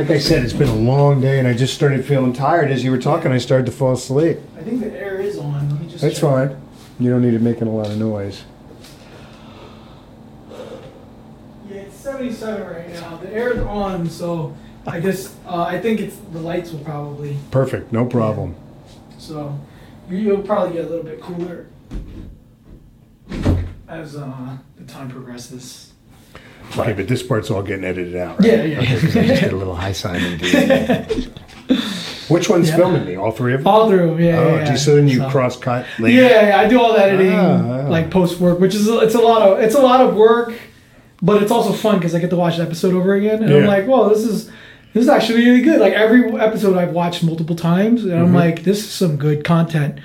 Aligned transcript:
Like 0.00 0.08
I 0.12 0.18
said, 0.18 0.42
it's 0.42 0.54
been 0.54 0.70
a 0.70 0.74
long 0.74 1.20
day, 1.20 1.38
and 1.38 1.46
I 1.46 1.52
just 1.52 1.74
started 1.74 2.06
feeling 2.06 2.32
tired 2.32 2.70
as 2.70 2.82
you 2.82 2.90
were 2.90 2.96
talking. 2.96 3.32
I 3.32 3.36
started 3.36 3.66
to 3.66 3.72
fall 3.72 3.92
asleep. 3.92 4.38
I 4.56 4.62
think 4.62 4.80
the 4.80 4.90
air 4.98 5.20
is 5.20 5.36
on. 5.36 5.68
Let 5.68 5.78
me 5.78 5.88
just. 5.88 6.00
That's 6.00 6.14
check. 6.14 6.22
fine. 6.22 6.62
You 6.98 7.10
don't 7.10 7.20
need 7.20 7.34
it 7.34 7.42
making 7.42 7.68
a 7.68 7.70
lot 7.70 7.88
of 7.88 7.98
noise. 7.98 8.42
Yeah, 11.68 11.80
it's 11.82 11.96
77 11.96 12.66
right 12.66 12.88
now. 12.94 13.18
The 13.18 13.30
air 13.30 13.52
is 13.52 13.58
on, 13.60 14.08
so 14.08 14.56
I 14.86 15.00
guess 15.00 15.36
uh, 15.46 15.64
I 15.64 15.78
think 15.78 16.00
it's 16.00 16.16
the 16.32 16.40
lights 16.40 16.72
will 16.72 16.80
probably. 16.80 17.36
Perfect. 17.50 17.92
No 17.92 18.06
problem. 18.06 18.54
So 19.18 19.58
you- 20.08 20.16
you'll 20.16 20.42
probably 20.42 20.76
get 20.76 20.86
a 20.86 20.88
little 20.88 21.04
bit 21.04 21.20
cooler 21.20 21.66
as 23.86 24.16
uh, 24.16 24.56
the 24.78 24.84
time 24.90 25.10
progresses. 25.10 25.89
Okay, 26.78 26.92
but 26.92 27.08
this 27.08 27.22
part's 27.22 27.50
all 27.50 27.62
getting 27.62 27.84
edited 27.84 28.16
out. 28.16 28.38
Right? 28.40 28.48
Yeah, 28.48 28.62
yeah. 28.62 28.78
Okay, 28.80 29.00
'cause 29.00 29.16
I 29.16 29.26
just 29.26 29.42
did 29.42 29.52
a 29.52 29.56
little 29.56 29.74
high 29.76 29.92
dude. 29.92 31.32
Which 32.28 32.48
one's 32.48 32.68
Yeah. 32.68 32.76
filming 32.76 33.06
me? 33.06 33.16
All 33.16 33.32
three 33.32 33.54
of 33.54 33.60
them? 33.60 33.66
All 33.66 33.88
through, 33.88 34.18
yeah. 34.18 34.38
oh, 34.38 34.54
yeah, 34.56 34.64
geez, 34.70 34.84
so 34.84 34.94
then 34.94 35.08
you 35.08 35.18
So- 35.18 35.28
cross 35.30 35.56
cut 35.56 35.84
later. 35.98 36.22
Yeah, 36.22 36.48
yeah, 36.48 36.60
I 36.60 36.68
do 36.68 36.80
all 36.80 36.94
that 36.94 37.08
editing, 37.08 37.32
Ah, 37.34 37.82
ah. 37.86 37.88
like 37.88 38.10
post 38.10 38.38
work, 38.40 38.60
which 38.60 38.74
is 38.74 38.86
it's 38.88 39.14
a 39.16 39.20
lot 39.20 39.42
of 39.42 39.58
it's 39.60 39.74
a 39.74 39.80
lot 39.80 40.00
of 40.00 40.14
work, 40.14 40.52
but 41.20 41.42
it's 41.42 41.50
also 41.50 41.72
fun 41.72 41.96
because 41.98 42.14
I 42.14 42.20
get 42.20 42.30
to 42.30 42.36
watch 42.36 42.56
the 42.58 42.62
episode 42.62 42.94
over 42.94 43.14
again, 43.14 43.42
and 43.42 43.52
I'm 43.52 43.62
Yeah. 43.62 43.68
like, 43.68 43.88
well, 43.88 44.08
this 44.08 44.24
is 44.24 44.46
this 44.94 45.02
is 45.04 45.08
actually 45.08 45.44
really 45.44 45.60
good. 45.62 45.80
Like 45.80 45.92
every 45.92 46.24
episode 46.40 46.76
I've 46.76 46.92
watched 46.92 47.24
multiple 47.24 47.56
times, 47.56 48.04
and 48.04 48.14
I'm 48.14 48.28
Mhm. 48.32 48.34
like, 48.34 48.62
this 48.64 48.78
is 48.78 48.90
some 48.90 49.16
good 49.16 49.42
content. 49.44 49.96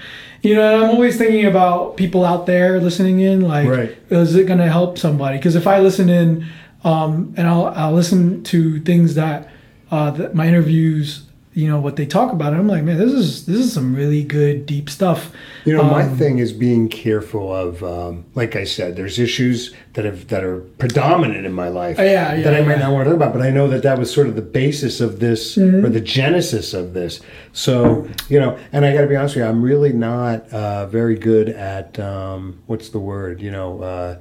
You 0.41 0.53
know, 0.55 0.61
and 0.75 0.83
I'm 0.83 0.89
always 0.91 1.17
thinking 1.17 1.45
about 1.45 1.97
people 1.97 2.23
out 2.23 2.45
there 2.45 2.79
listening 2.79 3.19
in. 3.19 3.41
Like, 3.41 3.67
Right. 3.67 3.95
is 4.11 4.35
it 4.35 4.45
going 4.45 4.59
to 4.59 4.67
help 4.67 4.99
somebody? 4.99 5.37
Because 5.37 5.55
if 5.55 5.65
I 5.65 5.79
listen 5.79 6.07
in, 6.07 6.45
um, 6.85 7.33
and 7.35 7.47
I'll 7.47 7.67
I'll 7.67 7.93
listen 7.93 8.43
to 8.45 8.79
things 8.79 9.15
that 9.15 9.49
uh, 9.91 10.11
that 10.11 10.35
my 10.35 10.47
interviews, 10.47 11.23
you 11.53 11.67
know, 11.69 11.79
what 11.79 11.95
they 11.95 12.05
talk 12.05 12.31
about, 12.33 12.51
and 12.53 12.61
I'm 12.61 12.67
like, 12.67 12.83
man, 12.83 12.97
this 12.97 13.11
is 13.11 13.45
this 13.45 13.57
is 13.57 13.73
some 13.73 13.95
really 13.95 14.23
good 14.23 14.65
deep 14.65 14.89
stuff. 14.89 15.31
You 15.65 15.75
know, 15.75 15.83
my 15.83 16.03
Um, 16.03 16.17
thing 16.17 16.37
is 16.37 16.53
being 16.53 16.89
careful 16.89 17.53
of, 17.53 17.81
um, 17.83 18.25
like 18.35 18.55
I 18.55 18.65
said, 18.65 18.95
there's 18.95 19.17
issues 19.17 19.73
that 19.93 20.05
have 20.05 20.27
that 20.27 20.43
are 20.43 20.59
predominant 20.77 21.45
in 21.45 21.53
my 21.53 21.69
life 21.69 21.97
yeah, 21.97 22.35
yeah, 22.35 22.43
that 22.43 22.53
I 22.53 22.61
might 22.61 22.77
yeah. 22.77 22.85
not 22.85 22.93
want 22.93 23.05
to 23.05 23.09
talk 23.11 23.15
about, 23.21 23.33
but 23.33 23.41
I 23.41 23.49
know 23.49 23.67
that 23.69 23.81
that 23.83 23.97
was 23.97 24.13
sort 24.13 24.27
of 24.27 24.35
the 24.35 24.43
basis 24.43 25.01
of 25.01 25.19
this 25.19 25.55
Mm-hmm. 25.57 25.85
or 25.85 25.89
the 25.89 26.01
genesis 26.01 26.73
of 26.73 26.93
this. 26.93 27.19
So 27.53 28.07
you 28.29 28.39
know, 28.39 28.57
and 28.71 28.85
I 28.85 28.93
got 28.93 29.01
to 29.01 29.07
be 29.07 29.15
honest 29.15 29.35
with 29.35 29.43
you, 29.43 29.49
I'm 29.49 29.63
really 29.63 29.93
not 29.93 30.47
uh, 30.53 30.85
very 30.87 31.17
good 31.17 31.49
at 31.49 31.97
um, 31.99 32.59
what's 32.67 32.89
the 32.89 32.99
word? 32.99 33.41
You 33.41 33.51
know, 33.51 33.81
uh, 33.81 34.17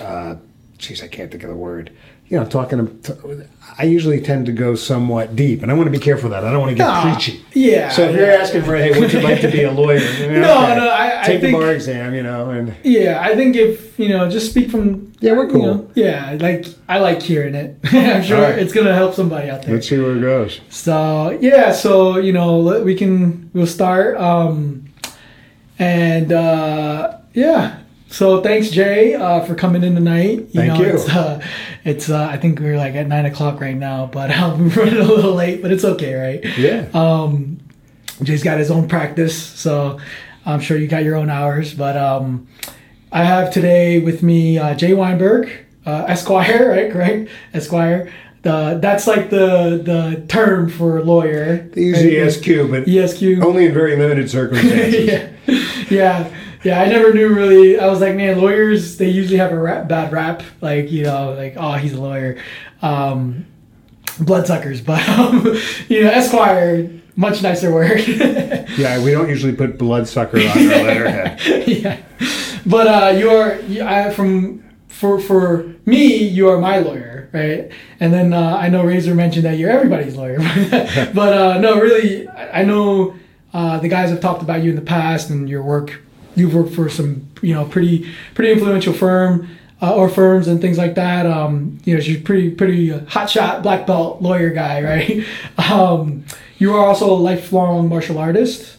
uh, 0.00 0.36
geez, 0.82 1.02
I 1.02 1.08
can't 1.08 1.30
think 1.30 1.42
of 1.44 1.48
the 1.48 1.56
word. 1.56 1.90
You 2.28 2.38
know, 2.40 2.46
talking. 2.46 3.00
To, 3.02 3.46
I 3.78 3.84
usually 3.84 4.20
tend 4.20 4.46
to 4.46 4.52
go 4.52 4.74
somewhat 4.74 5.36
deep, 5.36 5.62
and 5.62 5.70
I 5.70 5.74
want 5.74 5.86
to 5.86 5.90
be 5.90 5.98
careful 6.02 6.26
of 6.26 6.30
that. 6.32 6.44
I 6.44 6.50
don't 6.50 6.60
want 6.60 6.70
to 6.70 6.76
get 6.76 6.88
Ah, 6.88 7.02
preachy. 7.02 7.44
Yeah. 7.52 7.90
So 7.90 8.08
if 8.08 8.16
you're 8.16 8.30
asking 8.30 8.62
for, 8.62 8.74
hey, 8.76 8.98
would 8.98 9.12
you 9.12 9.20
like 9.20 9.40
to 9.42 9.50
be 9.50 9.62
a 9.64 9.70
lawyer? 9.80 9.98
You 9.98 10.28
know, 10.28 10.40
No, 10.40 10.64
okay. 10.64 10.76
no, 10.76 10.88
I- 10.88 11.20
I 11.22 11.24
take 11.26 11.40
think- 11.42 11.54
the 11.56 11.60
bar 11.60 11.72
exam, 11.72 12.14
you 12.14 12.22
know, 12.22 12.50
and 12.50 12.74
Yeah, 12.82 13.20
I 13.20 13.36
think 13.36 13.54
if 13.56 13.98
you 13.98 14.08
know, 14.08 14.28
just 14.30 14.50
speak 14.50 14.70
from. 14.70 15.12
Yeah, 15.20 15.32
we're 15.32 15.44
you 15.44 15.50
cool. 15.52 15.62
know, 15.74 15.90
yeah, 15.94 16.36
like 16.40 16.66
I 16.88 16.98
like 16.98 17.22
hearing 17.22 17.54
it. 17.54 17.76
I'm 17.92 18.22
sure 18.24 18.38
Alright. 18.38 18.58
it's 18.58 18.72
gonna 18.72 18.94
help 18.94 19.14
somebody 19.14 19.48
out 19.50 19.62
there. 19.62 19.74
let's 19.74 19.88
see 19.88 19.98
where 19.98 20.16
it 20.16 20.20
goes. 20.20 20.60
So 20.70 21.38
yeah, 21.40 21.70
so 21.72 22.16
you 22.18 22.32
know, 22.32 22.82
we 22.82 22.94
can 22.96 23.50
we'll 23.52 23.66
start. 23.68 24.16
Um, 24.16 24.86
and 25.78 26.32
uh, 26.32 27.18
yeah, 27.34 27.78
so 28.12 28.40
thanks 28.42 28.70
Jay 28.70 29.14
uh, 29.14 29.40
for 29.40 29.54
coming 29.54 29.82
in 29.82 29.94
tonight. 29.94 30.38
You 30.38 30.46
Thank 30.46 30.74
know, 30.74 30.80
you. 30.80 30.94
It's, 30.94 31.08
uh, 31.08 31.44
it's 31.84 32.10
uh, 32.10 32.28
I 32.30 32.36
think 32.36 32.60
we're 32.60 32.76
like 32.76 32.94
at 32.94 33.08
nine 33.08 33.26
o'clock 33.26 33.60
right 33.60 33.76
now, 33.76 34.06
but 34.06 34.30
um, 34.36 34.68
we're 34.68 34.84
running 34.84 35.00
a 35.00 35.04
little 35.04 35.34
late, 35.34 35.62
but 35.62 35.72
it's 35.72 35.84
okay, 35.84 36.14
right? 36.14 36.58
Yeah. 36.58 36.88
Um, 36.94 37.58
Jay's 38.22 38.44
got 38.44 38.58
his 38.58 38.70
own 38.70 38.88
practice, 38.88 39.36
so 39.36 39.98
I'm 40.44 40.60
sure 40.60 40.76
you 40.76 40.86
got 40.86 41.04
your 41.04 41.16
own 41.16 41.30
hours. 41.30 41.74
But 41.74 41.96
um, 41.96 42.46
I 43.10 43.24
have 43.24 43.52
today 43.52 43.98
with 43.98 44.22
me 44.22 44.58
uh, 44.58 44.74
Jay 44.74 44.94
Weinberg, 44.94 45.50
uh, 45.86 46.04
Esquire, 46.08 46.70
right? 46.76 46.92
Correct, 46.92 47.30
Esquire. 47.54 48.12
The, 48.42 48.78
that's 48.82 49.06
like 49.06 49.30
the 49.30 49.80
the 49.84 50.24
term 50.28 50.68
for 50.68 51.02
lawyer. 51.02 51.58
They 51.72 51.82
use 51.82 52.02
right? 52.02 52.14
ESQ, 52.14 52.70
but 52.70 52.88
ESQ. 52.88 53.40
only 53.40 53.66
in 53.66 53.74
very 53.74 53.96
limited 53.96 54.28
circumstances. 54.30 55.06
yeah, 55.06 55.86
yeah, 55.88 56.36
yeah. 56.62 56.80
I 56.80 56.86
never 56.86 57.12
knew 57.12 57.28
really. 57.28 57.78
I 57.78 57.86
was 57.88 58.00
like, 58.00 58.14
man, 58.14 58.40
lawyers 58.40 58.96
they 58.96 59.08
usually 59.08 59.38
have 59.38 59.52
a 59.52 59.58
rap, 59.58 59.88
bad 59.88 60.12
rap. 60.12 60.42
Like 60.60 60.90
you 60.90 61.04
know, 61.04 61.32
like 61.34 61.54
oh, 61.56 61.72
he's 61.72 61.92
a 61.92 62.00
lawyer. 62.00 62.38
Um, 62.80 63.46
bloodsuckers, 64.20 64.80
but 64.80 65.06
um, 65.18 65.44
you 65.88 66.02
know, 66.02 66.10
Esquire, 66.10 66.90
much 67.16 67.42
nicer 67.42 67.72
word. 67.72 68.02
Yeah, 68.78 69.04
we 69.04 69.10
don't 69.10 69.28
usually 69.28 69.54
put 69.54 69.76
bloodsucker 69.76 70.38
on 70.38 70.46
our 70.46 70.54
letterhead. 70.64 71.68
yeah, 71.68 72.00
but 72.64 72.86
uh, 72.86 73.18
you 73.18 73.28
are 73.28 73.58
I, 73.86 74.10
from 74.10 74.64
for 74.88 75.20
for 75.20 75.74
me, 75.84 76.16
you 76.26 76.48
are 76.48 76.58
my 76.58 76.78
lawyer, 76.78 77.28
right? 77.32 77.70
And 78.00 78.14
then 78.14 78.32
uh, 78.32 78.56
I 78.56 78.70
know 78.70 78.82
Razor 78.82 79.14
mentioned 79.14 79.44
that 79.44 79.58
you're 79.58 79.70
everybody's 79.70 80.16
lawyer, 80.16 80.38
but 81.12 81.34
uh, 81.34 81.58
no, 81.58 81.78
really, 81.78 82.26
I 82.28 82.62
I 82.62 82.64
know 82.64 83.14
uh, 83.52 83.78
the 83.78 83.88
guys 83.88 84.08
have 84.08 84.20
talked 84.20 84.42
about 84.42 84.62
you 84.62 84.70
in 84.70 84.76
the 84.76 84.82
past 84.82 85.28
and 85.28 85.48
your 85.50 85.62
work. 85.62 86.00
You've 86.34 86.54
worked 86.54 86.74
for 86.74 86.88
some, 86.88 87.28
you 87.42 87.54
know, 87.54 87.64
pretty 87.64 88.10
pretty 88.34 88.52
influential 88.52 88.92
firm. 88.92 89.48
Uh, 89.84 89.96
or 89.96 90.08
firms 90.08 90.46
and 90.46 90.60
things 90.60 90.78
like 90.78 90.94
that. 90.94 91.26
Um, 91.26 91.80
you 91.84 91.96
know, 91.96 92.00
she's 92.00 92.22
pretty 92.22 92.52
pretty 92.52 92.92
uh, 92.92 93.00
hotshot 93.00 93.64
black 93.64 93.84
belt 93.84 94.22
lawyer 94.22 94.50
guy, 94.50 94.80
right? 94.84 95.26
Um, 95.58 96.24
you 96.58 96.72
are 96.72 96.86
also 96.86 97.12
a 97.12 97.18
lifelong 97.18 97.88
martial 97.88 98.16
artist. 98.16 98.76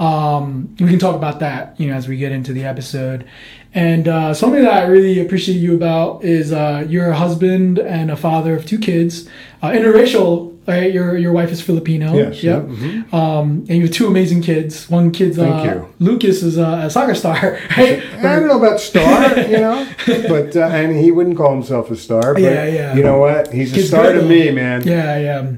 Um, 0.00 0.74
we 0.80 0.88
can 0.88 0.98
talk 0.98 1.14
about 1.14 1.38
that, 1.38 1.78
you 1.78 1.88
know, 1.88 1.94
as 1.94 2.08
we 2.08 2.16
get 2.16 2.32
into 2.32 2.52
the 2.52 2.64
episode. 2.64 3.28
And 3.74 4.08
uh, 4.08 4.34
something 4.34 4.62
that 4.62 4.72
I 4.72 4.86
really 4.86 5.20
appreciate 5.20 5.58
you 5.58 5.76
about 5.76 6.24
is 6.24 6.52
uh, 6.52 6.84
you're 6.88 7.10
a 7.10 7.16
husband 7.16 7.78
and 7.78 8.10
a 8.10 8.16
father 8.16 8.56
of 8.56 8.66
two 8.66 8.78
kids, 8.78 9.28
uh, 9.62 9.68
interracial. 9.68 10.49
Right, 10.68 10.92
your 10.92 11.16
your 11.18 11.32
wife 11.32 11.50
is 11.50 11.60
Filipino. 11.60 12.14
Yes, 12.14 12.42
Yep. 12.44 12.66
yeah, 12.68 12.74
mhm. 12.74 13.14
Um, 13.14 13.64
and 13.68 13.70
you 13.70 13.82
have 13.82 13.90
two 13.90 14.06
amazing 14.06 14.42
kids. 14.42 14.88
One 14.88 15.10
kid's 15.10 15.36
uh, 15.38 15.44
Thank 15.46 15.64
you. 15.64 15.88
Lucas 15.98 16.42
is 16.44 16.58
a, 16.58 16.82
a 16.84 16.90
soccer 16.90 17.14
star. 17.14 17.58
Right. 17.76 18.02
I 18.18 18.36
don't 18.36 18.46
know 18.46 18.58
about 18.58 18.78
star, 18.78 19.36
you 19.40 19.58
know, 19.58 19.86
but 20.06 20.54
uh, 20.54 20.60
and 20.78 20.94
he 20.96 21.10
wouldn't 21.10 21.36
call 21.36 21.52
himself 21.54 21.90
a 21.90 21.96
star. 21.96 22.34
But 22.34 22.42
Yeah, 22.42 22.66
yeah. 22.66 22.94
You 22.94 23.02
know 23.02 23.18
what? 23.18 23.52
He's 23.52 23.72
a 23.72 23.76
Kid's 23.76 23.88
star 23.88 24.04
good, 24.04 24.12
to 24.14 24.20
though. 24.20 24.28
me, 24.28 24.50
man. 24.52 24.82
Yeah, 24.86 25.18
yeah. 25.18 25.52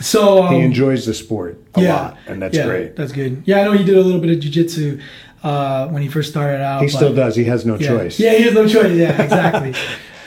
So 0.00 0.42
um, 0.42 0.54
He 0.54 0.60
enjoys 0.60 1.06
the 1.06 1.14
sport 1.14 1.58
a 1.76 1.80
yeah, 1.82 1.94
lot, 1.94 2.18
and 2.26 2.42
that's 2.42 2.56
yeah, 2.56 2.66
great. 2.66 2.96
That's 2.96 3.12
good. 3.12 3.42
Yeah, 3.46 3.60
I 3.60 3.64
know 3.64 3.72
he 3.72 3.84
did 3.84 3.96
a 3.96 4.00
little 4.02 4.20
bit 4.20 4.30
of 4.36 4.42
jujitsu 4.42 5.00
uh, 5.44 5.88
when 5.88 6.02
he 6.02 6.08
first 6.08 6.30
started 6.30 6.60
out. 6.62 6.80
He 6.82 6.88
but- 6.88 6.92
still 6.96 7.14
does. 7.14 7.36
He 7.36 7.44
has 7.44 7.64
no 7.64 7.76
yeah. 7.78 7.88
choice. 7.88 8.18
Yeah, 8.18 8.34
he 8.34 8.42
has 8.42 8.54
no 8.54 8.66
choice. 8.68 8.92
Yeah, 8.96 9.22
exactly. 9.22 9.74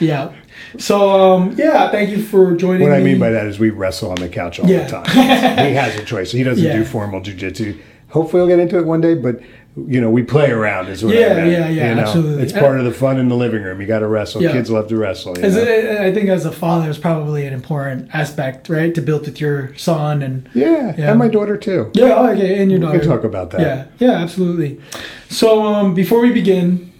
yeah. 0.00 0.32
So 0.78 1.10
um, 1.10 1.54
yeah, 1.56 1.90
thank 1.90 2.10
you 2.10 2.22
for 2.22 2.54
joining. 2.56 2.82
What 2.88 2.92
I 2.92 2.98
me. 2.98 3.04
mean 3.12 3.18
by 3.18 3.30
that 3.30 3.46
is 3.46 3.58
we 3.58 3.70
wrestle 3.70 4.10
on 4.10 4.16
the 4.16 4.28
couch 4.28 4.58
all 4.60 4.68
Yeah. 4.68 4.84
the 4.84 4.90
time. 4.90 5.66
he 5.68 5.74
has 5.74 5.96
a 5.96 6.04
choice. 6.04 6.32
He 6.32 6.42
doesn't 6.42 6.64
Yeah. 6.64 6.76
do 6.76 6.84
formal 6.84 7.20
jujitsu. 7.20 7.76
Hopefully, 8.08 8.40
we'll 8.40 8.48
get 8.48 8.60
into 8.60 8.78
it 8.78 8.86
one 8.86 9.00
day. 9.00 9.14
But 9.14 9.40
you 9.88 10.00
know, 10.00 10.08
we 10.08 10.22
play 10.22 10.50
around. 10.50 10.88
Is 10.88 11.04
what 11.04 11.14
I 11.14 11.20
Yeah, 11.20 11.34
meant, 11.34 11.50
yeah, 11.50 11.68
yeah, 11.68 11.88
you 11.90 11.94
know? 11.96 12.00
absolutely. 12.02 12.42
It's 12.44 12.52
part 12.54 12.78
of 12.78 12.86
the 12.86 12.92
fun 12.92 13.18
in 13.18 13.28
the 13.28 13.36
living 13.36 13.62
room. 13.62 13.78
You 13.78 13.86
got 13.86 13.98
to 13.98 14.06
wrestle. 14.06 14.42
Yeah. 14.42 14.52
Kids 14.52 14.70
love 14.70 14.88
to 14.88 14.96
wrestle. 14.96 15.36
you 15.36 15.44
As 15.44 15.54
know? 15.54 15.62
a, 15.64 16.06
I 16.06 16.14
think 16.14 16.30
as 16.30 16.46
a 16.46 16.50
father, 16.52 16.88
it's 16.88 16.98
probably 16.98 17.44
an 17.46 17.52
important 17.52 18.08
aspect, 18.14 18.70
right, 18.70 18.94
to 18.94 19.02
build 19.02 19.26
with 19.26 19.38
your 19.38 19.74
son 19.76 20.22
and 20.22 20.48
yeah, 20.54 20.94
Yeah. 20.96 21.10
and 21.10 21.18
my 21.18 21.28
daughter 21.28 21.58
too. 21.58 21.90
yeah, 21.92 22.14
oh, 22.16 22.28
okay, 22.30 22.58
and 22.62 22.70
your 22.70 22.80
We 22.80 22.86
daughter. 22.86 22.98
can 23.00 23.08
talk 23.08 23.24
about 23.24 23.50
that. 23.50 23.60
Yeah, 23.60 23.84
yeah, 23.98 24.12
absolutely. 24.22 24.80
So 25.28 25.62
um, 25.66 25.92
before 25.92 26.20
we 26.20 26.32
begin, 26.32 26.90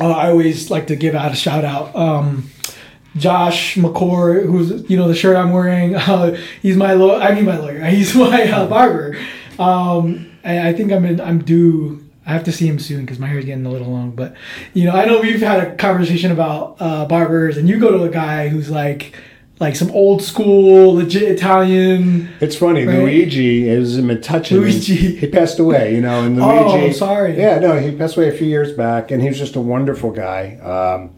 uh, 0.00 0.10
I 0.10 0.30
always 0.30 0.70
like 0.70 0.86
to 0.86 0.96
give 0.96 1.14
out 1.14 1.32
a 1.32 1.36
shout 1.36 1.66
out. 1.66 1.94
Um, 1.94 2.50
Josh 3.16 3.76
McCord, 3.76 4.46
who's 4.46 4.88
you 4.90 4.96
know 4.96 5.08
the 5.08 5.14
shirt 5.14 5.36
I'm 5.36 5.52
wearing, 5.52 5.94
uh, 5.96 6.36
he's 6.62 6.76
my 6.76 6.92
law. 6.94 7.18
I 7.18 7.34
mean 7.34 7.44
my 7.44 7.56
lawyer. 7.58 7.84
He's 7.84 8.14
my 8.14 8.50
uh, 8.50 8.66
barber. 8.66 9.16
Um, 9.58 10.30
and 10.44 10.66
I 10.66 10.72
think 10.72 10.92
I'm 10.92 11.04
in, 11.04 11.20
I'm 11.20 11.42
due. 11.42 12.02
I 12.26 12.32
have 12.32 12.44
to 12.44 12.52
see 12.52 12.66
him 12.66 12.78
soon 12.78 13.02
because 13.02 13.18
my 13.18 13.26
hair's 13.28 13.44
getting 13.44 13.64
a 13.66 13.70
little 13.70 13.90
long. 13.90 14.10
But 14.10 14.34
you 14.74 14.84
know, 14.84 14.92
I 14.92 15.04
know 15.06 15.20
we've 15.20 15.40
had 15.40 15.60
a 15.60 15.76
conversation 15.76 16.30
about 16.32 16.76
uh, 16.80 17.06
barbers, 17.06 17.56
and 17.56 17.68
you 17.68 17.78
go 17.78 17.90
to 17.96 18.04
a 18.04 18.10
guy 18.10 18.48
who's 18.48 18.68
like 18.70 19.14
like 19.58 19.74
some 19.74 19.90
old 19.92 20.22
school, 20.22 20.94
legit 20.96 21.22
Italian. 21.22 22.28
It's 22.40 22.56
funny. 22.56 22.84
Right? 22.84 22.98
Luigi 22.98 23.68
is 23.68 23.96
in 23.96 24.04
Metuchen. 24.06 24.50
Luigi. 24.60 25.16
He 25.16 25.26
passed 25.28 25.58
away, 25.58 25.94
you 25.94 26.00
know, 26.02 26.22
and 26.24 26.38
Oh, 26.40 26.74
Luigi. 26.76 26.92
sorry. 26.92 27.38
Yeah, 27.38 27.58
no, 27.60 27.78
he 27.78 27.96
passed 27.96 28.16
away 28.16 28.28
a 28.28 28.32
few 28.32 28.46
years 28.46 28.72
back, 28.72 29.10
and 29.10 29.22
he 29.22 29.28
was 29.28 29.38
just 29.38 29.56
a 29.56 29.60
wonderful 29.60 30.10
guy. 30.10 30.56
Um, 30.56 31.14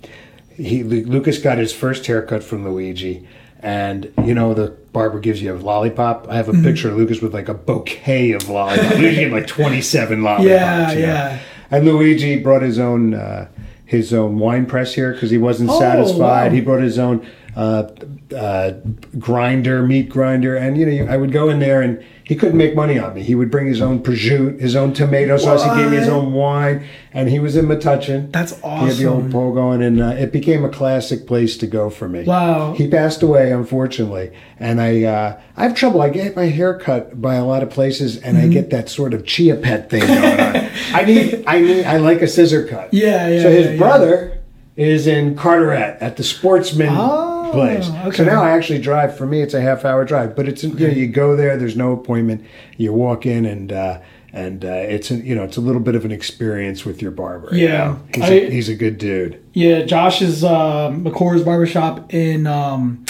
he 0.59 0.83
Lucas 0.83 1.39
got 1.39 1.57
his 1.59 1.73
first 1.73 2.07
haircut 2.07 2.43
from 2.45 2.65
Luigi, 2.69 3.27
and 3.61 4.13
you 4.25 4.35
know 4.35 4.53
the 4.55 4.69
barber 4.93 5.21
gives 5.21 5.41
you 5.41 5.55
a 5.55 5.57
lollipop. 5.57 6.27
I 6.29 6.37
have 6.37 6.49
a 6.49 6.53
Mm-hmm. 6.53 6.65
picture 6.65 6.91
of 6.91 6.97
Lucas 6.97 7.21
with 7.21 7.33
like 7.33 7.49
a 7.49 7.55
bouquet 7.55 8.33
of 8.33 8.49
lollipops. 8.49 8.97
Luigi 8.99 9.23
had 9.25 9.33
like 9.33 9.47
twenty 9.47 9.81
seven 9.81 10.23
lollipops. 10.23 10.49
Yeah, 10.49 10.91
you 10.93 11.01
know. 11.01 11.07
yeah. 11.07 11.39
And 11.71 11.85
Luigi 11.87 12.39
brought 12.39 12.63
his 12.63 12.79
own 12.79 13.15
uh, 13.15 13.49
his 13.85 14.13
own 14.13 14.39
wine 14.39 14.67
press 14.67 14.95
here 14.95 15.13
because 15.13 15.31
he 15.31 15.39
wasn't 15.39 15.71
Oh, 15.71 15.79
satisfied. 15.79 16.19
wow. 16.49 16.51
He 16.51 16.61
brought 16.61 16.83
his 16.83 16.99
own 16.99 17.27
uh, 17.59 17.91
uh, 18.37 18.71
grinder, 19.19 19.83
meat 19.85 20.09
grinder, 20.09 20.55
and 20.57 20.79
you 20.79 20.87
know, 21.05 21.13
I 21.13 21.17
would 21.17 21.33
go 21.33 21.49
in 21.49 21.59
there 21.59 21.83
and 21.83 22.03
he 22.23 22.37
couldn't 22.37 22.59
make 22.59 22.77
money 22.77 22.99
on 22.99 23.15
me. 23.15 23.23
He 23.23 23.35
would 23.35 23.51
bring 23.51 23.67
his 23.67 23.81
own 23.81 24.01
prosciutto, 24.03 24.61
his 24.61 24.77
own 24.77 24.93
tomato 24.93 25.37
sauce. 25.39 25.65
He 25.65 25.71
gave 25.83 25.91
me 25.91 25.97
his 25.97 26.09
own 26.09 26.35
wine, 26.35 26.87
and 27.13 27.29
he 27.29 27.39
was 27.41 27.57
in 27.57 27.65
Metuchen. 27.67 28.31
That's 28.31 28.53
awesome. 28.63 28.81
He 28.81 28.87
had 28.89 28.97
the 28.97 29.07
old 29.07 29.33
pole 29.33 29.53
going, 29.55 29.83
and 29.83 30.01
uh, 30.01 30.09
it 30.11 30.31
became 30.31 30.63
a 30.65 30.69
classic 30.69 31.27
place 31.27 31.57
to 31.57 31.67
go 31.67 31.89
for 31.91 32.07
me. 32.09 32.25
Wow. 32.25 32.75
He 32.75 32.87
passed 32.87 33.23
away, 33.23 33.51
unfortunately, 33.51 34.31
and 34.61 34.81
I 34.81 35.03
uh, 35.05 35.41
I 35.57 35.63
have 35.65 35.75
trouble. 35.75 36.01
I 36.03 36.11
get 36.11 36.37
my 36.37 36.45
hair 36.47 36.79
cut 36.79 37.21
by 37.21 37.35
a 37.37 37.45
lot 37.45 37.63
of 37.65 37.71
places, 37.71 38.17
and 38.19 38.37
Mm-hmm. 38.37 38.51
I 38.51 38.53
get 38.53 38.71
that 38.71 38.89
sort 38.89 39.15
of 39.15 39.27
chia 39.27 39.57
pet 39.57 39.91
thing 39.91 40.07
going 40.07 40.41
on. 40.41 40.57
I 40.93 41.05
need 41.05 41.43
I 41.47 41.61
need 41.61 41.85
I 41.87 41.97
like 41.97 42.23
a 42.23 42.29
scissor 42.29 42.67
cut. 42.69 42.93
Yeah, 42.95 43.27
yeah, 43.29 43.43
So 43.43 43.51
his 43.51 43.67
yeah, 43.67 43.73
yeah. 43.73 43.79
brother 43.79 44.39
is 44.77 45.07
in 45.09 45.35
Carteret 45.35 45.97
at 46.01 46.17
the 46.19 46.23
Sportsman 46.23 46.91
Oh, 46.93 47.28
place. 47.53 47.89
okay. 47.89 48.17
So 48.17 48.25
now 48.25 48.43
I 48.43 48.51
actually 48.51 48.81
drive. 48.81 49.17
For 49.17 49.27
me, 49.27 49.41
it's 49.43 49.55
a 49.55 49.61
half 49.61 49.85
hour 49.85 50.05
drive, 50.05 50.35
but 50.37 50.49
it's 50.49 50.63
you 50.65 50.73
know 50.75 50.87
you 50.89 51.07
go 51.09 51.37
there. 51.37 51.57
There's 51.57 51.77
no 51.77 51.93
appointment. 51.93 52.45
You 52.77 52.93
walk 52.93 53.27
in 53.27 53.45
and. 53.47 53.73
Uh, 53.73 54.01
and 54.31 54.63
uh, 54.63 54.69
it's 54.69 55.11
a, 55.11 55.15
you 55.15 55.35
know 55.35 55.43
it's 55.43 55.57
a 55.57 55.61
little 55.63 55.81
bit 55.81 55.95
of 55.95 56.05
an 56.05 56.13
experience 56.13 56.85
with 56.85 57.01
your 57.01 57.11
barber. 57.11 57.49
you 57.51 57.67
Yeah. 57.67 57.79
know? 57.87 58.01
he's, 58.15 58.25
I- 58.25 58.29
a, 58.35 58.51
he's 58.51 58.69
a 58.69 58.75
good 58.75 58.99
dude. 58.99 59.43
Yeah, 59.55 59.83
Josh's 59.85 60.45
uh, 60.45 60.91
McCore's 60.91 61.43
barbershop 61.43 62.13
in. 62.13 62.47
Um, 62.47 63.07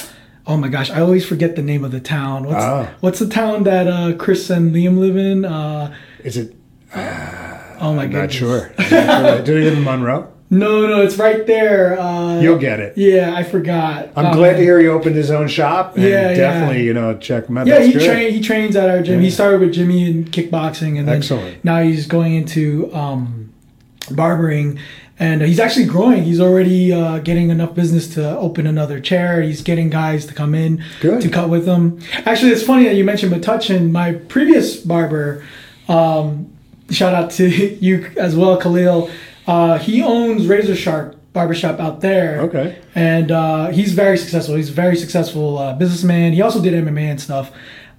oh 0.46 0.56
my 0.56 0.68
gosh, 0.68 0.90
I 0.90 1.00
always 1.00 1.26
forget 1.26 1.56
the 1.56 1.62
name 1.62 1.84
of 1.84 1.90
the 1.90 1.98
town. 1.98 2.44
What's 2.44 2.64
Ah. 2.64 2.90
what's 3.00 3.18
the 3.18 3.28
town 3.28 3.64
that 3.64 3.88
uh, 3.88 4.12
Chris 4.16 4.48
and 4.48 4.72
Liam 4.72 4.98
live 5.00 5.16
in? 5.16 5.44
Uh, 5.44 5.92
Is 6.22 6.36
it? 6.36 6.54
oh 6.94 7.92
my 7.96 8.04
I'm 8.04 8.12
not 8.12 8.30
sure. 8.32 8.72
I'm 8.78 9.06
not 9.06 9.20
sure. 9.36 9.42
Do 9.42 9.54
they 9.54 9.64
live 9.70 9.78
in 9.78 9.84
Monroe? 9.84 10.32
No, 10.50 10.86
no, 10.86 11.02
it's 11.02 11.16
right 11.18 11.46
there. 11.46 11.98
Uh, 12.00 12.40
You'll 12.40 12.58
get 12.58 12.80
it. 12.80 12.96
Yeah, 12.96 13.34
I 13.36 13.42
forgot. 13.42 14.08
I'm 14.16 14.26
Oh, 14.26 14.32
glad 14.32 14.52
man. 14.52 14.56
to 14.56 14.62
hear 14.62 14.78
he 14.78 14.86
opened 14.88 15.14
his 15.14 15.30
own 15.30 15.46
shop. 15.48 15.94
And 15.96 16.04
Yeah, 16.04 16.30
yeah. 16.30 16.34
definitely, 16.34 16.84
you 16.84 16.94
know, 16.94 17.16
check 17.18 17.48
him 17.48 17.58
out. 17.58 17.66
Yeah, 17.66 17.74
That's 17.80 17.86
he 17.88 17.92
good. 17.92 18.32
he 18.32 18.40
trains 18.40 18.74
at 18.74 18.88
our 18.88 19.02
gym. 19.02 19.20
He 19.20 19.30
started 19.30 19.60
with 19.60 19.72
Jimmy 19.74 20.08
in 20.10 20.24
kickboxing, 20.24 20.98
and 20.98 21.06
then 21.06 21.16
Excellent. 21.18 21.62
now 21.64 21.82
he's 21.82 22.06
going 22.06 22.34
into 22.34 22.90
um, 22.94 23.52
barbering. 24.10 24.78
And 25.20 25.42
he's 25.42 25.58
actually 25.58 25.86
growing. 25.86 26.22
He's 26.22 26.40
already 26.40 26.92
uh, 26.92 27.18
getting 27.18 27.50
enough 27.50 27.74
business 27.74 28.06
to 28.14 28.38
open 28.38 28.68
another 28.68 29.00
chair. 29.00 29.42
He's 29.42 29.62
getting 29.62 29.90
guys 29.90 30.24
to 30.26 30.32
come 30.34 30.54
in 30.54 30.82
Good. 31.00 31.20
to 31.22 31.28
cut 31.28 31.48
with 31.50 31.66
him. 31.66 31.98
Actually, 32.24 32.52
it's 32.52 32.62
funny 32.62 32.84
that 32.84 32.94
you 32.94 33.02
mentioned 33.04 33.32
Metuchen. 33.32 33.90
My 33.90 34.12
previous 34.12 34.76
barber, 34.76 35.44
um, 35.88 36.52
shout 36.90 37.14
out 37.14 37.32
to 37.32 37.48
you 37.84 38.08
as 38.16 38.36
well, 38.36 38.56
Khalil. 38.58 39.10
Uh, 39.48 39.78
he 39.78 40.02
owns 40.02 40.46
Razor 40.46 40.76
Sharp 40.76 41.16
Barbershop 41.32 41.80
out 41.80 42.00
there 42.00 42.40
Okay. 42.42 42.78
and 42.94 43.30
uh, 43.30 43.68
he's 43.68 43.92
very 43.94 44.16
successful. 44.18 44.54
He's 44.56 44.70
a 44.70 44.72
very 44.84 44.96
successful 44.96 45.58
uh, 45.58 45.72
businessman. 45.74 46.32
He 46.34 46.42
also 46.42 46.60
did 46.60 46.72
MMA 46.74 47.06
and 47.12 47.20
stuff, 47.20 47.50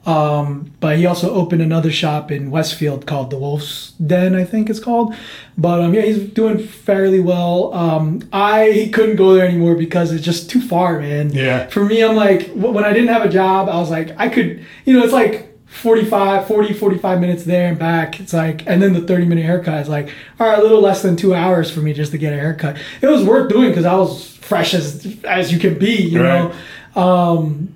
um, 0.05 0.71
but 0.79 0.97
he 0.97 1.05
also 1.05 1.33
opened 1.33 1.61
another 1.61 1.91
shop 1.91 2.31
in 2.31 2.51
Westfield 2.51 3.05
called 3.05 3.29
the 3.31 3.37
Wolf's 3.37 3.91
Den, 3.93 4.35
I 4.35 4.43
think 4.43 4.69
it's 4.69 4.79
called. 4.79 5.15
But 5.57 5.81
um, 5.81 5.93
yeah, 5.93 6.01
he's 6.01 6.19
doing 6.29 6.57
fairly 6.59 7.19
well. 7.19 7.73
Um, 7.73 8.21
I 8.31 8.89
couldn't 8.93 9.15
go 9.17 9.33
there 9.33 9.47
anymore 9.47 9.75
because 9.75 10.11
it's 10.11 10.23
just 10.23 10.49
too 10.49 10.61
far, 10.61 10.99
man. 10.99 11.31
Yeah. 11.31 11.67
For 11.67 11.83
me, 11.83 12.01
I'm 12.03 12.15
like 12.15 12.49
when 12.53 12.83
I 12.85 12.93
didn't 12.93 13.09
have 13.09 13.23
a 13.23 13.29
job, 13.29 13.69
I 13.69 13.77
was 13.79 13.89
like 13.89 14.09
I 14.17 14.29
could, 14.29 14.65
you 14.85 14.93
know, 14.93 15.03
it's 15.03 15.13
like. 15.13 15.48
45 15.69 16.47
40 16.47 16.73
45 16.73 17.19
minutes 17.21 17.43
there 17.43 17.69
and 17.69 17.77
back. 17.79 18.19
It's 18.19 18.33
like 18.33 18.65
and 18.67 18.81
then 18.81 18.93
the 18.93 19.01
30 19.01 19.25
minute 19.25 19.45
haircut 19.45 19.81
is 19.81 19.87
like 19.89 20.09
all 20.39 20.47
right 20.47 20.57
a 20.59 20.61
little 20.61 20.81
less 20.81 21.01
than 21.01 21.15
two 21.15 21.33
hours 21.33 21.69
for 21.71 21.79
me 21.81 21.93
just 21.93 22.11
to 22.11 22.17
get 22.17 22.33
a 22.33 22.35
haircut. 22.37 22.77
It 23.01 23.07
was 23.07 23.23
worth 23.23 23.49
doing 23.49 23.69
because 23.69 23.85
i 23.85 23.95
was 23.95 24.35
fresh 24.37 24.73
as 24.73 25.17
as 25.25 25.53
you 25.53 25.59
can 25.59 25.77
be 25.77 25.95
you 25.95 26.21
Right. 26.23 26.51
know? 26.95 27.01
Um 27.01 27.73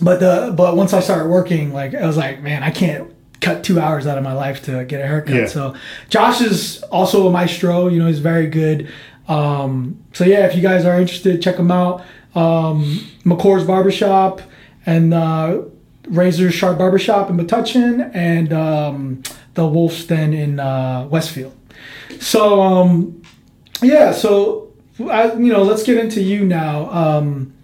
but 0.00 0.20
the 0.20 0.54
but 0.56 0.76
once 0.76 0.92
i 0.92 1.00
started 1.00 1.28
working 1.28 1.72
like 1.72 1.94
i 1.94 2.06
was 2.06 2.16
like 2.16 2.40
man 2.42 2.62
i 2.62 2.70
can't 2.70 3.12
cut 3.40 3.62
two 3.64 3.78
hours 3.80 4.06
out 4.06 4.16
of 4.16 4.24
my 4.24 4.32
life 4.32 4.64
to 4.64 4.84
get 4.84 5.00
a 5.00 5.06
haircut. 5.06 5.34
Yeah. 5.34 5.46
so 5.46 5.74
josh 6.08 6.40
is 6.40 6.82
also 6.84 7.26
a 7.26 7.30
maestro 7.32 7.88
you 7.88 7.98
know 7.98 8.06
he's 8.06 8.20
very 8.20 8.46
good. 8.46 8.88
Um 9.28 9.98
so 10.12 10.24
yeah 10.24 10.46
if 10.46 10.54
you 10.54 10.62
guys 10.62 10.84
are 10.84 11.00
interested 11.00 11.42
check 11.42 11.56
him 11.56 11.70
out. 11.72 12.04
Um 12.36 13.00
mccore's 13.24 13.64
barbershop 13.64 14.40
and 14.86 15.12
uh 15.12 15.62
razor 16.06 16.50
sharp 16.50 16.78
barbershop 16.78 17.30
in 17.30 17.36
metuchen 17.36 18.10
and 18.14 18.52
um 18.52 19.22
the 19.54 19.66
wolf's 19.66 20.04
den 20.06 20.32
in 20.32 20.60
uh 20.60 21.06
westfield. 21.10 21.54
So 22.20 22.60
um 22.60 23.22
yeah 23.82 24.12
so 24.12 24.72
I, 25.10 25.32
you 25.34 25.52
know 25.52 25.62
let's 25.62 25.82
get 25.82 25.98
into 25.98 26.20
you 26.22 26.44
now. 26.44 26.90
Um 26.90 27.54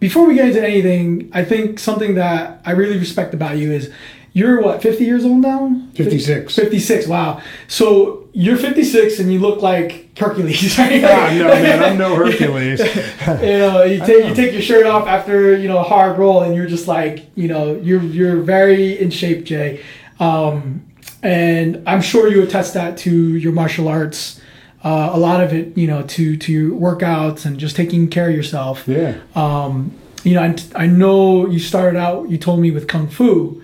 before 0.00 0.26
we 0.26 0.34
get 0.34 0.48
into 0.48 0.62
anything 0.62 1.30
i 1.32 1.42
think 1.42 1.78
something 1.78 2.14
that 2.16 2.60
i 2.66 2.72
really 2.72 2.98
respect 2.98 3.32
about 3.32 3.56
you 3.56 3.72
is 3.72 3.90
you're 4.34 4.60
what 4.60 4.82
50 4.82 5.04
years 5.04 5.24
old 5.24 5.40
now 5.40 5.80
56. 5.94 6.54
56 6.54 7.06
wow 7.06 7.40
so 7.68 8.28
you're 8.32 8.58
56 8.58 9.20
and 9.20 9.32
you 9.32 9.38
look 9.38 9.62
like 9.62 10.18
hercules 10.18 10.78
right 10.78 11.02
Ah, 11.04 11.32
no, 11.32 11.48
man, 11.48 11.82
I'm 11.82 11.98
no 11.98 12.14
Hercules. 12.14 12.80
you 13.42 13.58
know, 13.58 13.82
you 13.84 13.98
take 14.00 14.26
you 14.26 14.34
take 14.34 14.52
your 14.52 14.62
shirt 14.62 14.86
off 14.86 15.06
after 15.06 15.56
you 15.56 15.68
know 15.68 15.78
a 15.78 15.82
hard 15.82 16.18
roll, 16.18 16.42
and 16.42 16.54
you're 16.54 16.66
just 16.66 16.86
like, 16.88 17.26
you 17.34 17.48
know, 17.48 17.74
you're 17.76 18.02
you're 18.02 18.36
very 18.42 18.98
in 19.00 19.10
shape, 19.10 19.44
Jay. 19.44 19.82
Um, 20.20 20.84
and 21.22 21.82
I'm 21.86 22.02
sure 22.02 22.28
you 22.28 22.42
attest 22.42 22.74
that 22.74 22.96
to 22.98 23.36
your 23.36 23.52
martial 23.52 23.88
arts. 23.88 24.40
Uh, 24.82 25.10
a 25.12 25.18
lot 25.18 25.42
of 25.42 25.52
it, 25.52 25.76
you 25.76 25.86
know, 25.86 26.02
to 26.02 26.36
to 26.36 26.52
your 26.52 26.78
workouts 26.78 27.46
and 27.46 27.58
just 27.58 27.74
taking 27.74 28.08
care 28.08 28.28
of 28.28 28.36
yourself. 28.36 28.86
Yeah. 28.86 29.16
Um, 29.34 29.92
you 30.22 30.34
know, 30.34 30.42
and 30.42 30.64
I 30.74 30.86
know 30.86 31.46
you 31.46 31.58
started 31.58 31.98
out. 31.98 32.28
You 32.28 32.38
told 32.38 32.60
me 32.60 32.70
with 32.70 32.86
kung 32.88 33.08
fu. 33.08 33.62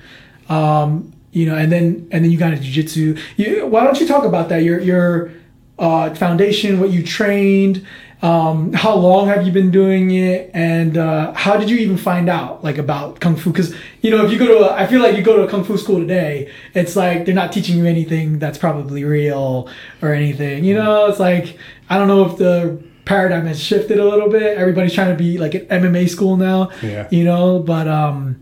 Um, 0.50 1.12
you 1.32 1.46
know, 1.46 1.56
and 1.56 1.70
then 1.70 2.08
and 2.10 2.24
then 2.24 2.30
you 2.30 2.38
got 2.38 2.52
into 2.52 2.64
jujitsu. 2.64 3.18
You, 3.36 3.66
why 3.66 3.84
don't 3.84 4.00
you 4.00 4.06
talk 4.06 4.24
about 4.24 4.48
that? 4.48 4.58
Your 4.58 4.80
your 4.80 5.30
uh, 5.78 6.14
foundation, 6.14 6.80
what 6.80 6.90
you 6.90 7.02
trained, 7.02 7.86
um, 8.22 8.72
how 8.74 8.94
long 8.96 9.28
have 9.28 9.46
you 9.46 9.52
been 9.52 9.70
doing 9.70 10.10
it, 10.10 10.50
and 10.52 10.98
uh, 10.98 11.32
how 11.32 11.56
did 11.56 11.70
you 11.70 11.78
even 11.78 11.96
find 11.96 12.28
out 12.28 12.62
like 12.62 12.76
about 12.76 13.20
kung 13.20 13.36
fu? 13.36 13.50
Because 13.50 13.74
you 14.02 14.10
know, 14.10 14.24
if 14.24 14.30
you 14.30 14.38
go 14.38 14.46
to, 14.46 14.70
a, 14.70 14.74
I 14.74 14.86
feel 14.86 15.00
like 15.00 15.16
you 15.16 15.22
go 15.22 15.36
to 15.36 15.42
a 15.44 15.48
kung 15.48 15.64
fu 15.64 15.78
school 15.78 16.00
today, 16.00 16.52
it's 16.74 16.96
like 16.96 17.24
they're 17.24 17.34
not 17.34 17.52
teaching 17.52 17.78
you 17.78 17.86
anything 17.86 18.38
that's 18.38 18.58
probably 18.58 19.04
real 19.04 19.68
or 20.02 20.12
anything. 20.12 20.64
You 20.64 20.74
know, 20.74 21.06
it's 21.06 21.18
like 21.18 21.56
I 21.88 21.96
don't 21.96 22.08
know 22.08 22.26
if 22.26 22.36
the 22.36 22.82
paradigm 23.06 23.46
has 23.46 23.58
shifted 23.58 23.98
a 23.98 24.04
little 24.04 24.28
bit. 24.28 24.58
Everybody's 24.58 24.92
trying 24.92 25.16
to 25.16 25.16
be 25.16 25.38
like 25.38 25.54
an 25.54 25.66
MMA 25.66 26.08
school 26.08 26.36
now. 26.36 26.70
Yeah. 26.82 27.08
You 27.10 27.24
know, 27.24 27.60
but 27.60 27.88
um, 27.88 28.40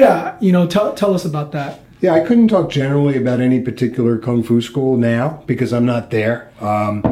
yeah, 0.00 0.36
you 0.40 0.52
know, 0.52 0.66
tell 0.66 0.94
tell 0.94 1.14
us 1.14 1.24
about 1.24 1.52
that. 1.52 1.80
Yeah, 2.00 2.12
I 2.12 2.20
couldn't 2.20 2.48
talk 2.48 2.70
generally 2.70 3.16
about 3.16 3.40
any 3.40 3.60
particular 3.60 4.18
kung 4.18 4.42
fu 4.42 4.60
school 4.60 4.96
now 4.96 5.42
because 5.46 5.72
I'm 5.72 5.86
not 5.86 6.10
there. 6.10 6.50
Um, 6.60 7.02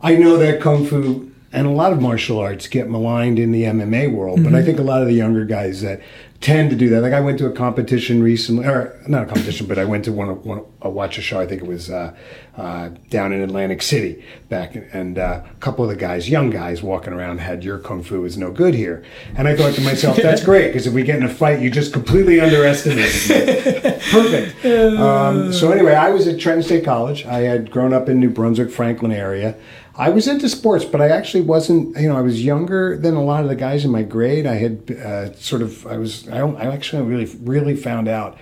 I 0.00 0.14
know 0.14 0.36
that 0.36 0.60
kung 0.60 0.86
fu 0.86 1.30
and 1.52 1.66
a 1.66 1.70
lot 1.70 1.92
of 1.92 2.00
martial 2.00 2.38
arts 2.38 2.66
get 2.66 2.90
maligned 2.90 3.38
in 3.38 3.52
the 3.52 3.64
MMA 3.64 4.12
world, 4.12 4.44
but 4.44 4.54
I 4.54 4.62
think 4.62 4.78
a 4.78 4.82
lot 4.82 5.00
of 5.00 5.08
the 5.08 5.14
younger 5.14 5.44
guys 5.46 5.80
that 5.80 6.00
tend 6.40 6.70
to 6.70 6.76
do 6.76 6.88
that. 6.88 7.00
Like 7.00 7.12
I 7.12 7.20
went 7.20 7.38
to 7.38 7.46
a 7.46 7.52
competition 7.52 8.22
recently, 8.22 8.64
or 8.64 8.96
not 9.08 9.24
a 9.24 9.26
competition, 9.26 9.66
but 9.66 9.78
I 9.78 9.84
went 9.84 10.04
to 10.04 10.12
one, 10.12 10.28
one 10.44 10.64
a 10.80 10.88
watch 10.88 11.18
a 11.18 11.22
show. 11.22 11.40
I 11.40 11.46
think 11.46 11.62
it 11.62 11.66
was 11.66 11.90
uh, 11.90 12.14
uh, 12.56 12.90
down 13.10 13.32
in 13.32 13.40
Atlantic 13.40 13.82
City 13.82 14.24
back, 14.48 14.76
and 14.92 15.18
uh, 15.18 15.42
a 15.44 15.54
couple 15.60 15.84
of 15.84 15.90
the 15.90 15.96
guys, 15.96 16.30
young 16.30 16.50
guys, 16.50 16.80
walking 16.80 17.12
around 17.12 17.38
had 17.38 17.64
your 17.64 17.78
kung 17.78 18.04
fu 18.04 18.24
is 18.24 18.38
no 18.38 18.52
good 18.52 18.74
here, 18.74 19.04
and 19.36 19.48
I 19.48 19.56
thought 19.56 19.74
to 19.74 19.80
myself, 19.80 20.16
that's 20.16 20.44
great 20.44 20.68
because 20.68 20.86
if 20.86 20.94
we 20.94 21.02
get 21.02 21.16
in 21.16 21.24
a 21.24 21.28
fight, 21.28 21.60
you 21.60 21.70
just 21.70 21.92
completely 21.92 22.40
underestimated 22.40 23.30
me. 23.30 23.92
Perfect. 24.10 24.64
Um, 24.64 25.52
so 25.52 25.72
anyway, 25.72 25.94
I 25.94 26.10
was 26.10 26.28
at 26.28 26.38
Trenton 26.38 26.62
State 26.62 26.84
College. 26.84 27.26
I 27.26 27.40
had 27.40 27.70
grown 27.70 27.92
up 27.92 28.08
in 28.08 28.20
New 28.20 28.30
Brunswick, 28.30 28.70
Franklin 28.70 29.10
area. 29.10 29.56
I 29.98 30.10
was 30.10 30.28
into 30.28 30.48
sports, 30.48 30.84
but 30.84 31.00
I 31.00 31.08
actually 31.08 31.40
wasn't. 31.42 31.96
You 31.98 32.08
know, 32.08 32.16
I 32.16 32.20
was 32.20 32.44
younger 32.44 32.96
than 32.96 33.14
a 33.14 33.22
lot 33.24 33.42
of 33.42 33.48
the 33.48 33.56
guys 33.56 33.84
in 33.84 33.90
my 33.90 34.02
grade. 34.04 34.46
I 34.46 34.54
had 34.54 34.90
uh, 34.92 35.32
sort 35.34 35.60
of. 35.60 35.84
I 35.86 35.96
was. 35.98 36.28
I, 36.28 36.38
don't, 36.38 36.56
I 36.56 36.72
actually 36.72 37.02
really, 37.02 37.26
really 37.42 37.74
found 37.76 38.06
out. 38.08 38.38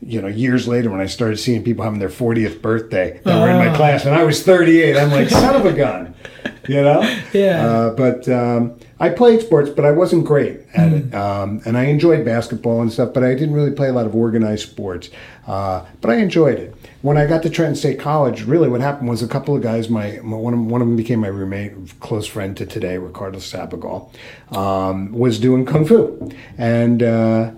You 0.00 0.20
know, 0.22 0.28
years 0.28 0.68
later 0.68 0.90
when 0.90 1.00
I 1.00 1.06
started 1.06 1.38
seeing 1.38 1.64
people 1.64 1.82
having 1.82 1.98
their 1.98 2.08
40th 2.08 2.62
birthday 2.62 3.20
that 3.24 3.40
were 3.40 3.50
in 3.50 3.56
my 3.56 3.68
Ah. 3.70 3.76
class, 3.76 4.04
and 4.04 4.14
I 4.14 4.22
was 4.22 4.44
38. 4.44 4.96
I'm 4.96 5.10
like, 5.10 5.28
son 5.28 5.56
of 5.56 5.66
a 5.66 5.72
gun. 5.72 6.14
You 6.68 6.82
know. 6.82 7.00
Yeah. 7.32 7.66
Uh, 7.66 7.90
but 7.94 8.28
um, 8.28 8.78
I 9.00 9.10
played 9.10 9.40
sports, 9.42 9.70
but 9.70 9.84
I 9.84 9.92
wasn't 9.92 10.24
great 10.24 10.60
at 10.74 10.92
it. 10.92 11.14
Um, 11.14 11.62
and 11.64 11.78
I 11.78 11.84
enjoyed 11.84 12.24
basketball 12.24 12.82
and 12.82 12.92
stuff, 12.92 13.14
but 13.14 13.22
I 13.22 13.34
didn't 13.34 13.54
really 13.54 13.70
play 13.70 13.88
a 13.88 13.92
lot 13.92 14.06
of 14.06 14.14
organized 14.14 14.68
sports. 14.68 15.10
Uh, 15.46 15.84
but 16.00 16.10
I 16.10 16.16
enjoyed 16.16 16.58
it. 16.58 16.74
When 17.02 17.16
I 17.16 17.26
got 17.26 17.42
to 17.44 17.50
Trenton 17.50 17.76
State 17.76 18.00
College, 18.00 18.42
really 18.42 18.68
what 18.68 18.80
happened 18.80 19.08
was 19.08 19.22
a 19.22 19.28
couple 19.28 19.54
of 19.54 19.62
guys, 19.62 19.88
my, 19.88 20.18
my 20.22 20.36
one, 20.36 20.52
of, 20.52 20.60
one 20.60 20.82
of 20.82 20.88
them 20.88 20.96
became 20.96 21.20
my 21.20 21.28
roommate, 21.28 22.00
close 22.00 22.26
friend 22.26 22.56
to 22.56 22.66
today, 22.66 22.98
Ricardo 22.98 23.38
Sapagal, 23.38 24.10
um, 24.56 25.12
was 25.12 25.38
doing 25.38 25.64
kung 25.64 25.84
fu. 25.84 26.32
And 26.56 27.02
uh, 27.02 27.52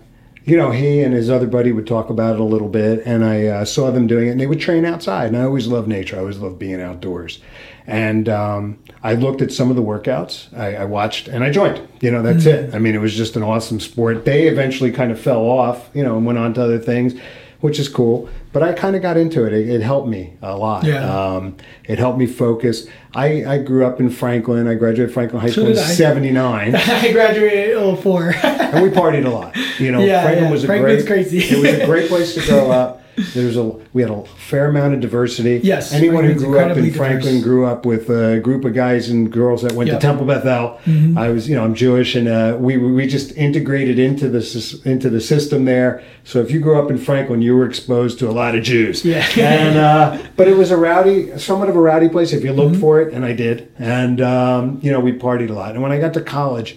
you 0.44 0.56
know, 0.56 0.70
he 0.70 1.02
and 1.02 1.14
his 1.14 1.30
other 1.30 1.46
buddy 1.46 1.72
would 1.72 1.86
talk 1.86 2.10
about 2.10 2.34
it 2.34 2.40
a 2.40 2.44
little 2.44 2.68
bit, 2.68 3.02
and 3.04 3.24
I 3.24 3.46
uh, 3.46 3.64
saw 3.64 3.90
them 3.90 4.06
doing 4.06 4.28
it, 4.28 4.30
and 4.32 4.40
they 4.40 4.46
would 4.46 4.60
train 4.60 4.84
outside. 4.84 5.28
And 5.28 5.36
I 5.36 5.44
always 5.44 5.66
loved 5.66 5.88
nature. 5.88 6.16
I 6.16 6.20
always 6.20 6.38
loved 6.38 6.58
being 6.58 6.80
outdoors. 6.80 7.40
And 7.86 8.28
um, 8.28 8.78
I 9.02 9.14
looked 9.14 9.42
at 9.42 9.52
some 9.52 9.68
of 9.68 9.76
the 9.76 9.82
workouts. 9.82 10.56
I, 10.56 10.76
I 10.76 10.84
watched 10.84 11.26
and 11.26 11.42
I 11.42 11.50
joined. 11.50 11.86
You 12.00 12.10
know, 12.10 12.22
that's 12.22 12.46
it. 12.46 12.74
I 12.74 12.78
mean, 12.78 12.94
it 12.94 13.00
was 13.00 13.16
just 13.16 13.36
an 13.36 13.42
awesome 13.42 13.80
sport. 13.80 14.24
They 14.24 14.46
eventually 14.46 14.92
kind 14.92 15.10
of 15.10 15.20
fell 15.20 15.42
off, 15.42 15.90
you 15.92 16.04
know, 16.04 16.16
and 16.16 16.24
went 16.24 16.38
on 16.38 16.54
to 16.54 16.62
other 16.62 16.78
things, 16.78 17.14
which 17.60 17.78
is 17.78 17.88
cool. 17.88 18.28
But 18.52 18.62
I 18.64 18.72
kind 18.72 18.96
of 18.96 19.02
got 19.02 19.16
into 19.16 19.44
it. 19.46 19.52
It, 19.52 19.68
it 19.68 19.80
helped 19.80 20.08
me 20.08 20.34
a 20.42 20.56
lot. 20.56 20.84
Yeah. 20.84 21.04
Um, 21.08 21.56
it 21.84 21.98
helped 21.98 22.18
me 22.18 22.26
focus. 22.26 22.86
I, 23.14 23.44
I 23.44 23.58
grew 23.58 23.84
up 23.86 24.00
in 24.00 24.10
Franklin. 24.10 24.66
I 24.66 24.74
graduated 24.74 25.14
Franklin 25.14 25.40
High 25.40 25.48
So 25.48 25.52
School 25.52 25.66
in 25.68 25.72
did 25.74 25.78
I. 25.84 25.86
'79 25.88 26.74
I 26.76 27.12
graduated 27.12 27.76
in 27.76 27.96
04. 27.96 28.34
and 28.42 28.82
we 28.82 28.90
partied 28.90 29.24
a 29.26 29.30
lot. 29.30 29.54
You 29.78 29.92
know, 29.92 30.00
Yeah, 30.04 30.22
Franklin 30.22 30.44
yeah. 30.46 30.50
was 30.50 30.64
a 30.64 30.66
Franklin's 30.66 31.04
great, 31.04 31.26
crazy. 31.28 31.38
it 31.38 31.58
was 31.60 31.80
a 31.80 31.86
great 31.86 32.08
place 32.08 32.34
to 32.34 32.40
grow 32.46 32.70
up. 32.82 32.99
There's 33.34 33.56
a 33.56 33.64
we 33.92 34.02
had 34.02 34.10
a 34.10 34.24
fair 34.24 34.66
amount 34.70 34.94
of 34.94 35.00
diversity. 35.00 35.60
Yes, 35.62 35.92
anyone 35.92 36.24
who 36.24 36.34
grew 36.34 36.58
up 36.58 36.76
in 36.76 36.84
incredibly 36.84 36.90
Franklin 36.90 37.40
grew 37.42 37.66
up 37.66 37.84
with 37.84 38.08
a 38.08 38.40
group 38.40 38.64
of 38.64 38.72
guys 38.74 39.10
and 39.10 39.30
girls 39.30 39.62
that 39.62 39.72
went 39.72 39.88
Yep. 39.88 40.00
Mm-hmm. 40.00 40.00
to 40.00 40.06
Temple 40.06 40.26
Bethel. 40.26 41.18
I 41.20 41.28
was, 41.28 41.48
you 41.48 41.54
know, 41.56 41.64
I'm 41.64 41.74
Jewish, 41.74 42.14
and 42.14 42.28
uh, 42.28 42.56
we 42.58 42.76
we 42.78 43.06
just 43.06 43.36
integrated 43.36 43.98
into 43.98 44.28
the 44.28 44.80
into 44.84 45.10
the 45.10 45.20
system 45.20 45.64
there. 45.66 46.02
So 46.24 46.40
if 46.40 46.50
you 46.50 46.60
grew 46.60 46.78
up 46.82 46.90
in 46.90 46.98
Franklin, 46.98 47.42
you 47.42 47.56
were 47.56 47.66
exposed 47.66 48.18
to 48.20 48.28
a 48.28 48.32
lot 48.32 48.54
of 48.54 48.62
Jews. 48.62 49.04
Yeah. 49.04 49.26
and 49.38 49.76
uh, 49.76 50.22
but 50.36 50.48
it 50.48 50.56
was 50.56 50.70
a 50.70 50.76
rowdy, 50.76 51.36
somewhat 51.38 51.68
of 51.68 51.76
a 51.76 51.80
rowdy 51.80 52.08
place 52.08 52.32
if 52.32 52.42
you 52.44 52.52
looked 52.52 52.72
Mm-hmm. 52.72 52.80
for 52.80 53.00
it, 53.02 53.12
and 53.12 53.24
I 53.24 53.32
did. 53.32 53.72
And 53.78 54.20
um, 54.20 54.78
you 54.82 54.90
know, 54.92 55.00
we 55.00 55.12
partied 55.12 55.50
a 55.50 55.52
lot. 55.54 55.72
And 55.72 55.82
when 55.82 55.92
I 55.92 55.98
got 55.98 56.14
to 56.14 56.20
college, 56.20 56.76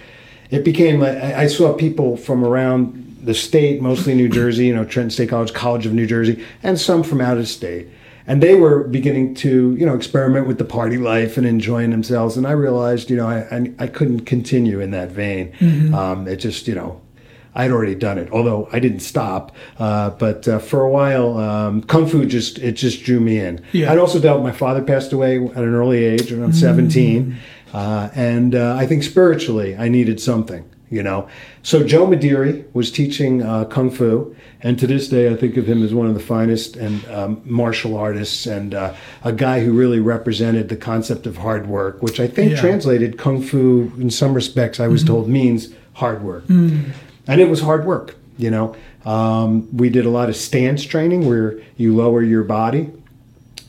it 0.49 0.63
became 0.65 1.03
I 1.03 1.41
I 1.43 1.47
saw 1.47 1.73
people 1.73 2.17
from 2.17 2.43
around 2.43 3.02
the 3.25 3.33
state, 3.33 3.81
mostly 3.81 4.13
New 4.13 4.29
Jersey, 4.29 4.65
you 4.67 4.75
know, 4.75 4.85
Trenton 4.85 5.11
State 5.11 5.29
College, 5.29 5.53
College 5.53 5.85
of 5.85 5.93
New 5.93 6.05
Jersey, 6.05 6.43
and 6.61 6.79
some 6.79 7.03
from 7.03 7.21
out 7.21 7.37
of 7.37 7.47
state. 7.47 7.87
And 8.25 8.41
they 8.41 8.55
were 8.55 8.85
beginning 8.85 9.35
to, 9.35 9.75
you 9.75 9.85
know, 9.85 9.95
experiment 9.95 10.47
with 10.47 10.57
the 10.57 10.65
party 10.65 10.97
life 10.97 11.37
and 11.37 11.45
enjoying 11.45 11.91
themselves. 11.91 12.37
And 12.37 12.47
I 12.47 12.51
realized, 12.51 13.09
you 13.09 13.17
know, 13.17 13.27
I, 13.27 13.39
I, 13.51 13.73
I 13.79 13.87
couldn't 13.87 14.21
continue 14.21 14.79
in 14.79 14.91
that 14.91 15.11
vein. 15.11 15.51
Um, 15.93 16.27
it 16.27 16.37
just, 16.37 16.67
you 16.67 16.75
know, 16.75 17.01
I'd 17.55 17.69
already 17.69 17.95
done 17.95 18.17
it, 18.17 18.31
although 18.31 18.67
I 18.71 18.79
didn't 18.79 19.01
stop. 19.01 19.53
Uh, 19.77 20.09
but 20.11 20.47
uh, 20.47 20.59
for 20.59 20.81
a 20.81 20.89
while, 20.89 21.37
um, 21.37 21.83
kung 21.83 22.07
fu 22.07 22.25
just 22.25 22.57
it 22.59 22.73
just 22.73 23.03
drew 23.03 23.19
me 23.19 23.39
in. 23.39 23.61
Yeah. 23.73 23.91
I'd 23.91 23.99
also 23.99 24.19
dealt. 24.19 24.41
My 24.41 24.51
father 24.51 24.81
passed 24.81 25.13
away 25.13 25.37
at 25.37 25.57
an 25.57 25.75
early 25.75 26.03
age, 26.03 26.31
around 26.31 26.53
seventeen, 26.53 27.37
uh, 27.73 28.09
and 28.15 28.55
uh, 28.55 28.75
I 28.75 28.87
think 28.87 29.03
spiritually 29.03 29.75
I 29.77 29.87
needed 29.87 30.19
something. 30.19 30.67
You 30.93 31.01
know, 31.01 31.27
so 31.63 31.83
Joe 31.83 32.05
Madiri 32.05 32.65
was 32.73 32.91
teaching 32.91 33.41
uh, 33.41 33.65
kung 33.65 33.89
fu, 33.89 34.35
and 34.61 34.77
to 34.77 34.85
this 34.85 35.07
day 35.09 35.31
I 35.33 35.35
think 35.35 35.57
of 35.57 35.65
him 35.67 35.83
as 35.83 35.91
one 35.91 36.05
of 36.07 36.13
the 36.13 36.19
finest 36.19 36.75
and 36.75 37.03
um, 37.09 37.41
martial 37.45 37.97
artists, 37.97 38.45
and 38.45 38.75
uh, 38.75 38.93
a 39.23 39.33
guy 39.33 39.61
who 39.63 39.73
really 39.73 39.99
represented 39.99 40.69
the 40.69 40.75
concept 40.77 41.25
of 41.25 41.37
hard 41.37 41.65
work, 41.67 42.03
which 42.03 42.19
I 42.19 42.27
think 42.27 42.51
Yeah. 42.51 42.61
translated 42.61 43.17
kung 43.17 43.41
fu 43.41 43.91
in 43.97 44.09
some 44.11 44.33
respects. 44.35 44.79
I 44.79 44.87
was 44.87 45.03
told 45.03 45.27
means 45.27 45.69
hard 45.93 46.23
work 46.23 46.43
and 46.49 47.39
it 47.41 47.49
was 47.49 47.61
hard 47.61 47.85
work 47.85 48.15
you 48.37 48.49
know 48.49 48.75
um, 49.05 49.67
we 49.77 49.89
did 49.89 50.05
a 50.05 50.09
lot 50.09 50.27
of 50.29 50.35
stance 50.35 50.83
training 50.83 51.27
where 51.27 51.59
you 51.77 51.95
lower 51.95 52.21
your 52.23 52.43
body 52.43 52.89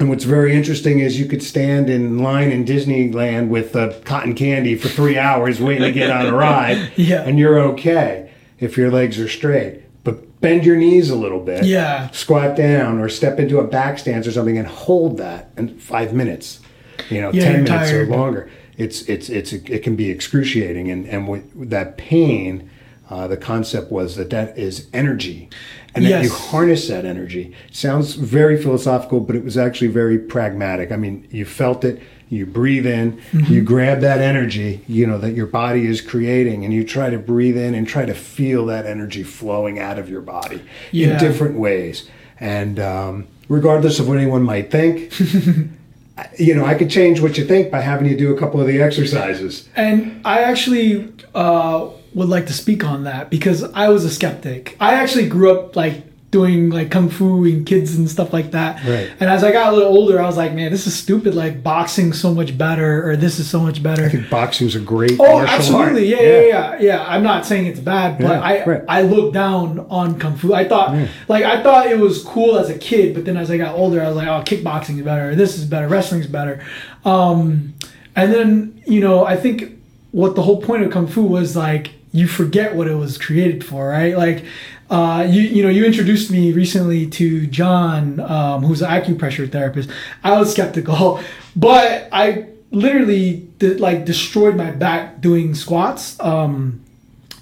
and 0.05 0.11
what's 0.11 0.25
very 0.25 0.55
interesting 0.55 0.99
is 0.99 1.19
you 1.19 1.25
could 1.25 1.43
stand 1.43 1.89
in 1.89 2.19
line 2.19 2.51
in 2.53 2.63
disneyland 2.67 3.49
with 3.49 3.75
uh, 3.75 3.91
cotton 4.05 4.35
candy 4.35 4.77
for 4.77 4.89
three 4.89 5.17
hours 5.17 5.63
waiting 5.63 5.83
to 5.85 5.93
get 5.93 6.11
on 6.11 6.27
a 6.27 6.33
ride 6.37 6.93
Yeah. 6.97 7.23
and 7.23 7.39
you're 7.39 7.59
okay 7.73 8.31
if 8.61 8.77
your 8.77 8.91
legs 8.91 9.19
are 9.19 9.29
straight 9.31 9.81
but 10.05 10.43
bend 10.43 10.67
your 10.67 10.77
knees 10.77 11.09
a 11.09 11.17
little 11.17 11.41
bit 11.41 11.65
Yeah. 11.65 12.11
squat 12.11 12.55
down 12.55 12.99
or 13.01 13.09
step 13.09 13.39
into 13.41 13.59
a 13.61 13.65
back 13.67 13.99
stance 13.99 14.27
or 14.27 14.33
something 14.33 14.59
and 14.59 14.69
hold 14.69 15.17
that 15.17 15.51
in 15.57 15.79
five 15.79 16.13
minutes 16.13 16.61
you 17.09 17.23
know 17.23 17.31
Yeah, 17.33 17.45
10 17.45 17.65
minutes 17.65 17.71
tired. 17.91 18.09
or 18.11 18.15
longer 18.15 18.51
it's 18.77 19.03
it's 19.09 19.31
it's 19.31 19.55
it 19.55 19.83
can 19.83 19.97
be 19.97 20.11
excruciating 20.11 20.91
and 20.91 21.07
and 21.07 21.27
with 21.29 21.71
that 21.71 21.97
pain 21.97 22.69
uh, 23.11 23.27
the 23.29 23.37
concept 23.37 23.91
was 23.93 24.17
that 24.17 24.31
that 24.31 24.57
is 24.59 24.89
energy 24.93 25.49
and 25.95 26.05
that 26.07 26.25
you 26.25 26.31
harness 26.31 26.89
that 26.89 27.05
energy. 27.05 27.55
Sounds 27.71 28.15
very 28.15 28.61
philosophical 28.61 29.21
but 29.21 29.37
it 29.37 29.45
was 29.45 29.57
actually 29.57 29.89
very 29.89 30.19
pragmatic. 30.19 30.91
I 30.93 30.97
mean 30.97 31.27
you 31.31 31.45
felt 31.45 31.85
it 31.85 32.01
you 32.31 32.47
breathe 32.47 32.87
in 32.87 33.13
Mm-hmm. 33.33 33.53
you 33.53 33.63
grab 33.63 34.01
that 34.01 34.21
energy 34.21 34.81
you 34.89 35.07
know 35.07 35.19
that 35.19 35.35
your 35.35 35.47
body 35.47 35.87
is 35.87 36.01
creating 36.01 36.65
and 36.65 36.73
you 36.73 36.83
try 36.83 37.11
to 37.11 37.19
breathe 37.19 37.57
in 37.59 37.75
and 37.75 37.87
try 37.87 38.05
to 38.07 38.15
feel 38.15 38.65
that 38.67 38.87
energy 38.87 39.23
flowing 39.23 39.79
out 39.79 39.99
of 39.99 40.09
your 40.09 40.23
body 40.23 40.61
Yeah. 40.91 41.13
in 41.13 41.19
different 41.19 41.57
ways. 41.59 42.09
And 42.41 42.81
um, 42.81 43.27
regardless 43.49 43.99
of 44.01 44.09
what 44.09 44.17
anyone 44.19 44.43
might 44.43 44.71
think 44.71 45.13
you 46.39 46.55
know 46.55 46.65
i 46.65 46.75
could 46.75 46.89
change 46.89 47.21
what 47.21 47.37
you 47.37 47.45
think 47.45 47.71
by 47.73 47.81
having 47.81 48.07
you 48.09 48.17
do 48.17 48.35
a 48.35 48.39
couple 48.39 48.61
of 48.61 48.67
the 48.67 48.81
exercises. 48.81 49.69
And 49.77 50.21
I 50.25 50.41
actually 50.43 51.13
uh, 51.35 51.91
would 52.15 52.29
like 52.29 52.47
to 52.47 52.53
speak 52.53 52.85
on 52.85 53.05
that 53.05 53.31
because 53.31 53.63
I 53.63 53.89
was 53.89 54.05
a 54.05 54.11
skeptic. 54.11 54.77
I 54.81 54.95
actually 54.95 55.29
grew 55.29 55.59
up 55.59 55.77
like 55.77 56.05
doing 56.35 56.69
like 56.69 56.91
kung 56.91 57.09
fu 57.09 57.45
and 57.45 57.65
kids 57.65 57.95
and 57.95 58.11
stuff 58.11 58.33
like 58.33 58.51
that. 58.51 58.85
Right. 58.85 59.09
And 59.21 59.31
as 59.31 59.45
I 59.45 59.53
got 59.53 59.73
a 59.73 59.77
little 59.77 59.97
older, 59.97 60.21
I 60.21 60.27
was 60.27 60.37
like, 60.37 60.53
man, 60.53 60.73
this 60.73 60.85
is 60.85 60.93
stupid. 60.93 61.33
Like 61.33 61.63
boxing's 61.63 62.21
so 62.21 62.35
much 62.35 62.59
better, 62.59 63.09
or 63.09 63.17
this 63.17 63.39
is 63.39 63.49
so 63.49 63.61
much 63.61 63.85
better. 63.85 64.07
I 64.07 64.09
think 64.09 64.29
boxing's 64.31 64.75
a 64.75 64.81
great 64.81 65.13
Oh, 65.21 65.39
absolutely. 65.39 66.07
Yeah, 66.07 66.23
yeah, 66.23 66.41
yeah, 66.41 66.77
yeah. 66.81 67.05
I'm 67.07 67.23
not 67.23 67.47
saying 67.47 67.67
it's 67.67 67.79
bad, 67.79 68.19
but 68.19 68.43
I. 68.43 68.83
I 68.89 69.03
looked 69.03 69.33
down 69.35 69.87
on 69.91 70.19
kung 70.19 70.37
fu. 70.37 70.53
I 70.53 70.67
thought 70.67 71.09
like 71.29 71.45
I 71.45 71.63
thought 71.63 71.87
it 71.87 72.01
was 72.01 72.25
cool 72.25 72.59
as 72.59 72.69
a 72.69 72.77
kid, 72.79 73.15
but 73.15 73.25
then 73.25 73.37
as 73.37 73.49
I 73.49 73.57
got 73.57 73.77
older, 73.77 74.03
I 74.03 74.09
was 74.09 74.17
like, 74.17 74.27
oh, 74.27 74.43
kickboxing 74.43 74.99
is 74.99 75.05
better. 75.05 75.37
This 75.37 75.57
is 75.57 75.65
better. 75.65 75.87
Wrestling's 75.87 76.27
better. 76.27 76.65
Um, 77.05 77.75
and 78.17 78.33
then 78.35 78.83
you 78.87 79.01
know, 79.01 79.25
I 79.25 79.37
think 79.37 79.71
what 80.11 80.35
the 80.35 80.43
whole 80.43 80.61
point 80.61 80.83
of 80.83 80.91
kung 80.91 81.07
fu 81.07 81.23
was 81.23 81.55
like 81.55 81.93
you 82.15 82.29
forget 82.29 82.75
what 82.77 82.87
it 82.87 82.95
was 82.95 83.19
created 83.19 83.65
for, 83.65 83.89
right? 83.89 84.17
Like. 84.17 84.45
Uh, 84.91 85.27
you 85.27 85.41
you 85.41 85.63
know 85.63 85.71
you 85.71 85.83
introduced 85.83 86.31
me 86.31 86.53
recently 86.53 87.07
to 87.07 87.47
John, 87.47 88.21
um, 88.21 88.63
who's 88.63 88.83
an 88.83 88.91
acupressure 88.91 89.51
therapist. 89.51 89.89
I 90.23 90.39
was 90.39 90.53
skeptical, 90.53 91.21
but 91.57 92.07
I 92.13 92.49
literally 92.71 93.49
did, 93.59 93.81
like 93.81 94.05
destroyed 94.05 94.57
my 94.57 94.71
back 94.71 95.23
doing 95.23 95.55
squats. 95.55 96.21
Um, 96.21 96.85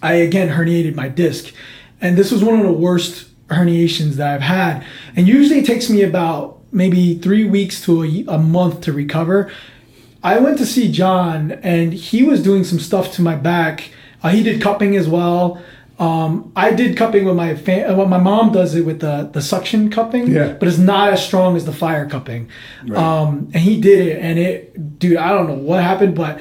I 0.00 0.14
again 0.14 0.50
herniated 0.50 0.95
my 0.95 1.09
disc, 1.09 1.52
and 2.00 2.17
this 2.17 2.31
was 2.31 2.45
one 2.45 2.61
of 2.61 2.64
the 2.64 2.73
worst 2.73 3.26
herniations 3.49 4.12
that 4.14 4.35
I've 4.35 4.41
had. 4.41 4.85
And 5.17 5.26
usually 5.26 5.59
it 5.59 5.67
takes 5.67 5.91
me 5.91 6.02
about 6.02 6.61
maybe 6.71 7.17
three 7.19 7.45
weeks 7.45 7.83
to 7.85 8.05
a, 8.05 8.25
a 8.29 8.38
month 8.38 8.83
to 8.83 8.93
recover. 8.93 9.50
I 10.23 10.38
went 10.38 10.59
to 10.59 10.67
see 10.67 10.91
John, 10.91 11.52
and 11.62 11.93
he 11.93 12.23
was 12.23 12.43
doing 12.43 12.62
some 12.62 12.79
stuff 12.79 13.12
to 13.14 13.23
my 13.23 13.35
back. 13.35 13.91
Uh, 14.23 14.29
he 14.31 14.43
did 14.43 14.61
cupping 14.62 14.97
as 14.97 15.09
well. 15.09 15.61
Um, 15.99 16.52
I 16.57 16.73
did 16.73 16.97
cupping 16.97 17.25
with 17.26 17.37
my 17.37 17.55
fa- 17.55 17.95
well, 17.97 18.07
my 18.07 18.19
mom 18.19 18.50
does 18.52 18.75
it 18.75 18.85
with 18.85 19.00
the 19.00 19.29
the 19.33 19.41
suction 19.43 19.91
cupping, 19.91 20.26
Yeah. 20.29 20.55
but 20.59 20.67
it's 20.69 20.79
not 20.79 21.12
as 21.12 21.25
strong 21.25 21.55
as 21.57 21.64
the 21.64 21.73
fire 21.73 22.09
cupping. 22.09 22.49
Um, 22.95 23.50
and 23.52 23.62
he 23.62 23.81
did 23.81 24.07
it, 24.09 24.19
and 24.21 24.38
it, 24.38 24.99
dude, 24.99 25.17
I 25.19 25.29
don't 25.31 25.47
know 25.47 25.55
what 25.55 25.83
happened, 25.83 26.14
but 26.17 26.41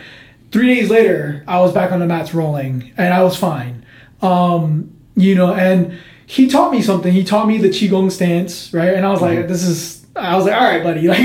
three 0.52 0.74
days 0.74 0.90
later, 0.90 1.44
I 1.48 1.60
was 1.60 1.74
back 1.74 1.92
on 1.92 2.00
the 2.00 2.08
mats 2.08 2.34
rolling, 2.34 2.92
and 2.98 3.14
I 3.14 3.24
was 3.24 3.36
fine. 3.36 3.86
Um, 4.22 4.94
you 5.16 5.36
know, 5.36 5.54
and 5.54 5.98
he 6.26 6.48
taught 6.48 6.72
me 6.72 6.82
something. 6.82 7.12
He 7.12 7.24
taught 7.24 7.48
me 7.48 7.58
the 7.58 7.70
qigong 7.70 8.12
stance, 8.12 8.74
right? 8.74 8.94
And 8.94 9.06
I 9.06 9.12
was 9.12 9.22
like, 9.22 9.48
this 9.48 9.64
is. 9.64 10.06
I 10.16 10.36
was 10.36 10.46
like, 10.46 10.56
all 10.56 10.62
right, 10.64 10.84
buddy. 10.84 11.08
Like, 11.08 11.20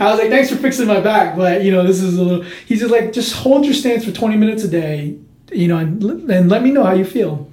I 0.00 0.10
was 0.10 0.18
like, 0.20 0.28
thanks 0.30 0.48
for 0.50 0.56
fixing 0.56 0.86
my 0.86 1.00
back, 1.00 1.36
but 1.36 1.62
you 1.64 1.70
know, 1.72 1.86
this 1.86 2.00
is 2.00 2.16
a 2.18 2.22
little. 2.22 2.42
He's 2.66 2.80
just 2.80 2.92
like, 2.92 3.12
just 3.12 3.34
hold 3.34 3.64
your 3.64 3.74
stance 3.74 4.04
for 4.04 4.12
20 4.12 4.36
minutes 4.36 4.64
a 4.64 4.68
day, 4.68 5.18
you 5.52 5.68
know, 5.68 5.78
and 5.78 6.02
and 6.30 6.48
let 6.48 6.62
me 6.62 6.70
know 6.70 6.84
how 6.84 6.92
you 6.92 7.04
feel. 7.04 7.50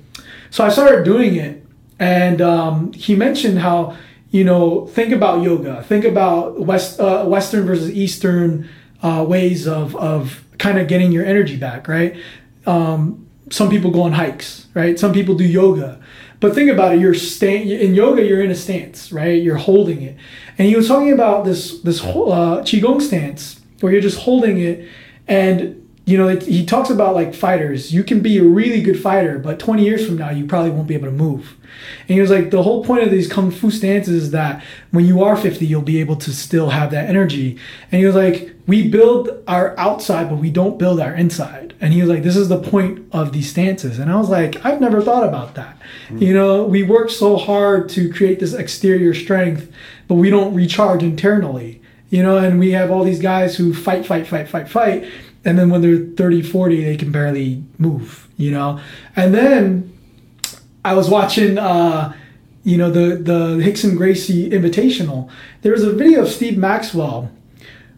So 0.49 0.65
I 0.65 0.69
started 0.69 1.03
doing 1.05 1.35
it, 1.35 1.65
and 1.99 2.41
um, 2.41 2.93
he 2.93 3.15
mentioned 3.15 3.59
how 3.59 3.95
you 4.31 4.43
know 4.43 4.87
think 4.87 5.13
about 5.13 5.43
yoga, 5.43 5.83
think 5.83 6.05
about 6.05 6.59
west 6.59 6.99
uh, 6.99 7.25
Western 7.25 7.65
versus 7.65 7.91
Eastern 7.91 8.69
uh, 9.01 9.25
ways 9.27 9.67
of 9.67 9.95
of 9.95 10.43
kind 10.57 10.79
of 10.79 10.87
getting 10.87 11.11
your 11.11 11.25
energy 11.25 11.57
back, 11.57 11.87
right? 11.87 12.17
Um, 12.65 13.27
some 13.49 13.69
people 13.69 13.91
go 13.91 14.03
on 14.03 14.13
hikes, 14.13 14.67
right? 14.73 14.97
Some 14.97 15.13
people 15.13 15.35
do 15.35 15.43
yoga, 15.43 15.99
but 16.39 16.53
think 16.53 16.71
about 16.71 16.95
it. 16.95 17.01
You're 17.01 17.13
stand 17.13 17.69
in 17.69 17.95
yoga. 17.95 18.23
You're 18.23 18.43
in 18.43 18.51
a 18.51 18.55
stance, 18.55 19.11
right? 19.11 19.41
You're 19.41 19.57
holding 19.57 20.01
it, 20.01 20.17
and 20.57 20.67
he 20.67 20.75
was 20.75 20.87
talking 20.87 21.11
about 21.11 21.45
this 21.45 21.79
this 21.81 21.99
whole 21.99 22.31
uh, 22.31 22.61
qigong 22.61 23.01
stance 23.01 23.59
where 23.79 23.91
you're 23.91 24.01
just 24.01 24.19
holding 24.19 24.59
it, 24.59 24.87
and 25.27 25.80
you 26.05 26.17
know, 26.17 26.27
it, 26.27 26.43
he 26.43 26.65
talks 26.65 26.89
about 26.89 27.15
like 27.15 27.33
fighters. 27.33 27.93
You 27.93 28.03
can 28.03 28.21
be 28.21 28.37
a 28.37 28.43
really 28.43 28.81
good 28.81 28.99
fighter, 28.99 29.37
but 29.37 29.59
20 29.59 29.83
years 29.83 30.05
from 30.05 30.17
now, 30.17 30.31
you 30.31 30.45
probably 30.45 30.71
won't 30.71 30.87
be 30.87 30.95
able 30.95 31.07
to 31.07 31.11
move. 31.11 31.55
And 32.01 32.15
he 32.15 32.21
was 32.21 32.31
like, 32.31 32.49
the 32.49 32.63
whole 32.63 32.83
point 32.83 33.03
of 33.03 33.11
these 33.11 33.31
kung 33.31 33.51
fu 33.51 33.71
stances 33.71 34.23
is 34.23 34.31
that 34.31 34.63
when 34.91 35.05
you 35.05 35.23
are 35.23 35.37
50, 35.37 35.65
you'll 35.65 35.81
be 35.81 35.99
able 35.99 36.15
to 36.17 36.31
still 36.33 36.69
have 36.69 36.91
that 36.91 37.07
energy. 37.07 37.57
And 37.91 37.99
he 37.99 38.05
was 38.05 38.15
like, 38.15 38.53
we 38.67 38.87
build 38.87 39.29
our 39.47 39.77
outside, 39.77 40.29
but 40.29 40.37
we 40.37 40.49
don't 40.49 40.77
build 40.77 40.99
our 40.99 41.13
inside. 41.13 41.73
And 41.79 41.93
he 41.93 42.01
was 42.01 42.09
like, 42.09 42.23
this 42.23 42.35
is 42.35 42.49
the 42.49 42.61
point 42.61 43.07
of 43.11 43.31
these 43.31 43.49
stances. 43.49 43.99
And 43.99 44.11
I 44.11 44.17
was 44.17 44.29
like, 44.29 44.63
I've 44.65 44.81
never 44.81 45.01
thought 45.01 45.27
about 45.27 45.55
that. 45.55 45.77
Mm-hmm. 46.07 46.17
You 46.17 46.33
know, 46.33 46.63
we 46.63 46.83
work 46.83 47.09
so 47.09 47.37
hard 47.37 47.89
to 47.89 48.11
create 48.11 48.39
this 48.39 48.53
exterior 48.53 49.13
strength, 49.13 49.71
but 50.07 50.15
we 50.15 50.29
don't 50.29 50.53
recharge 50.53 51.03
internally. 51.03 51.81
You 52.09 52.23
know, 52.23 52.37
and 52.37 52.59
we 52.59 52.71
have 52.71 52.91
all 52.91 53.05
these 53.05 53.21
guys 53.21 53.55
who 53.55 53.73
fight, 53.73 54.05
fight, 54.05 54.27
fight, 54.27 54.49
fight, 54.49 54.67
fight. 54.67 55.09
And 55.43 55.57
then 55.57 55.69
when 55.69 55.81
they're 55.81 56.05
30, 56.15 56.43
40, 56.43 56.83
they 56.83 56.97
can 56.97 57.11
barely 57.11 57.63
move, 57.77 58.27
you 58.37 58.51
know? 58.51 58.79
And 59.15 59.33
then 59.33 59.91
I 60.85 60.93
was 60.93 61.09
watching, 61.09 61.57
uh, 61.57 62.13
you 62.63 62.77
know, 62.77 62.91
the, 62.91 63.15
the 63.15 63.57
Rickson 63.57 63.97
Gracie 63.97 64.49
Invitational. 64.49 65.29
There 65.61 65.71
was 65.71 65.83
a 65.83 65.91
video 65.91 66.21
of 66.21 66.29
Steve 66.29 66.57
Maxwell 66.57 67.31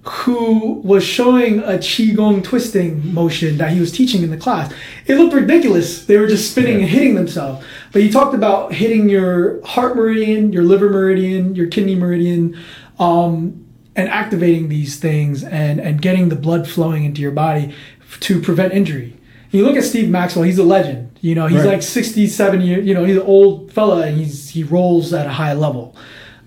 who 0.05 0.81
was 0.83 1.03
showing 1.03 1.59
a 1.59 1.77
qigong 1.77 2.43
twisting 2.43 3.13
motion 3.13 3.57
that 3.57 3.71
he 3.71 3.79
was 3.79 3.91
teaching 3.91 4.21
in 4.21 4.31
the 4.31 4.37
class. 4.37 4.73
It 5.05 5.15
looked 5.15 5.33
ridiculous. 5.33 6.05
They 6.05 6.17
were 6.17 6.27
just 6.27 6.51
spinning 6.51 6.79
yeah. 6.79 6.81
and 6.81 6.89
hitting 6.89 7.15
themselves. 7.15 7.65
But 7.93 8.01
he 8.01 8.09
talked 8.09 8.35
about 8.35 8.73
hitting 8.73 9.07
your 9.07 9.65
heart 9.65 9.95
meridian, 9.95 10.51
your 10.51 10.63
liver 10.63 10.89
meridian, 10.89 11.55
your 11.55 11.67
kidney 11.67 11.95
meridian, 11.95 12.57
um, 12.99 13.65
and 13.95 14.09
activating 14.09 14.69
these 14.69 14.99
things 14.99 15.43
and 15.43 15.79
and 15.79 16.01
getting 16.01 16.29
the 16.29 16.35
blood 16.35 16.67
flowing 16.67 17.03
into 17.03 17.21
your 17.21 17.31
body 17.31 17.73
to 18.19 18.41
prevent 18.41 18.73
injury. 18.73 19.15
You 19.51 19.65
look 19.65 19.75
at 19.75 19.83
Steve 19.83 20.09
Maxwell; 20.09 20.43
he's 20.43 20.57
a 20.57 20.63
legend. 20.63 21.17
You 21.21 21.35
know, 21.35 21.47
he's 21.47 21.59
right. 21.59 21.73
like 21.73 21.83
sixty-seven 21.83 22.61
years. 22.61 22.85
You 22.85 22.93
know, 22.93 23.05
he's 23.05 23.17
an 23.17 23.23
old 23.23 23.71
fella, 23.71 24.07
and 24.07 24.17
he's 24.17 24.49
he 24.49 24.63
rolls 24.63 25.13
at 25.13 25.25
a 25.25 25.31
high 25.31 25.53
level. 25.53 25.95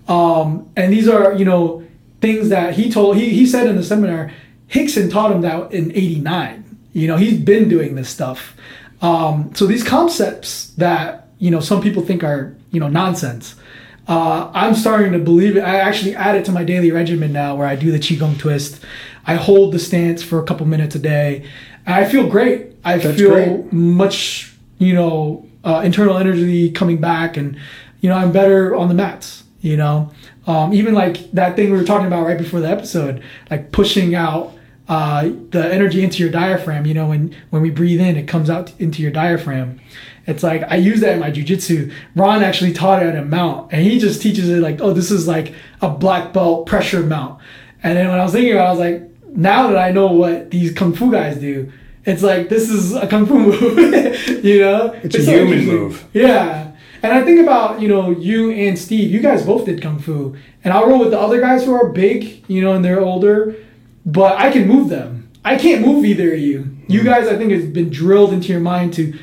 Um, 0.07 0.69
and 0.75 0.91
these 0.91 1.07
are 1.07 1.33
you 1.33 1.45
know 1.45 1.87
things 2.21 2.49
that 2.49 2.73
he 2.73 2.91
told 2.91 3.17
he, 3.17 3.29
he 3.29 3.45
said 3.45 3.67
in 3.67 3.75
the 3.75 3.83
seminar 3.83 4.31
Rickson 4.69 5.11
taught 5.11 5.31
him 5.31 5.41
that 5.41 5.71
in 5.71 5.91
89 5.91 6.63
you 6.93 7.07
know 7.07 7.17
he's 7.17 7.39
been 7.39 7.69
doing 7.69 7.95
this 7.95 8.09
stuff 8.09 8.55
um, 9.01 9.51
so 9.53 9.65
these 9.67 9.83
concepts 9.83 10.67
that 10.75 11.29
you 11.39 11.51
know 11.51 11.59
some 11.59 11.81
people 11.81 12.03
think 12.03 12.23
are 12.23 12.55
you 12.71 12.79
know 12.79 12.87
nonsense 12.87 13.55
uh, 14.07 14.49
i'm 14.53 14.73
starting 14.75 15.11
to 15.11 15.19
believe 15.19 15.57
it 15.57 15.61
i 15.61 15.77
actually 15.77 16.15
add 16.15 16.35
it 16.35 16.45
to 16.45 16.51
my 16.51 16.63
daily 16.63 16.91
regimen 16.91 17.31
now 17.31 17.55
where 17.55 17.67
i 17.67 17.75
do 17.75 17.91
the 17.91 17.99
qigong 17.99 18.37
twist 18.37 18.83
i 19.25 19.35
hold 19.35 19.73
the 19.73 19.79
stance 19.79 20.23
for 20.23 20.39
a 20.39 20.43
couple 20.43 20.65
minutes 20.65 20.95
a 20.95 20.99
day 20.99 21.45
i 21.85 22.05
feel 22.05 22.27
great 22.27 22.73
i 22.83 22.97
That's 22.97 23.17
feel 23.17 23.31
great. 23.31 23.73
much 23.73 24.53
you 24.77 24.93
know 24.93 25.45
uh, 25.63 25.81
internal 25.83 26.17
energy 26.17 26.71
coming 26.71 26.97
back 27.01 27.35
and 27.37 27.57
you 28.01 28.09
know 28.09 28.15
i'm 28.15 28.31
better 28.31 28.75
on 28.75 28.87
the 28.87 28.93
mats 28.93 29.43
you 29.59 29.75
know 29.75 30.11
um, 30.47 30.73
even 30.73 30.93
like 30.93 31.29
that 31.31 31.57
thing 31.57 31.71
we 31.71 31.77
were 31.77 31.83
talking 31.83 32.07
about 32.07 32.25
right 32.25 32.37
before 32.37 32.61
the 32.61 32.69
episode, 32.69 33.21
like 33.51 33.73
pushing 33.73 34.15
out 34.15 34.53
uh, 34.87 35.23
the 35.49 35.69
energy 35.73 36.01
into 36.01 36.23
your 36.23 36.31
diaphragm. 36.31 36.85
You 36.85 36.93
know, 36.93 37.07
when 37.07 37.35
when 37.49 37.61
we 37.61 37.69
breathe 37.69 37.99
in, 37.99 38.15
it 38.15 38.29
comes 38.29 38.49
out 38.49 38.71
into 38.79 39.01
your 39.01 39.11
diaphragm. 39.11 39.81
It's 40.27 40.43
like 40.43 40.63
I 40.69 40.75
use 40.75 40.99
that 41.01 41.13
in 41.13 41.19
my 41.19 41.31
jujitsu. 41.31 41.91
Ron 42.15 42.43
actually 42.43 42.73
taught 42.73 43.01
it 43.01 43.07
at 43.07 43.15
a 43.15 43.23
mount, 43.25 43.71
and 43.71 43.81
he 43.81 43.97
just 43.97 44.21
teaches 44.21 44.49
it 44.49 44.61
like, 44.61 44.81
oh, 44.81 44.93
this 44.93 45.09
is 45.09 45.27
like 45.27 45.53
a 45.81 45.89
black 45.89 46.33
belt 46.33 46.67
pressure 46.67 47.01
mount. 47.01 47.39
And 47.81 47.97
then 47.97 48.09
when 48.09 48.19
I 48.19 48.23
was 48.23 48.33
thinking 48.33 48.51
about, 48.51 48.65
it, 48.65 48.67
I 48.67 48.71
was 48.71 48.79
like, 48.79 49.35
now 49.35 49.67
that 49.67 49.77
I 49.77 49.91
know 49.91 50.07
what 50.07 50.51
these 50.51 50.73
kung 50.73 50.93
fu 50.93 51.11
guys 51.11 51.37
do, 51.37 51.71
it's 52.05 52.21
like 52.21 52.49
this 52.49 52.69
is 52.69 52.93
a 52.93 53.07
kung 53.07 53.25
fu 53.25 53.39
move. 53.39 54.43
you 54.43 54.59
know, 54.59 54.91
it's, 55.03 55.15
it's 55.15 55.17
a 55.19 55.25
so 55.25 55.45
human 55.45 55.65
move. 55.65 56.05
Yeah. 56.13 56.67
And 57.03 57.13
I 57.13 57.23
think 57.23 57.39
about, 57.39 57.79
you 57.79 57.87
know, 57.87 58.09
you 58.09 58.51
and 58.51 58.77
Steve, 58.77 59.11
you 59.11 59.19
guys 59.19 59.45
both 59.45 59.65
did 59.65 59.81
Kung 59.81 59.99
Fu. 59.99 60.35
And 60.63 60.73
I'll 60.73 60.87
roll 60.87 60.99
with 60.99 61.11
the 61.11 61.19
other 61.19 61.39
guys 61.39 61.63
who 61.63 61.73
are 61.73 61.89
big, 61.89 62.43
you 62.49 62.61
know, 62.61 62.73
and 62.73 62.83
they're 62.83 62.99
older, 62.99 63.55
but 64.05 64.37
I 64.37 64.51
can 64.51 64.67
move 64.67 64.89
them. 64.89 65.29
I 65.45 65.57
can't 65.57 65.85
move 65.85 66.03
either 66.03 66.33
of 66.33 66.39
you. 66.39 66.77
You 66.87 66.99
mm-hmm. 66.99 67.07
guys, 67.07 67.27
I 67.27 67.37
think, 67.37 67.51
has 67.51 67.65
been 67.65 67.89
drilled 67.89 68.33
into 68.33 68.49
your 68.49 68.59
mind 68.59 68.93
to 68.95 69.17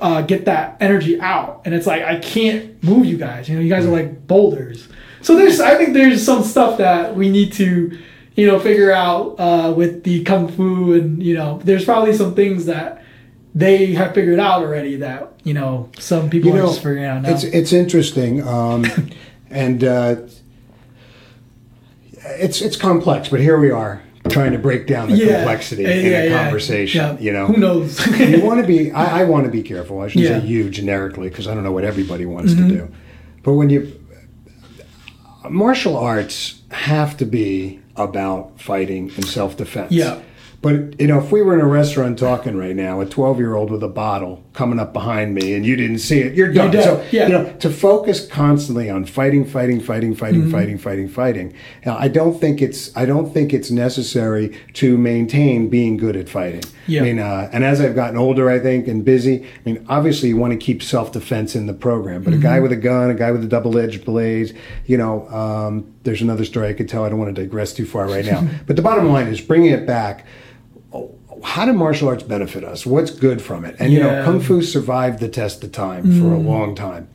uh, 0.00 0.22
get 0.22 0.44
that 0.46 0.76
energy 0.80 1.20
out. 1.20 1.62
And 1.64 1.74
it's 1.74 1.86
like, 1.86 2.02
I 2.02 2.18
can't 2.18 2.82
move 2.82 3.06
you 3.06 3.16
guys. 3.16 3.48
You 3.48 3.56
know, 3.56 3.60
you 3.60 3.68
guys 3.68 3.86
are 3.86 3.90
like 3.90 4.26
boulders. 4.26 4.88
So 5.22 5.36
there's, 5.36 5.60
I 5.60 5.76
think 5.76 5.92
there's 5.92 6.24
some 6.24 6.42
stuff 6.42 6.78
that 6.78 7.14
we 7.14 7.28
need 7.28 7.52
to, 7.54 7.98
you 8.34 8.46
know, 8.46 8.58
figure 8.58 8.92
out 8.92 9.36
uh, 9.38 9.72
with 9.76 10.04
the 10.04 10.24
Kung 10.24 10.48
Fu. 10.48 10.94
And, 10.94 11.22
you 11.22 11.34
know, 11.34 11.60
there's 11.64 11.84
probably 11.84 12.14
some 12.14 12.34
things 12.34 12.66
that 12.66 13.00
they 13.54 13.92
have 13.94 14.14
figured 14.14 14.38
out 14.38 14.62
already 14.62 14.96
that 14.96 15.32
you 15.42 15.54
know 15.54 15.90
some 15.98 16.30
people 16.30 16.50
you 16.50 16.56
know, 16.56 16.64
are 16.64 16.68
just 16.68 16.78
figuring 16.78 17.04
out 17.04 17.22
now. 17.22 17.30
It's 17.30 17.44
it's 17.44 17.72
interesting, 17.72 18.46
um, 18.46 18.86
and 19.50 19.82
uh, 19.82 20.16
it's 22.12 22.60
it's 22.62 22.76
complex. 22.76 23.28
But 23.28 23.40
here 23.40 23.58
we 23.58 23.70
are 23.70 24.02
trying 24.28 24.52
to 24.52 24.58
break 24.58 24.86
down 24.86 25.10
the 25.10 25.16
yeah. 25.16 25.36
complexity 25.36 25.84
in 25.84 25.90
yeah, 25.90 26.22
a 26.22 26.28
yeah. 26.28 26.42
conversation. 26.42 27.18
You 27.20 27.32
know, 27.32 27.46
who 27.46 27.56
knows? 27.56 28.06
you 28.18 28.42
want 28.42 28.60
to 28.60 28.66
be. 28.66 28.90
I, 28.92 29.20
I 29.20 29.24
want 29.24 29.44
to 29.46 29.50
be 29.50 29.62
careful. 29.62 30.00
I 30.00 30.08
shouldn't 30.08 30.42
say 30.42 30.48
you 30.48 30.70
generically 30.70 31.28
because 31.28 31.46
I 31.46 31.54
don't 31.54 31.64
know 31.64 31.72
what 31.72 31.84
everybody 31.84 32.26
wants 32.26 32.52
mm-hmm. 32.52 32.68
to 32.68 32.74
do. 32.74 32.92
But 33.42 33.54
when 33.54 33.70
you 33.70 33.96
martial 35.48 35.96
arts 35.96 36.60
have 36.70 37.16
to 37.16 37.24
be 37.24 37.80
about 37.96 38.60
fighting 38.60 39.10
and 39.16 39.24
self 39.24 39.56
defense. 39.56 39.92
Yeah 39.92 40.20
but 40.62 41.00
you 41.00 41.06
know, 41.06 41.18
if 41.18 41.32
we 41.32 41.40
were 41.40 41.54
in 41.54 41.60
a 41.62 41.66
restaurant 41.66 42.18
talking 42.18 42.54
right 42.54 42.76
now, 42.76 43.00
a 43.00 43.06
twelve-year-old 43.06 43.70
with 43.70 43.82
a 43.82 43.88
bottle 43.88 44.44
coming 44.52 44.78
up 44.78 44.92
behind 44.92 45.34
me, 45.34 45.54
and 45.54 45.64
you 45.64 45.74
didn't 45.74 46.00
see 46.00 46.20
it, 46.20 46.34
you're 46.34 46.52
done. 46.52 46.70
You're 46.70 46.82
so 46.82 47.06
yeah. 47.10 47.26
you 47.26 47.32
know, 47.32 47.52
to 47.60 47.70
focus 47.70 48.26
constantly 48.26 48.90
on 48.90 49.06
fighting, 49.06 49.46
fighting, 49.46 49.80
fighting, 49.80 50.14
fighting, 50.14 50.42
mm-hmm. 50.42 50.50
fighting, 50.50 50.76
fighting, 50.76 51.08
fighting. 51.08 51.54
Now, 51.86 51.96
I 51.96 52.08
don't 52.08 52.38
think 52.38 52.60
it's 52.60 52.94
I 52.94 53.06
don't 53.06 53.32
think 53.32 53.54
it's 53.54 53.70
necessary 53.70 54.54
to 54.74 54.98
maintain 54.98 55.70
being 55.70 55.96
good 55.96 56.14
at 56.14 56.28
fighting. 56.28 56.62
Yeah. 56.86 57.00
I 57.00 57.04
mean, 57.04 57.18
uh, 57.20 57.48
and 57.52 57.64
as 57.64 57.80
I've 57.80 57.94
gotten 57.94 58.18
older, 58.18 58.50
I 58.50 58.58
think, 58.58 58.86
and 58.86 59.02
busy, 59.02 59.44
I 59.44 59.48
mean, 59.64 59.86
obviously 59.88 60.28
you 60.28 60.36
want 60.36 60.52
to 60.52 60.58
keep 60.58 60.82
self-defense 60.82 61.54
in 61.54 61.66
the 61.66 61.74
program, 61.74 62.22
but 62.22 62.32
mm-hmm. 62.32 62.40
a 62.40 62.42
guy 62.42 62.54
mm-hmm. 62.54 62.62
with 62.62 62.72
a 62.72 62.76
gun, 62.76 63.10
a 63.10 63.14
guy 63.14 63.30
with 63.30 63.44
a 63.44 63.48
double-edged 63.48 64.04
blade, 64.04 64.58
you 64.86 64.98
know, 64.98 65.28
um, 65.28 65.94
there's 66.02 66.20
another 66.20 66.44
story 66.44 66.68
I 66.68 66.72
could 66.72 66.88
tell. 66.88 67.04
I 67.04 67.08
don't 67.08 67.18
want 67.18 67.34
to 67.34 67.40
digress 67.40 67.72
too 67.72 67.86
far 67.86 68.08
right 68.08 68.24
now, 68.24 68.46
but 68.66 68.76
the 68.76 68.82
bottom 68.82 69.08
line 69.08 69.28
is 69.28 69.40
bringing 69.40 69.70
it 69.70 69.86
back 69.86 70.26
how 71.42 71.64
do 71.64 71.72
martial 71.72 72.08
arts 72.08 72.22
benefit 72.22 72.64
us? 72.64 72.84
What's 72.86 73.10
good 73.10 73.40
from 73.42 73.64
it? 73.64 73.76
And 73.78 73.92
you 73.92 74.00
know, 74.00 74.24
kung 74.24 74.40
fu 74.40 74.62
survived 74.62 75.20
the 75.20 75.28
test 75.28 75.64
of 75.64 75.72
time 75.72 76.04
mm. 76.04 76.20
for 76.20 76.34
a 76.34 76.38
mm. 76.38 76.46
long 76.46 76.74
time. 76.74 77.08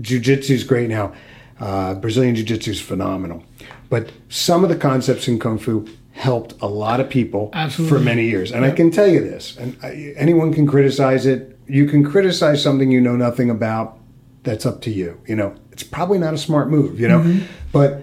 Jiu-jitsu 0.00 0.54
is 0.54 0.64
great 0.64 0.88
now. 0.88 1.12
Uh, 1.58 1.94
Brazilian 1.94 2.34
jiu-jitsu 2.34 2.70
is 2.70 2.80
phenomenal. 2.80 3.44
But 3.88 4.12
some 4.28 4.62
of 4.62 4.70
the 4.70 4.76
concepts 4.76 5.28
in 5.28 5.38
kung 5.38 5.58
fu 5.58 5.86
helped 6.12 6.54
a 6.60 6.66
lot 6.66 7.00
of 7.00 7.08
people 7.08 7.50
Absolutely. 7.52 7.98
for 7.98 8.04
many 8.04 8.24
years. 8.26 8.52
And 8.52 8.64
yep. 8.64 8.72
I 8.72 8.76
can 8.76 8.90
tell 8.90 9.08
you 9.08 9.20
this, 9.20 9.56
and 9.56 9.76
I, 9.82 10.14
anyone 10.16 10.52
can 10.52 10.66
criticize 10.66 11.26
it. 11.26 11.58
You 11.66 11.86
can 11.86 12.04
criticize 12.04 12.62
something 12.62 12.90
you 12.90 13.00
know 13.00 13.16
nothing 13.16 13.50
about. 13.50 13.98
That's 14.42 14.66
up 14.66 14.82
to 14.82 14.90
you. 14.90 15.20
You 15.26 15.36
know, 15.36 15.54
it's 15.70 15.82
probably 15.82 16.18
not 16.18 16.34
a 16.34 16.38
smart 16.38 16.68
move, 16.68 16.98
you 16.98 17.08
know, 17.08 17.20
mm-hmm. 17.20 17.46
but 17.70 18.02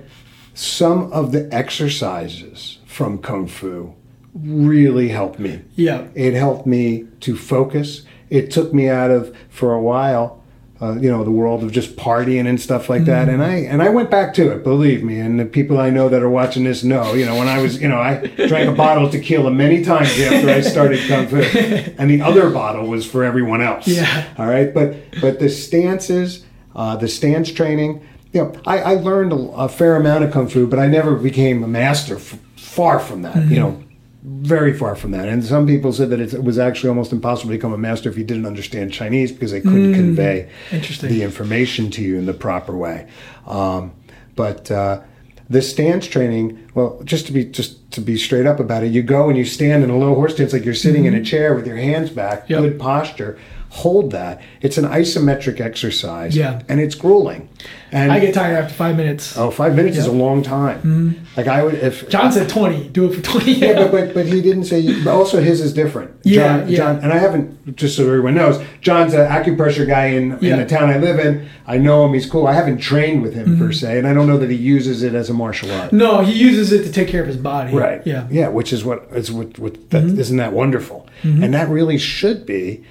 some 0.53 1.11
of 1.11 1.31
the 1.31 1.53
exercises 1.53 2.79
from 2.85 3.17
kung 3.17 3.47
fu 3.47 3.93
really 4.33 5.09
helped 5.09 5.39
me. 5.39 5.61
Yeah. 5.75 6.07
It 6.15 6.33
helped 6.33 6.65
me 6.65 7.07
to 7.21 7.35
focus. 7.35 8.03
It 8.29 8.51
took 8.51 8.73
me 8.73 8.87
out 8.87 9.11
of 9.11 9.35
for 9.49 9.73
a 9.73 9.81
while, 9.81 10.43
uh, 10.81 10.95
you 10.95 11.09
know, 11.09 11.23
the 11.23 11.31
world 11.31 11.63
of 11.63 11.71
just 11.71 11.95
partying 11.95 12.47
and 12.47 12.61
stuff 12.61 12.89
like 12.89 13.05
that. 13.05 13.27
Mm-hmm. 13.27 13.41
And 13.41 13.43
I 13.43 13.55
and 13.55 13.81
I 13.81 13.89
went 13.89 14.09
back 14.09 14.33
to 14.35 14.51
it, 14.51 14.63
believe 14.63 15.03
me. 15.03 15.19
And 15.19 15.39
the 15.39 15.45
people 15.45 15.79
I 15.79 15.89
know 15.89 16.09
that 16.09 16.21
are 16.21 16.29
watching 16.29 16.63
this 16.63 16.83
know, 16.83 17.13
you 17.13 17.25
know, 17.25 17.37
when 17.37 17.47
I 17.47 17.61
was, 17.61 17.81
you 17.81 17.87
know, 17.87 17.99
I 17.99 18.27
drank 18.47 18.69
a 18.69 18.73
bottle 18.73 19.05
of 19.05 19.11
tequila 19.11 19.51
many 19.51 19.83
times 19.83 20.17
after 20.19 20.49
I 20.49 20.61
started 20.61 21.07
kung 21.07 21.27
fu, 21.27 21.37
and 21.97 22.09
the 22.09 22.21
other 22.21 22.49
bottle 22.49 22.87
was 22.87 23.05
for 23.05 23.23
everyone 23.23 23.61
else. 23.61 23.87
Yeah. 23.87 24.33
All 24.37 24.47
right, 24.47 24.73
but 24.73 24.95
but 25.19 25.39
the 25.39 25.49
stances, 25.49 26.45
uh, 26.75 26.95
the 26.95 27.07
stance 27.07 27.51
training. 27.51 28.05
You 28.31 28.43
know, 28.43 28.53
I, 28.63 28.77
I 28.77 28.93
learned 28.93 29.33
a, 29.33 29.37
a, 29.53 29.67
fair 29.67 29.95
amount 29.95 30.23
of 30.23 30.31
kung 30.31 30.47
fu, 30.47 30.67
but 30.67 30.77
I 30.77 30.85
never 30.85 31.15
became 31.15 31.63
a 31.63 31.67
master. 31.67 32.17
F- 32.17 32.37
far 32.55 32.99
from 32.99 33.23
that. 33.23 33.33
Mm-hmm. 33.33 33.53
You 33.53 33.59
know, 33.59 33.83
very 34.23 34.73
far 34.73 34.95
from 34.95 35.11
that. 35.11 35.29
And 35.29 35.43
some 35.43 35.65
people 35.65 35.93
said 35.93 36.09
that 36.09 36.19
it 36.19 36.43
was 36.43 36.59
actually 36.59 36.89
almost 36.89 37.13
impossible 37.13 37.51
to 37.51 37.57
become 37.57 37.73
a 37.73 37.77
master 37.77 38.09
if 38.09 38.17
you 38.17 38.23
didn't 38.23 38.45
understand 38.45 38.91
Chinese 38.91 39.31
because 39.31 39.51
they 39.51 39.61
couldn't 39.61 39.93
mm, 39.93 39.95
convey 39.95 40.49
the 40.71 41.23
information 41.23 41.89
to 41.91 42.01
you 42.01 42.17
in 42.17 42.25
the 42.25 42.33
proper 42.33 42.75
way. 42.75 43.07
Um, 43.47 43.93
but 44.35 44.69
uh, 44.71 45.01
the 45.49 45.61
stance 45.61 46.05
training, 46.05 46.69
well, 46.75 47.01
just 47.03 47.27
to 47.27 47.33
be 47.33 47.45
just 47.45 47.91
to 47.91 48.01
be 48.01 48.17
straight 48.17 48.45
up 48.45 48.59
about 48.59 48.83
it, 48.83 48.91
you 48.91 49.01
go 49.01 49.29
and 49.29 49.37
you 49.37 49.45
stand 49.45 49.83
in 49.83 49.89
a 49.89 49.97
low 49.97 50.13
horse 50.15 50.33
stance 50.33 50.53
like 50.53 50.65
you're 50.65 50.73
sitting 50.73 51.03
mm-hmm. 51.03 51.07
in 51.07 51.13
a 51.15 51.17
mm-hmm. 51.17 51.25
chair 51.25 51.55
with 51.55 51.65
your 51.65 51.77
hands 51.77 52.09
back, 52.09 52.49
yep. 52.49 52.61
good 52.61 52.79
posture. 52.79 53.39
Hold 53.69 54.11
that. 54.11 54.41
It's 54.61 54.77
an 54.77 54.85
isometric 54.85 55.59
exercise. 55.61 56.35
Yeah. 56.35 56.61
And 56.67 56.79
it's 56.79 56.95
grueling. 56.95 57.49
And 57.91 58.11
I 58.11 58.19
get 58.19 58.33
tired 58.35 58.55
after 58.63 58.73
five 58.73 58.95
minutes. 58.95 59.35
oh, 59.37 59.49
five 59.51 59.75
minutes 59.75 59.97
is 59.97 60.05
a. 60.05 60.09
Mm-hmm. 60.09 60.19
long 60.19 60.43
time. 60.43 61.25
Like 61.35 61.47
I 61.47 61.63
would 61.63 61.73
if 61.75 62.07
John 62.09 62.31
said 62.31 62.47
20. 62.49 62.89
Do 62.89 63.11
it 63.11 63.15
for 63.15 63.21
20. 63.21 63.51
yeah, 63.53 63.73
but, 63.73 63.91
but 63.91 64.13
but 64.13 64.25
he 64.27 64.41
didn't 64.43 64.65
say. 64.65 65.03
But 65.03 65.11
also, 65.15 65.41
his 65.41 65.59
is 65.59 65.73
different. 65.73 66.11
Yeah, 66.23 66.59
John, 66.59 66.69
yeah. 66.69 66.77
John, 66.77 66.95
and 66.99 67.11
I 67.11 67.17
haven't. 67.17 67.75
Just 67.75 67.95
so 67.97 68.05
everyone 68.05 68.35
knows, 68.35 68.63
John's 68.81 69.13
an 69.13 69.27
acupressure 69.27 69.87
guy 69.87 70.07
in, 70.07 70.37
Yeah. 70.41 70.53
in 70.53 70.59
the 70.59 70.65
town 70.67 70.89
I 70.89 70.97
live 70.97 71.19
in. 71.19 71.47
I 71.67 71.77
know 71.77 72.05
him. 72.05 72.13
He's 72.13 72.29
cool. 72.29 72.45
I 72.47 72.53
haven't 72.53 72.77
trained 72.77 73.21
with 73.23 73.33
him 73.33 73.47
Mm-hmm. 73.47 73.65
per 73.65 73.71
se, 73.71 73.97
and 73.97 74.07
I 74.07 74.13
don't 74.13 74.27
know 74.27 74.37
that 74.37 74.49
he 74.51 74.55
uses 74.55 75.01
it 75.03 75.13
as 75.15 75.29
a 75.29 75.33
martial 75.33 75.71
art. 75.71 75.91
No, 75.91 76.21
he 76.21 76.33
uses 76.33 76.71
it 76.71 76.83
to 76.85 76.91
take 76.91 77.07
care 77.07 77.21
of 77.21 77.27
his 77.27 77.37
body. 77.37 77.73
Right. 77.75 78.05
Yeah. 78.05 78.27
Yeah, 78.29 78.49
which 78.49 78.71
is 78.71 78.83
what 78.85 79.07
is 79.13 79.31
what, 79.31 79.57
what 79.59 79.89
that, 79.89 80.03
Mm-hmm. 80.03 80.19
isn't 80.19 80.37
that 80.37 80.53
wonderful? 80.53 81.07
And 81.23 81.53
that 81.53 81.67
really 81.69 81.97
should 81.97 82.45
be 82.45 82.83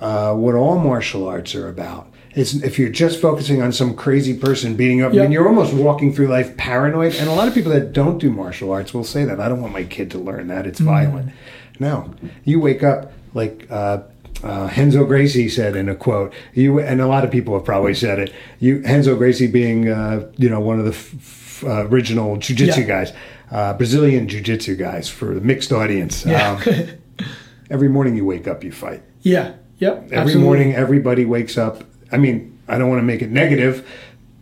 uh, 0.00 0.34
what 0.34 0.54
all 0.54 0.78
martial 0.78 1.28
arts 1.28 1.54
are 1.54 1.68
about. 1.68 2.08
It's 2.34 2.54
if 2.54 2.78
you're 2.78 2.90
just 2.90 3.20
focusing 3.20 3.60
on 3.60 3.72
some 3.72 3.94
crazy 3.94 4.34
person 4.36 4.74
beating 4.76 5.02
up, 5.02 5.12
I 5.12 5.16
Yep. 5.16 5.22
mean, 5.24 5.32
you're 5.32 5.48
almost 5.48 5.72
walking 5.74 6.14
through 6.14 6.28
life 6.28 6.56
paranoid. 6.56 7.14
And 7.16 7.28
a 7.28 7.32
lot 7.32 7.48
of 7.48 7.54
people 7.54 7.72
that 7.72 7.92
don't 7.92 8.18
do 8.18 8.30
martial 8.30 8.70
arts 8.70 8.94
will 8.94 9.04
say 9.04 9.24
that 9.24 9.40
I 9.40 9.48
don't 9.48 9.60
want 9.60 9.72
my 9.72 9.82
kid 9.84 10.10
to 10.12 10.18
learn 10.18 10.46
that 10.48 10.64
it's 10.66 10.78
Mm-hmm. 10.80 10.88
violent. 10.90 11.32
No, 11.78 12.14
you 12.44 12.60
wake 12.60 12.82
up 12.82 13.12
like. 13.34 13.66
Uh, 13.70 14.02
uh, 14.42 14.70
Renzo 14.74 15.04
Gracie 15.04 15.50
said 15.50 15.76
in 15.76 15.86
a 15.90 15.94
quote, 15.94 16.32
"You 16.54 16.78
and 16.80 16.98
a 17.02 17.06
lot 17.06 17.24
of 17.24 17.30
people 17.30 17.52
have 17.54 17.64
probably 17.64 17.92
said 17.92 18.18
it. 18.18 18.32
You, 18.58 18.80
Renzo 18.82 19.14
Gracie, 19.14 19.46
being 19.48 19.86
uh, 19.90 20.30
you 20.38 20.48
know 20.48 20.60
one 20.60 20.78
of 20.78 20.86
the 20.86 20.92
f- 20.92 21.14
f- 21.18 21.64
uh, 21.66 21.86
original 21.88 22.38
jiu-jitsu 22.38 22.80
Yeah. 22.82 22.86
guys, 22.86 23.12
uh, 23.50 23.74
Brazilian 23.74 24.28
jiu-jitsu 24.28 24.76
guys 24.76 25.10
for 25.10 25.34
the 25.34 25.42
mixed 25.42 25.72
audience. 25.72 26.24
Yeah. 26.24 26.52
Um, 26.66 27.26
every 27.70 27.88
morning 27.90 28.16
you 28.16 28.24
wake 28.24 28.48
up, 28.48 28.64
you 28.64 28.72
fight. 28.72 29.02
yeah. 29.20 29.52
Yep. 29.80 30.04
Every 30.04 30.16
absolutely. 30.16 30.42
morning, 30.44 30.74
everybody 30.74 31.24
wakes 31.24 31.58
up. 31.58 31.84
I 32.12 32.16
mean, 32.18 32.58
I 32.68 32.78
don't 32.78 32.88
want 32.88 33.00
to 33.00 33.04
make 33.04 33.20
it 33.22 33.30
negative, 33.30 33.86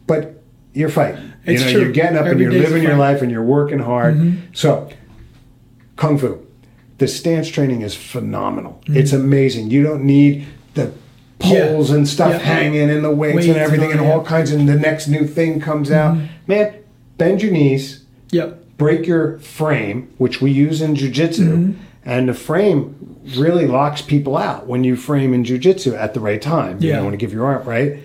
but 0.06 0.42
you're 0.74 0.88
fighting. 0.90 1.32
It's 1.44 1.60
you 1.62 1.66
know, 1.66 1.72
true. 1.72 1.82
you're 1.84 1.92
getting 1.92 2.16
up 2.18 2.26
Every 2.26 2.32
and 2.44 2.52
you're 2.52 2.62
living 2.62 2.82
your. 2.82 2.92
Mm-hmm. 2.92 3.00
life 3.00 3.22
and 3.22 3.30
you're 3.30 3.42
working 3.44 3.78
hard. 3.78 4.38
So, 4.52 4.90
kung 5.96 6.18
fu, 6.18 6.44
the 6.98 7.08
stance 7.08 7.48
training 7.48 7.80
is 7.82 7.94
phenomenal. 7.94 8.80
It's 8.86 9.12
amazing. 9.12 9.70
You 9.70 9.82
don't 9.82 10.04
need 10.04 10.46
the 10.74 10.92
Mm-hmm. 11.38 11.54
Yeah. 11.54 11.68
poles 11.68 11.90
and 11.92 12.08
stuff 12.08 12.32
Yeah. 12.32 12.38
hanging 12.38 12.90
and 12.90 13.04
the 13.04 13.12
weights, 13.12 13.36
Weights 13.36 13.46
and 13.46 13.56
and 13.56 13.64
everything 13.64 13.86
all 13.86 13.92
and. 13.92 14.00
Mm-hmm. 14.00 14.10
all 14.18 14.24
kinds 14.24 14.50
of 14.50 14.66
the 14.66 14.74
next 14.74 15.06
new 15.06 15.24
thing 15.24 15.60
comes 15.60 15.92
out. 15.92 16.18
Man, 16.48 16.74
bend 17.16 17.42
your 17.42 17.52
knees 17.52 18.02
Yep. 18.32 18.76
break 18.76 19.06
your 19.06 19.38
frame, 19.38 20.08
which 20.18 20.40
we 20.42 20.50
use 20.50 20.82
in 20.82 20.94
jujitsu, 20.96 21.46
Mm-hmm. 21.48 21.72
And 22.08 22.28
the 22.28 22.34
frame 22.34 22.94
really 23.36 23.66
locks 23.66 24.00
people 24.02 24.36
out 24.36 24.66
when 24.66 24.82
you 24.82 24.96
frame 24.96 25.34
in 25.34 25.44
jujitsu 25.44 25.94
at 25.96 26.14
the 26.14 26.20
right 26.20 26.40
time. 26.42 26.78
You 26.80 26.88
Yeah. 26.88 26.96
don't 26.96 27.04
want 27.04 27.14
to 27.14 27.18
give 27.24 27.32
your 27.32 27.44
arm 27.46 27.62
right. 27.68 27.98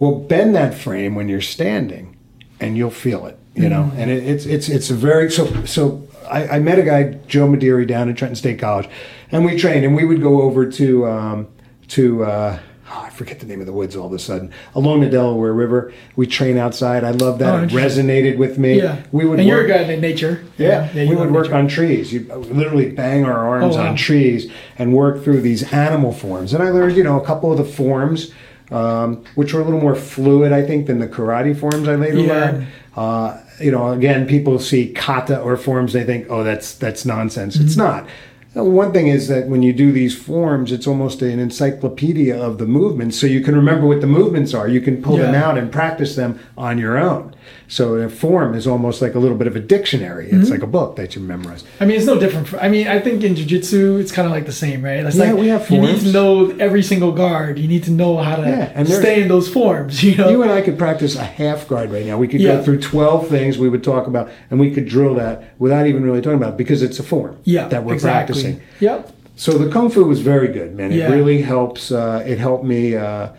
Well, 0.00 0.14
bend 0.16 0.54
that 0.56 0.74
frame 0.74 1.14
when 1.14 1.28
you're 1.28 1.40
standing, 1.56 2.16
and 2.58 2.76
you'll 2.76 2.90
feel 2.90 3.26
it. 3.26 3.36
You 3.54 3.68
know, 3.68 3.82
Mm-hmm. 3.84 4.00
and 4.00 4.10
it, 4.10 4.24
it's 4.24 4.46
it's 4.46 4.68
it's 4.68 4.90
a 4.90 4.94
very 4.94 5.30
so 5.30 5.44
so. 5.64 6.02
I, 6.28 6.56
I 6.56 6.58
met 6.58 6.78
a 6.78 6.82
guy 6.82 7.02
Joe 7.28 7.46
Madiri 7.46 7.86
down 7.86 8.08
at 8.08 8.16
Trenton 8.16 8.34
State 8.36 8.58
College, 8.58 8.88
and 9.30 9.44
we 9.44 9.56
trained, 9.58 9.84
and 9.84 9.94
we 9.94 10.04
would 10.06 10.22
go 10.22 10.42
over 10.42 10.66
to 10.80 11.06
um, 11.06 11.46
to. 11.88 12.24
Uh, 12.24 12.58
oh, 12.94 13.02
I 13.06 13.10
forget 13.10 13.40
the 13.40 13.46
name 13.46 13.60
of 13.60 13.66
the 13.66 13.72
woods 13.72 13.96
all 13.96 14.06
of 14.06 14.12
a 14.12 14.18
sudden. 14.18 14.52
Along 14.74 15.00
the 15.00 15.08
Delaware 15.10 15.52
River, 15.52 15.92
we 16.16 16.26
train 16.26 16.56
outside. 16.58 17.02
I 17.04 17.10
love 17.10 17.38
that. 17.40 17.54
Oh, 17.54 17.62
it 17.64 17.70
resonated 17.70 18.36
with 18.36 18.58
me. 18.58 18.78
Yeah. 18.78 19.02
we 19.12 19.24
would 19.24 19.38
And 19.40 19.48
you're 19.48 19.58
work- 19.62 19.70
a 19.70 19.84
guy 19.84 19.92
in 19.92 20.00
nature. 20.00 20.44
yeah, 20.58 20.92
you 20.92 21.10
we 21.10 21.16
would 21.16 21.30
work 21.32 21.44
nature. 21.46 21.56
on 21.56 21.68
trees. 21.68 22.12
You 22.12 22.20
literally 22.34 22.90
bang 22.90 23.24
our 23.24 23.46
arms 23.48 23.76
Oh, 23.76 23.80
wow. 23.80 23.88
on 23.90 23.96
trees 23.96 24.50
and 24.78 24.92
work 24.94 25.24
through 25.24 25.40
these 25.40 25.62
animal 25.72 26.12
forms. 26.12 26.54
And 26.54 26.62
I 26.62 26.70
learned, 26.70 26.96
you 26.96 27.02
know, 27.04 27.20
a 27.20 27.24
couple 27.24 27.50
of 27.50 27.58
the 27.58 27.64
forms, 27.64 28.30
um, 28.70 29.24
which 29.34 29.52
were 29.52 29.60
a 29.60 29.64
little 29.64 29.80
more 29.80 29.94
fluid, 29.94 30.52
I 30.52 30.62
think, 30.62 30.86
than 30.86 30.98
the 30.98 31.08
karate 31.08 31.56
forms 31.56 31.88
I 31.88 31.96
later 31.96 32.18
Yeah. 32.20 32.32
learned. 32.32 32.66
Uh, 32.96 33.36
you 33.60 33.70
know, 33.70 33.90
again, 33.92 34.26
people 34.26 34.58
see 34.58 34.88
kata 34.88 35.40
or 35.40 35.56
forms, 35.56 35.92
they 35.92 36.02
think, 36.04 36.26
oh, 36.30 36.42
that's 36.42 36.74
that's 36.74 37.04
nonsense. 37.04 37.56
It's 37.56 37.72
Mm-hmm. 37.76 37.80
not. 37.82 38.06
One 38.54 38.92
thing 38.92 39.08
is 39.08 39.26
that 39.28 39.48
when 39.48 39.62
you 39.62 39.72
do 39.72 39.90
these 39.90 40.16
forms, 40.16 40.70
it's 40.70 40.86
almost 40.86 41.22
an 41.22 41.40
encyclopedia 41.40 42.40
of 42.40 42.58
the 42.58 42.66
movements, 42.66 43.18
so 43.18 43.26
you 43.26 43.40
can 43.40 43.56
remember 43.56 43.84
what 43.84 44.00
the 44.00 44.06
movements 44.06 44.54
are. 44.54 44.68
You 44.68 44.80
can 44.80 45.02
pull 45.02 45.16
them 45.16 45.34
out 45.34 45.58
and 45.58 45.72
practice 45.72 46.14
them 46.14 46.38
on 46.56 46.78
your 46.78 46.96
own. 46.96 47.33
So 47.68 47.94
a 47.94 48.08
form 48.08 48.54
is 48.54 48.66
almost 48.66 49.00
like 49.02 49.14
a 49.14 49.18
little 49.18 49.36
bit 49.36 49.46
of 49.46 49.56
a 49.56 49.60
dictionary. 49.60 50.26
Mm-hmm. 50.26 50.40
It's 50.40 50.50
like 50.50 50.62
a 50.62 50.66
book 50.66 50.96
that 50.96 51.14
you 51.14 51.22
memorize. 51.22 51.64
I 51.80 51.84
mean, 51.86 51.96
it's 51.96 52.06
no 52.06 52.18
different. 52.18 52.48
For, 52.48 52.58
I 52.58 52.68
mean, 52.68 52.86
I 52.88 53.00
think 53.00 53.24
in 53.24 53.34
jiu-jitsu, 53.36 53.96
it's 53.98 54.12
kind 54.12 54.26
of 54.26 54.32
like 54.32 54.46
the 54.46 54.52
same, 54.52 54.84
right? 54.84 55.04
It's 55.04 55.16
Yeah, 55.16 55.32
like 55.32 55.40
we 55.40 55.48
have 55.48 55.66
forms. 55.66 55.88
you 55.88 55.94
need 55.94 56.00
to 56.02 56.12
know 56.12 56.50
every 56.58 56.82
single 56.82 57.12
guard. 57.12 57.58
You 57.58 57.68
need 57.68 57.84
to 57.84 57.90
know 57.90 58.16
how 58.18 58.36
to 58.36 58.42
Yeah, 58.42 58.72
and 58.74 58.88
stay 58.88 59.22
in 59.22 59.28
those 59.28 59.48
forms. 59.48 60.02
You 60.04 60.16
know. 60.16 60.28
You 60.28 60.42
and 60.42 60.52
I 60.52 60.60
could 60.60 60.78
practice 60.78 61.16
a 61.16 61.24
half 61.24 61.66
guard 61.66 61.90
right 61.90 62.04
now. 62.04 62.18
We 62.18 62.28
could 62.28 62.40
Yeah. 62.40 62.56
go 62.56 62.62
through 62.62 62.80
12 62.80 63.28
things 63.28 63.58
we 63.58 63.68
would 63.68 63.82
talk 63.82 64.06
about, 64.06 64.28
and 64.50 64.60
we 64.60 64.70
could 64.70 64.86
drill 64.86 65.14
that 65.14 65.54
without 65.58 65.86
even 65.86 66.04
really 66.04 66.20
talking 66.20 66.36
about 66.36 66.50
it 66.50 66.56
because 66.56 66.82
it's 66.82 66.98
a 66.98 67.02
form 67.02 67.36
yeah. 67.44 67.66
that 67.68 67.84
we're 67.84 67.94
exactly. 67.94 68.34
practicing. 68.42 68.60
Yep. 68.80 69.12
So 69.36 69.58
the 69.58 69.70
kung 69.70 69.90
fu 69.90 70.04
was 70.04 70.20
very 70.20 70.48
good, 70.48 70.76
man. 70.76 70.92
It 70.92 71.08
really 71.10 71.42
helps. 71.42 71.90
Uh, 71.90 72.22
it 72.26 72.38
helped 72.38 72.64
me, 72.64 72.94
uh, 72.94 73.30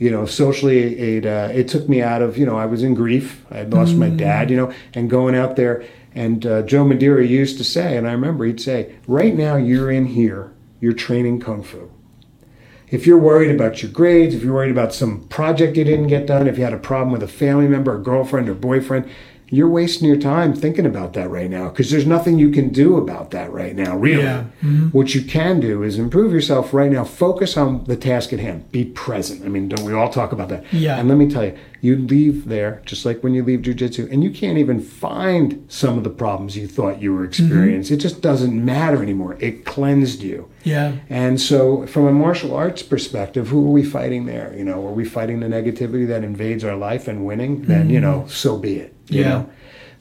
you 0.00 0.10
know, 0.10 0.24
socially. 0.26 0.78
It 1.16 1.26
uh, 1.26 1.50
it 1.52 1.68
took 1.68 1.88
me 1.88 2.02
out 2.02 2.22
of 2.22 2.36
you 2.36 2.46
know 2.46 2.56
I 2.56 2.66
was 2.66 2.82
in 2.82 2.94
grief. 2.94 3.44
I 3.52 3.58
had 3.58 3.72
lost 3.72 3.92
Mm. 3.94 3.98
my 3.98 4.08
dad, 4.08 4.50
you 4.50 4.56
know, 4.56 4.72
and 4.94 5.08
going 5.08 5.36
out 5.36 5.54
there. 5.54 5.84
And 6.12 6.44
uh, 6.44 6.62
Joe 6.62 6.84
Madeira 6.84 7.24
used 7.24 7.56
to 7.58 7.64
say, 7.64 7.96
and 7.96 8.08
I 8.08 8.12
remember 8.12 8.44
he'd 8.44 8.60
say, 8.60 8.96
"Right 9.06 9.36
now 9.36 9.54
you're 9.56 9.90
in 9.92 10.06
here. 10.06 10.50
You're 10.80 10.94
training 10.94 11.40
kung 11.40 11.62
fu. 11.62 11.90
If 12.88 13.06
you're 13.06 13.18
worried 13.18 13.54
about 13.54 13.82
your 13.82 13.92
grades, 13.92 14.34
if 14.34 14.42
you're 14.42 14.54
worried 14.54 14.72
about 14.72 14.92
some 14.92 15.20
project 15.28 15.76
you 15.76 15.84
didn't 15.84 16.08
get 16.08 16.26
done, 16.26 16.48
if 16.48 16.58
you 16.58 16.64
had 16.64 16.72
a 16.72 16.78
problem 16.78 17.12
with 17.12 17.22
a 17.22 17.28
family 17.28 17.68
member, 17.68 17.94
a 17.94 18.02
girlfriend, 18.02 18.48
or 18.48 18.54
boyfriend." 18.54 19.04
You're 19.50 19.68
wasting 19.68 20.06
your 20.06 20.16
time 20.16 20.54
thinking 20.54 20.86
about 20.86 21.12
that 21.14 21.28
right 21.28 21.50
now 21.50 21.68
because 21.68 21.90
there's 21.90 22.06
nothing 22.06 22.38
you 22.38 22.50
can 22.50 22.68
do 22.68 22.96
about 22.96 23.32
that 23.32 23.52
right 23.52 23.74
now, 23.74 23.96
really. 23.96 24.22
Yeah. 24.22 24.44
Mm-hmm. 24.62 24.88
What 24.88 25.14
you 25.14 25.22
can 25.22 25.58
do 25.60 25.82
is 25.82 25.98
improve 25.98 26.32
yourself 26.32 26.72
right 26.72 26.90
now. 26.90 27.04
Focus 27.04 27.56
on 27.56 27.84
the 27.84 27.96
task 27.96 28.32
at 28.32 28.38
hand. 28.38 28.70
Be 28.70 28.84
present. 28.84 29.44
I 29.44 29.48
mean, 29.48 29.68
don't 29.68 29.84
we 29.84 29.92
all 29.92 30.08
talk 30.08 30.32
about 30.32 30.48
that? 30.50 30.72
Yeah. 30.72 30.98
And 30.98 31.08
let 31.08 31.18
me 31.18 31.28
tell 31.28 31.44
you, 31.44 31.58
you 31.80 31.96
leave 31.96 32.48
there 32.48 32.82
just 32.84 33.04
like 33.04 33.22
when 33.22 33.34
you 33.34 33.42
leave 33.42 33.60
jujitsu, 33.60 34.10
and 34.12 34.22
you 34.22 34.30
can't 34.30 34.58
even 34.58 34.80
find 34.80 35.64
some 35.68 35.96
of 35.96 36.04
the 36.04 36.10
problems 36.10 36.56
you 36.56 36.68
thought 36.68 37.00
you 37.00 37.12
were 37.12 37.24
experiencing. 37.24 37.96
It 37.96 38.00
just 38.00 38.20
doesn't 38.20 38.64
matter 38.64 39.02
anymore. 39.02 39.36
It 39.40 39.64
cleansed 39.64 40.22
you. 40.22 40.50
Yeah. 40.62 40.96
And 41.08 41.40
so, 41.40 41.86
from 41.86 42.06
a 42.06 42.12
martial 42.12 42.54
arts 42.54 42.82
perspective, 42.82 43.48
who 43.48 43.66
are 43.66 43.70
we 43.70 43.82
fighting 43.82 44.26
there? 44.26 44.54
You 44.56 44.64
know, 44.64 44.86
are 44.86 44.92
we 44.92 45.04
fighting 45.04 45.40
the 45.40 45.46
negativity 45.46 46.06
that 46.08 46.22
invades 46.22 46.64
our 46.64 46.76
life 46.76 47.08
and 47.08 47.24
winning? 47.24 47.62
Then 47.62 47.88
you 47.88 48.00
know, 48.00 48.26
so 48.28 48.58
be 48.58 48.76
it. 48.76 48.94
You 49.10 49.20
Yeah. 49.22 49.28
know? 49.28 49.50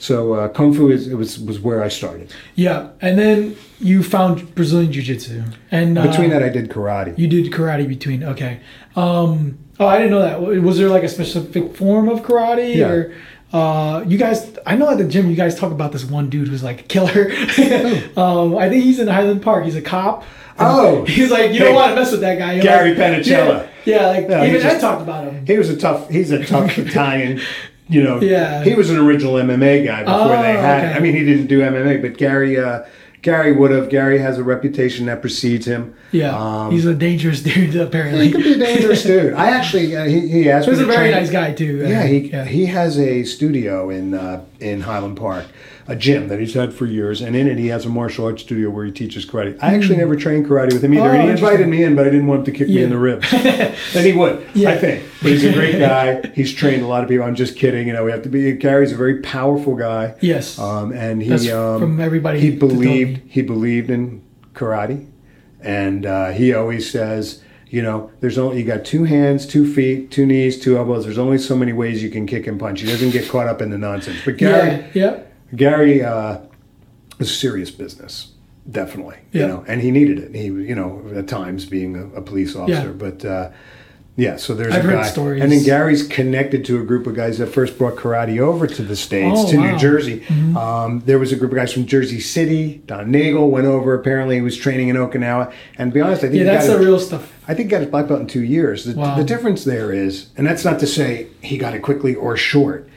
So 0.01 0.33
uh, 0.33 0.47
kung 0.47 0.73
fu 0.73 0.89
is 0.89 1.07
it 1.09 1.15
was 1.15 1.37
was 1.39 1.59
where 1.59 1.83
I 1.83 1.89
started. 1.89 2.31
Yeah. 2.55 2.89
And 3.01 3.19
then 3.19 3.55
you 3.81 4.01
found 4.01 4.55
Brazilian 4.55 4.91
jiu-jitsu, 4.93 5.43
and 5.71 5.97
uh, 5.97 6.07
Between 6.07 6.29
that, 6.29 6.41
I 6.41 6.47
did 6.49 6.69
karate. 6.69 7.17
you 7.19 7.27
did 7.27 7.51
karate 7.51 7.85
between. 7.87 8.23
Okay. 8.23 8.61
Um. 8.95 9.57
Oh, 9.79 9.87
I 9.87 9.97
didn't 9.97 10.11
know 10.11 10.21
that. 10.21 10.41
Was 10.61 10.77
there 10.77 10.89
like 10.89 11.03
a 11.03 11.09
specific 11.09 11.75
form 11.75 12.07
of 12.09 12.21
karate, 12.21 12.75
Yeah. 12.75 12.87
or? 12.89 13.13
Uh, 13.51 14.03
you 14.05 14.17
guys, 14.19 14.55
I 14.67 14.75
know 14.75 14.87
at 14.91 14.99
the 14.99 15.05
gym 15.05 15.27
you 15.27 15.35
guys 15.35 15.55
talk 15.59 15.71
about 15.71 15.91
this 15.91 16.05
one 16.05 16.29
dude 16.29 16.47
who's 16.49 16.61
like 16.63 16.81
a 16.81 16.83
killer. 16.83 17.31
um, 18.15 18.55
I 18.55 18.69
think 18.69 18.83
he's 18.83 18.99
in 18.99 19.07
Highland 19.07 19.41
Park. 19.41 19.65
He's 19.65 19.75
a 19.75 19.81
cop. 19.81 20.23
Oh. 20.59 21.03
he's 21.07 21.31
like 21.31 21.51
you 21.53 21.57
Hey, 21.59 21.65
don't 21.65 21.75
want 21.75 21.89
to 21.91 21.95
mess 21.95 22.11
with 22.11 22.21
that 22.21 22.37
guy. 22.37 22.53
You're 22.53 22.63
Gary 22.63 22.93
like, 22.93 22.99
Panicella. 22.99 23.67
Yeah, 23.85 24.01
yeah 24.01 24.07
like 24.07 24.43
he 24.43 24.49
even 24.49 24.61
just- 24.61 24.75
I 24.77 24.79
talked 24.79 25.01
about 25.01 25.23
him. 25.31 25.45
He 25.47 25.57
was 25.57 25.69
a 25.69 25.77
tough. 25.77 26.09
He's 26.09 26.29
a 26.31 26.45
tough 26.45 26.77
Italian. 26.77 27.41
You 27.89 28.03
know. 28.03 28.21
Yeah. 28.21 28.63
He 28.63 28.75
was 28.75 28.89
an 28.89 28.97
original 28.97 29.33
MMA 29.33 29.85
guy 29.85 30.03
before 30.03 30.19
Oh, 30.21 30.27
they 30.29 30.53
had. 30.53 30.85
okay. 30.85 30.93
I 30.93 30.99
mean, 30.99 31.13
he 31.15 31.25
didn't 31.25 31.47
do 31.47 31.59
MMA, 31.61 32.01
but 32.01 32.17
Gary. 32.17 32.57
Uh, 32.59 32.83
Gary 33.21 33.51
would 33.51 33.71
have. 33.71 33.89
Gary 33.89 34.19
has 34.19 34.37
a 34.37 34.43
reputation 34.45 35.07
that 35.07 35.19
precedes 35.19 35.65
him. 35.65 35.93
Yeah, 36.13 36.33
Um, 36.37 36.71
he's 36.71 36.85
a 36.85 36.95
dangerous 36.95 37.41
dude 37.49 37.75
apparently. 37.75 38.27
he 38.27 38.31
could 38.31 38.43
be 38.45 38.53
a 38.53 38.57
dangerous 38.57 39.03
dude. 39.11 39.33
I 39.33 39.49
actually. 39.49 39.93
Uh, 39.93 40.05
he, 40.05 40.25
he 40.29 40.49
asked 40.49 40.69
He's 40.69 40.79
a 40.79 40.85
very 40.85 41.11
nice 41.11 41.29
guy 41.29 41.51
too. 41.51 41.85
Yeah, 41.85 41.99
Uh, 41.99 42.05
he 42.05 42.17
yeah. 42.29 42.45
he 42.45 42.65
has 42.67 42.97
a 42.97 43.23
studio 43.25 43.89
in 43.89 44.13
uh, 44.13 44.45
in 44.61 44.79
Highland 44.81 45.17
Park, 45.17 45.45
a 45.89 45.95
gym 45.95 46.27
that 46.29 46.39
he's 46.39 46.53
had 46.53 46.73
for 46.73 46.85
years, 46.85 47.19
and 47.21 47.35
in 47.35 47.47
it 47.47 47.57
he 47.57 47.67
has 47.67 47.85
a 47.85 47.89
martial 47.89 48.25
arts 48.25 48.41
studio 48.43 48.69
where 48.69 48.85
he 48.85 48.91
teaches 48.91 49.25
karate. 49.25 49.57
I 49.61 49.73
actually 49.75 49.97
never 49.97 50.15
trained 50.15 50.45
karate 50.45 50.71
with 50.71 50.83
him 50.83 50.93
either, 50.93 51.03
Hmm. 51.09 51.15
Oh, 51.15 51.19
and 51.19 51.23
he 51.23 51.29
invited 51.29 51.67
me 51.67 51.83
in, 51.83 51.95
but 51.95 52.07
I 52.07 52.11
didn't 52.11 52.27
want 52.27 52.39
him 52.39 52.45
to 52.45 52.51
kick 52.59 52.67
me 52.69 52.83
in 52.83 52.89
the 52.91 52.97
ribs. 52.97 53.25
and 53.33 54.05
he 54.05 54.13
would, 54.13 54.45
Yeah. 54.53 54.69
I 54.71 54.77
think. 54.77 55.03
But 55.21 55.31
he's 55.31 55.43
a 55.43 55.51
great 55.51 55.79
guy. 55.79 56.21
He's 56.35 56.53
trained 56.53 56.83
a 56.83 56.87
lot 56.87 57.03
of 57.03 57.09
people. 57.09 57.25
I'm 57.25 57.35
just 57.35 57.57
kidding. 57.57 57.87
You 57.87 57.93
know, 57.93 58.05
we 58.05 58.11
have 58.11 58.21
to 58.23 58.29
be. 58.29 58.51
Gary's 58.53 58.91
a 58.93 58.95
very 58.95 59.19
powerful 59.21 59.75
guy. 59.75 60.15
Yes. 60.21 60.57
Um, 60.59 60.91
and 60.93 61.21
he 61.21 61.51
um, 61.51 61.79
from 61.81 61.99
everybody 61.99 62.39
He 62.39 62.51
to 62.51 62.59
tell 62.59 62.69
me. 62.69 62.75
believed 62.75 63.21
he 63.27 63.41
believed 63.41 63.89
in 63.89 64.21
karate, 64.53 65.07
and 65.61 66.05
uh, 66.05 66.29
he 66.31 66.53
always 66.53 66.89
says, 66.89 67.43
you 67.69 67.81
know, 67.81 68.11
there's 68.19 68.37
only 68.37 68.59
you 68.59 68.63
got 68.63 68.85
two 68.85 69.03
hands, 69.03 69.45
two 69.45 69.71
feet, 69.71 70.11
two 70.11 70.25
knees, 70.25 70.59
two 70.59 70.77
elbows. 70.77 71.03
There's 71.05 71.17
only 71.17 71.37
so 71.37 71.55
many 71.55 71.73
ways 71.73 72.01
you 72.01 72.09
can 72.09 72.25
kick 72.25 72.47
and 72.47 72.59
punch. 72.59 72.81
He 72.81 72.87
doesn't 72.87 73.11
get 73.11 73.27
caught 73.29 73.47
up 73.47 73.61
in 73.61 73.69
the 73.69 73.77
nonsense. 73.77 74.19
But 74.23 74.37
Gary, 74.37 74.69
yeah, 74.93 75.11
yeah. 75.11 75.19
Gary 75.55 76.03
uh, 76.03 76.39
is 77.19 77.37
serious 77.37 77.71
business. 77.71 78.31
definitely. 78.69 79.17
Yeah. 79.31 79.41
You 79.41 79.47
know, 79.47 79.65
and 79.67 79.81
he 79.81 79.89
needed 79.91 80.19
it. 80.19 80.35
He, 80.35 80.45
you 80.45 80.75
know, 80.75 81.03
at 81.15 81.27
times 81.27 81.65
being 81.65 81.95
a, 81.95 82.05
a 82.17 82.21
police 82.21 82.55
officer, 82.55 82.87
Yeah. 82.87 82.91
but. 82.93 83.25
Uh, 83.25 83.49
yeah, 84.15 84.35
so 84.35 84.53
there's 84.53 84.73
I've 84.75 84.83
a 84.83 84.91
guy, 84.91 85.03
stories. 85.07 85.41
and 85.41 85.49
then 85.49 85.63
Gary's 85.63 86.05
connected 86.05 86.65
to 86.65 86.81
a 86.81 86.83
group 86.83 87.07
of 87.07 87.15
guys 87.15 87.37
that 87.37 87.47
first 87.47 87.77
brought 87.77 87.95
karate 87.95 88.39
over 88.41 88.67
to 88.67 88.81
the 88.83 88.95
states, 88.97 89.39
Oh, 89.39 89.49
to 89.51 89.55
wow. 89.57 89.63
Mm-hmm. 89.63 89.71
New 89.71 89.79
Jersey. 89.79 90.27
Um, 90.57 90.99
there 91.05 91.17
was 91.19 91.31
a 91.31 91.37
group 91.37 91.51
of 91.51 91.55
guys 91.55 91.71
from 91.71 91.85
Jersey 91.85 92.19
City. 92.19 92.81
Don 92.85 93.11
Nagle 93.11 93.49
went 93.49 93.65
over. 93.65 93.93
Apparently, 93.93 94.35
he 94.35 94.41
was 94.41 94.57
training 94.57 94.89
in 94.89 94.97
Okinawa. 94.97 95.53
And 95.77 95.91
to 95.91 95.93
be 95.93 96.01
honest, 96.01 96.19
I 96.19 96.27
think 96.27 96.33
Yeah, 96.33 96.39
he 96.39 96.43
that's 96.49 96.67
got 96.67 96.73
the 96.73 96.79
his- 96.79 96.87
real 96.87 96.99
stuff. 96.99 97.31
I 97.47 97.53
think 97.53 97.67
he 97.67 97.71
got 97.71 97.79
his 97.79 97.89
black 97.91 98.09
belt 98.09 98.19
in 98.19 98.27
two 98.27 98.43
years. 98.43 98.83
The, 98.83 98.93
Wow. 98.95 99.15
the 99.15 99.23
difference 99.23 99.63
there 99.63 99.93
is, 99.93 100.27
and 100.35 100.45
that's 100.45 100.65
not 100.65 100.79
to 100.81 100.87
say 100.87 101.27
he 101.41 101.57
got 101.57 101.73
it 101.73 101.79
quickly 101.81 102.13
or 102.13 102.35
short. 102.35 102.88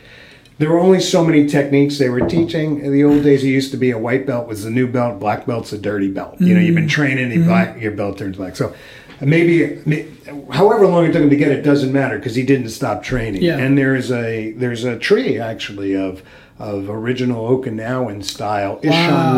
There 0.63 0.71
were 0.71 0.79
only 0.79 1.01
so 1.01 1.25
many 1.25 1.49
techniques 1.49 1.99
they 1.99 2.09
were 2.09 2.21
teaching. 2.29 2.79
In 2.85 2.93
the 2.93 3.03
old 3.03 3.25
days, 3.25 3.43
it 3.43 3.49
used 3.49 3.73
to 3.73 3.77
be 3.77 3.91
a 3.91 3.99
white 3.99 4.27
belt 4.27 4.47
was 4.47 4.63
the 4.63 4.71
new 4.71 4.87
belt, 4.87 5.19
black 5.19 5.45
belt's 5.45 5.73
a 5.73 5.77
dirty 5.79 6.07
belt. 6.07 6.41
You 6.41 6.55
know, 6.55 6.61
you've 6.61 6.69
Mm-hmm. 6.77 6.83
been 6.83 6.89
training, 6.89 7.33
your 7.33 7.45
black, 7.45 7.81
your 7.81 7.91
belt 7.91 8.19
turns 8.19 8.37
black. 8.37 8.55
So 8.55 8.73
maybe, 9.21 9.81
however 10.53 10.87
long 10.87 11.05
it 11.07 11.13
took 11.15 11.23
him 11.23 11.31
to 11.31 11.37
get 11.37 11.51
it 11.51 11.63
doesn't 11.63 11.93
matter 11.93 12.17
because 12.17 12.37
he 12.37 12.45
didn't 12.45 12.69
stop 12.69 13.03
training. 13.03 13.43
Yeah. 13.43 13.59
And 13.59 13.77
there's 13.77 14.13
a 14.13 14.53
there's 14.53 14.85
a 14.85 14.97
tree 15.01 15.37
actually 15.41 15.97
of 15.97 16.23
of 16.63 16.89
original 16.89 17.59
Okinawan 17.59 18.23
style 18.25 18.79
Wow. 18.85 18.91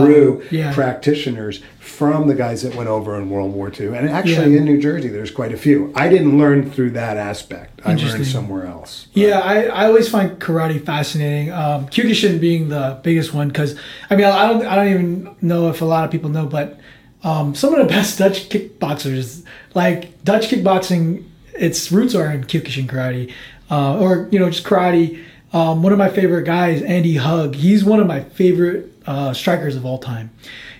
Isshinryu 0.04 0.44
Yeah. 0.50 0.74
practitioners 0.74 1.60
from 1.80 2.28
the 2.28 2.34
guys 2.34 2.62
that 2.62 2.74
went 2.74 2.88
over 2.90 3.16
in 3.18 3.30
World 3.30 3.54
War 3.54 3.72
II. 3.78 3.88
And 3.96 4.08
actually, 4.10 4.52
Yeah. 4.52 4.58
in 4.58 4.64
New 4.66 4.78
Jersey, 4.80 5.08
there's 5.08 5.30
quite 5.30 5.52
a 5.52 5.56
few. 5.56 5.90
I 5.94 6.08
didn't 6.10 6.36
learn 6.36 6.70
through 6.70 6.90
that 6.90 7.16
aspect. 7.16 7.80
I 7.84 7.94
learned 7.94 8.26
somewhere 8.26 8.66
else. 8.66 9.06
Yeah, 9.14 9.38
I, 9.38 9.62
I 9.64 9.86
always 9.86 10.08
find 10.08 10.32
karate 10.38 10.84
fascinating. 10.84 11.50
Um, 11.50 11.86
Kyokushin 11.86 12.40
being 12.40 12.68
the 12.68 12.98
biggest 13.02 13.32
one 13.32 13.48
because 13.48 13.74
I 14.10 14.16
mean 14.16 14.26
I 14.26 14.46
don't 14.48 14.66
I 14.66 14.76
don't 14.76 14.88
even 14.88 15.30
know 15.40 15.68
if 15.70 15.80
a 15.80 15.84
lot 15.86 16.04
of 16.04 16.10
people 16.10 16.28
know, 16.30 16.44
but 16.46 16.78
um, 17.22 17.54
some 17.54 17.72
of 17.74 17.80
the 17.80 17.86
best 17.92 18.18
Dutch 18.22 18.50
kickboxers, 18.50 19.44
like 19.74 20.22
Dutch 20.24 20.48
kickboxing, 20.48 21.24
its 21.58 21.90
roots 21.90 22.14
are 22.14 22.30
in 22.30 22.44
Kyokushin 22.44 22.86
karate, 22.86 23.32
uh, 23.70 23.98
or 23.98 24.28
you 24.30 24.38
know 24.38 24.50
just 24.50 24.64
karate. 24.64 25.18
Um, 25.54 25.82
one 25.84 25.92
of 25.92 25.98
my 25.98 26.08
favorite 26.10 26.44
guys, 26.44 26.82
Andy 26.82 27.14
Hug, 27.16 27.54
he's 27.54 27.84
one 27.84 28.00
of 28.00 28.06
my 28.08 28.20
favorite 28.20 28.92
uh, 29.06 29.32
strikers 29.32 29.76
of 29.76 29.86
all 29.86 29.98
time. 29.98 30.30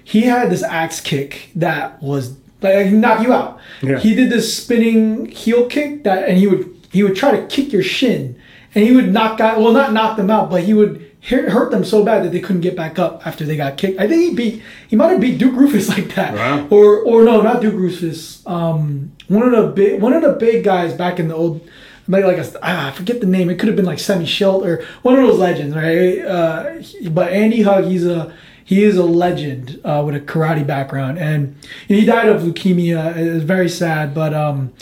He 0.03 0.23
had 0.23 0.51
this 0.51 0.63
axe 0.65 1.01
kick 1.01 1.51
that 1.55 2.03
was 2.03 2.37
like 2.61 2.91
knock 2.91 3.23
you 3.23 3.33
out. 3.33 3.61
Yeah. 3.83 3.99
He 4.01 4.15
did 4.17 4.31
this 4.31 4.55
spinning 4.57 5.27
heel 5.27 5.67
kick 5.67 6.03
that, 6.05 6.29
and 6.29 6.37
he 6.39 6.47
would 6.49 6.75
he 6.93 7.03
would 7.05 7.15
try 7.17 7.31
to 7.39 7.47
kick 7.47 7.73
your 7.73 7.83
shin, 7.85 8.39
and 8.75 8.85
he 8.85 8.93
would 8.95 9.13
knock 9.13 9.41
out 9.41 9.61
well 9.61 9.73
not 9.73 9.93
knock 9.93 10.17
them 10.17 10.29
out, 10.29 10.51
but 10.51 10.65
he 10.65 10.75
would 10.75 11.09
hurt 11.29 11.49
hurt 11.51 11.71
them 11.71 11.85
so 11.85 12.05
bad 12.05 12.25
that 12.25 12.33
they 12.33 12.41
couldn't 12.41 12.61
get 12.63 12.75
back 12.77 12.99
up 12.99 13.25
after 13.27 13.45
they 13.45 13.57
got 13.57 13.77
kicked. 13.79 14.01
I 14.01 14.09
think 14.09 14.23
he 14.23 14.35
beat 14.35 14.63
he 14.89 14.97
might 14.97 15.09
have 15.11 15.21
beat 15.21 15.39
Duke 15.39 15.55
Roufus 15.55 15.89
like 15.97 16.15
that, 16.17 16.35
Wow. 16.35 16.67
or 16.71 16.99
or 17.01 17.23
no, 17.25 17.41
not 17.43 17.63
Duke 17.63 17.75
Roufus. 17.75 18.45
Um, 18.51 19.13
one 19.29 19.43
of 19.43 19.53
the 19.53 19.69
big 19.69 20.01
one 20.03 20.13
of 20.15 20.23
the 20.23 20.33
big 20.33 20.65
guys 20.65 20.93
back 20.95 21.21
in 21.21 21.29
the 21.29 21.35
old. 21.37 21.61
Maybe 22.07 22.27
like 22.27 22.37
a, 22.39 22.47
ah, 22.63 22.89
I 22.89 22.91
forget 22.93 23.21
the 23.21 23.27
name. 23.27 23.49
It 23.51 23.59
could 23.59 23.69
have 23.69 23.77
been 23.77 23.85
like 23.87 23.99
Semmy 23.99 24.25
Schilt 24.25 24.65
or 24.67 24.85
one 25.03 25.17
of 25.19 25.27
those 25.27 25.39
legends, 25.39 25.75
right? 25.75 26.19
Uh, 26.19 26.73
he- 26.79 27.09
but 27.09 27.33
Andy 27.33 27.63
Hug, 27.63 27.85
he's 27.85 28.07
a 28.07 28.33
he 28.67 28.83
is 28.83 28.97
a 28.97 29.05
legend 29.05 29.81
uh, 29.85 30.03
with 30.07 30.15
a 30.15 30.21
karate 30.21 30.67
background, 30.67 31.19
and 31.19 31.55
he 31.89 32.05
died 32.05 32.29
of 32.29 32.43
leukemia. 32.43 33.15
It's 33.17 33.45
very 33.45 33.69
sad, 33.69 34.15
but 34.15 34.33
um, 34.35 34.73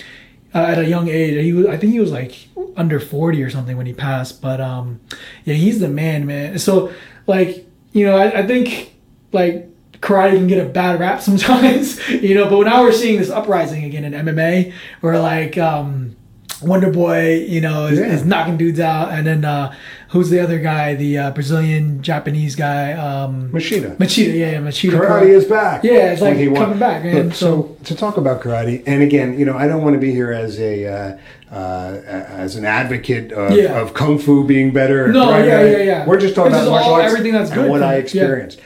uh, 0.55 0.59
at 0.59 0.79
a 0.79 0.85
young 0.89 1.09
age, 1.09 1.43
he 1.45 1.53
was 1.53 1.67
I 1.67 1.77
think 1.77 1.93
he 1.93 2.01
was 2.01 2.13
like 2.13 2.49
under 2.77 2.99
forty 3.01 3.43
or 3.43 3.51
something 3.51 3.77
when 3.77 3.87
he 3.87 3.93
passed. 3.93 4.41
But 4.43 4.61
um, 4.61 5.01
yeah, 5.45 5.55
he's 5.55 5.81
the 5.81 5.89
man, 5.89 6.27
man. 6.27 6.59
So 6.59 6.93
like 7.27 7.67
you 7.93 8.07
know, 8.07 8.17
I, 8.17 8.41
I 8.41 8.47
think 8.47 8.95
like 9.33 9.69
karate 10.01 10.37
can 10.37 10.47
get 10.49 10.65
a 10.65 10.69
bad 10.69 10.99
rap 11.01 11.21
sometimes, 11.29 11.99
you 12.09 12.35
know. 12.35 12.49
But 12.51 12.65
now 12.65 12.83
we're 12.83 12.93
seeing 12.93 13.19
this 13.19 13.31
uprising 13.31 13.85
again 13.85 14.05
in 14.05 14.13
MMA, 14.13 14.73
where 15.01 15.19
like 15.21 15.59
um, 15.59 16.17
Wonder 16.63 16.93
Boy, 16.93 17.45
you 17.49 17.61
know, 17.61 17.87
is, 17.87 17.99
Yeah. 17.99 18.07
is 18.07 18.25
knocking 18.25 18.57
dudes 18.57 18.79
out, 18.79 19.11
and 19.11 19.27
then 19.27 19.45
uh, 19.45 19.75
who's 20.11 20.31
the 20.31 20.39
other 20.39 20.61
guy, 20.61 20.95
the 20.95 21.19
uh, 21.19 21.31
Brazilian 21.33 22.01
Japanese 22.03 22.55
guy, 22.55 22.93
um, 22.93 23.51
Machida. 23.53 23.97
Machida, 23.97 24.33
yeah, 24.39 24.53
yeah, 24.53 24.59
Machida. 24.61 24.93
Karate 24.93 25.29
is 25.31 25.45
back. 25.45 25.83
Yeah, 25.83 26.13
it's 26.13 26.23
like 26.23 26.37
he 26.37 26.47
won. 26.47 26.63
coming 26.63 26.79
back, 26.79 27.03
man. 27.03 27.15
Look, 27.27 27.35
so, 27.35 27.77
to 27.85 27.97
talk 27.97 28.17
about 28.17 28.43
karate, 28.43 28.85
and 28.87 29.03
again, 29.03 29.37
you 29.37 29.45
know, 29.45 29.57
I 29.57 29.67
don't 29.67 29.83
want 29.83 29.95
to 29.95 30.01
be 30.01 30.13
here 30.13 30.31
as 30.31 30.61
a 30.61 30.87
uh, 30.87 31.19
uh, 31.53 32.01
as 32.07 32.55
an 32.55 32.65
advocate 32.65 33.33
of, 33.33 33.51
Yeah. 33.57 33.81
of 33.81 33.93
kung 33.95 34.19
fu 34.19 34.45
being 34.47 34.73
better. 34.73 35.09
No, 35.13 35.27
karate. 35.33 35.47
yeah, 35.49 35.65
yeah, 35.65 35.77
yeah. 35.83 36.07
We're 36.07 36.21
just 36.21 36.37
talking 36.37 36.53
It's 36.53 36.63
about 36.63 36.65
just 36.65 36.71
martial 36.71 36.93
all- 36.95 37.01
arts 37.01 37.13
everything 37.13 37.33
that's 37.33 37.51
and 37.51 37.61
good 37.63 37.71
what 37.71 37.83
I 37.83 37.97
experienced. 37.97 38.59
yeah. 38.59 38.65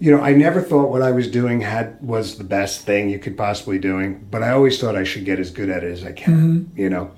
You 0.00 0.10
know, 0.16 0.20
I 0.22 0.32
never 0.32 0.60
thought 0.62 0.88
what 0.90 1.02
I 1.02 1.10
was 1.12 1.28
doing 1.30 1.60
had 1.60 2.00
was 2.00 2.38
the 2.38 2.44
best 2.44 2.86
thing 2.86 3.10
you 3.10 3.18
could 3.18 3.36
possibly 3.36 3.78
doing, 3.78 4.26
but 4.30 4.42
I 4.42 4.50
always 4.52 4.80
thought 4.80 4.96
I 4.96 5.04
should 5.04 5.26
get 5.26 5.38
as 5.38 5.50
good 5.50 5.68
at 5.68 5.84
it 5.84 5.92
as 5.92 6.04
I 6.04 6.12
can. 6.12 6.34
Mm-hmm. 6.64 6.80
You 6.80 6.90
know. 6.90 7.10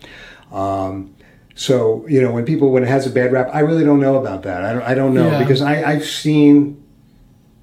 Um, 0.52 1.14
so 1.54 2.04
you 2.08 2.20
know 2.20 2.32
when 2.32 2.44
people 2.44 2.70
when 2.72 2.82
it 2.82 2.88
has 2.88 3.06
a 3.06 3.10
bad 3.10 3.32
rap, 3.32 3.48
I 3.52 3.60
really 3.60 3.84
don't 3.84 4.00
know 4.00 4.16
about 4.16 4.42
that. 4.42 4.64
I 4.64 4.72
don't, 4.72 4.82
I 4.82 4.94
don't 4.94 5.14
know 5.14 5.30
Yeah. 5.30 5.38
because 5.38 5.62
I, 5.62 5.82
I've 5.92 6.04
seen 6.04 6.82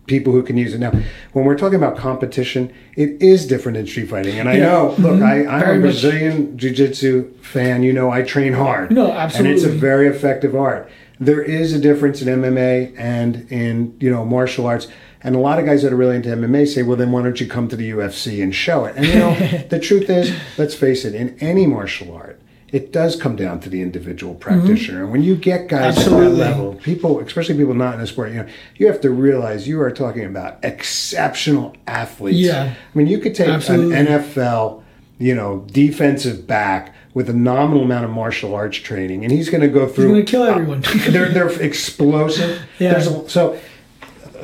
people 0.07 0.31
who 0.33 0.41
can 0.41 0.57
use 0.57 0.73
it 0.73 0.79
now. 0.79 0.91
When 1.33 1.45
we're 1.45 1.57
talking 1.57 1.75
about 1.75 1.95
competition, 1.97 2.73
it 2.95 3.21
is 3.21 3.45
different 3.45 3.77
in 3.77 3.85
street 3.87 4.09
fighting. 4.09 4.39
And 4.39 4.47
I 4.49 4.53
Yeah. 4.55 4.63
know, 4.63 4.95
look, 4.97 5.21
I, 5.21 5.45
I'm 5.45 5.77
a. 5.79 5.81
Brazilian 5.81 6.57
Jiu 6.57 6.71
Jitsu 6.71 7.31
fan. 7.41 7.83
You 7.83 7.93
know, 7.93 8.09
I 8.09 8.21
train 8.23 8.53
hard. 8.53 8.91
No, 8.91 9.11
absolutely, 9.11 9.51
And 9.51 9.59
it's 9.59 9.67
a 9.67 9.71
very 9.75 10.07
effective 10.07 10.55
art. 10.55 10.89
There 11.19 11.41
is 11.41 11.73
a 11.73 11.79
difference 11.79 12.21
in 12.21 12.27
MMA 12.41 12.95
and 12.97 13.45
in, 13.51 13.97
you 13.99 14.09
know, 14.09 14.23
martial 14.25 14.65
arts. 14.65 14.87
And 15.21 15.35
a 15.35 15.39
lot 15.39 15.59
of 15.59 15.65
guys 15.65 15.83
that 15.83 15.91
are 15.91 15.97
really 15.97 16.15
into 16.15 16.29
MMA 16.29 16.67
say, 16.67 16.81
well, 16.83 16.95
then 16.95 17.11
why 17.11 17.21
don't 17.23 17.39
you 17.39 17.47
come 17.47 17.67
to 17.67 17.75
the 17.75 17.91
UFC 17.91 18.41
and 18.41 18.55
show 18.55 18.85
it? 18.85 18.95
And, 18.95 19.05
you 19.05 19.15
know, 19.15 19.33
the 19.69 19.79
truth 19.79 20.09
is, 20.09 20.33
let's 20.57 20.73
face 20.75 21.03
it, 21.03 21.13
in 21.13 21.37
any 21.39 21.67
martial 21.67 22.15
art, 22.15 22.39
it 22.71 22.93
does 22.93 23.15
come 23.15 23.35
down 23.35 23.59
to 23.61 23.69
the 23.69 23.81
individual 23.81 24.35
practitioner. 24.35 25.01
And 25.03 25.11
when 25.11 25.23
you 25.23 25.35
get 25.35 25.67
guys 25.67 25.95
Mm-hmm. 25.95 25.99
Absolutely. 25.99 26.41
at 26.41 26.47
that 26.47 26.57
level, 26.57 26.75
people, 26.75 27.19
especially 27.19 27.57
people 27.57 27.73
not 27.73 27.95
in 27.95 27.99
the 27.99 28.07
sport, 28.07 28.29
you 28.29 28.35
know, 28.37 28.47
you 28.75 28.87
have 28.87 29.01
to 29.01 29.09
realize 29.09 29.67
you 29.67 29.81
are 29.81 29.91
talking 29.91 30.23
about 30.23 30.63
exceptional 30.63 31.75
athletes. 31.87 32.37
Yeah. 32.37 32.73
I 32.73 32.97
mean, 32.97 33.07
you 33.07 33.17
could 33.19 33.33
take 33.35 33.49
Absolutely. 33.49 33.95
an 33.95 34.05
NFL, 34.05 34.83
you 35.17 35.33
know, 35.35 35.65
defensive 35.71 36.45
back 36.45 36.93
with 37.13 37.27
a 37.29 37.33
nominal 37.33 37.83
amount 37.83 38.05
of 38.05 38.11
martial 38.11 38.53
arts 38.53 38.77
training, 38.77 39.23
and 39.23 39.31
he's 39.33 39.49
going 39.49 39.61
to 39.61 39.67
go 39.67 39.87
through. 39.87 40.09
gonna 40.09 40.23
kill 40.23 40.43
everyone. 40.43 40.81
they're 41.09 41.29
they're 41.29 41.61
explosive. 41.61 42.61
Yeah. 42.79 42.93
There's 42.93 43.07
a, 43.07 43.29
so. 43.29 43.59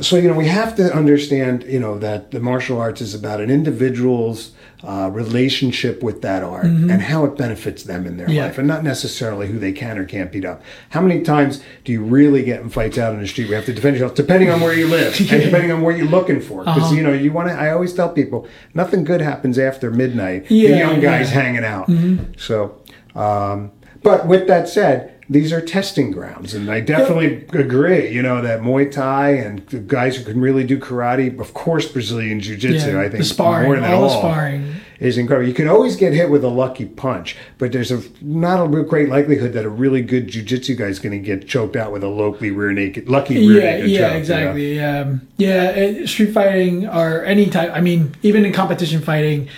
So 0.01 0.15
you 0.17 0.27
know 0.27 0.34
we 0.36 0.47
have 0.47 0.75
to 0.75 0.93
understand 0.93 1.63
you 1.63 1.79
know 1.79 1.97
that 1.99 2.31
the 2.31 2.39
martial 2.39 2.79
arts 2.79 3.01
is 3.01 3.13
about 3.13 3.39
an 3.41 3.49
individual's 3.49 4.51
uh, 4.84 5.10
relationship 5.12 6.03
with 6.03 6.21
that 6.21 6.43
art 6.43 6.65
and 6.65 7.01
how 7.01 7.25
it 7.25 7.36
benefits 7.38 7.84
them 7.84 8.05
in 8.05 8.17
their 8.17 8.27
Mm-hmm. 8.27 8.36
Yeah. 8.36 8.45
life, 8.45 8.58
and 8.58 8.67
not 8.67 8.84
necessarily 8.84 9.47
who 9.47 9.58
they 9.58 9.71
can 9.71 9.97
or 9.97 10.05
can't 10.05 10.31
beat 10.31 10.45
up. 10.45 10.62
How 10.89 11.01
many 11.01 11.21
times 11.23 11.62
do 11.84 11.91
you 11.91 12.03
really 12.03 12.43
get 12.43 12.62
in 12.62 12.69
fights 12.69 12.97
out 12.97 13.13
in 13.13 13.21
the 13.21 13.27
street? 13.27 13.45
where 13.45 13.51
you 13.51 13.55
have 13.55 13.65
to 13.65 13.73
defend 13.73 13.95
yourself, 13.95 14.15
depending 14.15 14.49
on 14.51 14.62
where 14.62 14.73
you 14.73 14.88
live 14.88 15.17
and 15.19 15.27
depending 15.43 15.71
on 15.71 15.81
what 15.81 15.97
you're 15.97 16.05
looking 16.08 16.39
for. 16.41 16.60
Because 16.63 16.84
Uh-huh. 16.84 16.95
you 16.95 17.01
know 17.03 17.13
you 17.13 17.31
want 17.31 17.47
to. 17.49 17.53
I 17.55 17.71
always 17.71 17.93
tell 17.93 18.10
people 18.10 18.47
nothing 18.73 19.03
good 19.03 19.21
happens 19.21 19.58
after 19.58 19.89
midnight. 19.91 20.45
Yeah, 20.51 20.69
the 20.71 20.77
young 20.77 20.99
guys 20.99 21.29
yeah. 21.31 21.41
hanging 21.41 21.63
out. 21.63 21.89
So, 22.38 22.81
um, 23.15 23.71
but 24.03 24.27
with 24.27 24.47
that 24.47 24.67
said, 24.69 25.14
these 25.29 25.51
are 25.51 25.61
testing 25.61 26.11
grounds, 26.11 26.53
and 26.53 26.69
I 26.69 26.81
definitely 26.81 27.45
agree. 27.59 28.09
You 28.09 28.21
know 28.21 28.41
that 28.41 28.61
Muay 28.61 28.91
Thai 28.91 29.31
and 29.31 29.65
the 29.67 29.79
guys 29.79 30.17
who 30.17 30.23
can 30.23 30.39
really 30.39 30.63
do 30.63 30.77
karate, 30.77 31.39
of 31.39 31.53
course, 31.53 31.91
Brazilian 31.91 32.39
Jiu 32.39 32.55
Jitsu. 32.55 32.91
Yeah, 32.91 32.99
I 32.99 33.09
think 33.09 33.17
the 33.17 33.23
sparring, 33.23 33.65
more 33.65 33.75
than 33.75 33.91
all 33.91 34.03
all, 34.03 34.19
sparring. 34.19 34.75
is 34.99 35.17
incredible. 35.17 35.47
You 35.47 35.55
can 35.55 35.67
always 35.67 35.95
get 35.95 36.13
hit 36.13 36.29
with 36.29 36.43
a 36.43 36.49
lucky 36.49 36.85
punch, 36.85 37.35
but 37.57 37.71
there's 37.71 37.91
a 37.91 38.03
not 38.21 38.63
a 38.63 38.83
great 38.83 39.09
likelihood 39.09 39.53
that 39.53 39.65
a 39.65 39.69
really 39.69 40.03
good 40.03 40.27
jiu-jitsu 40.27 40.75
guy 40.75 40.85
is 40.85 40.99
going 40.99 41.11
to 41.11 41.25
get 41.25 41.47
choked 41.47 41.75
out 41.75 41.91
with 41.91 42.03
a 42.03 42.07
locally 42.07 42.51
rear 42.51 42.71
naked, 42.71 43.09
lucky 43.09 43.47
rear 43.47 43.61
yeah, 43.61 43.71
naked 43.71 43.89
yeah, 43.89 43.97
choke. 43.97 44.07
you 44.07 44.13
know? 44.13 44.17
exactly. 44.19 44.75
Yeah, 44.75 45.15
yeah. 45.38 46.05
Street 46.05 46.33
fighting 46.33 46.88
or 46.88 47.23
any 47.25 47.49
type. 47.49 47.71
I 47.73 47.81
mean, 47.81 48.13
even 48.21 48.45
in 48.45 48.53
competition 48.53 49.01
fighting, 49.01 49.49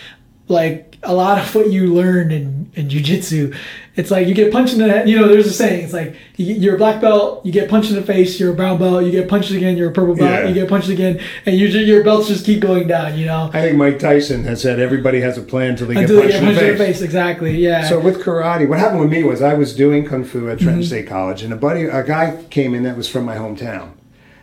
like 0.48 0.98
a 1.04 1.14
lot 1.14 1.38
of 1.40 1.54
what 1.56 1.72
you 1.72 1.94
learn 1.94 2.32
in 2.32 2.58
in 2.76 2.90
jujitsu, 2.90 3.56
it's 3.96 4.12
like 4.12 4.28
you 4.28 4.36
get 4.36 4.52
punched 4.52 4.74
in 4.74 4.80
the 4.80 4.88
head. 4.88 5.10
You 5.10 5.20
know, 5.20 5.28
there's 5.28 5.48
a 5.48 5.54
saying. 5.54 5.84
It's 5.86 5.94
like 5.94 6.16
you, 6.36 6.54
you're 6.54 6.76
a 6.76 6.78
black 6.78 7.02
belt, 7.02 7.44
you 7.44 7.52
get 7.52 7.70
punched 7.70 7.90
in 7.90 7.96
the 7.96 8.04
face. 8.04 8.40
You're 8.40 8.52
a 8.54 8.56
brown 8.56 8.78
belt, 8.78 9.04
you 9.04 9.12
get 9.12 9.28
punched 9.28 9.50
again. 9.52 9.78
You're 9.78 9.90
a 9.90 9.94
purple 9.94 10.16
belt, 10.16 10.30
Yeah. 10.30 10.48
you 10.48 10.54
get 10.54 10.70
punched 10.70 10.90
again, 10.90 11.20
and 11.48 11.58
you, 11.58 11.68
your 11.68 12.04
belts 12.04 12.28
just 12.28 12.46
keep 12.46 12.60
going 12.60 12.88
down. 12.88 13.18
You 13.18 13.26
know, 13.26 13.50
I 13.54 13.62
think 13.62 13.78
Mike 13.78 13.98
Tyson 13.98 14.44
has 14.44 14.62
said 14.62 14.80
everybody 14.80 15.20
has 15.22 15.38
a 15.38 15.42
plan 15.42 15.72
until 15.72 15.88
they 15.88 15.96
get 15.96 16.04
until 16.04 16.22
punched 16.22 16.34
get 16.34 16.44
in 16.44 16.48
the 16.50 16.54
punched 16.54 16.62
in 16.64 16.78
face. 16.78 16.78
the 16.78 16.86
face. 16.86 17.02
Exactly. 17.02 17.58
Yeah. 17.58 17.88
So 17.90 18.00
with 18.00 18.22
karate, 18.22 18.70
what 18.70 18.78
happened 18.78 19.00
with 19.02 19.10
me 19.10 19.24
was 19.24 19.42
I 19.42 19.56
was 19.56 19.76
doing 19.76 20.06
kung 20.06 20.24
fu 20.24 20.50
at 20.50 20.58
Mm-hmm. 20.58 20.64
Trenton 20.66 20.84
State 20.84 21.08
College, 21.08 21.42
and 21.42 21.52
a 21.52 21.58
buddy, 21.58 21.84
a 21.86 22.04
guy 22.04 22.44
came 22.52 22.76
in 22.76 22.84
that 22.84 22.96
was 22.96 23.08
from 23.10 23.26
my 23.26 23.36
hometown, 23.38 23.90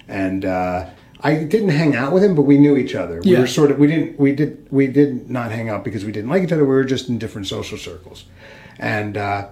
and 0.09 0.45
uh, 0.45 0.87
I 1.25 1.43
didn't 1.43 1.71
hang 1.71 1.97
out 1.97 2.13
with 2.13 2.23
him, 2.23 2.35
but 2.35 2.43
we 2.43 2.59
knew 2.59 2.77
each 2.77 2.95
other. 2.95 3.21
We 3.25 3.31
were 3.41 3.47
sort 3.47 3.71
of 3.71 3.79
we 3.79 3.87
didn't 3.89 4.21
we 4.21 4.35
did 4.35 4.69
we 4.71 4.87
did 4.87 5.31
not 5.31 5.51
hang 5.51 5.69
out 5.71 5.83
because 5.83 6.05
we 6.05 6.13
didn't 6.13 6.31
like 6.31 6.43
each 6.45 6.53
other. 6.53 6.65
We 6.65 6.75
were 6.75 6.85
just 6.85 7.09
in 7.09 7.19
different 7.19 7.47
social 7.49 7.79
circles, 7.79 8.25
and. 8.79 9.17
Uh, 9.17 9.49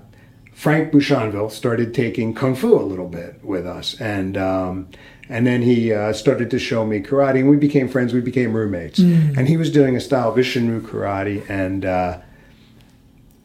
Frank 0.54 0.92
Bouchonville 0.92 1.50
started 1.50 1.92
taking 1.94 2.35
kung 2.35 2.54
fu 2.54 2.78
a 2.78 2.85
little 2.85 3.08
bit 3.08 3.42
with 3.42 3.66
us, 3.66 4.00
and 4.00 4.37
um, 4.37 4.87
And 5.28 5.46
then 5.46 5.62
he 5.62 5.92
uh, 5.94 6.12
started 6.12 6.50
to 6.50 6.58
show 6.58 6.85
me 6.85 7.00
karate, 7.00 7.40
and 7.40 7.48
we 7.48 7.56
became 7.56 7.88
friends. 7.88 8.12
We 8.12 8.20
became 8.20 8.52
roommates. 8.52 8.98
And 8.98 9.48
he 9.48 9.56
was 9.56 9.70
doing 9.70 9.96
a 9.96 10.00
style 10.00 10.28
of 10.30 10.37
Isshinryu 10.37 10.82
karate, 10.82 11.48
and 11.48 11.85
uh, 11.87 12.18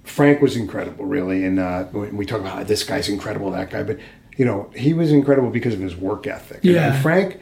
Frank 0.03 0.41
was 0.41 0.57
incredible, 0.57 1.05
really. 1.05 1.45
And 1.45 1.59
uh, 1.59 1.85
when 1.85 2.17
we 2.17 2.25
talk 2.25 2.41
about 2.41 2.59
"Oh, 2.59 2.63
this 2.65 2.83
guy's 2.83 3.07
incredible, 3.07 3.51
that 3.51 3.69
guy, 3.69 3.83
but 3.83 3.99
you 4.35 4.45
know, 4.45 4.69
he 4.75 4.93
was 4.93 5.11
incredible 5.11 5.49
because 5.49 5.73
of 5.73 5.79
his 5.79 5.95
work 5.95 6.27
ethic. 6.27 6.59
Yeah. 6.61 6.93
And 6.93 7.01
Frank 7.01 7.39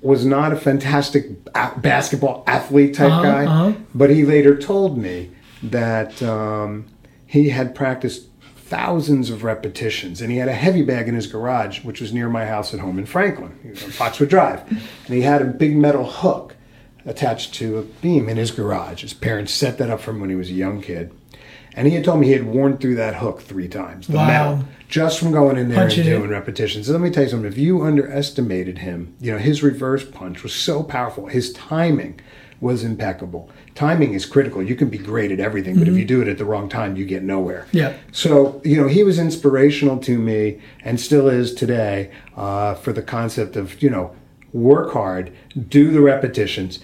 was 0.00 0.24
not 0.24 0.52
a 0.52 0.56
fantastic 0.56 1.26
basketball 1.78 2.44
athlete 2.46 2.94
type 2.94 3.10
Uh-huh, 3.10 3.22
guy, 3.22 3.44
uh-huh. 3.46 3.72
but 3.94 4.10
he 4.10 4.24
later 4.24 4.56
told 4.56 4.96
me 4.98 5.30
that 5.62 6.22
um, 6.22 6.86
he 7.26 7.48
had 7.50 7.74
practiced 7.74 8.26
thousands 8.56 9.30
of 9.30 9.42
repetitions 9.44 10.20
and 10.20 10.30
he 10.30 10.36
had 10.38 10.48
a 10.48 10.52
heavy 10.52 10.82
bag 10.82 11.08
in 11.08 11.14
his 11.14 11.26
garage 11.26 11.82
which 11.84 12.00
was 12.02 12.12
near 12.12 12.28
my 12.28 12.44
house 12.44 12.74
at 12.74 12.80
home 12.80 12.98
in 12.98 13.06
franklin 13.06 13.50
on 13.64 13.74
foxwood 13.74 14.28
drive 14.28 14.60
and 14.70 15.14
he 15.14 15.22
had 15.22 15.40
a 15.40 15.46
big 15.46 15.74
metal 15.74 16.04
hook 16.04 16.54
attached 17.06 17.54
to 17.54 17.78
a 17.78 17.82
beam 17.82 18.28
in 18.28 18.36
his 18.36 18.50
garage 18.50 19.00
his 19.00 19.14
parents 19.14 19.54
set 19.54 19.78
that 19.78 19.88
up 19.88 20.00
for 20.00 20.10
him 20.10 20.20
when 20.20 20.28
he 20.28 20.36
was 20.36 20.50
a 20.50 20.52
young 20.52 20.82
kid 20.82 21.10
and 21.74 21.86
he 21.88 21.94
had 21.94 22.04
told 22.04 22.20
me 22.20 22.26
he 22.26 22.34
had 22.34 22.44
worn 22.44 22.76
through 22.76 22.94
that 22.96 23.14
hook 23.14 23.40
three 23.40 23.68
times 23.68 24.06
the 24.06 24.16
Wow. 24.16 24.26
metal 24.26 24.68
just 24.88 25.18
from 25.18 25.30
going 25.30 25.56
in 25.58 25.68
there 25.68 25.78
Punching 25.78 26.00
and 26.00 26.08
it. 26.08 26.16
doing 26.16 26.30
repetitions. 26.30 26.88
Let 26.88 27.00
me 27.00 27.10
tell 27.10 27.24
you 27.24 27.28
something. 27.28 27.50
If 27.50 27.58
you 27.58 27.82
underestimated 27.84 28.78
him, 28.78 29.14
you 29.20 29.32
know 29.32 29.38
his 29.38 29.62
reverse 29.62 30.04
punch 30.04 30.42
was 30.42 30.54
so 30.54 30.82
powerful. 30.82 31.26
His 31.26 31.52
timing 31.52 32.20
was 32.60 32.82
impeccable. 32.82 33.50
Timing 33.74 34.14
is 34.14 34.26
critical. 34.26 34.62
You 34.62 34.74
can 34.74 34.88
be 34.88 34.98
great 34.98 35.30
at 35.30 35.38
everything, 35.38 35.78
but 35.78 35.86
if 35.86 35.96
you 35.96 36.04
do 36.04 36.20
it 36.20 36.26
at 36.26 36.38
the 36.38 36.44
wrong 36.44 36.68
time, 36.68 36.96
you 36.96 37.04
get 37.04 37.22
nowhere. 37.22 37.68
Yeah. 37.70 37.96
So 38.10 38.60
you 38.64 38.80
know 38.80 38.88
he 38.88 39.04
was 39.04 39.18
inspirational 39.18 39.98
to 39.98 40.18
me, 40.18 40.60
and 40.82 40.98
still 40.98 41.28
is 41.28 41.54
today, 41.54 42.10
uh, 42.36 42.74
for 42.74 42.92
the 42.92 43.02
concept 43.02 43.54
of 43.56 43.80
you 43.82 43.90
know 43.90 44.16
work 44.52 44.92
hard, 44.92 45.32
do 45.68 45.92
the 45.92 46.00
repetitions. 46.00 46.80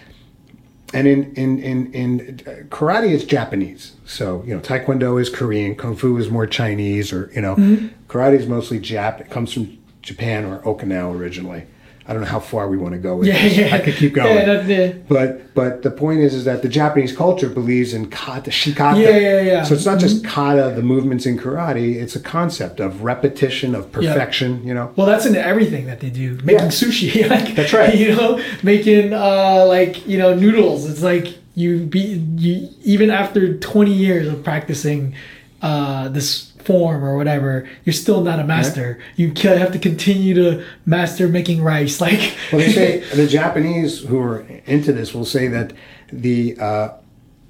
And 0.92 1.08
in 1.08 1.32
in 1.34 1.58
in 1.58 1.92
in 1.92 2.40
uh, 2.46 2.50
karate, 2.68 3.10
it's 3.10 3.24
Japanese. 3.24 3.93
So 4.04 4.42
you 4.46 4.54
know, 4.54 4.60
Taekwondo 4.60 5.20
is 5.20 5.30
Korean, 5.30 5.74
Kung 5.74 5.96
Fu 5.96 6.16
is 6.18 6.30
more 6.30 6.46
Chinese, 6.46 7.12
or 7.12 7.30
you 7.34 7.40
know, 7.40 7.56
Mm-hmm. 7.56 7.86
karate 8.08 8.38
is 8.38 8.46
mostly 8.46 8.78
Jap. 8.78 9.20
It 9.20 9.30
comes 9.30 9.52
from 9.52 9.78
Japan 10.02 10.44
or 10.44 10.58
Okinawa 10.60 11.14
originally. 11.18 11.64
I 12.06 12.12
don't 12.12 12.20
know 12.20 12.28
how 12.28 12.38
far 12.40 12.68
we 12.68 12.76
want 12.76 12.92
to 12.92 12.98
go 12.98 13.16
with 13.16 13.28
Yeah, 13.28 13.42
this. 13.42 13.56
yeah. 13.56 13.74
I 13.74 13.78
could 13.78 13.94
keep 13.94 14.12
going. 14.12 14.36
Yeah, 14.36 14.44
that, 14.44 14.66
yeah. 14.68 14.92
But 15.08 15.54
but 15.54 15.80
the 15.82 15.90
point 15.90 16.20
is 16.20 16.34
is 16.34 16.44
that 16.44 16.60
the 16.60 16.68
Japanese 16.68 17.16
culture 17.16 17.48
believes 17.48 17.94
in 17.94 18.10
kata 18.10 18.50
shikata. 18.50 19.00
Yeah, 19.00 19.16
yeah, 19.16 19.40
yeah. 19.40 19.62
So 19.64 19.72
it's 19.72 19.86
not 19.86 19.98
just 20.00 20.22
kata, 20.22 20.74
the 20.76 20.82
movements 20.82 21.24
in 21.24 21.38
karate. 21.38 21.94
It's 21.94 22.14
a 22.14 22.20
concept 22.20 22.78
of 22.78 23.04
repetition, 23.04 23.74
of 23.74 23.90
perfection. 23.90 24.62
You 24.66 24.74
know. 24.74 24.92
Well, 24.96 25.06
that's 25.06 25.24
in 25.24 25.34
everything 25.34 25.86
that 25.86 26.00
they 26.00 26.10
do. 26.10 26.38
Making 26.44 26.66
sushi, 26.68 27.26
like 27.30 27.54
That's 27.54 27.72
right. 27.72 27.96
You 27.96 28.14
know, 28.14 28.38
making 28.62 29.14
uh, 29.14 29.64
like 29.66 30.06
you 30.06 30.18
know 30.18 30.34
noodles. 30.34 30.84
It's 30.84 31.02
like 31.02 31.38
you 31.54 31.78
be 31.86 32.22
you 32.36 32.68
even 32.82 33.10
after 33.10 33.56
twenty 33.58 33.92
years 33.92 34.26
of 34.28 34.42
practicing 34.44 35.14
uh, 35.62 36.08
this 36.08 36.50
form 36.64 37.04
or 37.04 37.16
whatever, 37.16 37.68
you're 37.84 37.92
still 37.92 38.22
not 38.22 38.40
a 38.40 38.44
master. 38.44 38.98
You 39.16 39.32
ca- 39.32 39.56
have 39.56 39.72
to 39.72 39.78
continue 39.78 40.34
to 40.34 40.64
master 40.86 41.28
making 41.28 41.62
rice. 41.62 42.00
Like 42.04 42.34
Well, 42.52 42.60
they 42.60 42.72
say 42.72 42.98
the 43.14 43.26
Japanese 43.26 44.00
who 44.00 44.18
are 44.18 44.40
into 44.66 44.92
this 44.92 45.14
will 45.14 45.24
say 45.24 45.48
that 45.48 45.72
the 46.12 46.56
uh, 46.58 46.88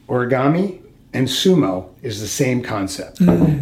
origami 0.09 0.81
and 1.15 1.29
sumo 1.29 1.87
is 2.03 2.21
the 2.21 2.27
same 2.29 2.63
concept 2.63 3.19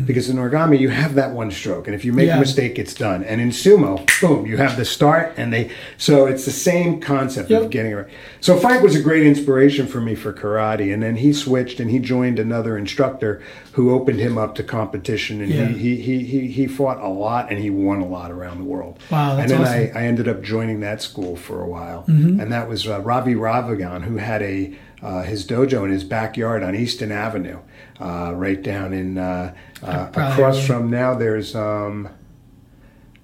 because 0.06 0.28
in 0.28 0.36
origami 0.36 0.80
you 0.80 0.88
have 0.88 1.14
that 1.14 1.30
one 1.32 1.50
stroke, 1.50 1.86
and 1.86 1.94
if 1.94 2.04
you 2.04 2.12
make 2.12 2.26
Yeah. 2.26 2.38
a 2.38 2.40
mistake, 2.40 2.76
it's 2.78 2.94
done. 2.94 3.22
And 3.22 3.40
in 3.40 3.50
sumo, 3.50 4.04
boom, 4.20 4.46
you 4.46 4.56
have 4.56 4.76
the 4.76 4.84
start, 4.84 5.34
and 5.36 5.52
they 5.52 5.70
so 5.98 6.26
it's 6.26 6.44
the 6.44 6.50
same 6.50 7.00
concept 7.00 7.50
Yep. 7.50 7.62
of 7.62 7.70
getting 7.70 7.92
it 7.92 7.94
right. 7.94 8.06
So 8.40 8.56
Frank 8.56 8.82
was 8.82 8.96
a 8.96 9.00
great 9.00 9.24
inspiration 9.26 9.86
for 9.86 10.00
me 10.00 10.14
for 10.16 10.32
karate, 10.32 10.92
and 10.92 11.02
then 11.02 11.16
he 11.16 11.32
switched 11.32 11.78
and 11.78 11.90
he 11.90 11.98
joined 12.00 12.38
another 12.40 12.76
instructor 12.76 13.40
who 13.72 13.90
opened 13.92 14.18
him 14.18 14.36
up 14.38 14.54
to 14.56 14.62
competition, 14.62 15.40
and 15.40 15.50
Yeah. 15.52 15.66
he, 15.68 15.96
he 15.96 16.24
he 16.24 16.46
he 16.48 16.66
fought 16.66 16.98
a 17.00 17.08
lot 17.08 17.46
and 17.50 17.60
he 17.60 17.70
won 17.70 18.00
a 18.00 18.06
lot 18.06 18.30
around 18.32 18.58
the 18.58 18.64
world. 18.64 18.98
Wow, 19.10 19.36
that's 19.36 19.52
and 19.52 19.60
then 19.60 19.68
awesome. 19.68 19.80
Mm-hmm. 19.88 19.98
I, 19.98 20.00
I 20.00 20.04
ended 20.06 20.26
up 20.28 20.42
joining 20.42 20.80
that 20.80 21.00
school 21.02 21.36
for 21.36 21.62
a 21.62 21.68
while, 21.68 22.04
and 22.08 22.50
that 22.50 22.68
was 22.68 22.88
uh, 22.88 23.00
Ravi 23.00 23.34
Ravagan, 23.34 24.02
who 24.02 24.16
had 24.16 24.42
a 24.42 24.72
uh, 25.02 25.22
his 25.22 25.46
dojo 25.46 25.84
in 25.84 25.90
his 25.90 26.04
backyard 26.04 26.62
on 26.62 26.74
Easton 26.74 27.10
Avenue, 27.12 27.58
uh, 28.00 28.32
right 28.34 28.62
down 28.62 28.92
in 28.92 29.18
uh, 29.18 29.54
uh, 29.82 30.08
across 30.14 30.64
from 30.66 30.90
now. 30.90 31.14
There's 31.14 31.54
um, 31.56 32.08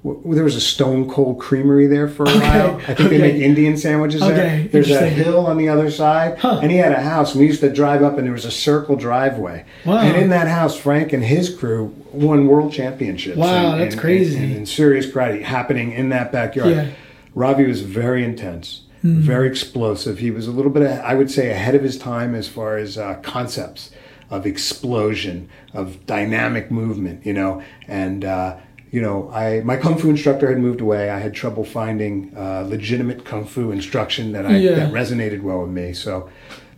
w- 0.04 0.34
there 0.34 0.44
was 0.44 0.56
a 0.56 0.60
Stone 0.60 1.08
Cold 1.08 1.38
Creamery 1.40 1.86
there 1.86 2.08
for 2.08 2.24
a 2.24 2.30
while. 2.30 2.76
I 2.88 2.94
think 2.94 3.10
they 3.10 3.18
make 3.18 3.34
Indian 3.36 3.76
sandwiches 3.76 4.22
Okay, 4.22 4.34
there. 4.34 4.82
There's 4.82 4.90
a 4.90 5.08
hill 5.08 5.46
on 5.46 5.56
the 5.58 5.68
other 5.68 5.90
side, 5.90 6.38
Huh. 6.38 6.60
and 6.62 6.70
he 6.70 6.78
had 6.78 6.92
a 6.92 7.00
house. 7.00 7.32
And 7.32 7.40
we 7.40 7.46
used 7.46 7.60
to 7.60 7.72
drive 7.72 8.02
up, 8.02 8.18
and 8.18 8.26
there 8.26 8.32
was 8.34 8.44
a 8.44 8.50
circle 8.50 8.96
driveway. 8.96 9.64
Wow. 9.84 9.98
And 9.98 10.16
in 10.16 10.30
that 10.30 10.48
house, 10.48 10.76
Frank 10.76 11.12
and 11.12 11.22
his 11.22 11.54
crew 11.54 11.94
won 12.12 12.46
world 12.48 12.72
championships. 12.72 13.36
Wow, 13.36 13.76
that's 13.76 13.94
crazy. 13.94 14.36
in- 14.42 14.52
in 14.56 14.66
serious 14.66 15.06
karate 15.06 15.42
happening 15.42 15.92
in 15.92 16.08
that 16.08 16.32
backyard. 16.32 16.70
Yeah. 16.70 16.86
Ravi 17.34 17.66
was 17.66 17.82
very 17.82 18.24
intense, 18.24 18.80
Hmm. 19.02 19.20
very 19.20 19.46
explosive. 19.48 20.18
He 20.18 20.30
was 20.30 20.46
a 20.48 20.50
little 20.50 20.70
bit, 20.72 20.82
I 20.82 21.14
would 21.14 21.30
say, 21.30 21.50
ahead 21.50 21.74
of 21.74 21.82
his 21.82 21.96
time 21.98 22.34
as 22.34 22.48
far 22.48 22.76
as 22.78 22.98
uh, 22.98 23.14
concepts 23.22 23.90
of 24.30 24.44
explosion, 24.44 25.48
of 25.72 26.04
dynamic 26.06 26.70
movement, 26.70 27.24
you 27.24 27.32
know. 27.32 27.62
And, 27.86 28.24
uh, 28.24 28.56
you 28.90 29.00
know, 29.00 29.30
I 29.32 29.60
my 29.64 29.76
kung 29.76 29.96
fu 29.98 30.08
instructor 30.10 30.48
had 30.48 30.58
moved 30.58 30.80
away. 30.80 31.10
I 31.10 31.18
had 31.18 31.34
trouble 31.34 31.64
finding 31.64 32.32
uh, 32.36 32.62
legitimate 32.68 33.24
kung 33.24 33.44
fu 33.44 33.70
instruction 33.70 34.32
that 34.32 34.46
I 34.46 34.56
Yeah. 34.56 34.74
that 34.76 34.92
resonated 34.92 35.42
well 35.42 35.60
with 35.62 35.70
me. 35.70 35.92
So, 35.92 36.28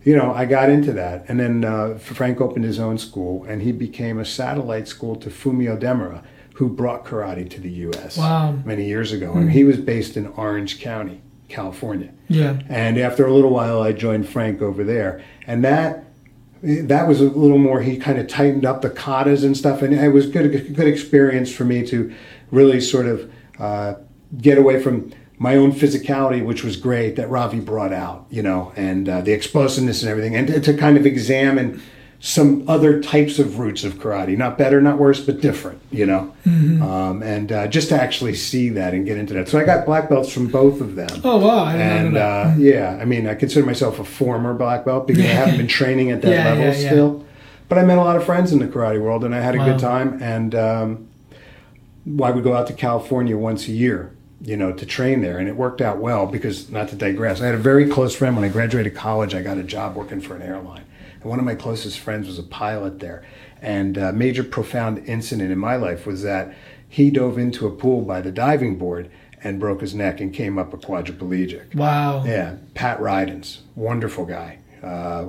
you 0.04 0.16
know, 0.16 0.32
I 0.32 0.44
got 0.46 0.70
into 0.70 0.92
that. 0.94 1.24
And 1.28 1.38
then 1.38 1.64
uh, 1.64 1.98
Frank 1.98 2.40
opened 2.40 2.64
his 2.64 2.78
own 2.78 2.98
school, 2.98 3.44
and 3.44 3.62
he 3.62 3.72
became 3.72 4.18
a 4.18 4.24
satellite 4.24 4.88
school 4.88 5.14
to 5.16 5.30
Fumio 5.30 5.78
Demura, 5.78 6.22
who 6.54 6.68
brought 6.68 7.04
karate 7.04 7.48
to 7.50 7.60
the 7.60 7.70
U.S. 7.88 8.16
Wow. 8.18 8.52
many 8.64 8.86
years 8.86 9.12
ago. 9.12 9.32
And 9.32 9.52
he 9.52 9.64
was 9.64 9.76
based 9.78 10.16
in 10.16 10.26
Orange 10.36 10.80
County, 10.80 11.22
California. 11.50 12.12
yeah, 12.28 12.60
And 12.68 12.98
after 12.98 13.26
a 13.26 13.32
little 13.32 13.50
while, 13.50 13.82
I 13.82 13.92
joined 13.92 14.28
Frank 14.28 14.62
over 14.62 14.84
there, 14.84 15.22
and 15.46 15.64
that 15.64 16.04
that 16.62 17.08
was 17.08 17.20
a 17.20 17.24
little 17.24 17.58
more. 17.58 17.80
He 17.80 17.96
kind 17.96 18.18
of 18.18 18.28
tightened 18.28 18.64
up 18.64 18.82
the 18.82 18.90
katas 18.90 19.44
and 19.44 19.56
stuff, 19.56 19.82
and 19.82 19.94
it 19.94 20.12
was 20.12 20.26
good 20.26 20.74
good 20.74 20.86
experience 20.86 21.52
for 21.52 21.64
me 21.64 21.86
to 21.86 22.14
really 22.50 22.80
sort 22.80 23.06
of 23.06 23.30
uh, 23.58 23.94
get 24.38 24.58
away 24.58 24.82
from 24.82 25.12
my 25.38 25.56
own 25.56 25.72
physicality, 25.72 26.44
which 26.44 26.62
was 26.62 26.76
great 26.76 27.16
that 27.16 27.30
Ravi 27.30 27.60
brought 27.60 27.94
out, 27.94 28.26
you 28.28 28.42
know, 28.42 28.72
and 28.76 29.08
uh, 29.08 29.22
the 29.22 29.32
explosiveness 29.32 30.02
and 30.02 30.10
everything, 30.10 30.36
and 30.36 30.46
to, 30.48 30.60
to 30.60 30.76
kind 30.76 30.96
of 30.98 31.06
examine 31.06 31.82
some 32.22 32.64
other 32.68 33.00
types 33.02 33.38
of 33.38 33.58
roots 33.58 33.82
of 33.82 33.94
karate, 33.94 34.36
not 34.36 34.58
better, 34.58 34.80
not 34.82 34.98
worse, 34.98 35.24
but 35.24 35.40
different, 35.40 35.80
you 35.90 36.04
know, 36.04 36.34
um, 36.44 37.22
and 37.22 37.50
uh, 37.50 37.66
just 37.66 37.88
to 37.88 38.00
actually 38.00 38.34
see 38.34 38.68
that 38.68 38.92
and 38.92 39.06
get 39.06 39.16
into 39.16 39.32
that. 39.34 39.48
So 39.48 39.58
I 39.58 39.64
got 39.64 39.86
black 39.86 40.10
belts 40.10 40.30
from 40.30 40.48
both 40.48 40.82
of 40.82 40.96
them. 40.96 41.08
Oh 41.24 41.38
wow, 41.38 41.64
I 41.64 41.76
And 41.76 42.16
uh, 42.18 42.54
yeah, 42.58 42.98
I 43.00 43.06
mean, 43.06 43.26
I 43.26 43.34
consider 43.34 43.64
myself 43.64 43.98
a 43.98 44.04
former 44.04 44.52
black 44.52 44.84
belt 44.84 45.06
because 45.06 45.24
I 45.24 45.28
haven't 45.28 45.56
been 45.56 45.66
training 45.68 46.10
at 46.10 46.20
that 46.22 46.30
Yeah, 46.34 46.44
level 46.44 46.64
yeah, 46.66 46.72
yeah. 46.72 46.88
still. 46.90 47.26
But 47.70 47.78
I 47.78 47.84
met 47.84 47.96
a 47.96 48.02
lot 48.02 48.16
of 48.16 48.24
friends 48.24 48.52
in 48.52 48.58
the 48.58 48.66
karate 48.66 49.00
world, 49.00 49.24
and 49.24 49.34
I 49.34 49.40
had 49.40 49.54
a 49.54 49.58
Wow. 49.58 49.64
good 49.64 49.78
time. 49.78 50.18
And 50.22 50.54
um, 50.54 51.08
I 52.22 52.30
would 52.30 52.44
go 52.44 52.54
out 52.54 52.66
to 52.66 52.72
California 52.74 53.36
once 53.38 53.66
a 53.68 53.72
year, 53.72 54.12
you 54.42 54.56
know, 54.58 54.72
to 54.72 54.84
train 54.84 55.20
there, 55.22 55.38
and 55.38 55.48
it 55.48 55.56
worked 55.56 55.80
out 55.80 55.98
well 55.98 56.26
because, 56.26 56.70
not 56.70 56.88
to 56.88 56.96
digress, 56.96 57.40
I 57.40 57.46
had 57.46 57.54
a 57.54 57.58
very 57.58 57.88
close 57.88 58.14
friend 58.14 58.34
when 58.36 58.44
I 58.44 58.48
graduated 58.48 58.94
college. 58.94 59.34
I 59.34 59.42
got 59.42 59.56
a 59.58 59.62
job 59.62 59.96
working 59.96 60.20
for 60.20 60.34
an 60.36 60.42
airline, 60.42 60.82
one 61.22 61.38
of 61.38 61.44
my 61.44 61.54
closest 61.54 61.98
friends 61.98 62.26
was 62.26 62.38
a 62.38 62.42
pilot 62.42 62.98
there. 63.00 63.24
And 63.62 63.96
a 63.96 64.12
major 64.12 64.42
profound 64.42 65.06
incident 65.06 65.50
in 65.50 65.58
my 65.58 65.76
life 65.76 66.06
was 66.06 66.22
that 66.22 66.54
he 66.88 67.10
dove 67.10 67.38
into 67.38 67.66
a 67.66 67.70
pool 67.70 68.02
by 68.02 68.20
the 68.20 68.32
diving 68.32 68.76
board 68.76 69.10
and 69.42 69.60
broke 69.60 69.80
his 69.80 69.94
neck 69.94 70.20
and 70.20 70.32
came 70.32 70.58
up 70.58 70.72
a 70.74 70.76
quadriplegic. 70.76 71.74
wow. 71.74 72.24
Yeah, 72.24 72.56
Pat 72.74 72.98
Rydens, 73.00 73.60
wonderful 73.74 74.26
guy, 74.26 74.58
uh, 74.82 75.26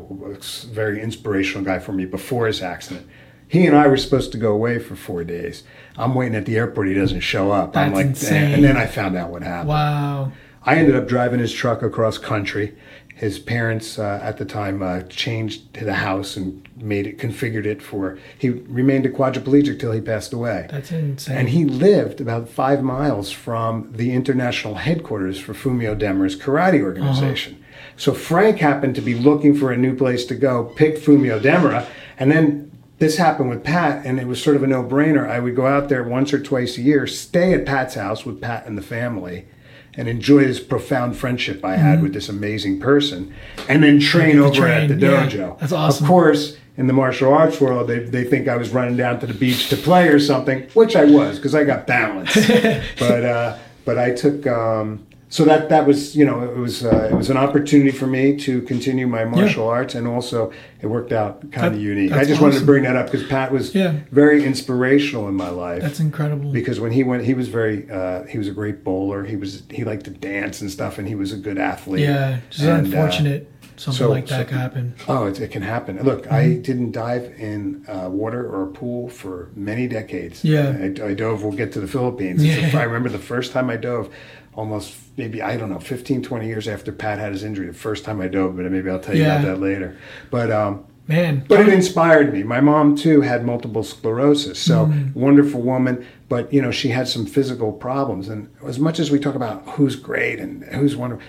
very 0.72 1.02
inspirational 1.02 1.64
guy 1.64 1.80
for 1.80 1.94
me 1.94 2.06
before 2.06 2.48
his 2.48 2.62
accident. 2.62 3.08
He 3.48 3.66
and 3.66 3.76
I 3.76 3.88
were 3.88 3.98
supposed 3.98 4.32
to 4.32 4.38
go 4.38 4.54
away 4.54 4.80
for 4.80 4.96
four 4.96 5.26
days. 5.26 5.64
I'm 5.98 6.16
waiting 6.16 6.36
at 6.36 6.46
the 6.46 6.56
airport. 6.56 6.88
He 6.88 6.94
doesn't 6.94 7.20
show 7.20 7.52
up. 7.52 7.76
I'm 7.76 7.90
That's 7.90 7.96
like, 7.96 8.06
insane. 8.06 8.54
And 8.54 8.64
then 8.64 8.78
I 8.78 8.86
found 8.86 9.18
out 9.18 9.30
what 9.30 9.44
happened. 9.44 9.70
Wow. 9.70 10.32
I 10.64 10.76
ended 10.76 10.96
up 10.96 11.08
driving 11.08 11.40
his 11.40 11.52
truck 11.52 11.82
across 11.82 12.18
country. 12.18 12.78
His 13.15 13.39
parents 13.39 14.00
uh, 14.00 14.19
at 14.24 14.38
the 14.38 14.45
time 14.45 14.82
uh, 14.82 15.02
changed 15.04 15.74
to 15.76 15.86
the 15.86 15.93
house 15.93 16.36
and 16.36 16.67
made 16.76 17.06
it, 17.06 17.17
configured 17.17 17.65
it 17.65 17.82
for. 17.82 18.17
He 18.38 18.50
remained 18.50 19.06
a 19.06 19.10
quadriplegic 19.10 19.80
till 19.80 19.91
he 19.91 20.02
passed 20.02 20.34
away. 20.34 20.67
That's 20.69 20.91
insane. 20.91 21.38
And 21.38 21.50
he 21.50 21.65
lived 21.65 22.19
about 22.21 22.50
five 22.50 22.82
miles 22.82 23.32
from 23.32 23.91
the 23.93 24.13
international 24.13 24.76
headquarters 24.76 25.39
for 25.39 25.54
Fumio 25.54 25.95
Demura's 25.97 26.36
karate 26.36 26.82
organization. 26.82 27.63
So 27.97 28.13
Frank 28.13 28.58
happened 28.58 28.95
to 28.95 29.02
be 29.02 29.13
looking 29.13 29.56
for 29.56 29.71
a 29.71 29.78
new 29.78 29.95
place 29.95 30.26
to 30.26 30.36
go, 30.36 30.63
picked 30.76 31.06
Fumio 31.06 31.39
Demura, 31.39 31.86
and 32.17 32.32
then 32.32 32.71
this 33.02 33.18
happened 33.18 33.50
with 33.50 33.64
Pat, 33.64 34.06
and 34.06 34.20
it 34.20 34.28
was 34.28 34.42
sort 34.42 34.56
of 34.56 34.62
a 34.62 34.68
no 34.68 34.84
brainer. 34.84 35.28
I 35.28 35.40
would 35.40 35.56
go 35.56 35.66
out 35.66 35.90
there 35.90 36.04
once 36.04 36.32
or 36.34 36.40
twice 36.40 36.78
a 36.78 36.84
year, 36.84 37.08
stay 37.08 37.52
at 37.52 37.66
Pat's 37.66 37.95
house 37.95 38.28
with 38.28 38.39
Pat 38.39 38.68
and 38.68 38.78
the 38.78 38.84
family, 38.84 39.47
and 39.95 40.08
enjoy 40.08 40.45
this 40.45 40.60
profound 40.60 41.18
friendship 41.18 41.66
I 41.66 41.78
had 41.78 42.04
with 42.04 42.14
this 42.14 42.30
amazing 42.30 42.80
person, 42.80 43.34
and 43.68 43.82
then 43.82 43.99
train 43.99 44.38
over 44.38 44.68
at 44.68 44.88
the 44.88 44.95
train, 44.95 45.12
yeah. 45.12 45.28
dojo. 45.28 45.58
That's 45.58 45.72
awesome. 45.72 46.06
Of 46.06 46.10
course, 46.10 46.58
in 46.78 46.86
the 46.86 46.93
martial 46.93 47.34
arts 47.34 47.60
world, 47.60 47.89
they, 47.89 48.04
they 48.04 48.24
think 48.24 48.47
I 48.47 48.56
was 48.56 48.70
running 48.70 48.97
down 48.97 49.20
to 49.22 49.26
the 49.26 49.34
beach 49.34 49.70
to 49.70 49.78
play 49.78 50.08
or 50.10 50.20
something, 50.20 50.70
which 50.76 50.95
I 50.95 51.06
was 51.06 51.38
because 51.38 51.56
I 51.56 51.64
got 51.64 51.88
balance. 51.88 52.36
but 52.99 53.26
uh, 53.26 53.58
but 53.84 53.97
I 53.97 54.12
took. 54.12 54.45
Um, 54.45 55.08
so 55.32 55.46
that 55.46 55.70
that 55.70 55.88
was 55.88 56.14
you 56.16 56.26
know 56.26 56.44
it 56.44 56.58
was 56.58 56.84
uh, 56.86 57.08
it 57.12 57.16
was 57.16 57.30
an 57.30 57.38
opportunity 57.38 57.90
for 57.92 58.06
me 58.06 58.36
to 58.38 58.62
continue 58.64 59.08
my 59.08 59.24
martial 59.26 59.66
arts 59.68 59.96
and 59.96 60.06
also 60.06 60.52
it 60.82 60.88
worked 60.88 61.14
out 61.14 61.50
kind 61.54 61.74
of 61.74 61.82
unique. 61.82 62.12
I 62.12 62.26
just 62.26 62.42
wanted 62.42 62.60
to 62.60 62.66
bring 62.66 62.84
that 62.84 62.96
up 62.98 63.06
because 63.10 63.26
Pat 63.28 63.52
was 63.52 63.74
Yeah. 63.74 63.94
very 64.12 64.44
inspirational 64.44 65.28
in 65.30 65.36
my 65.36 65.50
life 65.50 65.82
That's 65.82 66.00
incredible. 66.02 66.52
because 66.52 66.80
when 66.82 66.92
he 66.92 67.04
went 67.04 67.24
he 67.24 67.34
was 67.34 67.48
very 67.48 67.90
uh, 67.90 68.24
he 68.26 68.38
was 68.38 68.48
a 68.50 68.52
great 68.52 68.84
bowler 68.84 69.24
he 69.24 69.38
was 69.38 69.64
he 69.72 69.84
liked 69.86 70.04
to 70.06 70.12
dance 70.12 70.60
and 70.62 70.70
stuff 70.70 70.98
and 71.00 71.08
he 71.08 71.16
was 71.16 71.32
a 71.32 71.38
good 71.38 71.58
athlete 71.58 72.02
yeah, 72.04 72.40
just 72.50 72.64
And, 72.64 72.72
uh, 72.72 72.76
unfortunate 72.98 73.48
something 73.78 73.98
so- 73.98 74.10
like 74.10 74.28
that 74.28 74.40
so- 74.42 74.46
could 74.50 74.58
happen. 74.58 74.94
oh 75.08 75.26
it, 75.28 75.40
it 75.40 75.50
can 75.50 75.62
happen 75.62 75.98
look 76.04 76.30
i 76.32 76.54
didn't 76.56 76.92
dive 76.92 77.26
in 77.40 77.84
uh, 77.88 78.10
water 78.10 78.46
or 78.54 78.64
a 78.70 78.72
pool 78.72 79.08
for 79.10 79.50
many 79.56 79.88
decades 79.88 80.44
Yeah. 80.44 80.76
i, 80.86 80.88
I 81.10 81.14
dove 81.14 81.42
we'll 81.44 81.54
get 81.64 81.72
to 81.74 81.80
the 81.80 81.88
philippines 81.88 82.44
Yeah. 82.46 82.72
i 82.78 82.84
remember 82.84 83.10
the 83.10 83.26
first 83.34 83.54
time 83.54 83.70
i 83.70 83.78
dove 83.78 84.10
almost 84.56 84.95
maybe 85.18 85.41
i 85.41 85.56
don't 85.58 85.70
know 85.70 85.80
15 85.80 86.22
20 86.24 86.45
years 86.47 86.68
after 86.68 86.91
pat 86.91 87.20
had 87.20 87.32
his 87.32 87.43
injury 87.43 87.68
the 87.68 87.74
first 87.74 88.04
time 88.04 88.20
i 88.22 88.28
dove 88.28 88.56
but 88.58 88.70
maybe 88.72 88.89
i'll 88.89 88.99
tell 88.99 89.16
you 89.16 89.24
about 89.24 89.43
that 89.45 89.60
later 89.60 89.97
but 90.30 90.52
um 90.52 90.86
Man, 91.08 91.43
but 91.49 91.60
it 91.62 91.68
inspired 91.74 92.32
me. 92.32 92.43
My 92.43 92.62
mom 92.62 92.95
too 92.95 93.20
had 93.22 93.43
multiple 93.43 93.84
sclerosis, 93.84 94.60
so 94.60 94.86
Mm. 94.86 95.14
wonderful 95.16 95.60
woman. 95.62 96.06
But 96.30 96.54
you 96.54 96.62
know, 96.62 96.72
she 96.72 96.89
had 96.89 97.08
some 97.08 97.26
physical 97.26 97.74
problems. 97.74 98.30
And 98.30 98.47
as 98.66 98.80
much 98.80 98.97
as 98.99 99.12
we 99.12 99.20
talk 99.20 99.36
about 99.36 99.64
who's 99.72 99.95
great 99.97 100.39
and 100.39 100.64
who's 100.66 100.95
wonderful, 100.95 101.26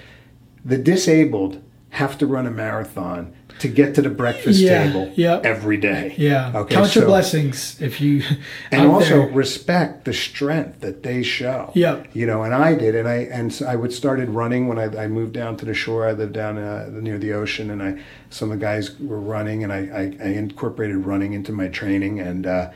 the 0.64 0.78
disabled 0.78 1.62
have 1.88 2.16
to 2.18 2.26
run 2.26 2.46
a 2.46 2.50
marathon 2.50 3.32
to 3.62 3.68
get 3.68 3.94
to 3.94 4.02
the 4.02 4.10
breakfast 4.10 4.60
Yeah, 4.60 4.84
table 4.84 5.10
yep. 5.16 5.44
every 5.46 5.76
day. 5.76 6.14
yeah, 6.18 6.52
Okay. 6.54 6.74
count 6.74 6.94
your 6.94 7.02
so- 7.02 7.08
blessings 7.08 7.80
if 7.80 8.00
you. 8.00 8.22
and 8.70 8.86
also 8.88 9.20
there. 9.20 9.30
respect 9.30 10.04
the 10.04 10.12
strength 10.12 10.80
that 10.80 11.02
they 11.02 11.22
show. 11.22 11.70
Yep. 11.74 12.08
You 12.12 12.26
know, 12.26 12.42
and 12.42 12.54
I 12.54 12.74
did, 12.74 12.94
and 12.94 13.08
I 13.08 13.18
and 13.32 13.52
so 13.52 13.66
I 13.66 13.76
would 13.76 13.92
started 13.92 14.28
running 14.30 14.68
when 14.68 14.78
I, 14.78 15.04
I 15.04 15.08
moved 15.08 15.32
down 15.32 15.56
to 15.58 15.64
the 15.64 15.74
shore. 15.74 16.06
I 16.06 16.12
lived 16.12 16.34
down 16.34 16.58
uh, 16.58 16.88
near 16.92 17.18
the 17.18 17.32
ocean, 17.32 17.70
and 17.70 17.82
I 17.82 17.98
some 18.30 18.50
of 18.52 18.58
the 18.58 18.64
guys 18.64 18.98
were 19.00 19.20
running, 19.20 19.62
and 19.64 19.72
I, 19.72 19.78
I, 19.78 20.02
I 20.24 20.28
incorporated 20.34 20.96
running 21.06 21.32
into 21.32 21.52
my 21.52 21.68
training, 21.68 22.20
and 22.20 22.46
uh, 22.46 22.70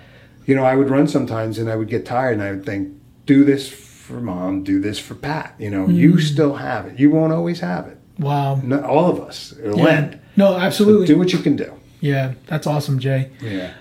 you 0.46 0.54
know, 0.54 0.64
I 0.64 0.76
would 0.76 0.88
run 0.90 1.08
sometimes, 1.08 1.58
and 1.58 1.68
I 1.68 1.76
would 1.76 1.88
get 1.88 2.06
tired, 2.06 2.34
and 2.34 2.42
I 2.42 2.50
would 2.52 2.64
think, 2.64 2.88
do 3.26 3.44
this 3.44 3.68
for 3.68 4.20
mom, 4.20 4.62
do 4.62 4.78
this 4.80 4.98
for 5.00 5.14
Pat. 5.16 5.54
You 5.58 5.70
know, 5.70 5.86
Mm. 5.88 5.94
you 5.96 6.20
still 6.20 6.54
have 6.54 6.86
it. 6.86 6.98
You 7.00 7.10
won't 7.10 7.32
always 7.32 7.58
have 7.60 7.86
it. 7.88 7.98
wow. 8.20 8.54
Not 8.62 8.84
all 8.84 9.10
of 9.10 9.18
us. 9.20 9.52
It'll 9.62 9.78
Yeah. 9.80 9.88
end. 9.98 10.18
No, 10.36 10.56
absolutely. 10.56 11.06
Do 11.06 11.18
what 11.18 11.32
you 11.32 11.38
can 11.38 11.56
do. 11.56 11.72
yeah, 12.00 12.34
that's 12.46 12.66
awesome, 12.66 12.98
Jay. 12.98 13.30
Yeah. 13.40 13.72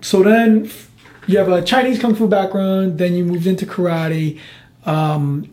So 0.00 0.22
then 0.22 0.70
you 1.26 1.38
have 1.38 1.48
a 1.48 1.62
Chinese 1.62 1.98
kung 2.00 2.14
fu 2.14 2.28
background, 2.28 2.98
then 2.98 3.14
you 3.14 3.24
moved 3.24 3.46
into 3.46 3.66
karate, 3.66 4.38
um, 4.86 5.48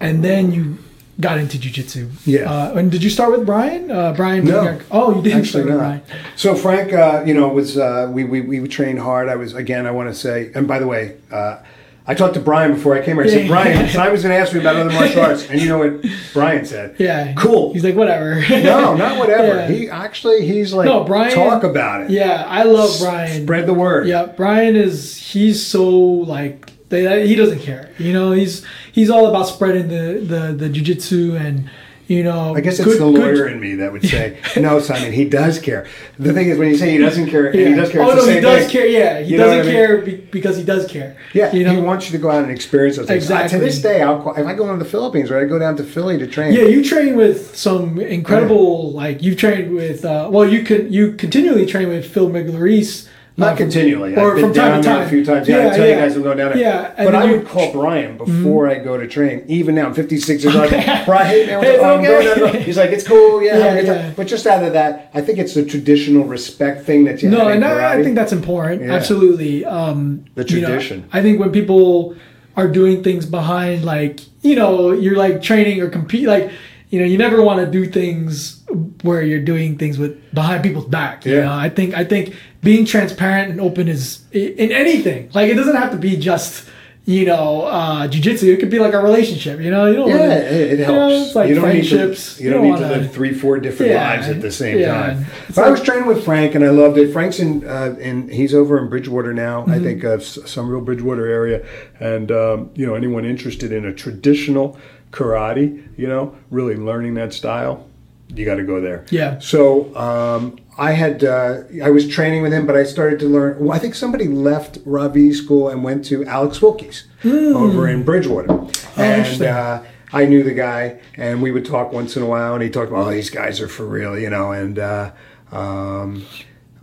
and 0.00 0.22
then 0.24 0.52
you 0.52 0.78
got 1.20 1.38
into 1.38 1.58
jujitsu. 1.58 2.10
Yeah. 2.26 2.50
Uh, 2.50 2.74
and 2.78 2.90
did 2.90 3.02
you 3.04 3.10
start 3.10 3.30
with 3.30 3.46
Brian? 3.46 3.90
Uh, 3.90 4.12
Brian. 4.14 4.44
No. 4.44 4.78
Oh, 4.90 5.14
you 5.16 5.22
didn't 5.22 5.40
Actually 5.40 5.64
start. 5.64 5.78
Brian. 5.78 6.02
So 6.36 6.54
Frank, 6.56 6.92
uh, 6.92 7.22
you 7.26 7.34
know, 7.34 7.48
was 7.48 7.76
uh, 7.78 8.08
we, 8.10 8.24
we 8.24 8.40
we 8.40 8.66
trained 8.68 8.98
hard. 8.98 9.28
I 9.28 9.36
was 9.36 9.54
again. 9.54 9.86
I 9.86 9.90
want 9.92 10.08
to 10.08 10.14
say, 10.14 10.50
and 10.54 10.66
by 10.66 10.78
the 10.78 10.86
way, 10.86 11.16
uh, 11.30 11.58
I 12.06 12.12
talked 12.14 12.34
to 12.34 12.40
Brian 12.40 12.74
before 12.74 12.94
I 12.94 13.02
came 13.02 13.16
here. 13.16 13.24
I 13.24 13.28
said. 13.28 13.48
Brian, 13.48 13.78
was 14.12 14.22
going 14.22 14.34
to 14.34 14.38
ask 14.38 14.52
me 14.52 14.60
about 14.60 14.76
other 14.76 14.90
martial 14.92 15.22
arts, 15.22 15.48
and 15.48 15.58
you 15.60 15.68
know 15.68 15.78
what 15.78 16.04
Brian 16.34 16.66
said? 16.66 16.96
Yeah. 16.98 17.32
Cool. 17.34 17.72
He's 17.72 17.82
like, 17.82 17.94
whatever. 17.94 18.40
no, 18.50 18.94
not 18.94 19.18
whatever. 19.20 19.60
Yeah. 19.60 19.68
He 19.68 19.88
actually, 19.88 20.46
he's 20.46 20.74
like, 20.74 20.84
No, 20.86 21.04
Brian- 21.04 21.34
talk 21.34 21.62
about 21.64 22.02
it. 22.02 22.10
yeah, 22.10 22.44
I 22.46 22.64
love 22.64 22.90
Brian. 23.00 23.44
Spread 23.44 23.66
the 23.66 23.74
word. 23.74 24.06
Yeah, 24.06 24.26
Brian 24.26 24.76
is 24.76 25.16
he's 25.16 25.64
so 25.66 25.88
like 25.90 26.70
they, 26.90 27.26
he 27.26 27.34
doesn't 27.36 27.60
care. 27.60 27.90
You 27.98 28.12
know, 28.12 28.32
he's 28.32 28.64
he's 28.92 29.08
all 29.08 29.26
about 29.26 29.44
spreading 29.44 29.88
the 29.88 30.20
the 30.20 30.52
the 30.52 30.68
jujitsu 30.68 31.40
and 31.40 31.70
you 32.06 32.22
know. 32.22 32.54
I 32.54 32.60
guess 32.60 32.78
it's 32.78 32.84
good- 32.88 33.00
the 33.00 33.10
good- 33.10 33.20
lawyer 33.20 33.46
in 33.48 33.60
me 33.60 33.74
that 33.76 33.92
would 33.92 34.02
say, 34.08 34.36
"No, 34.56 34.78
Simon, 34.80 35.12
he 35.12 35.24
does 35.24 35.58
care." 35.58 35.86
The 36.18 36.32
thing 36.32 36.48
is, 36.48 36.58
when 36.58 36.68
you 36.68 36.76
say 36.76 36.90
he 36.90 36.98
doesn't 36.98 37.28
care, 37.28 37.54
Yeah. 37.54 37.68
he 37.68 37.74
does 37.74 37.90
care. 37.90 38.02
Oh 38.02 38.14
no, 38.14 38.26
he 38.26 38.40
does 38.40 38.62
thing. 38.62 38.70
care. 38.70 38.86
Yeah, 38.86 39.20
he 39.20 39.32
You 39.32 39.36
doesn't 39.38 39.60
I 39.60 39.62
mean? 39.62 39.72
care 39.72 39.98
be, 39.98 40.16
because 40.16 40.56
he 40.56 40.64
does 40.64 40.86
care. 40.90 41.16
Yeah, 41.32 41.52
you 41.52 41.64
know. 41.64 41.74
he 41.74 41.80
wants 41.80 42.06
you 42.06 42.12
to 42.16 42.22
go 42.22 42.30
out 42.30 42.42
and 42.42 42.52
experience 42.52 42.96
those 42.96 43.06
things. 43.06 43.24
Exactly. 43.24 43.58
to 43.58 43.64
this 43.64 43.80
day, 43.80 44.02
I'll 44.02 44.34
if 44.36 44.46
I 44.46 44.54
go 44.54 44.70
to 44.72 44.78
the 44.82 44.88
Philippines 44.88 45.30
or 45.30 45.38
I 45.40 45.44
go 45.44 45.58
down 45.58 45.76
to 45.76 45.84
Philly 45.84 46.18
to 46.18 46.26
train. 46.26 46.52
yeah, 46.52 46.62
you 46.64 46.84
train 46.84 47.16
with 47.16 47.56
some 47.56 47.98
incredible 48.00 48.92
like 48.92 49.22
you've 49.22 49.36
trained 49.38 49.74
with. 49.74 50.04
Uh, 50.04 50.28
well, 50.30 50.46
you 50.48 50.62
can 50.62 50.92
you 50.92 51.12
continually 51.12 51.66
train 51.66 51.88
with 51.88 52.04
Phil 52.12 52.28
Migliarese. 52.28 53.08
Not 53.36 53.56
continually. 53.56 54.14
or 54.14 54.30
I've 54.30 54.36
been 54.36 54.44
from 54.44 54.52
time 54.54 54.54
down 54.54 54.82
to 54.82 54.88
there 54.88 54.96
time. 54.98 55.06
a 55.06 55.10
few 55.10 55.24
times. 55.24 55.48
Yeah, 55.48 55.56
Yeah, 55.56 55.66
I 55.66 55.76
tell 55.76 55.86
yeah. 55.88 55.94
you 55.94 56.00
guys 56.00 56.16
I'm 56.16 56.22
going 56.22 56.36
down 56.38 56.48
there. 56.52 56.58
Yeah, 56.58 56.94
and 56.96 57.06
but 57.06 57.10
then 57.12 57.14
I 57.16 57.24
you- 57.24 57.30
Mm-hmm. 57.32 57.38
would 57.38 57.48
call 57.48 57.72
Brian 57.72 58.16
before 58.16 58.68
I 58.68 58.78
go 58.78 58.96
to 58.96 59.08
train. 59.08 59.44
Even 59.48 59.74
now, 59.74 59.86
I'm 59.86 59.94
56 59.94 60.44
years 60.44 60.54
old. 60.54 60.68
Brian, 60.70 61.06
hey, 61.26 61.46
man, 61.46 61.58
what's 61.58 61.68
Hey, 61.70 61.76
up? 61.78 61.82
Oh, 61.84 61.94
I'm 61.94 62.00
okay. 62.00 62.24
going 62.38 62.52
down. 62.52 62.62
He's 62.62 62.76
like, 62.76 62.90
it's 62.90 63.06
cool. 63.06 63.42
Yeah, 63.42 63.58
Yeah, 63.58 63.64
have 63.64 63.72
a 63.72 63.80
good 63.80 63.86
yeah. 63.88 64.02
time. 64.02 64.14
But 64.16 64.26
just 64.28 64.46
out 64.46 64.62
of 64.62 64.72
that, 64.74 65.10
I 65.14 65.20
think 65.20 65.38
it's 65.40 65.54
the 65.54 65.64
traditional 65.64 66.24
respect 66.24 66.84
thing 66.86 67.04
that 67.04 67.22
you 67.22 67.28
No, 67.30 67.38
have 67.38 67.48
in 67.48 67.54
and 67.56 67.64
I, 67.64 67.70
I 67.94 67.96
karate. 67.96 68.04
think 68.04 68.14
that's 68.14 68.32
important. 68.32 68.82
Yeah. 68.82 68.92
Absolutely. 68.94 69.64
Um, 69.64 70.24
The 70.36 70.44
you 70.48 70.60
know, 70.60 70.68
tradition. 70.68 71.08
I 71.12 71.20
think 71.20 71.40
when 71.40 71.50
people 71.50 72.14
are 72.56 72.68
doing 72.68 73.02
things 73.02 73.26
behind, 73.26 73.84
like 73.84 74.20
you 74.42 74.54
know, 74.54 74.92
you're 74.92 75.16
like 75.16 75.42
training 75.42 75.80
or 75.80 75.88
compete, 75.88 76.28
like 76.28 76.50
you 76.94 77.00
know, 77.00 77.06
you 77.12 77.18
never 77.18 77.42
want 77.42 77.58
to 77.64 77.66
do 77.78 77.82
things 77.90 78.62
where 79.02 79.22
you're 79.22 79.40
doing 79.52 79.76
things 79.76 79.98
with 79.98 80.12
behind 80.32 80.62
people's 80.62 80.86
back. 80.86 81.26
You 81.26 81.34
Yeah. 81.34 81.44
know, 81.46 81.52
I 81.66 81.68
think 81.68 81.88
I 82.02 82.04
think 82.04 82.34
being 82.62 82.84
transparent 82.84 83.50
and 83.50 83.60
open 83.60 83.88
is 83.88 84.04
in 84.30 84.70
anything. 84.70 85.28
Like 85.34 85.50
it 85.50 85.54
doesn't 85.54 85.76
have 85.82 85.90
to 85.90 85.98
be 85.98 86.16
just. 86.16 86.68
You 87.06 87.26
know, 87.26 87.64
uh, 87.78 88.08
jujitsu. 88.08 88.44
It 88.54 88.60
could 88.60 88.70
be 88.70 88.78
like 88.78 88.94
a 88.94 88.98
relationship. 88.98 89.60
You 89.60 89.70
know, 89.70 89.84
you 89.84 89.96
don't. 89.96 90.08
Yeah, 90.08 90.20
wanna, 90.20 90.34
it, 90.36 90.72
it 90.72 90.78
you 90.78 90.84
helps. 90.86 90.98
know, 90.98 91.08
it's 91.22 91.34
like 91.34 91.48
you 91.50 91.54
don't 91.56 91.64
friendships. 91.64 92.22
Need 92.30 92.38
to, 92.38 92.44
you 92.44 92.50
don't, 92.50 92.62
need 92.62 92.70
wanna- 92.70 92.88
live 92.96 93.12
three, 93.12 93.34
four 93.34 93.58
different 93.58 93.92
Yeah, 93.92 94.08
lives 94.08 94.28
at 94.30 94.40
the 94.40 94.50
same 94.50 94.78
yeah. 94.78 94.86
time. 94.94 95.26
But 95.54 95.64
I 95.66 95.70
was 95.70 95.82
training 95.82 96.06
with 96.06 96.24
Frank, 96.24 96.54
and 96.54 96.64
I 96.64 96.70
loved 96.70 96.96
it. 96.96 97.12
Frank's 97.12 97.40
in, 97.40 97.62
uh, 97.68 97.94
in 98.00 98.30
he's 98.30 98.54
over 98.54 98.78
in 98.82 98.88
Bridgewater 98.88 99.34
now. 99.34 99.56
Mm-hmm. 99.64 99.70
I 99.72 99.78
think 99.80 100.02
uh, 100.02 100.18
some 100.18 100.66
real 100.70 100.80
Bridgewater 100.80 101.26
area, 101.26 101.58
and 102.00 102.32
um, 102.32 102.70
you 102.74 102.86
know 102.86 102.94
anyone 102.94 103.26
interested 103.26 103.70
in 103.70 103.84
a 103.84 103.92
traditional 103.92 104.78
karate, 105.14 105.86
you 105.96 106.08
know, 106.08 106.36
really 106.50 106.76
learning 106.76 107.14
that 107.14 107.32
style, 107.32 107.86
you 108.28 108.44
got 108.44 108.56
to 108.56 108.64
go 108.64 108.80
there. 108.80 109.06
Yeah. 109.10 109.38
So 109.38 109.94
um, 109.96 110.58
I 110.76 110.92
had 110.92 111.22
uh, 111.22 111.62
I 111.82 111.90
was 111.90 112.08
training 112.08 112.42
with 112.42 112.52
him, 112.52 112.66
but 112.66 112.76
I 112.76 112.84
started 112.84 113.18
to 113.20 113.26
learn. 113.26 113.58
Well, 113.60 113.72
I 113.72 113.78
think 113.78 113.94
somebody 113.94 114.26
left 114.26 114.78
Ravi 114.84 115.32
school 115.32 115.68
and 115.68 115.84
went 115.84 116.04
to 116.06 116.24
Alex 116.24 116.60
Wilkie's 116.60 117.04
over 117.24 117.88
in 117.88 118.02
Bridgewater, 118.02 118.66
and 118.96 119.42
uh, 119.42 119.82
I 120.12 120.26
knew 120.26 120.42
the 120.42 120.54
guy, 120.54 121.00
and 121.16 121.40
we 121.40 121.52
would 121.52 121.64
talk 121.64 121.92
once 121.92 122.16
in 122.16 122.22
a 122.22 122.26
while, 122.26 122.54
and 122.54 122.62
he 122.62 122.70
talked 122.70 122.90
about, 122.90 123.06
oh, 123.06 123.10
these 123.10 123.30
guys 123.30 123.60
are 123.60 123.68
for 123.68 123.86
real, 123.86 124.18
you 124.18 124.30
know, 124.30 124.52
and. 124.52 124.78
Uh, 124.78 125.12
um, 125.52 126.26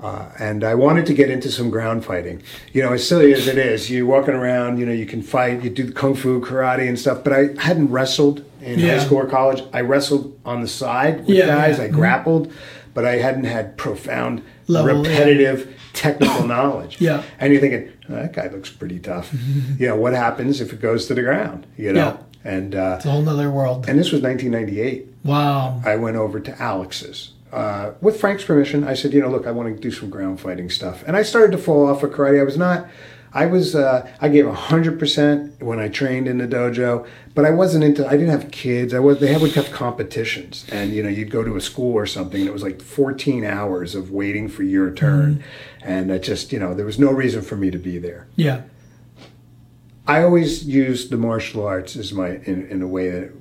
uh, 0.01 0.25
and 0.39 0.63
I 0.63 0.75
wanted 0.75 1.05
to 1.07 1.13
get 1.13 1.29
into 1.29 1.51
some 1.51 1.69
ground 1.69 2.03
fighting. 2.05 2.41
You 2.73 2.81
know, 2.83 2.93
as 2.93 3.07
silly 3.07 3.33
as 3.33 3.47
it 3.47 3.57
is, 3.57 3.89
you're 3.89 4.05
walking 4.05 4.33
around, 4.33 4.77
you 4.79 4.85
know, 4.85 4.91
you 4.91 5.05
can 5.05 5.21
fight, 5.21 5.63
you 5.63 5.69
do 5.69 5.83
the 5.83 5.91
kung 5.93 6.15
fu, 6.15 6.41
karate, 6.41 6.87
and 6.87 6.97
stuff. 6.99 7.23
But 7.23 7.33
I 7.33 7.49
hadn't 7.59 7.89
wrestled 7.91 8.43
in 8.61 8.79
Yeah. 8.79 8.97
high 8.97 9.05
school 9.05 9.19
or 9.19 9.25
college. 9.27 9.63
I 9.73 9.81
wrestled 9.81 10.37
on 10.45 10.61
the 10.61 10.67
side 10.67 11.19
with 11.27 11.29
Yeah, 11.37 11.47
guys. 11.47 11.77
yeah. 11.77 11.83
I 11.85 11.87
grappled, 11.89 12.51
but 12.93 13.05
I 13.05 13.17
hadn't 13.17 13.43
had 13.45 13.77
profound, 13.77 14.41
Level, 14.67 15.03
repetitive 15.03 15.73
technical 15.93 16.47
knowledge. 16.47 16.97
Yeah. 16.99 17.23
And 17.39 17.51
you're 17.53 17.61
thinking, 17.61 17.89
oh, 18.09 18.15
that 18.15 18.33
guy 18.33 18.47
looks 18.47 18.69
pretty 18.69 18.99
tough. 18.99 19.31
you 19.77 19.87
know, 19.87 19.95
what 19.95 20.13
happens 20.13 20.61
if 20.61 20.73
it 20.73 20.81
goes 20.81 21.05
to 21.07 21.13
the 21.13 21.21
ground? 21.21 21.67
You 21.77 21.93
know, 21.93 22.17
and 22.43 22.73
uh, 22.73 22.95
It's 22.97 23.05
a 23.05 23.11
whole 23.11 23.27
other 23.29 23.51
world. 23.51 23.85
and 23.87 23.99
this 23.99 24.11
was 24.11 24.21
1998. 24.21 25.07
Wow. 25.23 25.79
I 25.85 25.95
went 25.97 26.15
over 26.17 26.39
to 26.39 26.61
Alex's. 26.61 27.33
Uh, 27.51 27.93
with 27.99 28.19
Frank's 28.19 28.45
permission, 28.45 28.83
I 28.85 28.93
said, 28.93 29.13
you 29.13 29.21
know, 29.21 29.29
look, 29.29 29.45
I 29.45 29.51
want 29.51 29.73
to 29.75 29.79
do 29.79 29.91
some 29.91 30.09
ground 30.09 30.39
fighting 30.39 30.69
stuff. 30.69 31.03
And 31.05 31.17
I 31.17 31.23
started 31.23 31.51
to 31.51 31.57
fall 31.57 31.87
off 31.87 32.01
of 32.01 32.11
karate. 32.11 32.39
I 32.39 32.43
was 32.43 32.57
not, 32.57 32.87
I 33.33 33.45
was, 33.45 33.75
uh, 33.75 34.09
I 34.21 34.29
gave 34.29 34.45
100% 34.45 35.61
when 35.61 35.79
I 35.79 35.89
trained 35.89 36.27
in 36.27 36.37
the 36.37 36.47
dojo, 36.47 37.05
but 37.35 37.43
I 37.43 37.51
wasn't 37.51 37.83
into, 37.83 38.07
I 38.07 38.11
didn't 38.11 38.29
have 38.29 38.51
kids. 38.51 38.93
I 38.93 38.99
was, 38.99 39.19
they 39.19 39.33
had 39.33 39.41
would 39.41 39.53
have 39.53 39.71
competitions. 39.71 40.65
And, 40.71 40.93
you 40.93 41.03
know, 41.03 41.09
you'd 41.09 41.31
go 41.31 41.43
to 41.43 41.57
a 41.57 41.61
school 41.61 41.93
or 41.93 42.05
something 42.05 42.39
and 42.39 42.49
it 42.49 42.53
was 42.53 42.63
like 42.63 42.81
14 42.81 43.43
hours 43.43 43.95
of 43.95 44.11
waiting 44.11 44.47
for 44.47 44.63
your 44.63 44.93
turn. 44.93 45.43
And 45.81 46.11
I 46.11 46.19
just, 46.19 46.53
you 46.53 46.59
know, 46.59 46.73
there 46.73 46.85
was 46.85 46.99
no 46.99 47.11
reason 47.11 47.41
for 47.41 47.57
me 47.57 47.69
to 47.71 47.77
be 47.77 47.97
there. 47.97 48.27
Yeah. 48.37 48.61
I 50.07 50.23
always 50.23 50.65
used 50.65 51.09
the 51.09 51.17
martial 51.17 51.65
arts 51.65 51.95
as 51.95 52.11
my 52.11 52.29
in, 52.29 52.67
in 52.67 52.81
a 52.81 52.87
way 52.87 53.09
that 53.11 53.40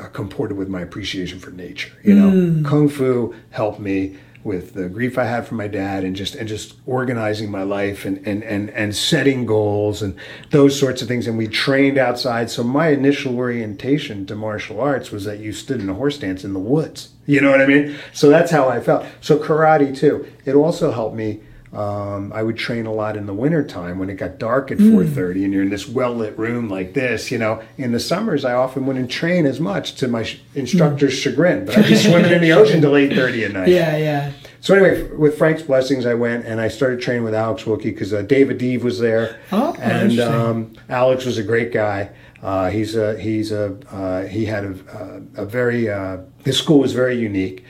uh, 0.00 0.08
comported 0.08 0.56
with 0.56 0.68
my 0.68 0.80
appreciation 0.80 1.38
for 1.38 1.50
nature. 1.50 1.92
You 2.02 2.14
know, 2.14 2.68
kung 2.68 2.88
fu 2.88 3.34
helped 3.50 3.80
me 3.80 4.16
with 4.42 4.72
the 4.72 4.88
grief 4.88 5.18
I 5.18 5.24
had 5.24 5.46
from 5.46 5.58
my 5.58 5.68
dad 5.68 6.02
and 6.02 6.16
just 6.16 6.34
and 6.34 6.48
just 6.48 6.76
organizing 6.86 7.50
my 7.50 7.62
life 7.62 8.04
and 8.04 8.26
and 8.26 8.42
and, 8.42 8.70
and 8.70 8.96
setting 8.96 9.44
goals 9.44 10.00
and 10.02 10.16
those 10.50 10.78
sorts 10.78 11.02
of 11.02 11.08
things. 11.08 11.26
And 11.26 11.36
we 11.36 11.46
trained 11.46 11.98
outside. 11.98 12.50
So 12.50 12.64
my 12.64 12.88
initial 12.88 13.36
orientation 13.36 14.24
to 14.26 14.34
martial 14.34 14.80
arts 14.80 15.10
was 15.10 15.24
that 15.24 15.40
you 15.40 15.52
stood 15.52 15.80
in 15.80 15.88
a 15.90 15.94
horse 15.94 16.16
stance 16.16 16.44
in 16.44 16.54
the 16.54 16.60
woods. 16.60 17.10
You 17.26 17.40
know 17.40 17.50
what 17.50 17.60
I 17.60 17.66
mean? 17.66 17.96
So 18.12 18.30
that's 18.30 18.50
how 18.50 18.68
I 18.68 18.80
felt. 18.80 19.04
So 19.20 19.38
karate 19.38 19.96
too. 19.96 20.26
It 20.44 20.54
also 20.54 20.90
helped 20.90 21.16
me 21.16 21.40
um, 21.72 22.32
I 22.32 22.42
would 22.42 22.56
train 22.56 22.86
a 22.86 22.92
lot 22.92 23.16
in 23.16 23.26
the 23.26 23.32
wintertime 23.34 23.98
when 23.98 24.10
it 24.10 24.14
got 24.16 24.38
dark 24.38 24.72
at 24.72 24.78
4.30 24.78 25.44
and 25.44 25.52
you're 25.52 25.62
in 25.62 25.70
this 25.70 25.88
well-lit 25.88 26.36
room 26.36 26.68
like 26.68 26.94
this, 26.94 27.30
you 27.30 27.38
know. 27.38 27.62
In 27.78 27.92
the 27.92 28.00
summers, 28.00 28.44
I 28.44 28.54
often 28.54 28.86
wouldn't 28.86 29.10
train 29.10 29.46
as 29.46 29.60
much 29.60 29.94
to 29.96 30.08
my 30.08 30.24
sh- 30.24 30.40
instructor's 30.54 31.12
chagrin, 31.14 31.66
but 31.66 31.78
I'd 31.78 31.86
be 31.86 31.94
swimming 31.94 32.32
in 32.32 32.40
the 32.40 32.52
ocean 32.52 32.80
till 32.80 32.92
8.30 32.92 33.44
at 33.46 33.52
night. 33.60 33.68
Yeah, 33.68 33.96
yeah. 33.96 34.32
So 34.60 34.74
anyway, 34.74 35.10
with 35.16 35.38
Frank's 35.38 35.62
blessings, 35.62 36.06
I 36.06 36.14
went 36.14 36.44
and 36.44 36.60
I 36.60 36.68
started 36.68 37.00
training 37.00 37.22
with 37.24 37.34
Alex 37.34 37.64
Wilkie 37.64 37.92
because 37.92 38.12
uh, 38.12 38.22
David 38.22 38.58
Adiv 38.58 38.82
was 38.82 38.98
there, 38.98 39.38
Oh, 39.52 39.74
and 39.80 40.18
um, 40.20 40.72
Alex 40.88 41.24
was 41.24 41.38
a 41.38 41.42
great 41.42 41.72
guy. 41.72 42.10
Uh, 42.42 42.68
he's 42.70 42.96
a 42.96 43.18
he's 43.18 43.52
a 43.52 43.76
uh, 43.90 44.26
he 44.26 44.44
had 44.46 44.64
a, 44.64 45.22
a, 45.36 45.42
a 45.42 45.46
very 45.46 45.88
uh, 45.88 46.18
his 46.44 46.58
school 46.58 46.80
was 46.80 46.92
very 46.94 47.16
unique. 47.18 47.64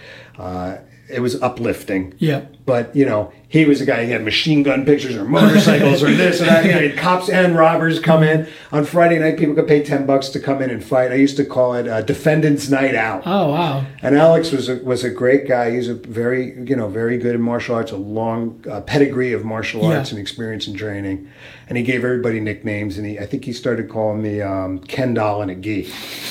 It 1.12 1.20
was 1.20 1.40
uplifting. 1.42 2.14
Yeah. 2.18 2.46
But 2.66 2.94
you 2.94 3.04
know, 3.04 3.32
he 3.48 3.64
was 3.64 3.80
a 3.80 3.86
guy. 3.86 4.04
He 4.04 4.12
had 4.12 4.22
machine 4.22 4.62
gun 4.62 4.84
pictures 4.84 5.16
or 5.16 5.24
motorcycles 5.24 6.04
or 6.04 6.10
this 6.12 6.38
and 6.40 6.48
that. 6.48 6.64
You 6.64 6.70
know, 6.72 6.78
had 6.88 6.96
cops 6.96 7.28
and 7.28 7.56
robbers 7.56 7.98
come 7.98 8.22
in 8.22 8.46
on 8.70 8.84
Friday 8.84 9.18
night. 9.18 9.38
People 9.38 9.54
could 9.56 9.66
pay 9.66 9.82
ten 9.82 10.06
bucks 10.06 10.28
to 10.30 10.40
come 10.40 10.62
in 10.62 10.70
and 10.70 10.84
fight. 10.84 11.10
I 11.10 11.16
used 11.16 11.36
to 11.38 11.44
call 11.44 11.74
it 11.74 11.88
uh, 11.88 12.02
Defendants 12.02 12.68
Night 12.70 12.94
Out. 12.94 13.22
Oh 13.26 13.50
wow. 13.50 13.84
And 14.02 14.16
Alex 14.16 14.52
was 14.52 14.68
a, 14.68 14.76
was 14.76 15.02
a 15.02 15.10
great 15.10 15.48
guy. 15.48 15.72
He's 15.72 15.88
a 15.88 15.94
very 15.94 16.54
you 16.68 16.76
know 16.76 16.86
very 16.88 17.18
good 17.18 17.34
in 17.34 17.42
martial 17.42 17.74
arts, 17.74 17.90
a 17.90 17.96
long 17.96 18.64
uh, 18.70 18.82
pedigree 18.82 19.32
of 19.32 19.44
martial 19.44 19.82
Yeah. 19.82 19.98
arts 19.98 20.12
and 20.12 20.20
experience 20.20 20.68
and 20.68 20.76
training. 20.78 21.28
And 21.68 21.76
he 21.76 21.82
gave 21.84 22.04
everybody 22.04 22.38
nicknames. 22.40 22.98
And 22.98 23.06
he 23.06 23.18
I 23.18 23.26
think 23.26 23.44
he 23.44 23.52
started 23.52 23.88
calling 23.88 24.22
me 24.22 24.40
um, 24.42 24.78
Ken 24.80 25.12
Doll 25.14 25.42
and 25.42 25.50
a 25.50 25.56
Gee, 25.56 25.90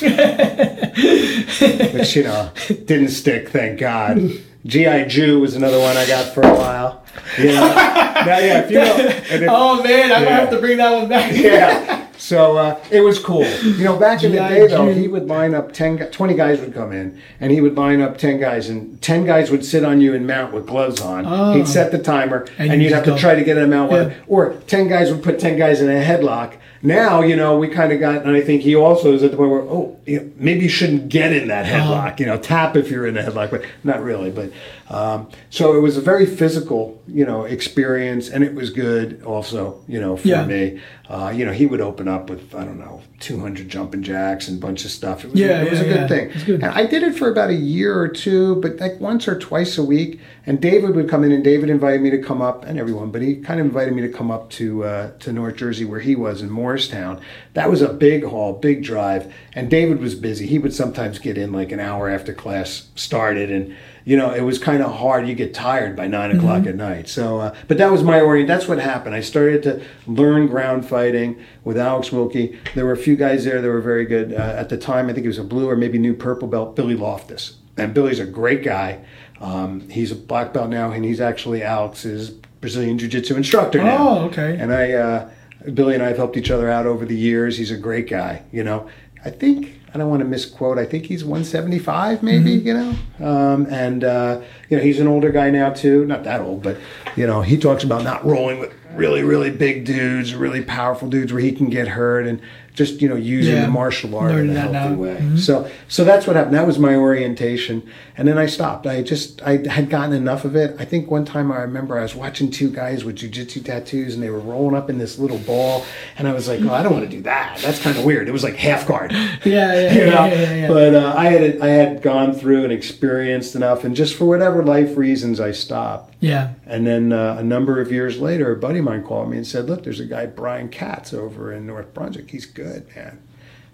which 1.92 2.16
you 2.16 2.22
know 2.22 2.50
didn't 2.68 3.08
stick, 3.10 3.50
thank 3.50 3.78
God. 3.78 4.18
GI 4.66 5.06
Jew 5.06 5.40
was 5.40 5.54
another 5.56 5.78
one 5.78 5.96
I 5.96 6.06
got 6.06 6.34
for 6.34 6.42
a 6.42 6.54
while. 6.54 7.04
Know, 7.38 7.44
now, 7.54 8.24
yeah, 8.38 8.60
if 8.60 8.70
you 8.70 8.76
know, 8.78 8.94
if, 8.98 9.48
Oh 9.48 9.82
man, 9.82 10.12
I 10.12 10.18
might 10.18 10.24
Yeah. 10.24 10.40
have 10.40 10.50
to 10.50 10.58
bring 10.58 10.76
that 10.78 10.92
one 10.92 11.08
back. 11.08 11.32
yeah. 11.34 12.06
So 12.18 12.58
uh, 12.58 12.78
it 12.90 13.00
was 13.00 13.18
cool. 13.18 13.44
You 13.62 13.82
know, 13.84 13.96
back 13.98 14.22
in 14.22 14.32
the 14.32 14.38
day, 14.38 14.66
though, 14.66 14.92
he 14.92 15.08
would 15.08 15.26
line 15.26 15.54
up 15.54 15.72
10, 15.72 16.10
20 16.10 16.34
guys 16.34 16.60
would 16.60 16.74
come 16.74 16.92
in, 16.92 17.18
and 17.40 17.50
he 17.50 17.62
would 17.62 17.74
line 17.76 18.02
up 18.02 18.18
10 18.18 18.38
guys, 18.38 18.68
and 18.68 19.00
10 19.00 19.24
guys 19.24 19.50
would 19.50 19.64
sit 19.64 19.84
on 19.86 20.02
you 20.02 20.12
and 20.14 20.26
mount 20.26 20.52
with 20.52 20.66
gloves 20.66 21.00
on. 21.00 21.24
Oh. 21.26 21.54
He'd 21.54 21.66
set 21.66 21.90
the 21.92 21.98
timer, 21.98 22.46
And 22.58 22.70
and, 22.72 22.82
you 22.82 22.88
you'd 22.88 22.94
have 22.94 23.06
just 23.06 23.16
to 23.16 23.20
try 23.20 23.34
to 23.34 23.42
get 23.42 23.54
them 23.54 23.72
out. 23.72 23.90
Yeah. 23.90 24.12
Or 24.26 24.52
10 24.66 24.88
guys 24.88 25.10
would 25.10 25.22
put 25.22 25.38
10 25.40 25.56
guys 25.58 25.80
in 25.80 25.88
a 25.88 26.04
headlock. 26.04 26.56
Now, 26.82 27.20
you 27.20 27.36
know, 27.36 27.58
we 27.58 27.68
kind 27.68 27.92
of 27.92 28.00
got, 28.00 28.24
and 28.24 28.30
I 28.30 28.40
think 28.40 28.62
he 28.62 28.74
also 28.74 29.12
is 29.12 29.22
at 29.22 29.32
the 29.32 29.36
point 29.36 29.50
where, 29.50 29.60
oh, 29.60 29.98
you 30.06 30.20
know, 30.20 30.30
maybe 30.36 30.62
you 30.62 30.68
shouldn't 30.68 31.10
get 31.10 31.32
in 31.32 31.48
that 31.48 31.66
headlock. 31.66 32.12
Oh. 32.12 32.16
You 32.18 32.26
know, 32.26 32.38
tap 32.38 32.74
if 32.74 32.90
you're 32.90 33.06
in 33.06 33.18
a 33.18 33.22
headlock, 33.22 33.50
but 33.50 33.64
not 33.84 34.02
really. 34.02 34.30
But 34.30 34.50
um, 34.90 35.28
so 35.50 35.76
it 35.76 35.80
was 35.80 35.96
a 35.96 36.00
very 36.00 36.26
physical, 36.26 37.00
you 37.06 37.24
know, 37.24 37.44
experience, 37.44 38.28
and 38.28 38.42
it 38.42 38.54
was 38.54 38.70
good 38.70 39.22
also, 39.22 39.80
you 39.86 40.00
know, 40.00 40.16
for 40.16 40.26
Yeah. 40.28 40.44
me. 40.44 40.80
Uh, 41.08 41.32
you 41.34 41.44
know, 41.44 41.52
he 41.52 41.66
would 41.66 41.80
open 41.80 42.06
up 42.08 42.28
with 42.30 42.54
I 42.54 42.64
don't 42.64 42.78
know, 42.78 43.00
200 43.20 43.68
jumping 43.68 44.02
jacks 44.02 44.48
and 44.48 44.58
a 44.58 44.60
bunch 44.66 44.84
of 44.84 44.90
stuff. 44.90 45.24
It 45.24 45.30
was, 45.30 45.40
Yeah, 45.40 45.62
it 45.62 45.70
was 45.70 45.80
yeah, 45.80 45.86
a 45.86 45.94
good 45.94 46.08
thing. 46.08 46.44
Good. 46.46 46.62
And 46.62 46.72
I 46.72 46.86
did 46.86 47.02
it 47.02 47.16
for 47.16 47.28
about 47.30 47.50
a 47.50 47.54
year 47.54 47.98
or 47.98 48.08
two, 48.08 48.56
but 48.56 48.78
like 48.80 49.00
once 49.00 49.26
or 49.28 49.38
twice 49.38 49.78
a 49.78 49.84
week. 49.84 50.20
And 50.46 50.60
David 50.60 50.94
would 50.96 51.08
come 51.08 51.22
in, 51.24 51.30
and 51.32 51.44
David 51.44 51.70
invited 51.70 52.00
me 52.00 52.10
to 52.10 52.18
come 52.18 52.40
up, 52.42 52.64
and 52.64 52.78
everyone, 52.78 53.10
but 53.12 53.22
he 53.22 53.36
kind 53.36 53.60
of 53.60 53.66
invited 53.66 53.94
me 53.94 54.02
to 54.02 54.08
come 54.08 54.30
up 54.30 54.50
to 54.50 54.84
uh, 54.84 55.10
to 55.20 55.32
North 55.32 55.56
Jersey 55.56 55.84
where 55.84 56.00
he 56.00 56.16
was 56.16 56.42
in 56.42 56.50
Morristown. 56.50 57.20
That 57.54 57.70
was 57.70 57.82
a 57.82 57.92
big 57.92 58.24
haul, 58.24 58.54
big 58.54 58.82
drive, 58.82 59.32
and 59.54 59.70
David 59.70 60.00
was 60.00 60.14
busy. 60.16 60.46
He 60.46 60.58
would 60.58 60.74
sometimes 60.74 61.18
get 61.20 61.36
in 61.38 61.52
like 61.52 61.70
an 61.70 61.78
hour 61.80 62.08
after 62.08 62.32
class 62.32 62.88
started, 62.96 63.50
and 63.50 63.74
you 64.04 64.16
know 64.16 64.32
it 64.32 64.42
was 64.42 64.58
kind 64.58 64.82
of 64.82 64.94
hard. 64.96 65.28
You 65.28 65.34
get 65.34 65.54
tired 65.54 65.96
by 65.96 66.06
9 66.06 66.36
o'clock 66.36 66.66
at 66.66 66.76
night. 66.76 67.08
So, 67.08 67.38
uh, 67.38 67.54
but 67.68 67.78
that 67.78 67.90
was 67.90 68.02
my 68.02 68.20
orient. 68.20 68.48
That's 68.48 68.68
what 68.68 68.78
happened. 68.78 69.14
I 69.14 69.20
started 69.20 69.62
to 69.64 69.82
learn 70.06 70.46
ground 70.46 70.86
fighting 70.86 71.42
with 71.64 71.78
Alex 71.78 72.10
Wilkie. 72.12 72.58
There 72.74 72.86
were 72.86 72.92
a 72.92 72.96
few 72.96 73.16
guys 73.16 73.44
there 73.44 73.60
that 73.60 73.68
were 73.68 73.80
very 73.80 74.04
good 74.04 74.32
uh, 74.32 74.54
at 74.56 74.68
the 74.68 74.78
time. 74.78 75.08
I 75.08 75.12
think 75.12 75.24
he 75.24 75.28
was 75.28 75.38
a 75.38 75.44
blue 75.44 75.68
or 75.68 75.76
maybe 75.76 75.98
new 75.98 76.14
purple 76.14 76.48
belt. 76.48 76.76
Billy 76.76 76.94
Loftus, 76.94 77.58
and 77.76 77.94
Billy's 77.94 78.20
a 78.20 78.26
great 78.26 78.62
guy. 78.62 79.04
Um, 79.40 79.88
he's 79.88 80.12
a 80.12 80.16
black 80.16 80.52
belt 80.52 80.68
now, 80.68 80.90
and 80.90 81.04
he's 81.04 81.20
actually 81.20 81.62
Alex's 81.62 82.30
Brazilian 82.60 82.98
Jiu-Jitsu 82.98 83.36
instructor 83.36 83.82
now. 83.82 84.08
Oh, 84.08 84.18
okay. 84.26 84.56
And 84.58 84.72
I, 84.72 84.92
uh, 84.92 85.30
Billy 85.72 85.94
and 85.94 86.02
I 86.02 86.08
have 86.08 86.18
helped 86.18 86.36
each 86.36 86.50
other 86.50 86.70
out 86.70 86.86
over 86.86 87.06
the 87.06 87.16
years. 87.16 87.56
He's 87.56 87.70
a 87.70 87.76
great 87.76 88.08
guy. 88.08 88.42
You 88.52 88.64
know, 88.64 88.88
I 89.24 89.30
think 89.30 89.79
I 89.92 89.98
don't 89.98 90.08
want 90.08 90.20
to 90.20 90.28
misquote. 90.28 90.78
I 90.78 90.84
think 90.84 91.06
he's 91.06 91.24
175, 91.24 92.22
maybe. 92.22 92.58
Mm-hmm. 92.58 92.66
You 92.66 92.74
know, 92.74 93.28
um, 93.28 93.66
and 93.66 94.04
uh, 94.04 94.40
you 94.68 94.76
know 94.76 94.82
he's 94.82 95.00
an 95.00 95.08
older 95.08 95.30
guy 95.30 95.50
now 95.50 95.70
too. 95.70 96.04
Not 96.06 96.24
that 96.24 96.40
old, 96.40 96.62
but 96.62 96.76
you 97.16 97.26
know 97.26 97.42
he 97.42 97.56
talks 97.58 97.82
about 97.84 98.04
not 98.04 98.24
rolling 98.24 98.58
with 98.60 98.72
really, 98.94 99.22
really 99.22 99.50
big 99.50 99.84
dudes, 99.84 100.34
really 100.34 100.62
powerful 100.62 101.08
dudes 101.08 101.32
where 101.32 101.42
he 101.42 101.52
can 101.52 101.68
get 101.70 101.88
hurt, 101.88 102.26
and 102.26 102.40
just 102.74 103.02
you 103.02 103.08
know 103.08 103.16
using 103.16 103.54
Yeah. 103.56 103.62
the 103.62 103.68
martial 103.68 104.14
art 104.16 104.32
Learning 104.32 104.50
in 104.52 104.56
a 104.56 104.60
healthy 104.60 104.94
way. 104.94 105.16
Mhm. 105.20 105.38
So 105.38 105.68
so 105.88 106.04
that's 106.04 106.26
what 106.26 106.36
happened. 106.36 106.54
That 106.54 106.66
was 106.66 106.78
my 106.78 106.94
orientation, 106.94 107.82
and 108.20 108.28
then 108.28 108.36
I 108.38 108.44
stopped. 108.46 108.86
I 108.86 109.02
just 109.02 109.42
I 109.42 109.66
had 109.66 109.88
gotten 109.90 110.12
enough 110.12 110.44
of 110.44 110.54
it. 110.54 110.76
I 110.78 110.84
think 110.84 111.10
one 111.10 111.24
time 111.24 111.50
I 111.50 111.56
remember 111.62 111.98
I 111.98 112.02
was 112.02 112.14
watching 112.14 112.50
two 112.50 112.70
guys 112.70 113.02
with 113.02 113.16
jujitsu 113.16 113.64
tattoos, 113.64 114.12
and 114.14 114.22
they 114.22 114.28
were 114.30 114.38
rolling 114.38 114.76
up 114.76 114.90
in 114.90 114.98
this 114.98 115.18
little 115.18 115.38
ball, 115.38 115.84
and 116.18 116.28
I 116.28 116.34
was 116.34 116.46
like, 116.46 116.60
oh, 116.60 116.72
I 116.72 116.82
don't 116.82 116.92
want 116.92 117.04
to 117.10 117.16
do 117.16 117.22
that. 117.22 117.58
That's 117.62 117.80
kind 117.82 117.96
of 117.96 118.04
weird. 118.04 118.28
It 118.28 118.32
was 118.32 118.44
like 118.44 118.54
half 118.56 118.86
guard. 118.86 119.12
Yeah, 119.44 119.72
yeah, 119.74 119.92
You 119.94 120.04
know? 120.06 120.24
yeah, 120.26 120.34
yeah, 120.34 120.54
yeah. 120.54 120.68
But 120.68 120.94
uh, 120.94 121.14
I 121.16 121.24
had 121.30 121.60
I 121.60 121.68
had 121.68 122.02
gone 122.02 122.34
through 122.34 122.64
and 122.64 122.72
experienced 122.72 123.54
enough, 123.56 123.82
and 123.84 123.96
just 123.96 124.14
for 124.14 124.26
whatever 124.26 124.62
life 124.62 124.96
reasons, 124.98 125.40
I 125.40 125.52
stopped. 125.52 126.14
yeah. 126.20 126.52
And 126.66 126.86
then 126.86 127.12
uh, 127.12 127.36
a 127.38 127.42
number 127.42 127.80
of 127.80 127.90
years 127.90 128.20
later, 128.20 128.52
a 128.52 128.56
buddy 128.56 128.80
of 128.80 128.84
mine 128.84 129.02
called 129.02 129.30
me 129.30 129.38
and 129.38 129.46
said, 129.46 129.66
"Look, 129.66 129.82
there's 129.84 129.98
a 130.00 130.04
guy 130.04 130.26
Brian 130.26 130.68
Katz 130.68 131.14
over 131.14 131.52
in 131.52 131.66
North 131.66 131.94
Brunswick. 131.94 132.30
He's 132.30 132.44
good, 132.46 132.86
man." 132.94 133.22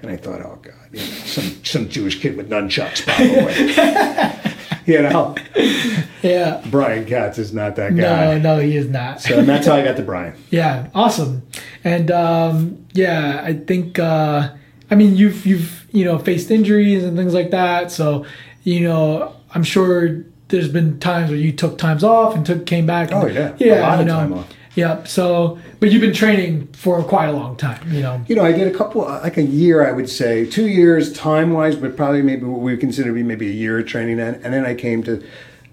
And 0.03 0.11
I 0.11 0.17
thought, 0.17 0.41
"Oh 0.43 0.59
God, 0.63 0.75
you 0.93 0.99
know, 0.99 1.05
some 1.05 1.65
some 1.65 1.89
Jewish 1.89 2.21
kid 2.21 2.37
with 2.37 2.51
nunchucks, 2.51 3.03
probably." 3.05 4.53
you 4.93 5.03
know, 5.03 5.35
Yeah. 6.23 6.63
Brian 6.71 7.07
Katz 7.07 7.39
is 7.39 7.53
not 7.53 7.77
that 7.77 7.97
guy. 7.97 8.37
no, 8.37 8.39
no, 8.39 8.59
he 8.61 8.77
is 8.77 8.89
not. 8.89 9.21
So 9.21 9.39
and 9.39 9.49
that's 9.49 9.67
how 9.67 9.75
I 9.75 9.83
got 9.85 9.97
to 9.97 10.03
Brian. 10.03 10.35
Yeah, 10.51 10.89
awesome. 10.95 11.47
And 11.85 12.11
um, 12.11 12.85
yeah, 12.93 13.41
I 13.45 13.55
think 13.55 13.99
uh, 13.99 14.51
I 14.91 14.95
mean 14.95 15.17
you've 15.17 15.47
you've 15.47 15.87
you 15.93 16.05
know 16.05 16.19
faced 16.19 16.51
injuries 16.51 17.03
and 17.05 17.17
things 17.17 17.33
like 17.35 17.51
that. 17.53 17.91
So 17.91 18.27
you 18.65 18.81
know 18.81 19.35
I'm 19.55 19.65
sure 19.65 20.25
there's 20.49 20.69
been 20.69 21.01
times 21.01 21.31
where 21.31 21.39
you 21.39 21.53
took 21.53 21.79
times 21.79 22.05
off 22.05 22.37
and 22.37 22.45
took 22.47 22.67
came 22.67 22.87
back. 22.87 23.11
and- 23.11 23.23
Oh, 23.25 23.27
yeah. 23.27 23.55
A 23.55 23.57
yeah, 23.59 23.81
lot 23.89 23.95
you 23.97 24.01
of 24.03 24.07
know. 24.07 24.15
time 24.15 24.33
off. 24.35 24.49
Yeah. 24.77 25.03
So, 25.05 25.59
but 25.81 25.91
you've 25.91 26.03
been 26.03 26.12
training 26.12 26.68
for 26.68 27.03
quite 27.03 27.27
a 27.27 27.33
long 27.33 27.57
time. 27.57 27.91
You 27.91 28.03
know. 28.03 28.24
You 28.29 28.37
know, 28.37 28.45
I 28.45 28.53
did 28.53 28.72
a 28.72 28.77
couple, 28.77 29.05
uh, 29.05 29.20
like 29.22 29.39
a 29.39 29.43
year, 29.43 29.87
I 29.87 29.91
would 29.91 30.09
say, 30.09 30.47
two 30.47 30.68
years 30.68 31.12
time 31.12 31.53
wise, 31.53 31.74
but 31.74 31.97
probably 31.97 32.22
maybe 32.22 32.45
what 32.45 32.61
we 32.61 32.77
consider 32.77 33.09
to 33.09 33.14
be 33.14 33.22
maybe 33.22 33.49
a 33.49 33.53
year 33.53 33.79
of 33.79 33.87
training 33.87 34.18
then. 34.18 34.35
And 34.45 34.53
then 34.53 34.64
I 34.64 34.74
came 34.74 35.03
to 35.05 35.24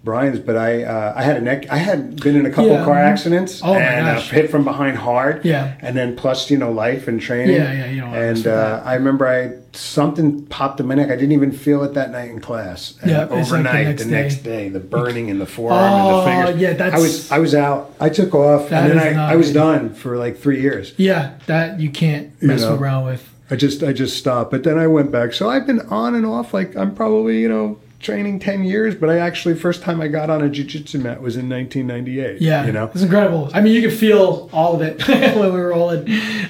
Brian's, 0.03 0.39
but 0.39 0.57
I 0.57 0.83
uh, 0.83 1.13
I 1.15 1.23
had 1.23 1.37
a 1.37 1.41
neck, 1.41 1.65
I 1.71 1.77
had 1.77 2.21
been 2.21 2.35
in 2.35 2.45
a 2.45 2.49
couple 2.49 2.71
Yeah. 2.71 2.83
car 2.83 2.97
accidents 2.97 3.61
Oh, 3.63 3.73
and 3.73 4.05
uh, 4.05 4.19
hit 4.19 4.51
from 4.51 4.65
behind 4.65 4.97
hard. 4.97 5.45
Yeah. 5.45 5.75
And 5.79 5.95
then 5.95 6.15
plus, 6.17 6.51
you 6.51 6.57
know, 6.57 6.71
life 6.73 7.07
and 7.07 7.21
training. 7.21 7.55
Yeah, 7.55 7.71
yeah, 7.71 7.85
you 7.89 8.01
mess 8.01 8.39
And 8.39 8.47
uh, 8.47 8.81
I 8.83 8.95
remember 8.95 9.25
I 9.27 9.53
something 9.77 10.45
popped 10.47 10.79
in 10.81 10.87
my 10.87 10.95
neck. 10.95 11.07
I 11.09 11.15
didn't 11.15 11.31
even 11.31 11.51
feel 11.53 11.83
it 11.83 11.93
that 11.93 12.11
night 12.11 12.29
in 12.29 12.41
class. 12.41 12.95
And 13.01 13.11
Yeah, 13.11 13.23
it's 13.23 13.31
like 13.31 13.47
the 13.47 13.55
overnight, 13.55 13.85
next 13.87 14.03
the 14.03 14.09
day. 14.09 14.21
next 14.21 14.35
day, 14.43 14.69
the 14.69 14.79
burning 14.81 15.29
in 15.29 15.39
the 15.39 15.45
forearm 15.45 15.79
Oh, 15.81 16.07
and 16.07 16.17
the 16.17 16.45
fingers. 16.47 16.61
yeah, 16.61 16.73
that's- 16.73 16.99
I 16.99 17.01
was 17.01 17.31
I 17.31 17.39
was 17.39 17.55
out. 17.55 17.93
I 18.01 18.09
took 18.09 18.35
off, 18.35 18.71
and 18.73 18.91
then 18.91 18.99
I, 19.17 19.31
I 19.31 19.35
was 19.37 19.53
done 19.53 19.93
for 19.93 20.17
like 20.17 20.37
three 20.37 20.59
years. 20.61 20.93
Yeah, 20.97 21.35
that 21.47 21.79
you 21.79 21.89
can't 21.89 22.29
mess 22.43 22.61
know. 22.61 22.75
around 22.75 23.05
with. 23.05 23.29
I 23.49 23.55
just 23.55 23.81
I 23.83 23.93
just 23.93 24.17
stopped, 24.17 24.51
but 24.51 24.63
then 24.63 24.77
I 24.77 24.87
went 24.87 25.11
back. 25.11 25.31
So 25.33 25.49
I've 25.49 25.65
been 25.65 25.79
on 25.89 26.13
and 26.15 26.25
off. 26.25 26.53
Like 26.53 26.75
I'm 26.75 26.93
probably 26.93 27.39
you 27.41 27.49
know 27.49 27.77
training 28.03 28.39
ten 28.39 28.63
years, 28.63 28.93
but 28.95 29.09
I 29.09 29.17
actually 29.17 29.55
first 29.55 29.81
time 29.81 30.01
I 30.01 30.07
got 30.07 30.29
on 30.29 30.41
a 30.43 30.49
jujitsu 30.49 31.01
mat 31.01 31.21
was 31.21 31.37
in 31.37 31.49
1998. 31.49 32.41
Yeah, 32.41 32.65
you 32.65 32.71
know. 32.71 32.91
it's 32.93 33.01
incredible. 33.01 33.49
I 33.53 33.61
mean, 33.61 33.73
you 33.73 33.81
can 33.81 33.97
feel 33.97 34.49
all 34.53 34.75
of 34.75 34.81
it 34.81 35.07
when 35.07 35.53
we 35.53 35.59
were 35.59 35.69
rolling. 35.69 36.07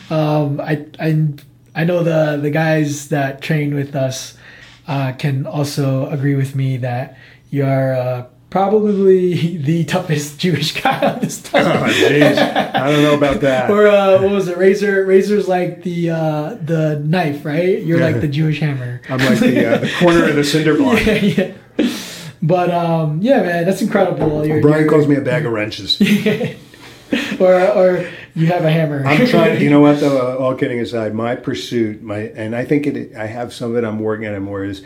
Um, 0.09 0.59
I, 0.59 0.85
I, 0.99 1.27
I 1.75 1.83
know 1.83 2.03
the 2.03 2.39
the 2.41 2.51
guys 2.51 3.09
that 3.09 3.41
train 3.41 3.73
with 3.73 3.95
us 3.95 4.37
uh, 4.87 5.13
can 5.13 5.45
also 5.45 6.09
agree 6.09 6.35
with 6.35 6.55
me 6.55 6.77
that 6.77 7.17
you 7.49 7.65
are 7.65 7.93
uh, 7.93 8.25
probably 8.53 9.57
the 9.69 9.83
toughest 9.85 10.39
Jewish 10.45 10.79
guy 10.79 11.13
on 11.15 11.19
this 11.21 11.43
Oh 11.55 11.57
jeez, 11.57 12.37
I 12.37 12.91
don't 12.91 13.01
know 13.01 13.15
about 13.17 13.41
that. 13.41 13.71
or 13.71 13.87
uh, 13.87 14.21
what 14.21 14.31
was 14.31 14.47
it? 14.47 14.57
Razor. 14.57 15.03
Razor's 15.05 15.47
like 15.47 15.81
the 15.81 16.11
uh, 16.11 16.53
the 16.61 16.99
knife, 17.03 17.43
right? 17.45 17.81
You're 17.81 17.99
like 17.99 18.21
the 18.21 18.27
Jewish 18.27 18.59
hammer. 18.59 19.01
I'm 19.09 19.17
like 19.17 19.39
the 19.39 19.65
uh, 19.65 19.77
the 19.79 19.91
corner 19.99 20.29
of 20.29 20.35
the 20.35 20.43
cinder 20.43 20.77
block. 20.77 21.03
yeah, 21.03 21.13
yeah. 21.15 21.53
But 22.43 22.69
um, 22.69 23.21
yeah, 23.21 23.41
man, 23.41 23.65
that's 23.65 23.81
incredible. 23.81 24.45
You're, 24.45 24.61
Brian 24.61 24.81
you're- 24.81 24.89
calls 24.89 25.07
me 25.07 25.15
a 25.15 25.21
bag 25.21 25.45
of 25.47 25.51
wrenches. 25.51 25.99
or 27.39 27.67
or 27.71 28.09
you 28.35 28.47
have 28.47 28.65
a 28.65 28.71
hammer. 28.71 29.03
I'm 29.05 29.25
trying. 29.25 29.61
You 29.61 29.71
know 29.71 29.79
what? 29.79 29.99
Though, 29.99 30.37
all 30.37 30.53
kidding 30.55 30.79
aside, 30.79 31.15
my 31.15 31.35
pursuit, 31.35 32.03
my 32.03 32.19
and 32.19 32.55
I 32.55 32.65
think 32.65 32.85
it. 32.85 33.15
I 33.15 33.25
have 33.25 33.51
some 33.51 33.71
of 33.71 33.77
it. 33.77 33.83
I'm 33.83 33.97
working 33.99 34.27
on 34.27 34.35
it 34.35 34.39
more. 34.41 34.63
Is 34.63 34.83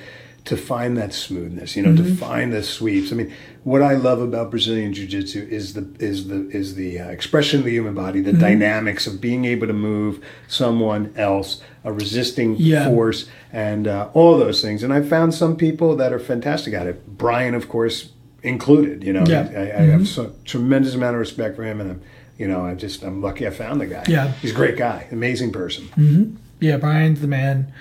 to 0.48 0.58
find 0.58 0.98
that 0.98 1.14
smoothness. 1.14 1.76
You 1.76 1.84
know, 1.84 1.95
to 1.95 2.16
find 2.16 2.52
the 2.52 2.64
sweeps. 2.64 3.12
I 3.12 3.16
mean, 3.16 3.34
what 3.64 3.82
I 3.82 3.93
love 3.95 4.22
about 4.22 4.50
Brazilian 4.50 4.93
Jiu 4.93 5.06
Jitsu 5.08 5.48
is 5.50 5.74
the 5.74 5.88
is 6.00 6.28
the 6.28 6.50
is 6.50 6.76
the 6.76 7.00
uh, 7.00 7.10
expression 7.10 7.60
of 7.60 7.66
the 7.66 7.72
human 7.72 7.93
body, 7.93 8.22
the 8.22 8.34
dynamics 8.34 9.08
of 9.08 9.22
being 9.22 9.45
able 9.45 9.68
to 9.68 9.74
move 9.74 10.24
someone 10.48 11.14
else, 11.16 11.62
a 11.84 11.91
resisting 11.93 12.56
Yeah. 12.58 12.86
force, 12.89 13.30
and 13.52 13.88
uh, 13.88 14.10
all 14.14 14.38
those 14.38 14.62
things. 14.62 14.84
And 14.84 14.93
I've 14.93 15.08
found 15.08 15.34
some 15.34 15.56
people 15.56 15.95
that 15.98 16.12
are 16.14 16.20
fantastic 16.20 16.74
at 16.74 16.88
it. 16.88 17.18
Brian, 17.18 17.54
of 17.54 17.68
course, 17.70 18.10
included. 18.43 19.04
You 19.04 19.14
know, 19.14 19.26
Yeah. 19.28 19.50
I, 19.56 19.82
I 19.82 19.86
have 19.88 20.08
so 20.08 20.34
tremendous 20.45 20.95
amount 20.95 21.16
of 21.16 21.20
respect 21.20 21.56
for 21.56 21.64
him, 21.64 21.82
and 21.82 21.91
I'm, 21.91 22.02
you 22.38 22.48
know, 22.48 22.66
I 22.66 22.74
just 22.74 23.04
I'm 23.04 23.22
lucky 23.22 23.45
I 23.45 23.50
found 23.50 23.82
the 23.82 23.86
guy. 23.88 24.06
Yeah. 24.08 24.32
he's 24.41 24.52
a 24.52 24.56
great 24.56 24.78
guy, 24.78 25.08
amazing 25.12 25.52
person. 25.52 26.39
Yeah, 26.60 26.78
Brian's 26.78 27.20
the 27.22 27.28
man. 27.28 27.72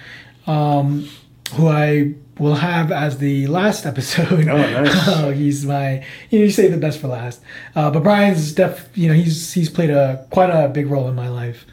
Um, 0.49 1.09
who 1.55 1.69
I 1.69 2.15
will 2.39 2.57
have 2.57 2.93
as 2.93 3.19
the 3.19 3.47
last 3.47 3.87
episode. 3.87 4.49
Oh, 4.49 4.57
nice. 4.57 5.09
oh, 5.09 5.31
he's 5.35 5.65
my. 5.65 6.05
You, 6.31 6.39
know, 6.39 6.45
you 6.45 6.51
say 6.51 6.69
the 6.69 6.77
best 6.77 7.01
for 7.01 7.09
last, 7.09 7.41
uh, 7.75 7.91
but 7.91 8.03
Brian's 8.03 8.53
def. 8.53 8.89
You 8.95 9.09
know, 9.09 9.15
he's 9.15 9.53
he's 9.53 9.71
played 9.71 9.91
a 9.91 10.27
quite 10.31 10.51
a 10.51 10.69
big 10.69 10.87
role 10.87 11.09
in 11.09 11.15
my 11.15 11.29
life. 11.29 11.67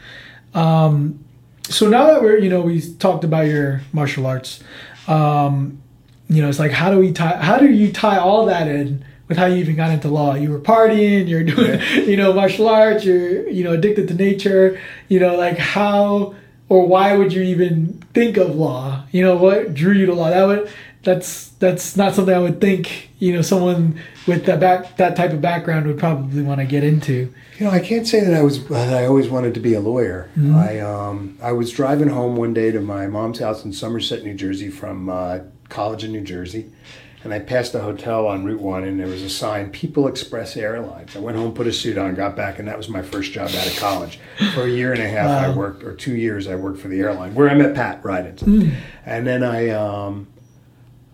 Um, 0.54 1.24
so 1.68 1.88
now 1.88 2.06
that 2.06 2.22
we're 2.22 2.38
you 2.38 2.48
know 2.48 2.60
we 2.60 2.80
talked 2.96 3.24
about 3.24 3.46
your 3.46 3.82
martial 3.92 4.26
arts, 4.26 4.62
um, 5.08 5.82
you 6.28 6.42
know 6.42 6.48
it's 6.48 6.58
like 6.58 6.72
how 6.72 6.90
do 6.90 6.98
we 6.98 7.12
tie 7.12 7.36
how 7.36 7.58
do 7.58 7.70
you 7.70 7.92
tie 7.92 8.18
all 8.18 8.46
that 8.46 8.68
in 8.68 9.04
with 9.28 9.38
how 9.38 9.46
you 9.46 9.56
even 9.56 9.76
got 9.76 9.90
into 9.90 10.08
law? 10.08 10.34
You 10.34 10.50
were 10.50 10.60
partying, 10.60 11.28
you're 11.28 11.44
doing 11.44 11.80
you 12.08 12.16
know 12.16 12.32
martial 12.32 12.68
arts, 12.68 13.04
you're 13.04 13.48
you 13.48 13.64
know 13.64 13.72
addicted 13.72 14.08
to 14.08 14.14
nature, 14.14 14.80
you 15.08 15.20
know 15.20 15.36
like 15.36 15.58
how 15.58 16.34
or 16.68 16.86
why 16.86 17.16
would 17.16 17.32
you 17.32 17.42
even 17.42 18.03
think 18.14 18.36
of 18.36 18.54
law? 18.54 19.04
You 19.12 19.24
know 19.24 19.36
what 19.36 19.74
drew 19.74 19.92
you 19.92 20.06
to 20.06 20.14
law? 20.14 20.30
That 20.30 20.46
would 20.46 20.70
that's 21.02 21.50
that's 21.50 21.96
not 21.96 22.14
something 22.14 22.34
I 22.34 22.38
would 22.38 22.60
think 22.60 23.10
you 23.18 23.32
know 23.32 23.42
someone 23.42 24.00
with 24.26 24.46
that 24.46 24.58
back 24.60 24.96
that 24.96 25.16
type 25.16 25.32
of 25.32 25.40
background 25.40 25.86
would 25.86 25.98
probably 25.98 26.42
want 26.42 26.60
to 26.60 26.66
get 26.66 26.82
into. 26.82 27.32
You 27.58 27.66
know, 27.66 27.70
I 27.70 27.80
can't 27.80 28.06
say 28.06 28.24
that 28.24 28.34
I 28.34 28.42
was 28.42 28.66
that 28.68 28.94
I 28.94 29.06
always 29.06 29.28
wanted 29.28 29.54
to 29.54 29.60
be 29.60 29.74
a 29.74 29.80
lawyer. 29.80 30.30
Mm-hmm. 30.36 30.56
I 30.56 30.80
um, 30.80 31.38
I 31.42 31.52
was 31.52 31.70
driving 31.70 32.08
home 32.08 32.36
one 32.36 32.54
day 32.54 32.70
to 32.70 32.80
my 32.80 33.06
mom's 33.06 33.38
house 33.38 33.64
in 33.64 33.72
Somerset, 33.72 34.24
New 34.24 34.34
Jersey, 34.34 34.70
from 34.70 35.08
uh, 35.08 35.40
college 35.68 36.04
in 36.04 36.12
New 36.12 36.22
Jersey, 36.22 36.70
and 37.24 37.32
I 37.32 37.38
passed 37.38 37.74
a 37.74 37.80
hotel 37.80 38.26
on 38.26 38.44
Route 38.44 38.60
One, 38.60 38.84
and 38.84 39.00
there 39.00 39.06
was 39.06 39.22
a 39.22 39.30
sign, 39.30 39.70
"People 39.70 40.06
Express 40.06 40.56
Airlines." 40.56 41.16
I 41.16 41.20
went 41.20 41.36
home, 41.36 41.52
put 41.54 41.66
a 41.66 41.72
suit 41.72 41.98
on, 41.98 42.14
got 42.14 42.36
back, 42.36 42.58
and 42.58 42.68
that 42.68 42.76
was 42.76 42.88
my 42.88 43.02
first 43.02 43.32
job 43.32 43.48
out 43.48 43.66
of 43.66 43.76
college. 43.76 44.20
For 44.54 44.64
a 44.64 44.70
year 44.70 44.92
and 44.92 45.02
a 45.02 45.08
half, 45.08 45.30
I 45.30 45.56
worked, 45.56 45.82
or 45.82 45.94
two 45.94 46.14
years, 46.14 46.46
I 46.46 46.54
worked 46.54 46.78
for 46.78 46.88
the 46.88 47.00
airline, 47.00 47.34
where 47.34 47.48
I 47.48 47.54
met 47.54 47.74
Pat 47.74 48.02
Rydens, 48.02 48.42
and 49.04 49.26
then 49.26 49.42
I. 49.42 49.70
Um, 49.70 50.28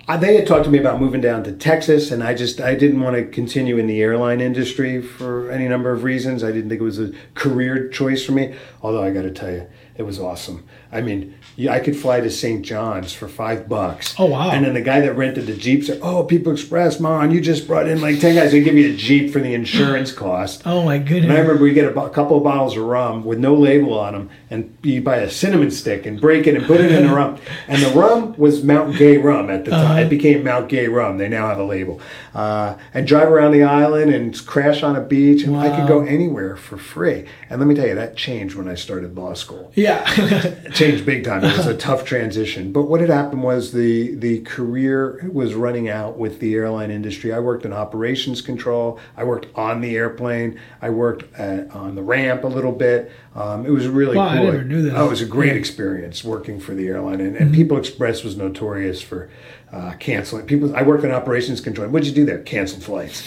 I, 0.09 0.17
they 0.17 0.35
had 0.35 0.45
talked 0.45 0.65
to 0.65 0.71
me 0.71 0.79
about 0.79 1.01
moving 1.01 1.21
down 1.21 1.45
to 1.45 1.53
Texas, 1.53 2.11
and 2.11 2.21
I 2.21 2.35
just 2.35 2.61
I 2.61 2.75
didn't 2.75 3.01
want 3.01 3.15
to 3.15 3.25
continue 3.25 3.79
in 3.79 3.87
the 3.87 4.03
airline 4.03 4.41
industry 4.41 5.01
for 5.01 5.53
any 5.53 5.69
number 5.69 5.93
of 5.93 6.03
reasons. 6.03 6.43
I 6.43 6.51
didn't 6.51 6.69
think 6.69 6.81
it 6.81 6.85
was 6.85 6.99
a 6.99 7.13
career 7.35 7.89
choice 7.89 8.25
for 8.25 8.33
me. 8.33 8.57
Although 8.83 9.05
I 9.05 9.11
got 9.13 9.23
to 9.23 9.31
tell 9.31 9.53
you, 9.53 9.69
it 9.97 10.03
was 10.03 10.19
awesome. 10.19 10.67
I 10.91 11.01
mean, 11.01 11.37
I 11.69 11.81
could 11.81 11.97
fly 11.97 12.21
to 12.21 12.31
St. 12.31 12.63
John's 12.65 13.13
for 13.13 13.29
five 13.29 13.69
bucks. 13.69 14.15
Oh, 14.19 14.27
wow. 14.27 14.51
And 14.51 14.65
then 14.65 14.75
the 14.75 14.81
guy 14.81 15.01
that 15.01 15.15
rented 15.15 15.47
the 15.47 15.55
jeep 15.57 15.85
said, 15.85 15.99
"Oh, 16.03 16.25
People 16.25 16.53
Express, 16.53 16.99
man, 17.01 17.31
you 17.31 17.41
just 17.41 17.67
brought 17.67 17.87
in 17.89 18.01
like 18.01 18.19
ten 18.21 18.35
guys. 18.35 18.53
They 18.53 18.63
give 18.63 18.75
you 18.77 18.93
a 18.93 18.97
jeep 18.97 19.33
for 19.33 19.41
the 19.41 19.53
insurance 19.55 20.13
cost." 20.27 20.63
Oh 20.65 20.85
my 20.85 20.99
goodness! 20.99 21.25
And 21.25 21.33
I 21.33 21.39
remember 21.41 21.63
we 21.63 21.73
get 21.73 21.87
a, 21.87 21.91
bo- 21.91 22.09
couple 22.09 22.37
of 22.39 22.45
bottles 22.45 22.77
of 22.77 22.85
rum 22.85 23.25
with 23.25 23.39
no 23.39 23.55
label 23.55 23.99
on 23.99 24.13
them, 24.15 24.31
and 24.51 24.77
you 24.83 25.03
buy 25.03 25.17
a 25.17 25.31
cinnamon 25.31 25.71
stick 25.71 26.07
and 26.07 26.21
break 26.21 26.47
it 26.47 26.55
and 26.57 26.65
put 26.67 26.81
it 26.81 26.91
in 26.93 27.07
the 27.07 27.15
rum. 27.15 27.39
And 27.69 27.83
the 27.83 27.91
rum 27.91 28.35
was 28.37 28.65
Mount 28.65 28.97
Gay 28.97 29.17
rum 29.17 29.49
at 29.51 29.65
the 29.65 29.71
time. 29.71 29.91
Uh-huh. 29.93 30.01
It 30.01 30.09
became 30.09 30.43
Mount 30.43 30.69
Gay 30.69 30.89
rum. 30.89 31.19
They 31.19 31.29
now 31.29 31.47
have 31.49 31.59
a 31.59 31.65
label. 31.65 32.01
Uh, 32.35 32.77
and 32.95 33.07
drive 33.07 33.29
around 33.29 33.53
the 33.53 33.63
island 33.63 34.13
and 34.13 34.45
crash 34.47 34.83
on 34.83 34.97
a 34.97 35.01
beach, 35.01 35.45
and 35.45 35.57
I 35.57 35.77
could 35.77 35.87
go 35.87 36.01
anywhere 36.03 36.57
for 36.57 36.77
free. 36.77 37.27
And 37.49 37.61
let 37.61 37.67
me 37.67 37.75
tell 37.75 37.87
you, 37.87 37.95
that 37.95 38.17
changed 38.17 38.55
when 38.57 38.69
I 38.69 38.75
started 38.75 39.17
law 39.17 39.35
school 39.35 39.73
Yeah, 39.75 40.05
changed 40.73 41.05
big 41.07 41.25
time. 41.25 41.40
It 41.45 41.57
was 41.57 41.67
a 41.67 41.77
tough 41.77 42.05
transition. 42.05 42.73
But 42.73 42.83
what 42.85 43.01
had 43.01 43.11
happened 43.11 43.43
was 43.43 43.73
the 43.73 44.15
the 44.15 44.41
career 44.41 45.29
was 45.33 45.55
running 45.55 45.89
out 45.89 46.19
with 46.19 46.41
the 46.41 46.55
airline 46.55 46.91
industry. 46.91 47.33
I 47.33 47.39
worked 47.41 47.65
in 47.65 47.73
operations 47.73 48.41
control. 48.41 48.99
I 49.17 49.25
worked 49.25 49.47
on 49.57 49.81
the 49.81 49.97
airplane. 49.97 50.59
I 50.83 50.91
worked 50.91 51.33
at, 51.39 51.71
on 51.73 51.95
the 51.95 52.03
ramp 52.03 52.45
a 52.45 52.49
little 52.49 52.73
bit. 52.73 53.11
Um, 53.35 53.65
it 53.67 53.71
was 53.71 53.87
really 53.87 54.17
Wow, 54.17 54.29
I 54.29 54.37
cool. 54.37 54.45
never 54.47 54.65
knew 54.65 54.83
that. 54.83 54.97
Oh, 54.97 55.07
it 55.07 55.11
was 55.11 55.23
a 55.23 55.27
great 55.27 55.53
Yeah. 55.53 55.59
experience 55.59 56.25
working 56.25 56.59
for 56.61 56.75
the 56.75 56.89
airline. 56.89 57.21
And, 57.21 57.37
Mm-hmm. 57.37 57.55
People 57.55 57.77
Express 57.79 58.23
was 58.25 58.37
notorious 58.37 59.01
for 59.01 59.31
uh, 59.73 59.93
canceling. 60.01 60.47
People. 60.47 60.75
I 60.75 60.83
worked 60.83 61.05
in 61.05 61.11
operations 61.13 61.61
control. 61.61 61.89
What'd 61.89 62.09
you 62.09 62.15
do 62.15 62.25
there? 62.25 62.39
Canceled 62.41 62.83
flights. 62.83 63.23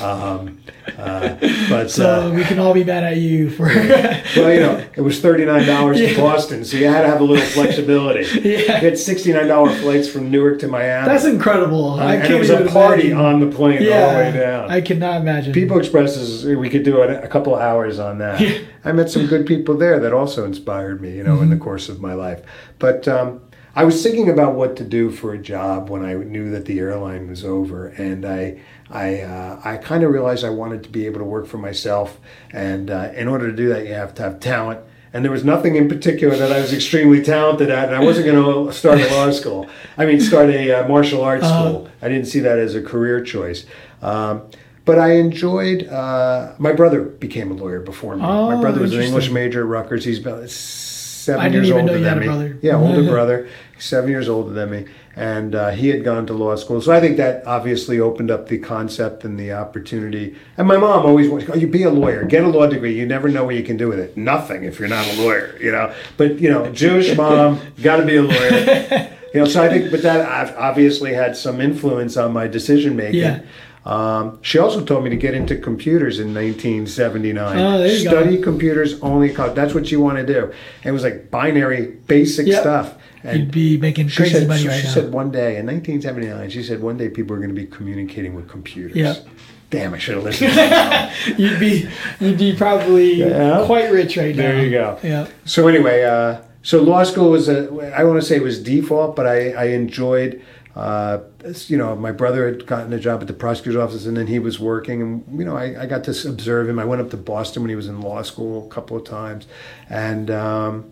Um, 0.00 0.60
uh, 0.98 1.36
but 1.68 1.90
so 1.90 2.28
uh, 2.28 2.34
we 2.34 2.44
can 2.44 2.58
all 2.58 2.74
be 2.74 2.84
mad 2.84 3.04
at 3.04 3.16
you 3.18 3.50
for. 3.50 3.66
well, 4.36 4.52
you 4.52 4.60
know, 4.60 4.84
it 4.96 5.00
was 5.00 5.20
thirty 5.20 5.44
nine 5.44 5.66
dollars 5.66 6.00
Yeah. 6.00 6.14
to 6.14 6.20
Boston, 6.20 6.64
so 6.64 6.76
you 6.76 6.86
had 6.88 7.02
to 7.02 7.08
have 7.08 7.20
a 7.20 7.24
little 7.24 7.44
flexibility. 7.46 8.22
Yeah. 8.42 8.58
You 8.58 8.88
had 8.90 8.98
sixty 8.98 9.32
nine 9.32 9.46
dollar 9.48 9.70
flights 9.76 10.08
from 10.08 10.30
Newark 10.30 10.58
to 10.60 10.68
Miami. 10.68 11.08
That's 11.08 11.24
incredible. 11.24 11.94
I 12.00 12.14
and 12.14 12.22
can't 12.22 12.34
it 12.34 12.38
was 12.38 12.50
a 12.50 12.66
party 12.66 13.10
imagine. 13.10 13.18
on 13.26 13.40
the 13.40 13.54
plane 13.54 13.82
yeah, 13.82 14.02
all 14.04 14.10
the 14.12 14.16
way 14.18 14.32
down. 14.32 14.70
I 14.70 14.80
cannot 14.80 15.20
imagine. 15.20 15.52
People 15.52 15.78
Express 15.78 16.16
is 16.16 16.44
we 16.44 16.68
could 16.68 16.82
do 16.82 17.00
a, 17.02 17.22
a 17.22 17.28
couple 17.28 17.54
hours 17.54 17.98
on 17.98 18.18
that. 18.18 18.40
Yeah. 18.40 18.58
I 18.84 18.92
met 18.92 19.10
some 19.10 19.26
good 19.26 19.46
people 19.46 19.76
there 19.76 20.00
that 20.00 20.12
also 20.12 20.44
inspired 20.44 21.00
me, 21.00 21.16
you 21.16 21.22
know, 21.22 21.40
in 21.40 21.50
the 21.50 21.56
course 21.56 21.88
of 21.88 22.00
my 22.00 22.14
life. 22.14 22.42
But 22.80 23.06
um, 23.06 23.40
I 23.76 23.84
was 23.84 24.02
thinking 24.02 24.28
about 24.28 24.54
what 24.54 24.76
to 24.76 24.84
do 24.84 25.10
for 25.10 25.32
a 25.32 25.38
job 25.38 25.88
when 25.88 26.04
I 26.04 26.14
knew 26.14 26.50
that 26.50 26.64
the 26.66 26.78
airline 26.80 27.28
was 27.28 27.44
over, 27.44 27.88
and 27.88 28.26
I 28.26 28.60
I 28.92 29.20
uh, 29.22 29.60
I 29.64 29.76
kind 29.78 30.02
of 30.04 30.10
realized 30.12 30.44
I 30.44 30.50
wanted 30.50 30.82
to 30.84 30.88
be 30.90 31.06
able 31.06 31.18
to 31.20 31.24
work 31.24 31.46
for 31.46 31.58
myself, 31.58 32.18
and 32.52 32.90
uh, 32.90 33.10
in 33.16 33.26
order 33.28 33.50
to 33.50 33.56
do 33.56 33.68
that, 33.70 33.86
you 33.86 33.94
have 33.94 34.14
to 34.16 34.22
have 34.22 34.40
talent. 34.40 34.80
And 35.14 35.22
there 35.24 35.32
was 35.32 35.44
nothing 35.44 35.76
in 35.76 35.88
particular 35.88 36.34
that 36.36 36.50
I 36.50 36.58
was 36.60 36.72
extremely 36.72 37.22
talented 37.22 37.68
at, 37.70 37.88
and 37.88 37.94
I 37.96 38.02
wasn't 38.02 38.26
going 38.26 38.66
to 38.66 38.72
start 38.72 38.98
a 38.98 39.10
law 39.14 39.30
school. 39.30 39.68
I 39.98 40.06
mean, 40.06 40.20
start 40.20 40.48
a 40.48 40.72
uh, 40.84 40.88
martial 40.88 41.22
arts 41.22 41.44
Uh-huh. 41.44 41.68
school. 41.68 41.88
I 42.00 42.08
didn't 42.08 42.26
see 42.28 42.40
that 42.40 42.58
as 42.58 42.74
a 42.74 42.80
career 42.82 43.22
choice. 43.22 43.66
Um, 44.00 44.42
but 44.86 44.98
I 44.98 45.16
enjoyed. 45.16 45.86
Uh, 45.86 46.52
my 46.58 46.72
brother 46.72 47.02
became 47.02 47.50
a 47.50 47.54
lawyer 47.54 47.80
before 47.80 48.16
me. 48.16 48.22
my 48.22 48.54
Oh, 48.54 48.60
brother 48.62 48.80
was 48.80 48.94
an. 48.94 49.02
English 49.02 49.30
major 49.30 49.60
at 49.60 49.66
Rutgers. 49.68 50.04
He's 50.06 50.18
about 50.18 50.48
seven 50.48 51.40
I 51.42 51.44
didn't 51.50 51.64
years 51.66 51.68
even 51.68 51.86
know 51.86 51.92
older 51.92 51.98
you 51.98 52.04
than 52.04 52.08
had 52.14 52.16
a 52.16 52.20
me. 52.20 52.26
brother. 52.26 52.58
Yeah, 52.62 52.76
older 52.78 53.02
brother, 53.14 53.48
seven 53.82 54.10
years 54.10 54.28
older 54.28 54.52
than 54.52 54.70
me, 54.70 54.84
and 55.16 55.54
uh, 55.54 55.70
he 55.70 55.88
had 55.88 56.04
gone 56.04 56.26
to 56.26 56.32
law 56.32 56.54
school. 56.56 56.80
So 56.80 56.92
I 56.92 57.00
think 57.00 57.16
that 57.16 57.44
obviously 57.46 57.98
opened 58.00 58.30
up 58.30 58.48
the 58.48 58.58
concept 58.58 59.24
and 59.24 59.38
the 59.38 59.52
opportunity. 59.52 60.36
And 60.56 60.68
my 60.68 60.76
mom 60.76 61.04
always 61.04 61.28
wanted, 61.28 61.50
"Oh, 61.50 61.56
you 61.56 61.66
be 61.66 61.82
a 61.82 61.90
lawyer, 61.90 62.24
get 62.24 62.44
a 62.44 62.48
law 62.48 62.66
degree. 62.66 62.98
You 62.98 63.06
never 63.06 63.28
know 63.28 63.44
what 63.44 63.56
you 63.56 63.64
can 63.64 63.76
do 63.76 63.88
with 63.88 63.98
it. 63.98 64.16
Nothing 64.16 64.64
if 64.64 64.78
you're 64.78 64.88
not 64.88 65.06
a 65.06 65.22
lawyer, 65.22 65.58
you 65.60 65.72
know. 65.72 65.92
But 66.16 66.38
you 66.38 66.48
know, 66.48 66.70
Jewish 66.72 67.16
mom, 67.16 67.60
got 67.82 67.96
to 67.96 68.06
be 68.06 68.16
a 68.16 68.22
lawyer. 68.22 69.10
You 69.34 69.40
know, 69.40 69.46
so 69.46 69.62
I 69.62 69.68
think, 69.68 69.90
but 69.90 70.02
that 70.02 70.56
obviously 70.56 71.14
had 71.14 71.36
some 71.36 71.60
influence 71.60 72.16
on 72.16 72.32
my 72.32 72.46
decision 72.46 72.96
making. 72.96 73.20
Yeah. 73.20 73.40
Um, 73.84 74.38
she 74.42 74.58
also 74.58 74.84
told 74.84 75.02
me 75.04 75.10
to 75.10 75.16
get 75.16 75.34
into 75.34 75.56
computers 75.56 76.20
in 76.20 76.32
1979. 76.34 77.58
Oh, 77.58 77.78
there 77.78 77.88
you 77.88 78.04
go. 78.04 78.10
Study 78.10 78.40
computers 78.40 79.00
only. 79.00 79.30
co- 79.30 79.52
That's 79.52 79.74
what 79.74 79.90
you 79.90 80.00
want 80.00 80.18
to 80.18 80.26
do. 80.26 80.44
And 80.44 80.86
it 80.86 80.92
was 80.92 81.02
like 81.02 81.30
binary, 81.30 81.86
basic 82.06 82.46
Yep. 82.46 82.60
stuff. 82.60 82.94
And 83.24 83.38
You'd 83.40 83.50
be 83.50 83.78
making 83.78 84.08
crazy 84.10 84.34
said, 84.34 84.48
money 84.48 84.62
she 84.62 84.68
right 84.68 84.84
now. 84.84 84.90
said 84.90 85.12
one 85.12 85.30
day 85.30 85.56
in 85.56 85.66
1979, 85.66 86.50
she 86.50 86.62
said 86.62 86.80
one 86.80 86.96
day 86.96 87.08
people 87.08 87.34
are 87.36 87.38
going 87.40 87.54
to 87.54 87.60
be 87.60 87.66
communicating 87.66 88.34
with 88.34 88.48
computers. 88.48 88.96
Yep. 88.96 89.26
Damn, 89.70 89.94
I 89.94 89.98
should 89.98 90.16
have 90.16 90.24
listened. 90.24 90.52
you'd 91.38 91.58
be 91.58 91.88
you'd 92.20 92.38
be 92.38 92.54
probably 92.54 93.14
Yeah. 93.14 93.62
quite 93.66 93.90
rich 93.90 94.16
right 94.16 94.34
now. 94.36 94.42
There 94.42 94.62
you 94.64 94.70
go. 94.70 94.98
Yeah. 95.02 95.26
So 95.44 95.66
anyway, 95.66 96.02
uh, 96.04 96.42
so 96.62 96.82
law 96.82 97.02
school 97.04 97.30
was 97.30 97.48
a, 97.48 97.68
I 97.96 98.04
want 98.04 98.20
to 98.20 98.26
say 98.26 98.36
it 98.36 98.42
was 98.42 98.62
default, 98.62 99.16
but 99.16 99.26
I, 99.26 99.50
I 99.52 99.64
enjoyed, 99.66 100.42
uh, 100.74 101.18
you 101.66 101.76
know, 101.76 101.94
my 101.94 102.12
brother 102.12 102.46
had 102.46 102.66
gotten 102.66 102.92
a 102.92 102.98
job 102.98 103.20
at 103.20 103.26
the 103.26 103.34
prosecutor's 103.34 103.80
office 103.80 104.06
and 104.06 104.16
then 104.16 104.26
he 104.26 104.38
was 104.38 104.58
working 104.58 105.02
and, 105.02 105.38
you 105.38 105.44
know, 105.44 105.56
I, 105.56 105.82
I 105.82 105.86
got 105.86 106.04
to 106.04 106.28
observe 106.28 106.68
him. 106.68 106.78
I 106.78 106.84
went 106.84 107.02
up 107.02 107.10
to 107.10 107.16
Boston 107.16 107.62
when 107.62 107.70
he 107.70 107.76
was 107.76 107.88
in 107.88 108.00
law 108.00 108.22
school 108.22 108.66
a 108.66 108.70
couple 108.70 108.96
of 108.96 109.04
times. 109.04 109.46
And, 109.90 110.30
um, 110.30 110.90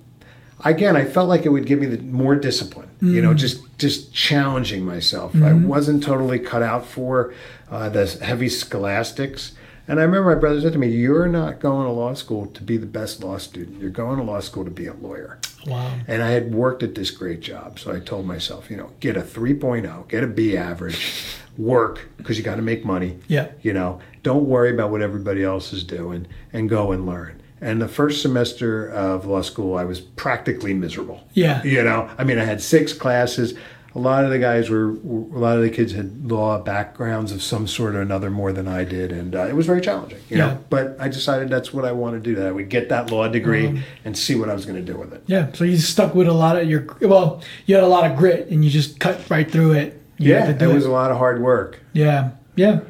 again, 0.62 0.97
I 0.97 1.07
felt 1.07 1.31
like 1.31 1.47
it 1.47 1.49
would 1.49 1.64
give 1.64 1.78
me 1.78 1.87
the 1.87 1.99
more 2.03 2.37
discipline, 2.37 2.91
you 3.01 3.22
know, 3.22 3.33
just, 3.33 3.62
just 3.78 4.12
challenging 4.12 4.85
myself. 4.85 5.35
I 5.35 5.55
wasn't 5.55 6.03
totally 6.03 6.39
cut 6.39 6.62
out 6.62 6.85
for, 6.85 7.33
uh, 7.70 7.89
the 7.89 8.07
heavy 8.22 8.51
scholastics. 8.51 9.53
And 9.91 9.99
I 9.99 10.05
remember 10.05 10.34
my 10.34 10.41
brother 10.41 10.61
said 10.61 10.72
to 10.74 10.78
me, 10.78 10.88
"You're 10.88 11.26
not 11.26 11.59
going 11.61 11.86
to 11.86 11.93
law 11.93 12.14
school 12.14 12.47
to 12.47 12.62
be 12.62 12.76
the 12.76 12.86
best 12.86 13.24
law 13.24 13.38
student. 13.38 13.80
You're 13.80 13.91
going 13.91 14.18
to 14.18 14.22
law 14.22 14.41
school 14.41 14.64
to 14.64 14.70
be 14.70 14.86
a 14.86 14.95
lawyer." 14.95 15.38
Wow. 15.66 15.93
And 16.07 16.22
I 16.22 16.30
had 16.30 16.55
worked 16.55 16.82
at 16.82 16.95
this 16.95 17.11
great 17.11 17.41
job. 17.41 17.78
So 17.78 17.93
I 17.93 18.01
told 18.01 18.24
myself, 18.24 18.70
you 18.70 18.76
know, 18.76 18.91
get 19.01 19.16
a 19.16 19.20
3.0, 19.20 20.09
get 20.09 20.24
a 20.24 20.26
B 20.26 20.57
average, 20.57 21.36
work 21.59 22.09
because 22.16 22.38
you 22.38 22.45
got 22.45 22.57
to 22.57 22.62
make 22.62 22.84
money. 22.84 23.18
Yeah. 23.28 23.49
You 23.61 23.72
know, 23.72 24.01
don't 24.22 24.47
worry 24.47 24.72
about 24.72 24.91
what 24.91 25.03
everybody 25.03 25.43
else 25.43 25.72
is 25.72 25.84
doing 25.84 26.26
and 26.53 26.70
go 26.70 26.93
and 26.93 27.05
learn. 27.05 27.43
And 27.61 27.82
the 27.82 27.88
first 27.88 28.22
semester 28.22 28.88
of 28.88 29.26
law 29.26 29.43
school, 29.43 29.76
I 29.76 29.84
was 29.84 30.01
practically 30.01 30.72
miserable. 30.72 31.20
Yeah. 31.34 31.62
You 31.62 31.82
know, 31.82 32.09
I 32.16 32.24
mean, 32.24 32.38
I 32.38 32.45
had 32.45 32.62
six 32.62 32.95
classes. 32.95 33.55
A 33.95 33.99
lot 33.99 34.24
of 34.24 34.30
the 34.30 34.38
guys 34.38 34.70
were, 34.70 34.91
a 34.91 35.38
lot 35.38 35.57
of 35.57 35.62
the 35.62 35.70
kids 35.70 35.93
had 35.95 36.30
law 36.30 36.59
backgrounds 36.61 37.32
of 37.32 37.43
some 37.43 37.66
sort 37.66 37.97
or 37.97 38.01
another 38.01 38.30
more 38.30 38.53
than 38.53 38.68
I 38.68 38.84
did, 38.84 39.11
and 39.11 39.34
uh, 39.34 39.47
it 39.49 39.57
was 39.57 39.66
very 39.66 39.80
challenging. 39.80 40.18
You 40.28 40.36
Yeah. 40.38 40.47
know, 40.47 40.59
but 40.70 40.97
I 41.01 41.09
decided 41.09 41.49
that's 41.49 41.72
what 41.74 41.84
I 41.84 41.91
want 41.91 42.14
to 42.14 42.20
do. 42.20 42.36
That 42.36 42.47
I 42.47 42.53
would 42.53 42.68
get 42.68 42.88
that 42.91 43.11
law 43.11 43.26
degree 43.26 43.66
Um, 43.66 43.82
and 44.05 44.16
see 44.16 44.36
what 44.36 44.49
I 44.49 44.55
was 44.55 44.64
going 44.64 44.84
to 44.84 44.93
do 44.93 44.97
with 44.97 45.12
it. 45.12 45.24
Yeah. 45.26 45.49
So 45.55 45.64
you 45.64 45.76
stuck 45.78 46.14
with 46.14 46.28
a 46.28 46.32
lot 46.32 46.57
of 46.57 46.68
your 46.70 46.86
well, 47.01 47.43
you 47.66 47.74
had 47.74 47.82
a 47.82 47.88
lot 47.88 48.09
of 48.09 48.16
grit 48.16 48.49
and 48.49 48.64
you 48.64 48.70
just 48.70 49.01
cut 49.01 49.28
right 49.28 49.51
through 49.51 49.72
it. 49.72 50.01
You 50.18 50.34
Yeah, 50.34 50.45
had 50.45 50.59
to 50.59 50.64
do 50.66 50.70
it 50.70 50.74
was 50.74 50.84
a 50.84 50.91
lot 50.93 51.11
of 51.11 51.16
hard 51.16 51.43
work. 51.43 51.80
Yeah, 51.93 52.30
yeah. 52.55 52.80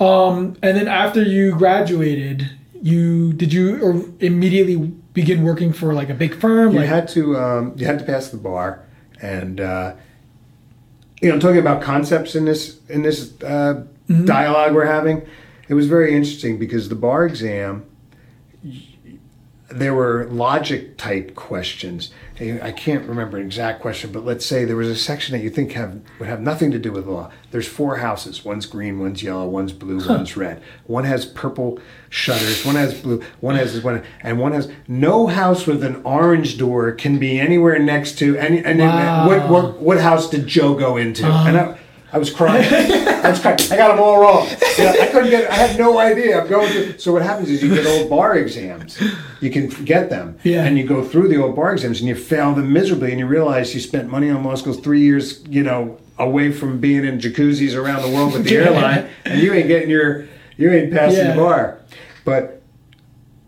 Um, 0.00 0.56
and 0.62 0.76
then 0.76 0.88
after 0.88 1.22
you 1.22 1.52
graduated, 1.54 2.50
you 2.82 3.32
did 3.34 3.52
you 3.52 3.80
or 3.80 4.02
immediately 4.18 4.76
begin 5.14 5.44
working 5.44 5.72
for 5.72 5.94
like 5.94 6.10
a 6.10 6.14
big 6.14 6.34
firm? 6.34 6.72
You 6.72 6.80
like, 6.80 6.88
had 6.88 7.06
to 7.08 7.36
um, 7.36 7.74
you 7.76 7.86
had 7.86 8.00
to 8.00 8.04
pass 8.04 8.28
the 8.30 8.38
bar, 8.38 8.82
and 9.20 9.60
uh, 9.60 9.94
you 11.22 11.30
know, 11.30 11.38
talking 11.38 11.58
about 11.58 11.80
concepts 11.82 12.34
in 12.34 12.44
this 12.44 12.80
in 12.88 13.02
this 13.02 13.40
uh, 13.42 13.84
Mm-hmm. 14.08 14.24
dialogue 14.24 14.74
we're 14.74 14.84
having, 14.84 15.22
it 15.68 15.74
was 15.74 15.86
very 15.86 16.12
interesting 16.12 16.58
because 16.58 16.88
the 16.88 16.96
bar 16.96 17.24
exam. 17.24 17.86
There 19.72 19.94
were 19.94 20.26
logic 20.30 20.96
type 20.98 21.34
questions. 21.34 22.10
I 22.40 22.72
can't 22.72 23.06
remember 23.08 23.36
an 23.38 23.46
exact 23.46 23.80
question, 23.80 24.10
but 24.10 24.24
let's 24.24 24.44
say 24.44 24.64
there 24.64 24.74
was 24.76 24.88
a 24.88 24.96
section 24.96 25.32
that 25.36 25.44
you 25.44 25.50
think 25.50 25.72
have 25.72 26.00
would 26.18 26.28
have 26.28 26.40
nothing 26.40 26.72
to 26.72 26.78
do 26.78 26.90
with 26.90 27.06
law. 27.06 27.30
There's 27.52 27.68
four 27.68 27.98
houses. 27.98 28.44
One's 28.44 28.66
green, 28.66 28.98
one's 28.98 29.22
yellow, 29.22 29.46
one's 29.48 29.72
blue, 29.72 30.06
one's 30.08 30.36
red. 30.36 30.60
One 30.86 31.04
has 31.04 31.24
purple 31.24 31.78
shutters. 32.08 32.64
One 32.64 32.74
has 32.74 33.00
blue. 33.00 33.22
One 33.40 33.54
has 33.54 33.74
this 33.74 33.84
one, 33.84 34.02
and 34.22 34.38
one 34.40 34.52
has 34.52 34.70
no 34.88 35.28
house 35.28 35.66
with 35.66 35.84
an 35.84 36.02
orange 36.04 36.58
door 36.58 36.90
can 36.92 37.18
be 37.18 37.38
anywhere 37.38 37.78
next 37.78 38.18
to 38.18 38.36
any. 38.36 38.58
And 38.64 38.80
Wow. 38.80 39.26
what 39.28 39.48
what 39.48 39.78
what 39.80 40.00
house 40.00 40.28
did 40.28 40.46
Joe 40.48 40.74
go 40.74 40.96
into? 40.96 41.24
and 41.26 41.56
I, 41.56 41.78
I 42.12 42.18
was 42.18 42.30
crying. 42.30 42.64
I 42.72 43.30
was 43.30 43.40
crying. 43.40 43.58
I 43.70 43.76
got 43.76 43.88
them 43.88 44.00
all 44.00 44.20
wrong. 44.20 44.46
You 44.78 44.84
know, 44.84 44.90
I 45.00 45.06
couldn't 45.06 45.30
get. 45.30 45.50
I 45.50 45.54
had 45.54 45.78
no 45.78 45.98
idea. 45.98 46.40
I'm 46.42 46.48
going 46.48 46.70
to. 46.72 46.98
So 46.98 47.12
what 47.12 47.22
happens 47.22 47.48
is 47.48 47.62
you 47.62 47.74
get 47.74 47.86
old 47.86 48.10
bar 48.10 48.36
exams. 48.36 49.00
You 49.40 49.50
can 49.50 49.68
get 49.84 50.10
them, 50.10 50.38
Yeah. 50.42 50.64
and 50.64 50.76
you 50.76 50.86
go 50.86 51.02
through 51.02 51.28
the 51.28 51.42
old 51.42 51.56
bar 51.56 51.72
exams 51.72 52.00
and 52.00 52.08
you 52.08 52.14
fail 52.14 52.52
them 52.54 52.72
miserably, 52.72 53.10
and 53.12 53.18
you 53.18 53.26
realize 53.26 53.74
you 53.74 53.80
spent 53.80 54.10
money 54.10 54.28
on 54.28 54.44
law 54.44 54.54
schools 54.56 54.78
three 54.80 55.00
years. 55.00 55.42
You 55.48 55.62
know, 55.62 55.98
away 56.18 56.52
from 56.52 56.78
being 56.80 57.04
in 57.04 57.18
jacuzzis 57.18 57.74
around 57.74 58.02
the 58.02 58.14
world 58.14 58.34
with 58.34 58.44
the 58.44 58.50
Yeah. 58.54 58.60
airline, 58.60 59.08
and 59.24 59.40
you 59.40 59.52
ain't 59.54 59.68
getting 59.68 59.88
your. 59.90 60.26
You 60.58 60.70
ain't 60.70 60.92
passing 60.92 61.18
Yeah. 61.24 61.34
the 61.34 61.40
bar, 61.40 61.78
but 62.26 62.60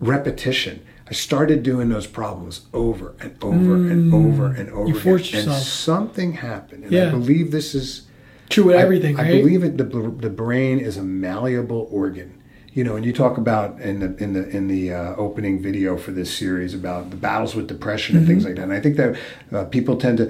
repetition. 0.01 0.81
I 1.07 1.13
started 1.13 1.63
doing 1.63 1.91
those 1.91 2.07
problems 2.07 2.63
over 2.73 3.15
and 3.21 3.37
over 3.43 3.75
and 3.75 4.13
over 4.15 4.47
and 4.47 4.71
over 4.71 4.91
Mm. 4.91 5.05
You 5.05 5.15
again, 5.17 5.49
and 5.51 5.53
something 5.63 6.33
happened. 6.33 6.85
And 6.85 6.97
I 6.97 7.11
believe 7.11 7.51
this 7.51 7.75
is 7.75 8.07
true 8.55 8.65
with 8.65 8.77
I- 8.77 8.83
everything, 8.87 9.19
I, 9.19 9.23
right? 9.23 9.43
believe 9.43 9.63
it. 9.65 9.77
The, 9.77 9.85
the 9.85 10.31
brain 10.31 10.79
is 10.79 10.97
a 10.97 11.03
malleable 11.03 11.89
organ. 11.91 12.31
You 12.77 12.83
know, 12.83 12.97
and 12.97 13.05
you 13.07 13.13
talk 13.13 13.39
about 13.39 13.81
in 13.81 14.01
the 14.01 14.11
in 14.25 14.33
the 14.33 14.49
in 14.57 14.67
the 14.67 14.93
uh, 14.93 15.15
opening 15.17 15.63
video 15.63 15.97
for 15.97 16.11
this 16.11 16.37
series 16.37 16.75
about 16.75 17.11
the 17.11 17.17
battles 17.17 17.55
with 17.55 17.67
depression 17.69 18.17
and 18.17 18.25
Mm-hmm. 18.25 18.33
things 18.33 18.45
like 18.45 18.57
that. 18.57 18.63
And 18.63 18.73
I 18.73 18.81
think 18.81 18.97
that 18.97 19.17
uh, 19.53 19.65
people 19.67 19.97
tend 19.97 20.19
to. 20.19 20.27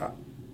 Uh, 0.00 0.10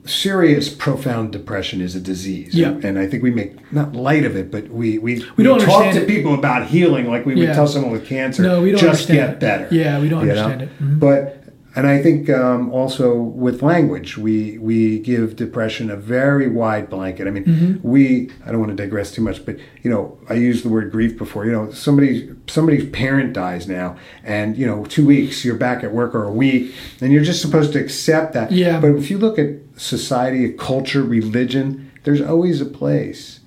serious, 0.07 0.69
profound 0.69 1.33
depression 1.33 1.81
is 1.81 1.95
a 1.97 2.01
disease. 2.01 2.55
Yeah. 2.55 2.79
and 2.83 2.99
I 2.99 3.07
think 3.07 3.23
we 3.23 3.31
make 3.31 3.73
not 3.73 3.95
light 3.95 4.25
of 4.25 4.37
it, 4.37 4.51
but 4.51 4.69
we 4.69 4.99
we, 4.99 5.25
We 5.37 5.45
don't 5.45 5.61
talk 5.61 5.93
to 5.95 6.03
it. 6.03 6.07
people 6.07 6.35
about 6.35 6.67
healing 6.67 7.07
like 7.11 7.25
we 7.27 7.35
would 7.35 7.55
tell 7.55 7.67
someone 7.67 7.91
with 7.93 8.07
cancer. 8.07 8.43
No, 8.43 8.61
we 8.63 8.71
don't 8.71 8.81
just 8.81 9.09
get 9.09 9.31
it. 9.31 9.41
better. 9.41 9.69
Yeah, 9.71 10.01
we 10.01 10.09
don't 10.09 10.25
you 10.27 10.33
understand 10.33 10.61
know? 10.61 10.67
it. 10.67 10.83
Mhm. 10.83 11.01
But 11.01 11.44
and 11.77 11.87
I 11.87 12.01
think 12.03 12.31
um, 12.31 12.71
also 12.73 13.15
with 13.15 13.63
language, 13.63 14.17
we 14.17 14.59
we 14.59 14.99
give 15.01 15.37
depression 15.37 15.91
a 15.91 15.97
very 15.97 16.49
wide 16.49 16.89
blanket. 16.89 17.27
I 17.27 17.31
mean, 17.31 17.45
Mm-hmm. 17.45 17.89
we 17.89 18.31
I 18.47 18.51
don't 18.51 18.61
want 18.61 18.71
to 18.77 18.77
digress 18.77 19.11
too 19.13 19.23
much, 19.23 19.45
but 19.45 19.57
you 19.83 19.91
know, 19.91 20.19
I 20.29 20.35
used 20.35 20.65
the 20.65 20.69
word 20.69 20.91
grief 20.93 21.19
before. 21.19 21.47
You 21.47 21.53
know, 21.53 21.71
somebody 21.73 22.31
somebody's 22.47 22.89
parent 22.91 23.33
dies 23.33 23.67
now, 23.69 23.97
and 24.23 24.57
you 24.57 24.67
know, 24.67 24.85
two 24.87 25.07
weeks 25.07 25.45
you're 25.45 25.57
back 25.57 25.83
at 25.85 25.93
work 25.93 26.15
or 26.15 26.25
a 26.25 26.33
week, 26.33 26.75
and 27.01 27.13
you're 27.13 27.25
just 27.25 27.41
supposed 27.43 27.73
to 27.75 27.81
accept 27.81 28.33
that. 28.35 28.53
Yeah. 28.53 28.81
But 28.81 28.93
if 28.97 29.11
you 29.11 29.19
look 29.19 29.39
at 29.39 29.49
society, 29.77 30.53
culture, 30.53 31.03
religion, 31.03 31.91
there's 32.05 32.21
always 32.21 32.61
a 32.61 32.67
place 32.67 33.41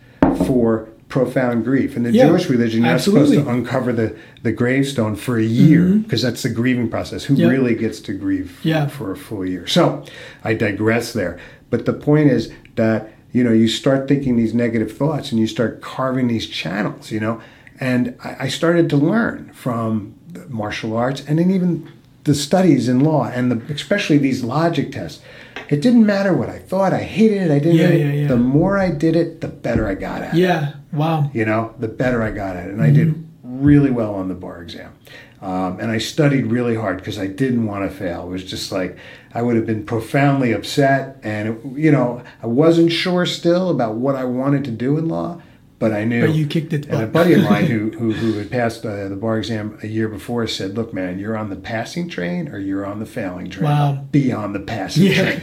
for 0.46 0.90
profound 1.10 1.64
grief. 1.64 1.95
In 1.95 2.03
the 2.03 2.12
Yeah, 2.12 2.28
Jewish 2.28 2.49
religion, 2.49 2.82
you're 2.84 2.91
not 2.91 3.01
supposed 3.01 3.32
to 3.34 3.47
uncover 3.47 3.93
the, 3.93 4.16
the 4.43 4.51
gravestone 4.51 5.16
for 5.16 5.38
a 5.38 5.43
year 5.43 5.95
because 5.95 6.22
that's 6.22 6.43
the 6.43 6.49
grieving 6.49 6.89
process. 6.89 7.24
Who 7.26 7.34
Mm-hmm. 7.34 7.43
Yeah. 7.43 7.49
really 7.49 7.76
gets 7.76 7.99
to 8.01 8.14
grieve 8.14 8.60
Yeah. 8.64 8.88
for 8.88 9.12
a 9.12 9.18
full 9.18 9.45
year? 9.45 9.68
So 9.68 10.03
I 10.43 10.53
digress 10.53 11.14
there. 11.14 11.39
But 11.70 11.86
the 11.86 11.93
point 11.93 12.30
is 12.30 12.51
that, 12.76 13.10
you 13.32 13.43
know, 13.43 13.51
you 13.53 13.68
start 13.68 14.08
thinking 14.08 14.36
these 14.36 14.53
negative 14.53 14.95
thoughts 14.97 15.32
and 15.32 15.39
you 15.39 15.47
start 15.47 15.82
carving 15.82 16.28
these 16.28 16.47
channels, 16.47 17.12
you 17.12 17.20
know. 17.20 17.41
And 17.80 18.16
I, 18.24 18.36
I 18.41 18.47
started 18.49 18.89
to 18.89 18.97
learn 18.97 19.51
from 19.53 20.14
the 20.32 20.45
martial 20.49 20.95
arts 20.97 21.24
and 21.28 21.39
then 21.39 21.51
even 21.51 21.89
the 22.26 22.34
studies 22.36 22.89
in 22.89 22.99
law 23.01 23.26
and 23.30 23.49
the, 23.51 23.74
especially 23.74 24.18
these 24.18 24.43
logic 24.43 24.91
tests. 24.91 25.22
It 25.70 25.82
didn't 25.82 26.05
matter 26.05 26.34
what 26.34 26.49
I 26.49 26.60
thought. 26.60 26.93
I 26.93 27.03
hated 27.03 27.43
it. 27.43 27.51
I 27.51 27.60
didn't. 27.60 27.76
Yeah, 27.78 27.88
it. 27.89 27.99
yeah, 27.99 28.12
yeah. 28.22 28.28
The 28.28 28.38
more 28.38 28.78
I 28.78 28.91
did 28.91 29.16
it, 29.16 29.41
the 29.41 29.47
better 29.49 29.88
I 29.88 29.95
got 29.95 30.22
at 30.22 30.34
it 30.34 30.38
yeah. 30.39 30.74
Wow. 30.92 31.30
you 31.34 31.46
know, 31.46 31.74
the 31.80 31.88
better 31.88 32.22
I 32.24 32.32
got 32.32 32.56
at 32.56 32.68
it. 32.68 32.72
And 32.74 32.82
I 32.82 32.90
did 32.92 33.28
really 33.44 33.92
well 33.92 34.14
on 34.16 34.28
the 34.28 34.36
bar 34.36 34.62
exam. 34.62 34.94
Um, 35.42 35.80
and 35.80 35.92
I 35.92 36.00
studied 36.00 36.48
really 36.48 36.76
hard 36.76 36.98
because 36.98 37.20
I 37.20 37.28
didn't 37.28 37.66
want 37.68 37.90
to 37.90 37.96
fail. 37.96 38.24
It 38.24 38.30
was 38.30 38.44
just 38.44 38.72
like 38.72 38.98
I 39.34 39.42
would 39.44 39.56
have 39.56 39.66
been 39.68 39.86
profoundly 39.86 40.52
upset. 40.52 41.18
And, 41.24 41.50
it, 41.50 41.80
you 41.80 41.92
know, 41.92 42.24
I 42.42 42.48
wasn't 42.48 42.92
sure 42.92 43.26
still 43.26 43.70
about 43.70 43.96
what 43.96 44.16
I 44.16 44.24
wanted 44.24 44.64
to 44.66 44.72
do 44.72 44.98
in 44.98 45.08
law, 45.08 45.42
but 45.78 45.94
I 45.94 46.06
knew. 46.06 46.26
But 46.26 46.36
you 46.36 46.48
kicked 46.48 46.74
it. 46.74 46.88
And 46.88 47.04
a 47.04 47.08
buddy 47.08 47.34
of 47.34 47.44
mine 47.44 47.66
who, 47.66 47.92
who, 47.92 48.14
who 48.14 48.34
had 48.40 48.50
passed 48.50 48.84
uh, 48.84 49.08
the 49.10 49.16
bar 49.16 49.38
exam 49.38 49.78
a 49.84 49.88
year 49.88 50.08
before 50.08 50.48
said, 50.48 50.74
Look, 50.76 50.92
man, 50.92 51.20
you're 51.20 51.38
on 51.38 51.52
the 51.52 51.56
passing 51.56 52.10
train 52.10 52.48
or 52.48 52.58
you're 52.58 52.86
on 52.86 53.00
the 53.00 53.06
failing 53.06 53.52
train. 53.52 53.66
Wow. 53.66 54.06
Be 54.12 54.32
on 54.32 54.54
the 54.54 54.60
passing 54.60 55.04
Yeah. 55.04 55.14
train 55.36 55.42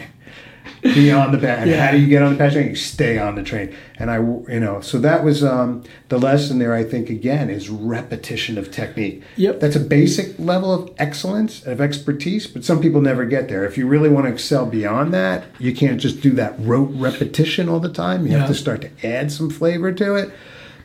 be 0.82 1.10
on 1.10 1.32
the. 1.32 1.38
And 1.50 1.70
Yeah. 1.70 1.84
how 1.86 1.92
do 1.92 1.98
you 1.98 2.06
get 2.08 2.22
on 2.22 2.32
the 2.32 2.38
passenger 2.38 2.60
train? 2.60 2.70
You 2.70 2.76
stay 2.76 3.18
on 3.18 3.34
the 3.34 3.42
train. 3.42 3.74
And 3.98 4.10
I, 4.10 4.16
you 4.16 4.60
know, 4.60 4.80
so 4.80 4.98
that 4.98 5.22
was 5.24 5.44
um, 5.44 5.84
the 6.08 6.18
lesson 6.18 6.58
there. 6.58 6.74
I 6.74 6.84
think 6.84 7.10
again 7.10 7.50
is 7.50 7.68
repetition 7.70 8.58
of 8.58 8.70
technique. 8.70 9.22
Yep. 9.36 9.60
That's 9.60 9.76
a 9.76 9.80
basic 9.80 10.38
level 10.38 10.72
of 10.72 10.90
excellence 10.98 11.64
of 11.66 11.80
expertise, 11.80 12.46
but 12.46 12.64
some 12.64 12.80
people 12.80 13.00
never 13.00 13.24
get 13.24 13.48
there. 13.48 13.64
If 13.64 13.76
you 13.78 13.86
really 13.86 14.08
want 14.08 14.26
to 14.26 14.32
excel 14.32 14.66
beyond 14.66 15.12
that, 15.14 15.44
you 15.58 15.74
can't 15.74 16.00
just 16.00 16.20
do 16.20 16.30
that 16.32 16.54
rote 16.58 16.90
repetition 16.94 17.68
all 17.68 17.80
the 17.80 17.92
time. 17.92 18.26
You 18.26 18.32
Yeah. 18.32 18.38
have 18.40 18.48
to 18.48 18.54
start 18.54 18.80
to 18.82 19.06
add 19.06 19.30
some 19.30 19.50
flavor 19.50 19.92
to 19.92 20.14
it. 20.16 20.30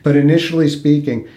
But 0.02 0.16
initially 0.16 0.68
speaking, 0.68 1.28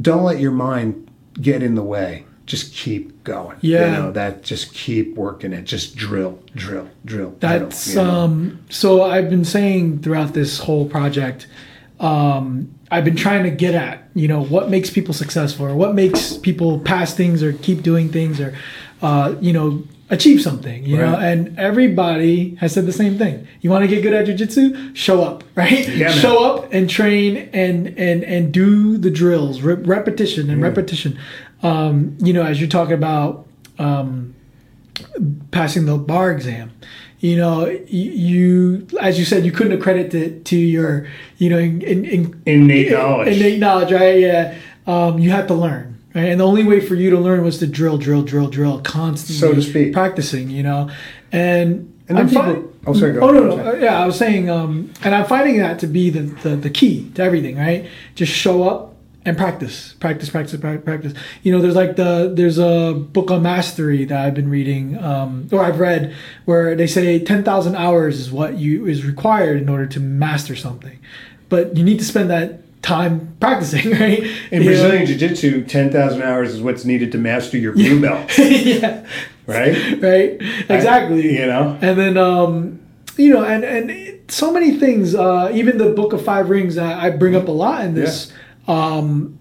don't 0.00 0.24
let 0.24 0.40
your 0.40 0.50
mind 0.52 1.08
get 1.40 1.62
in 1.62 1.74
the 1.74 1.82
way. 1.82 2.24
Just 2.46 2.74
keep 2.74 3.24
going. 3.24 3.56
Yeah. 3.62 3.86
You 3.86 3.92
know, 4.02 4.12
that 4.12 4.42
just 4.42 4.74
keep 4.74 5.14
working 5.16 5.52
it. 5.52 5.62
Just 5.64 5.96
drill, 5.96 6.38
drill, 6.54 6.88
drill. 7.04 7.30
drill, 7.30 7.36
That's 7.40 7.88
you 7.88 7.96
know? 7.96 8.10
um 8.10 8.64
so 8.68 9.02
I've 9.02 9.30
been 9.30 9.44
saying 9.44 10.00
throughout 10.02 10.34
this 10.34 10.58
whole 10.58 10.86
project 10.88 11.46
um 12.00 12.74
I've 12.90 13.04
been 13.04 13.16
trying 13.16 13.44
to 13.44 13.50
get 13.50 13.74
at, 13.74 14.04
you 14.14 14.28
know, 14.28 14.42
what 14.44 14.68
makes 14.70 14.90
people 14.90 15.14
successful 15.14 15.66
or 15.66 15.74
what 15.74 15.94
makes 15.94 16.36
people 16.36 16.78
pass 16.80 17.14
things 17.14 17.42
or 17.42 17.52
keep 17.54 17.82
doing 17.82 18.10
things 18.10 18.40
or 18.40 18.54
uh 19.02 19.34
you 19.40 19.52
know 19.52 19.82
achieve 20.10 20.40
something, 20.42 20.84
you 20.84 20.98
know, 20.98 21.16
and 21.16 21.58
everybody 21.58 22.54
has 22.56 22.72
said 22.74 22.84
the 22.84 22.92
same 22.92 23.16
thing. 23.16 23.48
You 23.62 23.70
want 23.70 23.82
to 23.84 23.88
get 23.88 24.02
good 24.02 24.12
at 24.12 24.26
jujitsu? 24.26 24.94
Show 24.94 25.24
up, 25.24 25.42
right? 25.56 25.88
Yeah. 25.88 26.10
Show 26.10 26.44
up 26.44 26.72
and 26.72 26.88
train 26.90 27.48
and 27.54 27.88
and 27.98 28.22
and 28.22 28.52
do 28.52 28.98
the 28.98 29.10
drills, 29.10 29.62
re- 29.62 29.74
repetition 29.74 30.50
and 30.50 30.60
repetition. 30.60 31.18
Um, 31.64 32.16
you 32.20 32.32
know, 32.32 32.42
as 32.44 32.60
you're 32.60 32.68
talking 32.68 32.94
about 32.94 33.46
um, 33.78 34.34
passing 35.50 35.86
the 35.86 35.96
bar 35.98 36.30
exam. 36.30 36.70
You 37.20 37.36
know, 37.38 37.66
you 37.86 38.86
as 39.00 39.18
you 39.18 39.24
said, 39.24 39.46
you 39.46 39.50
couldn't 39.50 39.72
accredit 39.72 40.12
it 40.14 40.44
to 40.46 40.56
your, 40.58 41.06
you 41.38 41.48
know, 41.48 41.58
in, 41.58 41.80
in, 41.80 42.04
in 42.04 42.42
innate 42.44 42.92
knowledge. 42.92 43.28
innate 43.36 43.58
knowledge, 43.58 43.92
right? 43.92 44.18
Yeah, 44.18 44.58
um, 44.86 45.18
you 45.18 45.30
had 45.30 45.48
to 45.48 45.54
learn, 45.54 45.98
right? 46.14 46.26
And 46.28 46.38
the 46.40 46.46
only 46.46 46.64
way 46.64 46.80
for 46.80 46.94
you 46.96 47.08
to 47.10 47.18
learn 47.18 47.42
was 47.42 47.58
to 47.60 47.66
drill, 47.66 47.96
drill, 47.96 48.22
drill, 48.22 48.48
drill, 48.50 48.78
constantly, 48.82 49.36
So 49.36 49.54
to 49.54 49.62
speak. 49.62 49.94
practicing. 49.94 50.50
You 50.50 50.64
know, 50.64 50.90
and 51.32 51.90
And 52.10 52.18
I'm 52.18 52.28
people- 52.28 52.42
fi- 52.42 52.62
oh, 52.88 52.92
sorry, 52.92 53.12
go 53.14 53.20
Oh 53.26 53.30
no, 53.32 53.56
no, 53.56 53.70
uh, 53.70 53.76
yeah, 53.76 53.98
I 54.02 54.04
was 54.04 54.18
saying, 54.18 54.50
um, 54.50 54.90
and 55.02 55.14
I'm 55.14 55.24
finding 55.24 55.56
that 55.58 55.78
to 55.78 55.86
be 55.86 56.10
the, 56.10 56.20
the 56.42 56.56
the 56.56 56.70
key 56.70 57.10
to 57.14 57.22
everything, 57.22 57.56
right? 57.56 57.86
Just 58.16 58.32
show 58.32 58.64
up 58.68 58.93
and 59.24 59.36
practice, 59.36 59.94
practice, 59.94 60.28
practice, 60.28 60.60
practice. 60.60 61.14
You 61.42 61.52
know, 61.52 61.60
there's 61.60 61.76
like 61.76 61.96
the 61.96 62.32
there's 62.34 62.58
a 62.58 62.92
book 62.94 63.30
on 63.30 63.42
mastery 63.42 64.04
that 64.04 64.24
I've 64.24 64.34
been 64.34 64.50
reading, 64.50 65.02
um, 65.02 65.48
or 65.50 65.62
I've 65.62 65.80
read, 65.80 66.14
where 66.44 66.74
they 66.74 66.86
say 66.86 67.18
ten 67.18 67.42
thousand 67.42 67.76
hours 67.76 68.20
is 68.20 68.30
what 68.30 68.58
you 68.58 68.86
is 68.86 69.04
required 69.04 69.60
in 69.62 69.68
order 69.68 69.86
to 69.86 70.00
master 70.00 70.54
something, 70.54 70.98
but 71.48 71.76
you 71.76 71.84
need 71.84 71.98
to 71.98 72.04
spend 72.04 72.30
that 72.30 72.60
time 72.82 73.34
practicing, 73.40 73.90
right? 73.98 74.22
In 74.50 74.62
You 74.62 74.70
know? 74.70 74.82
Brazilian 74.82 75.06
Jiu 75.06 75.16
Jitsu, 75.16 75.64
10,000 75.64 76.20
hours 76.20 76.52
is 76.54 76.60
what's 76.60 76.84
needed 76.84 77.12
to 77.12 77.18
master 77.18 77.56
your 77.56 77.72
blue 77.72 77.98
belt, 77.98 78.30
yeah, 78.38 79.06
right? 79.46 80.02
right, 80.02 80.36
exactly. 80.68 81.38
You 81.38 81.46
know? 81.46 81.78
and 81.80 81.98
then 81.98 82.18
um 82.18 82.80
you 83.16 83.32
know 83.32 83.44
and 83.44 83.64
and 83.64 84.20
so 84.30 84.52
many 84.52 84.76
things 84.76 85.14
uh 85.14 85.50
even 85.54 85.78
the 85.78 85.90
book 85.90 86.12
of 86.12 86.24
five 86.24 86.50
rings 86.50 86.74
that 86.74 86.98
i 86.98 87.08
bring 87.10 87.36
up 87.36 87.46
a 87.46 87.50
lot 87.52 87.84
in 87.84 87.94
this 87.94 88.32
um 88.68 89.38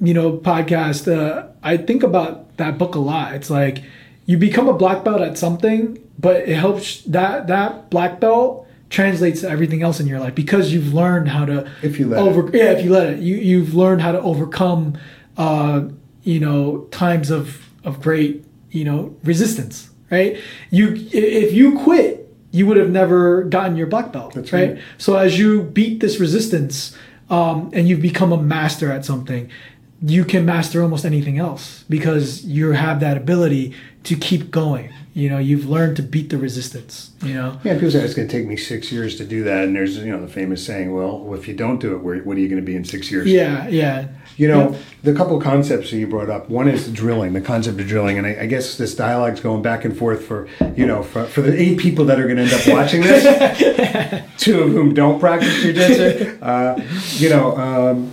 you 0.00 0.14
know 0.14 0.36
podcast 0.38 1.10
uh 1.12 1.48
i 1.62 1.76
think 1.76 2.02
about 2.02 2.56
that 2.56 2.78
book 2.78 2.94
a 2.94 2.98
lot 2.98 3.34
it's 3.34 3.50
like 3.50 3.82
you 4.26 4.36
become 4.36 4.68
a 4.68 4.72
black 4.72 5.04
belt 5.04 5.20
at 5.20 5.36
something 5.38 5.98
but 6.18 6.36
it 6.48 6.56
helps 6.56 7.02
that 7.02 7.46
that 7.48 7.90
black 7.90 8.20
belt 8.20 8.66
translates 8.90 9.40
to 9.40 9.48
everything 9.48 9.82
else 9.82 10.00
in 10.00 10.06
your 10.06 10.20
life 10.20 10.34
because 10.34 10.72
you've 10.72 10.92
learned 10.92 11.28
how 11.28 11.44
to 11.46 11.68
If 11.82 11.98
you 11.98 12.06
let 12.08 12.26
it. 12.26 12.54
yeah 12.54 12.70
if 12.72 12.84
you 12.84 12.90
let 12.92 13.06
it 13.14 13.18
you 13.20 13.36
you've 13.36 13.74
learned 13.74 14.02
how 14.02 14.12
to 14.12 14.20
overcome 14.20 14.98
uh 15.36 15.84
you 16.22 16.38
know 16.40 16.82
times 16.90 17.30
of 17.30 17.68
of 17.84 18.00
great 18.00 18.44
you 18.70 18.84
know 18.84 19.16
resistance 19.24 19.90
right 20.10 20.36
you 20.70 20.94
if 21.12 21.52
you 21.52 21.78
quit 21.78 22.18
you 22.50 22.66
would 22.66 22.76
have 22.76 22.90
never 22.90 23.44
gotten 23.44 23.76
your 23.76 23.86
black 23.86 24.12
belt 24.12 24.34
That's 24.34 24.52
right? 24.52 24.72
right. 24.74 24.82
so 24.98 25.16
as 25.16 25.38
you 25.38 25.62
beat 25.62 26.00
this 26.00 26.20
resistance 26.20 26.96
um, 27.32 27.70
and 27.72 27.88
you've 27.88 28.02
become 28.02 28.30
a 28.30 28.40
master 28.40 28.92
at 28.92 29.04
something 29.06 29.50
you 30.02 30.24
can 30.24 30.44
master 30.44 30.82
almost 30.82 31.04
anything 31.04 31.38
else 31.38 31.84
because 31.88 32.44
you 32.44 32.72
have 32.72 33.00
that 33.00 33.16
ability 33.16 33.74
to 34.04 34.16
keep 34.16 34.50
going 34.50 34.92
you 35.14 35.28
know 35.28 35.38
you've 35.38 35.68
learned 35.68 35.94
to 35.96 36.02
beat 36.02 36.30
the 36.30 36.38
resistance 36.38 37.12
you 37.22 37.34
know 37.34 37.58
Yeah, 37.62 37.74
people 37.74 37.90
say 37.90 38.00
it's 38.00 38.14
going 38.14 38.26
to 38.26 38.36
take 38.36 38.46
me 38.46 38.56
six 38.56 38.90
years 38.90 39.16
to 39.18 39.24
do 39.24 39.44
that. 39.44 39.64
And 39.64 39.76
there's, 39.76 39.98
you 39.98 40.10
know, 40.10 40.20
the 40.20 40.32
famous 40.32 40.64
saying, 40.64 40.92
well, 40.92 41.32
if 41.34 41.46
you 41.46 41.54
don't 41.54 41.78
do 41.78 41.94
it, 41.94 42.02
where, 42.02 42.18
what 42.22 42.36
are 42.36 42.40
you 42.40 42.48
going 42.48 42.60
to 42.60 42.66
be 42.66 42.74
in 42.74 42.84
six 42.84 43.10
years? 43.10 43.26
yeah 43.26 43.68
yeah 43.68 44.08
You 44.36 44.48
know, 44.48 44.76
the 45.02 45.14
couple 45.14 45.36
of 45.36 45.44
concepts 45.44 45.90
that 45.90 45.98
you 45.98 46.06
brought 46.06 46.30
up. 46.30 46.48
One 46.48 46.66
is 46.66 46.90
drilling, 46.92 47.32
the 47.34 47.40
concept 47.40 47.78
of 47.78 47.86
drilling, 47.86 48.18
and 48.18 48.26
I, 48.26 48.42
I 48.42 48.46
guess 48.46 48.76
this 48.76 48.94
dialogue's 48.96 49.40
going 49.40 49.62
back 49.62 49.84
and 49.84 49.96
forth 49.96 50.24
for 50.24 50.48
you 50.76 50.86
know 50.86 51.02
for, 51.02 51.24
for 51.26 51.42
the 51.42 51.54
eight 51.60 51.78
people 51.78 52.04
that 52.06 52.18
are 52.18 52.24
going 52.24 52.38
to 52.38 52.42
end 52.42 52.52
up 52.52 52.66
watching 52.66 53.02
this. 53.02 53.22
two 54.38 54.62
of 54.62 54.70
whom 54.72 54.94
don't 54.94 55.20
practice 55.20 55.54
jujitsu. 55.62 56.38
Uh, 56.42 56.82
you 57.18 57.28
know. 57.28 57.56
Um, 57.56 58.12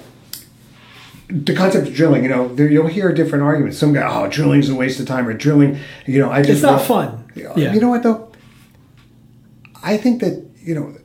the 1.30 1.54
concept 1.56 1.88
of 1.88 1.94
drilling, 1.94 2.24
you 2.24 2.30
know, 2.30 2.48
there, 2.56 2.68
you'll 2.68 2.88
hear 2.88 3.14
different 3.14 3.44
arguments. 3.44 3.78
Some 3.78 3.94
guy, 3.94 4.08
oh, 4.10 4.28
drilling's 4.28 4.68
a 4.70 4.76
waste 4.76 5.00
of 5.00 5.06
time, 5.08 5.28
or 5.28 5.34
drilling, 5.34 5.78
you 6.08 6.20
know, 6.20 6.32
I 6.32 6.40
just 6.42 6.52
it's 6.52 6.62
not 6.64 6.82
fun 6.82 7.26
yeah 7.36 7.74
you 7.74 7.80
know 7.80 7.90
what 7.90 8.04
though? 8.04 8.32
I 9.84 9.96
think 9.98 10.20
that 10.22 10.46
you 10.58 10.76
know 10.76 10.96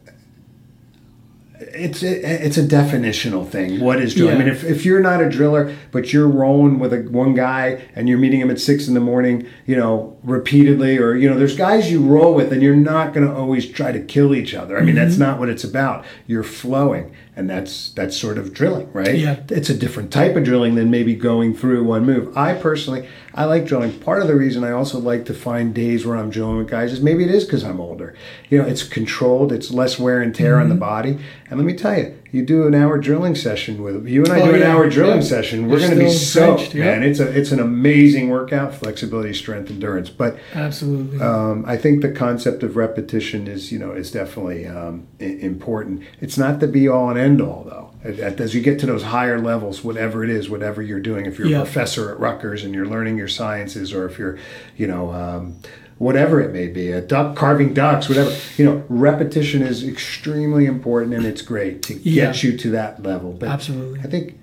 it's 1.61 2.03
a, 2.03 2.45
it's 2.45 2.57
a 2.57 2.63
definitional 2.63 3.49
thing. 3.49 3.81
What 3.81 4.01
is 4.01 4.15
drilling? 4.15 4.35
I 4.37 4.39
mean, 4.39 4.49
if, 4.49 4.65
if 4.65 4.85
you're 4.85 5.01
not 5.01 5.23
a 5.23 5.29
driller, 5.29 5.75
but 5.93 6.13
you're 6.13 6.29
rolling 6.29 6.79
with 6.79 6.93
a 6.93 7.03
one 7.03 7.35
guy 7.35 7.83
and 7.95 8.09
you're 8.09 8.19
meeting 8.19 8.41
him 8.41 8.51
at 8.51 8.61
six 8.61 8.89
in 8.89 8.95
the 8.95 9.01
morning, 9.01 9.47
you 9.67 9.77
know, 9.77 10.17
repeatedly, 10.25 10.99
or 10.99 11.15
you 11.15 11.29
know, 11.29 11.39
there's 11.39 11.57
guys 11.57 11.91
you 11.91 12.01
roll 12.05 12.35
with, 12.35 12.53
and 12.53 12.63
you're 12.63 12.77
not 12.77 13.13
going 13.13 13.27
to 13.27 13.33
always 13.35 13.69
try 13.69 13.93
to 13.93 14.01
kill 14.01 14.35
each 14.35 14.55
other. 14.55 14.77
I 14.77 14.81
mean, 14.81 14.95
Mm-hmm. 14.95 15.05
that's 15.05 15.19
not 15.19 15.39
what 15.39 15.49
it's 15.49 15.65
about. 15.65 16.05
You're 16.27 16.43
flowing, 16.43 17.15
and 17.37 17.51
that's 17.51 17.91
that's 17.91 18.17
sort 18.17 18.39
of 18.39 18.53
drilling, 18.55 18.93
right? 18.93 19.17
Yeah. 19.17 19.41
it's 19.51 19.69
a 19.69 19.75
different 19.77 20.13
type 20.13 20.37
of 20.37 20.45
drilling 20.45 20.75
than 20.77 20.91
maybe 20.91 21.15
going 21.15 21.55
through 21.55 21.83
one 21.85 22.05
move. 22.07 22.37
I 22.37 22.55
personally, 22.55 23.09
I 23.35 23.45
like 23.45 23.65
drilling. 23.67 23.99
Part 23.99 24.23
of 24.23 24.29
the 24.29 24.37
reason 24.37 24.63
I 24.65 24.71
also 24.71 24.99
like 24.99 25.25
to 25.27 25.35
find 25.35 25.75
days 25.75 26.07
where 26.07 26.17
I'm 26.17 26.31
drilling 26.31 26.59
with 26.59 26.69
guys 26.71 26.93
is 26.93 27.01
maybe 27.01 27.25
it 27.25 27.31
is 27.31 27.45
because 27.45 27.65
I'm 27.65 27.81
older. 27.81 28.15
You 28.51 28.59
know, 28.59 28.67
it's 28.69 28.83
controlled, 28.85 29.53
it's 29.53 29.71
less 29.73 29.99
wear 29.99 30.21
and 30.23 30.35
tear 30.35 30.55
Mm-hmm. 30.55 30.63
on 30.63 30.69
the 30.69 30.75
body. 30.77 31.19
And 31.51 31.59
let 31.59 31.67
me 31.67 31.75
tell 31.75 31.99
you, 31.99 32.17
you 32.35 32.45
do 32.45 32.67
an 32.67 32.75
hour 32.75 32.99
drilling 32.99 33.37
session 33.37 33.81
with 33.81 34.09
you 34.09 34.25
and 34.25 34.33
I 34.33 34.41
Oh, 34.41 34.47
do 34.49 34.55
an 34.55 34.61
yeah, 34.61 34.73
hour 34.75 34.91
drilling 34.91 35.23
yeah. 35.23 35.29
session. 35.35 35.69
We're 35.69 35.79
going 35.79 35.93
to 35.93 35.97
be 35.97 36.11
soaked, 36.11 36.75
yeah. 36.75 36.85
man. 36.87 37.03
It's 37.05 37.21
a 37.21 37.29
it's 37.31 37.53
an 37.53 37.61
amazing 37.61 38.29
workout, 38.29 38.75
flexibility, 38.75 39.33
strength, 39.33 39.71
endurance. 39.71 40.11
But 40.11 40.37
absolutely 40.53 41.21
um, 41.21 41.65
I 41.67 41.77
think 41.77 42.03
the 42.03 42.11
concept 42.11 42.65
of 42.65 42.77
repetition 42.77 43.47
is, 43.47 43.71
you 43.71 43.79
know, 43.79 43.93
is 43.93 44.11
definitely 44.11 44.67
um, 44.67 45.07
important. 45.21 46.03
It's 46.21 46.37
not 46.37 46.59
the 46.59 46.67
be 46.67 46.89
all 46.89 47.09
and 47.09 47.19
end 47.19 47.41
all, 47.41 47.63
though. 47.65 47.91
As- 48.03 48.55
you 48.55 48.61
get 48.61 48.79
to 48.81 48.87
those 48.87 49.05
higher 49.05 49.41
levels, 49.41 49.83
whatever 49.85 50.25
it 50.25 50.31
is, 50.31 50.51
whatever 50.51 50.83
you're 50.83 51.01
doing, 51.01 51.27
if 51.27 51.39
you're 51.39 51.49
a 51.57 51.63
professor 51.63 52.11
at 52.11 52.19
Rutgers 52.21 52.65
and 52.65 52.75
you're 52.75 52.87
learning 52.87 53.17
your 53.17 53.29
sciences, 53.29 53.93
or 53.95 54.07
if 54.07 54.19
you're, 54.19 54.39
you 54.77 54.87
know, 54.87 55.11
um, 55.13 55.57
whatever 55.99 56.41
it 56.41 56.53
may 56.53 56.67
be, 56.67 56.91
a 56.91 57.01
duck 57.01 57.37
carving 57.37 57.73
ducks, 57.73 58.09
whatever, 58.09 58.35
you 58.57 58.65
know, 58.65 58.83
repetition 58.89 59.63
is 59.63 59.87
extremely 59.87 60.67
important 60.67 61.15
and 61.15 61.25
it's 61.25 61.43
great 61.43 61.83
to 61.85 61.95
Yeah. 62.03 62.27
get 62.27 62.43
you 62.43 62.57
to 62.59 62.71
that 62.71 63.03
level. 63.03 63.33
But 63.33 63.49
Absolutely. 63.49 64.01
I 64.01 64.05
think 64.09 64.39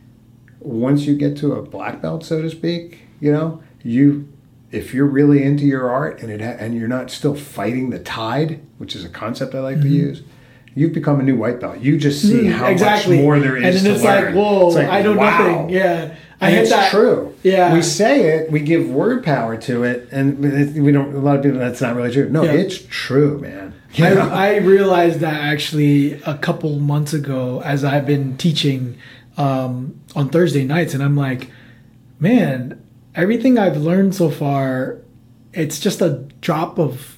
once 0.59 1.05
you 1.05 1.15
get 1.15 1.35
to 1.37 1.53
a 1.53 1.61
black 1.61 2.01
belt, 2.01 2.23
so 2.25 2.41
to 2.41 2.49
speak, 2.49 2.99
you 3.19 3.31
know, 3.31 3.61
you 3.83 4.27
if 4.71 4.93
you're 4.93 5.05
really 5.05 5.43
into 5.43 5.65
your 5.65 5.89
art 5.89 6.21
and 6.21 6.31
it 6.31 6.39
ha- 6.39 6.55
and 6.57 6.73
you're 6.73 6.87
not 6.87 7.11
still 7.11 7.35
fighting 7.35 7.89
the 7.89 7.99
tide, 7.99 8.61
which 8.77 8.95
is 8.95 9.03
a 9.03 9.09
concept 9.09 9.53
I 9.53 9.59
like 9.59 9.81
to 9.81 9.89
use, 9.89 10.21
you've 10.75 10.93
become 10.93 11.19
a 11.19 11.23
new 11.23 11.35
white 11.35 11.59
belt. 11.59 11.81
You 11.81 11.97
just 11.97 12.21
see 12.21 12.43
Mm, 12.43 12.51
how 12.53 12.67
exactly. 12.67 13.17
much 13.17 13.23
more 13.23 13.37
there 13.39 13.57
is 13.57 13.75
and 13.75 13.85
then 13.85 13.95
it's 13.95 14.03
learn. 14.05 14.25
like, 14.27 14.33
whoa, 14.35 14.67
It's 14.67 14.75
like, 14.77 14.87
I 14.87 15.01
know 15.01 15.17
wow. 15.17 15.25
nothing. 15.47 15.69
Yeah, 15.71 16.11
I 16.39 16.45
And 16.45 16.53
hit 16.55 16.61
it's 16.61 16.71
that. 16.71 16.89
true. 16.89 17.30
Yeah. 17.43 17.73
we 17.73 17.81
say 17.81 18.37
it, 18.37 18.51
we 18.51 18.59
give 18.59 18.89
word 18.89 19.23
power 19.23 19.57
to 19.57 19.83
it, 19.83 20.07
and 20.11 20.39
we 20.83 20.91
don't. 20.91 21.13
A 21.15 21.19
lot 21.19 21.37
of 21.37 21.43
people, 21.43 21.59
that's 21.59 21.81
not 21.81 21.95
really 21.95 22.11
true. 22.11 22.29
No, 22.29 22.43
Yeah. 22.43 22.51
it's 22.51 22.77
true, 22.89 23.39
man. 23.39 23.73
You 23.93 24.05
know? 24.05 24.29
I, 24.29 24.53
I 24.53 24.55
realized 24.57 25.19
that 25.19 25.33
actually 25.41 26.13
a 26.23 26.37
couple 26.37 26.79
months 26.79 27.13
ago 27.13 27.61
as 27.65 27.83
I've 27.83 28.05
been 28.05 28.37
teaching 28.37 28.97
um, 29.37 29.99
on 30.15 30.29
Thursday 30.29 30.63
nights, 30.63 30.93
and 30.93 31.03
I'm 31.03 31.15
like, 31.15 31.49
man, 32.19 32.81
everything 33.15 33.57
I've 33.57 33.77
learned 33.77 34.15
so 34.15 34.29
far, 34.29 34.97
it's 35.53 35.79
just 35.79 36.01
a 36.01 36.25
drop 36.41 36.79
of 36.79 37.17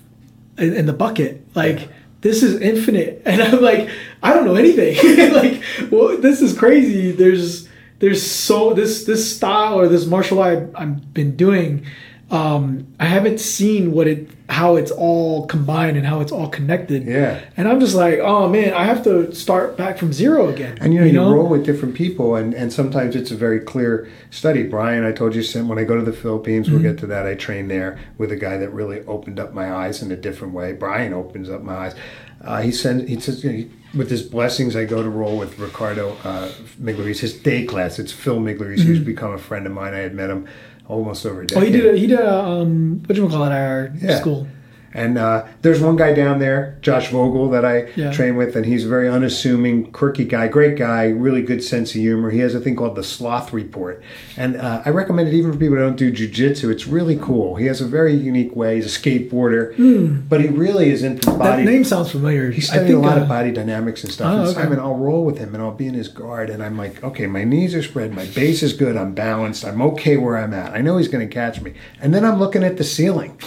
in, 0.58 0.74
in 0.74 0.86
the 0.86 0.94
bucket. 0.94 1.46
Like 1.56 1.80
Yeah. 1.82 1.88
this 2.22 2.42
is 2.44 2.60
infinite, 2.62 3.22
and 3.26 3.42
I'm 3.42 3.62
like, 3.62 3.90
I 4.24 4.34
don't 4.34 4.46
know 4.46 4.56
anything. 4.56 4.96
like, 5.34 5.62
well, 5.92 6.18
this 6.18 6.42
is 6.42 6.58
crazy. 6.58 7.12
There's 7.12 7.68
there's 8.04 8.22
so 8.22 8.74
this 8.74 9.06
this 9.06 9.34
style 9.34 9.80
or 9.80 9.88
this 9.88 10.06
martial 10.06 10.42
art 10.42 10.70
I've 10.76 11.14
been 11.14 11.38
doing. 11.38 11.86
Um, 12.30 12.94
I 13.00 13.06
haven't 13.06 13.40
seen 13.40 13.94
what 13.94 14.08
it 14.08 14.30
how 14.50 14.76
it's 14.76 14.92
all 14.92 15.48
combined 15.48 15.96
and 15.96 16.06
how 16.06 16.20
it's 16.20 16.32
all 16.32 16.50
connected. 16.50 17.06
Yeah. 17.06 17.40
And 17.56 17.66
I'm 17.66 17.80
just 17.80 17.96
like, 17.96 18.20
oh 18.20 18.50
man, 18.50 18.74
I 18.74 18.84
have 18.84 19.06
to 19.06 19.34
start 19.34 19.78
back 19.78 19.98
from 19.98 20.12
zero 20.12 20.50
again. 20.50 20.78
And 20.82 20.94
you 20.94 21.00
know, 21.00 21.06
you, 21.06 21.34
roll 21.34 21.48
with 21.48 21.66
different 21.66 21.96
people, 21.96 22.36
and, 22.36 22.54
and 22.54 22.74
sometimes 22.74 23.16
it's 23.16 23.32
a 23.32 23.38
very 23.38 23.62
clear 23.62 24.12
study. 24.32 24.64
Brian, 24.64 25.06
I 25.06 25.14
told 25.14 25.34
you, 25.34 25.64
when 25.64 25.80
I 25.80 25.86
go 25.86 25.96
to 25.96 26.04
the 26.04 26.12
Philippines, 26.12 26.70
we'll 26.70 26.82
get 26.82 26.98
to 27.00 27.08
that. 27.08 27.26
I 27.26 27.36
train 27.36 27.70
there 27.70 27.98
with 28.18 28.34
a 28.34 28.36
guy 28.36 28.58
that 28.58 28.70
really 28.74 29.00
opened 29.06 29.40
up 29.40 29.54
my 29.54 29.74
eyes 29.74 30.02
in 30.02 30.12
a 30.12 30.18
different 30.18 30.54
way. 30.54 30.74
Brian 30.74 31.14
opens 31.14 31.50
up 31.50 31.62
my 31.62 31.74
eyes. 31.74 31.96
Uh, 32.44 32.62
he 32.62 32.72
sends, 32.72 33.08
he 33.10 33.20
says, 33.20 33.44
you 33.44 33.52
know, 33.54 33.66
with 33.96 34.10
his 34.10 34.22
blessings, 34.24 34.76
I 34.76 34.86
go 34.86 35.02
to 35.04 35.10
roll 35.10 35.38
with 35.38 35.58
Ricardo 35.60 36.18
uh, 36.24 36.50
Migliarese, 36.82 37.20
his 37.20 37.34
day 37.34 37.64
class. 37.66 38.00
It's 38.00 38.12
Phil 38.12 38.40
Migliarese, 38.40 38.82
who's 38.84 39.00
become 39.00 39.32
a 39.34 39.38
friend 39.38 39.66
of 39.66 39.72
mine. 39.72 39.94
I 39.94 40.00
had 40.00 40.14
met 40.16 40.30
him 40.30 40.48
almost 40.88 41.26
over 41.26 41.42
a 41.42 41.44
Oh, 41.44 41.48
decade. 41.48 41.74
he 41.74 41.80
did 41.80 41.94
a, 41.94 41.98
he 41.98 42.08
did 42.08 42.20
a 42.20 42.44
um 42.44 43.02
what 43.06 43.16
you 43.18 43.30
call 43.30 43.46
it 43.46 43.52
our 43.54 43.94
Yeah. 44.02 44.20
school. 44.20 44.48
And 44.94 45.18
uh, 45.18 45.46
there's 45.62 45.82
one 45.82 45.96
guy 45.96 46.14
down 46.14 46.40
there, 46.40 46.78
Josh 46.82 47.10
Vogel, 47.10 47.50
that 47.50 47.66
I 47.66 47.88
Yeah. 47.96 48.12
train 48.12 48.36
with, 48.36 48.56
and 48.56 48.66
he's 48.66 48.86
a 48.86 48.88
very 48.90 49.10
unassuming, 49.10 49.92
quirky 49.92 50.24
guy, 50.26 50.48
great 50.48 50.78
guy, 50.78 51.06
really 51.10 51.42
good 51.42 51.64
sense 51.64 51.90
of 51.96 52.02
humor. 52.02 52.30
He 52.30 52.40
has 52.40 52.54
a 52.54 52.60
thing 52.60 52.76
called 52.76 52.96
the 52.96 53.04
Sloth 53.04 53.54
Report, 53.54 54.02
and 54.38 54.56
uh, 54.58 54.82
I 54.86 54.90
recommend 54.90 55.30
it 55.30 55.34
even 55.34 55.52
for 55.52 55.58
people 55.58 55.76
who 55.78 55.82
don't 55.84 55.96
do 55.96 56.12
jujitsu. 56.12 56.72
It's 56.72 56.88
really 56.88 57.18
cool. 57.18 57.56
He 57.56 57.66
has 57.66 57.82
a 57.82 57.88
very 57.88 58.14
unique 58.14 58.56
way. 58.56 58.76
He's 58.76 58.96
a 58.96 59.00
skateboarder, 59.00 60.28
but 60.30 60.42
he 60.42 60.48
really 60.48 60.90
is 60.92 61.04
into 61.04 61.26
That 61.26 61.40
body. 61.40 61.64
name 61.66 61.84
sounds 61.84 62.12
familiar. 62.12 62.52
He 62.52 62.58
I 62.58 62.66
studied 62.66 62.88
think, 62.88 62.98
a 62.98 63.02
lot 63.02 63.18
uh, 63.18 63.22
of 63.22 63.28
body 63.28 63.52
dynamics 63.52 64.04
and 64.04 64.12
stuff. 64.14 64.28
Oh, 64.32 64.40
and 64.40 64.48
okay. 64.50 64.54
Simon, 64.62 64.80
I'll 64.80 64.96
roll 64.96 65.26
with 65.26 65.38
him 65.38 65.54
and 65.54 65.64
I'll 65.64 65.72
be 65.72 65.88
in 65.88 65.94
his 65.96 66.08
guard, 66.08 66.50
and 66.50 66.62
I'm 66.64 66.78
like, 66.78 67.04
okay, 67.04 67.26
my 67.28 67.44
knees 67.44 67.74
are 67.76 67.82
spread, 67.84 68.14
my 68.14 68.26
base 68.26 68.62
is 68.64 68.74
good, 68.74 68.96
I'm 68.96 69.14
balanced, 69.14 69.66
I'm 69.66 69.82
okay 69.82 70.18
where 70.18 70.38
I'm 70.38 70.54
at. 70.54 70.74
I 70.74 70.82
know 70.82 70.98
he's 70.98 71.08
going 71.08 71.28
to 71.28 71.34
catch 71.34 71.62
me, 71.62 71.74
and 72.02 72.14
then 72.14 72.24
I'm 72.26 72.38
looking 72.40 72.64
at 72.64 72.78
the 72.78 72.84
ceiling, 72.84 73.38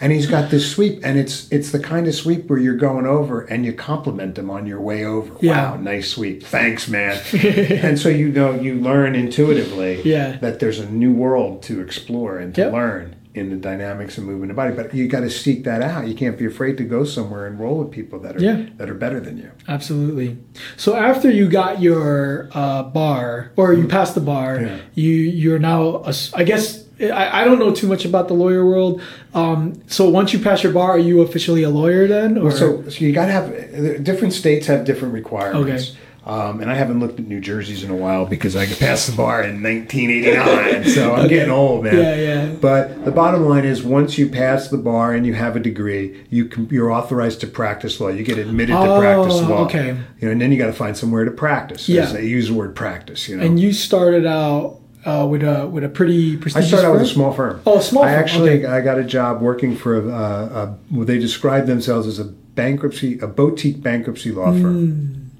and 0.00 0.12
he's 0.12 0.26
got 0.26 0.50
this 0.50 0.70
sweep, 0.70 1.00
and 1.04 1.18
it's 1.18 1.50
it's 1.52 1.70
the 1.72 1.78
kind 1.78 2.06
of 2.06 2.14
sweep 2.14 2.48
where 2.48 2.58
you're 2.58 2.76
going 2.76 3.06
over 3.06 3.42
and 3.42 3.64
you 3.64 3.72
compliment 3.72 4.36
him 4.38 4.50
on 4.50 4.66
your 4.66 4.80
way 4.80 5.04
over. 5.04 5.34
Yeah. 5.40 5.72
Wow, 5.72 5.76
nice 5.78 6.10
sweep, 6.10 6.42
thanks, 6.42 6.88
man. 6.88 7.20
and 7.32 7.98
so 7.98 8.08
you 8.08 8.28
know 8.28 8.52
you 8.54 8.74
learn 8.74 9.14
intuitively 9.14 10.02
Yeah. 10.02 10.36
that 10.38 10.60
there's 10.60 10.78
a 10.78 10.90
new 10.90 11.12
world 11.12 11.62
to 11.64 11.80
explore 11.80 12.38
and 12.38 12.54
to 12.54 12.60
Yep. 12.62 12.72
learn 12.72 13.16
in 13.34 13.50
the 13.50 13.56
dynamics 13.56 14.16
and 14.16 14.26
movement 14.26 14.50
of 14.50 14.56
the 14.56 14.62
body. 14.62 14.74
But 14.74 14.94
you 14.94 15.08
got 15.08 15.20
to 15.20 15.28
seek 15.28 15.64
that 15.64 15.82
out. 15.82 16.08
You 16.08 16.14
can't 16.14 16.38
be 16.38 16.46
afraid 16.46 16.78
to 16.78 16.84
go 16.84 17.04
somewhere 17.04 17.46
and 17.46 17.60
roll 17.60 17.80
with 17.80 17.90
people 17.90 18.18
that 18.20 18.36
are 18.36 18.40
Yeah. 18.40 18.64
that 18.78 18.88
are 18.88 18.94
better 18.94 19.20
than 19.20 19.36
you. 19.36 19.50
Absolutely. 19.68 20.38
So 20.78 20.96
after 20.96 21.30
you 21.30 21.46
got 21.48 21.82
your 21.82 22.48
uh, 22.54 22.84
bar, 22.84 23.52
or 23.56 23.74
you 23.74 23.86
passed 23.88 24.14
the 24.14 24.22
bar, 24.22 24.60
Yeah. 24.62 24.76
you 24.94 25.12
you're 25.12 25.58
now. 25.58 26.02
A, 26.06 26.14
I 26.34 26.44
guess 26.44 26.85
I, 27.00 27.42
I 27.42 27.44
don't 27.44 27.58
know 27.58 27.74
too 27.74 27.86
much 27.86 28.04
about 28.04 28.28
the 28.28 28.34
lawyer 28.34 28.64
world. 28.64 29.02
Um, 29.34 29.82
so 29.86 30.08
once 30.08 30.32
you 30.32 30.38
pass 30.38 30.62
your 30.62 30.72
bar, 30.72 30.92
are 30.92 30.98
you 30.98 31.20
officially 31.22 31.62
a 31.62 31.70
lawyer 31.70 32.06
then? 32.06 32.38
Or 32.38 32.50
So, 32.50 32.88
so 32.88 33.04
you 33.04 33.12
got 33.12 33.26
to 33.26 33.32
have 33.32 34.02
different 34.04 34.32
states 34.32 34.66
have 34.66 34.84
different 34.84 35.12
requirements. 35.14 35.96
Um, 36.24 36.60
and 36.60 36.68
I 36.68 36.74
haven't 36.74 36.98
looked 36.98 37.20
at 37.20 37.26
New 37.28 37.40
Jersey's 37.40 37.84
in 37.84 37.90
a 37.90 37.94
while 37.94 38.26
because 38.26 38.56
I 38.56 38.66
passed 38.66 39.08
the 39.08 39.16
bar 39.16 39.44
in 39.44 39.62
1989, 39.62 40.84
so 40.90 41.14
I'm 41.14 41.28
getting 41.28 41.50
old, 41.52 41.84
man. 41.84 41.96
Yeah, 41.96 42.14
yeah. 42.16 42.46
But 42.60 43.04
the 43.04 43.12
bottom 43.12 43.44
line 43.48 43.64
is, 43.64 43.84
once 43.84 44.18
you 44.18 44.28
pass 44.28 44.68
the 44.68 44.76
bar 44.78 45.12
and 45.12 45.24
you 45.24 45.34
have 45.34 45.54
a 45.54 45.60
degree, 45.60 46.24
you 46.30 46.46
can, 46.46 46.68
you're 46.68 46.90
authorized 46.90 47.40
to 47.42 47.46
practice 47.46 48.00
law. 48.00 48.08
You 48.08 48.24
get 48.24 48.38
admitted 48.38 48.72
to 48.72 48.78
Oh, 48.78 48.98
practice 49.00 49.40
law. 49.48 49.64
okay. 49.66 49.86
You 50.20 50.26
know, 50.26 50.32
and 50.32 50.40
then 50.40 50.50
you 50.50 50.58
got 50.58 50.66
to 50.66 50.72
find 50.72 50.96
somewhere 50.96 51.24
to 51.24 51.30
practice. 51.30 51.88
Yeah. 51.88 52.06
They 52.06 52.26
use 52.26 52.48
the 52.48 52.54
word 52.54 52.74
practice. 52.74 53.28
You 53.28 53.36
know. 53.36 53.44
and 53.44 53.60
you 53.60 53.72
started 53.72 54.26
out 54.26 54.80
uh, 55.06 55.26
with 55.26 55.42
a 55.42 55.66
with 55.66 55.84
a 55.84 55.88
pretty 55.88 56.36
prestigious. 56.36 56.66
I 56.66 56.68
started 56.68 56.88
out 56.88 56.92
with 56.92 57.02
a 57.02 57.06
small 57.06 57.32
firm. 57.32 57.62
Oh, 57.64 57.78
a 57.78 57.82
small 57.82 58.02
firm. 58.02 58.10
I 58.10 58.14
firm, 58.14 58.22
actually 58.22 58.66
I 58.66 58.80
got 58.80 58.98
a 58.98 59.04
job 59.04 59.40
working 59.40 59.76
for 59.76 59.96
a, 59.96 60.08
a, 60.08 60.44
a 60.64 60.78
well, 60.90 61.06
they 61.06 61.18
described 61.18 61.68
themselves 61.68 62.06
as 62.06 62.18
a 62.18 62.24
bankruptcy, 62.24 63.18
a 63.20 63.28
boutique 63.28 63.82
bankruptcy 63.82 64.32
law 64.32 64.50
firm. 64.50 65.30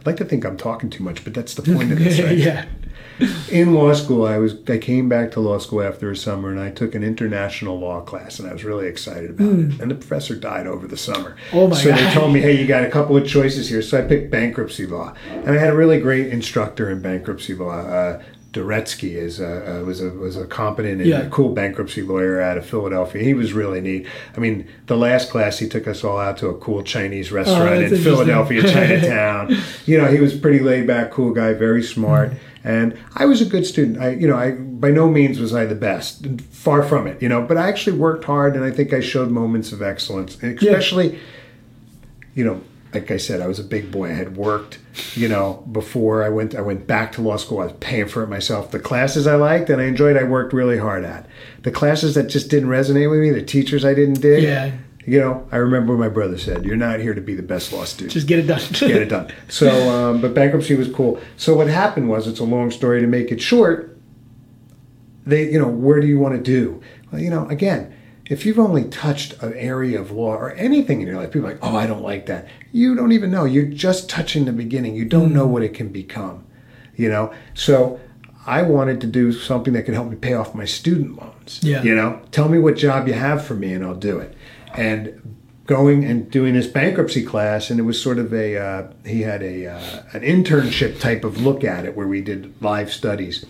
I'd 0.00 0.06
like 0.06 0.16
to 0.16 0.24
think 0.24 0.44
I'm 0.44 0.56
talking 0.56 0.88
too 0.88 1.04
much, 1.04 1.24
but 1.24 1.34
that's 1.34 1.54
the 1.54 1.62
point 1.62 1.92
of 1.92 1.98
this. 1.98 2.18
Right? 2.24 2.38
yeah. 2.38 2.64
In 3.50 3.72
law 3.74 3.94
school, 3.94 4.26
I 4.26 4.36
was 4.36 4.56
I 4.68 4.76
came 4.76 5.08
back 5.08 5.30
to 5.32 5.40
law 5.40 5.58
school 5.58 5.82
after 5.82 6.10
a 6.10 6.16
summer, 6.16 6.50
and 6.50 6.60
I 6.60 6.70
took 6.70 6.94
an 6.94 7.02
international 7.02 7.78
law 7.78 8.02
class, 8.02 8.38
and 8.38 8.48
I 8.48 8.52
was 8.52 8.62
really 8.62 8.86
excited 8.86 9.30
about 9.30 9.58
it. 9.58 9.80
And 9.80 9.90
the 9.90 9.94
professor 9.94 10.36
died 10.36 10.66
over 10.66 10.86
the 10.86 10.98
summer. 10.98 11.34
Oh, 11.52 11.66
my 11.66 11.76
so 11.76 11.92
they 11.92 12.12
told 12.12 12.34
me, 12.34 12.40
hey, 12.40 12.60
you 12.60 12.66
got 12.66 12.84
a 12.84 12.90
couple 12.90 13.16
of 13.16 13.26
choices 13.26 13.70
here. 13.70 13.80
So 13.80 13.98
I 13.98 14.06
picked 14.06 14.30
bankruptcy 14.30 14.86
law, 14.86 15.14
and 15.30 15.50
I 15.50 15.58
had 15.58 15.70
a 15.70 15.76
really 15.76 15.98
great 15.98 16.26
instructor 16.26 16.90
in 16.90 17.00
bankruptcy 17.00 17.54
law. 17.54 17.78
Uh, 17.78 18.22
Doretsky 18.56 19.14
is 19.16 19.38
a, 19.38 19.80
uh, 19.80 19.84
was 19.84 20.00
a 20.00 20.10
was 20.10 20.36
a 20.36 20.46
competent 20.46 21.00
and 21.02 21.10
Yeah. 21.10 21.22
a 21.26 21.30
cool 21.30 21.50
bankruptcy 21.50 22.00
lawyer 22.02 22.40
out 22.40 22.56
of 22.56 22.64
Philadelphia. 22.64 23.22
He 23.22 23.34
was 23.34 23.52
really 23.52 23.80
neat. 23.80 24.06
I 24.36 24.40
mean, 24.40 24.66
the 24.86 24.96
last 24.96 25.30
class 25.30 25.58
he 25.58 25.68
took 25.68 25.86
us 25.86 26.02
all 26.02 26.18
out 26.18 26.38
to 26.38 26.48
a 26.48 26.54
cool 26.58 26.82
Chinese 26.82 27.30
restaurant 27.30 27.62
in 27.62 27.68
Oh, 27.68 27.80
interesting. 27.82 28.04
Philadelphia, 28.12 28.62
Chinatown. 28.62 29.56
you 29.86 29.98
know, 29.98 30.06
he 30.06 30.20
was 30.20 30.34
pretty 30.34 30.60
laid 30.60 30.86
back, 30.86 31.10
cool 31.10 31.32
guy, 31.32 31.52
very 31.52 31.82
smart. 31.82 32.32
And 32.64 32.98
I 33.14 33.26
was 33.26 33.40
a 33.40 33.44
good 33.44 33.64
student. 33.66 33.98
I, 34.00 34.10
you 34.10 34.26
know, 34.26 34.36
I 34.36 34.52
by 34.52 34.90
no 34.90 35.08
means 35.08 35.38
was 35.38 35.54
I 35.54 35.66
the 35.66 35.74
best, 35.76 36.26
far 36.50 36.82
from 36.82 37.06
it. 37.06 37.20
You 37.22 37.28
know, 37.28 37.42
but 37.42 37.56
I 37.58 37.68
actually 37.68 37.98
worked 37.98 38.24
hard, 38.24 38.56
and 38.56 38.64
I 38.64 38.70
think 38.70 38.92
I 38.92 39.00
showed 39.00 39.30
moments 39.30 39.70
of 39.72 39.82
excellence, 39.82 40.36
and 40.42 40.58
especially, 40.58 41.18
you 42.34 42.44
know, 42.44 42.60
like 42.96 43.10
I 43.10 43.18
said, 43.18 43.42
I 43.42 43.46
was 43.46 43.58
a 43.58 43.64
big 43.64 43.92
boy. 43.92 44.08
I 44.10 44.14
had 44.14 44.36
worked, 44.38 44.78
you 45.14 45.28
know, 45.28 45.62
before 45.70 46.24
I 46.24 46.30
went. 46.30 46.54
I 46.54 46.62
went 46.62 46.86
back 46.86 47.12
to 47.12 47.22
law 47.22 47.36
school. 47.36 47.60
I 47.60 47.64
was 47.64 47.74
paying 47.74 48.08
for 48.08 48.22
it 48.22 48.28
myself. 48.28 48.70
The 48.70 48.80
classes 48.80 49.26
I 49.26 49.36
liked 49.36 49.68
and 49.68 49.82
I 49.82 49.84
enjoyed, 49.84 50.16
I 50.16 50.24
worked 50.24 50.54
really 50.54 50.78
hard 50.78 51.04
at. 51.04 51.26
The 51.62 51.70
classes 51.70 52.14
that 52.14 52.28
just 52.28 52.48
didn't 52.48 52.70
resonate 52.70 53.10
with 53.10 53.20
me, 53.20 53.30
the 53.30 53.42
teachers 53.42 53.84
I 53.84 53.92
didn't 53.92 54.20
dig. 54.22 54.44
Yeah. 54.44 54.72
You 55.04 55.20
know, 55.20 55.46
I 55.52 55.58
remember 55.58 55.92
what 55.94 56.00
my 56.00 56.08
brother 56.08 56.38
said. 56.38 56.64
You're 56.64 56.74
not 56.76 56.98
here 57.00 57.14
to 57.14 57.20
be 57.20 57.34
the 57.34 57.42
best 57.42 57.72
law 57.72 57.84
student 57.84 58.12
Just 58.12 58.26
get 58.26 58.40
it 58.40 58.46
done. 58.48 58.60
get 58.72 59.02
it 59.02 59.08
done. 59.08 59.30
So, 59.48 59.68
um, 59.90 60.20
but 60.20 60.34
bankruptcy 60.34 60.74
was 60.74 60.88
cool. 60.92 61.20
So 61.36 61.54
what 61.54 61.68
happened 61.68 62.08
was, 62.08 62.26
it's 62.26 62.40
a 62.40 62.44
long 62.44 62.70
story 62.72 63.00
to 63.02 63.06
make 63.06 63.30
it 63.30 63.40
short. 63.40 63.96
They, 65.24 65.50
you 65.52 65.58
know, 65.60 65.68
where 65.68 66.00
do 66.00 66.06
you 66.06 66.18
want 66.18 66.34
to 66.34 66.42
do? 66.42 66.80
Well, 67.12 67.20
you 67.20 67.30
know, 67.30 67.46
again, 67.48 67.94
if 68.28 68.44
you've 68.44 68.58
only 68.58 68.84
touched 68.84 69.40
an 69.42 69.54
area 69.54 70.00
of 70.00 70.10
law 70.10 70.34
or 70.34 70.52
anything 70.52 71.00
in 71.00 71.06
your 71.06 71.16
life, 71.16 71.30
people 71.30 71.48
are 71.48 71.52
like, 71.52 71.62
oh, 71.62 71.76
I 71.76 71.86
don't 71.86 72.02
like 72.02 72.26
that. 72.26 72.48
You 72.72 72.94
don't 72.94 73.12
even 73.12 73.30
know. 73.30 73.44
You're 73.44 73.66
just 73.66 74.10
touching 74.10 74.44
the 74.44 74.52
beginning. 74.52 74.96
You 74.96 75.04
don't 75.04 75.32
know 75.32 75.46
what 75.46 75.62
it 75.62 75.74
can 75.74 75.88
become. 75.88 76.44
You 76.96 77.08
know, 77.08 77.32
so 77.54 78.00
I 78.46 78.62
wanted 78.62 79.00
to 79.02 79.06
do 79.06 79.32
something 79.32 79.74
that 79.74 79.82
could 79.82 79.94
help 79.94 80.08
me 80.08 80.16
pay 80.16 80.34
off 80.34 80.54
my 80.54 80.64
student 80.64 81.20
loans. 81.20 81.60
Yeah. 81.62 81.82
You 81.82 81.94
know, 81.94 82.22
tell 82.30 82.48
me 82.48 82.58
what 82.58 82.76
job 82.76 83.06
you 83.06 83.14
have 83.14 83.44
for 83.44 83.54
me, 83.54 83.72
and 83.72 83.84
I'll 83.84 83.94
do 83.94 84.18
it. 84.18 84.34
And 84.74 85.36
going 85.66 86.04
and 86.04 86.30
doing 86.30 86.54
this 86.54 86.66
bankruptcy 86.66 87.24
class, 87.24 87.70
and 87.70 87.78
it 87.78 87.82
was 87.82 88.00
sort 88.00 88.18
of 88.18 88.32
a 88.32 88.56
uh, 88.56 88.92
he 89.04 89.22
had 89.22 89.42
a 89.42 89.66
uh, 89.66 90.02
an 90.12 90.22
internship 90.22 91.00
type 91.00 91.24
of 91.24 91.42
look 91.42 91.64
at 91.64 91.84
it 91.84 91.96
where 91.96 92.08
we 92.08 92.20
did 92.20 92.54
live 92.62 92.92
studies. 92.92 93.44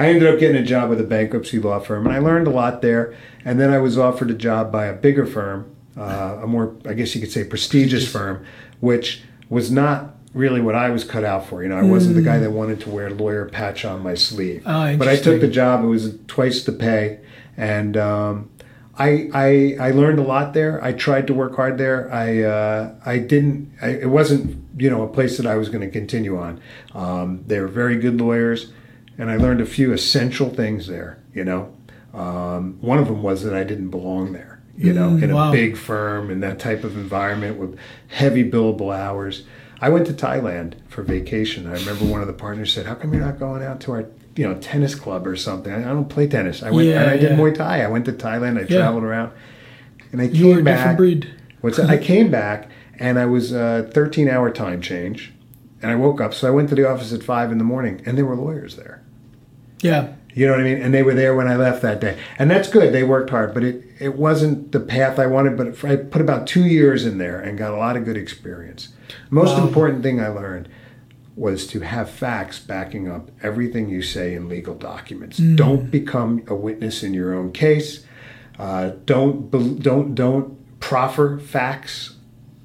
I 0.00 0.08
ended 0.08 0.32
up 0.32 0.40
getting 0.40 0.56
a 0.56 0.64
job 0.64 0.88
with 0.88 1.00
a 1.00 1.04
bankruptcy 1.04 1.58
law 1.58 1.78
firm, 1.78 2.06
and 2.06 2.14
I 2.14 2.20
learned 2.20 2.46
a 2.46 2.50
lot 2.50 2.80
there. 2.80 3.14
And 3.44 3.60
then 3.60 3.70
I 3.70 3.78
was 3.78 3.98
offered 3.98 4.30
a 4.30 4.34
job 4.34 4.72
by 4.72 4.86
a 4.86 4.94
bigger 4.94 5.26
firm, 5.26 5.74
uh, 5.96 6.40
a 6.42 6.46
more, 6.46 6.74
I 6.86 6.94
guess 6.94 7.14
you 7.14 7.20
could 7.20 7.30
say, 7.30 7.44
prestigious 7.44 8.10
firm, 8.10 8.44
which 8.80 9.22
was 9.50 9.70
not 9.70 10.16
really 10.32 10.60
what 10.60 10.74
I 10.74 10.90
was 10.90 11.04
cut 11.04 11.24
out 11.24 11.46
for. 11.46 11.62
You 11.62 11.68
know, 11.68 11.76
I 11.76 11.82
wasn't 11.82 12.14
the 12.14 12.22
guy 12.22 12.38
that 12.38 12.50
wanted 12.50 12.80
to 12.80 12.90
wear 12.90 13.08
a 13.08 13.14
lawyer 13.14 13.46
patch 13.46 13.84
on 13.84 14.02
my 14.02 14.14
sleeve. 14.14 14.62
Oh, 14.64 14.96
but 14.96 15.08
I 15.08 15.16
took 15.16 15.40
the 15.40 15.48
job. 15.48 15.84
It 15.84 15.88
was 15.88 16.16
twice 16.28 16.64
the 16.64 16.72
pay, 16.72 17.20
and 17.56 17.96
um, 17.96 18.50
I, 18.98 19.28
I 19.34 19.76
I 19.88 19.90
learned 19.90 20.18
a 20.18 20.22
lot 20.22 20.54
there. 20.54 20.82
I 20.84 20.92
tried 20.92 21.26
to 21.26 21.34
work 21.34 21.56
hard 21.56 21.78
there. 21.78 22.12
I 22.12 22.42
uh, 22.42 22.94
I 23.04 23.18
didn't. 23.18 23.72
I, 23.82 23.88
it 23.88 24.10
wasn't 24.10 24.64
you 24.80 24.88
know 24.88 25.02
a 25.02 25.08
place 25.08 25.36
that 25.36 25.46
I 25.46 25.56
was 25.56 25.68
going 25.68 25.82
to 25.82 25.90
continue 25.90 26.38
on. 26.38 26.60
Um, 26.94 27.42
they 27.46 27.60
were 27.60 27.68
very 27.68 27.96
good 27.98 28.20
lawyers, 28.20 28.72
and 29.20 29.30
I 29.30 29.36
learned 29.36 29.60
a 29.60 29.66
few 29.66 29.92
essential 29.92 30.48
things 30.50 30.86
there. 30.86 31.18
You 31.34 31.44
know, 31.44 31.72
um, 32.14 32.78
one 32.80 32.98
of 32.98 33.06
them 33.06 33.22
was 33.22 33.42
that 33.44 33.54
I 33.54 33.64
didn't 33.64 33.90
belong 33.90 34.32
there. 34.32 34.60
You 34.76 34.94
know, 34.94 35.10
Mm, 35.10 35.22
in 35.24 35.30
a 35.30 35.34
wow. 35.34 35.52
big 35.52 35.76
firm 35.76 36.30
in 36.30 36.40
that 36.40 36.58
type 36.58 36.84
of 36.84 36.96
environment 36.96 37.58
with 37.58 37.76
heavy 38.08 38.48
billable 38.50 38.96
hours. 38.96 39.44
I 39.82 39.90
went 39.90 40.06
to 40.06 40.12
Thailand 40.14 40.74
for 40.88 41.02
vacation. 41.02 41.66
I 41.66 41.72
remember 41.74 42.06
one 42.06 42.22
of 42.22 42.26
the 42.26 42.32
partners 42.32 42.72
said, 42.72 42.86
"How 42.86 42.94
come 42.94 43.12
you're 43.12 43.22
not 43.24 43.38
going 43.38 43.62
out 43.62 43.80
to 43.82 43.92
our, 43.92 44.04
you 44.36 44.48
know, 44.48 44.54
tennis 44.54 44.94
club 44.94 45.26
or 45.26 45.36
something?" 45.36 45.70
I, 45.72 45.80
I 45.80 45.92
don't 45.92 46.08
play 46.08 46.26
tennis. 46.28 46.62
I 46.62 46.70
went 46.70 46.88
Yeah, 46.88 47.02
and 47.02 47.10
I 47.10 47.16
did 47.18 47.32
yeah. 47.32 47.36
Muay 47.36 47.54
Thai. 47.54 47.82
I 47.82 47.88
went 47.88 48.06
to 48.06 48.12
Thailand. 48.12 48.56
I 48.56 48.60
Yeah. 48.62 48.78
traveled 48.78 49.04
around, 49.04 49.32
and 50.12 50.22
I 50.22 50.24
You 50.24 50.46
were 50.48 50.54
came 50.56 50.66
a 50.66 50.70
different 50.70 50.86
back. 50.92 50.96
breed. 50.96 51.30
What's 51.60 51.76
that? 51.76 51.90
I 51.90 51.98
came 51.98 52.30
back 52.30 52.68
and 52.98 53.18
I 53.18 53.26
was 53.26 53.52
uh, 53.52 53.90
13 53.92 54.28
hour 54.30 54.50
time 54.50 54.80
change, 54.80 55.32
and 55.82 55.90
I 55.90 55.94
woke 55.94 56.20
up. 56.22 56.32
So 56.32 56.48
I 56.48 56.50
went 56.50 56.68
to 56.70 56.74
the 56.74 56.88
office 56.88 57.12
at 57.12 57.22
five 57.22 57.52
in 57.52 57.58
the 57.58 57.64
morning, 57.64 58.00
and 58.06 58.16
there 58.16 58.24
were 58.26 58.36
lawyers 58.36 58.76
there. 58.76 58.99
Yeah. 59.80 60.14
You 60.32 60.46
know 60.46 60.52
what 60.52 60.60
I 60.60 60.64
mean? 60.64 60.80
And 60.80 60.94
they 60.94 61.02
were 61.02 61.14
there 61.14 61.34
when 61.34 61.48
I 61.48 61.56
left 61.56 61.82
that 61.82 62.00
day. 62.00 62.16
And 62.38 62.48
that's 62.50 62.68
good. 62.68 62.94
They 62.94 63.02
worked 63.02 63.30
hard, 63.30 63.52
but 63.52 63.64
it, 63.64 63.84
it 63.98 64.16
wasn't 64.16 64.70
the 64.70 64.78
path 64.80 65.18
I 65.18 65.26
wanted. 65.26 65.56
But 65.56 65.84
I 65.84 65.96
put 65.96 66.20
about 66.22 66.46
two 66.46 66.64
years 66.66 67.04
in 67.04 67.18
there 67.18 67.40
and 67.40 67.58
got 67.58 67.72
a 67.72 67.76
lot 67.76 67.96
of 67.96 68.04
good 68.04 68.16
experience. 68.16 68.88
Most 69.28 69.56
Wow. 69.58 69.66
important 69.66 70.02
thing 70.04 70.20
I 70.20 70.28
learned 70.28 70.68
was 71.34 71.66
to 71.68 71.80
have 71.80 72.08
facts 72.10 72.58
backing 72.60 73.10
up 73.10 73.30
everything 73.42 73.88
you 73.88 74.02
say 74.02 74.34
in 74.34 74.48
legal 74.48 74.74
documents. 74.74 75.38
Don't 75.38 75.90
become 75.90 76.42
a 76.46 76.54
witness 76.54 77.02
in 77.02 77.12
your 77.14 77.34
own 77.34 77.50
case. 77.50 78.04
Uh, 78.58 78.90
don't 79.06 79.50
don't 79.82 80.14
don't 80.14 80.58
proffer 80.80 81.38
facts 81.38 82.16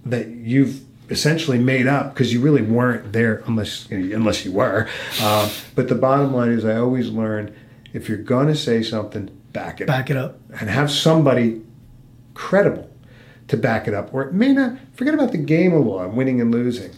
that 0.06 0.28
you've 0.28 0.82
essentially 1.10 1.58
made 1.60 1.88
up 1.88 2.14
because 2.14 2.34
you 2.34 2.40
really 2.42 2.62
weren't 2.62 3.14
there 3.14 3.44
unless 3.48 3.90
you 3.90 3.98
know, 4.00 4.16
unless 4.16 4.44
you 4.46 4.52
were. 4.52 4.88
Um, 5.24 5.50
but 5.76 5.88
the 5.90 5.96
bottom 5.96 6.34
line 6.34 6.52
is, 6.52 6.66
I 6.66 6.78
always 6.78 7.10
learned 7.10 7.54
if 7.94 8.10
you're 8.10 8.18
going 8.18 8.48
to 8.48 8.56
say 8.56 8.82
something, 8.84 9.28
back 9.54 9.80
it 9.82 9.84
up 9.84 9.88
Back 9.88 10.10
it 10.10 10.18
up. 10.18 10.40
and 10.60 10.70
have 10.70 10.92
somebody 10.92 11.62
credible 12.34 12.90
to 13.48 13.58
back 13.58 13.88
it 13.88 13.94
up. 13.94 14.14
Or 14.14 14.24
it 14.24 14.34
may 14.34 14.52
not. 14.54 14.78
Forget 14.94 15.14
about 15.14 15.32
the 15.32 15.38
game 15.38 15.74
of 15.74 15.86
law, 15.86 16.08
winning 16.08 16.42
and 16.42 16.52
losing. 16.52 16.92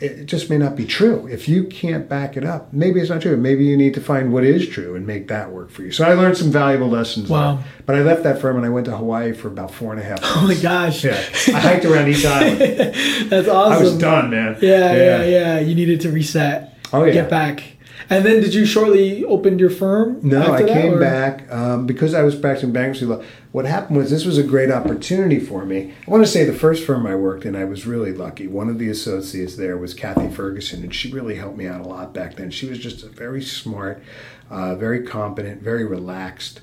It 0.00 0.26
just 0.26 0.50
may 0.50 0.58
not 0.58 0.74
be 0.76 0.84
true. 0.84 1.26
If 1.28 1.48
you 1.48 1.64
can't 1.64 2.08
back 2.08 2.36
it 2.36 2.44
up, 2.44 2.72
maybe 2.72 3.00
it's 3.00 3.08
not 3.08 3.22
true. 3.22 3.36
Maybe 3.36 3.64
you 3.64 3.76
need 3.76 3.94
to 3.94 4.00
find 4.00 4.32
what 4.32 4.42
is 4.44 4.68
true 4.68 4.94
and 4.96 5.06
make 5.06 5.28
that 5.28 5.52
work 5.52 5.70
for 5.70 5.82
you. 5.82 5.92
So 5.92 6.04
I 6.04 6.14
learned 6.14 6.36
some 6.36 6.50
valuable 6.50 6.88
lessons. 6.88 7.30
Wow. 7.30 7.56
there. 7.56 7.64
But 7.86 7.96
I 7.96 8.02
left 8.02 8.24
that 8.24 8.40
firm 8.40 8.56
and 8.56 8.66
I 8.66 8.68
went 8.68 8.86
to 8.86 8.96
Hawaii 8.96 9.32
for 9.32 9.48
about 9.48 9.70
four 9.72 9.92
and 9.92 10.00
a 10.00 10.04
half. 10.04 10.20
Oh 10.38 10.46
my 10.46 10.54
gosh. 10.54 11.04
Yeah, 11.04 11.12
I 11.12 11.60
hiked 11.60 11.84
around 11.86 12.08
each 12.08 12.24
island. 12.26 12.58
That's 13.30 13.48
awesome. 13.48 13.72
I 13.72 13.80
was 13.80 13.96
done, 13.96 14.30
man. 14.30 14.58
Yeah, 14.60 14.94
yeah, 14.94 15.24
yeah, 15.24 15.58
You 15.60 15.74
needed 15.74 16.00
to 16.02 16.10
reset. 16.10 16.74
Oh, 16.92 17.04
yeah. 17.04 17.12
Get 17.14 17.30
back. 17.30 17.62
And 18.08 18.24
then 18.24 18.40
did 18.40 18.54
you 18.54 18.64
shortly 18.64 19.24
open 19.24 19.58
your 19.58 19.70
firm? 19.70 20.20
No, 20.22 20.52
I 20.52 20.62
that, 20.62 20.68
came 20.68 20.98
back 20.98 21.50
um, 21.50 21.86
because 21.86 22.14
I 22.14 22.22
was 22.22 22.34
practicing 22.34 22.72
bankruptcy 22.72 23.06
law. 23.06 23.22
What 23.52 23.64
happened 23.64 23.96
was 23.96 24.10
this 24.10 24.24
was 24.24 24.38
a 24.38 24.42
great 24.42 24.70
opportunity 24.70 25.40
for 25.40 25.64
me. 25.64 25.94
I 26.06 26.10
want 26.10 26.24
to 26.24 26.30
say 26.30 26.44
the 26.44 26.52
first 26.52 26.84
firm 26.84 27.06
I 27.06 27.14
worked 27.14 27.44
in, 27.44 27.56
I 27.56 27.64
was 27.64 27.86
really 27.86 28.12
lucky. 28.12 28.46
One 28.46 28.68
of 28.68 28.78
the 28.78 28.90
associates 28.90 29.56
there 29.56 29.76
was 29.76 29.94
Kathy 29.94 30.28
Ferguson, 30.28 30.82
and 30.82 30.94
she 30.94 31.10
really 31.10 31.36
helped 31.36 31.56
me 31.56 31.66
out 31.66 31.80
a 31.80 31.88
lot 31.88 32.12
back 32.12 32.36
then. 32.36 32.50
She 32.50 32.68
was 32.68 32.78
just 32.78 33.02
a 33.02 33.08
very 33.08 33.42
smart, 33.42 34.02
uh, 34.50 34.74
very 34.76 35.04
competent, 35.04 35.62
very 35.62 35.84
relaxed 35.84 36.60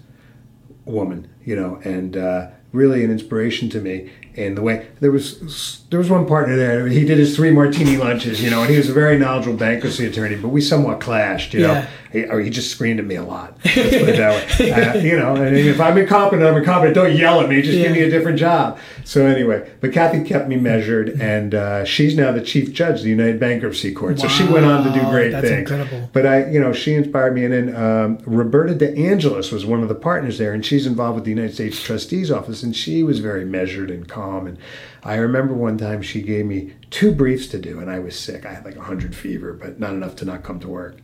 woman, 0.86 1.30
you 1.44 1.56
know, 1.56 1.80
and 1.84 2.16
uh, 2.16 2.50
really 2.72 3.04
an 3.04 3.12
inspiration 3.12 3.70
to 3.70 3.80
me 3.80 4.12
in 4.36 4.56
the 4.56 4.62
way 4.62 4.88
there 5.00 5.12
was 5.12 5.84
there 5.90 6.00
was 6.00 6.10
one 6.10 6.26
partner 6.26 6.56
there. 6.56 6.88
He 6.88 7.06
did 7.06 7.20
his 7.20 7.36
three 7.36 7.52
martini 7.52 7.98
lunches, 7.98 8.42
you 8.42 8.50
know, 8.50 8.62
and 8.62 8.70
he 8.72 8.78
was 8.78 8.90
a 8.90 8.94
very 8.94 9.18
knowledgeable 9.18 9.58
bankruptcy 9.58 10.06
attorney, 10.08 10.36
but 10.36 10.48
we 10.50 10.60
somewhat 10.60 11.00
clashed, 11.00 11.54
you 11.54 11.62
know. 11.62 11.74
Yeah. 11.74 11.88
he, 12.12 12.24
or 12.26 12.40
he 12.40 12.50
just 12.50 12.72
screamed 12.72 13.00
at 13.00 13.06
me 13.06 13.16
a 13.16 13.24
lot. 13.24 13.58
Let's 13.64 13.76
put 13.76 14.10
it 14.10 14.18
that 14.18 14.60
way. 14.60 14.72
Uh, 14.74 14.98
you 14.98 15.16
know, 15.16 15.36
and 15.36 15.56
if 15.56 15.80
I'm 15.80 15.98
incompetent, 15.98 16.48
I'm 16.48 16.58
incompetent. 16.58 16.96
Don't 16.96 17.16
yell 17.16 17.42
at 17.42 17.50
me. 17.50 17.62
Just 17.62 17.78
give 17.78 17.92
me 17.92 18.02
a 18.02 18.10
different 18.10 18.40
job. 18.40 18.80
So 19.04 19.26
anyway, 19.26 19.70
but 19.82 19.94
Kathy 19.94 20.24
kept 20.24 20.48
me 20.48 20.56
measured, 20.56 21.10
and 21.22 21.54
uh, 21.54 21.86
she's 21.86 22.16
now 22.16 22.32
the 22.32 22.42
chief 22.42 22.74
judge 22.74 23.00
of 23.00 23.04
the 23.04 23.10
United 23.10 23.40
Bankruptcy 23.40 23.94
Court. 23.94 24.20
So 24.20 24.28
she 24.28 24.46
went 24.46 24.66
on 24.66 24.84
to 24.84 24.92
do 24.92 25.06
great 25.10 25.32
that's 25.32 25.48
things. 25.48 25.70
incredible. 25.70 26.10
But 26.12 26.26
I, 26.26 26.50
you 26.50 26.60
know, 26.60 26.74
she 26.74 26.96
inspired 26.96 27.36
me. 27.36 27.46
And 27.46 27.54
then 27.54 27.76
um, 27.76 28.18
Roberta 28.26 28.74
De 28.74 28.96
Angelis 28.96 29.52
was 29.52 29.66
one 29.66 29.84
of 29.84 29.90
the 29.90 29.96
partners 29.96 30.38
there, 30.38 30.54
and 30.54 30.66
she's 30.66 30.88
involved 30.88 31.16
with 31.16 31.26
the 31.26 31.32
United 31.32 31.54
States 31.54 31.84
Trustee's 31.84 32.32
Office, 32.32 32.64
and 32.64 32.76
she 32.76 33.04
was 33.04 33.20
very 33.20 33.46
measured 33.46 33.92
and 33.92 34.08
calm. 34.08 34.23
And 34.24 34.58
I 35.04 35.16
remember 35.16 35.54
one 35.54 35.78
time 35.78 36.02
she 36.02 36.22
gave 36.22 36.46
me 36.46 36.74
two 36.90 37.14
briefs 37.14 37.48
to 37.48 37.60
do, 37.60 37.80
and 37.80 37.90
I 37.90 38.00
was 38.00 38.20
sick. 38.20 38.46
I 38.46 38.54
had 38.54 38.66
like 38.66 38.76
a 38.76 38.82
hundred 38.82 39.16
fever, 39.16 39.54
but 39.54 39.80
not 39.80 39.94
enough 39.94 40.16
to 40.18 40.26
not 40.26 40.44
come 40.44 40.60
to 40.62 40.68
work. 40.68 40.98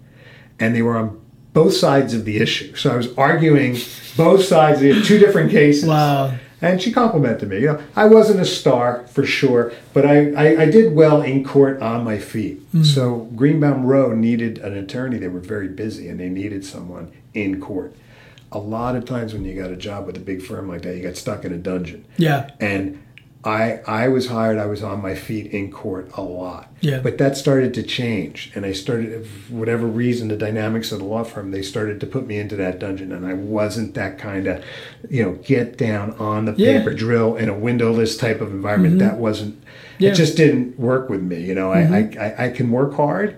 And 0.59 0.75
they 0.75 0.81
were 0.81 0.97
on 0.97 1.21
both 1.53 1.73
sides 1.73 2.13
of 2.13 2.25
the 2.25 2.37
issue, 2.37 2.75
so 2.75 2.91
I 2.91 2.95
was 2.95 3.13
arguing 3.17 3.77
both 4.15 4.43
sides. 4.43 4.81
of 4.81 5.05
two 5.05 5.17
different 5.19 5.51
cases. 5.51 5.87
Wow. 5.87 6.35
And 6.61 6.81
she 6.81 6.91
complimented 6.91 7.47
me. 7.47 7.61
You 7.61 7.67
know, 7.67 7.83
I 7.95 8.05
wasn't 8.05 8.41
a 8.41 8.45
star 8.45 9.07
for 9.07 9.25
sure, 9.25 9.71
but 9.93 10.05
I, 10.05 10.31
I, 10.31 10.61
I 10.63 10.65
did 10.69 10.93
well 10.93 11.21
in 11.21 11.43
court 11.43 11.81
on 11.81 12.03
my 12.03 12.17
feet. 12.17 12.59
Hmm. 12.71 12.83
So 12.83 13.29
Greenbaum 13.35 13.85
Rowe 13.85 14.13
needed 14.13 14.57
an 14.57 14.75
attorney. 14.75 15.17
They 15.17 15.29
were 15.29 15.39
very 15.39 15.69
busy 15.69 16.09
and 16.09 16.19
they 16.19 16.27
needed 16.29 16.65
someone 16.65 17.13
in 17.33 17.61
court. 17.61 17.95
A 18.51 18.59
lot 18.59 18.95
of 18.95 19.05
times 19.05 19.33
when 19.33 19.45
you 19.45 19.59
got 19.59 19.71
a 19.71 19.75
job 19.75 20.05
with 20.05 20.17
a 20.17 20.19
big 20.19 20.41
firm 20.41 20.67
like 20.67 20.81
that, 20.81 20.97
you 20.97 21.03
got 21.03 21.15
stuck 21.15 21.45
in 21.45 21.53
a 21.53 21.57
dungeon. 21.57 22.03
Yeah. 22.17 22.49
And 22.59 23.01
I 23.41 23.79
I 23.87 24.09
was 24.09 24.27
hired, 24.27 24.57
I 24.57 24.65
was 24.65 24.83
on 24.83 25.01
my 25.01 25.15
feet 25.15 25.47
in 25.53 25.71
court 25.71 26.11
a 26.17 26.21
lot. 26.21 26.73
Yeah. 26.81 26.99
But 26.99 27.17
that 27.19 27.37
started 27.37 27.73
to 27.75 27.83
change. 27.83 28.51
And 28.53 28.65
I 28.65 28.73
started, 28.73 29.25
for 29.27 29.53
whatever 29.53 29.87
reason, 29.87 30.27
the 30.27 30.35
dynamics 30.35 30.91
of 30.91 30.99
the 30.99 31.05
law 31.05 31.23
firm, 31.23 31.51
they 31.51 31.61
started 31.61 31.99
to 32.01 32.07
put 32.07 32.27
me 32.27 32.37
into 32.37 32.55
that 32.57 32.79
dungeon. 32.79 33.11
And 33.13 33.25
I 33.25 33.33
wasn't 33.33 33.93
that 33.95 34.17
kind 34.17 34.47
of, 34.47 34.63
you 35.09 35.23
know, 35.23 35.33
get 35.43 35.77
down 35.77 36.11
on 36.15 36.45
the 36.45 36.53
Yeah. 36.57 36.67
Mm-hmm. 36.73 36.77
paper 36.79 36.93
drill 36.93 37.35
in 37.37 37.47
a 37.47 37.57
windowless 37.57 38.17
type 38.17 38.41
of 38.41 38.51
environment. 38.51 38.99
That 38.99 39.17
wasn't, 39.17 39.61
Yeah. 39.99 40.11
it 40.11 40.15
just 40.15 40.35
didn't 40.35 40.77
work 40.79 41.09
with 41.09 41.21
me. 41.21 41.41
You 41.41 41.55
know, 41.55 41.71
I, 41.71 41.79
I, 41.81 42.17
I, 42.19 42.45
I 42.45 42.49
can 42.49 42.71
work 42.71 42.93
hard. 42.95 43.37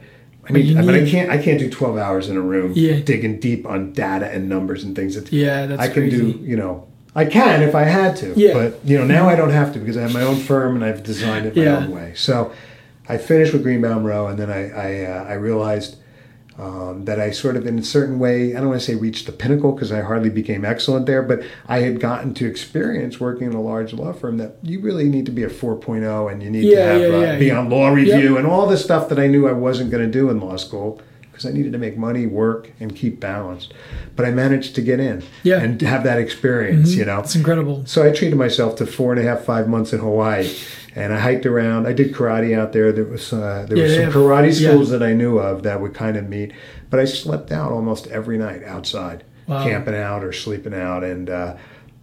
I 0.50 0.54
mean, 0.54 0.76
but 0.84 0.96
I 0.96 1.08
can't. 1.08 1.30
I 1.30 1.38
can't 1.38 1.60
do 1.60 1.70
twelve 1.70 1.98
hours 1.98 2.28
in 2.28 2.36
a 2.36 2.42
room 2.42 2.74
Yeah. 2.76 3.00
digging 3.02 3.40
deep 3.40 3.68
on 3.68 3.94
data 3.94 4.26
and 4.26 4.50
numbers 4.50 4.84
and 4.84 4.96
things. 4.96 5.14
That 5.14 5.32
Yeah, 5.32 5.68
that's 5.68 5.80
I 5.80 5.86
can 5.88 6.10
crazy. 6.10 6.18
do. 6.34 6.40
You 6.42 6.58
know, 6.58 6.88
I 7.16 7.26
can 7.26 7.62
if 7.62 7.76
I 7.76 7.84
had 7.84 8.16
to. 8.18 8.34
Yeah. 8.36 8.54
But 8.54 8.80
you 8.86 8.98
know, 8.98 9.06
now 9.06 9.28
I 9.28 9.36
don't 9.36 9.50
have 9.52 9.74
to 9.74 9.80
because 9.80 9.98
I 9.98 10.02
have 10.02 10.14
my 10.14 10.22
own 10.22 10.38
firm 10.38 10.76
and 10.76 10.86
I've 10.86 11.04
designed 11.04 11.46
it 11.46 11.56
my 11.56 11.64
Yeah. 11.64 11.78
own 11.78 11.92
way. 11.92 12.14
So 12.16 12.52
I 13.10 13.18
finished 13.18 13.52
with 13.54 13.64
Greenbaum 13.64 14.04
Rowe, 14.06 14.28
and 14.28 14.40
then 14.40 14.50
I 14.50 14.70
I, 14.72 15.06
uh, 15.06 15.24
I 15.26 15.34
realized 15.34 15.98
um, 16.60 17.06
that 17.06 17.20
I 17.20 17.32
sort 17.32 17.56
of, 17.56 17.66
in 17.66 17.80
a 17.80 17.84
certain 17.84 18.20
way, 18.20 18.56
I 18.56 18.60
don't 18.60 18.70
want 18.70 18.82
to 18.82 18.86
say 18.86 18.94
reached 18.96 19.26
the 19.26 19.32
pinnacle 19.32 19.72
because 19.72 19.92
I 19.92 20.02
hardly 20.02 20.30
became 20.30 20.64
excellent 20.64 21.06
there, 21.08 21.24
but 21.24 21.42
I 21.68 21.80
had 21.80 22.00
gotten 22.00 22.34
to 22.36 22.46
experience 22.46 23.20
working 23.20 23.48
in 23.48 23.54
a 23.54 23.62
large 23.62 23.94
law 23.94 24.14
firm 24.14 24.38
that 24.38 24.58
you 24.62 24.80
really 24.80 25.10
need 25.10 25.26
to 25.26 25.32
be 25.32 25.44
a 25.44 25.50
4.0 25.50 26.32
and 26.32 26.44
you 26.44 26.52
need 26.52 26.70
to 26.70 26.76
have 26.76 27.02
yeah, 27.02 27.08
uh, 27.08 27.20
yeah. 27.22 27.40
be 27.40 27.50
on 27.52 27.70
law 27.70 27.90
review 27.90 28.38
and 28.38 28.46
all 28.46 28.68
the 28.68 28.78
stuff 28.78 29.10
that 29.10 29.18
I 29.18 29.28
knew 29.28 29.48
I 29.48 29.54
wasn't 29.54 29.90
going 29.92 30.04
to 30.06 30.12
do 30.12 30.30
in 30.30 30.40
law 30.40 30.58
school 30.58 31.02
because 31.42 31.54
I 31.54 31.58
needed 31.58 31.72
to 31.74 31.78
make 31.80 31.98
money, 31.98 32.26
work, 32.28 32.72
and 32.80 32.96
keep 32.96 33.20
balanced. 33.20 33.74
But 34.16 34.26
I 34.26 34.32
managed 34.32 34.76
to 34.76 34.82
get 34.82 35.00
in 35.00 35.24
Yeah. 35.44 35.56
Mm-hmm. 35.58 35.66
and 35.66 35.82
have 35.82 36.04
that 36.04 36.20
experience, 36.20 36.94
you 36.96 37.06
know. 37.06 37.20
It's 37.20 37.36
incredible. 37.36 37.84
So 37.86 38.04
I 38.08 38.12
treated 38.12 38.38
myself 38.38 38.76
to 38.78 38.86
four 38.86 39.12
and 39.14 39.20
a 39.22 39.24
half, 39.24 39.42
five 39.44 39.68
months 39.68 39.94
in 39.94 40.00
Hawaii, 40.00 40.50
and 40.96 41.14
I 41.14 41.20
hiked 41.20 41.46
around. 41.46 41.88
I 41.88 41.94
did 41.94 42.14
karate 42.14 42.58
out 42.58 42.74
there. 42.74 42.92
There 42.92 43.06
was 43.06 43.34
uh, 43.34 43.66
there 43.68 43.78
Yeah, 43.78 43.84
were 43.84 43.90
some 43.90 44.04
yeah. 44.04 44.12
karate 44.12 44.60
Yeah. 44.62 44.70
schools 44.72 44.90
that 44.92 45.04
I 45.04 45.14
knew 45.14 45.40
of 45.40 45.64
that 45.64 45.82
would 45.82 45.94
kind 45.94 46.18
of 46.18 46.30
meet, 46.30 46.52
but 46.90 47.00
I 47.00 47.06
slept 47.06 47.52
out 47.52 47.72
almost 47.72 48.08
every 48.08 48.38
night 48.38 48.64
outside, 48.64 49.24
Wow. 49.48 49.64
camping 49.64 49.96
out 49.96 50.24
or 50.24 50.32
sleeping 50.34 50.74
out, 50.74 51.04
and 51.04 51.30
uh, 51.30 51.56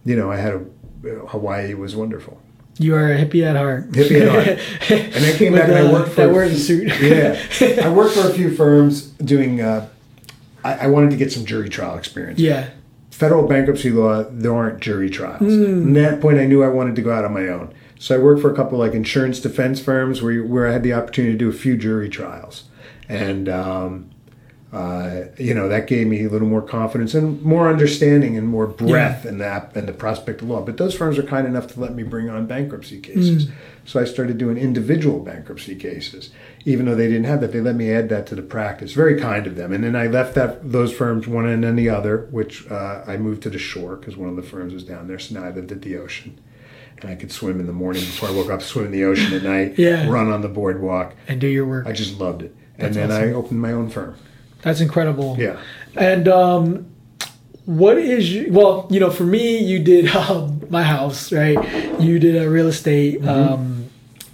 you 0.05 0.15
know 0.15 0.31
I 0.31 0.37
had 0.37 0.53
a 0.53 0.61
Hawaii 1.27 1.73
was 1.75 1.95
wonderful. 1.95 2.41
You 2.79 2.95
are 2.95 3.11
a 3.11 3.17
hippie 3.17 3.45
at 3.45 3.55
heart. 3.55 3.91
Hippie 3.91 4.21
at 4.21 4.29
heart. 4.29 4.59
And 5.15 5.25
I 5.25 5.37
came 5.37 5.51
With 5.53 5.61
back 5.61 5.69
and 5.69 5.77
I 5.77 5.91
worked 5.91 6.09
for 6.09 6.25
that 6.27 6.55
suit. 6.57 6.87
yeah, 7.01 7.85
I 7.85 7.89
worked 7.89 8.15
for 8.15 8.27
a 8.27 8.33
few 8.33 8.55
firms 8.55 9.07
doing. 9.19 9.61
Uh, 9.61 9.87
I, 10.63 10.73
I 10.73 10.87
wanted 10.87 11.11
to 11.11 11.17
get 11.17 11.31
some 11.31 11.45
jury 11.45 11.69
trial 11.69 11.97
experience 11.97 12.39
Yeah. 12.39 12.69
federal 13.11 13.47
bankruptcy 13.47 13.91
law, 13.91 14.23
there 14.29 14.53
aren't 14.55 14.79
jury 14.81 15.09
trials. 15.09 15.41
At 15.41 15.93
that 15.93 16.21
point, 16.21 16.37
I 16.37 16.45
knew 16.45 16.63
I 16.63 16.67
wanted 16.69 16.95
to 16.95 17.01
go 17.01 17.11
out 17.11 17.23
on 17.25 17.33
my 17.33 17.47
own. 17.47 17.73
So 17.97 18.15
I 18.15 18.17
worked 18.17 18.41
for 18.41 18.51
a 18.51 18.55
couple 18.55 18.77
like 18.79 18.93
insurance 18.93 19.39
defense 19.41 19.79
firms 19.81 20.21
where, 20.21 20.41
where 20.43 20.67
I 20.67 20.71
had 20.71 20.83
the 20.83 20.93
opportunity 20.93 21.33
to 21.33 21.37
do 21.37 21.49
a 21.49 21.53
few 21.53 21.75
jury 21.77 22.09
trials. 22.09 22.63
And, 23.09 23.47
um, 23.49 24.09
uh, 24.71 25.21
you 25.37 25.53
know, 25.53 25.67
that 25.67 25.87
gave 25.87 26.05
me 26.05 26.23
a 26.25 26.29
little 26.29 26.47
more 26.47 26.61
confidence 26.61 27.15
and 27.15 27.41
more 27.41 27.67
understanding 27.69 28.37
and 28.37 28.47
more 28.47 28.67
breadth 28.67 29.25
in 29.25 29.39
that 29.39 29.75
and 29.75 29.87
the 29.87 29.93
prospect 29.93 30.41
of 30.43 30.47
law. 30.49 30.61
But 30.61 30.77
those 30.77 30.93
firms 30.93 31.17
are 31.17 31.23
kind 31.23 31.47
enough 31.47 31.67
to 31.73 31.79
let 31.79 31.95
me 31.95 32.03
bring 32.03 32.29
on 32.29 32.45
bankruptcy 32.45 32.99
cases. 32.99 33.47
Hmm. 33.47 33.53
So 33.85 33.99
I 33.99 34.03
started 34.03 34.37
doing 34.37 34.57
individual 34.57 35.21
bankruptcy 35.21 35.75
cases. 35.75 36.29
Even 36.65 36.85
though 36.85 36.93
they 36.93 37.07
didn't 37.07 37.23
have 37.23 37.41
that, 37.41 37.51
they 37.51 37.61
let 37.61 37.75
me 37.75 37.91
add 37.91 38.09
that 38.09 38.27
to 38.27 38.35
the 38.35 38.43
practice. 38.43 38.93
Very 38.93 39.19
kind 39.19 39.47
of 39.47 39.55
them. 39.55 39.73
And 39.73 39.83
then 39.83 39.95
I 39.95 40.05
left 40.05 40.35
that 40.35 40.71
those 40.71 40.93
firms 40.93 41.27
one 41.27 41.47
and 41.47 41.63
then 41.63 41.75
the 41.75 41.89
other, 41.89 42.27
which 42.29 42.69
uh, 42.69 43.03
I 43.07 43.17
moved 43.17 43.41
to 43.43 43.49
the 43.49 43.57
shore 43.57 43.95
because 43.95 44.15
one 44.17 44.29
of 44.29 44.35
the 44.35 44.43
firms 44.43 44.73
was 44.73 44.83
down 44.83 45.07
there. 45.07 45.17
So 45.17 45.33
now 45.39 45.45
I 45.47 45.49
lived 45.49 45.71
at 45.71 45.81
the 45.81 45.97
ocean. 45.97 46.39
And 47.01 47.09
I 47.09 47.15
could 47.15 47.31
swim 47.31 47.59
in 47.59 47.65
the 47.65 47.73
morning 47.73 48.01
before 48.01 48.29
I 48.29 48.33
woke 48.33 48.51
up, 48.51 48.61
swim 48.61 48.85
in 48.85 48.91
the 48.91 49.05
ocean 49.05 49.33
at 49.33 49.41
night, 49.41 49.73
Yeah. 49.79 50.07
run 50.09 50.29
on 50.29 50.41
the 50.41 50.49
boardwalk. 50.49 51.15
And 51.27 51.41
do 51.41 51.47
your 51.47 51.65
work. 51.65 51.87
I 51.87 51.93
just 51.93 52.19
loved 52.19 52.43
it. 52.43 52.55
And 52.77 52.93
That's 52.93 53.07
then 53.07 53.11
I 53.11 53.33
opened 53.33 53.59
my 53.61 53.71
own 53.71 53.89
firm. 53.89 54.15
That's 54.61 54.81
incredible. 54.81 55.35
Yeah. 55.39 55.59
And 55.95 56.27
um, 56.27 56.85
what 57.65 57.97
is 57.97 58.33
your, 58.33 58.51
well, 58.51 58.87
you 58.89 58.99
know, 58.99 59.09
for 59.11 59.23
me, 59.23 59.57
you 59.59 59.79
did 59.79 60.07
um, 60.15 60.61
my 60.69 60.83
house, 60.83 61.31
right? 61.31 61.57
You 61.99 62.19
did 62.19 62.35
a 62.41 62.49
real 62.49 62.67
estate 62.67 63.25
um, 63.27 63.85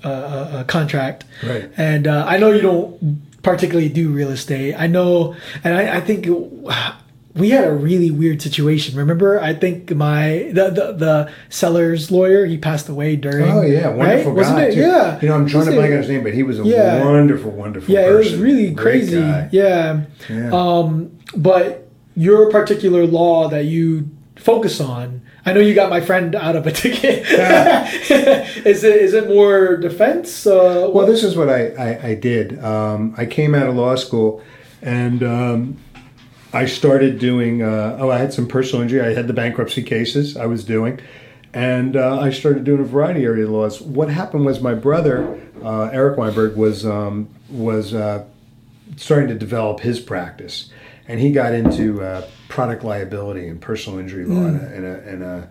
uh, 0.03 0.07
uh, 0.07 0.63
contract, 0.65 1.25
Right. 1.43 1.69
and 1.77 2.07
uh, 2.07 2.25
I 2.27 2.37
know 2.37 2.51
you 2.51 2.61
don't 2.61 3.21
particularly 3.43 3.89
do 3.89 4.09
real 4.09 4.29
estate. 4.31 4.73
I 4.75 4.87
know, 4.87 5.35
and 5.63 5.73
I, 5.75 5.97
I 5.97 6.01
think 6.01 6.25
we 7.35 7.49
had 7.49 7.65
a 7.67 7.71
really 7.73 8.11
weird 8.11 8.41
situation. 8.41 8.97
Remember, 8.97 9.39
I 9.41 9.53
think 9.53 9.93
my 9.93 10.49
the 10.53 10.69
the, 10.69 10.91
the 10.93 11.31
seller's 11.49 12.09
lawyer 12.11 12.45
he 12.45 12.57
passed 12.57 12.87
away 12.89 13.15
during. 13.17 13.51
Oh 13.51 13.61
yeah, 13.61 13.87
right? 13.87 13.95
wonderful 13.95 14.33
Wasn't 14.33 14.57
guy. 14.57 14.63
it? 14.65 14.73
too. 14.75 14.81
Yeah. 14.81 15.19
You 15.21 15.27
know, 15.29 15.35
I'm 15.35 15.41
trying 15.47 15.65
to 15.65 15.71
Wasn't 15.71 15.75
blank 15.75 15.91
on 15.93 15.97
his 15.99 16.09
name, 16.09 16.23
but 16.23 16.33
he 16.33 16.43
was 16.43 16.59
a 16.59 16.63
Yeah. 16.63 17.03
wonderful, 17.03 17.51
wonderful. 17.51 17.93
Yeah, 17.93 18.07
it 18.09 18.13
was 18.13 18.35
really 18.35 18.71
Great 18.71 19.01
crazy. 19.01 19.17
Yeah. 19.51 20.05
Yeah. 20.29 20.49
Um, 20.53 21.11
but 21.35 21.87
your 22.15 22.49
particular 22.49 23.05
law 23.05 23.49
that 23.49 23.65
you 23.65 24.09
focus 24.37 24.79
on, 24.79 25.21
I 25.45 25.51
know 25.53 25.59
you 25.59 25.73
got 25.75 25.89
my 25.89 25.99
friend 26.01 26.33
out 26.35 26.55
of 26.55 26.65
a 26.65 26.71
ticket. 26.83 27.25
Yeah. 27.29 27.85
is 28.65 28.83
it 28.85 28.95
is 29.01 29.13
it 29.13 29.27
more 29.27 29.75
defense? 29.75 30.47
Uh, 30.47 30.89
Well, 30.93 31.05
this 31.05 31.23
is 31.23 31.35
what 31.35 31.49
I, 31.49 31.67
I, 31.71 32.07
I 32.09 32.15
did. 32.15 32.63
Um, 32.63 33.13
I 33.17 33.25
came 33.25 33.53
out 33.53 33.67
of 33.67 33.75
law 33.75 33.95
school 33.95 34.41
and 34.81 35.21
um, 35.23 35.77
I 36.55 36.67
started 36.67 37.19
doing, 37.19 37.61
uh, 37.61 37.97
oh, 37.99 38.09
I 38.09 38.17
had 38.17 38.31
some 38.31 38.47
personal 38.47 38.81
injury. 38.81 39.01
I 39.01 39.13
had 39.13 39.27
the 39.27 39.33
bankruptcy 39.33 39.83
cases 39.83 40.37
I 40.37 40.45
was 40.45 40.63
doing. 40.63 41.01
And 41.53 41.97
uh, 41.97 42.17
I 42.17 42.29
started 42.29 42.63
doing 42.63 42.79
a 42.79 42.85
variety 42.85 43.25
of 43.25 43.31
area 43.31 43.47
laws. 43.49 43.81
What 43.81 44.09
happened 44.09 44.45
was 44.45 44.61
my 44.61 44.73
brother, 44.73 45.37
uh, 45.61 45.89
Eric 45.91 46.17
Weinberg, 46.17 46.55
was, 46.55 46.85
um, 46.85 47.27
was 47.49 47.93
uh, 47.93 48.23
starting 48.95 49.27
to 49.27 49.35
develop 49.35 49.81
his 49.81 49.99
practice. 49.99 50.69
And 51.09 51.19
he 51.19 51.33
got 51.33 51.51
into 51.51 52.01
uh, 52.01 52.25
product 52.47 52.85
liability 52.85 53.49
and 53.49 53.59
personal 53.59 53.99
injury 53.99 54.23
law 54.23 54.47
in, 54.47 54.55
a, 54.55 54.69
in, 54.69 54.85
a, 54.85 54.97
in, 55.09 55.21
a, 55.23 55.49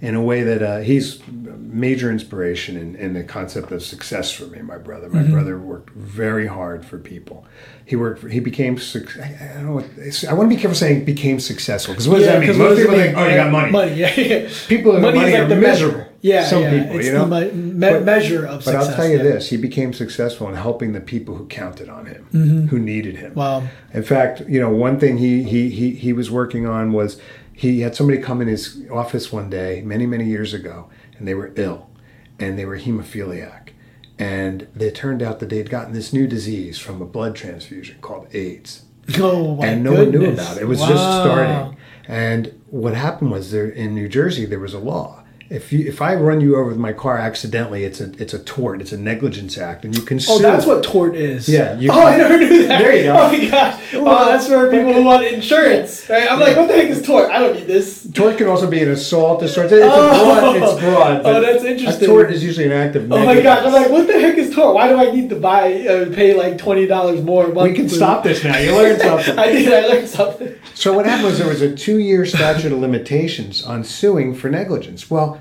in 0.00 0.14
a 0.14 0.22
way 0.22 0.42
that 0.42 0.62
uh, 0.62 0.78
he's 0.78 1.20
major 1.26 2.10
inspiration 2.10 2.76
in, 2.76 2.94
in 2.96 3.14
the 3.14 3.22
concept 3.24 3.70
of 3.72 3.82
success 3.82 4.30
for 4.32 4.44
me. 4.46 4.60
My 4.62 4.78
brother, 4.78 5.08
my 5.08 5.22
brother 5.22 5.58
worked 5.58 5.90
very 5.90 6.46
hard 6.46 6.84
for 6.84 6.98
people. 6.98 7.46
He 7.84 7.96
worked. 7.96 8.20
For, 8.20 8.28
he 8.28 8.40
became. 8.40 8.78
I, 8.78 9.24
I 9.24 9.54
don't 9.54 9.66
know. 9.66 9.72
What, 9.74 10.24
I 10.28 10.32
want 10.34 10.50
to 10.50 10.54
be 10.56 10.60
careful 10.60 10.76
saying 10.76 11.04
became 11.04 11.40
successful 11.40 11.94
because 11.94 12.08
what 12.08 12.18
does 12.18 12.26
that 12.26 12.40
mean? 12.40 12.58
Most 12.58 12.76
people 12.78 12.92
mean? 12.92 13.00
think, 13.00 13.16
oh, 13.16 13.26
you 13.26 13.36
got 13.36 13.50
money. 13.50 13.72
Money, 13.72 13.94
yeah. 13.94 14.50
People 14.68 14.92
have 14.92 15.02
Money 15.02 15.18
money 15.18 15.32
is 15.32 15.40
like 15.40 15.50
are 15.50 15.60
miserable. 15.60 16.04
Yeah, 16.20 16.46
Some 16.46 16.62
yeah. 16.62 16.82
people, 16.82 16.96
it's 16.98 17.06
you 17.06 17.12
know. 17.12 17.28
the 17.28 17.52
me- 17.52 17.52
me- 17.52 17.80
But- 17.90 18.04
measure 18.04 18.44
of 18.44 18.64
But 18.64 18.72
success. 18.72 18.88
I'll 18.88 18.96
tell 18.96 19.08
you 19.08 19.18
yeah. 19.18 19.22
this: 19.22 19.50
he 19.50 19.56
became 19.56 19.92
successful 19.92 20.48
in 20.48 20.54
helping 20.56 20.92
the 20.92 21.00
people 21.00 21.36
who 21.36 21.46
counted 21.46 21.88
on 21.88 22.06
him, 22.06 22.66
who 22.70 22.78
needed 22.78 23.16
him. 23.16 23.30
Mm-hmm. 23.30 23.38
Wow. 23.38 23.68
In 23.94 24.02
fact, 24.02 24.42
you 24.48 24.60
know, 24.60 24.70
one 24.70 24.98
thing 24.98 25.18
he 25.18 25.44
he 25.44 25.70
he 25.70 25.92
he 25.92 26.12
was 26.12 26.30
working 26.30 26.66
on 26.66 26.92
was 26.92 27.20
he 27.58 27.80
had 27.80 27.96
somebody 27.96 28.20
come 28.20 28.40
in 28.40 28.46
his 28.46 28.84
office 28.88 29.32
one 29.32 29.50
day 29.50 29.82
many 29.82 30.06
many 30.06 30.26
years 30.26 30.54
ago, 30.54 30.88
and 31.18 31.26
they 31.26 31.34
were 31.34 31.52
ill, 31.56 31.90
and 32.38 32.56
they 32.56 32.64
were 32.64 32.78
hemophiliac, 32.78 33.70
and 34.16 34.68
it 34.78 34.94
turned 34.94 35.22
out 35.24 35.40
that 35.40 35.48
they 35.48 35.58
had 35.58 35.68
gotten 35.68 35.92
this 35.92 36.12
new 36.12 36.28
disease 36.28 36.78
from 36.78 37.02
a 37.02 37.04
blood 37.04 37.34
transfusion 37.34 37.98
called 38.00 38.28
AIDS 38.32 38.84
Oh 39.18 39.56
my 39.56 39.66
and 39.66 39.82
no 39.82 39.92
one 39.92 40.10
knew 40.10 40.30
about 40.32 40.56
it. 40.56 40.62
It 40.62 40.66
was 40.66 40.78
just 40.80 41.02
starting. 41.02 41.76
And 42.06 42.60
what 42.70 42.94
happened 42.94 43.32
was 43.32 43.50
there 43.50 43.68
in 43.68 43.92
New 43.94 44.08
Jersey 44.08 44.44
there 44.44 44.60
was 44.60 44.74
a 44.74 44.78
law. 44.78 45.17
If 45.50 45.72
you 45.72 45.86
if 45.86 46.02
I 46.02 46.14
run 46.14 46.40
you 46.42 46.56
over 46.56 46.64
with 46.66 46.76
my 46.76 46.92
car 46.92 47.16
accidentally, 47.16 47.84
it's 47.84 48.00
a 48.00 48.12
it's 48.22 48.34
a 48.34 48.38
tort. 48.38 48.80
It's 48.82 48.92
a 48.92 48.98
negligence 48.98 49.56
act, 49.56 49.84
and 49.84 49.96
you 49.96 50.02
can 50.02 50.20
sue. 50.20 50.32
Oh, 50.34 50.38
that's 50.38 50.66
what 50.66 50.84
tort 50.84 51.16
is. 51.16 51.48
Yeah, 51.48 51.78
you- 51.78 51.90
oh, 51.90 52.06
I 52.06 52.16
never 52.18 52.36
knew 52.38 52.66
that. 52.68 52.78
There 52.78 52.94
you 52.96 53.04
go. 53.04 53.14
Oh 53.18 53.32
my 53.32 53.48
gosh. 53.50 53.82
Oh, 53.94 54.24
that's 54.26 54.46
for 54.46 54.70
people 54.70 54.92
who 54.92 55.02
want 55.04 55.24
insurance. 55.24 56.08
Right? 56.08 56.30
I'm 56.30 56.38
like, 56.38 56.56
what 56.56 56.68
the 56.68 56.74
heck 56.74 56.90
is 56.90 57.02
tort? 57.02 57.30
I 57.30 57.38
don't 57.38 57.54
need 57.54 57.66
this. 57.66 58.06
Tort 58.12 58.36
can 58.36 58.46
also 58.46 58.68
be 58.68 58.82
an 58.82 58.90
assault. 58.90 59.42
It's, 59.42 59.56
it's, 59.56 59.72
a 59.72 59.80
Oh. 59.82 60.52
broad. 60.52 60.56
It's 60.56 60.80
broad. 60.82 61.22
Oh, 61.24 61.40
that's 61.40 61.64
A 61.64 61.70
interesting. 61.70 62.06
tort 62.08 62.30
is 62.30 62.44
usually 62.44 62.66
an 62.66 62.72
act 62.72 62.96
of 62.96 63.08
Negligence. 63.08 63.30
Oh 63.30 63.34
my 63.34 63.42
gosh! 63.42 63.64
I'm 63.66 63.72
like, 63.72 63.90
what 63.90 64.06
the 64.06 64.20
heck 64.20 64.36
is 64.36 64.54
tort? 64.54 64.74
Why 64.74 64.88
do 64.88 64.96
I 64.98 65.10
need 65.10 65.30
to 65.30 65.36
buy 65.36 65.72
uh, 65.86 66.12
pay 66.14 66.34
like 66.34 66.58
twenty 66.58 66.86
dollars 66.86 67.22
more? 67.22 67.46
a 67.46 67.50
we 67.50 67.72
can 67.72 67.88
to- 67.88 67.94
stop 67.94 68.22
this 68.22 68.44
now. 68.44 68.58
You 68.58 68.76
learned 68.76 69.00
something. 69.00 69.38
I 69.46 69.46
did. 69.52 69.72
I 69.72 69.86
learned 69.88 70.08
something. 70.08 70.54
So 70.74 70.92
what 70.92 71.06
happened 71.06 71.24
was 71.28 71.38
there 71.38 71.48
was 71.48 71.62
a 71.62 71.74
two-year 71.74 72.24
statute 72.26 72.70
of 72.70 72.78
limitations 72.78 73.64
on 73.64 73.82
suing 73.82 74.34
for 74.34 74.48
negligence. 74.48 75.10
Well, 75.10 75.37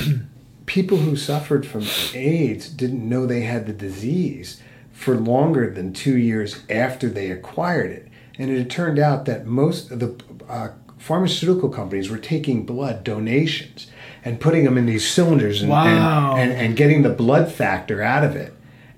people 0.66 0.98
who 0.98 1.16
suffered 1.16 1.66
from 1.66 1.84
AIDS 2.14 2.68
didn't 2.68 3.08
know 3.08 3.26
they 3.26 3.42
had 3.42 3.66
the 3.66 3.72
disease 3.72 4.60
for 4.92 5.14
longer 5.16 5.70
than 5.70 5.92
two 5.92 6.16
years 6.16 6.60
after 6.70 7.08
they 7.08 7.30
acquired 7.30 7.90
it, 7.90 8.08
and 8.38 8.50
it 8.50 8.70
turned 8.70 8.98
out 8.98 9.24
that 9.26 9.46
most 9.46 9.90
of 9.90 10.00
the 10.00 10.16
uh, 10.48 10.68
pharmaceutical 10.98 11.68
companies 11.68 12.08
were 12.10 12.18
taking 12.18 12.64
blood 12.64 13.04
donations 13.04 13.86
and 14.24 14.40
putting 14.40 14.64
them 14.64 14.76
in 14.78 14.86
these 14.86 15.08
cylinders 15.08 15.60
and, 15.62 15.70
Wow. 15.70 16.34
and, 16.36 16.50
and, 16.50 16.60
and 16.60 16.76
getting 16.76 17.02
the 17.02 17.10
blood 17.10 17.52
factor 17.52 18.02
out 18.02 18.24
of 18.24 18.34
it. 18.34 18.52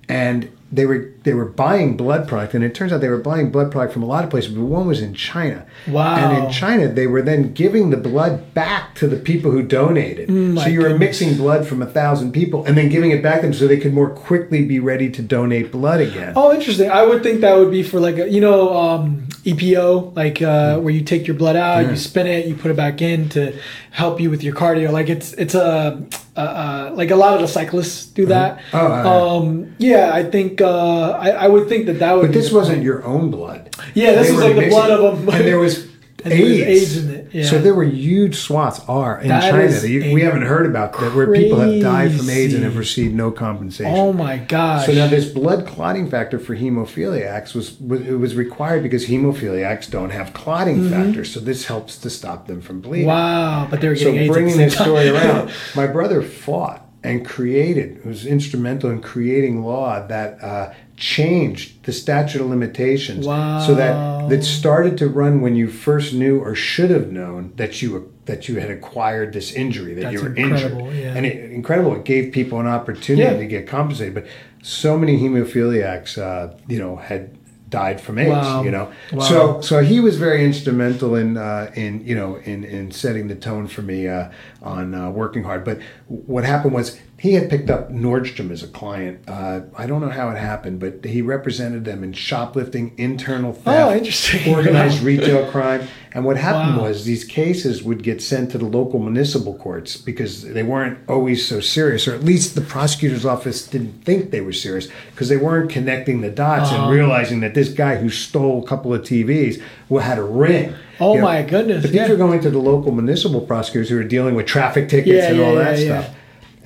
And 0.07 0.49
they 0.71 0.85
were 0.85 1.11
they 1.23 1.33
were 1.33 1.45
buying 1.45 1.97
blood 1.97 2.27
product, 2.27 2.53
and 2.53 2.63
it 2.63 2.75
turns 2.75 2.91
out 2.91 3.01
they 3.01 3.09
were 3.09 3.17
buying 3.17 3.51
blood 3.51 3.71
product 3.71 3.93
from 3.93 4.03
a 4.03 4.05
lot 4.05 4.23
of 4.23 4.29
places, 4.29 4.53
but 4.53 4.61
one 4.63 4.87
was 4.87 5.01
in 5.01 5.13
China. 5.13 5.65
Wow. 5.87 6.15
And 6.15 6.45
in 6.45 6.51
China, 6.51 6.87
they 6.87 7.07
were 7.07 7.21
then 7.21 7.53
giving 7.53 7.89
the 7.89 7.97
blood 7.97 8.53
back 8.53 8.93
to 8.95 9.07
the 9.07 9.17
people 9.17 9.51
who 9.51 9.63
donated. 9.63 10.29
Mm, 10.29 10.61
so 10.61 10.67
you 10.67 10.79
were 10.79 10.89
goodness. 10.89 11.21
mixing 11.21 11.37
blood 11.37 11.67
from 11.67 11.81
a 11.81 11.87
thousand 11.87 12.33
people 12.33 12.65
and 12.65 12.77
then 12.77 12.89
giving 12.89 13.11
it 13.11 13.23
back 13.23 13.41
to 13.41 13.47
them 13.47 13.53
so 13.53 13.67
they 13.67 13.79
could 13.79 13.93
more 13.93 14.09
quickly 14.09 14.65
be 14.65 14.79
ready 14.79 15.09
to 15.09 15.21
donate 15.21 15.71
blood 15.71 16.01
again. 16.01 16.33
Oh, 16.35 16.53
interesting. 16.53 16.91
I 16.91 17.03
would 17.03 17.23
think 17.23 17.41
that 17.41 17.57
would 17.57 17.71
be 17.71 17.83
for 17.83 17.99
like 17.99 18.17
a, 18.17 18.29
you 18.29 18.41
know 18.41 18.75
um, 18.77 19.27
EPO, 19.53 20.15
like 20.15 20.41
uh, 20.41 20.77
where 20.79 20.93
you 20.93 21.01
take 21.03 21.27
your 21.27 21.35
blood 21.35 21.55
out, 21.55 21.83
Yeah. 21.83 21.91
you 21.91 21.95
spin 21.97 22.27
it, 22.27 22.45
you 22.47 22.55
put 22.55 22.71
it 22.71 22.77
back 22.77 23.01
in 23.01 23.29
to 23.29 23.57
help 23.91 24.19
you 24.21 24.29
with 24.29 24.43
your 24.43 24.55
cardio. 24.55 24.91
Like 24.91 25.09
it's 25.09 25.33
it's 25.33 25.55
a, 25.55 26.01
a, 26.35 26.41
a 26.41 26.91
like 26.93 27.11
a 27.11 27.15
lot 27.15 27.33
of 27.35 27.41
the 27.41 27.47
cyclists 27.47 28.05
do 28.05 28.25
that. 28.27 28.61
Oh, 28.73 28.87
yeah. 28.87 29.13
um, 29.15 29.75
yeah. 29.79 30.11
I 30.13 30.23
think 30.23 30.61
uh, 30.61 31.11
I, 31.11 31.29
I 31.31 31.47
would 31.47 31.67
think 31.69 31.85
that 31.87 31.99
that 31.99 32.13
would. 32.15 32.27
But 32.27 32.33
this 32.33 32.51
wasn't 32.51 32.83
your 32.83 33.03
own 33.05 33.31
blood. 33.31 33.75
Yeah, 33.93 34.11
this 34.13 34.27
They 34.27 34.33
was 34.35 34.43
like 34.43 34.55
the 34.55 34.69
blood 34.69 34.91
of 34.91 34.99
them. 35.25 35.29
And 35.35 35.45
there 35.45 35.59
was 35.59 35.87
And 36.23 36.33
there 36.33 36.41
was 36.41 36.51
AIDS. 36.51 36.67
AIDS 36.83 36.97
in 37.05 37.15
it, 37.15 37.18
yeah. 37.31 37.45
So 37.45 37.59
there 37.59 37.73
were 37.73 37.83
huge 37.83 38.35
swaths 38.37 38.81
are 38.87 39.19
in 39.21 39.27
That 39.29 39.51
China. 39.51 39.67
that 39.67 39.89
you- 39.89 40.13
we 40.13 40.21
haven't 40.21 40.43
heard 40.43 40.65
about 40.65 40.93
that 40.99 41.13
where 41.15 41.31
people 41.33 41.59
have 41.59 41.81
died 41.81 42.11
from 42.13 42.29
AIDS 42.29 42.53
and 42.53 42.63
have 42.63 42.77
received 42.77 43.13
no 43.15 43.31
compensation. 43.31 43.91
Oh 43.95 44.13
my 44.13 44.37
gosh. 44.37 44.85
So 44.85 44.93
now 44.93 45.07
this 45.07 45.25
blood 45.25 45.65
clotting 45.65 46.09
factor 46.09 46.39
for 46.39 46.55
hemophiliacs 46.55 47.53
was, 47.53 47.79
was 47.79 48.01
it 48.01 48.13
was 48.19 48.35
required 48.35 48.83
because 48.83 49.05
hemophiliacs 49.07 49.89
don't 49.89 50.09
have 50.11 50.33
clotting 50.33 50.77
Mm-hmm. 50.79 50.89
factors, 51.07 51.31
so 51.33 51.39
this 51.39 51.65
helps 51.65 51.97
to 51.99 52.09
stop 52.09 52.47
them 52.47 52.61
from 52.61 52.81
bleeding. 52.81 53.07
wow, 53.07 53.67
but 53.69 53.81
they 53.81 53.87
were 53.89 53.95
So 53.95 54.09
AIDS 54.09 54.31
bringing 54.31 54.57
this 54.57 54.75
story 54.75 55.09
around, 55.09 55.51
my 55.75 55.87
brother 55.87 56.21
fought 56.21 56.85
and 57.03 57.25
created, 57.25 58.03
was 58.05 58.25
instrumental 58.25 58.89
in 58.89 59.01
creating 59.01 59.63
law 59.63 60.05
that 60.07 60.43
uh, 60.43 60.73
changed 60.99 61.83
the 61.85 61.93
statute 61.93 62.41
of 62.41 62.47
limitations, 62.47 63.25
so 63.25 63.73
that 63.75 63.95
Wow. 63.95 64.27
that 64.27 64.43
started 64.43 64.97
to 64.97 65.07
run 65.07 65.39
when 65.41 65.55
you 65.55 65.67
first 65.69 66.13
knew 66.13 66.39
or 66.39 66.53
should 66.55 66.89
have 66.91 67.09
known 67.11 67.53
that 67.55 67.81
you 67.81 68.11
that 68.25 68.47
you 68.49 68.59
had 68.59 68.69
acquired 68.69 69.33
this 69.33 69.53
injury, 69.53 69.93
that 69.95 70.11
you 70.13 70.21
were 70.21 70.33
incredible, 70.35 70.87
injured, 70.89 71.03
yeah. 71.03 71.13
and 71.15 71.25
it, 71.25 71.51
incredible. 71.51 71.95
It 71.95 72.03
gave 72.03 72.31
people 72.31 72.59
an 72.59 72.67
opportunity 72.67 73.23
Yeah. 73.23 73.39
to 73.39 73.47
get 73.47 73.65
compensated, 73.65 74.13
but 74.13 74.25
so 74.61 74.97
many 74.99 75.17
hemophiliacs, 75.17 76.17
uh, 76.17 76.53
you 76.67 76.77
know, 76.77 76.97
had 76.97 77.29
died 77.69 78.01
from 78.01 78.17
AIDS. 78.17 78.29
Wow. 78.31 78.63
You 78.63 78.71
know, 78.71 78.89
Wow. 79.13 79.19
so 79.21 79.61
so 79.61 79.81
he 79.81 79.99
was 80.01 80.17
very 80.17 80.43
instrumental 80.43 81.15
in 81.15 81.37
uh, 81.37 81.71
in 81.75 82.05
you 82.05 82.13
know 82.15 82.37
in 82.43 82.63
in 82.65 82.91
setting 82.91 83.29
the 83.29 83.35
tone 83.35 83.67
for 83.67 83.81
me 83.83 84.07
uh, 84.07 84.25
on 84.61 84.93
uh, 84.93 85.09
working 85.09 85.43
hard. 85.43 85.63
But 85.63 85.79
what 86.07 86.43
happened 86.43 86.73
was 86.73 86.99
he 87.19 87.33
had 87.33 87.49
picked 87.49 87.69
up 87.69 87.91
Nordstrom 87.91 88.49
as 88.49 88.63
a 88.63 88.67
client. 88.67 89.19
Uh, 89.27 89.61
I 89.77 89.85
don't 89.87 89.99
know 90.01 90.09
how 90.09 90.29
it 90.29 90.37
happened, 90.37 90.79
but 90.79 91.03
he 91.03 91.21
represented 91.21 91.83
them 91.85 92.03
in 92.03 92.13
shoplifting, 92.13 92.93
internal 92.97 93.51
theft, 93.51 94.47
Oh, 94.47 94.51
organized 94.55 95.03
retail 95.03 95.49
crime. 95.51 95.81
And 96.13 96.25
what 96.25 96.37
happened 96.37 96.77
Wow. 96.77 96.83
was 96.87 97.05
these 97.05 97.23
cases 97.23 97.83
would 97.83 98.01
get 98.03 98.21
sent 98.21 98.49
to 98.51 98.57
the 98.57 98.65
local 98.65 98.99
municipal 98.99 99.53
courts 99.53 99.97
because 99.97 100.43
they 100.43 100.63
weren't 100.63 100.97
always 101.07 101.45
so 101.45 101.59
serious, 101.59 102.07
or 102.07 102.15
at 102.15 102.23
least 102.23 102.55
the 102.55 102.61
prosecutor's 102.61 103.25
office 103.25 103.67
didn't 103.67 104.03
think 104.05 104.31
they 104.31 104.41
were 104.41 104.53
serious 104.53 104.87
because 105.11 105.29
they 105.29 105.37
weren't 105.37 105.69
connecting 105.69 106.21
the 106.21 106.29
dots 106.31 106.71
Uh-huh. 106.71 106.83
and 106.85 106.91
realizing 106.95 107.41
that 107.41 107.53
this 107.53 107.69
guy 107.69 107.97
who 107.97 108.09
stole 108.09 108.63
a 108.63 108.67
couple 108.67 108.93
of 108.93 109.01
TVs 109.01 109.61
had 110.01 110.17
a 110.17 110.23
ring. 110.23 110.73
Oh 111.01 111.13
You 111.15 111.19
know, 111.19 111.25
my 111.27 111.41
goodness. 111.43 111.81
But 111.83 111.91
these 111.91 112.01
yeah. 112.01 112.09
were 112.09 112.15
going 112.17 112.39
to 112.41 112.49
the 112.49 112.59
local 112.59 112.91
municipal 112.91 113.41
prosecutors 113.41 113.89
who 113.89 113.97
are 113.99 114.03
dealing 114.03 114.35
with 114.35 114.45
traffic 114.47 114.89
tickets 114.89 115.13
Yeah, 115.15 115.31
and 115.31 115.41
all 115.41 115.55
that 115.55 115.77
yeah, 115.79 115.85
yeah. 115.85 116.01
stuff. 116.03 116.15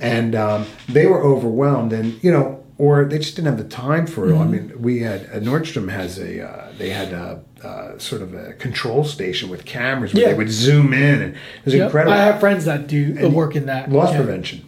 And 0.00 0.34
um, 0.34 0.66
they 0.88 1.06
were 1.06 1.22
overwhelmed, 1.22 1.92
and 1.92 2.22
you 2.22 2.30
know, 2.32 2.62
or 2.78 3.04
they 3.04 3.18
just 3.18 3.36
didn't 3.36 3.46
have 3.56 3.58
the 3.58 3.68
time 3.76 4.06
for 4.06 4.26
it. 4.28 4.32
Mm-hmm. 4.32 4.42
I 4.42 4.46
mean, 4.46 4.82
we 4.82 5.00
had 5.00 5.22
uh, 5.26 5.38
Nordstrom 5.40 5.90
has 5.90 6.18
a 6.18 6.44
uh, 6.46 6.72
they 6.78 6.90
had 6.90 7.12
a, 7.12 7.42
uh, 7.62 7.98
sort 7.98 8.20
of 8.20 8.34
a 8.34 8.52
control 8.54 9.04
station 9.04 9.48
with 9.48 9.64
cameras 9.64 10.12
where 10.12 10.24
Yeah. 10.24 10.28
they 10.30 10.34
would 10.34 10.50
zoom 10.50 10.92
in, 10.92 11.22
and 11.22 11.34
it 11.34 11.64
was 11.64 11.74
Yep. 11.74 11.84
incredible. 11.86 12.12
I 12.12 12.24
have 12.24 12.40
friends 12.40 12.64
that 12.64 12.88
do 12.88 13.16
uh, 13.22 13.28
work 13.30 13.54
in 13.54 13.66
that. 13.66 13.90
Loss 13.90 14.10
Yeah. 14.10 14.16
prevention. 14.18 14.62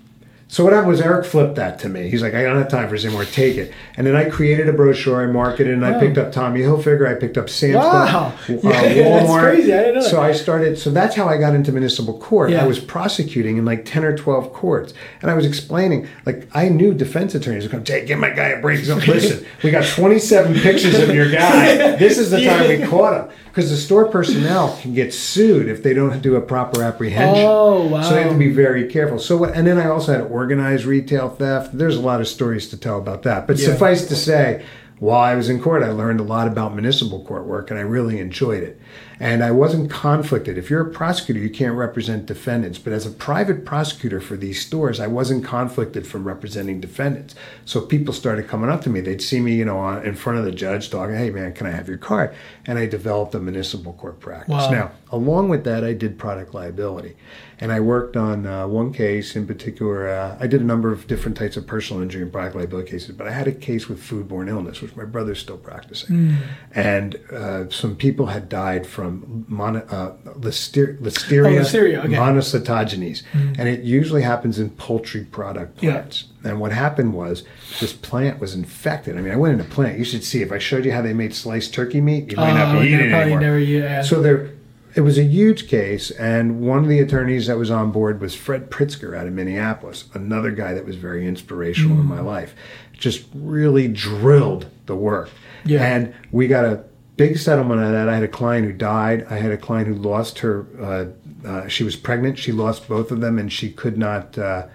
So 0.49 0.63
what 0.63 0.73
happened 0.73 0.91
was 0.93 1.01
Eric 1.01 1.27
flipped 1.27 1.57
that 1.57 1.81
to 1.81 1.89
me. 1.89 2.09
He's 2.09 2.23
like, 2.23 2.33
I 2.33 2.43
don't 2.45 2.57
have 2.57 2.69
time 2.69 2.89
for 2.89 2.95
this 2.95 3.05
anymore. 3.05 3.25
Take 3.25 3.57
it. 3.57 3.75
And 3.97 4.07
then 4.07 4.15
I 4.15 4.31
created 4.31 4.69
a 4.69 4.73
brochure. 4.73 5.21
I 5.21 5.27
marketed, 5.27 5.75
and 5.75 5.85
I 5.85 5.99
picked 5.99 6.19
up 6.19 6.31
Tommy 6.31 6.61
Hilfiger. 6.61 7.05
I 7.09 7.19
picked 7.19 7.37
up 7.37 7.51
Sam's 7.51 7.75
Wow. 7.75 8.33
Club, 8.47 8.59
uh, 8.65 8.69
Yeah, 8.69 8.81
that's 9.25 9.33
crazy. 9.41 9.75
I 9.75 9.79
didn't 9.79 9.95
know 9.97 10.03
that. 10.03 10.09
So 10.11 10.23
I 10.23 10.31
started. 10.31 10.79
So 10.79 10.91
that's 10.91 11.17
how 11.17 11.27
I 11.29 11.37
got 11.37 11.57
into 11.57 11.73
municipal 11.73 12.17
court. 12.21 12.51
Yeah. 12.51 12.63
I 12.63 12.67
was 12.67 12.79
prosecuting 12.79 13.57
in 13.57 13.65
like 13.65 13.85
ten 13.85 14.05
or 14.05 14.17
twelve 14.17 14.53
courts, 14.53 14.95
and 15.21 15.33
I 15.33 15.35
was 15.35 15.45
explaining. 15.45 16.07
Like 16.25 16.49
I 16.55 16.69
knew 16.69 16.95
defense 16.95 17.35
attorneys 17.35 17.65
would 17.65 17.73
come, 17.73 17.83
Jay, 17.85 18.07
give 18.07 18.21
my 18.21 18.31
guy 18.31 18.49
a 18.51 18.61
break. 18.61 18.79
He's 18.79 18.89
like, 18.89 19.07
Listen, 19.09 19.45
we 19.65 19.73
got 19.73 19.85
twenty-seven 19.85 20.55
pictures 20.61 20.97
of 21.01 21.13
your 21.13 21.29
guy. 21.31 21.97
This 21.97 22.19
is 22.19 22.31
the 22.31 22.45
time 22.45 22.69
we 22.69 22.87
caught 22.87 23.21
him 23.29 23.37
because 23.57 23.71
the 23.71 23.77
store 23.79 24.07
personnel 24.07 24.79
can 24.83 24.93
get 24.93 25.15
sued 25.15 25.67
if 25.67 25.83
they 25.83 25.95
don't 25.95 26.21
do 26.21 26.37
a 26.37 26.41
proper 26.43 26.83
apprehension. 26.83 27.47
Oh, 27.49 27.89
wow. 27.89 28.03
So 28.03 28.11
they 28.15 28.23
have 28.25 28.33
to 28.33 28.39
be 28.39 28.53
very 28.53 28.87
careful. 28.87 29.19
So 29.19 29.39
what? 29.39 29.55
And 29.55 29.67
then 29.67 29.79
I 29.79 29.89
also 29.89 30.13
had 30.13 30.31
organized 30.31 30.85
retail 30.85 31.31
theft. 31.31 31.71
There's 31.79 31.97
a 31.97 32.03
lot 32.03 32.21
of 32.21 32.29
stories 32.29 32.69
to 32.69 32.77
tell 32.77 32.99
about 32.99 33.23
that. 33.23 33.47
But 33.47 33.57
Yeah. 33.59 33.69
suffice 33.69 34.05
to 34.09 34.15
say, 34.15 34.63
while 34.99 35.21
I 35.21 35.35
was 35.37 35.49
in 35.49 35.59
court, 35.63 35.83
I 35.83 35.91
learned 35.91 36.21
a 36.21 36.23
lot 36.23 36.49
about 36.49 36.75
municipal 36.75 37.25
court 37.25 37.47
work, 37.47 37.71
and 37.71 37.79
I 37.79 37.83
really 37.83 38.19
enjoyed 38.19 38.63
it. 38.63 38.79
And 39.19 39.43
I 39.43 39.51
wasn't 39.51 39.91
conflicted. 39.91 40.59
If 40.59 40.69
you're 40.69 40.87
a 40.87 40.91
prosecutor, 40.91 41.41
you 41.41 41.49
can't 41.49 41.75
represent 41.75 42.27
defendants. 42.27 42.79
But 42.79 42.93
as 42.93 43.07
a 43.07 43.11
private 43.11 43.65
prosecutor 43.65 44.21
for 44.21 44.37
these 44.37 44.65
stores, 44.65 45.01
I 45.01 45.07
wasn't 45.07 45.45
conflicted 45.45 46.07
from 46.07 46.25
representing 46.25 46.81
defendants. 46.81 47.35
So 47.65 47.81
people 47.81 48.13
started 48.13 48.47
coming 48.47 48.69
up 48.69 48.83
to 48.83 48.91
me. 48.91 49.01
They'd 49.01 49.23
see 49.23 49.41
me, 49.41 49.55
you 49.55 49.65
know, 49.65 49.79
on, 49.79 50.05
in 50.05 50.17
front 50.17 50.39
of 50.39 50.45
the 50.45 50.53
judge, 50.53 50.91
talking, 50.91 51.17
"Hey, 51.17 51.31
man, 51.31 51.55
can 51.55 51.67
I 51.67 51.71
have 51.71 51.89
your 51.89 51.99
card?" 51.99 52.35
And 52.67 52.79
I 52.79 52.87
developed 52.87 53.35
a 53.35 53.41
municipal 53.41 53.95
court 53.95 54.21
practice. 54.21 54.51
Wow. 54.51 54.71
Now, 54.71 54.91
along 55.11 55.49
with 55.49 55.65
that, 55.65 55.83
I 55.83 55.95
did 55.95 56.19
product 56.19 56.53
liability, 56.53 57.17
and 57.61 57.73
I 57.73 57.81
worked 57.81 58.17
on 58.17 58.47
uh, 58.47 58.67
one 58.67 58.93
case 58.93 59.35
in 59.35 59.47
particular. 59.47 60.09
Uh, 60.09 60.37
I 60.39 60.47
did 60.47 60.61
a 60.61 60.65
number 60.65 60.93
of 60.93 61.07
different 61.07 61.37
types 61.37 61.57
of 61.57 61.67
personal 61.67 62.03
injury 62.03 62.23
and 62.23 62.31
product 62.33 62.55
liability 62.57 62.91
cases, 62.91 63.15
but 63.17 63.27
I 63.27 63.33
had 63.33 63.49
a 63.49 63.53
case 63.53 63.89
with 63.89 64.01
foodborne 64.03 64.49
illness, 64.49 64.83
which 64.83 64.95
my 64.97 65.05
brother's 65.05 65.39
still 65.39 65.57
practicing, 65.57 66.37
and 66.75 67.17
uh, 67.33 67.69
some 67.71 67.97
people 67.97 68.27
had 68.27 68.49
died 68.49 68.87
from 68.87 69.45
mono, 69.49 69.81
uh, 69.91 70.13
lister- 70.37 70.99
listeria, 71.01 71.59
Oh, 71.59 71.63
listeria, 71.63 71.99
okay. 72.05 72.09
monocytogenes, 72.15 73.23
and 73.33 73.69
it 73.69 73.81
usually 73.85 74.23
happens 74.23 74.59
in 74.59 74.71
poultry 74.71 75.25
product 75.25 75.83
Yeah. 75.83 75.93
plants. 75.93 76.25
And 76.45 76.61
what 76.61 76.71
happened 76.71 77.13
was 77.15 77.43
this 77.81 77.93
plant 77.93 78.41
was 78.41 78.55
infected. 78.55 79.17
I 79.17 79.21
mean, 79.21 79.33
I 79.33 79.37
went 79.37 79.55
in 79.55 79.61
a 79.61 79.69
plant. 79.69 79.99
You 79.99 80.05
should 80.05 80.23
see 80.23 80.43
if 80.43 80.53
I 80.53 80.59
showed 80.59 80.85
you 80.85 80.93
how 80.93 81.03
they 81.03 81.13
made 81.13 81.35
sliced 81.35 81.75
turkey 81.75 82.01
meat, 82.01 82.31
you 82.31 82.37
might 82.37 82.53
not 82.55 82.77
Oh, 82.77 82.81
be 82.83 82.87
eating 82.89 83.07
it 83.07 83.13
anymore. 83.13 83.41
never. 83.41 83.59
Yeah. 83.59 84.03
So 84.03 84.23
there, 84.23 84.51
it 84.97 85.03
was 85.03 85.19
a 85.19 85.23
huge 85.25 85.69
case, 85.69 86.11
and 86.11 86.59
one 86.61 86.79
of 86.79 86.89
the 86.89 86.99
attorneys 87.01 87.47
that 87.47 87.59
was 87.59 87.71
on 87.71 87.93
board 87.93 88.21
was 88.21 88.35
Fred 88.35 88.71
Pritzker 88.71 89.17
out 89.17 89.27
of 89.27 89.33
Minneapolis, 89.35 90.07
another 90.15 90.51
guy 90.51 90.73
that 90.73 90.87
was 90.87 90.97
very 90.97 91.27
inspirational 91.29 91.97
Mm. 91.99 92.01
in 92.01 92.07
my 92.07 92.21
life. 92.21 92.55
Just 92.95 93.27
really 93.35 93.89
drilled 93.89 94.67
the 94.87 94.97
work. 94.97 95.29
Yeah. 95.67 95.85
And 95.85 96.15
we 96.33 96.49
got 96.49 96.65
a 96.65 96.81
big 97.19 97.37
settlement 97.37 97.81
out 97.81 97.87
of 97.89 97.93
that. 97.93 98.09
I 98.09 98.15
had 98.15 98.23
a 98.25 98.29
client 98.29 98.67
who 98.67 98.73
died. 98.73 99.27
I 99.29 99.37
had 99.37 99.53
a 99.53 99.57
client 99.59 99.87
who 99.89 99.95
lost 99.95 100.39
her. 100.41 100.65
Uh, 100.81 101.05
uh, 101.47 101.69
she 101.69 101.85
was 101.85 101.95
pregnant. 101.95 102.39
She 102.39 102.51
lost 102.53 102.89
both 102.89 103.11
of 103.11 103.21
them, 103.21 103.39
and 103.39 103.53
she 103.53 103.71
could 103.71 103.99
not. 103.99 104.39
Uh, 104.39 104.67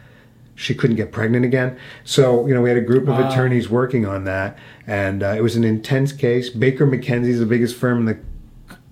she 0.53 0.75
couldn't 0.75 0.97
get 0.97 1.11
pregnant 1.11 1.43
again. 1.45 1.75
So, 2.03 2.45
you 2.45 2.53
know, 2.53 2.61
we 2.61 2.69
had 2.69 2.77
a 2.77 2.81
group 2.81 3.03
of 3.07 3.17
Wow. 3.17 3.29
attorneys 3.31 3.67
working 3.69 4.05
on 4.05 4.25
that, 4.25 4.55
and 4.85 5.23
uh, 5.23 5.33
it 5.35 5.41
was 5.41 5.55
an 5.55 5.63
intense 5.63 6.11
case. 6.11 6.49
Baker 6.51 6.85
McKenzie 6.85 7.29
is 7.29 7.39
the 7.39 7.47
biggest 7.47 7.75
firm 7.75 7.97
in 7.99 8.05
the 8.05 8.17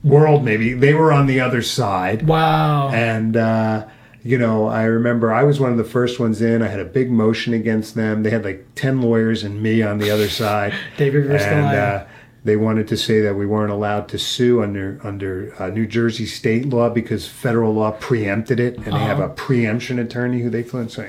world, 0.04 0.44
maybe. 0.44 0.74
They 0.74 0.94
were 0.94 1.12
on 1.12 1.28
the 1.28 1.40
other 1.40 1.62
side. 1.62 2.28
wow. 2.28 2.90
And, 2.90 3.36
uh, 3.36 3.86
you 4.24 4.38
know, 4.38 4.68
I 4.68 4.84
remember 4.84 5.32
I 5.34 5.44
was 5.44 5.60
one 5.60 5.72
of 5.72 5.78
the 5.78 5.84
first 5.84 6.20
ones 6.20 6.42
in. 6.42 6.62
I 6.62 6.68
had 6.68 6.80
a 6.80 6.86
big 6.86 7.10
motion 7.10 7.54
against 7.54 7.96
them. 7.96 8.24
They 8.24 8.30
had 8.30 8.44
like 8.44 8.66
10 8.76 9.02
lawyers 9.02 9.44
and 9.44 9.62
me 9.62 9.82
on 9.82 9.98
the 9.98 10.12
other 10.12 10.28
side. 10.30 10.74
David 10.98 11.32
and, 11.32 11.66
uh, 11.76 12.06
they 12.44 12.56
wanted 12.56 12.88
to 12.90 12.98
say 12.98 13.20
that 13.22 13.36
we 13.36 13.46
weren't 13.46 13.72
allowed 13.72 14.08
to 14.10 14.18
sue 14.18 14.64
under 14.64 14.98
under 15.04 15.54
uh, 15.62 15.68
New 15.70 15.86
Jersey 15.86 16.26
state 16.26 16.66
law 16.70 16.90
because 16.90 17.28
federal 17.28 17.74
law 17.74 17.92
preempted 17.92 18.60
it, 18.62 18.78
and 18.78 18.86
they 18.86 18.92
have 18.92 19.20
Uh-huh. 19.20 19.30
a 19.30 19.34
preemption 19.34 20.00
attorney 20.00 20.42
who 20.42 20.50
they 20.50 20.64
flew 20.64 20.80
in. 20.82 20.90
So 20.90 21.06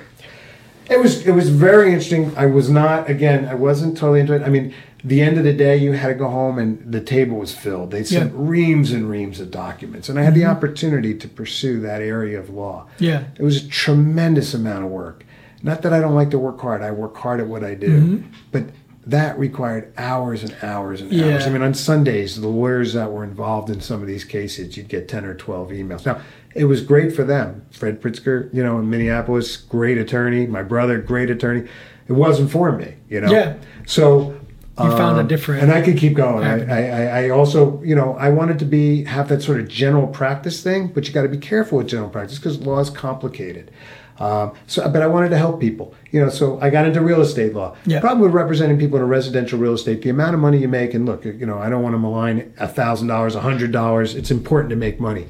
it 0.88 0.98
was 0.98 1.24
it 1.24 1.30
was 1.30 1.48
very 1.48 1.88
interesting. 1.92 2.32
I 2.36 2.46
was 2.46 2.68
not 2.68 3.08
again. 3.08 3.44
I 3.46 3.54
wasn't 3.54 3.96
totally 3.96 4.18
into 4.20 4.34
it. 4.34 4.42
I 4.42 4.48
mean, 4.48 4.74
the 5.02 5.22
end 5.22 5.38
of 5.38 5.44
the 5.44 5.52
day, 5.52 5.76
you 5.76 5.92
had 5.92 6.08
to 6.08 6.14
go 6.14 6.28
home, 6.28 6.58
and 6.58 6.92
the 6.92 7.00
table 7.00 7.38
was 7.38 7.54
filled. 7.54 7.90
They 7.90 8.04
sent 8.04 8.32
Yeah. 8.32 8.36
Mm-hmm. 8.36 8.46
reams 8.46 8.92
and 8.92 9.08
reams 9.10 9.40
of 9.40 9.50
documents, 9.50 10.08
and 10.08 10.18
I 10.18 10.22
had 10.22 10.34
the 10.34 10.44
opportunity 10.44 11.14
to 11.14 11.28
pursue 11.28 11.80
that 11.80 12.02
area 12.02 12.38
of 12.38 12.50
law. 12.50 12.86
Yeah. 12.98 13.24
It 13.38 13.42
was 13.42 13.64
a 13.64 13.68
tremendous 13.68 14.52
amount 14.54 14.84
of 14.84 14.90
work. 14.90 15.24
Not 15.62 15.82
that 15.82 15.92
I 15.92 16.00
don't 16.00 16.14
like 16.14 16.30
to 16.30 16.38
work 16.38 16.60
hard. 16.60 16.82
I 16.82 16.90
work 16.90 17.16
hard 17.16 17.40
at 17.40 17.46
what 17.46 17.62
I 17.64 17.74
do, 17.74 18.24
but 18.52 18.64
that 19.06 19.38
required 19.38 19.92
hours 19.96 20.42
and 20.42 20.54
hours 20.62 21.00
and 21.00 21.12
hours. 21.12 21.42
Mm-hmm. 21.42 21.48
I 21.48 21.52
mean, 21.52 21.62
on 21.62 21.74
Sundays, 21.74 22.40
the 22.40 22.48
lawyers 22.48 22.92
that 22.92 23.10
were 23.12 23.24
involved 23.24 23.70
in 23.70 23.80
some 23.80 24.00
of 24.02 24.06
these 24.06 24.24
cases, 24.24 24.76
you'd 24.76 24.88
get 24.88 25.08
ten 25.08 25.24
or 25.24 25.34
twelve 25.34 25.70
emails. 25.70 26.06
Now, 26.06 26.20
it 26.54 26.64
was 26.64 26.82
great 26.82 27.14
for 27.14 27.24
them. 27.24 27.64
Fred 27.70 28.00
Pritzker, 28.00 28.52
you 28.54 28.62
know, 28.62 28.78
in 28.78 28.88
Minneapolis, 28.90 29.56
great 29.56 29.98
attorney. 29.98 30.46
My 30.46 30.62
brother, 30.62 30.98
great 30.98 31.30
attorney. 31.30 31.68
It 32.08 32.12
wasn't 32.14 32.50
for 32.50 32.72
me, 32.72 32.94
you 33.08 33.20
know. 33.20 33.30
Yeah. 33.30 33.56
So 33.86 34.39
You 34.84 34.90
found 34.96 35.16
a 35.18 35.20
um, 35.20 35.28
different 35.28 35.62
and 35.62 35.72
I 35.72 35.82
could 35.82 35.96
keep 35.98 36.14
going. 36.14 36.44
I. 36.44 36.60
I, 36.64 37.04
I- 37.04 37.20
I 37.20 37.28
also, 37.30 37.82
you 37.82 37.94
know, 37.94 38.16
I 38.16 38.30
wanted 38.30 38.58
to 38.60 38.64
be 38.64 39.04
have 39.04 39.28
that 39.28 39.42
sort 39.42 39.60
of 39.60 39.68
general 39.68 40.06
practice 40.06 40.62
thing, 40.62 40.88
but 40.88 41.06
you 41.06 41.12
got 41.12 41.22
to 41.22 41.28
be 41.28 41.36
careful 41.38 41.78
with 41.78 41.88
general 41.88 42.08
practice 42.08 42.38
because 42.38 42.58
law 42.60 42.78
is 42.80 42.88
complicated. 42.88 43.70
Um, 44.18 44.52
so, 44.66 44.86
but 44.90 45.00
I 45.02 45.06
wanted 45.06 45.30
to 45.30 45.38
help 45.38 45.60
people, 45.60 45.94
you 46.10 46.20
know. 46.20 46.28
So 46.28 46.58
I 46.60 46.68
got 46.70 46.86
into 46.86 47.00
real 47.00 47.20
estate 47.22 47.54
law. 47.54 47.74
Yeah. 47.86 48.00
Problem 48.00 48.20
with 48.20 48.32
representing 48.32 48.78
people 48.78 48.96
in 48.98 49.02
a 49.02 49.06
residential 49.06 49.58
real 49.58 49.72
estate, 49.74 50.02
the 50.02 50.10
amount 50.10 50.34
of 50.34 50.40
money 50.40 50.58
you 50.58 50.68
make, 50.68 50.92
and 50.94 51.06
look, 51.06 51.24
you 51.24 51.46
know, 51.46 51.58
I 51.58 51.68
don't 51.70 51.82
want 51.82 51.94
to 51.94 51.98
malign 51.98 52.52
a 52.58 52.68
thousand 52.68 53.08
dollars, 53.08 53.34
a 53.34 53.40
hundred 53.40 53.72
dollars. 53.72 54.14
It's 54.14 54.30
important 54.30 54.70
to 54.70 54.76
make 54.76 55.00
money. 55.00 55.26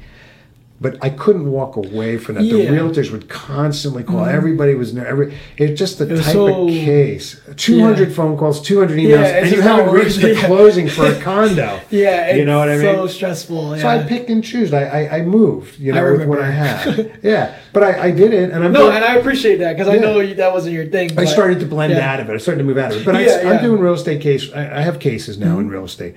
But 0.83 0.97
I 1.03 1.11
couldn't 1.11 1.51
walk 1.51 1.77
away 1.77 2.17
from 2.17 2.37
that. 2.37 2.41
The 2.41 2.47
Yeah. 2.47 2.71
Mm-hmm. 2.71 2.75
realtors 2.89 3.13
would 3.13 3.29
constantly 3.29 4.03
call. 4.03 4.25
Everybody 4.25 4.75
was 4.75 4.95
there. 4.95 5.07
Every 5.07 5.35
it's 5.59 5.79
just 5.79 5.99
the 5.99 6.07
was 6.07 6.23
type 6.25 6.33
so- 6.33 6.65
of 6.65 6.71
case. 6.71 7.39
Two 7.57 7.81
hundred 7.83 8.15
phone 8.15 8.39
calls, 8.39 8.63
two 8.63 8.79
hundred 8.79 8.99
emails, 8.99 9.11
Yeah, 9.11 9.43
and 9.43 9.51
you 9.53 9.61
haven't 9.61 9.95
it 9.95 9.99
reached 9.99 10.23
the 10.23 10.33
Yeah. 10.35 10.47
closing 10.47 10.89
for 10.89 11.05
a 11.05 11.21
condo. 11.21 11.81
Yeah, 11.91 12.35
you 12.35 12.47
know 12.47 12.59
what 12.59 12.71
I 12.71 12.79
mean. 12.79 12.95
So 12.95 13.07
stressful. 13.09 13.77
Yeah. 13.77 13.83
So 13.83 13.89
I 13.89 14.03
picked 14.05 14.31
and 14.31 14.43
chose. 14.43 14.73
I, 14.73 14.85
I, 14.85 15.17
I 15.19 15.23
moved, 15.23 15.79
you 15.79 15.93
know, 15.93 16.13
with 16.13 16.27
what 16.27 16.41
I 16.41 16.51
had. 16.51 17.19
yeah, 17.23 17.59
but 17.75 17.83
I, 17.83 18.05
I 18.07 18.11
did 18.11 18.33
it, 18.33 18.51
and 18.51 18.65
I'm 18.65 18.73
no, 18.73 18.85
doing- 18.85 18.97
and 18.97 19.05
I 19.05 19.17
appreciate 19.17 19.59
that 19.59 19.77
because 19.77 19.89
I 19.89 19.99
know 19.99 20.21
you- 20.21 20.37
that 20.37 20.51
wasn't 20.55 20.75
your 20.75 20.87
thing. 20.87 21.19
I 21.19 21.27
started 21.27 21.61
to 21.61 21.67
blend 21.67 21.93
yeah. 21.93 22.11
out 22.11 22.21
of 22.21 22.31
it. 22.31 22.33
I 22.33 22.39
started 22.39 22.61
to 22.61 22.65
move 22.65 22.79
out 22.79 22.93
of 22.93 23.03
it. 23.03 23.05
But 23.05 23.17
Yeah, 23.17 23.21
I, 23.21 23.23
yeah. 23.25 23.39
Mm-hmm. 23.41 23.49
I'm 23.49 23.63
doing 23.63 23.81
real 23.83 23.93
estate 23.95 24.23
case. 24.23 24.51
I, 24.51 24.79
I 24.79 24.81
have 24.81 24.99
cases 24.99 25.37
now 25.37 25.59
in 25.59 25.69
real 25.69 25.85
estate. 25.85 26.15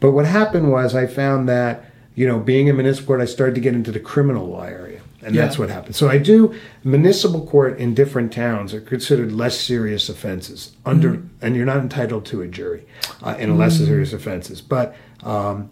But 0.00 0.10
what 0.10 0.24
happened 0.26 0.72
was 0.72 0.96
I 0.96 1.06
found 1.06 1.48
that 1.48 1.84
you 2.14 2.26
know 2.26 2.38
being 2.40 2.68
in 2.68 2.76
municipal 2.76 3.06
court, 3.08 3.20
I 3.20 3.24
started 3.26 3.54
to 3.56 3.60
get 3.60 3.74
into 3.74 3.90
the 3.92 4.00
criminal 4.00 4.46
law 4.48 4.64
area, 4.64 5.00
and 5.22 5.34
that's 5.34 5.58
what 5.58 5.68
happened. 5.70 5.96
So 5.96 6.08
I 6.08 6.18
do 6.18 6.54
municipal 6.84 7.46
court 7.46 7.78
in 7.78 7.94
different 7.94 8.32
towns 8.32 8.72
are 8.74 8.80
considered 8.80 9.32
less 9.32 9.58
serious 9.60 10.08
offenses 10.08 10.76
under, 10.84 11.10
Mm-hmm. 11.10 11.26
and 11.44 11.56
you're 11.56 11.66
not 11.66 11.78
entitled 11.78 12.24
to 12.26 12.42
a 12.42 12.46
jury 12.48 12.86
uh, 13.22 13.34
in 13.38 13.58
less 13.58 13.78
Mm. 13.78 13.86
serious 13.86 14.12
offenses, 14.12 14.60
but. 14.60 14.94
Um, 15.22 15.70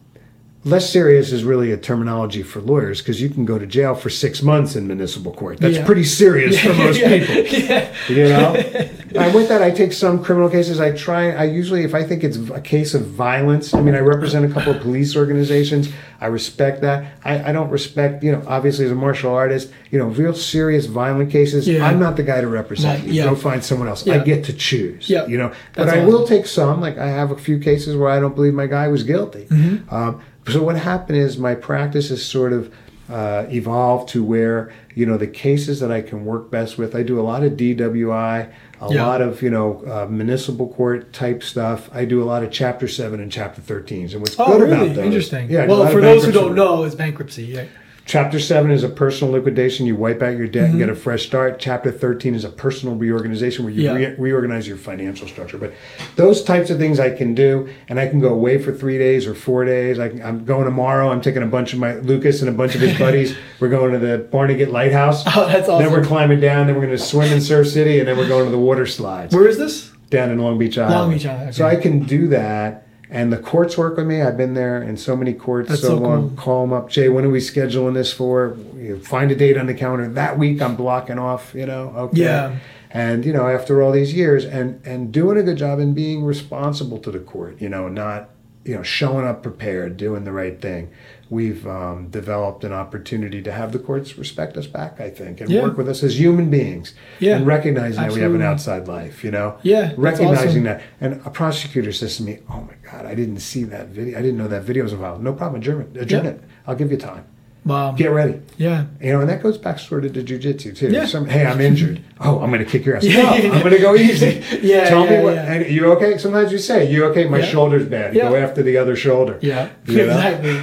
Less 0.64 0.88
serious 0.92 1.32
is 1.32 1.42
really 1.42 1.72
a 1.72 1.76
terminology 1.76 2.44
for 2.44 2.60
lawyers 2.60 3.00
because 3.00 3.20
you 3.20 3.28
can 3.28 3.44
go 3.44 3.58
to 3.58 3.66
jail 3.66 3.96
for 3.96 4.08
six 4.08 4.42
months 4.44 4.76
in 4.76 4.86
municipal 4.86 5.32
court. 5.32 5.58
That's 5.58 5.74
Yeah. 5.78 5.84
pretty 5.84 6.04
serious 6.04 6.56
for 6.64 6.72
most 6.74 7.00
people. 7.00 7.34
Yeah. 7.34 7.92
You 8.08 8.28
know, 8.28 8.54
and 9.14 9.34
with 9.34 9.48
that, 9.48 9.62
I 9.62 9.70
take 9.70 9.92
some 9.92 10.22
criminal 10.22 10.48
cases. 10.48 10.80
I 10.80 10.92
try. 10.92 11.32
I 11.32 11.44
usually, 11.44 11.84
if 11.84 11.94
I 11.94 12.02
think 12.02 12.24
it's 12.24 12.36
a 12.50 12.60
case 12.60 12.94
of 12.94 13.06
violence, 13.06 13.74
I 13.74 13.80
mean, 13.80 13.94
I 13.94 14.00
represent 14.00 14.44
a 14.44 14.52
couple 14.52 14.72
of 14.74 14.80
police 14.82 15.16
organizations. 15.16 15.88
I 16.20 16.26
respect 16.26 16.82
that. 16.82 17.12
I, 17.24 17.50
I 17.50 17.52
don't 17.52 17.70
respect, 17.70 18.22
you 18.22 18.30
know, 18.32 18.42
obviously 18.46 18.84
as 18.84 18.92
a 18.92 18.94
martial 18.94 19.34
artist, 19.34 19.72
you 19.90 19.98
know, 19.98 20.06
real 20.06 20.34
serious 20.34 20.86
violent 20.86 21.30
cases. 21.30 21.66
Yeah. 21.66 21.86
I'm 21.86 21.98
not 21.98 22.16
the 22.16 22.22
guy 22.22 22.40
to 22.40 22.46
represent 22.46 23.00
Not- 23.00 23.08
you. 23.08 23.14
yeah. 23.14 23.24
Go 23.24 23.34
find 23.34 23.64
someone 23.64 23.88
else. 23.88 24.06
Yeah. 24.06 24.14
I 24.14 24.18
get 24.18 24.44
to 24.44 24.52
choose. 24.52 25.10
Yeah. 25.10 25.26
You 25.26 25.38
know, 25.38 25.48
but 25.74 25.86
That's 25.86 25.96
I 25.96 26.00
awesome. 26.00 26.12
will 26.12 26.26
take 26.26 26.46
some. 26.46 26.80
Like 26.80 26.96
I 26.98 27.08
have 27.08 27.30
a 27.32 27.36
few 27.38 27.58
cases 27.58 27.96
where 27.96 28.08
I 28.08 28.20
don't 28.20 28.34
believe 28.34 28.54
my 28.54 28.66
guy 28.66 28.88
was 28.88 29.02
guilty. 29.02 29.46
Mm-hmm. 29.46 29.92
Um, 29.94 30.22
so 30.48 30.62
what 30.62 30.76
happened 30.76 31.18
is 31.18 31.38
my 31.38 31.54
practice 31.54 32.10
is 32.10 32.24
sort 32.24 32.52
of 32.52 32.72
uh, 33.12 33.46
evolved 33.50 34.08
to 34.08 34.24
where 34.24 34.72
you 34.94 35.04
know 35.06 35.16
the 35.18 35.26
cases 35.26 35.80
that 35.80 35.92
I 35.92 36.00
can 36.00 36.24
work 36.24 36.50
best 36.50 36.78
with. 36.78 36.94
I 36.96 37.02
do 37.02 37.20
a 37.20 37.22
lot 37.22 37.42
of 37.44 37.52
DWI, 37.52 38.48
a 38.80 38.92
Yeah. 38.94 39.06
lot 39.06 39.20
of 39.20 39.42
you 39.42 39.50
know 39.50 39.82
uh, 39.86 40.06
municipal 40.10 40.68
court 40.72 41.12
type 41.12 41.42
stuff. 41.42 41.90
I 41.92 42.04
do 42.06 42.22
a 42.22 42.26
lot 42.32 42.42
of 42.42 42.50
Chapter 42.50 42.88
Seven 42.88 43.20
and 43.20 43.30
Chapter 43.30 43.60
13s. 43.60 44.12
And 44.12 44.20
what's 44.22 44.36
Oh, 44.38 44.46
good 44.58 44.62
really? 44.62 44.72
about 44.86 44.96
those? 44.96 45.04
Interesting. 45.04 45.50
Yeah. 45.50 45.64
I 45.64 45.66
do 45.66 45.72
a 45.74 45.80
well, 45.80 45.92
for 45.92 46.00
those 46.00 46.24
who 46.24 46.32
don't 46.32 46.54
know, 46.54 46.84
it's 46.84 46.94
bankruptcy. 46.94 47.44
Yeah. 47.44 47.64
Chapter 48.04 48.40
7 48.40 48.70
is 48.72 48.82
a 48.82 48.88
personal 48.88 49.32
liquidation. 49.32 49.86
You 49.86 49.94
wipe 49.94 50.22
out 50.22 50.36
your 50.36 50.48
debt 50.48 50.70
and 50.70 50.78
get 50.78 50.88
Mm-hmm. 50.88 50.92
a 50.92 51.00
fresh 51.00 51.24
start. 51.24 51.58
Chapter 51.60 51.90
13 51.92 52.34
is 52.34 52.44
a 52.44 52.48
personal 52.48 52.96
reorganization 52.96 53.64
where 53.64 53.72
you 53.72 53.82
Yeah. 53.84 53.92
re- 53.94 54.14
reorganize 54.18 54.66
your 54.66 54.76
financial 54.76 55.28
structure. 55.28 55.56
But 55.56 55.72
those 56.16 56.42
types 56.42 56.68
of 56.70 56.78
things 56.78 56.98
I 56.98 57.10
can 57.10 57.34
do, 57.34 57.68
and 57.88 58.00
I 58.00 58.08
can 58.08 58.20
go 58.20 58.28
away 58.30 58.58
for 58.58 58.72
three 58.72 58.98
days 58.98 59.26
or 59.26 59.34
four 59.34 59.64
days. 59.64 59.98
I, 60.00 60.06
I'm 60.24 60.44
going 60.44 60.64
tomorrow. 60.64 61.10
I'm 61.10 61.20
taking 61.20 61.42
a 61.42 61.46
bunch 61.46 61.72
of 61.72 61.78
my 61.78 61.94
Lucas 61.94 62.40
and 62.40 62.48
a 62.48 62.52
bunch 62.52 62.74
of 62.74 62.80
his 62.80 62.98
buddies. 62.98 63.36
We're 63.60 63.68
going 63.68 63.92
to 63.92 63.98
the 63.98 64.18
Barnegat 64.18 64.70
Lighthouse. 64.70 65.22
Oh, 65.26 65.46
that's 65.46 65.68
awesome. 65.68 65.84
Then 65.84 65.92
we're 65.92 66.04
climbing 66.04 66.40
down. 66.40 66.66
Then 66.66 66.74
we're 66.74 66.86
going 66.86 66.96
to 66.96 67.02
swim 67.02 67.32
in 67.32 67.40
Surf 67.40 67.68
City, 67.68 68.00
and 68.00 68.08
then 68.08 68.16
we're 68.18 68.28
going 68.28 68.44
to 68.46 68.50
the 68.50 68.58
water 68.58 68.84
slides 68.86 69.32
Where 69.34 69.46
is 69.46 69.58
this? 69.58 69.90
down 70.10 70.30
in 70.30 70.38
Long 70.38 70.58
Beach 70.58 70.76
Island. 70.76 70.94
Long 70.94 71.10
Beach 71.12 71.24
Island, 71.26 71.54
So. 71.54 71.64
I 71.66 71.76
can 71.76 72.00
do 72.00 72.26
that. 72.28 72.86
And 73.12 73.30
the 73.30 73.36
courts 73.36 73.76
work 73.76 73.98
with 73.98 74.06
me. 74.06 74.22
I've 74.22 74.38
been 74.38 74.54
there 74.54 74.82
in 74.82 74.96
so 74.96 75.14
many 75.14 75.34
courts 75.34 75.68
That's 75.68 75.82
so, 75.82 75.88
so 75.88 75.96
long. 75.96 76.28
cool. 76.30 76.36
Call 76.38 76.60
them 76.62 76.72
up. 76.72 76.88
Jay, 76.88 77.10
when 77.10 77.26
are 77.26 77.28
we 77.28 77.40
scheduling 77.40 77.92
this 77.92 78.10
for? 78.10 78.56
You 78.74 79.00
find 79.00 79.30
a 79.30 79.34
date 79.34 79.58
on 79.58 79.66
the 79.66 79.74
calendar. 79.74 80.08
That 80.08 80.38
week 80.38 80.62
I'm 80.62 80.76
blocking 80.76 81.18
off, 81.18 81.54
you 81.54 81.66
know, 81.66 81.92
okay. 81.94 82.22
Yeah. 82.22 82.56
And, 82.90 83.26
you 83.26 83.34
know, 83.34 83.46
after 83.48 83.82
all 83.82 83.92
these 83.92 84.14
years 84.14 84.46
and, 84.46 84.80
and 84.86 85.12
doing 85.12 85.36
a 85.36 85.42
good 85.42 85.58
job 85.58 85.78
and 85.78 85.94
being 85.94 86.24
responsible 86.24 86.98
to 87.00 87.10
the 87.10 87.18
court, 87.18 87.60
you 87.60 87.68
know, 87.68 87.86
not, 87.86 88.30
you 88.64 88.76
know, 88.76 88.82
showing 88.82 89.26
up 89.26 89.42
prepared, 89.42 89.98
doing 89.98 90.24
the 90.24 90.32
right 90.32 90.58
thing. 90.58 90.90
We've 91.32 91.66
um, 91.66 92.08
developed 92.10 92.62
an 92.62 92.74
opportunity 92.74 93.40
to 93.40 93.50
have 93.52 93.72
the 93.72 93.78
courts 93.78 94.18
respect 94.18 94.54
us 94.58 94.66
back, 94.66 95.00
I 95.00 95.08
think, 95.08 95.40
and 95.40 95.48
Yeah. 95.48 95.62
work 95.62 95.78
with 95.78 95.88
us 95.88 96.02
as 96.02 96.20
human 96.20 96.50
beings. 96.50 96.92
Yeah, 97.20 97.36
And 97.36 97.46
recognizing 97.46 98.02
that 98.02 98.12
we 98.12 98.20
have 98.20 98.34
an 98.34 98.42
outside 98.42 98.86
life, 98.86 99.24
you 99.24 99.30
know? 99.30 99.54
Yeah, 99.62 99.92
recognizing 99.96 100.48
awesome. 100.48 100.64
that. 100.64 100.82
And 101.00 101.22
a 101.24 101.30
prosecutor 101.30 101.90
says 101.90 102.18
to 102.18 102.22
me, 102.22 102.40
"Oh 102.50 102.60
my 102.68 102.74
God, 102.90 103.06
I 103.06 103.14
didn't 103.14 103.38
see 103.40 103.64
that 103.64 103.88
video. 103.88 104.18
I 104.18 104.20
didn't 104.20 104.36
know 104.36 104.48
that 104.48 104.64
video 104.64 104.82
was 104.84 104.92
involved. 104.92 105.22
No 105.24 105.32
problem, 105.32 105.62
adjourn 105.62 105.80
it. 105.94 106.02
Adjourn 106.02 106.24
Yeah. 106.24 106.30
it. 106.32 106.40
I'll 106.66 106.74
give 106.74 106.90
you 106.90 106.98
time. 106.98 107.24
Wow. 107.64 107.92
Get 107.92 108.10
ready." 108.10 108.34
Yeah. 108.58 108.84
You 109.00 109.12
know, 109.14 109.20
and 109.20 109.28
that 109.30 109.42
goes 109.42 109.56
back 109.56 109.78
sort 109.78 110.04
of 110.04 110.12
to 110.12 110.22
jujitsu 110.22 110.76
too. 110.76 110.90
Yeah. 110.90 111.06
Some, 111.06 111.24
hey, 111.28 111.46
I'm 111.46 111.62
injured. 111.62 112.00
Oh, 112.24 112.40
I'm 112.40 112.50
going 112.52 112.64
to 112.64 112.70
kick 112.70 112.84
your 112.84 112.96
ass. 112.96 113.04
Yeah, 113.04 113.22
no, 113.22 113.52
I'm 113.54 113.60
going 113.62 113.72
to 113.72 113.80
go 113.80 113.96
easy. 113.96 114.44
Yeah, 114.62 114.88
Tell 114.88 115.04
yeah, 115.06 115.18
me 115.18 115.24
what. 115.24 115.34
yeah. 115.34 115.52
And 115.54 115.74
you 115.74 115.90
okay? 115.92 116.18
Sometimes 116.18 116.52
you 116.52 116.58
say, 116.58 116.88
"You 116.92 117.06
okay? 117.06 117.24
My 117.26 117.40
shoulder's 117.40 117.86
bad." 117.86 118.12
Go 118.14 118.36
after 118.36 118.62
the 118.62 118.76
other 118.76 118.96
shoulder. 118.96 119.38
Yeah, 119.40 119.70
You 119.86 119.96
know? 119.96 120.02
exactly. 120.12 120.60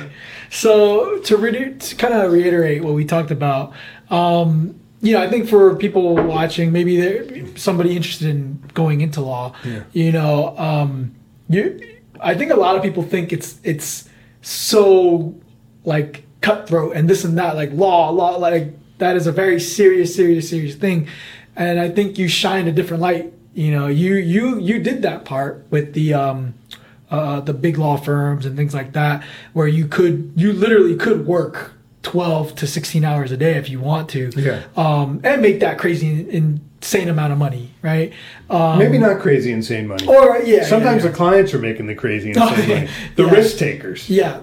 So 0.49 1.19
to, 1.19 1.37
re- 1.37 1.73
to 1.73 1.95
kind 1.95 2.13
of 2.13 2.31
reiterate 2.31 2.83
what 2.83 2.93
we 2.93 3.05
talked 3.05 3.31
about, 3.31 3.73
um, 4.09 4.79
you 5.01 5.13
know, 5.13 5.21
I 5.21 5.29
think 5.29 5.47
for 5.47 5.75
people 5.75 6.15
watching, 6.15 6.71
maybe 6.71 7.55
somebody 7.55 7.95
interested 7.95 8.27
in 8.29 8.61
going 8.73 9.01
into 9.01 9.21
law, 9.21 9.53
Yeah. 9.63 9.83
you 9.93 10.11
know, 10.11 10.57
um, 10.57 11.13
you, 11.47 11.79
I 12.19 12.35
think 12.35 12.51
a 12.51 12.55
lot 12.55 12.75
of 12.75 12.81
people 12.83 13.03
think 13.03 13.31
it's 13.31 13.59
it's 13.63 14.09
so 14.41 15.35
like 15.85 16.25
cutthroat 16.41 16.95
and 16.95 17.09
this 17.09 17.23
and 17.23 17.37
that, 17.37 17.55
like 17.55 17.71
law, 17.71 18.09
law, 18.09 18.35
like 18.37 18.73
that 18.97 19.15
is 19.15 19.25
a 19.27 19.31
very 19.31 19.59
serious, 19.59 20.13
serious, 20.13 20.49
serious 20.49 20.75
thing, 20.75 21.07
and 21.55 21.79
I 21.79 21.89
think 21.89 22.17
you 22.17 22.27
shine 22.27 22.67
a 22.67 22.71
different 22.73 23.01
light. 23.01 23.31
You 23.53 23.71
know, 23.71 23.87
you 23.87 24.15
you 24.15 24.59
you 24.59 24.79
did 24.79 25.01
that 25.03 25.23
part 25.25 25.65
with 25.69 25.93
the 25.93 26.13
um, 26.13 26.53
uh, 27.11 27.39
the 27.41 27.53
big 27.53 27.77
law 27.77 27.97
firms 27.97 28.45
and 28.45 28.55
things 28.55 28.73
like 28.73 28.93
that, 28.93 29.23
where 29.53 29.67
you 29.67 29.87
could 29.87 30.31
you 30.35 30.53
literally 30.53 30.95
could 30.95 31.25
work 31.25 31.73
twelve 32.03 32.55
to 32.55 32.67
sixteen 32.67 33.03
hours 33.03 33.31
a 33.31 33.37
day 33.37 33.55
if 33.55 33.69
you 33.69 33.79
want 33.79 34.09
to, 34.09 34.29
Yeah. 34.35 34.61
um, 34.77 35.19
and 35.23 35.41
make 35.41 35.59
that 35.59 35.77
crazy 35.77 36.27
insane 36.29 37.09
amount 37.09 37.33
of 37.33 37.37
money, 37.39 37.71
right? 37.81 38.13
Um, 38.49 38.79
Maybe 38.79 38.97
not 38.97 39.19
crazy 39.19 39.51
insane 39.51 39.87
money. 39.87 40.07
or 40.07 40.37
yeah, 40.43 40.63
Sometimes 40.65 41.03
yeah, 41.03 41.09
the 41.11 41.15
clients 41.15 41.53
are 41.53 41.59
making 41.59 41.87
the 41.87 41.95
crazy 41.95 42.29
insane 42.33 42.69
money. 42.69 42.87
The 43.15 43.23
Yeah. 43.25 43.31
risk 43.31 43.57
takers. 43.57 44.09
yeah. 44.09 44.39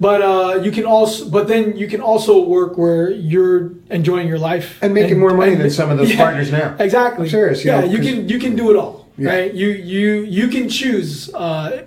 But 0.00 0.22
uh, 0.22 0.60
you 0.62 0.70
can 0.70 0.84
also, 0.86 1.28
but 1.28 1.46
then 1.46 1.76
you 1.76 1.88
can 1.88 2.00
also 2.00 2.42
work 2.42 2.76
where 2.78 3.10
you're 3.10 3.72
enjoying 3.90 4.26
your 4.26 4.38
life 4.38 4.78
And 4.82 4.92
making 4.94 5.18
more 5.18 5.34
money 5.34 5.52
and- 5.52 5.60
than 5.60 5.70
some 5.70 5.90
of 5.90 5.98
those 5.98 6.10
Yeah, 6.14 6.16
partners 6.16 6.50
now. 6.50 6.74
Exactly. 6.78 7.24
I'm 7.26 7.30
serious, 7.30 7.64
you 7.64 7.70
yeah, 7.70 7.80
know, 7.80 7.86
you 7.86 7.98
can 7.98 8.28
you 8.28 8.38
can 8.38 8.54
do 8.56 8.70
it 8.70 8.76
all, 8.76 9.06
Yeah. 9.18 9.30
right? 9.30 9.54
You 9.54 9.68
you 9.68 10.24
you 10.24 10.48
can 10.48 10.68
choose 10.68 11.32
uh, 11.34 11.84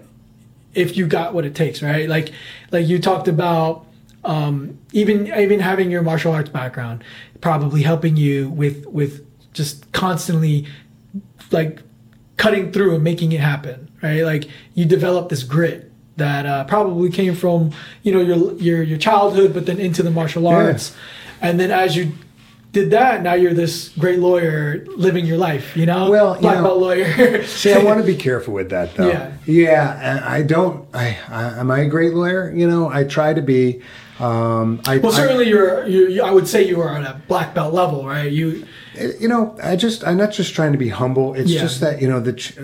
if 0.73 0.97
you 0.97 1.07
got 1.07 1.33
what 1.33 1.45
it 1.45 1.55
takes, 1.55 1.81
right? 1.81 2.07
Like 2.07 2.31
like 2.71 2.87
you 2.87 2.99
talked 2.99 3.27
about 3.27 3.85
um, 4.23 4.77
even 4.91 5.27
even 5.27 5.59
having 5.59 5.91
your 5.91 6.01
martial 6.01 6.31
arts 6.31 6.49
background 6.49 7.03
probably 7.41 7.81
helping 7.81 8.17
you 8.17 8.49
with 8.49 8.85
with 8.85 9.25
just 9.53 9.91
constantly 9.91 10.67
like 11.51 11.81
cutting 12.37 12.71
through 12.71 12.95
and 12.95 13.03
making 13.03 13.31
it 13.31 13.39
happen 13.39 13.91
right? 14.01 14.23
Like 14.23 14.49
you 14.73 14.85
develop 14.85 15.29
this 15.29 15.43
grit 15.43 15.91
that 16.17 16.45
uh, 16.45 16.63
probably 16.65 17.09
came 17.09 17.35
from 17.35 17.71
you 18.03 18.11
know 18.11 18.21
your 18.21 18.53
your 18.57 18.83
your 18.83 18.97
childhood 18.97 19.53
but 19.53 19.65
then 19.65 19.79
into 19.79 20.03
the 20.03 20.11
martial 20.11 20.47
arts. 20.47 20.95
And 21.41 21.59
then 21.59 21.71
as 21.71 21.95
you 21.95 22.11
did 22.71 22.91
that 22.91 23.21
now 23.21 23.33
you're 23.33 23.53
this 23.53 23.89
great 23.99 24.19
lawyer 24.19 24.85
living 24.95 25.25
your 25.25 25.37
life 25.37 25.75
you 25.75 25.85
know 25.85 26.09
Well, 26.09 26.35
you 26.35 26.41
black 26.41 26.55
know- 26.57 26.63
belt 26.63 26.79
lawyer 26.79 27.43
See, 27.45 27.73
I 27.73 27.83
want 27.83 27.99
to 27.99 28.05
be 28.05 28.15
careful 28.15 28.53
with 28.53 28.69
that, 28.69 28.95
though. 28.95 29.09
Yeah. 29.09 29.31
Yeah, 29.45 30.23
I 30.25 30.41
don't. 30.43 30.87
I, 30.93 31.17
I 31.27 31.59
am 31.59 31.69
I 31.71 31.79
a 31.79 31.87
great 31.87 32.13
lawyer? 32.13 32.51
You 32.55 32.67
know, 32.69 32.87
I 32.89 33.03
try 33.03 33.33
to 33.33 33.41
be. 33.41 33.81
Um, 34.19 34.81
I, 34.87 34.97
well 34.99 35.11
I- 35.11 35.15
certainly 35.15 35.49
you're 35.49 35.85
you, 35.87 36.07
you 36.09 36.21
I 36.23 36.31
would 36.31 36.47
say 36.47 36.63
you 36.65 36.79
are 36.79 36.95
at 36.95 37.03
a 37.03 37.19
black 37.27 37.53
belt 37.55 37.73
level 37.73 38.05
right 38.07 38.31
you 38.31 38.65
you 39.19 39.27
know, 39.27 39.57
I 39.63 39.75
just 39.75 40.05
I'm 40.05 40.17
not 40.17 40.31
just 40.31 40.53
trying 40.53 40.71
to 40.73 40.77
be 40.77 40.89
humble. 40.89 41.33
It's 41.33 41.49
Yeah. 41.49 41.61
just 41.61 41.81
that 41.81 42.01
you 42.01 42.07
know 42.07 42.19
the. 42.19 42.33
ch- 42.33 42.57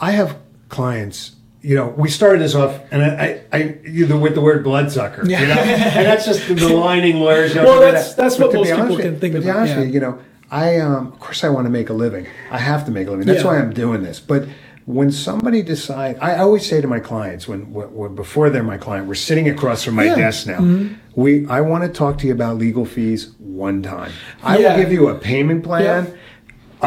I 0.00 0.10
have 0.12 0.36
clients. 0.68 1.36
You 1.62 1.76
know, 1.76 1.88
we 1.96 2.10
started 2.10 2.40
this 2.42 2.56
off, 2.56 2.80
and 2.90 3.02
I, 3.04 3.44
I, 3.52 3.56
I 3.56 3.76
you 3.84 4.06
know, 4.08 4.18
with 4.18 4.34
the 4.34 4.40
word 4.40 4.64
bloodsucker. 4.64 5.24
Yeah. 5.24 5.42
You 5.42 5.46
know, 5.48 5.54
and 5.60 6.06
that's 6.06 6.26
just 6.26 6.48
the 6.48 6.54
maligning 6.68 7.20
lawyers. 7.20 7.54
You 7.54 7.62
know, 7.62 7.68
Well, 7.68 7.80
that's- 7.80 8.14
that's 8.14 8.36
But 8.36 8.48
what 8.48 8.54
most 8.66 8.70
people 8.74 8.96
can 8.96 9.20
think 9.20 9.34
to 9.34 9.40
be 9.40 9.48
honest 9.48 9.76
yeah. 9.76 9.82
you, 9.82 9.92
you 9.92 10.00
know, 10.00 10.18
I 10.50 10.78
um, 10.78 11.08
of 11.12 11.20
course 11.20 11.44
I 11.44 11.48
want 11.50 11.66
to 11.66 11.70
make 11.70 11.88
a 11.88 11.92
living. 11.92 12.26
I 12.50 12.58
have 12.58 12.84
to 12.86 12.90
make 12.90 13.06
a 13.06 13.10
living. 13.12 13.26
That's 13.26 13.42
Yeah. 13.44 13.46
why 13.46 13.58
I'm 13.58 13.72
doing 13.72 14.02
this. 14.02 14.18
But 14.18 14.48
when 14.86 15.12
somebody 15.12 15.62
decide, 15.62 16.18
I 16.20 16.38
always 16.38 16.66
say 16.68 16.80
to 16.80 16.88
my 16.88 16.98
clients 16.98 17.46
when, 17.46 17.72
when, 17.72 17.94
when 17.94 18.14
before 18.16 18.50
they're 18.50 18.64
my 18.64 18.76
client, 18.76 19.06
we're 19.06 19.14
sitting 19.14 19.48
across 19.48 19.84
from 19.84 19.94
my 19.94 20.04
Yeah. 20.06 20.14
Mm-hmm. 20.16 20.20
desk 20.20 20.46
now. 20.48 20.96
We 21.14 21.46
I 21.46 21.60
want 21.60 21.84
to 21.84 21.90
talk 21.90 22.18
to 22.18 22.26
you 22.26 22.32
about 22.32 22.58
legal 22.58 22.84
fees 22.84 23.30
one 23.38 23.82
time. 23.82 24.10
I 24.42 24.58
will 24.58 24.76
give 24.76 24.90
you 24.90 25.08
a 25.08 25.14
payment 25.14 25.62
plan. 25.62 26.12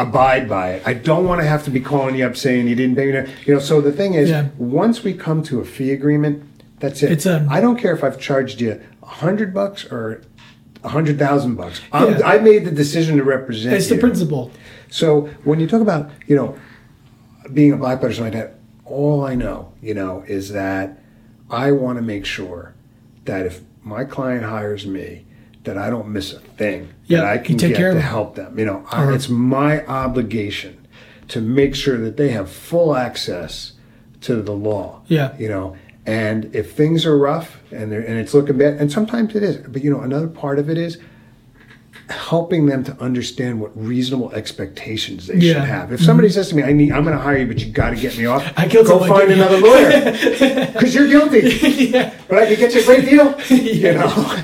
Abide 0.06 0.46
by 0.46 0.72
it. 0.74 0.82
I 0.84 0.92
don't 0.92 1.24
want 1.24 1.40
to 1.40 1.46
have 1.46 1.64
to 1.64 1.70
be 1.70 1.80
calling 1.80 2.16
you 2.16 2.26
up 2.26 2.36
saying 2.36 2.68
you 2.68 2.74
didn't 2.74 2.96
pay 2.96 3.10
me. 3.10 3.32
You 3.46 3.54
know, 3.54 3.60
so 3.60 3.80
the 3.80 3.92
thing 3.92 4.12
is, 4.12 4.28
Yeah. 4.28 4.48
once 4.58 5.02
we 5.02 5.14
come 5.14 5.42
to 5.44 5.60
a 5.60 5.64
fee 5.64 5.90
agreement, 5.90 6.42
that's 6.80 7.02
it. 7.02 7.10
It's 7.12 7.24
a- 7.24 7.46
I 7.48 7.62
don't 7.62 7.76
care 7.78 7.94
if 7.94 8.04
I've 8.04 8.18
charged 8.18 8.60
you 8.60 8.78
a 9.02 9.06
hundred 9.06 9.54
bucks 9.54 9.90
or 9.90 10.20
a 10.84 10.90
hundred 10.90 11.18
thousand 11.18 11.54
bucks. 11.54 11.80
Yeah. 11.94 12.20
I 12.24 12.38
made 12.38 12.66
the 12.66 12.70
decision 12.70 13.16
to 13.16 13.24
represent 13.24 13.74
it's 13.74 13.88
the 13.88 13.94
you. 13.94 14.00
principle 14.00 14.50
So 14.90 15.30
when 15.44 15.60
you 15.60 15.66
talk 15.66 15.80
about, 15.80 16.10
you 16.26 16.36
know, 16.36 16.56
being 17.52 17.72
a 17.72 17.76
black 17.76 18.00
something 18.02 18.22
like 18.22 18.32
that, 18.34 18.54
all 18.84 19.24
I 19.24 19.34
know, 19.34 19.72
you 19.82 19.94
know, 19.94 20.24
is 20.28 20.52
that 20.52 20.98
I 21.50 21.72
want 21.72 21.96
to 21.98 22.02
make 22.02 22.24
sure 22.26 22.74
that 23.24 23.46
if 23.46 23.62
my 23.82 24.04
client 24.04 24.44
hires 24.44 24.86
me, 24.86 25.24
that 25.66 25.76
I 25.76 25.90
don't 25.90 26.08
miss 26.08 26.32
a 26.32 26.38
thing 26.40 26.88
Yeah, 27.06 27.18
that 27.18 27.26
I 27.26 27.38
can 27.38 27.58
take 27.58 27.70
get 27.72 27.76
care 27.76 27.92
to 27.92 28.00
help 28.00 28.34
them. 28.36 28.58
You 28.58 28.64
know, 28.64 28.84
I, 28.90 29.02
Uh-huh. 29.02 29.12
it's 29.14 29.28
my 29.28 29.84
obligation 29.86 30.86
to 31.28 31.40
make 31.40 31.74
sure 31.74 31.98
that 31.98 32.16
they 32.16 32.30
have 32.30 32.50
full 32.50 32.96
access 32.96 33.72
to 34.22 34.40
the 34.42 34.52
law. 34.52 35.02
Yeah. 35.08 35.36
You 35.38 35.48
know, 35.48 35.76
and 36.06 36.54
if 36.54 36.72
things 36.72 37.04
are 37.04 37.18
rough 37.18 37.60
and 37.72 37.90
they're, 37.92 38.00
and 38.00 38.16
it's 38.18 38.32
looking 38.32 38.56
bad, 38.58 38.74
and 38.74 38.90
sometimes 38.90 39.34
it 39.34 39.42
is, 39.42 39.56
but 39.58 39.82
you 39.84 39.90
know, 39.90 40.00
another 40.00 40.28
part 40.28 40.58
of 40.58 40.70
it 40.70 40.78
is 40.78 40.98
helping 42.08 42.66
them 42.66 42.84
to 42.84 42.96
understand 43.00 43.60
what 43.60 43.70
reasonable 43.74 44.30
expectations 44.32 45.26
they 45.26 45.34
Yeah. 45.38 45.54
should 45.54 45.62
have. 45.64 45.92
If 45.92 46.00
somebody 46.00 46.28
says 46.28 46.48
to 46.50 46.56
me, 46.56 46.62
"I 46.62 46.72
need, 46.72 46.92
I'm 46.92 47.02
going 47.02 47.16
to 47.16 47.22
hire 47.22 47.38
you, 47.38 47.46
but 47.46 47.58
you 47.60 47.72
got 47.72 47.90
to 47.90 47.96
get 47.96 48.16
me 48.16 48.26
off," 48.26 48.44
I 48.56 48.68
go 48.68 48.84
find 49.06 49.32
another 49.32 49.58
lawyer 49.58 50.12
because 50.72 50.94
you're 50.94 51.08
guilty. 51.08 51.48
yeah 51.90 52.12
But 52.28 52.38
I 52.38 52.46
could 52.46 52.58
get 52.58 52.74
you 52.74 52.80
a 52.82 52.84
great 52.84 53.04
deal, 53.06 53.34
you 53.50 53.92
know, 53.94 54.36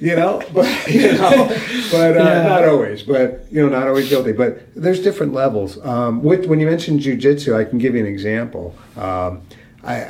you 0.00 0.16
know, 0.16 0.42
but 0.54 0.66
you 0.88 1.12
know, 1.12 1.48
but 1.92 2.16
uh, 2.16 2.24
Yeah. 2.24 2.42
not 2.48 2.64
always. 2.64 3.02
But 3.02 3.44
you 3.50 3.60
know, 3.62 3.68
not 3.68 3.86
always 3.86 4.08
guilty. 4.08 4.32
But 4.32 4.60
there's 4.74 5.00
different 5.00 5.34
levels. 5.34 5.78
Um, 5.84 6.22
with, 6.22 6.46
when 6.46 6.58
you 6.58 6.66
mentioned 6.66 7.00
jujitsu, 7.00 7.54
I 7.54 7.64
can 7.64 7.78
give 7.78 7.94
you 7.94 8.00
an 8.00 8.06
example. 8.06 8.74
Um, 8.96 9.42
I 9.84 10.06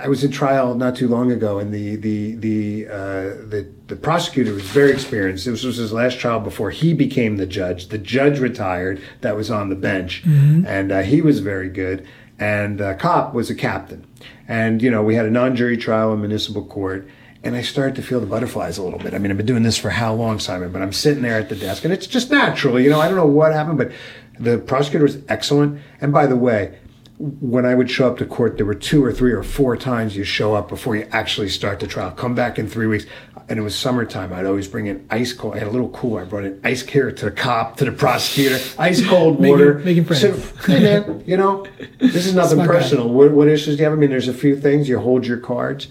I 0.00 0.08
was 0.08 0.22
in 0.22 0.30
trial 0.30 0.74
not 0.74 0.94
too 0.96 1.08
long 1.08 1.32
ago, 1.32 1.58
and 1.58 1.72
the 1.74 1.96
the 1.96 2.34
the 2.36 2.88
uh, 2.88 3.22
the, 3.48 3.68
the 3.88 3.96
prosecutor 3.96 4.52
was 4.54 4.62
very 4.62 4.92
experienced. 4.92 5.44
This 5.44 5.64
was 5.64 5.76
his 5.76 5.92
last 5.92 6.18
trial 6.18 6.40
before 6.40 6.70
he 6.70 6.94
became 6.94 7.36
the 7.36 7.46
judge. 7.46 7.88
The 7.88 7.98
judge 7.98 8.38
retired 8.38 9.02
that 9.22 9.36
was 9.36 9.50
on 9.50 9.68
the 9.68 9.74
bench, 9.74 10.22
and 10.66 10.92
uh, 10.92 11.02
he 11.02 11.20
was 11.20 11.40
very 11.40 11.68
good. 11.68 12.06
And 12.38 12.80
uh, 12.80 12.94
cop 12.94 13.34
was 13.34 13.50
a 13.50 13.54
captain, 13.54 14.06
and 14.46 14.80
you 14.80 14.90
know 14.90 15.02
we 15.02 15.16
had 15.16 15.26
a 15.26 15.30
non-jury 15.30 15.76
trial 15.76 16.12
in 16.12 16.20
municipal 16.20 16.64
court. 16.64 17.08
And 17.44 17.54
I 17.54 17.62
started 17.62 17.94
to 17.94 18.02
feel 18.02 18.18
the 18.18 18.26
butterflies 18.26 18.78
a 18.78 18.82
little 18.82 18.98
bit. 18.98 19.14
I 19.14 19.18
mean, 19.18 19.30
I've 19.30 19.36
been 19.36 19.46
doing 19.46 19.62
this 19.62 19.78
for 19.78 19.90
how 19.90 20.12
long, 20.12 20.40
Simon? 20.40 20.72
But 20.72 20.82
I'm 20.82 20.92
sitting 20.92 21.22
there 21.22 21.38
at 21.38 21.48
the 21.48 21.54
desk, 21.54 21.84
and 21.84 21.92
it's 21.92 22.08
just 22.08 22.32
natural, 22.32 22.80
you 22.80 22.90
know. 22.90 23.00
I 23.00 23.06
don't 23.06 23.16
know 23.16 23.26
what 23.26 23.52
happened, 23.52 23.78
but 23.78 23.92
the 24.40 24.58
prosecutor 24.58 25.04
was 25.04 25.18
excellent. 25.28 25.80
And 26.00 26.12
by 26.12 26.26
the 26.26 26.36
way, 26.36 26.76
when 27.18 27.66
I 27.66 27.74
would 27.74 27.90
show 27.90 28.08
up 28.08 28.18
to 28.18 28.26
court, 28.26 28.56
there 28.56 28.66
were 28.66 28.74
two 28.74 29.04
or 29.04 29.12
three 29.12 29.32
or 29.32 29.42
four 29.42 29.76
times 29.76 30.16
you 30.16 30.22
show 30.24 30.54
up 30.54 30.68
before 30.68 30.94
you 30.94 31.06
actually 31.10 31.48
start 31.48 31.80
the 31.80 31.86
trial. 31.86 32.12
Come 32.12 32.34
back 32.34 32.58
in 32.58 32.68
three 32.68 32.86
weeks. 32.86 33.06
And 33.48 33.58
it 33.58 33.62
was 33.62 33.74
summertime. 33.76 34.32
I'd 34.32 34.44
always 34.44 34.68
bring 34.68 34.86
in 34.86 35.06
ice 35.10 35.32
cold. 35.32 35.54
I 35.54 35.58
had 35.58 35.68
a 35.68 35.70
little 35.70 35.88
cooler. 35.88 36.20
I 36.20 36.24
brought 36.24 36.44
in 36.44 36.60
ice 36.64 36.82
here 36.82 37.10
to 37.10 37.24
the 37.24 37.30
cop, 37.30 37.78
to 37.78 37.86
the 37.86 37.92
prosecutor, 37.92 38.58
ice 38.78 39.04
cold 39.06 39.40
water. 39.42 39.78
making 39.78 40.04
friends. 40.04 40.20
So, 40.20 40.32
hey 40.66 40.80
man, 40.82 41.24
you 41.26 41.36
know, 41.36 41.66
this 41.98 42.26
is 42.26 42.34
nothing 42.34 42.58
personal. 42.58 43.08
What, 43.08 43.30
what 43.32 43.48
issues 43.48 43.76
do 43.76 43.82
you 43.82 43.88
have? 43.88 43.94
I 43.94 44.00
mean, 44.00 44.10
there's 44.10 44.28
a 44.28 44.34
few 44.34 44.54
things. 44.60 44.86
You 44.88 44.98
hold 44.98 45.26
your 45.26 45.38
cards. 45.38 45.88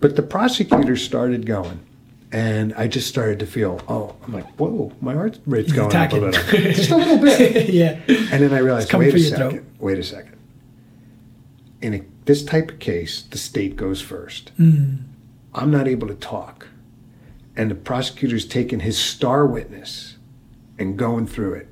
But 0.00 0.16
the 0.16 0.22
prosecutor 0.22 0.96
started 0.96 1.44
going. 1.46 1.80
And 2.32 2.72
I 2.74 2.86
just 2.86 3.08
started 3.08 3.40
to 3.40 3.46
feel, 3.46 3.80
oh, 3.88 4.14
I'm 4.24 4.32
like, 4.32 4.46
whoa, 4.58 4.92
my 5.00 5.12
heart 5.14 5.38
rate's 5.46 5.72
going 5.72 5.94
up 5.94 6.12
a 6.12 6.16
little. 6.16 6.32
Just 6.72 6.90
a 6.90 6.96
little 6.96 7.18
bit. 7.18 7.68
yeah 7.70 7.98
And 8.06 8.42
then 8.42 8.52
I 8.54 8.58
realized, 8.58 8.92
wait 8.94 9.12
a 9.12 9.18
second, 9.18 9.50
throat. 9.50 9.64
wait 9.80 9.98
a 9.98 10.04
second. 10.04 10.36
In 11.82 11.94
a, 11.94 12.02
this 12.26 12.44
type 12.44 12.70
of 12.70 12.78
case, 12.78 13.22
the 13.22 13.38
state 13.38 13.76
goes 13.76 14.00
first. 14.00 14.50
Hmm. 14.56 14.96
I'm 15.54 15.70
not 15.70 15.88
able 15.88 16.06
to 16.08 16.14
talk. 16.14 16.68
And 17.56 17.70
the 17.70 17.74
prosecutor's 17.74 18.46
taking 18.46 18.80
his 18.80 18.98
star 18.98 19.46
witness 19.46 20.16
and 20.78 20.96
going 20.98 21.26
through 21.26 21.54
it. 21.54 21.68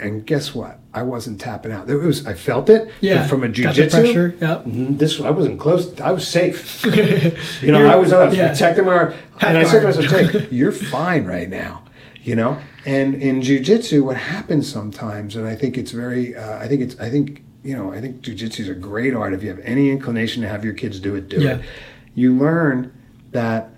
And 0.00 0.24
guess 0.24 0.54
what? 0.54 0.78
I 0.94 1.02
wasn't 1.02 1.40
tapping 1.40 1.72
out. 1.72 1.90
It 1.90 1.96
was 1.96 2.26
I 2.26 2.34
felt 2.34 2.70
it 2.70 2.88
yeah 3.00 3.26
from 3.26 3.42
a 3.44 3.48
jujitsu. 3.48 3.90
pressure 3.90 4.34
yep 4.40 4.64
Mhm, 4.64 4.96
This 4.98 5.20
I 5.20 5.30
wasn't 5.30 5.58
close. 5.60 6.00
I 6.00 6.12
was 6.12 6.26
safe. 6.26 6.84
You 7.62 7.72
know, 7.72 7.84
I 7.86 7.96
was, 7.96 8.12
I 8.12 8.24
was 8.26 8.36
Yeah. 8.36 8.48
protecting 8.50 8.86
my 8.86 8.92
arm. 8.92 9.14
And 9.40 9.58
I 9.58 9.64
said 9.64 9.80
to 9.80 9.86
myself, 9.88 10.06
Jake, 10.06 10.48
you're 10.52 10.72
fine 10.72 11.24
right 11.24 11.48
now. 11.50 11.82
You 12.22 12.36
know? 12.36 12.58
And 12.86 13.16
in 13.16 13.40
jujitsu, 13.40 14.02
what 14.04 14.16
happens 14.16 14.70
sometimes, 14.70 15.34
and 15.36 15.46
I 15.46 15.54
think 15.56 15.76
it's 15.76 15.90
very, 15.90 16.34
uh, 16.36 16.58
I 16.58 16.68
think 16.68 16.80
it's, 16.80 16.98
I 17.00 17.10
think, 17.10 17.42
you 17.68 17.76
know, 17.76 17.92
I 17.92 18.00
think 18.00 18.22
jujitsu 18.22 18.60
is 18.60 18.68
a 18.70 18.74
great 18.74 19.12
art. 19.14 19.34
If 19.34 19.42
you 19.42 19.50
have 19.50 19.58
any 19.60 19.90
inclination 19.90 20.40
to 20.42 20.48
have 20.48 20.64
your 20.64 20.72
kids 20.72 20.98
do 21.00 21.14
it, 21.16 21.28
do 21.28 21.38
Yeah. 21.38 21.56
it. 21.56 21.60
You 22.14 22.34
learn 22.34 22.90
that 23.32 23.70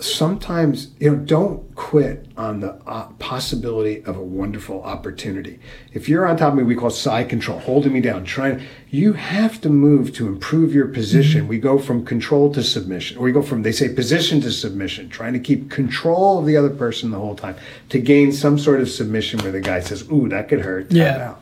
sometimes 0.00 0.88
you 0.98 1.10
know 1.10 1.16
don't 1.18 1.74
quit 1.74 2.26
on 2.36 2.60
the 2.60 2.72
uh, 2.86 3.04
possibility 3.18 4.02
of 4.04 4.16
a 4.16 4.22
wonderful 4.22 4.82
opportunity 4.82 5.58
if 5.92 6.08
you're 6.08 6.26
on 6.26 6.38
top 6.38 6.52
of 6.52 6.58
me 6.58 6.62
we 6.64 6.74
call 6.74 6.88
side 6.88 7.28
control 7.28 7.58
holding 7.58 7.92
me 7.92 8.00
down 8.00 8.24
trying 8.24 8.62
you 8.88 9.12
have 9.12 9.60
to 9.60 9.68
move 9.68 10.10
to 10.14 10.26
improve 10.26 10.72
your 10.74 10.88
position 10.88 11.46
we 11.46 11.58
go 11.58 11.78
from 11.78 12.02
control 12.02 12.50
to 12.50 12.62
submission 12.62 13.18
or 13.18 13.24
we 13.24 13.30
go 13.30 13.42
from 13.42 13.60
they 13.62 13.72
say 13.72 13.90
position 13.90 14.40
to 14.40 14.50
submission 14.50 15.06
trying 15.10 15.34
to 15.34 15.38
keep 15.38 15.70
control 15.70 16.38
of 16.38 16.46
the 16.46 16.56
other 16.56 16.70
person 16.70 17.10
the 17.10 17.18
whole 17.18 17.34
time 17.36 17.54
to 17.90 17.98
gain 17.98 18.32
some 18.32 18.58
sort 18.58 18.80
of 18.80 18.88
submission 18.88 19.38
where 19.40 19.52
the 19.52 19.60
guy 19.60 19.80
says 19.80 20.08
ooh 20.10 20.30
that 20.30 20.48
could 20.48 20.60
hurt 20.62 20.90
Yeah. 20.90 21.34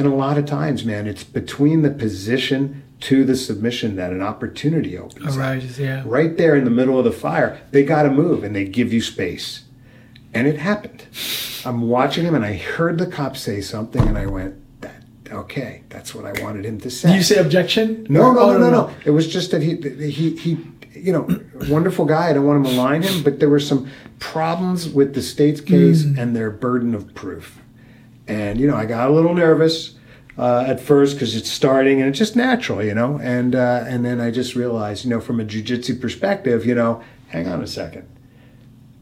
And 0.00 0.12
a 0.12 0.16
lot 0.16 0.36
of 0.36 0.46
times 0.46 0.84
man 0.84 1.06
it's 1.06 1.24
between 1.24 1.82
the 1.82 1.90
position 1.90 2.82
to 3.00 3.24
the 3.24 3.34
submission 3.34 3.96
that 3.96 4.12
an 4.12 4.20
opportunity 4.20 4.96
opens 4.96 5.36
up 5.38 5.78
yeah 5.78 6.02
right 6.04 6.36
there 6.36 6.54
in 6.54 6.64
the 6.64 6.70
middle 6.70 6.98
of 6.98 7.04
the 7.04 7.12
fire, 7.12 7.60
they 7.70 7.82
got 7.82 8.02
to 8.02 8.10
move 8.10 8.44
and 8.44 8.54
they 8.54 8.64
give 8.64 8.92
you 8.92 9.00
space. 9.00 9.64
And 10.32 10.46
it 10.46 10.58
happened. 10.58 11.06
I'm 11.64 11.88
watching 11.88 12.24
him 12.24 12.34
and 12.34 12.44
I 12.44 12.56
heard 12.56 12.98
the 12.98 13.06
cop 13.06 13.36
say 13.36 13.60
something 13.60 14.00
and 14.06 14.16
I 14.16 14.26
went, 14.26 14.80
that, 14.80 15.02
okay, 15.30 15.82
that's 15.88 16.14
what 16.14 16.24
I 16.24 16.42
wanted 16.42 16.64
him 16.64 16.80
to 16.80 16.90
say. 16.90 17.08
Did 17.08 17.16
you 17.16 17.22
say 17.22 17.36
objection 17.36 18.06
no, 18.08 18.32
no, 18.32 18.40
Oh, 18.40 18.52
no, 18.52 18.58
no, 18.58 18.70
no. 18.70 18.94
It 19.04 19.10
was 19.10 19.26
just 19.26 19.50
that 19.50 19.62
he, 19.62 19.76
he, 20.10 20.36
he, 20.36 20.58
you 20.94 21.12
know, 21.12 21.28
wonderful 21.68 22.04
guy. 22.04 22.30
I 22.30 22.32
don't 22.32 22.46
want 22.46 22.64
to 22.64 22.70
malign 22.70 23.02
him, 23.02 23.22
but 23.22 23.40
there 23.40 23.48
were 23.48 23.60
some 23.60 23.90
problems 24.18 24.88
with 24.88 25.14
the 25.14 25.22
state's 25.22 25.60
case 25.60 26.04
mm. 26.04 26.18
and 26.18 26.36
their 26.36 26.50
burden 26.50 26.94
of 26.94 27.14
proof. 27.14 27.60
And, 28.30 28.60
you 28.60 28.66
know, 28.66 28.76
I 28.76 28.86
got 28.86 29.10
a 29.10 29.12
little 29.12 29.34
nervous. 29.34 29.94
Uh, 30.38 30.64
at 30.66 30.80
first, 30.80 31.16
because 31.16 31.36
it's 31.36 31.50
starting 31.50 32.00
and 32.00 32.08
it's 32.08 32.18
just 32.18 32.34
natural, 32.34 32.82
you 32.82 32.94
know, 32.94 33.20
and 33.22 33.54
uh, 33.54 33.84
and 33.86 34.06
then 34.06 34.22
I 34.22 34.30
just 34.30 34.54
realized, 34.54 35.04
you 35.04 35.10
know, 35.10 35.20
from 35.20 35.38
a 35.38 35.44
jujitsu 35.44 36.00
perspective, 36.00 36.64
you 36.64 36.74
know, 36.74 37.02
hang 37.28 37.46
on 37.46 37.60
a 37.62 37.66
second, 37.66 38.08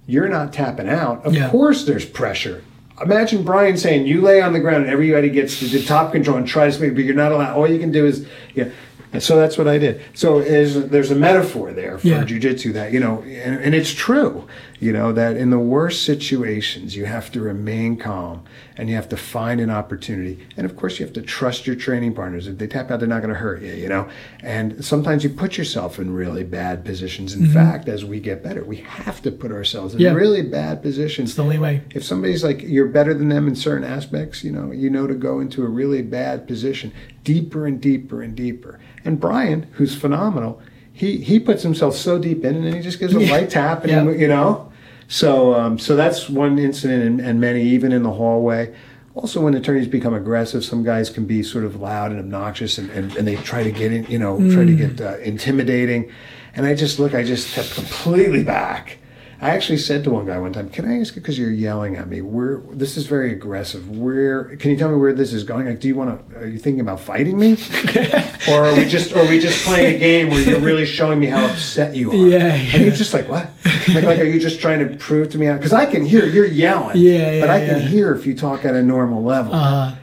you're 0.07 0.27
not 0.29 0.53
tapping 0.53 0.89
out. 0.89 1.25
Of 1.25 1.35
Yeah. 1.37 1.49
course, 1.51 1.85
there's 1.85 2.05
pressure. 2.05 2.63
Imagine 3.01 3.45
Brian 3.45 3.77
saying, 3.77 4.07
"You 4.09 4.21
lay 4.21 4.41
on 4.41 4.53
the 4.53 4.59
ground 4.59 4.85
and 4.85 4.93
everybody 4.93 5.29
gets 5.29 5.61
to 5.61 5.67
the 5.67 5.81
top 5.85 6.11
control 6.13 6.37
and 6.39 6.47
tries 6.47 6.77
to 6.79 6.83
make, 6.83 6.95
but 6.97 7.05
you're 7.05 7.15
not 7.15 7.31
allowed. 7.31 7.55
All 7.55 7.71
you 7.71 7.79
can 7.79 7.93
do 7.93 8.05
is, 8.05 8.27
yeah." 8.55 8.65
And 9.13 9.23
so 9.23 9.37
that's 9.37 9.57
what 9.57 9.69
I 9.69 9.79
did. 9.79 10.01
So 10.15 10.39
is, 10.41 10.89
there's 10.89 11.11
a 11.13 11.15
metaphor 11.15 11.73
there 11.73 11.99
for 11.99 12.09
Yeah. 12.09 12.25
jujitsu 12.25 12.73
that, 12.73 12.93
you 12.93 12.99
know, 13.01 13.23
and, 13.23 13.61
and 13.63 13.75
it's 13.77 13.93
true, 13.93 14.45
you 14.81 14.93
know, 14.93 15.11
that 15.13 15.37
in 15.37 15.51
the 15.51 15.59
worst 15.59 16.05
situations, 16.05 16.95
you 16.95 17.05
have 17.05 17.33
to 17.33 17.41
remain 17.41 17.97
calm 17.97 18.45
and 18.77 18.89
you 18.89 18.95
have 18.95 19.09
to 19.09 19.17
find 19.17 19.61
an 19.61 19.71
opportunity. 19.71 20.47
And 20.57 20.65
of 20.65 20.77
course, 20.77 20.99
you 21.01 21.05
have 21.05 21.13
to 21.15 21.23
trust 21.23 21.67
your 21.67 21.75
training 21.75 22.15
partners. 22.15 22.47
If 22.47 22.59
they 22.59 22.69
tap 22.69 22.91
out, 22.91 23.01
they're 23.01 23.09
not 23.09 23.23
going 23.23 23.35
to 23.35 23.41
hurt 23.41 23.61
you, 23.61 23.73
you 23.73 23.89
know. 23.89 24.09
And 24.41 24.85
sometimes 24.85 25.25
you 25.25 25.31
put 25.31 25.59
yourself 25.59 25.99
in 25.99 26.15
really 26.15 26.45
bad 26.45 26.85
positions. 26.85 27.35
In 27.35 27.47
fact, 27.49 27.89
as 27.89 28.05
we 28.05 28.21
get 28.21 28.43
better, 28.45 28.63
we 28.65 28.77
have 28.77 29.21
to 29.23 29.33
put 29.33 29.51
ourselves 29.51 29.95
in 29.95 29.99
Mm-hmm. 30.01 30.05
Yeah. 30.07 30.13
really 30.13 30.43
bad 30.43 30.81
positions 30.81 31.31
It's 31.31 31.37
the 31.37 31.43
only 31.43 31.59
way. 31.59 31.83
if 31.93 32.05
somebody's 32.05 32.45
like 32.45 32.63
you're 32.63 32.87
better 32.87 33.15
than 33.15 33.29
them 33.31 33.49
in 33.49 33.57
certain 33.57 33.83
aspects, 33.85 34.45
you 34.45 34.53
know, 34.53 34.71
you 34.71 34.91
know 34.91 35.09
to 35.09 35.15
go 35.15 35.41
into 35.41 35.65
a 35.65 35.69
really 35.69 36.03
bad 36.03 36.47
position, 36.47 36.93
deeper 37.25 37.67
and 37.67 37.81
deeper 37.81 38.23
and 38.23 38.37
deeper. 38.37 38.79
And 39.05 39.19
Brian, 39.19 39.67
who's 39.73 39.97
phenomenal, 39.97 40.63
he 40.99 41.19
he 41.19 41.39
puts 41.39 41.63
himself 41.63 41.95
so 41.95 42.19
deep 42.19 42.45
in, 42.45 42.57
and 42.57 42.67
then 42.67 42.75
he 42.75 42.81
just 42.81 42.99
gives 42.99 43.15
a 43.15 43.21
light 43.21 43.51
tap, 43.51 43.85
and 43.85 43.91
Yeah. 43.93 44.11
you 44.11 44.27
know. 44.27 44.71
So 45.07 45.55
um, 45.55 45.79
so 45.79 45.95
that's 45.95 46.29
one 46.29 46.59
incident, 46.59 47.03
and, 47.05 47.21
and 47.21 47.41
many 47.41 47.63
even 47.63 47.93
in 47.93 48.03
the 48.03 48.11
hallway. 48.11 48.75
Also, 49.15 49.41
when 49.41 49.55
attorneys 49.55 49.89
become 49.89 50.13
aggressive, 50.15 50.65
some 50.65 50.83
guys 50.85 51.09
can 51.11 51.25
be 51.25 51.43
sort 51.43 51.65
of 51.65 51.81
loud 51.81 52.11
and 52.11 52.21
obnoxious, 52.21 52.79
and, 52.79 52.91
and, 52.91 53.17
and 53.17 53.27
they 53.27 53.37
try 53.37 53.63
to 53.65 53.71
get 53.73 53.93
in, 53.93 54.05
you 54.07 54.19
know, 54.19 54.39
try 54.53 54.65
to 54.65 54.75
get 54.77 55.01
uh, 55.01 55.17
intimidating. 55.19 56.11
And 56.55 56.67
I 56.67 56.75
just 56.75 56.99
look, 56.99 57.15
I 57.15 57.23
just 57.25 57.51
step 57.51 57.67
completely 57.75 58.43
back. 58.45 58.99
I 59.41 59.51
actually 59.51 59.79
said 59.79 60.03
to 60.05 60.11
one 60.11 60.27
guy 60.27 60.37
one 60.39 60.53
time, 60.53 60.69
"Can 60.69 60.85
I 60.85 60.99
ask 61.01 61.15
you 61.15 61.23
because 61.23 61.39
you're 61.39 61.53
yelling 61.53 61.95
at 61.95 62.09
me? 62.09 62.23
Where 62.23 62.61
this 62.73 62.97
is 62.97 63.07
very 63.07 63.33
aggressive. 63.33 63.89
Where 63.89 64.57
can 64.57 64.73
you 64.73 64.77
tell 64.77 64.89
me 64.91 64.97
where 64.97 65.13
this 65.13 65.33
is 65.33 65.45
going? 65.45 65.67
Like, 65.67 65.79
do 65.79 65.87
you 65.87 65.95
want 65.95 66.31
to? 66.33 66.39
Are 66.41 66.47
you 66.47 66.59
thinking 66.59 66.81
about 66.81 66.99
fighting 66.99 67.39
me, 67.39 67.53
or 68.49 68.65
are 68.67 68.75
we 68.75 68.85
just 68.85 69.15
are 69.15 69.25
we 69.29 69.39
just 69.39 69.65
playing 69.65 69.95
a 69.95 69.99
game 69.99 70.31
where 70.31 70.41
you're 70.41 70.59
really 70.59 70.87
showing 70.87 71.21
me 71.21 71.27
how 71.27 71.45
upset 71.47 71.95
you 71.95 72.11
are? 72.11 72.17
Yeah, 72.17 72.47
And 72.53 72.83
he's 72.83 72.99
just 72.99 73.15
like, 73.15 73.29
what? 73.29 73.49
Like, 73.95 74.03
like, 74.05 74.19
are 74.19 74.25
you 74.25 74.41
just 74.41 74.61
trying 74.61 74.87
to 74.87 74.97
prove 74.97 75.31
to 75.31 75.39
me? 75.39 75.51
Because 75.53 75.73
I 75.73 75.87
can 75.87 76.05
hear 76.05 76.27
you're 76.27 76.45
yelling. 76.45 76.97
Yeah, 76.97 77.31
yeah, 77.31 77.41
But 77.41 77.51
I 77.51 77.61
can 77.65 77.77
yeah. 77.81 77.87
hear 77.89 78.15
if 78.15 78.27
you 78.27 78.35
talk 78.35 78.65
at 78.65 78.75
a 78.75 78.83
normal 78.83 79.23
level. 79.23 79.55
Uh, 79.55 79.95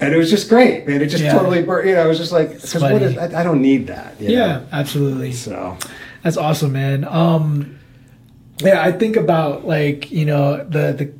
and 0.00 0.12
it 0.12 0.16
was 0.16 0.30
just 0.30 0.48
great, 0.48 0.86
man. 0.88 1.00
It 1.00 1.06
just 1.06 1.22
Yeah. 1.22 1.32
totally, 1.32 1.62
bur- 1.62 1.84
you 1.86 1.94
know, 1.94 2.02
I 2.02 2.06
was 2.06 2.18
just 2.18 2.32
like, 2.32 2.54
because 2.60 2.82
what 2.82 3.02
I, 3.02 3.40
I 3.40 3.44
don't 3.44 3.62
need 3.62 3.86
that. 3.86 4.14
yeah, 4.20 4.30
know? 4.46 4.66
absolutely. 4.72 5.32
So. 5.32 5.76
That's 6.22 6.36
awesome, 6.36 6.72
man. 6.72 7.04
Um, 7.04 7.78
yeah, 8.62 8.82
I 8.82 8.92
think 8.92 9.16
about 9.16 9.66
like 9.66 10.10
you 10.10 10.24
know 10.26 10.64
the 10.64 10.92
the 10.92 11.10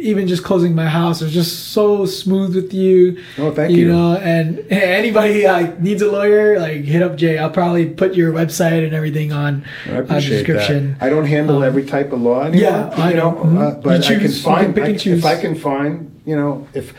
even 0.00 0.26
just 0.26 0.42
closing 0.44 0.74
my 0.74 0.86
house 0.86 1.20
is 1.22 1.32
just 1.32 1.68
so 1.72 2.06
smooth 2.06 2.54
with 2.54 2.72
you. 2.72 3.22
Oh, 3.36 3.52
thank 3.52 3.70
you. 3.72 3.86
you. 3.86 3.88
know, 3.92 4.16
and 4.16 4.58
anybody 4.70 5.46
like 5.46 5.78
needs 5.80 6.00
a 6.02 6.10
lawyer, 6.10 6.58
like 6.58 6.84
hit 6.84 7.02
up 7.02 7.16
Jay. 7.16 7.38
I'll 7.38 7.50
probably 7.50 7.86
put 7.86 8.14
your 8.14 8.32
website 8.32 8.84
and 8.84 8.94
everything 8.94 9.32
on 9.32 9.64
I 9.86 9.90
uh, 9.96 10.00
appreciate 10.02 10.38
description. 10.46 10.94
that. 10.98 11.02
I 11.06 11.10
don't 11.10 11.26
handle 11.26 11.62
every 11.62 11.84
type 11.84 12.12
of 12.12 12.20
law 12.22 12.42
anymore. 12.44 12.60
yeah, 12.70 12.88
I 12.96 13.10
you 13.10 13.16
know, 13.16 13.30
know. 13.32 13.44
Mhm. 13.44 13.58
uh, 13.60 13.80
but 13.80 13.90
You 13.90 13.90
I 13.90 13.98
can 13.98 14.02
choose- 14.02 14.10
you 14.38 14.44
can 14.44 14.54
find 14.54 14.78
and 14.78 14.86
I- 14.86 15.10
if 15.18 15.24
I 15.24 15.36
can 15.40 15.54
find, 15.54 16.20
you 16.24 16.34
know, 16.36 16.66
if 16.74 16.86
You- 16.88 16.94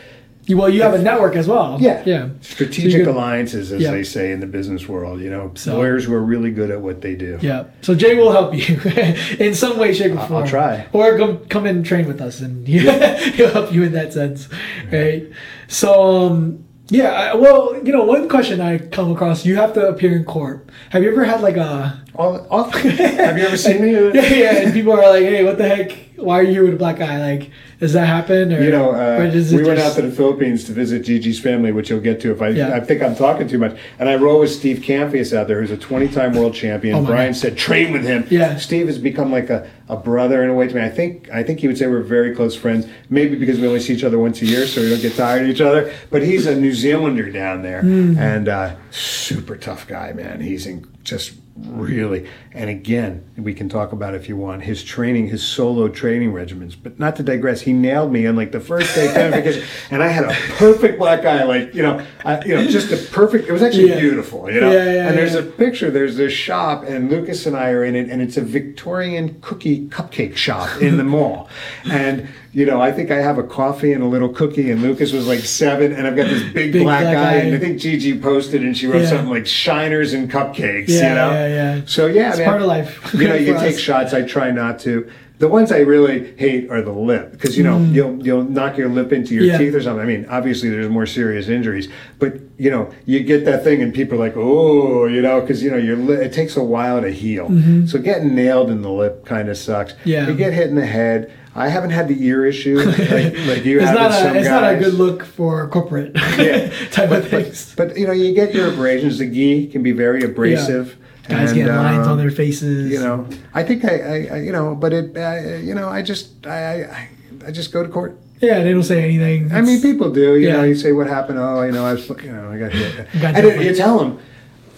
well, 0.56 0.68
you 0.68 0.82
have 0.82 0.94
a 0.94 1.02
network 1.02 1.36
as 1.36 1.46
well. 1.48 1.76
yeah, 1.80 2.02
yeah. 2.06 2.28
strategic 2.40 2.92
So 2.92 2.98
you 2.98 3.10
alliances, 3.10 3.72
as 3.72 3.80
Yeah. 3.82 3.90
they 3.92 4.02
say 4.04 4.32
in 4.32 4.40
the 4.40 4.46
business 4.46 4.88
world. 4.88 5.20
You 5.20 5.30
know, 5.30 5.52
So- 5.54 5.76
lawyers 5.76 6.04
who 6.04 6.14
are 6.14 6.22
really 6.22 6.50
good 6.50 6.70
at 6.70 6.80
what 6.80 7.00
they 7.00 7.14
do. 7.14 7.38
Yeah. 7.40 7.64
So 7.82 7.94
Jay 7.94 8.14
will 8.14 8.32
help 8.32 8.54
you 8.54 8.80
in 9.38 9.54
some 9.54 9.78
way, 9.78 9.92
shape, 9.94 10.12
or 10.12 10.26
form. 10.26 10.42
I'll 10.42 10.48
try. 10.48 10.86
Or 10.92 11.16
come 11.18 11.38
come 11.48 11.66
and 11.66 11.84
train 11.84 12.06
with 12.06 12.20
us, 12.20 12.40
and 12.40 12.66
he'll 12.68 13.50
help 13.50 13.72
you 13.72 13.82
in 13.84 13.92
that 13.92 14.12
sense, 14.12 14.48
right? 14.92 15.28
So, 15.68 15.92
um, 16.26 16.64
yeah. 16.88 17.10
I, 17.12 17.34
well, 17.36 17.76
you 17.84 17.92
know, 17.92 18.04
one 18.04 18.28
question 18.28 18.60
I 18.60 18.78
come 18.78 19.12
across: 19.12 19.44
you 19.46 19.56
have 19.56 19.72
to 19.74 19.86
appear 19.88 20.12
in 20.16 20.24
court. 20.24 20.68
Have 20.90 21.02
you 21.02 21.10
ever 21.10 21.24
had 21.24 21.40
like 21.40 21.56
a? 21.56 22.02
All, 22.20 22.46
all, 22.50 22.64
have 22.70 23.38
you 23.38 23.44
ever 23.46 23.56
seen 23.56 23.80
me? 23.80 23.92
Yeah, 24.14 24.34
yeah. 24.34 24.56
And 24.64 24.72
people 24.74 24.92
are 24.92 25.08
like, 25.08 25.22
"Hey, 25.22 25.42
what 25.42 25.56
the 25.56 25.66
heck? 25.66 25.92
Why 26.16 26.38
are 26.38 26.42
you 26.42 26.50
here 26.52 26.64
with 26.64 26.74
a 26.74 26.76
black 26.76 26.98
guy? 26.98 27.16
Like, 27.18 27.50
does 27.78 27.94
that 27.94 28.04
happen?" 28.06 28.52
Or 28.52 28.60
You 28.62 28.70
know, 28.70 28.90
uh, 28.90 29.30
we 29.52 29.62
went 29.64 29.78
out 29.80 29.94
to 29.96 30.02
the 30.02 30.10
Philippines 30.12 30.64
to 30.64 30.72
visit 30.72 31.02
Gigi's 31.02 31.40
family, 31.40 31.72
which 31.72 31.88
you'll 31.88 32.00
get 32.00 32.20
to 32.20 32.30
if 32.32 32.42
I, 32.42 32.48
Yeah. 32.50 32.74
I 32.76 32.80
think 32.80 33.00
I'm 33.02 33.16
talking 33.16 33.48
too 33.48 33.56
much. 33.56 33.74
And 33.98 34.06
I 34.06 34.16
roll 34.16 34.40
with 34.40 34.50
Steve 34.52 34.80
Kamphuis 34.82 35.34
out 35.34 35.48
there, 35.48 35.62
who's 35.62 35.70
a 35.70 35.78
20-time 35.78 36.34
world 36.34 36.52
champion. 36.52 36.94
Oh 36.96 37.06
Brian 37.06 37.32
God. 37.32 37.36
said, 37.38 37.56
train 37.56 37.90
with 37.90 38.04
him. 38.04 38.26
Yeah. 38.28 38.58
Steve 38.58 38.86
has 38.88 38.98
become 38.98 39.32
like 39.32 39.48
a, 39.48 39.66
a 39.88 39.96
brother 39.96 40.44
in 40.44 40.50
a 40.50 40.54
way 40.54 40.68
to 40.68 40.74
me. 40.74 40.82
I 40.82 40.90
think 40.90 41.30
I 41.32 41.42
think 41.42 41.60
he 41.60 41.68
would 41.68 41.78
say 41.78 41.86
we're 41.86 42.02
very 42.02 42.34
close 42.36 42.54
friends. 42.54 42.86
Maybe 43.08 43.34
because 43.36 43.58
we 43.58 43.66
only 43.66 43.80
see 43.80 43.94
each 43.94 44.04
other 44.04 44.18
once 44.18 44.42
a 44.42 44.46
year, 44.46 44.66
so 44.66 44.82
we 44.82 44.90
don't 44.90 45.00
get 45.00 45.14
tired 45.16 45.44
of 45.44 45.48
each 45.48 45.62
other. 45.62 45.90
But 46.10 46.22
he's 46.22 46.44
a 46.46 46.54
New 46.54 46.74
Zealander 46.74 47.30
down 47.30 47.62
there, 47.62 47.80
Hmm. 47.80 48.18
and 48.18 48.46
uh, 48.46 48.74
super 48.90 49.56
tough 49.56 49.86
guy, 49.88 50.12
man. 50.12 50.42
He's 50.42 50.66
in, 50.66 50.86
just 51.02 51.32
really. 51.68 52.28
And 52.52 52.68
again, 52.70 53.24
we 53.36 53.54
can 53.54 53.68
talk 53.68 53.92
about 53.92 54.14
if 54.14 54.28
you 54.28 54.36
want 54.36 54.62
his 54.62 54.82
training, 54.82 55.28
his 55.28 55.42
solo 55.42 55.88
training 55.88 56.32
regimens. 56.32 56.76
But 56.80 56.98
not 56.98 57.16
to 57.16 57.22
digress, 57.22 57.60
he 57.60 57.72
nailed 57.72 58.12
me 58.12 58.26
on 58.26 58.36
like 58.36 58.52
the 58.52 58.60
first 58.60 58.94
day 58.94 59.08
and 59.90 60.02
I 60.02 60.08
had 60.08 60.24
a 60.24 60.32
perfect 60.56 60.98
black 60.98 61.24
eye, 61.24 61.44
like 61.44 61.74
you 61.74 61.82
know, 61.82 62.04
I, 62.24 62.42
you 62.44 62.54
know, 62.54 62.66
just 62.66 62.90
a 62.92 62.96
perfect. 63.12 63.48
It 63.48 63.52
was 63.52 63.62
actually 63.62 63.90
Yeah. 63.90 64.00
beautiful, 64.00 64.50
you 64.50 64.60
know. 64.60 64.70
Yeah, 64.72 64.92
yeah, 64.92 65.08
and 65.08 65.18
there's 65.18 65.34
a 65.34 65.42
picture. 65.42 65.90
There's 65.90 66.16
this 66.16 66.32
shop, 66.32 66.84
and 66.84 67.10
Lucas 67.10 67.46
and 67.46 67.56
I 67.56 67.70
are 67.70 67.84
in 67.84 67.94
it, 67.94 68.08
and 68.08 68.20
it's 68.22 68.36
a 68.36 68.42
Victorian 68.42 69.40
cookie 69.40 69.86
cupcake 69.88 70.36
shop 70.36 70.80
in 70.80 70.96
the 70.96 71.04
mall. 71.04 71.48
And 71.84 72.28
you 72.52 72.66
know, 72.66 72.80
I 72.80 72.90
think 72.90 73.10
I 73.12 73.16
have 73.22 73.38
a 73.38 73.42
coffee 73.44 73.92
and 73.92 74.02
a 74.02 74.06
little 74.06 74.28
cookie, 74.28 74.70
and 74.70 74.82
Lucas 74.82 75.12
was 75.12 75.26
like 75.28 75.40
seven, 75.40 75.92
and 75.92 76.06
I've 76.06 76.16
got 76.16 76.26
this 76.28 76.42
big, 76.52 76.72
Big 76.72 76.82
black, 76.82 77.02
black 77.02 77.16
eye, 77.16 77.34
and 77.36 77.54
I 77.54 77.58
think 77.58 77.78
Gigi 77.78 78.18
posted, 78.18 78.62
and 78.62 78.76
she 78.76 78.86
wrote 78.86 79.02
Yeah. 79.02 79.08
something 79.08 79.30
like 79.30 79.46
"shiners 79.46 80.12
and 80.14 80.30
cupcakes." 80.30 80.88
Yeah, 80.88 81.08
you 81.08 81.14
know. 81.14 81.30
yeah, 81.30 81.46
yeah. 81.76 81.80
So 81.86 82.06
yeah, 82.06 82.30
It's 82.30 82.38
man, 82.38 82.46
part 82.48 82.60
of 82.62 82.66
life 82.68 83.14
You 83.14 83.28
know, 83.28 83.34
you 83.34 83.54
take 83.58 83.78
shots. 83.78 84.12
I 84.12 84.22
try 84.22 84.50
not 84.50 84.78
to. 84.80 85.08
The 85.38 85.48
ones 85.48 85.72
I 85.72 85.78
really 85.78 86.34
hate 86.36 86.68
are 86.70 86.82
the 86.82 86.92
lip 86.92 87.30
because 87.32 87.56
you 87.56 87.64
know 87.64 87.78
you'll 87.78 88.22
you'll 88.22 88.42
knock 88.44 88.76
your 88.76 88.90
lip 88.90 89.10
into 89.10 89.32
your 89.34 89.44
Mm. 89.44 89.48
Yeah. 89.52 89.58
teeth 89.58 89.74
or 89.74 89.80
something. 89.80 90.02
I 90.02 90.04
mean, 90.06 90.26
obviously 90.28 90.68
there's 90.68 90.90
more 90.90 91.06
serious 91.06 91.48
injuries, 91.48 91.88
but 92.18 92.34
you 92.58 92.70
know 92.70 92.90
you 93.06 93.20
get 93.20 93.46
that 93.46 93.64
thing 93.64 93.80
and 93.80 93.94
people 93.94 94.16
are 94.16 94.20
like, 94.20 94.36
oh, 94.36 95.06
you 95.06 95.22
know, 95.22 95.40
because 95.40 95.62
you 95.62 95.70
know 95.70 95.78
your 95.78 95.96
lip. 95.96 96.20
It 96.20 96.34
takes 96.34 96.56
a 96.58 96.62
while 96.62 97.00
to 97.00 97.10
heal. 97.10 97.46
So 97.86 97.98
getting 98.00 98.34
nailed 98.34 98.70
in 98.70 98.82
the 98.82 98.90
lip 98.90 99.24
kind 99.24 99.48
of 99.48 99.56
sucks. 99.56 99.94
Mm-hmm. 99.94 100.08
Yeah. 100.10 100.28
You 100.28 100.34
get 100.34 100.52
hit 100.52 100.68
in 100.68 100.74
the 100.74 100.84
head. 100.84 101.32
I 101.54 101.68
haven't 101.68 101.90
had 101.90 102.06
the 102.08 102.16
ear 102.24 102.46
issue 102.46 102.78
like, 102.78 102.98
like 102.98 103.64
you 103.64 103.78
It's 103.80 103.86
have. 103.90 103.94
not 103.94 104.12
a 104.12 104.38
it's 104.38 104.48
not 104.48 104.64
a 104.72 104.76
good 104.78 104.94
look 104.94 105.24
for 105.24 105.66
corporate 105.68 106.12
Yeah. 106.38 106.70
type 106.92 107.10
of 107.10 107.28
things. 107.28 107.74
but 107.76 107.96
you 107.98 108.06
know, 108.06 108.12
you 108.12 108.32
get 108.34 108.54
your 108.54 108.68
abrasions. 108.72 109.18
The 109.18 109.26
gi 109.28 109.66
can 109.68 109.82
be 109.82 109.92
very 109.92 110.22
abrasive. 110.22 110.96
Guys 111.28 111.50
and, 111.52 111.58
get 111.60 111.68
lines 111.68 112.06
uh, 112.06 112.12
on 112.12 112.18
their 112.18 112.30
faces. 112.32 112.90
you 112.90 112.98
know 112.98 113.24
i 113.54 113.62
think 113.62 113.84
i, 113.84 113.94
I, 114.34 114.36
you 114.46 114.50
know 114.50 114.74
but 114.74 114.92
it 114.92 115.16
uh, 115.16 115.58
you 115.68 115.74
know 115.78 115.88
i 115.88 116.02
just 116.02 116.44
I, 116.44 116.82
I 116.82 117.08
i 117.46 117.50
just 117.52 117.70
go 117.72 117.84
to 117.84 117.88
court 117.88 118.18
Yeah, 118.40 118.64
they 118.64 118.72
don't 118.72 118.82
say 118.82 119.04
anything. 119.04 119.52
i 119.52 119.60
mean 119.60 119.80
people 119.80 120.10
do 120.10 120.34
you 120.36 120.48
Yeah. 120.48 120.56
know 120.56 120.64
you 120.64 120.74
say 120.74 120.90
what 120.90 121.06
happened 121.06 121.38
oh 121.38 121.62
you 121.62 121.70
know 121.70 121.84
i 121.86 121.92
was 121.92 122.08
you 122.08 122.32
know 122.32 122.50
i 122.50 122.58
got 122.58 122.72
hit 122.72 123.06
Got 123.22 123.36
and 123.36 123.46
then 123.46 123.60
you 123.62 123.74
tell 123.76 123.98
them 124.00 124.18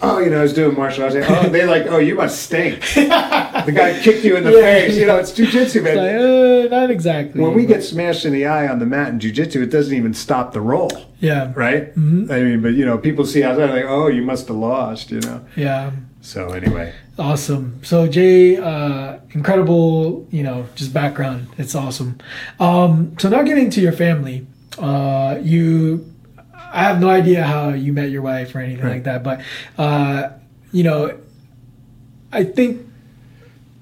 oh 0.03 0.19
you 0.19 0.29
know 0.29 0.39
i 0.39 0.41
was 0.43 0.53
doing 0.53 0.75
martial 0.75 1.03
arts 1.03 1.15
oh 1.15 1.49
they 1.49 1.65
like 1.65 1.85
oh 1.87 1.97
you 1.97 2.15
must 2.15 2.41
stink 2.43 2.81
the 2.95 3.73
guy 3.75 3.99
kicked 4.01 4.23
you 4.23 4.35
in 4.37 4.43
the 4.43 4.51
Yeah. 4.51 4.61
face 4.61 4.97
you 4.97 5.05
know 5.07 5.17
it's 5.17 5.31
jujitsu 5.31 5.81
man 5.83 5.97
It's 5.97 6.71
like, 6.71 6.71
uh, 6.71 6.75
not 6.81 6.89
exactly. 6.91 7.41
when 7.41 7.53
we 7.53 7.65
get 7.65 7.83
smashed 7.83 8.25
in 8.25 8.33
the 8.33 8.45
eye 8.45 8.67
on 8.67 8.79
the 8.79 8.85
mat 8.85 9.09
in 9.09 9.19
jujitsu, 9.19 9.61
it 9.63 9.71
doesn't 9.71 9.95
even 9.95 10.13
stop 10.13 10.53
the 10.53 10.61
roll, 10.61 10.91
yeah, 11.19 11.51
right? 11.55 11.93
Mm-hmm. 11.95 12.31
I 12.31 12.39
mean, 12.41 12.61
but 12.61 12.73
you 12.73 12.85
know, 12.85 12.97
people 12.97 13.25
see 13.25 13.43
outside 13.43 13.69
like, 13.69 13.85
oh, 13.87 14.07
you 14.07 14.21
must 14.23 14.47
have 14.47 14.57
lost, 14.57 15.11
you 15.11 15.19
know. 15.21 15.41
yeah, 15.55 15.91
So 16.21 16.49
anyway, 16.49 16.93
awesome. 17.19 17.79
So 17.83 18.07
Jay, 18.07 18.57
uh, 18.57 19.17
incredible, 19.31 20.25
you 20.31 20.43
know, 20.43 20.65
just 20.75 20.93
background. 20.93 21.47
It's 21.57 21.75
awesome. 21.75 22.17
Um, 22.59 23.15
so 23.19 23.29
now 23.29 23.43
getting 23.43 23.69
to 23.71 23.81
your 23.81 23.91
family, 23.93 24.47
uh, 24.79 25.37
you, 25.41 26.05
I 26.73 26.83
have 26.83 26.99
no 26.99 27.09
idea 27.09 27.43
how 27.43 27.69
you 27.69 27.93
met 27.93 28.09
your 28.09 28.21
wife 28.23 28.53
or 28.55 28.59
anything 28.59 28.83
Right. 28.83 28.93
like 28.95 29.03
that, 29.03 29.23
but 29.23 29.41
uh, 29.77 30.29
you 30.71 30.83
know, 30.83 31.17
I 32.31 32.43
think. 32.43 32.87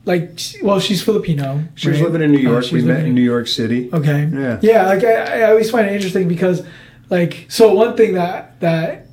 Like, 0.03 0.39
well, 0.63 0.79
she's 0.79 1.03
Filipino. 1.03 1.63
she 1.75 1.89
was 1.89 2.01
living 2.01 2.23
in 2.23 2.31
New 2.31 2.39
Uh, 2.39 2.51
York. 2.53 2.63
she 2.65 2.75
we 2.75 2.81
met 2.81 3.05
in 3.05 3.13
New 3.13 3.21
York 3.21 3.47
City. 3.47 3.87
Okay. 3.93 4.27
Yeah. 4.33 4.57
Yeah. 4.61 4.87
Like 4.87 5.03
I, 5.03 5.41
I 5.41 5.49
always 5.51 5.69
find 5.69 5.85
it 5.87 5.93
interesting 5.93 6.27
because, 6.27 6.63
like, 7.11 7.45
so 7.49 7.71
one 7.75 7.95
thing 7.95 8.15
that 8.15 8.59
that 8.61 9.05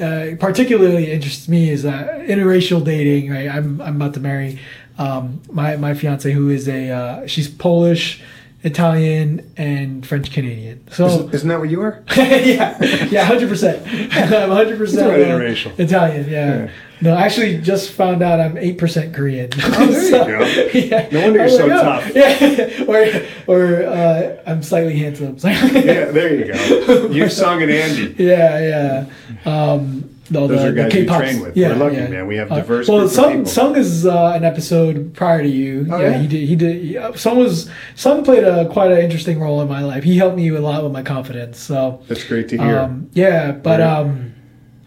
uh, 0.00 0.34
particularly 0.40 1.12
interests 1.12 1.48
me 1.48 1.70
is 1.70 1.84
that 1.84 2.22
interracial 2.22 2.84
dating. 2.84 3.30
Right. 3.30 3.48
I'm 3.48 3.80
I'm 3.80 3.94
about 4.02 4.14
to 4.14 4.20
marry 4.20 4.58
um, 4.98 5.40
my 5.48 5.76
my 5.76 5.94
fiance 5.94 6.28
who 6.32 6.50
is 6.50 6.66
a 6.68 6.90
uh, 6.90 7.26
she's 7.28 7.46
Polish, 7.48 8.20
Italian, 8.64 9.52
and 9.56 10.06
French 10.06 10.32
Canadian. 10.32 10.86
So. 10.92 11.06
Isn't, 11.06 11.34
isn't 11.34 11.48
that 11.48 11.58
what 11.58 11.68
you 11.68 11.80
are? 11.82 12.02
yeah, 12.16 12.80
yeah, 13.06 13.24
hundred 13.24 13.48
percent. 13.48 13.84
I'm 14.14 14.50
hundred 14.50 14.78
percent 14.78 15.10
It's 15.10 15.28
not 15.28 15.40
interracial. 15.40 15.78
Italian. 15.78 16.30
Yeah. 16.30 16.56
Yeah. 16.64 16.70
No, 17.00 17.14
I 17.14 17.22
actually 17.22 17.58
just 17.58 17.90
found 17.90 18.22
out 18.22 18.38
I'm 18.38 18.56
eight 18.56 18.78
percent 18.78 19.12
Korean. 19.12 19.50
Oh, 19.60 19.86
there 19.86 20.40
you 20.40 20.88
go. 20.90 20.96
Yeah. 20.96 21.08
No 21.10 21.22
wonder 21.22 21.40
you're 21.40 21.48
so 21.48 21.66
like, 21.66 21.78
oh, 21.78 21.82
tough. 21.82 22.14
Yeah. 22.14 22.84
or 22.86 23.52
or 23.52 23.82
uh, 23.82 24.42
I'm 24.46 24.62
slightly 24.62 24.96
handsome. 24.96 25.36
yeah, 25.42 26.12
there 26.12 26.34
you 26.34 26.52
go. 26.52 27.06
You 27.08 27.28
sung 27.28 27.60
and 27.62 27.72
Andy. 27.72 28.14
yeah, 28.22 29.06
yeah. 29.44 29.52
Um, 29.52 30.11
the, 30.30 30.46
Those 30.46 30.48
the, 30.50 30.68
are 30.68 30.70
the 30.70 30.82
guys 30.82 30.94
we 30.94 31.00
K-pops. 31.00 31.18
train 31.20 31.40
with. 31.42 31.56
We're 31.56 31.74
lucky, 31.74 31.96
man. 31.96 32.26
We 32.26 32.36
have 32.36 32.50
Uh, 32.52 32.56
diverse 32.56 32.88
well, 32.88 32.98
group 32.98 33.10
of 33.10 33.14
Sung. 33.14 33.44
Sung 33.46 33.76
is 33.76 34.06
uh, 34.06 34.32
an 34.34 34.44
episode 34.44 35.12
prior 35.14 35.42
to 35.42 35.48
you. 35.48 35.86
Oh, 35.90 35.98
yeah, 36.00 36.10
yeah? 36.10 36.18
he 36.18 36.26
did. 36.28 36.48
He 36.48 36.56
did. 36.56 36.82
He, 36.82 36.96
uh, 36.96 37.12
Sung 37.14 37.38
was 37.38 37.68
Sung 37.96 38.24
played 38.24 38.44
a 38.44 38.68
quite 38.68 38.92
an 38.92 38.98
interesting 38.98 39.40
role 39.40 39.60
in 39.60 39.68
my 39.68 39.82
life. 39.82 40.04
He 40.04 40.16
helped 40.16 40.36
me 40.36 40.48
a 40.48 40.60
lot 40.60 40.82
with 40.84 40.92
my 40.92 41.02
confidence. 41.02 41.58
So 41.58 42.02
That's 42.08 42.24
great 42.24 42.48
to 42.50 42.56
hear. 42.58 42.78
um, 42.78 43.10
yeah, 43.12 43.52
but 43.52 43.80
Right. 43.80 43.88
um, 43.88 44.32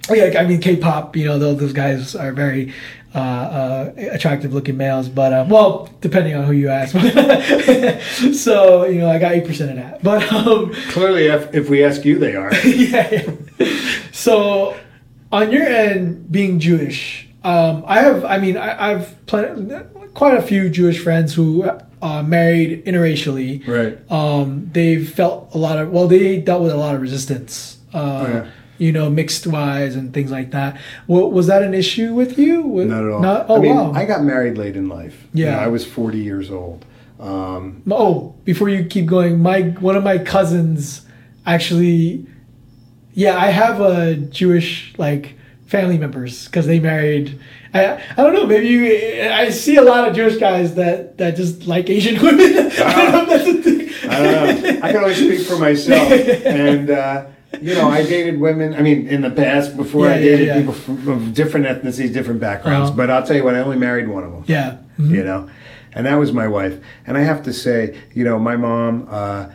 yeah, 0.09 0.39
I 0.39 0.45
mean 0.45 0.61
K-pop. 0.61 1.15
You 1.15 1.25
know, 1.25 1.37
those, 1.39 1.57
those 1.59 1.73
guys 1.73 2.15
are 2.15 2.31
very 2.31 2.73
uh, 3.13 3.17
uh, 3.17 3.93
attractive 4.11 4.53
looking 4.53 4.77
males. 4.77 5.09
But 5.09 5.33
um, 5.33 5.49
well, 5.49 5.89
depending 6.01 6.35
on 6.35 6.45
who 6.45 6.53
you 6.53 6.69
ask. 6.69 6.93
so 8.33 8.85
you 8.85 8.99
know, 8.99 9.09
I 9.09 9.19
got 9.19 9.33
eight 9.33 9.45
percent 9.45 9.71
of 9.71 9.77
that. 9.77 10.03
But 10.03 10.31
um, 10.31 10.73
Clearly, 10.89 11.25
if, 11.27 11.53
if 11.53 11.69
we 11.69 11.83
ask 11.83 12.05
you, 12.05 12.17
they 12.19 12.35
are. 12.35 12.53
yeah, 12.65 13.09
yeah. 13.59 13.77
So, 14.11 14.75
on 15.35 15.51
your 15.51 15.63
end, 15.63 16.31
being 16.31 16.59
Jewish, 16.59 17.27
um, 17.43 17.83
I 17.85 17.99
have. 18.01 18.23
I 18.25 18.37
mean, 18.39 18.57
I, 18.57 18.91
I've 18.91 19.25
plen- 19.27 19.69
quite 20.13 20.37
a 20.37 20.41
few 20.41 20.69
Jewish 20.69 20.99
friends 21.03 21.33
who 21.33 21.63
uh, 22.01 22.23
married 22.23 22.85
interracially. 22.85 23.65
Right. 23.67 23.95
Um, 24.11 24.69
they've 24.71 25.07
felt 25.07 25.53
a 25.53 25.57
lot 25.57 25.77
of. 25.77 25.91
Well, 25.91 26.07
they 26.07 26.39
dealt 26.39 26.63
with 26.63 26.71
a 26.71 26.77
lot 26.77 26.95
of 26.95 27.01
resistance. 27.01 27.77
Uh, 27.93 27.97
Oh, 27.97 28.27
yeah. 28.33 28.51
You 28.77 28.91
know, 28.91 29.09
mixed 29.09 29.47
wise 29.47 29.95
and 29.95 30.13
things 30.13 30.31
like 30.31 30.51
that. 30.51 30.77
Well, 31.07 31.31
was 31.31 31.47
that 31.47 31.63
an 31.63 31.73
issue 31.73 32.13
with 32.13 32.37
you? 32.37 32.61
With- 32.63 32.89
Not 32.89 33.03
at 33.05 33.09
all. 33.09 33.21
Not, 33.21 33.45
oh 33.47 33.55
I 33.55 33.59
mean, 33.59 33.75
wow. 33.75 33.93
I 33.93 34.03
got 34.03 34.21
married 34.23 34.57
late 34.57 34.75
in 34.75 34.89
life. 34.89 35.15
You 35.33 35.45
Yeah. 35.45 35.51
know, 35.51 35.59
I 35.59 35.67
was 35.67 35.85
40 35.85 36.17
years 36.17 36.51
old. 36.51 36.83
Um, 37.17 37.83
Oh, 37.89 38.35
before 38.43 38.67
you 38.67 38.83
keep 38.83 39.05
going, 39.05 39.39
my 39.41 39.61
one 39.79 39.95
of 39.95 40.03
my 40.03 40.17
cousins 40.17 41.05
actually, 41.45 42.25
yeah, 43.15 43.37
I 43.37 43.47
have 43.47 43.81
a 43.81 44.15
Jewish 44.15 44.93
like 44.97 45.33
family 45.65 45.97
members 45.97 46.45
because 46.45 46.67
they 46.67 46.79
married. 46.79 47.39
I, 47.73 47.95
I 47.95 48.15
don't 48.17 48.33
know. 48.33 48.45
Maybe 48.45 48.67
you, 48.67 49.29
I 49.29 49.49
see 49.49 49.77
a 49.77 49.81
lot 49.81 50.07
of 50.07 50.15
Jewish 50.15 50.37
guys 50.37 50.75
that 50.75 51.17
that 51.17 51.35
just 51.35 51.65
like 51.65 51.89
Asian 51.89 52.21
women. 52.21 52.71
I 52.79 53.11
don't 53.11 53.11
know 53.11 53.21
if 53.23 53.29
that's 53.29 53.47
a 53.47 53.63
thing. 53.63 54.09
I 54.11 54.23
don't 54.23 54.63
know. 54.63 54.69
I 54.83 54.91
can 54.91 54.97
only 55.03 55.15
speak 55.15 55.47
for 55.47 55.57
myself. 55.57 56.11
And, 56.11 56.89
uh, 56.91 57.25
you 57.59 57.73
know, 57.73 57.89
I 57.89 58.03
dated 58.03 58.39
women, 58.39 58.75
I 58.75 58.81
mean, 58.81 59.07
in 59.07 59.21
the 59.21 59.31
past, 59.31 59.75
before 59.75 60.07
I 60.07 60.15
Yeah, 60.15 60.15
yeah, 60.15 60.23
dated 60.25 60.47
yeah. 60.47 60.57
people 60.59 60.73
from, 60.73 61.07
of 61.07 61.33
different 61.33 61.65
ethnicities, 61.65 62.13
different 62.13 62.39
backgrounds. 62.39 62.89
Uh-huh. 62.89 62.97
But 62.97 63.09
I'll 63.09 63.25
tell 63.25 63.35
you 63.35 63.43
what, 63.43 63.55
I 63.55 63.59
only 63.59 63.77
married 63.77 64.07
one 64.07 64.23
of 64.23 64.31
them. 64.31 64.43
Yeah. 64.47 64.77
you 64.97 65.23
know 65.23 65.49
and 65.95 66.05
that 66.05 66.15
was 66.15 66.31
my 66.31 66.47
wife 66.47 66.77
and 67.07 67.17
i 67.17 67.21
have 67.21 67.43
to 67.43 67.51
say 67.51 67.97
you 68.13 68.23
know 68.23 68.37
my 68.39 68.55
mom 68.55 69.07
uh, 69.09 69.47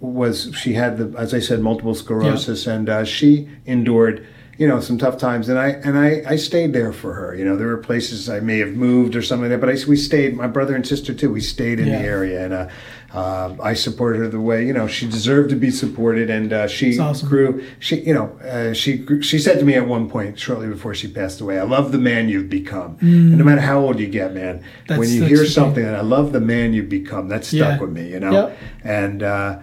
was 0.00 0.52
she 0.54 0.72
had 0.74 0.98
the 0.98 1.18
as 1.18 1.34
i 1.34 1.38
said 1.40 1.60
multiple 1.60 1.94
sclerosis 1.94 2.66
and 2.66 2.88
uh, 2.88 3.04
she 3.04 3.48
endured 3.66 4.26
you 4.56 4.68
know 4.68 4.78
some 4.78 4.96
tough 4.98 5.18
times. 5.18 5.48
And 5.48 5.58
i 5.58 5.70
and 5.70 5.98
I, 5.98 6.22
I 6.28 6.36
stayed 6.36 6.72
there 6.72 6.92
for 6.92 7.12
her. 7.14 7.34
You 7.34 7.44
know 7.44 7.56
there 7.56 7.66
were 7.66 7.78
places 7.78 8.28
i 8.28 8.38
may 8.38 8.58
have 8.58 8.74
moved 8.76 9.16
or 9.16 9.22
something 9.22 9.50
like 9.50 9.60
that 9.60 9.66
but 9.66 9.74
I, 9.76 9.88
we 9.88 9.96
stayed 9.96 10.36
my 10.36 10.46
brother 10.46 10.76
and 10.76 10.86
sister 10.86 11.12
too 11.12 11.32
we 11.32 11.40
stayed 11.40 11.80
in 11.80 11.88
Yeah. 11.88 11.98
the 12.02 12.06
area 12.06 12.44
and 12.44 12.54
uh, 12.54 12.68
uh, 13.14 13.54
I 13.62 13.74
supported 13.74 14.18
her 14.18 14.28
the 14.28 14.40
way 14.40 14.66
you 14.66 14.72
know 14.72 14.86
she 14.88 15.06
deserved 15.08 15.50
to 15.50 15.56
be 15.56 15.70
supported, 15.70 16.28
and 16.30 16.52
uh, 16.52 16.66
she 16.66 16.98
awesome. 16.98 17.28
grew. 17.28 17.64
She, 17.78 18.00
you 18.00 18.12
know, 18.12 18.26
uh, 18.44 18.72
she 18.74 18.98
grew, 18.98 19.22
she 19.22 19.38
said 19.38 19.58
to 19.60 19.64
me 19.64 19.74
at 19.74 19.86
one 19.86 20.10
point, 20.10 20.38
shortly 20.38 20.66
before 20.66 20.94
she 20.94 21.06
passed 21.06 21.40
away, 21.40 21.58
"I 21.60 21.62
love 21.62 21.92
the 21.92 21.98
man 21.98 22.28
you've 22.28 22.50
become, 22.50 22.96
and 23.00 23.38
no 23.38 23.44
matter 23.44 23.60
how 23.60 23.78
old 23.78 24.00
you 24.00 24.08
get, 24.08 24.34
man, 24.34 24.62
when 24.88 25.00
Mm. 25.08 25.14
You 25.14 25.24
hear 25.24 25.46
something 25.46 25.84
that 25.84 25.94
I 25.94 26.00
love 26.00 26.32
the 26.32 26.40
man 26.40 26.74
you've 26.74 26.88
become, 26.88 27.28
that 27.28 27.44
stuck 27.44 27.58
Yeah. 27.58 27.78
with 27.78 27.90
me, 27.92 28.10
you 28.10 28.18
know. 28.20 28.32
Yep. 28.32 28.58
And 28.82 29.22
uh, 29.22 29.58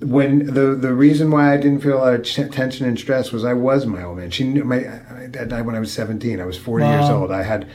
when 0.00 0.46
the 0.46 0.74
the 0.74 0.94
reason 0.94 1.30
why 1.30 1.52
I 1.52 1.56
didn't 1.58 1.80
feel 1.80 1.98
a 1.98 2.02
lot 2.06 2.14
of 2.14 2.22
ch- 2.24 2.50
tension 2.50 2.86
and 2.86 2.98
stress 2.98 3.32
was 3.32 3.44
I 3.44 3.52
was 3.52 3.84
my 3.86 4.02
own 4.02 4.16
man. 4.16 4.30
She 4.30 4.44
knew 4.44 4.64
my 4.64 4.78
dad 5.30 5.48
died 5.50 5.66
when 5.66 5.74
I 5.74 5.80
was 5.80 5.92
seventeen. 5.92 6.40
I 6.40 6.46
was 6.46 6.56
forty 6.56 6.86
years 6.86 7.10
old. 7.10 7.30
I 7.30 7.42
had 7.42 7.66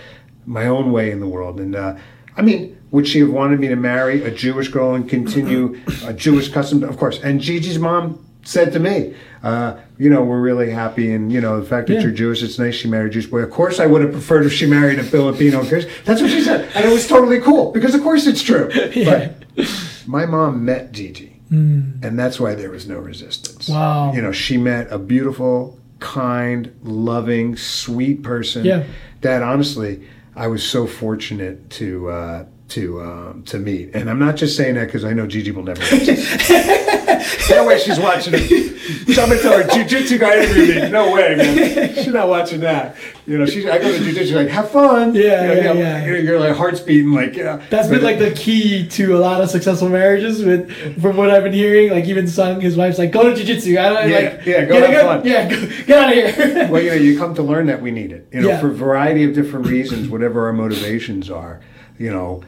my 0.46 0.66
own 0.66 0.92
way 0.92 1.12
in 1.12 1.20
the 1.20 1.28
world, 1.28 1.60
and 1.60 1.76
uh, 1.76 1.96
I 2.36 2.42
mean, 2.42 2.78
would 2.92 3.08
she 3.08 3.20
have 3.20 3.30
wanted 3.30 3.60
me 3.60 3.68
to 3.68 3.76
marry 3.76 4.24
a 4.24 4.32
Jewish 4.32 4.68
girl 4.70 4.96
and 4.96 5.08
continue 5.08 5.80
a 6.06 6.14
Jewish 6.14 6.50
custom? 6.50 6.84
Of 6.84 6.98
course. 6.98 7.20
And 7.22 7.40
Gigi's 7.40 7.78
mom 7.80 8.26
said 8.44 8.72
to 8.74 8.80
me, 8.80 9.14
uh, 9.44 9.76
you 9.98 10.10
know, 10.10 10.24
we're 10.24 10.42
really 10.42 10.72
happy, 10.72 11.14
and 11.14 11.32
you 11.32 11.40
know, 11.42 11.60
the 11.60 11.66
fact 11.68 11.88
that 11.88 11.96
Yeah. 11.96 12.02
you're 12.02 12.12
Jewish, 12.12 12.42
it's 12.42 12.58
nice 12.58 12.76
she 12.76 12.88
married 12.88 13.08
a 13.08 13.14
Jewish 13.14 13.28
boy. 13.28 13.40
Of 13.40 13.52
course, 13.52 13.80
I 13.80 13.86
would 13.86 14.02
have 14.02 14.12
preferred 14.12 14.46
if 14.46 14.54
she 14.54 14.66
married 14.66 14.98
a 14.98 15.04
Filipino. 15.04 15.62
That's 15.64 16.22
what 16.22 16.32
she 16.32 16.42
said, 16.42 16.68
and 16.74 16.86
it 16.86 16.92
was 16.92 17.08
totally 17.08 17.40
cool 17.42 17.72
because, 17.72 17.94
of 17.96 18.02
course, 18.02 18.26
it's 18.28 18.42
true. 18.42 18.70
Yeah. 18.94 19.30
But 19.56 19.68
my 20.08 20.26
mom 20.26 20.66
met 20.66 20.92
Gigi, 20.94 21.42
and 21.52 22.18
that's 22.18 22.40
why 22.40 22.56
there 22.56 22.70
was 22.72 22.88
no 22.88 22.98
resistance. 22.98 23.70
Wow. 23.70 24.14
You 24.14 24.22
know, 24.22 24.32
she 24.32 24.58
met 24.58 24.88
a 24.92 24.98
beautiful, 24.98 25.78
kind, 26.00 26.72
loving, 26.84 27.56
sweet 27.56 28.24
person. 28.24 28.66
Yeah. 28.66 28.84
That 29.22 29.44
honestly, 29.44 30.02
I 30.36 30.48
was 30.48 30.64
so 30.64 30.88
fortunate 30.88 31.70
to 31.72 32.10
uh, 32.10 32.46
to 32.70 33.02
um, 33.02 33.44
to 33.44 33.58
meet. 33.60 33.96
And 33.96 34.10
I'm 34.10 34.20
not 34.20 34.36
just 34.36 34.56
saying 34.56 34.76
that 34.76 34.86
because 34.86 35.04
I 35.04 35.14
know 35.14 35.28
Gigi 35.28 35.52
will 35.52 35.64
never. 35.64 35.80
watch 35.82 35.90
this. 35.90 36.50
no 37.50 37.66
way 37.66 37.80
she's 37.80 38.00
watching 38.00 38.34
it. 38.36 38.70
So 39.14 39.22
I'm 39.24 39.30
gonna 39.30 39.42
tell 39.42 39.58
her 39.58 39.64
jujitsu 39.68 40.20
guy 40.20 40.44
interviewed 40.44 40.84
me. 40.84 40.90
No 40.90 41.14
way, 41.14 41.36
man. 41.36 41.94
She's 41.96 42.08
not 42.08 42.28
watching 42.30 42.60
that. 42.62 42.96
You 43.26 43.38
know, 43.38 43.46
she's. 43.46 43.66
I 43.66 43.78
go 43.78 43.92
to 43.92 44.00
jujitsu 44.04 44.36
like 44.36 44.48
have 44.50 44.70
fun. 44.72 45.14
Yeah, 45.16 45.22
You 45.22 45.48
know, 45.48 45.54
yeah, 45.54 45.56
you 45.56 45.64
know, 45.64 45.74
yeah. 45.74 46.06
You're, 46.06 46.18
you're 46.20 46.40
like 46.40 46.56
heart's 46.56 46.80
beating 46.80 47.12
like 47.12 47.36
yeah. 47.36 47.62
That's 47.70 47.88
been 47.88 48.02
like 48.04 48.20
the 48.20 48.32
key 48.32 48.88
to 48.90 49.18
a 49.18 49.20
lot 49.20 49.42
of 49.42 49.50
successful 49.50 49.90
marriages. 49.90 50.44
With 50.44 51.02
from 51.02 51.18
what 51.18 51.30
I've 51.30 51.44
been 51.44 51.54
hearing, 51.54 51.92
like 51.92 52.06
even 52.06 52.28
Sung, 52.28 52.62
his 52.62 52.76
wife's 52.78 52.98
like, 52.98 53.12
"Go 53.12 53.34
to 53.34 53.42
jujitsu." 53.42 53.78
I 53.78 53.90
don't 53.90 54.10
Yeah, 54.10 54.16
like, 54.38 54.46
yeah, 54.46 54.66
go 54.66 54.80
get, 54.80 54.90
have 54.92 55.02
fun. 55.02 55.26
Yeah, 55.26 55.50
go, 55.50 55.68
get 55.86 55.98
out 55.98 56.10
of 56.10 56.36
here. 56.36 56.68
well, 56.72 56.82
you 56.82 56.90
know, 56.90 56.96
you 56.96 57.18
come 57.18 57.34
to 57.36 57.44
learn 57.44 57.66
that 57.68 57.82
we 57.82 57.92
need 57.92 58.12
it. 58.12 58.28
You 58.32 58.42
know, 58.42 58.50
Yeah. 58.50 58.60
for 58.60 58.68
a 58.68 58.74
variety 58.74 59.24
of 59.24 59.34
different 59.34 59.68
reasons, 59.68 60.08
whatever 60.10 60.46
our 60.48 60.54
motivations 60.54 61.30
are. 61.30 61.62
You 61.98 62.12
know, 62.12 62.44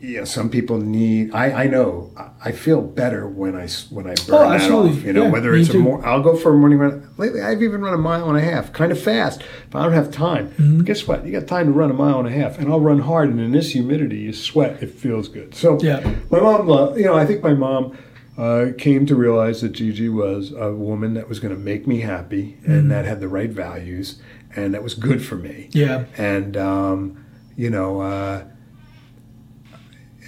yeah, 0.00 0.24
some 0.24 0.48
people 0.48 0.78
need. 0.78 1.34
I, 1.34 1.64
I 1.64 1.66
know. 1.66 2.10
I- 2.40 2.52
feel 2.52 2.80
better 2.82 3.26
when 3.28 3.54
I 3.56 3.68
when 3.90 4.06
I 4.06 4.14
burn 4.14 4.24
Oh, 4.30 4.50
that 4.50 4.70
off. 4.70 5.02
You 5.04 5.12
know, 5.12 5.24
Yeah, 5.24 5.30
whether 5.30 5.54
it's 5.54 5.70
a 5.70 5.78
more. 5.78 6.04
I'll 6.06 6.22
go 6.22 6.36
for 6.36 6.54
a 6.54 6.56
morning 6.56 6.78
run. 6.78 7.08
Lately, 7.18 7.40
I've 7.42 7.62
even 7.62 7.80
run 7.82 7.94
a 7.94 7.98
mile 7.98 8.28
and 8.28 8.38
a 8.38 8.40
half, 8.40 8.72
kind 8.72 8.90
of 8.92 9.00
fast. 9.00 9.42
But 9.70 9.80
I 9.80 9.82
don't 9.84 9.92
have 9.92 10.10
time. 10.10 10.48
Mm-hmm. 10.52 10.80
Guess 10.82 11.06
what? 11.06 11.24
You 11.26 11.32
got 11.32 11.46
time 11.46 11.66
to 11.66 11.72
run 11.72 11.90
a 11.90 11.94
mile 11.94 12.18
and 12.20 12.28
a 12.28 12.30
half, 12.30 12.58
and 12.58 12.68
I'll 12.70 12.80
run 12.80 13.00
hard. 13.00 13.28
And 13.28 13.38
in 13.40 13.52
this 13.52 13.72
humidity, 13.72 14.18
you 14.18 14.32
sweat. 14.32 14.82
It 14.82 14.90
feels 14.92 15.28
good. 15.28 15.54
So 15.54 15.78
Yeah. 15.82 16.00
my 16.30 16.40
mom, 16.40 16.96
you 16.98 17.04
know, 17.04 17.14
I 17.16 17.26
think 17.26 17.42
my 17.42 17.54
mom 17.54 17.96
uh, 18.38 18.66
came 18.78 19.04
to 19.06 19.14
realize 19.16 19.60
that 19.62 19.70
Gigi 19.72 20.08
was 20.08 20.52
a 20.52 20.72
woman 20.72 21.14
that 21.14 21.28
was 21.28 21.38
going 21.40 21.54
to 21.54 21.60
make 21.60 21.86
me 21.86 22.00
happy 22.00 22.56
Mm-hmm. 22.62 22.72
and 22.72 22.90
that 22.90 23.04
had 23.04 23.20
the 23.20 23.28
right 23.28 23.50
values 23.50 24.20
and 24.56 24.72
that 24.74 24.82
was 24.82 24.94
good 24.94 25.24
for 25.24 25.36
me. 25.36 25.68
Yeah. 25.72 26.04
And 26.16 26.56
um, 26.56 27.24
you 27.56 27.68
know, 27.70 28.00
uh, 28.00 28.44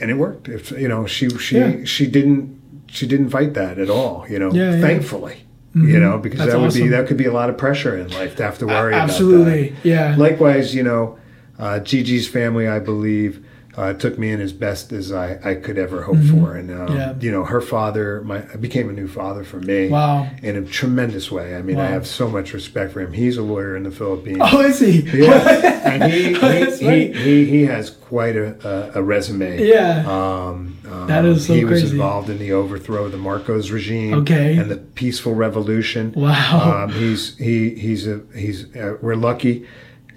and 0.00 0.10
it 0.10 0.14
worked. 0.14 0.48
If 0.48 0.70
you 0.72 0.88
know, 0.88 1.06
she 1.06 1.28
she 1.38 1.56
Yeah. 1.58 1.84
she 1.84 2.06
didn't 2.06 2.58
she 2.86 3.06
didn't 3.06 3.30
fight 3.30 3.54
that 3.54 3.78
at 3.78 3.88
all. 3.90 4.24
You 4.28 4.38
know, 4.38 4.50
Yeah, 4.52 4.80
thankfully. 4.80 5.44
You 5.72 6.00
know, 6.00 6.18
because 6.18 6.40
That's 6.40 6.50
that 6.52 6.58
would 6.58 6.66
awesome. 6.68 6.82
be 6.82 6.88
that 6.88 7.06
could 7.06 7.16
be 7.16 7.26
a 7.26 7.32
lot 7.32 7.48
of 7.48 7.56
pressure 7.56 7.96
in 7.96 8.08
life 8.10 8.34
to 8.36 8.42
have 8.42 8.58
to 8.58 8.66
worry 8.66 8.92
about. 8.92 9.08
Absolutely. 9.08 9.72
Yeah. 9.84 10.16
Likewise, 10.18 10.74
you 10.74 10.82
know, 10.82 11.16
uh, 11.60 11.78
Gigi's 11.78 12.26
family, 12.26 12.66
I 12.66 12.80
believe, 12.80 13.44
uh, 13.76 13.92
took 13.94 14.18
me 14.18 14.30
in 14.32 14.40
as 14.40 14.52
best 14.52 14.92
as 14.92 15.12
I, 15.12 15.38
I 15.44 15.54
could 15.54 15.78
ever 15.78 16.02
hope 16.02 16.18
for. 16.18 16.56
And, 16.56 16.70
um, 16.70 16.76
Mm-hmm. 16.88 16.96
Yeah. 16.96 17.14
you 17.20 17.30
know, 17.30 17.44
her 17.44 17.60
father 17.60 18.20
my, 18.22 18.38
became 18.56 18.88
a 18.88 18.92
new 18.92 19.06
father 19.06 19.44
for 19.44 19.60
me 19.60 19.88
Wow. 19.88 20.28
in 20.42 20.56
a 20.56 20.62
tremendous 20.62 21.30
way. 21.30 21.54
I 21.54 21.62
mean, 21.62 21.78
I 21.78 21.86
have 21.86 22.06
so 22.06 22.28
much 22.28 22.52
respect 22.52 22.92
for 22.92 23.00
him. 23.00 23.12
He's 23.12 23.36
a 23.36 23.42
lawyer 23.42 23.76
in 23.76 23.84
the 23.84 23.90
Philippines. 23.92 24.38
oh, 24.40 24.60
is 24.60 24.80
he? 24.80 25.00
Yeah, 25.02 25.80
and 25.84 26.12
he, 26.12 26.34
he, 26.34 26.76
he, 26.76 27.12
he, 27.12 27.44
he 27.46 27.62
has 27.66 27.90
quite 27.90 28.34
a, 28.36 28.92
a, 28.96 29.00
a 29.00 29.02
resume. 29.02 29.62
Yeah. 29.64 30.00
Um, 30.06 30.78
um, 30.90 31.06
That 31.06 31.24
is 31.24 31.46
so 31.46 31.54
he 31.54 31.64
was 31.64 31.80
crazy. 31.82 31.92
involved 31.96 32.28
in 32.28 32.38
the 32.38 32.50
overthrow 32.52 33.04
of 33.04 33.12
the 33.12 33.18
Marcos 33.18 33.70
regime 33.70 34.14
Okay. 34.14 34.56
and 34.56 34.68
the 34.70 34.78
peaceful 34.78 35.34
revolution. 35.34 36.12
Wow. 36.16 36.84
Um, 36.84 36.92
he's 36.92 37.36
he 37.38 37.74
he's 37.76 38.06
a 38.08 38.20
he's 38.34 38.74
uh, 38.74 38.96
we're 39.00 39.14
lucky. 39.14 39.66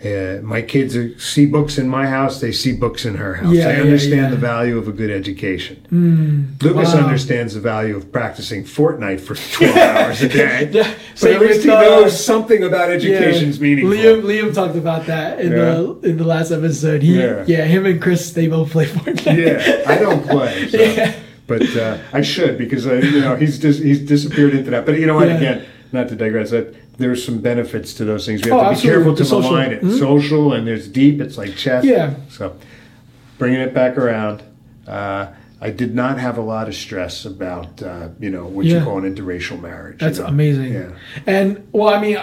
Uh, 0.03 0.41
my 0.41 0.61
kids 0.61 0.97
are, 0.97 1.17
see 1.17 1.45
books 1.45 1.77
in 1.77 1.88
my 1.88 2.05
house. 2.05 2.41
They 2.41 2.51
see 2.51 2.73
books 2.73 3.05
in 3.05 3.15
her 3.15 3.35
house. 3.35 3.53
Yeah, 3.53 3.67
they 3.67 3.81
understand 3.81 4.21
yeah. 4.23 4.30
the 4.31 4.38
value 4.38 4.77
of 4.77 4.89
a 4.89 4.91
good 4.91 5.09
education. 5.09 6.57
Lucas 6.61 6.93
wow. 6.93 7.03
understands 7.03 7.53
the 7.53 7.61
value 7.61 7.95
of 7.95 8.11
practicing 8.11 8.65
Fortnite 8.65 9.21
for 9.21 9.35
twelve 9.53 9.77
hours 9.77 10.21
a 10.21 10.30
day. 10.30 10.69
Yeah, 10.73 10.93
But 11.21 11.31
at 11.31 11.41
least 11.41 11.53
with, 11.57 11.63
he 11.65 11.69
uh, 11.69 11.81
knows 11.81 12.25
something 12.25 12.63
about 12.63 12.89
education's 12.89 13.59
meaningful. 13.59 13.95
Liam 13.95 14.23
Liam 14.23 14.53
talked 14.53 14.75
about 14.75 15.05
that 15.05 15.39
in 15.39 15.51
the 15.51 15.99
in 16.03 16.17
the 16.17 16.23
last 16.23 16.51
episode. 16.51 17.01
He 17.01 17.19
Yeah. 17.19 17.45
yeah. 17.47 17.65
him 17.65 17.85
and 17.85 18.01
Chris 18.01 18.31
they 18.31 18.47
both 18.47 18.71
play 18.71 18.88
Fortnite. 18.88 19.38
yeah, 19.38 19.84
I 19.89 19.97
don't 19.99 20.25
play, 20.27 20.67
so. 20.69 20.77
Yeah. 20.77 21.15
but 21.47 21.63
uh, 21.77 21.97
I 22.11 22.21
should 22.21 22.57
because 22.57 22.88
uh, 22.88 22.95
you 22.95 23.21
know 23.21 23.35
he's 23.35 23.59
just 23.59 23.81
he's 23.81 23.99
disappeared 23.99 24.53
into 24.53 24.71
that. 24.71 24.85
But 24.85 24.99
you 24.99 25.05
know 25.05 25.15
what? 25.15 25.27
Yeah. 25.30 25.38
Again, 25.38 25.65
not 25.91 26.09
to 26.09 26.15
digress, 26.15 26.49
that 26.49 26.75
there's 26.97 27.25
some 27.25 27.39
benefits 27.39 27.93
to 27.95 28.05
those 28.05 28.25
things. 28.25 28.43
We 28.43 28.51
have 28.51 28.59
Oh, 28.59 28.63
to 28.63 28.69
be 28.69 28.71
absolutely. 28.75 28.95
careful 28.97 29.15
to 29.15 29.23
The 29.23 29.29
social. 29.29 29.51
malign 29.51 29.71
it. 29.71 29.81
Mhm. 29.81 29.99
Social 29.99 30.53
and 30.53 30.67
there's 30.67 30.87
deep. 30.87 31.19
It's 31.21 31.37
like 31.37 31.55
chess. 31.55 31.83
Yeah. 31.83 32.13
So 32.29 32.53
bringing 33.37 33.59
it 33.61 33.73
back 33.73 33.97
around. 33.97 34.43
Uh, 34.87 35.27
I 35.61 35.69
did 35.69 35.95
not 35.95 36.19
have 36.19 36.37
a 36.37 36.41
lot 36.41 36.67
of 36.67 36.75
stress 36.75 37.23
about 37.25 37.81
uh, 37.81 38.09
you 38.19 38.29
know 38.29 38.45
what 38.45 38.65
you 38.65 38.81
call 38.81 38.97
an 38.97 39.15
interracial 39.15 39.61
marriage. 39.61 40.01
you 40.01 40.07
That's 40.07 40.19
know? 40.19 40.25
amazing. 40.25 40.73
Yeah. 40.73 40.89
And 41.25 41.65
well, 41.71 41.93
I 41.93 42.01
mean, 42.01 42.17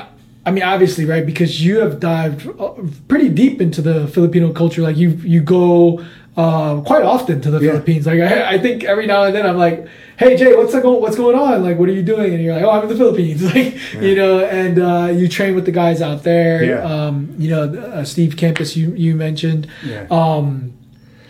I 0.47 0.51
mean, 0.51 0.63
obviously, 0.63 1.05
right? 1.07 1.25
Because 1.25 1.65
you 1.65 1.79
have 1.81 2.01
dived 2.01 2.47
uh, 2.59 2.73
pretty 3.09 3.29
deep 3.31 3.61
into 3.61 3.81
the 3.83 4.07
Filipino 4.09 4.53
culture. 4.53 4.83
Like 4.83 4.97
you, 4.99 5.11
you 5.25 5.41
go 5.41 6.05
uh, 6.37 6.81
quite 6.83 7.03
often 7.03 7.41
to 7.41 7.51
the 7.51 7.61
Yeah. 7.61 7.71
Philippines. 7.73 8.07
Like 8.07 8.21
I, 8.21 8.55
I 8.55 8.59
think 8.59 8.85
every 8.85 9.07
now 9.07 9.25
and 9.25 9.35
then 9.35 9.47
I'm 9.47 9.57
like, 9.57 9.87
"Hey 10.21 10.37
Jay, 10.37 10.55
what's 10.55 10.73
going 10.73 10.83
go- 10.83 10.99
what's 11.05 11.17
going 11.17 11.37
on? 11.47 11.63
Like, 11.65 11.77
what 11.79 11.89
are 11.89 11.93
you 12.01 12.03
doing?" 12.03 12.31
And 12.35 12.43
you're 12.43 12.55
like, 12.55 12.65
"Oh, 12.65 12.71
I'm 12.71 12.83
in 12.85 12.89
the 12.95 13.01
Philippines." 13.03 13.41
Like, 13.55 13.73
you 14.09 14.15
know, 14.21 14.45
and 14.61 14.75
uh, 14.79 15.09
you 15.19 15.27
train 15.29 15.55
with 15.55 15.65
the 15.65 15.73
guys 15.83 16.01
out 16.09 16.23
there. 16.23 16.57
Yeah. 16.63 16.83
Um, 16.93 17.35
you 17.39 17.49
know, 17.51 17.63
uh, 17.97 18.05
Steve 18.05 18.33
Kamphuis, 18.37 18.77
you 18.77 18.87
you 19.05 19.15
mentioned. 19.17 19.67
Yeah. 19.85 20.07
Um, 20.11 20.73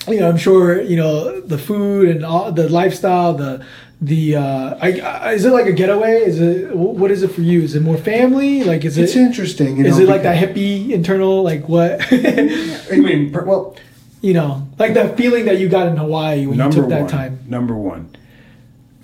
you 0.08 0.18
know, 0.20 0.28
I'm 0.28 0.38
sure 0.38 0.80
you 0.82 0.96
know 0.96 1.40
the 1.40 1.58
food 1.58 2.08
and 2.12 2.24
all 2.24 2.50
the 2.52 2.68
lifestyle, 2.68 3.34
the 3.34 3.64
the 4.00 4.36
uh, 4.36 4.76
I, 4.80 4.88
I, 5.00 5.32
is 5.32 5.44
it 5.44 5.52
like 5.52 5.66
a 5.66 5.72
getaway? 5.72 6.22
Is 6.30 6.40
it 6.40 6.74
what 6.74 7.10
is 7.10 7.22
it 7.22 7.30
for 7.36 7.42
you? 7.42 7.62
Is 7.62 7.74
it 7.74 7.82
more 7.82 7.98
family? 7.98 8.64
Like, 8.64 8.84
is 8.84 8.96
It's 8.96 9.14
it 9.14 9.20
interesting. 9.20 9.76
You 9.76 9.84
is 9.84 9.98
know, 9.98 10.04
it 10.04 10.08
like 10.08 10.22
that 10.22 10.36
hippie 10.42 10.90
internal? 10.90 11.42
Like 11.42 11.68
what? 11.68 12.00
I 12.10 12.96
mean, 12.96 13.30
per- 13.32 13.44
well, 13.44 13.76
you 14.22 14.32
know, 14.34 14.66
like 14.78 14.94
that 14.94 15.16
feeling 15.16 15.44
that 15.46 15.58
you 15.60 15.68
got 15.68 15.86
in 15.88 15.96
Hawaii 15.96 16.46
when 16.46 16.58
you 16.58 16.72
took 16.72 16.88
that 16.88 17.02
one, 17.02 17.10
time. 17.10 17.38
number 17.46 17.74
one, 17.74 18.08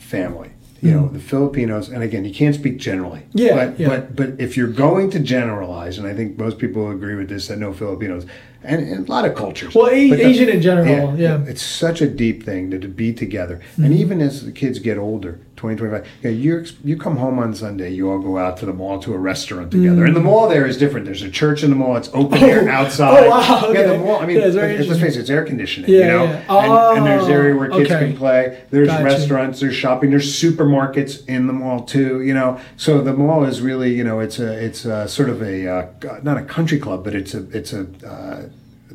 family. 0.06 0.50
You 0.82 0.90
know, 0.92 1.02
mm-hmm. 1.04 1.14
the 1.14 1.20
Filipinos, 1.20 1.88
and 1.88 2.02
again, 2.02 2.26
you 2.26 2.34
can't 2.34 2.54
speak 2.54 2.76
generally. 2.76 3.22
Yeah, 3.32 3.54
But 3.54 3.80
yeah. 3.80 3.88
but 3.88 4.14
but 4.14 4.28
if 4.38 4.58
you're 4.58 4.68
going 4.68 5.10
to 5.10 5.18
generalize, 5.18 5.96
and 5.96 6.06
I 6.06 6.14
think 6.14 6.38
most 6.38 6.58
people 6.58 6.90
agree 6.90 7.14
with 7.14 7.30
this, 7.30 7.48
that 7.48 7.58
no 7.58 7.72
Filipinos, 7.72 8.26
and, 8.62 8.82
and 8.88 9.08
a 9.08 9.10
lot 9.10 9.24
of 9.24 9.34
cultures. 9.34 9.74
Well, 9.74 9.88
Asian 9.90 10.48
in 10.48 10.60
general, 10.60 11.18
yeah. 11.18 11.42
It's 11.46 11.62
such 11.62 12.00
a 12.00 12.08
deep 12.08 12.42
thing 12.44 12.70
to, 12.70 12.78
to 12.78 12.88
be 12.88 13.12
together, 13.12 13.56
Mm-hmm. 13.72 13.84
and 13.84 13.94
even 13.94 14.20
as 14.20 14.44
the 14.44 14.52
kids 14.52 14.78
get 14.78 14.98
older, 14.98 15.40
20, 15.56 15.76
25, 15.76 16.06
you, 16.22 16.30
know, 16.30 16.36
you 16.36 16.66
you 16.84 16.96
come 16.98 17.16
home 17.16 17.38
on 17.38 17.54
Sunday, 17.54 17.90
you 17.90 18.10
all 18.10 18.18
go 18.18 18.36
out 18.38 18.56
to 18.58 18.66
the 18.66 18.72
mall 18.74 18.98
to 19.00 19.14
a 19.14 19.18
restaurant 19.18 19.70
together, 19.70 20.04
and 20.04 20.14
the 20.14 20.20
mall 20.20 20.48
there 20.48 20.66
is 20.66 20.76
different. 20.76 21.06
There's 21.06 21.22
a 21.22 21.30
church 21.30 21.62
in 21.62 21.70
the 21.70 21.76
mall; 21.76 21.96
it's 21.96 22.10
open 22.12 22.38
air. 22.42 22.62
Oh. 22.68 22.70
outside. 22.70 23.24
Oh, 23.26 23.30
wow, 23.30 23.72
Yeah, 23.72 23.82
the 23.92 23.98
mall. 23.98 24.20
I 24.20 24.26
mean, 24.26 24.36
Yeah, 24.38 24.46
it's 24.46 24.88
let's 24.88 25.00
face 25.00 25.16
it, 25.16 25.20
it's 25.20 25.30
air 25.30 25.44
conditioning. 25.44 25.90
Yeah, 25.90 25.98
you 26.00 26.06
know, 26.06 26.24
yeah. 26.24 26.88
and, 26.90 26.98
and 26.98 27.06
there's 27.06 27.24
Oh, 27.28 27.32
area 27.32 27.54
where 27.56 27.70
kids 27.70 27.90
okay. 27.90 28.06
can 28.08 28.16
play. 28.16 28.64
There's 28.70 28.88
Gotcha. 28.88 29.04
restaurants, 29.04 29.60
there's 29.60 29.74
shopping, 29.74 30.10
there's 30.10 30.30
supermarkets 30.42 31.26
in 31.28 31.46
the 31.46 31.52
mall 31.52 31.84
too. 31.84 32.22
You 32.22 32.34
know, 32.34 32.60
so 32.76 33.00
the 33.00 33.12
mall 33.14 33.44
is 33.44 33.60
really, 33.60 33.94
you 33.94 34.04
know, 34.04 34.20
it's 34.20 34.38
a 34.38 34.52
it's 34.62 34.84
a 34.84 35.08
sort 35.08 35.30
of 35.30 35.42
a 35.42 35.66
uh, 35.68 35.86
not 36.22 36.36
a 36.36 36.42
country 36.44 36.78
club, 36.78 37.02
but 37.04 37.14
it's 37.14 37.32
a 37.34 37.48
it's 37.50 37.72
a 37.72 37.86
uh, 38.06 38.42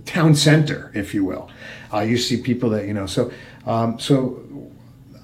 town 0.05 0.35
center, 0.35 0.91
if 0.93 1.13
you 1.13 1.23
will. 1.25 1.49
Uh, 1.93 1.99
you 1.99 2.17
see 2.17 2.37
people 2.37 2.69
that 2.69 2.87
you 2.87 2.93
know. 2.93 3.05
So 3.05 3.31
um, 3.65 3.99
so 3.99 4.43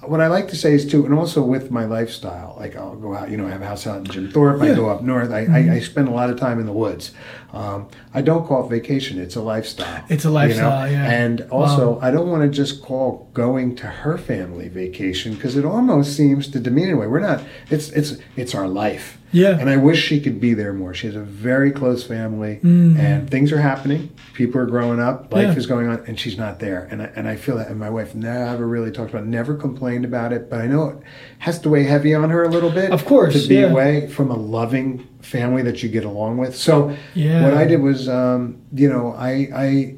what 0.02 0.20
I 0.20 0.28
like 0.28 0.48
to 0.48 0.56
say 0.56 0.72
is 0.72 0.86
too, 0.86 1.04
and 1.04 1.14
also 1.14 1.42
with 1.42 1.70
my 1.70 1.84
lifestyle, 1.84 2.56
like 2.58 2.76
I'll 2.76 2.96
go 2.96 3.14
out, 3.14 3.30
you 3.30 3.36
know, 3.36 3.46
I 3.46 3.50
have 3.50 3.62
a 3.62 3.66
house 3.66 3.86
out 3.86 3.98
in 3.98 4.04
Jim 4.04 4.30
Thorpe. 4.30 4.60
I 4.62 4.74
go 4.74 4.88
up 4.88 5.02
north. 5.02 5.30
I, 5.30 5.46
I, 5.46 5.74
I 5.74 5.80
spend 5.80 6.08
a 6.08 6.12
lot 6.12 6.30
of 6.30 6.38
time 6.38 6.58
in 6.58 6.66
the 6.66 6.72
woods. 6.72 7.12
Um, 7.52 7.88
I 8.12 8.20
don't 8.20 8.46
call 8.46 8.66
it 8.66 8.68
vacation; 8.68 9.18
it's 9.18 9.36
a 9.36 9.40
lifestyle. 9.42 10.04
It's 10.08 10.24
a 10.24 10.28
you 10.28 10.32
know? 10.32 10.34
lifestyle, 10.34 10.90
yeah. 10.90 11.10
And 11.10 11.40
also, 11.50 11.98
I 12.00 12.10
don't 12.10 12.28
want 12.28 12.42
to 12.42 12.48
just 12.48 12.82
call 12.82 13.30
going 13.32 13.74
to 13.76 13.86
her 13.86 14.18
family 14.18 14.68
vacation 14.68 15.34
because 15.34 15.56
it 15.56 15.64
almost 15.64 16.14
seems 16.16 16.48
to 16.48 16.60
demean 16.60 16.88
it 16.88 16.92
in 16.92 16.98
way. 16.98 17.06
We're 17.06 17.20
not. 17.20 17.42
It's 17.70 17.88
it's 17.90 18.16
it's 18.36 18.54
our 18.54 18.68
life. 18.68 19.18
Yeah. 19.30 19.58
And 19.58 19.68
I 19.68 19.76
wish 19.76 20.02
she 20.02 20.20
could 20.20 20.40
be 20.40 20.54
there 20.54 20.72
more. 20.72 20.94
She 20.94 21.06
has 21.06 21.14
a 21.16 21.20
very 21.20 21.70
close 21.70 22.02
family, 22.02 22.60
Mm. 22.62 22.98
and 22.98 23.30
things 23.30 23.52
are 23.52 23.60
happening. 23.60 24.10
People 24.32 24.60
are 24.60 24.66
growing 24.66 25.00
up. 25.00 25.32
Life 25.32 25.48
Yeah. 25.48 25.56
is 25.56 25.66
going 25.66 25.86
on, 25.86 26.02
and 26.06 26.18
she's 26.18 26.38
not 26.38 26.60
there. 26.60 26.88
And 26.90 27.02
I, 27.02 27.10
and 27.14 27.28
I 27.28 27.36
feel 27.36 27.56
that. 27.56 27.68
And 27.68 27.78
my 27.78 27.90
wife 27.90 28.14
never 28.14 28.66
really 28.66 28.90
talked 28.90 29.10
about, 29.10 29.24
it, 29.24 29.28
never 29.28 29.54
complained 29.54 30.04
about 30.06 30.32
it. 30.32 30.48
But 30.48 30.60
I 30.60 30.66
know 30.66 30.88
it 30.88 30.96
has 31.40 31.58
to 31.60 31.68
weigh 31.68 31.84
heavy 31.84 32.14
on 32.14 32.30
her 32.30 32.42
a 32.42 32.48
little 32.48 32.70
bit. 32.70 32.90
Of 32.90 33.04
course, 33.04 33.42
to 33.42 33.48
be 33.48 33.56
yeah. 33.56 33.66
away 33.66 34.06
from 34.08 34.30
a 34.30 34.36
loving 34.36 35.06
family 35.20 35.62
that 35.62 35.82
you 35.82 35.88
get 35.88 36.04
along 36.04 36.38
with. 36.38 36.56
So 36.56 36.94
Yeah. 37.14 37.42
what 37.44 37.54
I 37.54 37.64
did 37.66 37.80
was, 37.82 38.08
um, 38.08 38.58
you 38.72 38.88
know, 38.88 39.14
I 39.16 39.48
I 39.54 39.94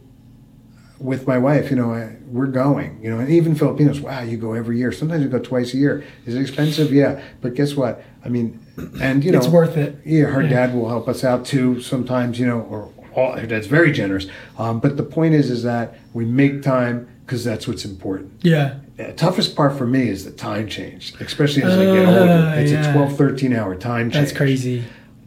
with 0.99 1.27
my 1.27 1.39
wife, 1.39 1.71
you 1.71 1.77
know, 1.77 1.95
I, 1.95 2.15
we're 2.27 2.47
going, 2.47 3.01
you 3.03 3.09
know, 3.11 3.19
and 3.19 3.31
even 3.31 3.55
Filipinos, 3.55 4.01
wow, 4.01 4.21
you 4.23 4.37
go 4.37 4.53
every 4.53 4.77
year. 4.77 4.93
Sometimes 4.93 5.23
you 5.23 5.31
go 5.31 5.39
twice 5.39 5.73
a 5.73 5.79
year. 5.79 6.05
Is 6.27 6.35
it 6.35 6.41
expensive? 6.43 6.93
Yeah. 6.93 7.23
But 7.41 7.55
guess 7.55 7.75
what? 7.75 8.05
I 8.23 8.29
mean, 8.29 8.61
and 9.01 9.25
you 9.25 9.33
know, 9.33 9.39
It's 9.39 9.49
worth 9.49 9.77
it. 9.79 9.97
Yeah, 10.05 10.25
her 10.27 10.43
Yeah. 10.43 10.51
dad 10.51 10.75
will 10.75 10.89
help 10.91 11.09
us 11.09 11.25
out 11.25 11.47
too 11.47 11.81
sometimes, 11.81 12.39
you 12.39 12.47
know, 12.47 12.61
or 12.61 12.91
all, 13.15 13.33
her 13.33 13.47
dad's 13.47 13.67
very 13.67 13.93
generous. 13.93 14.27
Um, 14.59 14.79
but 14.79 14.97
the 14.99 15.03
point 15.03 15.35
is, 15.35 15.51
is 15.51 15.63
that 15.63 15.97
we 16.13 16.25
make 16.27 16.63
time 16.63 17.09
because 17.25 17.45
that's 17.45 17.67
what's 17.67 17.85
important. 17.87 18.33
Yeah. 18.43 18.75
The 18.99 19.13
toughest 19.15 19.57
part 19.57 19.79
for 19.79 19.87
me 19.87 20.09
is 20.09 20.27
the 20.27 20.31
time 20.33 20.69
change, 20.69 21.15
especially 21.21 21.63
as 21.63 21.79
I 21.79 21.85
get 21.87 22.05
Uh, 22.07 22.21
older. 22.21 22.53
It's 22.61 22.73
yeah. 22.73 22.91
a 22.91 22.93
12, 22.93 23.17
13 23.17 23.55
hour 23.55 23.75
time 23.75 24.11
change. 24.11 24.27
That's 24.27 24.37
crazy. 24.37 24.83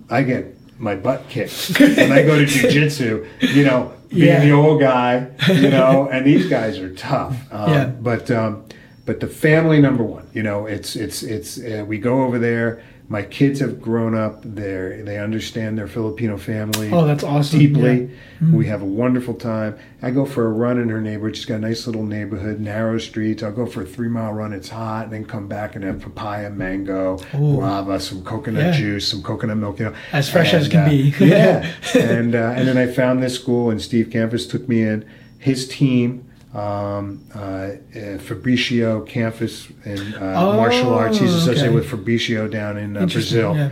I 0.10 0.24
get 0.24 0.56
my 0.80 0.96
butt 0.96 1.28
kicked 1.30 1.80
when 1.80 2.12
I 2.12 2.24
go 2.24 2.38
to 2.38 2.46
jujitsu. 2.46 3.28
You 3.56 3.64
know, 3.66 3.92
being 4.10 4.26
Yeah. 4.28 4.44
the 4.46 4.52
old 4.52 4.80
guy. 4.82 5.28
You 5.48 5.70
know, 5.70 6.08
and 6.12 6.26
these 6.26 6.48
guys 6.50 6.80
are 6.80 6.94
tough. 6.94 7.36
Um, 7.52 7.72
Yeah. 7.72 7.86
But 7.88 8.30
um, 8.32 8.64
but 9.06 9.20
the 9.20 9.28
family 9.28 9.82
number 9.82 10.04
one. 10.04 10.28
You 10.34 10.44
know, 10.44 10.66
it's 10.66 10.96
it's 10.96 11.24
it's 11.24 11.60
uh, 11.60 11.84
we 11.88 11.98
go 11.98 12.24
over 12.24 12.40
there. 12.40 12.82
My 13.10 13.22
kids 13.22 13.60
have 13.60 13.82
grown 13.82 14.16
up 14.16 14.40
there. 14.44 15.04
They 15.04 15.20
understand 15.20 15.78
their 15.78 15.88
Filipino 15.88 16.38
family 16.38 16.90
Oh, 16.92 17.06
that's 17.06 17.24
awesome. 17.24 17.60
deeply. 17.60 18.10
Yeah. 18.42 18.52
We 18.56 18.66
have 18.68 18.82
a 18.82 18.86
wonderful 18.86 19.34
time. 19.34 19.76
I 20.02 20.10
go 20.12 20.26
for 20.26 20.46
a 20.46 20.50
run 20.50 20.80
in 20.80 20.88
her 20.90 21.02
neighborhood. 21.02 21.36
She's 21.36 21.46
got 21.46 21.56
a 21.56 21.60
nice 21.60 21.86
little 21.86 22.06
neighborhood, 22.06 22.60
narrow 22.62 22.98
streets. 22.98 23.44
I'll 23.44 23.52
go 23.52 23.66
for 23.66 23.84
a 23.84 23.86
three 23.86 24.08
mile 24.08 24.32
run. 24.34 24.54
It's 24.54 24.70
hot, 24.70 25.06
and 25.06 25.14
then 25.14 25.26
come 25.26 25.48
back 25.48 25.76
and 25.76 25.84
have 25.84 26.00
papaya, 26.02 26.50
mango, 26.50 27.18
Ooh. 27.36 27.56
guava, 27.58 28.00
some 28.00 28.24
coconut 28.24 28.64
Yeah. 28.64 28.72
juice, 28.72 29.08
some 29.08 29.22
coconut 29.22 29.58
milk. 29.58 29.80
You 29.80 29.86
know, 29.86 29.96
As 30.14 30.30
fresh 30.30 30.54
as 30.54 30.68
can 30.70 30.86
uh, 30.86 30.90
be. 30.90 31.14
yeah, 31.20 31.70
and 31.96 32.34
uh, 32.36 32.54
and 32.56 32.68
then 32.68 32.78
I 32.78 32.88
found 32.88 33.22
this 33.22 33.36
school, 33.36 33.70
and 33.70 33.82
Steve 33.82 34.08
Kamphuis 34.10 34.50
took 34.50 34.68
me 34.70 34.82
in. 34.82 35.06
His 35.40 35.68
team. 35.68 36.26
Um, 36.54 37.26
uh, 37.34 37.40
uh, 37.40 37.78
Fabricio 38.20 39.08
Campus 39.08 39.70
in 39.86 40.14
uh, 40.14 40.36
Oh, 40.38 40.54
martial 40.58 40.94
arts. 40.94 41.18
He's 41.18 41.34
associated 41.34 41.70
okay. 41.70 41.76
with 41.76 41.90
Fabricio 41.90 42.50
down 42.50 42.78
in 42.78 42.96
uh, 42.96 43.08
Brazil 43.08 43.56
yeah. 43.56 43.72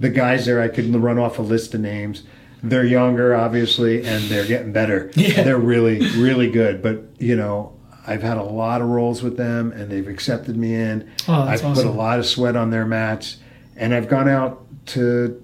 the 0.00 0.08
guys 0.08 0.46
there, 0.46 0.60
I 0.62 0.68
could 0.68 0.94
run 0.94 1.18
off 1.18 1.38
a 1.38 1.42
list 1.42 1.74
of 1.74 1.80
names. 1.80 2.22
They're 2.62 2.86
younger, 2.86 3.34
obviously, 3.34 4.06
and 4.06 4.24
they're 4.24 4.46
getting 4.46 4.72
better. 4.72 5.10
Yeah. 5.16 5.42
They're 5.42 5.58
really, 5.58 5.98
really 6.16 6.50
good. 6.50 6.82
But, 6.82 7.02
you 7.18 7.36
know, 7.36 7.78
I've 8.06 8.22
had 8.22 8.38
a 8.38 8.42
lot 8.42 8.80
of 8.80 8.88
roles 8.88 9.22
with 9.22 9.36
them, 9.36 9.72
and 9.72 9.90
they've 9.90 10.08
accepted 10.08 10.56
me 10.56 10.74
in. 10.74 11.10
Oh, 11.28 11.42
I've 11.42 11.60
put 11.60 11.84
a 11.84 11.90
lot 11.90 12.18
of 12.18 12.24
sweat 12.26 12.56
on 12.56 12.70
their 12.70 12.86
mats, 12.86 13.36
and 13.76 13.94
I've 13.94 14.08
gone 14.08 14.30
out 14.30 14.64
to 14.86 15.43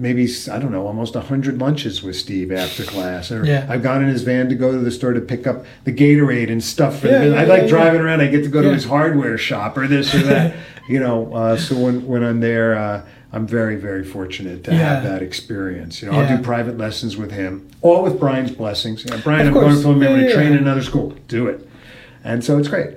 maybe 0.00 0.28
I 0.50 0.58
don't 0.58 0.72
know, 0.72 0.86
almost 0.86 1.14
hundred 1.14 1.58
lunches 1.58 2.02
with 2.02 2.16
Steve 2.16 2.50
after 2.50 2.82
class. 2.84 3.30
Or 3.30 3.44
Yeah. 3.44 3.66
I've 3.68 3.82
gone 3.82 4.02
in 4.02 4.08
his 4.08 4.22
van 4.22 4.48
to 4.48 4.54
go 4.54 4.72
to 4.72 4.78
the 4.78 4.90
store 4.90 5.12
to 5.12 5.20
pick 5.20 5.46
up 5.46 5.64
the 5.84 5.92
Gatorade 5.92 6.50
and 6.50 6.62
stuff. 6.62 7.00
For 7.00 7.08
Yeah, 7.08 7.18
the, 7.18 7.30
yeah, 7.30 7.40
I 7.40 7.44
like 7.44 7.62
yeah, 7.62 7.68
driving 7.68 8.00
around. 8.00 8.20
I 8.20 8.28
get 8.28 8.42
to 8.44 8.48
go 8.50 8.62
to 8.62 8.72
his 8.72 8.84
hardware 8.84 9.36
shop 9.38 9.76
or 9.76 9.86
this 9.86 10.14
or 10.14 10.18
that. 10.22 10.54
you 10.88 10.98
know, 10.98 11.32
uh, 11.34 11.56
so 11.56 11.76
when 11.76 12.06
when 12.06 12.24
I'm 12.24 12.40
there, 12.40 12.74
uh, 12.76 13.02
I'm 13.32 13.46
very 13.46 13.76
very 13.76 14.04
fortunate 14.04 14.64
to 14.64 14.72
have 14.74 15.04
that 15.04 15.22
experience. 15.22 16.02
You 16.02 16.10
know, 16.10 16.18
I'll 16.18 16.36
do 16.36 16.42
private 16.42 16.78
lessons 16.78 17.16
with 17.16 17.30
him, 17.32 17.68
all 17.82 18.02
with 18.02 18.18
Brian's 18.18 18.50
blessings. 18.50 19.04
You 19.04 19.10
know, 19.12 19.20
Brian, 19.22 19.42
Of 19.42 19.48
I'm 19.48 19.52
course. 19.62 19.82
going 19.82 20.00
to 20.00 20.06
him. 20.06 20.12
I'm 20.12 20.18
going 20.18 20.26
to 20.28 20.34
train 20.34 20.52
in 20.52 20.58
another 20.58 20.82
school. 20.82 21.14
Do 21.28 21.46
it, 21.46 21.68
and 22.24 22.42
so 22.44 22.58
it's 22.58 22.68
great. 22.68 22.94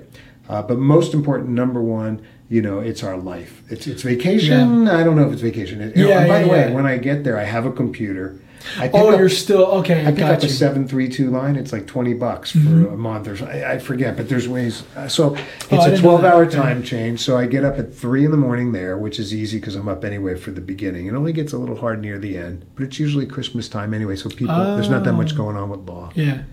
Uh, 0.48 0.60
but 0.62 0.78
most 0.78 1.14
important, 1.14 1.50
number 1.50 1.80
one, 1.80 2.20
you 2.54 2.62
know, 2.62 2.78
it's 2.90 3.02
our 3.02 3.16
life. 3.32 3.52
It's 3.68 3.86
it's 3.86 4.02
vacation. 4.02 4.88
I 4.88 5.02
don't 5.04 5.16
know 5.16 5.26
if 5.26 5.32
it's 5.32 5.42
vacation. 5.42 5.80
It, 5.80 5.96
Yeah, 5.96 6.20
and 6.20 6.28
by 6.28 6.38
yeah, 6.38 6.44
the 6.44 6.48
way, 6.54 6.60
yeah. 6.68 6.72
when 6.76 6.86
I 6.86 6.96
get 6.98 7.24
there, 7.24 7.36
I 7.38 7.44
have 7.44 7.66
a 7.66 7.72
computer. 7.72 8.26
I 8.78 8.88
Oh, 8.94 9.10
up, 9.10 9.18
you're 9.18 9.28
still 9.28 9.64
okay. 9.80 10.00
I 10.06 10.10
pick 10.10 10.20
got 10.20 10.30
up 10.38 10.42
a 10.42 10.48
seven 10.48 10.88
three 10.88 11.08
two 11.16 11.28
line. 11.38 11.54
It's 11.56 11.72
like 11.76 11.86
twenty 11.86 12.14
bucks 12.14 12.52
for 12.52 12.58
Mm-hmm. 12.58 12.94
a 12.94 12.96
month 12.96 13.28
or 13.28 13.36
so. 13.36 13.44
I, 13.46 13.72
I 13.74 13.78
forget, 13.78 14.16
but 14.16 14.26
there's 14.30 14.48
ways. 14.48 14.84
Uh, 14.96 15.06
so 15.08 15.22
Oh, 15.36 15.38
it's 15.72 15.84
didn't 15.84 15.98
a 15.98 16.02
twelve 16.02 16.24
hour 16.24 16.46
that. 16.46 16.54
Yeah. 16.56 16.62
time 16.62 16.82
change. 16.82 17.20
So 17.20 17.36
I 17.36 17.44
get 17.46 17.62
up 17.64 17.76
at 17.78 17.88
three 18.02 18.24
in 18.24 18.30
the 18.30 18.42
morning 18.46 18.72
there, 18.72 18.96
which 18.96 19.18
is 19.18 19.34
easy 19.34 19.58
because 19.58 19.74
I'm 19.74 19.88
up 19.94 20.02
anyway 20.04 20.34
for 20.36 20.50
the 20.52 20.62
beginning. 20.72 21.04
It 21.08 21.14
only 21.14 21.32
gets 21.34 21.52
a 21.52 21.58
little 21.58 21.76
hard 21.84 22.00
near 22.00 22.18
the 22.18 22.38
end, 22.38 22.64
but 22.74 22.84
it's 22.86 22.98
usually 22.98 23.26
Christmas 23.26 23.68
time 23.68 23.92
anyway. 23.92 24.16
So 24.16 24.30
people, 24.30 24.56
there's 24.76 24.88
not 24.96 25.02
that 25.04 25.12
much 25.14 25.32
Oh. 25.34 25.36
going 25.42 25.56
on 25.56 25.68
with 25.68 25.80
law. 25.80 26.10
Yeah. 26.14 26.44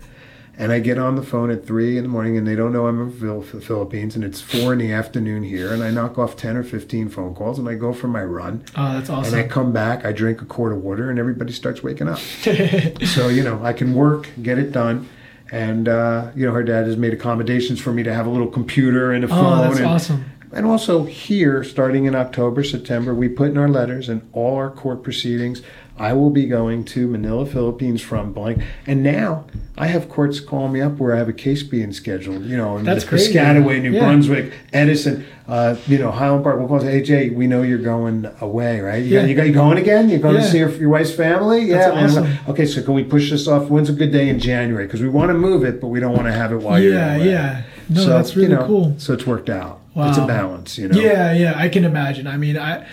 And 0.62 0.72
I 0.72 0.78
get 0.78 1.00
on 1.00 1.16
the 1.16 1.24
phone 1.24 1.50
at 1.50 1.66
three 1.66 1.98
in 1.98 2.04
the 2.04 2.10
morning, 2.10 2.38
and 2.38 2.48
they 2.48 2.54
don't 2.56 2.72
know 2.72 2.86
I'm 2.86 3.02
in 3.02 3.20
the 3.20 3.42
Philippines, 3.62 4.16
and 4.16 4.24
it's 4.24 4.40
four 4.40 4.74
in 4.74 4.78
the 4.78 4.94
afternoon 4.94 5.42
here, 5.42 5.74
and 5.74 5.82
I 5.84 5.90
knock 5.90 6.20
off 6.20 6.38
ten 6.38 6.56
or 6.56 6.62
fifteen 6.62 7.10
phone 7.10 7.34
calls, 7.34 7.58
and 7.58 7.68
I 7.68 7.74
go 7.74 7.92
for 7.94 8.08
my 8.08 8.24
run, 8.24 8.64
Oh, 8.76 8.94
that's 8.94 9.10
awesome! 9.10 9.34
and 9.34 9.44
I 9.44 9.48
come 9.48 9.74
back, 9.74 10.06
I 10.06 10.12
drink 10.12 10.40
a 10.40 10.46
quart 10.46 10.72
of 10.72 10.84
water, 10.84 11.10
and 11.10 11.18
everybody 11.18 11.52
starts 11.52 11.82
waking 11.82 12.08
up. 12.08 12.20
so 13.08 13.28
you 13.28 13.42
know, 13.44 13.60
I 13.64 13.74
can 13.74 13.96
work, 13.96 14.30
get 14.44 14.60
it 14.60 14.72
done, 14.72 15.10
and 15.52 15.90
uh, 15.90 16.30
you 16.36 16.46
know, 16.46 16.54
her 16.54 16.64
dad 16.64 16.86
has 16.86 16.96
made 16.96 17.14
accommodations 17.14 17.80
for 17.82 17.92
me 17.92 18.04
to 18.04 18.14
have 18.14 18.28
a 18.28 18.30
little 18.30 18.46
computer 18.48 19.12
and 19.12 19.24
a 19.24 19.28
phone, 19.28 19.60
oh, 19.60 19.62
that's 19.64 19.78
and 19.78 19.88
awesome. 19.88 20.26
And 20.54 20.66
also 20.66 21.04
here, 21.06 21.64
starting 21.64 22.06
in 22.06 22.16
October, 22.16 22.64
September, 22.64 23.14
we 23.16 23.30
put 23.30 23.50
in 23.52 23.58
our 23.58 23.70
letters 23.70 24.10
and 24.10 24.28
all 24.34 24.56
our 24.56 24.70
court 24.72 25.04
proceedings. 25.04 25.62
I 25.98 26.14
will 26.14 26.32
be 26.32 26.48
going 26.48 26.84
to 26.86 27.08
Manila, 27.08 27.46
Philippines 27.46 28.02
from 28.02 28.34
blank. 28.34 28.64
And 28.88 29.04
now 29.04 29.46
I 29.78 29.86
have 29.88 30.10
courts 30.10 30.40
calling 30.40 30.74
me 30.74 30.82
up 30.82 30.94
where 30.94 31.14
I 31.14 31.20
have 31.20 31.30
a 31.30 31.34
case 31.34 31.62
being 31.62 31.94
scheduled, 31.94 32.44
you 32.46 32.58
know, 32.58 32.78
in 32.78 32.86
That's 32.86 33.04
crazy. 33.04 33.34
Piscataway, 33.34 33.82
New 33.84 33.92
Yeah. 33.92 34.00
Brunswick, 34.00 34.52
Edison, 34.74 35.26
uh, 35.48 35.76
you 35.86 36.00
know, 36.00 36.10
Highland 36.10 36.44
Park. 36.44 36.58
We'll 36.58 36.68
call 36.68 36.80
say, 36.80 36.92
hey, 36.94 37.02
Jay, 37.04 37.30
we 37.30 37.46
know 37.46 37.62
you're 37.62 37.78
going 37.78 38.28
away, 38.40 38.80
right? 38.80 39.04
You, 39.04 39.14
Yeah. 39.14 39.22
got, 39.22 39.30
you, 39.30 39.36
got, 39.36 39.48
you 39.48 39.54
going 39.54 39.78
again? 39.78 40.10
You're 40.10 40.20
going 40.20 40.36
Yeah. 40.36 40.42
to 40.42 40.48
see 40.50 40.58
your, 40.58 40.72
your 40.72 40.90
wife's 40.90 41.14
family? 41.14 41.70
That's 41.70 41.94
yeah. 41.94 42.04
awesome. 42.04 42.28
Okay, 42.48 42.66
so 42.66 42.82
can 42.82 42.96
we 42.96 43.04
push 43.04 43.30
this 43.30 43.48
off? 43.48 43.70
When's 43.70 43.90
a 43.90 43.94
good 43.94 44.12
day 44.12 44.28
in 44.30 44.40
January? 44.40 44.88
Because 44.88 45.04
we 45.04 45.10
want 45.10 45.30
to 45.30 45.36
move 45.36 45.64
it, 45.64 45.80
but 45.80 45.90
we 45.90 46.00
don't 46.00 46.14
want 46.14 46.26
to 46.26 46.34
have 46.34 46.52
it 46.52 46.58
while 46.62 46.82
you're 46.82 46.94
yeah, 46.94 47.16
away. 47.16 47.30
yeah. 47.30 47.62
No, 47.90 48.02
So, 48.02 48.10
that's 48.10 48.36
really 48.36 48.50
you 48.50 48.56
know, 48.56 48.66
cool. 48.66 48.96
So 48.98 49.14
it's 49.14 49.28
worked 49.28 49.50
out. 49.52 49.81
It's 49.96 50.18
a 50.18 50.26
balance, 50.26 50.78
you 50.78 50.88
know. 50.88 51.00
Yeah, 51.00 51.34
yeah, 51.34 51.54
I 51.56 51.68
can 51.70 51.84
imagine. 51.86 52.26
I 52.28 52.38
mean, 52.38 52.58
I 52.58 52.88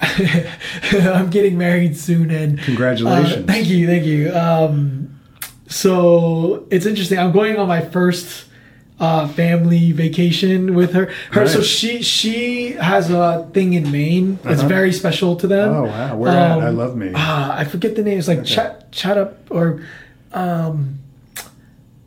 I'm 0.00 1.30
getting 1.30 1.56
married 1.56 1.96
soon, 1.96 2.30
and 2.30 2.58
Congratulations. 2.60 3.44
uh, 3.44 3.52
thank 3.52 3.68
you, 3.68 3.86
thank 3.86 4.04
you. 4.04 4.34
Um, 4.34 5.20
so 5.68 6.66
it's 6.70 6.86
interesting. 6.86 7.18
I'm 7.18 7.32
going 7.32 7.56
on 7.56 7.68
my 7.68 7.80
first 7.80 8.46
uh, 9.00 9.26
family 9.28 9.92
vacation 9.92 10.74
with 10.74 10.92
her. 10.92 11.12
Her, 11.32 11.46
so 11.46 11.62
she 11.62 12.02
she 12.02 12.72
has 12.72 13.10
a 13.10 13.48
thing 13.52 13.72
in 13.74 13.90
Maine 13.90 14.38
that's 14.42 14.60
Uh-huh. 14.60 14.68
very 14.68 14.92
special 14.92 15.36
to 15.36 15.46
them. 15.46 15.70
Oh 15.72 15.84
wow, 15.84 16.16
where 16.16 16.30
at? 16.32 16.50
Um, 16.58 16.62
I 16.64 16.68
love 16.70 16.96
Maine. 16.96 17.12
Ah, 17.14 17.56
I 17.56 17.64
forget 17.64 17.96
the 17.96 18.02
name. 18.02 18.18
It's 18.18 18.28
like 18.28 18.38
Okay. 18.40 18.54
chat 18.54 18.92
chat 18.92 19.16
up 19.18 19.38
or 19.50 19.82
um. 20.32 20.98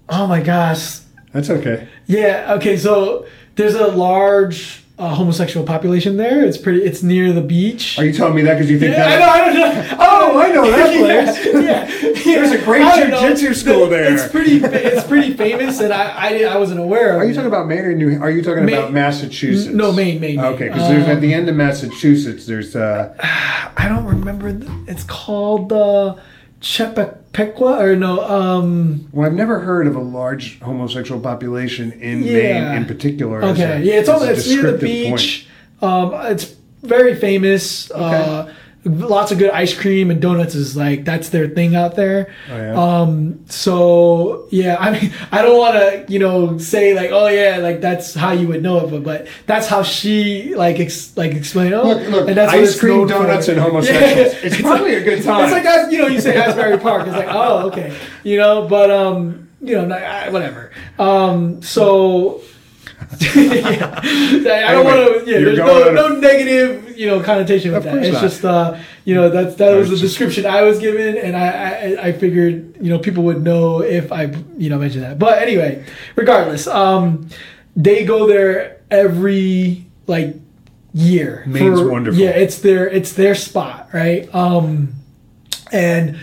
Oh 0.09 0.27
my 0.27 0.41
gosh. 0.41 0.99
That's 1.33 1.49
okay. 1.49 1.87
Yeah. 2.05 2.53
Okay. 2.57 2.77
So 2.77 3.25
there's 3.57 3.75
a 3.75 3.87
large 3.87 4.83
uh, 4.99 5.13
homosexual 5.13 5.65
population 5.65 6.17
there. 6.17 6.43
It's 6.45 6.57
pretty. 6.57 6.83
It's 6.83 7.03
near 7.03 7.31
the 7.33 7.41
beach. 7.41 7.99
Are 7.99 8.05
you 8.05 8.13
telling 8.13 8.33
me 8.35 8.41
that 8.43 8.55
because 8.55 8.71
you 8.71 8.79
think 8.79 8.95
yeah, 8.95 9.05
I 9.05 9.09
that? 9.09 9.19
know. 9.19 9.29
I 9.29 9.37
don't 9.37 9.89
know. 9.89 9.97
Oh, 10.27 10.39
I 10.39 10.51
know 10.51 10.69
that 10.71 10.97
place. 11.35 11.45
yeah, 11.53 11.87
yeah. 12.25 12.41
There's 12.41 12.51
a 12.51 12.63
great 12.65 12.81
I 12.81 13.05
jiu-jitsu 13.05 13.53
school 13.53 13.87
there. 13.87 14.11
It's 14.13 14.27
pretty. 14.27 14.57
It's 14.57 15.07
pretty 15.07 15.33
famous, 15.35 15.79
and 15.79 15.93
I 15.93 16.05
I, 16.09 16.53
I 16.53 16.57
wasn't 16.57 16.79
aware 16.79 17.13
of. 17.15 17.21
Are 17.21 17.25
you 17.25 17.31
it. 17.31 17.35
talking 17.35 17.47
about 17.47 17.67
Maine 17.67 17.85
or 17.85 17.93
New? 17.93 18.19
Are 18.19 18.29
you 18.31 18.41
talking 18.41 18.65
Maine. 18.65 18.75
about 18.77 18.91
Massachusetts? 18.93 19.73
No, 19.73 19.91
Maine, 19.93 20.19
Maine, 20.19 20.37
Maine. 20.37 20.45
Okay, 20.53 20.67
because 20.69 20.87
there's 20.89 21.05
at 21.07 21.15
Um, 21.17 21.21
the 21.21 21.33
end 21.33 21.47
of 21.49 21.55
Massachusetts. 21.55 22.45
There's 22.45 22.75
uh, 22.75 23.13
I 23.77 23.87
don't 23.87 24.05
remember. 24.05 24.51
The, 24.51 24.71
it's 24.87 25.03
called 25.03 25.71
uh, 25.71 26.15
Chepequa 26.61 27.79
or 27.81 27.95
no. 27.95 28.21
Um. 28.27 29.07
well, 29.11 29.27
I've 29.27 29.33
never 29.35 29.59
heard 29.59 29.87
of 29.87 29.95
a 29.95 30.01
large 30.01 30.59
homosexual 30.59 31.19
population 31.21 31.91
in 31.93 32.23
Yeah. 32.23 32.33
Maine 32.71 32.77
in 32.81 32.85
particular. 32.85 33.43
Okay. 33.43 33.63
a- 33.63 33.79
yeah. 33.79 33.93
It's 33.99 34.09
all. 34.09 34.23
It's 34.23 34.47
near 34.49 34.71
the 34.71 34.77
beach. 34.77 35.47
Um. 35.81 36.11
It's 36.25 36.55
very 36.83 37.15
famous. 37.15 37.91
Uh. 37.91 38.51
Lots 38.87 39.31
of 39.31 39.37
good 39.37 39.51
ice 39.51 39.73
cream 39.77 40.09
and 40.11 40.21
donuts 40.21 40.55
is 40.55 40.75
like 40.77 41.03
that's 41.05 41.29
their 41.29 41.47
thing 41.47 41.75
out 41.75 41.95
there. 41.95 42.33
Oh, 42.49 42.55
yeah? 42.57 42.73
Um. 43.01 43.39
So 43.47 44.47
yeah, 44.49 44.77
I 44.79 44.91
mean, 44.91 45.11
I 45.31 45.41
don't 45.41 45.57
want 45.57 45.75
to 45.75 46.05
you 46.11 46.19
know 46.19 46.57
say 46.57 46.93
like 46.93 47.11
oh 47.11 47.27
yeah 47.27 47.57
like 47.57 47.81
that's 47.81 48.13
how 48.13 48.31
you 48.31 48.47
would 48.47 48.63
know 48.63 48.85
it, 48.85 48.89
but 48.91 49.03
but 49.03 49.27
that's 49.45 49.67
how 49.67 49.83
she 49.83 50.55
like 50.55 50.79
ex, 50.79 51.15
like 51.17 51.33
explain 51.33 51.73
oh 51.73 51.83
Look, 51.83 52.07
look, 52.09 52.27
and 52.29 52.37
that's 52.37 52.53
ice 52.53 52.69
it's 52.71 52.79
cream, 52.79 52.97
known 52.99 53.07
for. 53.07 53.13
donuts, 53.27 53.47
and 53.47 53.59
homosexuals. 53.67 54.33
It's 54.43 54.61
probably 54.61 54.95
a 54.95 55.03
good 55.03 55.23
time. 55.23 55.43
It's 55.43 55.53
like 55.65 55.91
you 55.91 55.97
know 55.99 56.07
you 56.07 56.21
say 56.21 56.35
Asbury 56.37 56.77
Park. 56.77 57.07
It's 57.07 57.15
like 57.15 57.27
oh 57.29 57.67
okay 57.67 57.95
you 58.23 58.37
know 58.37 58.67
but 58.67 58.89
um 58.91 59.49
you 59.61 59.75
know 59.75 59.93
I- 59.95 60.29
whatever 60.29 60.71
um 60.99 61.61
so. 61.61 62.41
yeah. 63.19 63.99
I 64.01 64.01
don't 64.01 64.45
Anyway, 64.45 64.83
want 64.83 65.25
to. 65.25 65.31
Yeah, 65.31 65.39
there's 65.39 65.57
no, 65.59 65.91
no 65.91 66.07
negative, 66.19 66.97
you 66.97 67.05
know, 67.07 67.21
connotation 67.21 67.71
with 67.71 67.83
that. 67.83 67.97
It's 68.03 68.13
not. 68.13 68.21
just, 68.21 68.43
uh, 68.43 68.77
you 69.05 69.13
know, 69.15 69.29
that's 69.29 69.55
that 69.55 69.75
was 69.75 69.87
the 69.87 69.91
was 69.91 70.01
just- 70.01 70.13
description 70.13 70.45
I 70.45 70.63
was 70.63 70.79
given, 70.79 71.17
and 71.17 71.35
I, 71.37 71.47
I 71.47 72.07
I 72.07 72.11
figured, 72.11 72.75
you 72.81 72.89
know, 72.89 72.99
people 72.99 73.23
would 73.23 73.43
know 73.43 73.81
if 73.81 74.11
I, 74.11 74.23
you 74.57 74.69
know, 74.69 74.77
mentioned 74.79 75.03
that. 75.03 75.19
But 75.19 75.41
anyway, 75.41 75.85
regardless, 76.15 76.67
um, 76.67 77.29
they 77.75 78.03
go 78.03 78.27
there 78.27 78.81
every 78.91 79.85
like 80.07 80.35
year. 80.93 81.43
Maine's 81.45 81.81
wonderful. 81.81 82.19
Yeah, 82.19 82.31
it's 82.31 82.59
their 82.59 82.89
it's 82.89 83.13
their 83.13 83.35
spot, 83.35 83.89
right? 83.93 84.33
Um, 84.33 84.93
and 85.71 86.17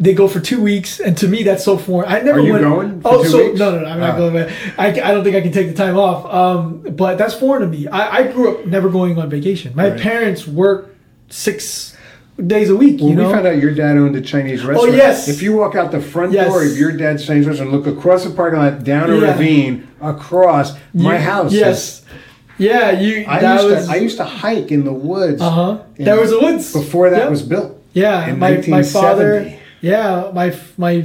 they 0.00 0.14
go 0.14 0.26
for 0.26 0.40
two 0.40 0.60
weeks, 0.62 0.98
and 0.98 1.16
to 1.18 1.28
me, 1.28 1.42
that's 1.42 1.62
so 1.62 1.76
foreign. 1.76 2.10
I 2.10 2.20
never 2.20 2.40
Are 2.40 2.42
you 2.42 2.52
went. 2.54 2.64
going 2.64 3.02
oh, 3.04 3.22
so 3.22 3.36
weeks? 3.48 3.58
no, 3.58 3.70
no, 3.72 3.80
no, 3.80 3.86
I'm 3.86 4.00
not 4.00 4.14
Ah. 4.14 4.16
going. 4.16 4.32
Back. 4.34 4.50
I, 4.78 4.86
I 4.88 5.12
don't 5.12 5.22
think 5.22 5.36
I 5.36 5.42
can 5.42 5.52
take 5.52 5.68
the 5.68 5.74
time 5.74 5.98
off. 5.98 6.24
Um, 6.32 6.78
but 6.96 7.18
that's 7.18 7.34
foreign 7.34 7.62
to 7.62 7.68
me. 7.68 7.86
I, 7.86 8.16
I 8.18 8.22
grew 8.32 8.50
up 8.50 8.66
never 8.66 8.88
going 8.88 9.18
on 9.18 9.28
vacation. 9.28 9.72
My 9.76 9.90
Right. 9.90 10.00
parents 10.00 10.46
work 10.48 10.96
six 11.28 11.96
days 12.46 12.70
a 12.70 12.76
week. 12.76 12.98
Well, 13.00 13.10
you 13.10 13.14
know, 13.16 13.26
we 13.28 13.34
found 13.34 13.46
out 13.46 13.58
your 13.58 13.74
dad 13.74 13.98
owned 13.98 14.16
a 14.16 14.22
Chinese 14.22 14.64
restaurant. 14.64 14.90
Oh 14.94 14.96
yes. 14.96 15.28
If 15.28 15.42
you 15.42 15.52
walk 15.54 15.74
out 15.74 15.92
the 15.92 16.00
front 16.00 16.32
Yes. 16.32 16.48
door 16.48 16.64
of 16.64 16.76
your 16.78 16.92
dad's 16.92 17.26
Chinese 17.26 17.46
restaurant, 17.46 17.70
look 17.70 17.86
across 17.86 18.24
the 18.24 18.30
parking 18.30 18.58
lot, 18.58 18.82
down 18.82 19.10
a 19.10 19.16
Yeah. 19.18 19.32
ravine, 19.32 19.86
across 20.00 20.72
my 20.94 21.16
You- 21.16 21.20
house. 21.20 21.52
Yes, 21.52 22.02
yeah. 22.56 22.90
You. 22.98 23.26
I 23.28 23.38
that 23.40 23.62
used 23.62 23.74
was. 23.76 23.86
to 23.86 23.92
I 23.92 23.96
used 23.96 24.16
to 24.16 24.24
hike 24.24 24.72
in 24.72 24.84
the 24.86 24.92
woods. 24.92 25.42
uh 25.42 25.50
huh. 25.50 25.76
There 25.98 26.18
was 26.18 26.32
a 26.32 26.40
woods 26.40 26.72
before 26.72 27.10
that 27.10 27.18
Yep. 27.24 27.30
was 27.30 27.42
built. 27.42 27.76
Yeah, 27.92 28.26
in 28.28 28.38
my 28.38 28.64
my 28.68 28.82
father. 28.82 29.52
1970. 29.82 29.86
Yeah, 29.86 30.30
my 30.32 30.56
my 30.76 31.02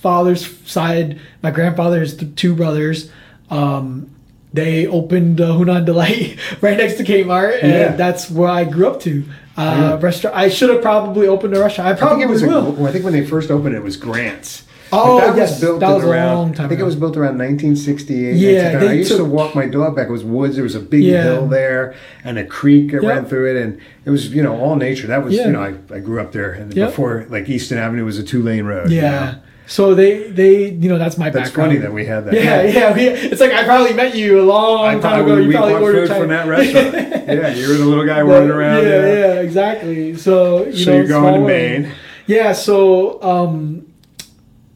father's 0.00 0.46
side, 0.68 1.18
my 1.42 1.50
grandfather's 1.50 2.16
th- 2.16 2.34
two 2.36 2.54
brothers. 2.54 3.10
Um, 3.50 4.10
they 4.52 4.86
opened 4.86 5.40
uh, 5.40 5.48
Hunan 5.50 5.84
Delight 5.84 6.38
right 6.62 6.76
next 6.78 6.94
to 6.96 7.04
Kmart, 7.04 7.62
and 7.62 7.72
Yeah. 7.72 7.96
that's 7.96 8.30
where 8.30 8.48
I 8.48 8.64
grew 8.64 8.88
up 8.88 9.00
to. 9.00 9.24
Uh, 9.56 9.62
Yeah. 9.98 9.98
Restaurant. 10.00 10.36
I 10.36 10.48
should 10.48 10.70
have 10.70 10.82
probably 10.82 11.26
opened 11.26 11.54
a 11.56 11.60
restaurant. 11.60 11.88
I 11.88 11.92
I 11.92 11.94
probably 11.96 12.18
think 12.24 12.30
it 12.30 12.32
was. 12.32 12.42
Will. 12.44 12.72
well, 12.72 12.86
I 12.86 12.92
think 12.92 13.04
when 13.04 13.12
they 13.12 13.26
first 13.26 13.50
opened 13.50 13.74
it 13.74 13.82
was 13.82 13.96
Grants. 13.96 14.62
Oh, 14.92 15.20
that 15.20 15.36
yes, 15.36 15.50
was 15.52 15.60
built 15.60 15.80
that 15.80 15.94
was 15.94 16.04
a 16.04 16.06
long 16.08 16.52
time 16.54 16.66
I 16.66 16.68
think 16.68 16.78
ago. 16.78 16.84
it 16.84 16.86
was 16.86 16.96
built 16.96 17.16
around 17.16 17.36
1968. 17.38 18.36
Yeah, 18.36 18.78
I 18.80 18.92
used 18.92 19.14
to 19.16 19.24
walk 19.24 19.54
my 19.54 19.66
dog 19.66 19.94
back. 19.96 20.08
It 20.08 20.12
was 20.12 20.24
woods. 20.24 20.54
There 20.54 20.64
was 20.64 20.74
a 20.74 20.80
big 20.80 21.02
Yeah. 21.02 21.22
hill 21.24 21.46
there 21.46 21.94
and 22.24 22.38
a 22.38 22.44
creek 22.44 22.92
that 22.92 23.02
Yep. 23.02 23.12
ran 23.12 23.24
through 23.26 23.50
it, 23.56 23.62
and 23.62 23.78
it 24.04 24.10
was 24.10 24.28
you 24.34 24.42
know 24.42 24.56
all 24.58 24.76
nature. 24.76 25.06
That 25.06 25.24
was 25.24 25.34
Yeah. 25.34 25.46
you 25.46 25.52
know 25.52 25.60
I, 25.62 25.74
I 25.94 25.98
grew 26.00 26.20
up 26.20 26.32
there, 26.32 26.52
and 26.52 26.72
Yep. 26.74 26.88
before 26.90 27.26
like 27.28 27.48
Easton 27.48 27.78
Avenue 27.78 28.04
was 28.04 28.18
a 28.18 28.22
two 28.22 28.42
lane 28.42 28.64
road. 28.64 28.90
you 28.90 28.96
Yeah. 29.02 29.10
know? 29.20 29.34
So 29.70 29.94
they 29.94 30.22
they 30.30 30.70
you 30.70 30.88
know 30.88 30.96
that's 30.96 31.18
my 31.18 31.28
That's 31.28 31.50
background. 31.50 31.72
funny 31.72 31.80
that 31.82 31.92
we 31.92 32.06
had 32.06 32.24
that. 32.24 32.32
Yeah, 32.32 32.62
yeah. 32.62 32.94
We, 32.94 33.02
it's 33.08 33.40
like 33.42 33.52
I 33.52 33.64
probably 33.64 33.92
met 33.92 34.14
you 34.16 34.40
a 34.40 34.46
long 34.46 34.86
I 34.86 34.98
time 34.98 35.24
ago. 35.26 35.36
You 35.36 35.48
we 35.48 35.54
probably 35.54 35.74
bought 35.74 35.82
ordered 35.82 36.08
food 36.08 36.16
from 36.16 36.28
that 36.28 36.46
restaurant. 36.48 36.94
yeah, 37.28 37.48
you 37.54 37.68
were 37.68 37.74
the 37.74 37.84
little 37.84 38.06
guy 38.06 38.22
running 38.22 38.48
around. 38.50 38.84
Yeah, 38.84 38.88
yeah. 38.88 39.06
yeah, 39.34 39.40
exactly. 39.40 40.14
So 40.16 40.64
you 40.64 40.72
So 40.76 40.90
know, 40.92 40.96
you're 40.96 41.06
going 41.06 41.34
to. 41.42 41.46
Maine. 41.46 41.90
Yeah, 42.26 42.52
so 42.52 43.22
um, 43.22 43.84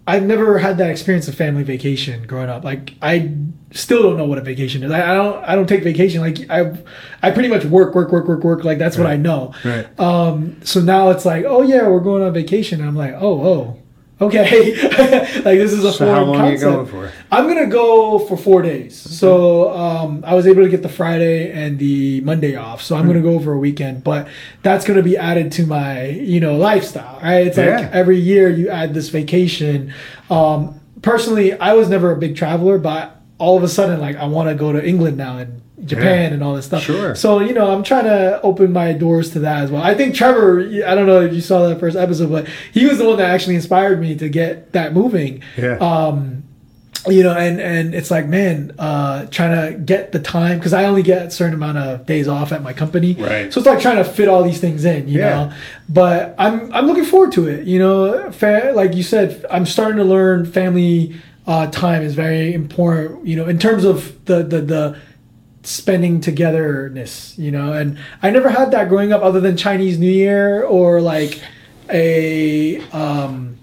I've 0.06 0.24
never 0.24 0.58
had 0.58 0.78
that 0.78 0.90
experience 0.90 1.28
of 1.28 1.34
family 1.34 1.62
vacation 1.62 2.26
growing 2.26 2.48
up. 2.48 2.64
Like 2.64 2.94
I 3.00 3.34
still 3.70 4.02
don't 4.02 4.16
know 4.16 4.24
what 4.24 4.38
a 4.38 4.40
vacation 4.40 4.82
is. 4.82 4.90
I, 4.90 5.12
I 5.12 5.14
don't 5.14 5.44
I 5.44 5.54
don't 5.54 5.68
take 5.68 5.84
vacation. 5.84 6.20
Like 6.20 6.50
I 6.50 6.76
I 7.22 7.30
pretty 7.30 7.48
much 7.48 7.64
work 7.64 7.94
work 7.94 8.10
work 8.10 8.26
work 8.26 8.42
work. 8.42 8.64
Like 8.64 8.78
that's 8.78 8.98
what 8.98 9.06
I 9.06 9.16
know. 9.16 9.54
Right. 9.64 10.00
Um, 10.00 10.60
so 10.64 10.80
now 10.80 11.10
it's 11.10 11.24
like 11.24 11.44
oh 11.46 11.62
yeah 11.62 11.88
we're 11.88 12.00
going 12.00 12.22
on 12.22 12.32
vacation. 12.32 12.80
And 12.80 12.88
I'm 12.88 12.96
like 12.96 13.14
oh 13.14 13.42
oh 13.42 13.81
okay 14.22 14.74
like 15.48 15.58
this 15.58 15.72
is 15.72 15.84
a 15.84 15.92
So 15.92 15.98
foreign 16.06 16.14
how 16.14 16.24
long 16.24 16.36
are 16.40 16.52
you 16.52 16.58
concept. 16.58 16.90
going 16.92 17.08
for? 17.08 17.12
I'm 17.30 17.46
gonna 17.48 17.66
go 17.66 18.18
for 18.20 18.36
four 18.36 18.62
days. 18.62 18.96
So 18.96 19.72
um, 19.72 20.22
I 20.26 20.34
was 20.34 20.46
able 20.46 20.62
to 20.62 20.68
get 20.68 20.82
the 20.82 20.88
Friday 20.88 21.50
and 21.52 21.78
the 21.78 22.20
Monday 22.22 22.56
off. 22.56 22.82
So 22.82 22.96
I'm 22.96 23.06
gonna 23.06 23.20
go 23.22 23.38
for 23.40 23.52
a 23.52 23.58
weekend, 23.58 24.04
but 24.04 24.28
that's 24.62 24.84
gonna 24.84 25.02
be 25.02 25.16
added 25.16 25.52
to 25.52 25.66
my 25.66 26.06
you 26.06 26.40
know 26.40 26.56
lifestyle, 26.56 27.18
right? 27.22 27.46
It's 27.46 27.58
Yeah. 27.58 27.80
like 27.80 27.90
every 27.92 28.18
year 28.18 28.48
you 28.50 28.68
add 28.68 28.94
this 28.94 29.08
vacation. 29.08 29.92
Um, 30.30 30.80
personally, 31.02 31.52
I 31.58 31.72
was 31.74 31.88
never 31.88 32.12
a 32.12 32.16
big 32.16 32.36
traveler, 32.36 32.78
but 32.78 33.20
all 33.38 33.56
of 33.56 33.62
a 33.62 33.68
sudden, 33.68 34.00
like 34.00 34.16
I 34.16 34.26
want 34.26 34.48
to 34.48 34.54
go 34.54 34.72
to 34.72 34.84
England 34.84 35.16
now 35.16 35.38
and 35.38 35.60
Japan 35.84 36.28
Yeah. 36.30 36.34
and 36.34 36.42
all 36.44 36.54
this 36.54 36.66
stuff. 36.66 36.82
Sure. 36.82 37.14
So 37.14 37.40
you 37.40 37.52
know, 37.54 37.70
I'm 37.72 37.82
trying 37.82 38.04
to 38.04 38.40
open 38.42 38.72
my 38.72 38.92
doors 38.92 39.30
to 39.30 39.40
that 39.40 39.62
as 39.64 39.70
well. 39.70 39.82
I 39.82 39.94
think 39.94 40.14
Trevor, 40.14 40.60
I 40.86 40.94
don't 40.94 41.06
know 41.06 41.20
if 41.22 41.32
you 41.32 41.40
saw 41.40 41.68
that 41.68 41.80
first 41.80 41.96
episode, 41.96 42.30
but 42.30 42.46
he 42.72 42.86
was 42.86 42.98
the 42.98 43.04
one 43.06 43.18
that 43.18 43.30
actually 43.30 43.54
inspired 43.56 44.00
me 44.00 44.14
to 44.16 44.28
get 44.28 44.72
that 44.72 44.92
moving 44.94 45.42
Yeah. 45.56 45.76
um 45.78 46.44
you 47.08 47.24
know 47.24 47.36
and 47.36 47.60
and 47.60 47.96
it's 47.96 48.12
like 48.12 48.28
man 48.28 48.72
uh 48.78 49.26
trying 49.26 49.50
to 49.72 49.76
get 49.76 50.12
the 50.12 50.20
time 50.20 50.56
because 50.58 50.72
i 50.72 50.84
only 50.84 51.02
get 51.02 51.26
a 51.26 51.30
certain 51.32 51.54
amount 51.54 51.76
of 51.76 52.06
days 52.06 52.28
off 52.28 52.52
at 52.52 52.62
my 52.62 52.72
company 52.72 53.14
Right. 53.14 53.52
so 53.52 53.58
it's 53.58 53.66
like 53.66 53.80
trying 53.80 53.96
to 53.96 54.04
fit 54.04 54.28
all 54.28 54.44
these 54.44 54.60
things 54.60 54.84
in 54.84 55.08
you 55.08 55.18
Yeah. 55.18 55.30
know 55.30 55.52
but 55.88 56.36
i'm 56.38 56.72
i'm 56.72 56.86
looking 56.86 57.04
forward 57.04 57.32
to 57.32 57.48
it 57.48 57.66
you 57.66 57.80
know 57.80 58.30
fa- 58.30 58.70
like 58.76 58.94
you 58.94 59.02
said 59.02 59.44
i'm 59.50 59.66
starting 59.66 59.96
to 59.96 60.04
learn 60.04 60.46
family 60.46 61.16
uh 61.48 61.66
time 61.72 62.02
is 62.02 62.14
very 62.14 62.54
important 62.54 63.26
you 63.26 63.34
know 63.34 63.48
in 63.48 63.58
terms 63.58 63.82
of 63.84 64.24
the 64.26 64.44
the 64.44 64.60
the 64.60 64.96
spending 65.64 66.20
togetherness 66.20 67.38
you 67.38 67.50
know 67.50 67.72
and 67.72 67.96
i 68.22 68.30
never 68.30 68.48
had 68.48 68.70
that 68.72 68.88
growing 68.88 69.12
up 69.12 69.22
other 69.22 69.40
than 69.40 69.56
chinese 69.56 69.98
new 69.98 70.10
year 70.10 70.62
or 70.64 71.00
like 71.00 71.40
a 71.90 72.80
um 72.90 73.56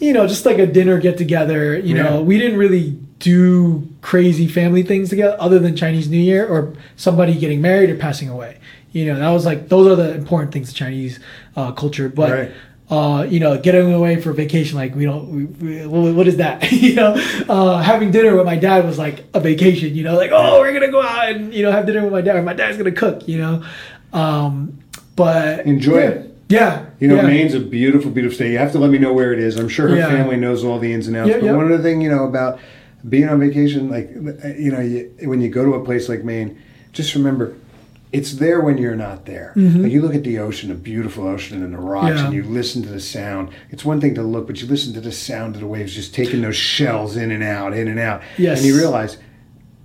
you 0.00 0.12
know, 0.12 0.28
just 0.28 0.46
like 0.46 0.58
a 0.58 0.66
dinner 0.66 1.00
get 1.00 1.18
together. 1.18 1.76
You 1.76 1.96
Yeah. 1.96 2.02
know, 2.04 2.22
we 2.22 2.38
didn't 2.38 2.56
really 2.56 2.96
do 3.18 3.88
crazy 4.00 4.46
family 4.46 4.84
things 4.84 5.08
together 5.08 5.36
other 5.40 5.58
than 5.58 5.74
Chinese 5.74 6.08
New 6.08 6.20
Year 6.20 6.46
or 6.46 6.72
somebody 6.94 7.34
getting 7.34 7.60
married 7.60 7.90
or 7.90 7.96
passing 7.96 8.28
away. 8.28 8.58
You 8.92 9.06
know, 9.06 9.18
that 9.18 9.30
was 9.30 9.44
like 9.44 9.68
those 9.70 9.88
are 9.88 9.96
the 9.96 10.14
important 10.14 10.52
things 10.52 10.68
to 10.68 10.74
Chinese 10.76 11.18
uh, 11.56 11.72
culture. 11.72 12.08
But 12.08 12.30
Right. 12.30 12.52
Uh, 12.90 13.26
you 13.28 13.38
know, 13.38 13.58
getting 13.58 13.92
away 13.92 14.20
for 14.20 14.32
vacation, 14.32 14.76
like 14.78 14.94
we 14.94 15.04
don't, 15.04 15.28
we, 15.60 15.86
we, 15.86 16.12
what 16.12 16.26
is 16.26 16.38
that? 16.38 16.72
you 16.72 16.94
know, 16.94 17.14
uh, 17.48 17.82
having 17.82 18.10
dinner 18.10 18.34
with 18.36 18.46
my 18.46 18.56
dad 18.56 18.84
was 18.84 18.98
like 18.98 19.24
a 19.34 19.40
vacation. 19.40 19.94
You 19.94 20.04
know, 20.04 20.16
like 20.16 20.30
oh, 20.32 20.60
we're 20.60 20.72
gonna 20.72 20.90
go 20.90 21.02
out 21.02 21.30
and 21.30 21.52
you 21.52 21.62
know 21.62 21.70
have 21.70 21.86
dinner 21.86 22.02
with 22.02 22.12
my 22.12 22.22
dad. 22.22 22.42
My 22.44 22.54
dad's 22.54 22.78
gonna 22.78 22.92
cook. 22.92 23.28
You 23.28 23.38
know, 23.38 23.64
um, 24.12 24.78
but 25.16 25.66
Enjoy 25.66 25.98
yeah. 25.98 26.08
it. 26.08 26.34
Yeah, 26.50 26.86
You 26.98 27.08
know, 27.08 27.16
yeah. 27.16 27.26
Maine's 27.26 27.52
a 27.52 27.60
beautiful, 27.60 28.10
beautiful 28.10 28.34
state. 28.34 28.52
You 28.52 28.58
have 28.58 28.72
to 28.72 28.78
let 28.78 28.90
me 28.90 28.96
know 28.96 29.12
where 29.12 29.34
it 29.34 29.38
is. 29.38 29.56
I'm 29.56 29.68
sure 29.68 29.86
her 29.88 29.96
Yeah. 29.96 30.08
family 30.08 30.36
knows 30.36 30.64
all 30.64 30.78
the 30.78 30.90
ins 30.90 31.06
and 31.06 31.14
outs. 31.14 31.28
Yeah, 31.28 31.40
but 31.40 31.54
one 31.54 31.70
other 31.70 31.82
thing, 31.82 32.00
you 32.00 32.08
know, 32.08 32.24
about 32.24 32.58
being 33.06 33.28
on 33.28 33.38
vacation, 33.38 33.90
like, 33.90 34.08
you 34.58 34.72
know, 34.72 34.80
you, 34.80 35.12
when 35.24 35.42
you 35.42 35.50
go 35.50 35.62
to 35.62 35.74
a 35.74 35.84
place 35.84 36.08
like 36.08 36.24
Maine, 36.24 36.58
just 36.94 37.14
remember, 37.14 37.54
it's 38.12 38.32
there 38.34 38.60
when 38.60 38.78
you're 38.78 38.96
not 38.96 39.26
there. 39.26 39.52
Like 39.54 39.92
you 39.92 40.00
look 40.00 40.14
at 40.14 40.24
the 40.24 40.38
ocean, 40.38 40.70
a 40.70 40.74
beautiful 40.74 41.26
ocean 41.26 41.62
and 41.62 41.74
the 41.74 41.78
rocks, 41.78 42.06
Mm-hmm. 42.06 42.16
Yeah. 42.18 42.24
and 42.26 42.34
you 42.34 42.42
listen 42.44 42.82
to 42.82 42.88
the 42.88 43.00
sound. 43.00 43.50
It's 43.70 43.84
one 43.84 44.00
thing 44.00 44.14
to 44.14 44.22
look, 44.22 44.46
but 44.46 44.60
you 44.62 44.66
listen 44.68 44.94
to 44.94 45.00
the 45.00 45.12
sound 45.12 45.54
of 45.56 45.60
the 45.60 45.66
waves 45.66 45.94
just 45.94 46.14
taking 46.14 46.40
those 46.42 46.56
shells 46.56 47.16
in 47.16 47.30
and 47.30 47.42
out, 47.42 47.74
in 47.74 47.86
and 47.88 47.98
out. 48.00 48.22
Yes. 48.38 48.58
And 48.58 48.66
you 48.66 48.76
realize 48.76 49.18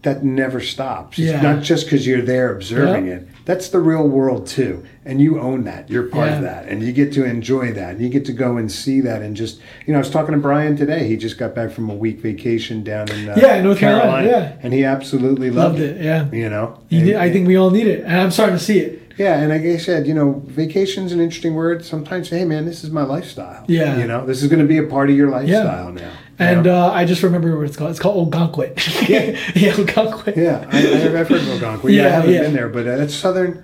that 0.03 0.23
never 0.23 0.59
stops. 0.61 1.17
It's 1.19 1.41
not 1.43 1.63
just 1.63 1.85
because 1.85 2.05
you're 2.07 2.21
there 2.21 2.53
observing 2.55 3.07
Yeah. 3.07 3.13
it. 3.15 3.27
That's 3.45 3.67
the 3.69 3.79
real 3.79 4.07
world 4.07 4.47
too, 4.47 4.85
and 5.03 5.19
you 5.19 5.37
own 5.39 5.65
that. 5.65 5.89
You're 5.89 6.03
part 6.07 6.31
of 6.31 6.41
that, 6.43 6.67
and 6.69 6.81
you 6.81 6.93
get 6.93 7.11
to 7.13 7.25
enjoy 7.25 7.73
that. 7.73 7.95
and 7.95 8.01
You 8.01 8.07
get 8.09 8.23
to 8.25 8.31
go 8.33 8.55
and 8.55 8.71
see 8.71 9.01
that, 9.01 9.21
and 9.21 9.35
just 9.35 9.59
you 9.85 9.91
know, 9.91 9.99
I 9.99 9.99
was 9.99 10.09
talking 10.09 10.33
to 10.33 10.39
Brian 10.39 10.77
today. 10.77 11.07
He 11.09 11.17
just 11.17 11.37
got 11.37 11.53
back 11.53 11.71
from 11.71 11.89
a 11.89 11.93
week 11.93 12.19
vacation 12.21 12.83
down 12.83 13.09
in 13.11 13.27
uh, 13.27 13.35
Yeah, 13.37 13.61
North 13.61 13.79
Carolina, 13.79 14.27
yeah. 14.29 14.53
and 14.61 14.71
he 14.73 14.85
absolutely 14.85 15.49
loved, 15.51 15.79
loved 15.79 15.81
it. 15.81 16.01
Yeah, 16.01 16.29
You 16.31 16.49
know, 16.49 16.79
You 16.87 16.99
And- 16.99 17.07
did- 17.07 17.15
I 17.17 17.31
think 17.31 17.47
we 17.47 17.57
all 17.57 17.69
need 17.69 17.87
it, 17.87 18.03
and 18.05 18.15
I'm 18.15 18.31
starting 18.31 18.55
to 18.57 18.63
see 18.63 18.79
it. 18.79 19.01
yeah, 19.17 19.39
and 19.41 19.49
like 19.49 19.61
I 19.63 19.75
said, 19.77 20.07
you 20.07 20.13
know, 20.13 20.41
vacation's 20.47 21.11
an 21.11 21.19
interesting 21.19 21.53
word. 21.53 21.83
Sometimes, 21.83 22.29
hey 22.29 22.45
man, 22.45 22.65
this 22.65 22.81
is 22.83 22.91
my 22.91 23.03
lifestyle. 23.03 23.65
Yeah. 23.67 23.97
you 23.99 24.07
know, 24.07 24.25
this 24.25 24.41
is 24.41 24.47
going 24.49 24.61
to 24.61 24.67
be 24.67 24.77
a 24.77 24.83
part 24.83 25.09
of 25.09 25.17
your 25.17 25.29
lifestyle 25.29 25.91
now. 25.91 26.09
You 26.39 26.45
And 26.45 26.63
know? 26.63 26.87
uh, 26.87 26.91
I 26.91 27.05
just 27.05 27.21
remember 27.23 27.55
what 27.57 27.67
it's 27.67 27.77
called. 27.77 27.91
It's 27.91 27.99
called 27.99 28.31
Ogunquit. 28.31 29.07
yeah, 29.07 29.39
yeah, 29.55 29.73
Ogunquit. 29.73 30.35
Yeah, 30.35 30.67
I, 30.71 30.77
I, 30.77 31.19
I've 31.19 31.27
heard 31.27 31.41
of 31.41 31.47
Ogunquit. 31.61 31.93
Yeah, 31.93 32.01
I 32.01 32.05
Yeah, 32.05 32.09
haven't 32.09 32.33
yeah. 32.33 32.41
been 32.41 32.53
there, 32.53 32.69
but 32.69 32.87
uh, 32.87 32.97
that's 32.97 33.13
southern. 33.13 33.63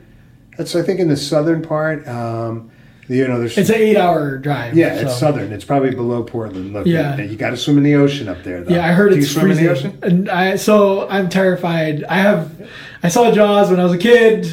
That's 0.57 0.75
I 0.75 0.81
think 0.83 0.99
in 0.99 1.07
the 1.07 1.17
southern 1.17 1.61
part. 1.61 2.07
Um, 2.07 2.69
you 3.07 3.27
know, 3.27 3.39
there's 3.39 3.57
It's 3.57 3.69
an 3.69 3.75
eight-hour 3.77 4.37
drive. 4.37 4.77
yeah, 4.77 4.93
it's 4.93 5.17
southern. 5.17 5.51
It's 5.51 5.65
probably 5.65 5.89
below 5.95 6.21
Portland. 6.21 6.73
Look, 6.73 6.85
Yeah. 6.85 7.17
you 7.19 7.35
got 7.37 7.49
to 7.49 7.57
swim 7.57 7.77
in 7.79 7.83
the 7.83 7.95
ocean 7.95 8.27
up 8.29 8.43
there. 8.43 8.61
Though. 8.63 8.75
Yeah, 8.75 8.85
I 8.85 8.91
heard 8.91 9.09
Do 9.09 9.15
you 9.15 9.23
it's 9.23 9.31
swim 9.31 9.45
freezing. 9.45 9.65
in 9.65 9.73
the 9.73 9.79
ocean. 9.79 9.99
And 10.03 10.29
I 10.29 10.55
so 10.57 11.09
I'm 11.09 11.27
terrified. 11.27 12.03
I 12.03 12.17
have 12.17 12.69
I 13.01 13.07
saw 13.09 13.31
Jaws 13.31 13.71
when 13.71 13.79
I 13.79 13.83
was 13.83 13.93
a 13.93 13.97
kid. 13.97 14.47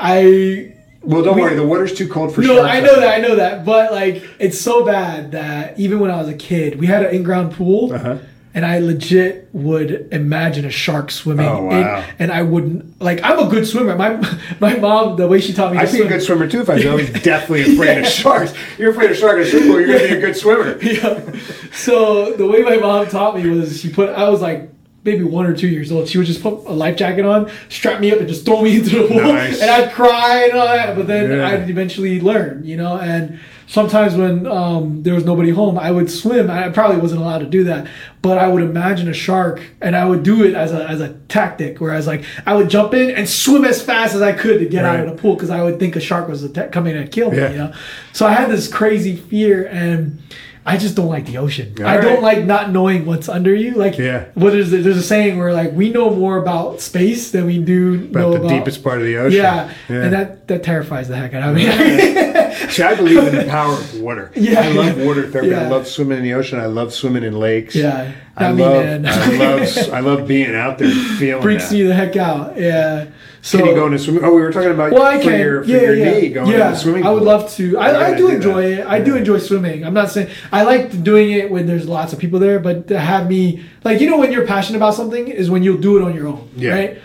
I 0.00 0.71
Well, 1.02 1.22
don't 1.22 1.36
We- 1.36 1.42
worry. 1.42 1.54
The 1.56 1.66
water's 1.66 1.92
too 1.94 2.08
cold 2.08 2.34
for 2.34 2.42
sure. 2.42 2.54
no, 2.56 2.62
sharks. 2.62 2.76
I 2.76 2.80
know 2.80 3.00
that, 3.00 3.14
I 3.14 3.20
know 3.20 3.36
that. 3.36 3.64
But 3.64 3.92
like 3.92 4.22
it's 4.38 4.60
so 4.60 4.84
bad 4.84 5.32
that 5.32 5.78
even 5.78 5.98
when 6.00 6.10
I 6.10 6.16
was 6.18 6.28
a 6.28 6.34
kid, 6.34 6.78
we 6.78 6.86
had 6.86 7.04
an 7.04 7.14
in-ground 7.14 7.52
pool. 7.52 7.92
Uh-huh. 7.92 8.18
And 8.54 8.66
I 8.66 8.80
legit 8.80 9.48
would 9.54 10.08
imagine 10.12 10.66
a 10.66 10.70
shark 10.70 11.10
swimming, 11.10 11.46
Oh, 11.48 11.62
wow. 11.64 12.00
in, 12.00 12.04
and 12.18 12.30
I 12.30 12.42
wouldn't 12.42 13.00
like. 13.00 13.18
I'm 13.24 13.38
a 13.38 13.48
good 13.48 13.66
swimmer. 13.66 13.96
My 13.96 14.10
my 14.60 14.76
mom, 14.76 15.16
the 15.16 15.26
way 15.26 15.40
she 15.40 15.54
taught 15.54 15.72
me 15.72 15.78
to 15.78 15.84
I'd 15.84 15.90
be 15.90 16.02
a 16.02 16.06
good 16.06 16.20
swimmer 16.22 16.46
too 16.46 16.60
if 16.60 16.68
I 16.68 16.74
was. 16.74 16.84
I 16.84 16.94
was 16.94 17.10
definitely 17.22 17.72
afraid 17.72 17.96
of 18.04 18.06
sharks. 18.08 18.52
You're 18.76 18.90
afraid 18.90 19.10
of 19.10 19.16
sharks. 19.16 19.54
Well, 19.54 19.64
you're 19.80 19.86
going 19.86 20.00
to 20.00 20.08
be 20.08 20.14
a 20.16 20.20
good 20.20 20.36
swimmer. 20.36 20.78
yeah. 20.82 21.34
So 21.72 22.34
the 22.34 22.46
way 22.46 22.60
my 22.62 22.76
mom 22.76 23.06
taught 23.06 23.36
me 23.38 23.48
was 23.48 23.80
she 23.80 23.88
put 23.90 24.10
I 24.10 24.28
was 24.28 24.42
like 24.42 24.68
maybe 25.04 25.24
one 25.24 25.46
or 25.46 25.54
two 25.56 25.68
years 25.68 25.90
old. 25.90 26.08
She 26.08 26.18
would 26.18 26.26
just 26.26 26.42
put 26.42 26.54
a 26.66 26.72
life 26.72 26.96
jacket 26.96 27.24
on, 27.24 27.50
strap 27.68 28.00
me 28.00 28.12
up, 28.12 28.18
and 28.20 28.28
just 28.28 28.44
throw 28.44 28.62
me 28.62 28.76
into 28.78 28.90
the 29.02 29.08
pool, 29.08 29.20
Nice. 29.20 29.60
and 29.60 29.70
I'd 29.70 29.92
cry 29.92 30.44
and 30.44 30.58
all 30.58 30.66
that. 30.66 30.96
But 30.96 31.06
then 31.06 31.30
Yeah. 31.30 31.48
I'd 31.48 31.68
eventually 31.68 32.20
learn, 32.20 32.64
you 32.64 32.76
know. 32.76 32.98
And 32.98 33.40
sometimes 33.66 34.14
when 34.14 34.46
um, 34.46 35.02
there 35.02 35.14
was 35.14 35.24
nobody 35.24 35.50
home, 35.50 35.76
I 35.78 35.90
would 35.90 36.10
swim. 36.10 36.50
I 36.50 36.68
probably 36.68 36.98
wasn't 36.98 37.20
allowed 37.20 37.38
to 37.40 37.46
do 37.46 37.64
that, 37.64 37.88
but 38.20 38.38
I 38.38 38.46
would 38.46 38.62
imagine 38.62 39.08
a 39.08 39.12
shark, 39.14 39.60
and 39.80 39.96
I 39.96 40.04
would 40.04 40.22
do 40.22 40.44
it 40.44 40.54
as 40.54 40.72
a 40.72 40.88
as 40.88 41.00
a 41.00 41.14
tactic. 41.28 41.80
Whereas 41.80 42.06
like 42.06 42.24
I 42.46 42.54
would 42.54 42.70
jump 42.70 42.94
in 42.94 43.10
and 43.10 43.28
swim 43.28 43.64
as 43.64 43.82
fast 43.82 44.14
as 44.14 44.22
I 44.22 44.32
could 44.32 44.60
to 44.60 44.66
get 44.66 44.84
out 44.84 45.00
of 45.00 45.06
the 45.10 45.20
pool 45.20 45.34
because 45.34 45.50
I 45.50 45.62
would 45.64 45.80
think 45.80 45.96
a 45.96 46.00
shark 46.00 46.28
was 46.28 46.44
atta- 46.44 46.68
coming 46.68 46.94
to 46.94 47.06
kill 47.08 47.30
me, 47.32 47.38
Yeah. 47.38 47.50
you 47.50 47.58
know. 47.58 47.72
So 48.12 48.24
I 48.26 48.32
had 48.34 48.50
this 48.50 48.68
crazy 48.72 49.16
fear 49.16 49.66
and. 49.66 50.20
I 50.64 50.76
just 50.76 50.94
don't 50.94 51.08
like 51.08 51.26
the 51.26 51.38
ocean. 51.38 51.74
I 51.84 51.96
All 51.96 52.02
don't 52.02 52.22
like 52.22 52.44
not 52.44 52.70
knowing 52.70 53.04
what's 53.04 53.28
under 53.28 53.52
you. 53.54 53.72
Like, 53.72 53.98
Yeah. 53.98 54.26
what 54.34 54.54
is 54.54 54.72
it? 54.72 54.84
There's 54.84 54.96
a 54.96 55.02
saying 55.02 55.38
where 55.38 55.52
like 55.52 55.72
we 55.72 55.90
know 55.90 56.10
more 56.14 56.36
about 56.38 56.80
space 56.80 57.32
than 57.32 57.46
we 57.46 57.58
do 57.58 57.96
know 57.96 58.28
About 58.28 58.30
the 58.30 58.36
about 58.46 58.48
deepest 58.50 58.84
part 58.84 58.98
of 58.98 59.04
the 59.04 59.16
ocean. 59.16 59.38
Yeah, 59.38 59.70
Yeah. 59.88 60.02
and 60.04 60.12
that 60.12 60.46
that 60.48 60.62
terrifies 60.62 61.08
the 61.08 61.16
heck 61.16 61.34
out 61.34 61.48
of 61.50 61.56
me. 61.56 61.64
See, 62.70 62.82
I 62.82 62.94
believe 62.94 63.18
in 63.26 63.34
the 63.34 63.44
power 63.48 63.72
of 63.74 64.00
water. 64.00 64.30
Yeah. 64.36 64.60
I 64.60 64.68
love 64.72 64.98
water 65.04 65.26
therapy. 65.28 65.54
I 65.54 65.68
love 65.68 65.86
swimming 65.88 66.18
in 66.18 66.24
the 66.24 66.34
ocean. 66.34 66.60
I 66.60 66.66
love 66.66 66.92
swimming 66.92 67.24
in 67.24 67.38
lakes. 67.38 67.74
yeah, 67.74 68.12
I 68.36 68.50
love. 68.50 68.84
I 69.04 69.36
love, 69.36 69.68
I 69.92 70.00
love 70.00 70.28
being 70.28 70.54
out 70.54 70.78
there, 70.78 70.90
feeling 71.18 71.42
Freaks 71.42 71.68
that. 71.70 71.74
me 71.74 71.82
the 71.84 71.94
heck 71.94 72.16
out. 72.16 72.56
Yeah. 72.58 73.06
So 73.44 73.58
Can 73.58 73.66
you 73.66 73.74
go 73.74 73.88
in 73.88 73.94
a 73.94 73.98
swimming? 73.98 74.22
Oh, 74.24 74.32
we 74.36 74.40
were 74.40 74.52
talking 74.52 74.70
about 74.70 74.92
Well, 74.92 75.02
I 75.02 75.18
for 75.18 75.24
can. 75.24 75.40
your, 75.40 75.64
yeah, 75.64 75.90
yeah, 75.90 76.10
knee 76.12 76.28
going 76.28 76.46
yeah. 76.48 76.66
in 76.66 76.72
the 76.74 76.78
swimming 76.78 77.04
I 77.04 77.10
would 77.10 77.24
love 77.24 77.50
to. 77.54 77.76
I, 77.76 78.12
I 78.12 78.16
do 78.16 78.28
do 78.28 78.34
enjoy 78.36 78.76
that. 78.76 78.80
it. 78.82 78.86
I 78.86 79.00
do 79.00 79.16
enjoy 79.16 79.38
swimming. 79.38 79.84
I'm 79.84 79.94
not 79.94 80.10
saying 80.12 80.30
I 80.52 80.62
like 80.62 81.02
doing 81.02 81.32
it 81.32 81.50
when 81.50 81.66
there's 81.66 81.88
lots 81.88 82.12
of 82.12 82.20
people 82.20 82.38
there, 82.38 82.60
but 82.60 82.86
to 82.86 83.00
have 83.00 83.28
me 83.28 83.64
like 83.82 84.00
you 84.00 84.08
know 84.08 84.16
when 84.16 84.30
you're 84.30 84.46
passionate 84.46 84.78
about 84.78 84.94
something 84.94 85.26
is 85.26 85.50
when 85.50 85.64
you'll 85.64 85.80
do 85.80 85.98
it 85.98 86.02
on 86.04 86.14
your 86.14 86.28
own. 86.28 86.48
Yeah. 86.54 86.72
Right. 86.72 86.98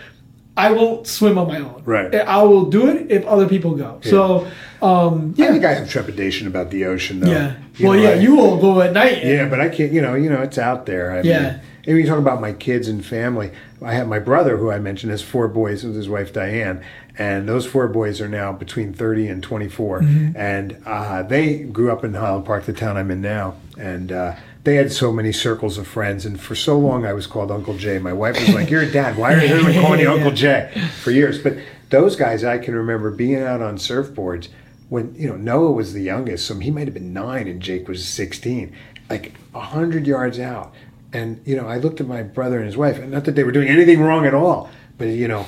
I 0.58 0.72
won't 0.72 1.06
swim 1.06 1.38
on 1.38 1.46
my 1.48 1.58
own. 1.58 1.82
Right. 1.84 2.14
I 2.14 2.42
will 2.42 2.66
do 2.66 2.88
it 2.88 3.10
if 3.10 3.24
other 3.26 3.48
people 3.48 3.74
go. 3.76 4.00
So, 4.02 4.46
um, 4.82 5.34
I 5.38 5.46
think 5.52 5.64
I 5.64 5.72
have 5.74 5.88
trepidation 5.88 6.46
about 6.46 6.70
the 6.70 6.84
ocean, 6.84 7.20
though. 7.20 7.30
yeah. 7.30 7.54
You 7.76 7.88
well, 7.88 7.96
know, 7.96 8.02
yeah, 8.02 8.10
I- 8.10 8.14
you 8.14 8.34
will 8.36 8.58
go 8.60 8.80
at 8.80 8.92
night. 8.92 9.24
Yeah, 9.24 9.48
but 9.48 9.60
I 9.60 9.68
can't. 9.68 9.92
You 9.92 10.02
know, 10.02 10.14
you 10.14 10.28
know, 10.28 10.42
it's 10.42 10.58
out 10.58 10.86
there. 10.86 11.12
I 11.12 11.22
Yeah. 11.22 11.38
Mean, 11.40 11.60
and 11.86 11.94
when 11.94 11.96
you 11.98 12.06
talk 12.06 12.18
about 12.18 12.40
my 12.40 12.52
kids 12.52 12.86
and 12.88 13.04
family, 13.04 13.50
I 13.82 13.94
have 13.94 14.08
my 14.08 14.18
brother, 14.18 14.56
who 14.58 14.70
I 14.70 14.78
mentioned, 14.78 15.10
has 15.12 15.22
four 15.22 15.48
boys 15.48 15.84
with 15.84 15.94
his 15.96 16.08
wife 16.08 16.32
Diane, 16.32 16.82
and 17.16 17.48
those 17.48 17.64
four 17.66 17.88
boys 17.88 18.20
are 18.20 18.28
now 18.28 18.52
between 18.52 18.92
thirty 18.92 19.26
and 19.28 19.42
24 19.42 20.00
Mm-hmm. 20.02 20.36
and 20.36 20.76
uh, 20.84 21.22
they 21.22 21.60
grew 21.60 21.90
up 21.90 22.04
in 22.04 22.12
Highland 22.14 22.44
Park, 22.44 22.64
the 22.66 22.72
town 22.72 22.96
I'm 22.96 23.10
in 23.10 23.20
now, 23.22 23.54
and. 23.78 24.10
Uh, 24.12 24.34
they 24.68 24.74
had 24.74 24.92
so 24.92 25.10
many 25.10 25.32
circles 25.32 25.78
of 25.78 25.86
friends, 25.86 26.26
and 26.26 26.38
for 26.38 26.54
so 26.54 26.78
long 26.78 27.06
I 27.06 27.14
was 27.14 27.26
called 27.26 27.50
Uncle 27.50 27.74
Jay. 27.78 27.98
My 27.98 28.12
wife 28.12 28.38
was 28.38 28.54
like, 28.54 28.68
"You're 28.68 28.82
a 28.82 28.92
dad. 28.92 29.16
Why 29.16 29.32
are 29.32 29.38
everyone 29.38 29.72
calling 29.72 30.00
you 30.04 30.10
Uncle 30.10 30.30
Jay?" 30.30 30.70
For 31.02 31.10
years, 31.10 31.38
but 31.38 31.56
those 31.88 32.16
guys, 32.16 32.44
I 32.44 32.58
can 32.58 32.74
remember 32.74 33.10
being 33.10 33.42
out 33.42 33.62
on 33.62 33.78
surfboards 33.78 34.48
when 34.90 35.14
you 35.14 35.26
know 35.26 35.36
Noah 35.36 35.72
was 35.72 35.94
the 35.94 36.02
youngest, 36.02 36.46
so 36.46 36.54
he 36.58 36.70
might 36.70 36.86
have 36.86 36.92
been 36.92 37.14
nine 37.14 37.48
and 37.48 37.62
Jake 37.62 37.88
was 37.88 38.06
sixteen, 38.06 38.74
like 39.08 39.32
a 39.54 39.60
hundred 39.60 40.06
yards 40.06 40.38
out. 40.38 40.74
And 41.14 41.40
you 41.46 41.56
know, 41.56 41.66
I 41.66 41.78
looked 41.78 42.02
at 42.02 42.06
my 42.06 42.22
brother 42.22 42.58
and 42.58 42.66
his 42.66 42.76
wife, 42.76 42.98
and 42.98 43.10
not 43.10 43.24
that 43.24 43.36
they 43.36 43.44
were 43.44 43.52
doing 43.52 43.68
anything 43.68 44.02
wrong 44.02 44.26
at 44.26 44.34
all, 44.34 44.68
but 44.98 45.06
you 45.06 45.28
know, 45.28 45.46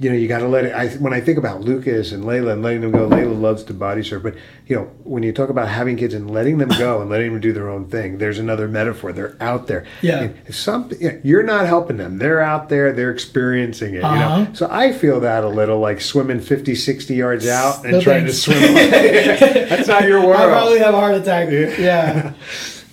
you 0.00 0.08
know, 0.10 0.16
you 0.16 0.28
got 0.28 0.38
to 0.38 0.48
let 0.48 0.64
it. 0.64 0.72
I 0.74 0.88
when 0.98 1.12
I 1.12 1.20
think 1.20 1.38
about 1.38 1.60
Lucas 1.62 2.12
and 2.12 2.24
Layla 2.24 2.52
and 2.52 2.62
letting 2.62 2.82
them 2.82 2.92
go, 2.92 3.08
Layla 3.08 3.38
loves 3.40 3.64
to 3.64 3.74
body 3.74 4.02
surf, 4.04 4.22
but 4.22 4.34
you 4.66 4.76
know, 4.76 4.84
when 5.04 5.22
you 5.22 5.32
talk 5.32 5.48
about 5.48 5.68
having 5.68 5.96
kids 5.96 6.14
and 6.14 6.30
letting 6.30 6.58
them 6.58 6.68
go 6.78 7.00
and 7.00 7.10
letting 7.10 7.32
them 7.32 7.40
do 7.40 7.52
their 7.52 7.68
own 7.68 7.86
thing, 7.86 8.18
there's 8.18 8.38
another 8.38 8.68
metaphor. 8.68 9.12
They're 9.12 9.36
out 9.40 9.66
there. 9.66 9.84
Yeah. 10.02 10.20
And 10.20 10.92
you 11.00 11.10
know, 11.12 11.20
you're 11.24 11.42
not 11.42 11.66
helping 11.66 11.96
them, 11.96 12.18
they're 12.18 12.40
out 12.40 12.68
there, 12.68 12.92
they're 12.92 13.10
experiencing 13.10 13.94
it. 13.94 13.98
You 13.98 14.02
Uh-huh. 14.04 14.44
know, 14.44 14.52
so 14.54 14.68
I 14.70 14.92
feel 14.92 15.20
that 15.20 15.42
a 15.44 15.48
little 15.48 15.80
like 15.80 16.00
swimming 16.00 16.40
50, 16.40 16.74
60 16.74 17.14
yards 17.14 17.46
out 17.48 17.82
and 17.84 17.92
No 17.94 18.00
trying 18.00 18.24
thanks. 18.26 18.44
to 18.44 18.52
swim. 18.52 18.62
away. 18.72 19.66
That's 19.68 19.88
not 19.88 20.04
your 20.04 20.20
world. 20.24 20.40
I 20.40 20.46
probably 20.46 20.78
have 20.78 20.94
a 20.94 21.00
heart 21.00 21.14
attack. 21.16 21.48
Yeah. 21.50 22.34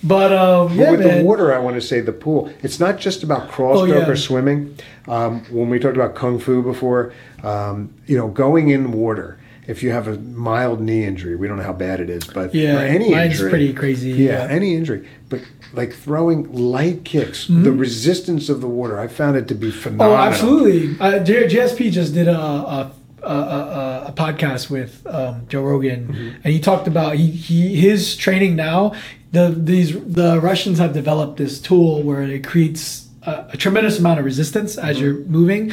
But 0.06 0.32
um, 0.32 0.68
But 0.68 0.76
yeah, 0.76 0.90
with 0.92 1.00
man. 1.00 1.18
the 1.18 1.24
water, 1.24 1.54
I 1.54 1.58
want 1.58 1.76
to 1.76 1.80
say 1.80 2.00
the 2.00 2.12
pool. 2.12 2.50
It's 2.62 2.78
not 2.78 2.98
just 2.98 3.22
about 3.22 3.48
cross 3.50 3.78
Oh, 3.80 3.84
yeah. 3.84 4.06
or 4.06 4.16
swimming. 4.16 4.76
Um, 5.08 5.40
when 5.50 5.68
we 5.70 5.78
talked 5.78 5.96
about 5.96 6.14
kung 6.14 6.38
fu 6.38 6.62
before, 6.62 7.12
um, 7.42 7.92
you 8.06 8.16
know, 8.16 8.28
going 8.28 8.68
in 8.70 8.92
water. 8.92 9.38
If 9.68 9.82
you 9.82 9.90
have 9.90 10.06
a 10.06 10.16
mild 10.16 10.80
knee 10.80 11.04
injury, 11.04 11.34
we 11.34 11.48
don't 11.48 11.56
know 11.56 11.64
how 11.64 11.72
bad 11.72 11.98
it 11.98 12.08
is, 12.08 12.22
but 12.22 12.54
Yeah, 12.54 12.78
any 12.82 13.10
mine's 13.10 13.32
injury, 13.32 13.50
pretty 13.50 13.72
crazy, 13.72 14.10
Yeah, 14.10 14.46
yeah. 14.46 14.48
any 14.48 14.76
injury, 14.76 15.08
but 15.28 15.40
like 15.74 15.92
throwing 15.92 16.52
light 16.52 17.02
kicks, 17.04 17.48
the 17.48 17.72
resistance 17.72 18.48
of 18.48 18.60
the 18.60 18.68
water, 18.68 18.96
I 19.00 19.08
found 19.08 19.36
it 19.36 19.48
to 19.48 19.56
be 19.56 19.72
phenomenal. 19.72 20.12
Oh, 20.28 20.30
phenomenal. 20.32 20.66
absolutely. 20.68 20.96
Uh, 21.00 21.18
J- 21.24 21.48
JSP 21.48 21.90
just 21.90 22.14
did 22.14 22.28
a 22.28 22.38
a, 22.38 22.92
a, 23.26 24.04
a, 24.04 24.04
a 24.08 24.12
podcast 24.12 24.70
with 24.70 25.06
um, 25.06 25.46
Joe 25.48 25.62
Rogan, 25.62 26.08
Mm-hmm. 26.08 26.28
and 26.44 26.52
he 26.52 26.60
talked 26.60 26.86
about 26.88 27.16
he, 27.16 27.30
he 27.30 27.76
his 27.76 28.16
training 28.16 28.56
now. 28.56 28.92
The 29.32 29.54
these 29.56 29.92
the 30.04 30.40
Russians 30.40 30.78
have 30.78 30.92
developed 30.92 31.36
this 31.36 31.60
tool 31.60 32.02
where 32.02 32.22
it 32.22 32.46
creates 32.46 33.08
a, 33.22 33.46
a 33.52 33.56
tremendous 33.56 33.98
amount 33.98 34.18
of 34.20 34.24
resistance 34.24 34.76
Mm-hmm. 34.76 34.88
as 34.88 35.00
you're 35.00 35.18
moving, 35.24 35.72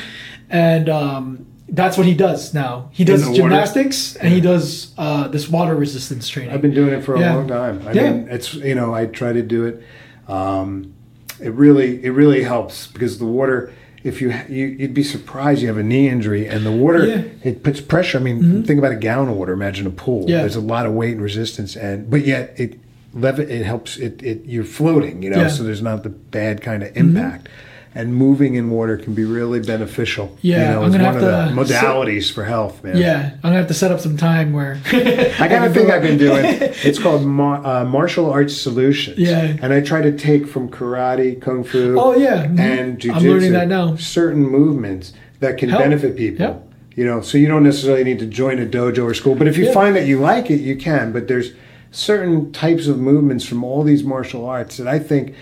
and 0.50 0.90
um, 0.90 1.46
that's 1.70 1.98
what 1.98 2.06
he 2.06 2.14
does 2.14 2.54
now. 2.54 2.90
He 2.92 3.04
does 3.04 3.22
the 3.24 3.30
water? 3.30 3.42
gymnastics 3.44 4.16
and 4.18 4.34
he 4.34 4.42
does 4.42 4.94
uh, 4.98 5.28
this 5.30 5.48
water 5.50 5.76
resistance 5.76 6.28
training. 6.28 6.54
I've 6.54 6.62
been 6.62 6.74
doing 6.74 6.94
it 6.94 7.04
for 7.04 7.16
a 7.16 7.20
Yeah. 7.20 7.36
long 7.36 7.48
time. 7.48 7.82
I 7.88 7.92
Yeah. 7.94 8.12
mean, 8.12 8.28
it's 8.30 8.54
you 8.54 8.76
know, 8.76 8.94
I 8.94 9.06
try 9.08 9.32
to 9.34 9.42
do 9.42 9.66
it. 9.66 9.82
Um, 10.28 10.94
it 11.40 11.52
really 11.54 12.04
it 12.04 12.12
really 12.12 12.44
helps 12.44 12.88
because 12.88 13.18
the 13.20 13.26
water. 13.26 13.72
If 14.04 14.22
you, 14.22 14.34
you 14.50 14.66
you'd 14.68 14.94
be 14.94 15.04
surprised 15.04 15.62
you 15.62 15.68
have 15.70 15.78
a 15.78 15.84
knee 15.84 16.10
injury 16.10 16.48
and 16.48 16.66
the 16.66 16.72
water 16.72 17.06
Yeah. 17.06 17.16
Mm-hmm. 17.18 17.48
it 17.48 17.64
puts 17.64 17.80
pressure. 17.82 18.18
I 18.18 18.22
mean, 18.22 18.64
think 18.64 18.78
about 18.78 18.92
a 18.92 18.98
gallon 18.98 19.30
of 19.30 19.38
water. 19.38 19.54
Imagine 19.54 19.88
a 19.88 19.92
pool. 19.92 20.30
Yeah. 20.30 20.40
There's 20.40 20.56
a 20.58 20.62
lot 20.62 20.86
of 20.86 20.92
weight 20.94 21.14
and 21.14 21.22
resistance, 21.22 21.76
and 21.78 22.10
but 22.10 22.26
yet 22.26 22.54
it 22.58 22.80
levi- 23.14 23.44
it 23.44 23.66
helps 23.66 23.98
it, 23.98 24.22
it 24.22 24.44
you're 24.46 24.66
floating. 24.66 25.24
You 25.24 25.30
know, 25.30 25.38
Yeah. 25.38 25.46
Mm-hmm. 25.48 25.56
so 25.58 25.64
there's 25.64 25.82
not 25.82 26.04
the 26.04 26.10
bad 26.10 26.62
kind 26.62 26.84
of 26.84 26.96
impact. 26.98 27.48
And 27.96 28.16
moving 28.16 28.56
in 28.56 28.72
water 28.72 28.98
can 28.98 29.14
be 29.14 29.24
really 29.24 29.60
beneficial. 29.60 30.36
Yeah, 30.42 30.58
you 30.58 30.74
know, 30.74 30.80
I'm 30.82 30.88
it's 30.88 30.96
gonna 30.98 31.08
one 31.10 31.16
of 31.16 31.22
the 31.22 31.38
have 31.46 31.68
to- 31.68 31.74
modalities 31.76 32.32
for 32.32 32.44
health, 32.44 32.84
man. 32.84 32.98
Yeah, 32.98 33.32
I'm 33.36 33.42
gonna 33.42 33.58
have 33.58 33.68
to 33.68 33.74
set 33.76 33.92
up 33.92 34.00
some 34.00 34.18
time 34.18 34.52
where 34.52 34.80
I 34.92 35.48
got 35.48 35.68
a 35.68 35.72
thing 35.72 35.92
I've 35.92 36.02
been 36.02 36.18
doing. 36.18 36.44
It's 36.84 36.98
called 36.98 37.24
mar- 37.26 37.64
uh, 37.66 37.86
martial 37.86 38.32
arts 38.32 38.56
solutions. 38.60 39.20
Yeah. 39.20 39.58
And 39.62 39.72
I 39.72 39.82
try 39.82 40.02
to 40.02 40.12
take 40.18 40.48
from 40.48 40.70
karate, 40.70 41.40
kung 41.40 41.64
fu, 41.64 41.98
Oh 42.00 42.16
yeah, 42.18 42.46
mhm. 42.48 42.60
and 42.60 43.00
jujitsu 43.00 43.16
I'm 43.16 43.24
learning 43.24 43.52
that 43.54 43.68
now. 43.68 43.96
certain 43.98 44.42
movements 44.42 45.14
that 45.40 45.58
can 45.60 45.70
Help. 45.70 45.84
benefit 45.84 46.18
people. 46.18 46.46
Yep. 46.46 46.70
You 46.96 47.06
know, 47.06 47.22
so 47.22 47.38
you 47.38 47.48
don't 47.48 47.64
necessarily 47.64 48.04
need 48.04 48.20
to 48.20 48.26
join 48.28 48.60
a 48.60 48.66
dojo 48.66 49.04
or 49.04 49.14
school, 49.14 49.36
but 49.36 49.48
if 49.48 49.58
you 49.58 49.66
Yeah. 49.66 49.74
find 49.74 49.96
that 49.96 50.08
you 50.08 50.20
like 50.20 50.50
it, 50.52 50.62
you 50.62 50.76
can. 50.76 51.12
But 51.12 51.28
there's 51.28 51.52
certain 51.94 52.52
types 52.52 52.88
of 52.88 52.98
movements 52.98 53.46
from 53.46 53.64
all 53.64 53.84
these 53.84 54.04
martial 54.04 54.48
arts 54.48 54.78
that 54.78 54.88
I 54.88 54.98
think, 54.98 55.36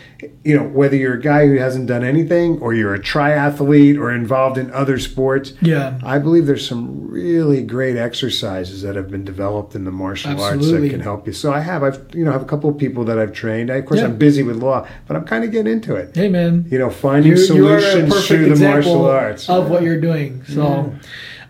you 0.43 0.57
know, 0.57 0.63
whether 0.67 0.97
you're 0.97 1.13
a 1.13 1.21
guy 1.21 1.47
who 1.47 1.55
hasn't 1.55 1.87
done 1.87 2.03
anything 2.03 2.59
or 2.59 2.73
you're 2.73 2.93
a 2.93 2.99
triathlete 2.99 3.97
or 3.97 4.11
involved 4.11 4.57
in 4.57 4.69
other 4.71 4.99
sports, 4.99 5.53
Yeah, 5.61 5.97
I 6.03 6.19
believe 6.19 6.45
there's 6.47 6.67
some 6.67 7.07
really 7.09 7.63
great 7.63 7.95
exercises 7.95 8.81
that 8.81 8.97
have 8.97 9.09
been 9.09 9.23
developed 9.23 9.75
in 9.75 9.85
the 9.85 9.91
martial 9.91 10.41
arts 10.41 10.69
that 10.69 10.89
can 10.89 10.99
help 10.99 11.25
you. 11.25 11.31
So 11.31 11.53
I 11.53 11.61
have, 11.61 11.83
I've, 11.83 12.05
you 12.13 12.25
know, 12.25 12.33
have 12.33 12.41
a 12.41 12.45
couple 12.45 12.69
of 12.69 12.77
people 12.77 13.05
that 13.05 13.17
I've 13.17 13.31
trained. 13.31 13.71
I, 13.71 13.75
of 13.75 13.85
course, 13.85 14.01
Yeah. 14.01 14.07
I'm 14.07 14.17
busy 14.17 14.43
with 14.43 14.57
law, 14.57 14.85
but 15.07 15.15
I'm 15.15 15.23
kind 15.23 15.45
of 15.45 15.51
getting 15.51 15.71
into 15.71 15.95
it. 15.95 16.13
hey 16.13 16.27
man, 16.27 16.65
You 16.69 16.79
know, 16.79 16.89
finding 16.89 17.31
you, 17.31 17.37
you 17.55 17.67
are 17.69 17.77
a 17.77 17.81
solutions 17.81 18.27
through 18.27 18.55
the 18.55 18.67
martial 18.67 19.05
arts 19.05 19.49
of 19.49 19.69
what 19.69 19.83
you're 19.83 20.01
doing. 20.01 20.43
So, 20.49 20.93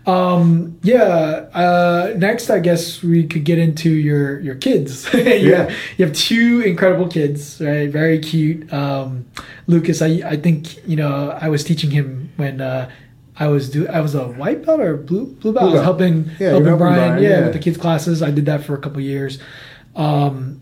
um, 0.06 0.78
yeah. 0.82 1.46
Uh, 1.54 2.14
next, 2.16 2.50
I 2.50 2.58
guess 2.58 3.02
we 3.02 3.26
could 3.26 3.44
get 3.44 3.58
into 3.58 3.90
your 3.90 4.40
your 4.40 4.54
kids. 4.56 5.12
you 5.14 5.20
Yeah. 5.20 5.56
have, 5.64 5.70
you 5.98 6.06
have 6.06 6.14
two 6.14 6.60
incredible 6.60 7.08
kids, 7.08 7.60
right? 7.60 7.88
Very 7.90 8.18
cute. 8.18 8.72
Um, 8.72 9.26
Lucas, 9.66 10.02
I 10.02 10.20
I 10.24 10.36
think 10.36 10.86
you 10.88 10.96
know 10.96 11.30
I 11.40 11.48
was 11.48 11.64
teaching 11.64 11.90
him 11.90 12.30
when. 12.36 12.60
Uh, 12.60 12.90
I 13.34 13.48
was 13.48 13.70
do 13.70 13.88
I 13.88 14.00
was 14.00 14.14
a 14.14 14.28
white 14.28 14.64
belt 14.64 14.80
or 14.80 14.94
blue 14.96 15.24
blue 15.26 15.54
belt. 15.54 15.70
I 15.70 15.72
was 15.72 15.82
helping 15.82 16.24
Yeah, 16.38 16.50
helping 16.50 16.66
helping 16.66 16.78
Brian, 16.78 16.78
Brian, 17.08 17.22
yeah, 17.22 17.28
yeah. 17.30 17.40
with 17.44 17.54
the 17.54 17.58
kids 17.60 17.78
classes. 17.78 18.22
I 18.22 18.30
did 18.30 18.44
that 18.46 18.62
for 18.62 18.74
a 18.74 18.78
couple 18.78 19.00
years. 19.00 19.38
Um, 19.96 20.60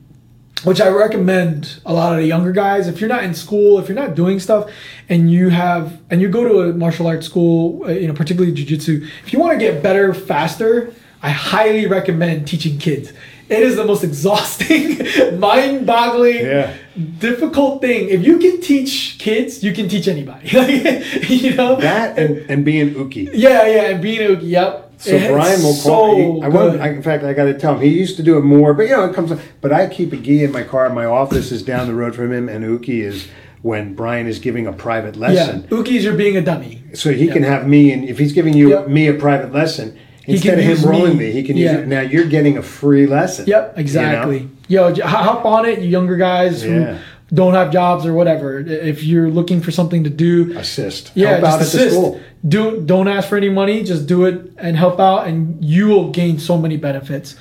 which 0.64 0.80
I 0.80 0.88
recommend 0.88 1.80
a 1.86 1.92
lot 1.94 2.12
of 2.12 2.18
the 2.18 2.26
younger 2.26 2.52
guys. 2.52 2.86
If 2.88 3.00
you're 3.00 3.08
not 3.08 3.24
in 3.24 3.34
school, 3.34 3.78
if 3.78 3.88
you're 3.88 3.96
not 3.96 4.14
doing 4.14 4.38
stuff, 4.40 4.70
and 5.08 5.30
you 5.30 5.48
have 5.50 5.98
and 6.10 6.20
you 6.20 6.28
go 6.28 6.46
to 6.46 6.60
a 6.70 6.72
martial 6.72 7.06
arts 7.06 7.26
school, 7.26 7.84
uh, 7.84 7.88
you 7.88 8.06
know, 8.08 8.14
particularly 8.14 8.54
jujitsu, 8.54 9.08
if 9.24 9.32
you 9.32 9.38
want 9.38 9.52
to 9.58 9.58
get 9.58 9.82
better 9.82 10.12
faster, 10.14 10.92
I 11.22 11.30
highly 11.30 11.86
recommend 11.86 12.46
teaching 12.46 12.78
kids. 12.78 13.12
It 13.48 13.60
is 13.64 13.74
the 13.76 13.84
most 13.84 14.04
exhausting, 14.10 14.98
mind-boggling, 15.40 16.36
Yeah. 16.46 16.72
difficult 17.18 17.80
thing. 17.82 18.08
If 18.08 18.24
you 18.24 18.38
can 18.38 18.60
teach 18.60 19.16
kids, 19.18 19.62
you 19.64 19.72
can 19.72 19.88
teach 19.88 20.06
anybody. 20.08 20.48
you 21.28 21.54
know 21.56 21.76
That 21.80 22.18
and, 22.18 22.48
and 22.50 22.64
being 22.64 22.94
uki. 22.94 23.28
Yeah, 23.32 23.66
yeah, 23.66 23.82
and 23.90 24.00
being 24.02 24.20
a 24.36 24.40
yep. 24.40 24.89
So 25.00 25.12
It's 25.16 25.28
Brian 25.28 25.62
will 25.62 25.72
so 25.72 25.88
call 25.88 26.16
me. 26.40 26.42
I 26.44 26.48
won't. 26.48 26.78
I, 26.78 26.88
in 26.90 27.02
fact, 27.02 27.24
I 27.24 27.32
got 27.32 27.44
to 27.44 27.58
tell 27.58 27.74
him. 27.74 27.80
He 27.80 27.88
used 27.88 28.16
to 28.18 28.22
do 28.22 28.36
it 28.36 28.42
more, 28.42 28.74
but 28.74 28.82
you 28.82 28.90
know, 28.90 29.04
it 29.06 29.14
comes. 29.14 29.32
But 29.62 29.72
I 29.72 29.86
keep 29.88 30.12
a 30.12 30.16
gi 30.18 30.44
in 30.44 30.52
my 30.52 30.62
car. 30.62 30.90
My 30.90 31.06
office 31.06 31.50
is 31.52 31.62
down 31.62 31.86
the 31.86 31.94
road 31.94 32.14
from 32.14 32.30
him, 32.30 32.50
and 32.50 32.62
uki 32.64 33.00
is 33.02 33.26
when 33.62 33.94
Brian 33.94 34.26
is 34.26 34.38
giving 34.38 34.66
a 34.66 34.72
private 34.74 35.16
lesson. 35.16 35.62
yeah. 35.62 35.68
Uki's 35.78 36.04
you're 36.04 36.16
being 36.16 36.36
a 36.36 36.42
dummy. 36.42 36.82
So 36.92 37.12
he 37.12 37.28
can 37.28 37.42
have 37.44 37.66
me, 37.66 37.92
and 37.92 38.04
if 38.06 38.18
he's 38.18 38.32
giving 38.34 38.52
you 38.54 38.70
Yep. 38.70 38.88
me 38.88 39.06
a 39.08 39.14
private 39.14 39.52
lesson, 39.54 39.96
instead 40.26 40.58
of 40.58 40.64
him 40.66 40.82
rolling 40.88 41.16
me. 41.16 41.26
me, 41.26 41.32
he 41.32 41.42
can 41.44 41.56
Yeah. 41.56 41.72
use 41.72 41.80
it. 41.82 41.88
Now 41.88 42.00
you're 42.02 42.26
getting 42.26 42.58
a 42.58 42.62
free 42.62 43.06
lesson. 43.06 43.46
Yep, 43.46 43.74
you 43.76 43.80
exactly. 43.80 44.40
know? 44.40 44.92
Yo, 44.94 44.94
hop 45.06 45.24
hop 45.24 45.44
on 45.46 45.64
it, 45.66 45.80
you 45.80 45.88
younger 45.88 46.16
guys 46.16 46.62
who 46.62 46.74
Yeah. 46.80 46.98
Don't 47.32 47.54
have 47.54 47.70
jobs 47.72 48.04
or 48.06 48.12
whatever. 48.14 48.58
If 48.58 49.04
you're 49.04 49.30
looking 49.30 49.60
for 49.60 49.70
something 49.70 50.04
to 50.04 50.10
do, 50.10 50.56
Assist. 50.58 51.12
yeah, 51.14 51.38
Help 51.38 51.40
just 51.40 51.52
out 51.52 51.54
at 51.54 51.72
the 51.72 51.86
assist. 51.86 52.24
Do 52.48 52.80
don't 52.82 53.08
ask 53.08 53.28
for 53.28 53.36
any 53.36 53.50
money, 53.50 53.82
just 53.84 54.06
do 54.06 54.24
it 54.24 54.52
and 54.58 54.76
help 54.76 54.98
out, 54.98 55.26
and 55.28 55.62
you 55.64 55.88
will 55.88 56.10
gain 56.10 56.38
so 56.38 56.56
many 56.58 56.76
benefits. 56.76 57.36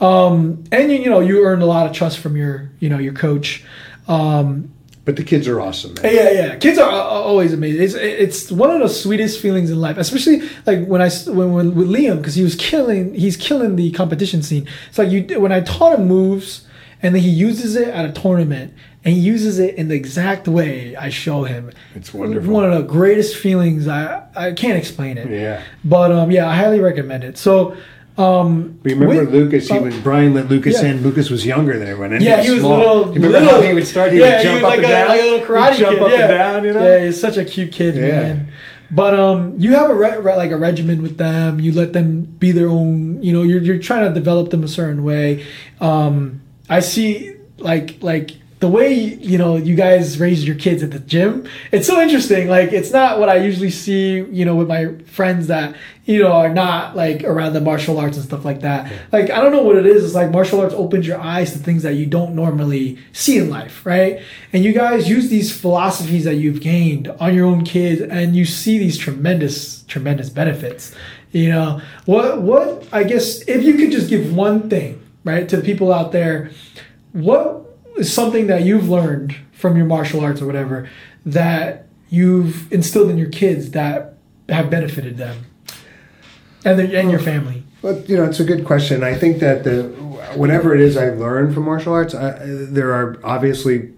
Um, 0.00 0.64
and 0.72 0.90
you, 0.90 0.98
you 0.98 1.10
know 1.10 1.20
you 1.20 1.44
earn 1.44 1.62
a 1.62 1.66
lot 1.66 1.86
of 1.86 1.92
trust 1.92 2.18
from 2.18 2.36
your 2.36 2.70
you 2.80 2.88
know 2.88 2.98
your 2.98 3.12
coach. 3.14 3.64
Um, 4.08 4.72
But 5.04 5.16
the 5.16 5.24
kids 5.24 5.48
are 5.48 5.60
awesome, 5.60 5.94
man. 5.94 6.14
yeah, 6.14 6.30
yeah. 6.30 6.56
Kids 6.56 6.78
are 6.78 6.88
always 6.90 7.52
amazing. 7.52 7.82
It's 7.82 7.94
it's 7.94 8.52
one 8.52 8.70
of 8.70 8.80
the 8.80 8.88
sweetest 8.88 9.40
feelings 9.40 9.70
in 9.70 9.80
life, 9.80 9.96
especially 9.98 10.42
like 10.66 10.86
when 10.86 11.00
I 11.02 11.10
when, 11.26 11.52
when 11.52 11.74
with 11.74 11.88
Liam 11.88 12.18
because 12.18 12.34
he 12.36 12.44
was 12.44 12.54
killing 12.54 13.12
he's 13.14 13.36
killing 13.36 13.74
the 13.76 13.90
competition 13.92 14.42
scene. 14.42 14.66
It's 14.88 14.98
like 14.98 15.10
you 15.10 15.40
when 15.40 15.50
I 15.52 15.60
taught 15.60 15.98
him 15.98 16.06
moves 16.06 16.66
and 17.02 17.14
then 17.14 17.22
he 17.22 17.30
uses 17.30 17.74
it 17.74 17.88
at 17.88 18.04
a 18.04 18.12
tournament 18.12 18.74
and 19.04 19.14
he 19.14 19.20
uses 19.20 19.58
it 19.58 19.74
in 19.76 19.88
the 19.88 19.94
exact 19.94 20.46
way 20.48 20.94
I 20.96 21.08
show 21.08 21.44
him. 21.44 21.70
It's 21.94 22.14
wonderful. 22.14 22.52
One 22.52 22.64
of 22.64 22.72
the 22.72 22.82
greatest 22.82 23.36
feelings. 23.36 23.88
I 23.88 24.24
I 24.36 24.52
can't 24.52 24.78
explain 24.78 25.18
it. 25.18 25.28
Yeah. 25.30 25.62
But 25.84 26.12
um 26.12 26.30
yeah, 26.30 26.48
I 26.48 26.54
highly 26.56 26.80
recommend 26.80 27.24
it. 27.24 27.36
So 27.38 27.76
um 28.18 28.78
Remember 28.82 29.24
with- 29.24 29.32
Lucas? 29.32 29.68
He 29.68 29.76
uh, 29.78 29.82
was 29.82 29.96
Brian 30.00 30.34
let 30.34 30.48
Lucas 30.48 30.82
yeah. 30.82 30.90
in. 30.90 31.02
Lucas 31.02 31.30
was 31.30 31.44
younger 31.46 31.78
than 31.78 31.88
everyone. 31.88 32.12
And 32.12 32.22
Yeah, 32.22 32.42
he 32.42 32.50
was 32.50 32.60
small. 32.60 32.78
little. 32.78 33.06
You 33.08 33.12
remember 33.14 33.40
little. 33.40 33.54
how 33.60 33.62
he 33.62 33.74
would 33.74 33.86
start? 33.86 34.12
He 34.12 34.18
yeah, 34.20 34.36
would 34.36 34.42
jump 34.42 34.58
he 34.58 34.62
was 34.62 34.62
up 34.64 34.68
like 34.70 34.76
and 34.78 34.86
a, 34.86 34.88
down. 34.88 35.08
like 35.08 35.20
a 35.20 35.24
little 35.24 35.46
karate 35.46 35.76
jump 35.78 35.98
kid. 35.98 36.02
up 36.02 36.10
yeah. 36.10 36.18
and 36.20 36.28
down. 36.28 36.64
You 36.64 36.72
know. 36.74 36.84
Yeah, 36.86 37.04
he's 37.06 37.20
such 37.20 37.36
a 37.38 37.44
cute 37.44 37.72
kid, 37.72 37.94
Yeah. 37.96 38.02
man. 38.02 38.52
But 38.94 39.18
um, 39.18 39.54
you 39.58 39.72
have 39.74 39.88
a 39.88 39.94
re- 39.94 40.18
re- 40.18 40.36
like 40.36 40.50
a 40.50 40.56
regimen 40.58 41.00
with 41.00 41.16
them. 41.16 41.58
You 41.58 41.72
let 41.72 41.94
them 41.94 42.24
be 42.24 42.52
their 42.52 42.68
own. 42.68 43.22
You 43.22 43.32
know, 43.32 43.42
you're 43.42 43.62
you're 43.62 43.78
trying 43.78 44.06
to 44.06 44.12
develop 44.12 44.50
them 44.50 44.62
a 44.62 44.68
certain 44.68 45.02
way. 45.02 45.46
Um, 45.80 46.42
I 46.68 46.80
see 46.80 47.34
like 47.56 48.02
like 48.02 48.32
the 48.62 48.68
way 48.68 48.94
you 48.94 49.36
know 49.38 49.56
you 49.56 49.74
guys 49.74 50.20
raise 50.20 50.46
your 50.46 50.54
kids 50.54 50.84
at 50.84 50.92
the 50.92 51.00
gym. 51.00 51.48
It's 51.72 51.84
so 51.84 52.00
interesting. 52.00 52.46
Like 52.46 52.72
it's 52.72 52.92
not 52.92 53.18
what 53.18 53.28
I 53.28 53.38
usually 53.38 53.70
see. 53.70 54.20
You 54.20 54.44
know, 54.44 54.54
with 54.54 54.68
my 54.68 54.94
friends 55.04 55.48
that 55.48 55.74
you 56.04 56.22
know 56.22 56.30
are 56.30 56.48
not 56.48 56.94
like 56.94 57.24
around 57.24 57.54
the 57.54 57.60
martial 57.60 57.98
arts 57.98 58.16
and 58.16 58.24
stuff 58.24 58.44
like 58.44 58.60
that. 58.60 58.90
Like 59.10 59.30
I 59.30 59.40
don't 59.40 59.50
know 59.50 59.64
what 59.64 59.74
it 59.74 59.84
is. 59.84 60.04
It's 60.04 60.14
like 60.14 60.30
martial 60.30 60.60
arts 60.60 60.74
opens 60.74 61.08
your 61.08 61.20
eyes 61.20 61.52
to 61.54 61.58
things 61.58 61.82
that 61.82 61.94
you 61.94 62.06
don't 62.06 62.36
normally 62.36 62.98
see 63.12 63.36
in 63.36 63.50
life, 63.50 63.84
right? 63.84 64.22
And 64.52 64.62
you 64.62 64.72
guys 64.72 65.08
use 65.08 65.28
these 65.28 65.50
philosophies 65.50 66.22
that 66.22 66.36
you've 66.36 66.60
gained 66.60 67.08
on 67.08 67.34
your 67.34 67.46
own 67.46 67.64
kids, 67.64 68.00
and 68.00 68.36
you 68.36 68.44
see 68.44 68.78
these 68.78 68.96
tremendous, 68.96 69.82
tremendous 69.84 70.30
benefits. 70.30 70.94
You 71.32 71.50
know 71.50 71.80
what? 72.04 72.42
What 72.42 72.86
I 72.92 73.02
guess 73.02 73.40
if 73.48 73.64
you 73.64 73.74
could 73.74 73.90
just 73.90 74.08
give 74.08 74.32
one 74.32 74.70
thing, 74.70 75.02
right, 75.24 75.48
to 75.48 75.56
the 75.56 75.64
people 75.64 75.92
out 75.92 76.12
there, 76.12 76.52
what 77.10 77.62
something 78.02 78.46
that 78.46 78.62
you've 78.62 78.88
learned 78.88 79.36
from 79.52 79.76
your 79.76 79.86
martial 79.86 80.20
arts 80.20 80.40
or 80.40 80.46
whatever 80.46 80.88
that 81.24 81.86
you've 82.08 82.70
instilled 82.72 83.10
in 83.10 83.18
your 83.18 83.28
kids 83.28 83.70
that 83.72 84.14
have 84.48 84.70
benefited 84.70 85.16
them 85.16 85.46
and 86.64 86.78
their, 86.78 87.00
and 87.00 87.10
your 87.10 87.20
family? 87.20 87.62
But 87.80 88.08
you 88.08 88.16
know, 88.16 88.24
it's 88.24 88.40
a 88.40 88.44
good 88.44 88.64
question. 88.64 89.02
I 89.02 89.14
think 89.14 89.38
that 89.40 89.64
the 89.64 89.84
whatever 90.34 90.74
it 90.74 90.80
is 90.80 90.96
I've 90.96 91.18
learned 91.18 91.54
from 91.54 91.64
martial 91.64 91.92
arts, 91.92 92.14
I, 92.14 92.38
there 92.44 92.92
are 92.92 93.18
obviously 93.24 93.92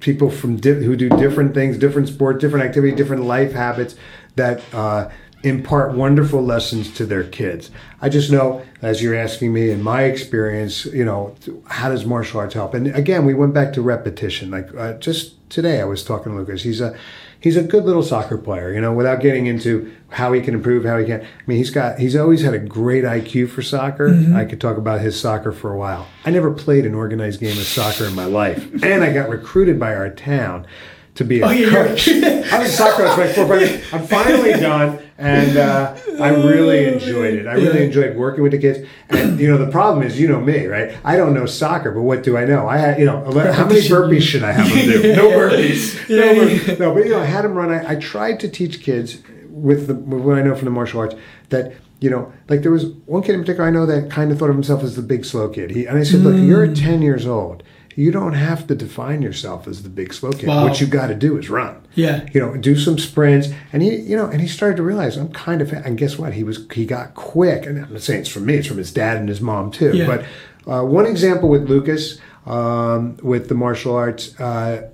people 0.00 0.30
from 0.30 0.56
di- 0.56 0.82
who 0.82 0.96
do 0.96 1.08
different 1.10 1.54
things, 1.54 1.78
different 1.78 2.08
sport, 2.08 2.40
different 2.40 2.64
activity, 2.64 2.94
different 2.94 3.24
life 3.24 3.52
habits 3.52 3.94
that 4.36 4.62
uh, 4.74 5.10
impart 5.42 5.94
wonderful 5.94 6.42
lessons 6.42 6.92
to 6.94 7.06
their 7.06 7.24
kids. 7.24 7.70
I 8.00 8.08
just 8.08 8.30
know, 8.30 8.62
as 8.82 9.02
you're 9.02 9.14
asking 9.14 9.52
me, 9.52 9.70
in 9.70 9.82
my 9.82 10.02
experience, 10.02 10.84
you 10.86 11.04
know, 11.04 11.34
how 11.66 11.88
does 11.88 12.04
martial 12.04 12.40
arts 12.40 12.54
help? 12.54 12.74
And 12.74 12.88
again, 12.88 13.24
we 13.24 13.34
went 13.34 13.54
back 13.54 13.72
to 13.74 13.82
repetition. 13.82 14.50
Like 14.50 14.74
uh, 14.74 14.94
just 14.94 15.50
today, 15.50 15.80
I 15.80 15.84
was 15.84 16.04
talking 16.04 16.32
to 16.32 16.38
Lucas. 16.38 16.62
He's 16.62 16.80
a 16.80 16.96
he's 17.40 17.56
a 17.56 17.62
good 17.62 17.84
little 17.84 18.02
soccer 18.02 18.38
player, 18.38 18.72
you 18.72 18.80
know, 18.80 18.92
without 18.92 19.20
getting 19.20 19.46
into 19.46 19.94
how 20.10 20.32
he 20.32 20.40
can 20.40 20.54
improve, 20.54 20.84
how 20.84 20.98
he 20.98 21.06
can. 21.06 21.22
I 21.22 21.26
mean, 21.46 21.58
he's 21.58 21.70
got, 21.70 21.98
he's 21.98 22.14
always 22.14 22.42
had 22.42 22.54
a 22.54 22.58
great 22.58 23.04
IQ 23.04 23.50
for 23.50 23.62
soccer. 23.62 24.10
Mm-hmm. 24.10 24.36
I 24.36 24.44
could 24.44 24.60
talk 24.60 24.76
about 24.76 25.00
his 25.00 25.18
soccer 25.18 25.52
for 25.52 25.72
a 25.72 25.78
while. 25.78 26.06
I 26.24 26.30
never 26.30 26.52
played 26.52 26.86
an 26.86 26.94
organized 26.94 27.40
game 27.40 27.58
of 27.58 27.64
soccer 27.64 28.04
in 28.04 28.14
my 28.14 28.26
life. 28.26 28.70
And 28.82 29.02
I 29.02 29.12
got 29.12 29.28
recruited 29.28 29.80
by 29.80 29.94
our 29.94 30.10
town 30.10 30.66
to 31.16 31.24
be 31.24 31.40
a 31.40 31.46
Oh, 31.46 31.50
yeah, 31.50 31.70
coach. 31.70 32.08
I 32.08 32.58
was 32.60 32.68
a 32.72 32.72
soccer 32.72 33.06
coach 33.08 33.34
four, 33.34 33.46
five 33.48 33.60
years. 33.60 33.92
I'm 33.92 34.06
finally 34.06 34.52
done. 34.52 34.98
And 35.18 35.58
uh, 35.58 35.94
I 36.18 36.30
really 36.30 36.86
enjoyed 36.86 37.34
it. 37.34 37.46
I 37.46 37.52
really 37.54 37.80
Yeah. 37.80 37.84
enjoyed 37.86 38.16
working 38.16 38.42
with 38.42 38.52
the 38.52 38.58
kids. 38.58 38.88
And, 39.10 39.38
you 39.38 39.48
know, 39.50 39.58
the 39.58 39.70
problem 39.70 40.02
is, 40.06 40.18
you 40.18 40.26
know 40.28 40.40
me, 40.40 40.64
right? 40.66 40.96
I 41.04 41.16
don't 41.18 41.34
know 41.34 41.44
soccer, 41.44 41.90
but 41.92 42.00
what 42.02 42.22
do 42.22 42.38
I 42.38 42.46
know? 42.46 42.66
I 42.66 42.78
had, 42.78 42.98
you 42.98 43.04
know, 43.04 43.22
how 43.52 43.66
many 43.66 43.80
burpees 43.82 44.22
should 44.22 44.42
I 44.42 44.52
have 44.52 44.66
them 44.68 44.78
do? 45.02 45.14
No 45.16 45.28
burpees. 45.30 46.08
No, 46.08 46.34
burpees. 46.34 46.78
no, 46.78 46.94
but 46.94 47.04
you 47.04 47.10
know, 47.10 47.20
I 47.20 47.26
had 47.26 47.44
them 47.44 47.52
run. 47.52 47.70
I, 47.70 47.92
I 47.92 47.94
tried 47.96 48.40
to 48.40 48.48
teach 48.48 48.80
kids 48.82 49.18
with 49.50 49.88
the 49.88 49.94
with 49.94 50.22
what 50.22 50.38
I 50.38 50.42
know 50.42 50.54
from 50.54 50.64
the 50.64 50.70
martial 50.70 51.00
arts 51.00 51.14
that 51.50 51.74
you 52.00 52.08
know, 52.08 52.32
like 52.48 52.62
there 52.62 52.72
was 52.72 52.86
one 53.04 53.22
kid 53.22 53.34
in 53.34 53.42
particular 53.42 53.68
I 53.68 53.70
know 53.70 53.84
that 53.84 54.10
kind 54.10 54.32
of 54.32 54.38
thought 54.38 54.48
of 54.48 54.54
himself 54.56 54.82
as 54.82 54.96
the 54.96 55.02
big 55.02 55.26
slow 55.26 55.50
kid. 55.50 55.70
He 55.70 55.84
and 55.84 55.98
I 55.98 56.02
said, 56.02 56.20
look, 56.20 56.34
you're 56.34 56.66
10 56.74 57.02
years 57.02 57.26
old. 57.26 57.62
You 58.00 58.10
don't 58.10 58.32
have 58.32 58.66
to 58.66 58.74
define 58.74 59.20
yourself 59.20 59.68
as 59.68 59.82
the 59.82 59.90
big 59.90 60.14
slow 60.14 60.32
kid. 60.32 60.48
Wow. 60.48 60.64
What 60.66 60.80
you 60.80 60.86
got 60.86 61.08
to 61.08 61.14
do 61.14 61.36
is 61.36 61.50
run. 61.50 61.86
Yeah. 61.94 62.26
You 62.32 62.40
know, 62.40 62.56
do 62.56 62.74
some 62.74 62.98
sprints, 62.98 63.48
and 63.74 63.82
he, 63.82 63.94
you 63.94 64.16
know, 64.16 64.24
and 64.24 64.40
he 64.40 64.48
started 64.48 64.76
to 64.78 64.82
realize 64.82 65.18
I'm 65.18 65.30
kind 65.32 65.60
of. 65.60 65.70
And 65.70 65.98
guess 65.98 66.18
what? 66.18 66.32
He 66.32 66.42
was 66.42 66.66
he 66.72 66.86
got 66.86 67.14
quick, 67.14 67.66
and 67.66 67.84
I'm 67.84 67.92
not 67.92 68.00
saying 68.00 68.20
it's 68.20 68.30
from 68.30 68.46
me; 68.46 68.54
it's 68.54 68.66
from 68.66 68.78
his 68.78 68.90
dad 68.90 69.18
and 69.18 69.28
his 69.28 69.42
mom 69.42 69.70
too. 69.70 69.94
Yeah. 69.94 70.06
But 70.06 70.24
uh, 70.66 70.84
one 70.86 71.04
example 71.04 71.50
with 71.50 71.68
Lucas 71.68 72.18
um, 72.46 73.18
with 73.22 73.48
the 73.48 73.54
martial 73.54 73.94
arts, 73.94 74.38
uh, 74.40 74.88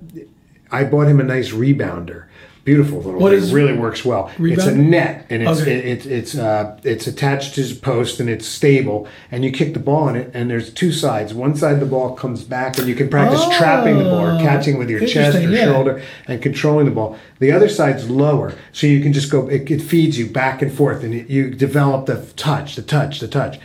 I 0.69 0.83
bought 0.83 1.07
him 1.07 1.21
a 1.21 1.23
nice 1.23 1.51
rebounder. 1.51 2.26
Beautiful 2.67 2.97
little 2.97 3.21
What 3.21 3.31
thing. 3.39 3.53
really 3.53 3.77
works 3.77 4.03
well. 4.03 4.29
It's 4.37 4.65
a 4.65 4.75
net, 4.75 5.25
and 5.29 5.41
it's 5.41 5.61
Okay. 5.61 5.77
it, 5.77 5.85
it's 5.85 6.05
it's 6.05 6.35
uh, 6.37 6.77
it's 6.83 7.07
attached 7.07 7.55
to 7.55 7.61
his 7.61 7.71
post, 7.71 8.19
and 8.19 8.29
it's 8.29 8.45
stable. 8.45 9.07
And 9.31 9.45
you 9.45 9.51
kick 9.53 9.73
the 9.73 9.79
ball 9.79 10.09
in 10.09 10.17
it, 10.17 10.31
and 10.33 10.49
there's 10.49 10.69
two 10.73 10.91
sides. 10.91 11.33
One 11.33 11.55
side 11.55 11.79
the 11.79 11.85
ball 11.85 12.13
comes 12.13 12.43
back, 12.43 12.77
and 12.77 12.85
you 12.85 12.93
can 12.93 13.07
practice 13.07 13.39
Oh, 13.41 13.57
trapping 13.57 13.97
the 13.97 14.03
ball 14.03 14.27
or 14.27 14.37
catching 14.41 14.77
with 14.77 14.89
your 14.89 14.99
chest 15.07 15.37
or 15.37 15.49
yeah. 15.49 15.63
shoulder 15.63 16.01
and 16.27 16.41
controlling 16.41 16.87
the 16.87 16.91
ball. 16.91 17.17
The 17.39 17.53
other 17.53 17.69
side's 17.69 18.09
lower, 18.09 18.53
so 18.73 18.85
you 18.85 19.01
can 19.01 19.13
just 19.13 19.31
go. 19.31 19.47
It, 19.47 19.71
it 19.71 19.81
feeds 19.81 20.19
you 20.19 20.27
back 20.27 20.61
and 20.61 20.69
forth, 20.69 21.05
and 21.05 21.13
you, 21.13 21.25
you 21.29 21.49
develop 21.51 22.05
the 22.05 22.17
touch, 22.35 22.75
the 22.75 22.81
touch, 22.81 23.21
the 23.21 23.29
touch. 23.29 23.61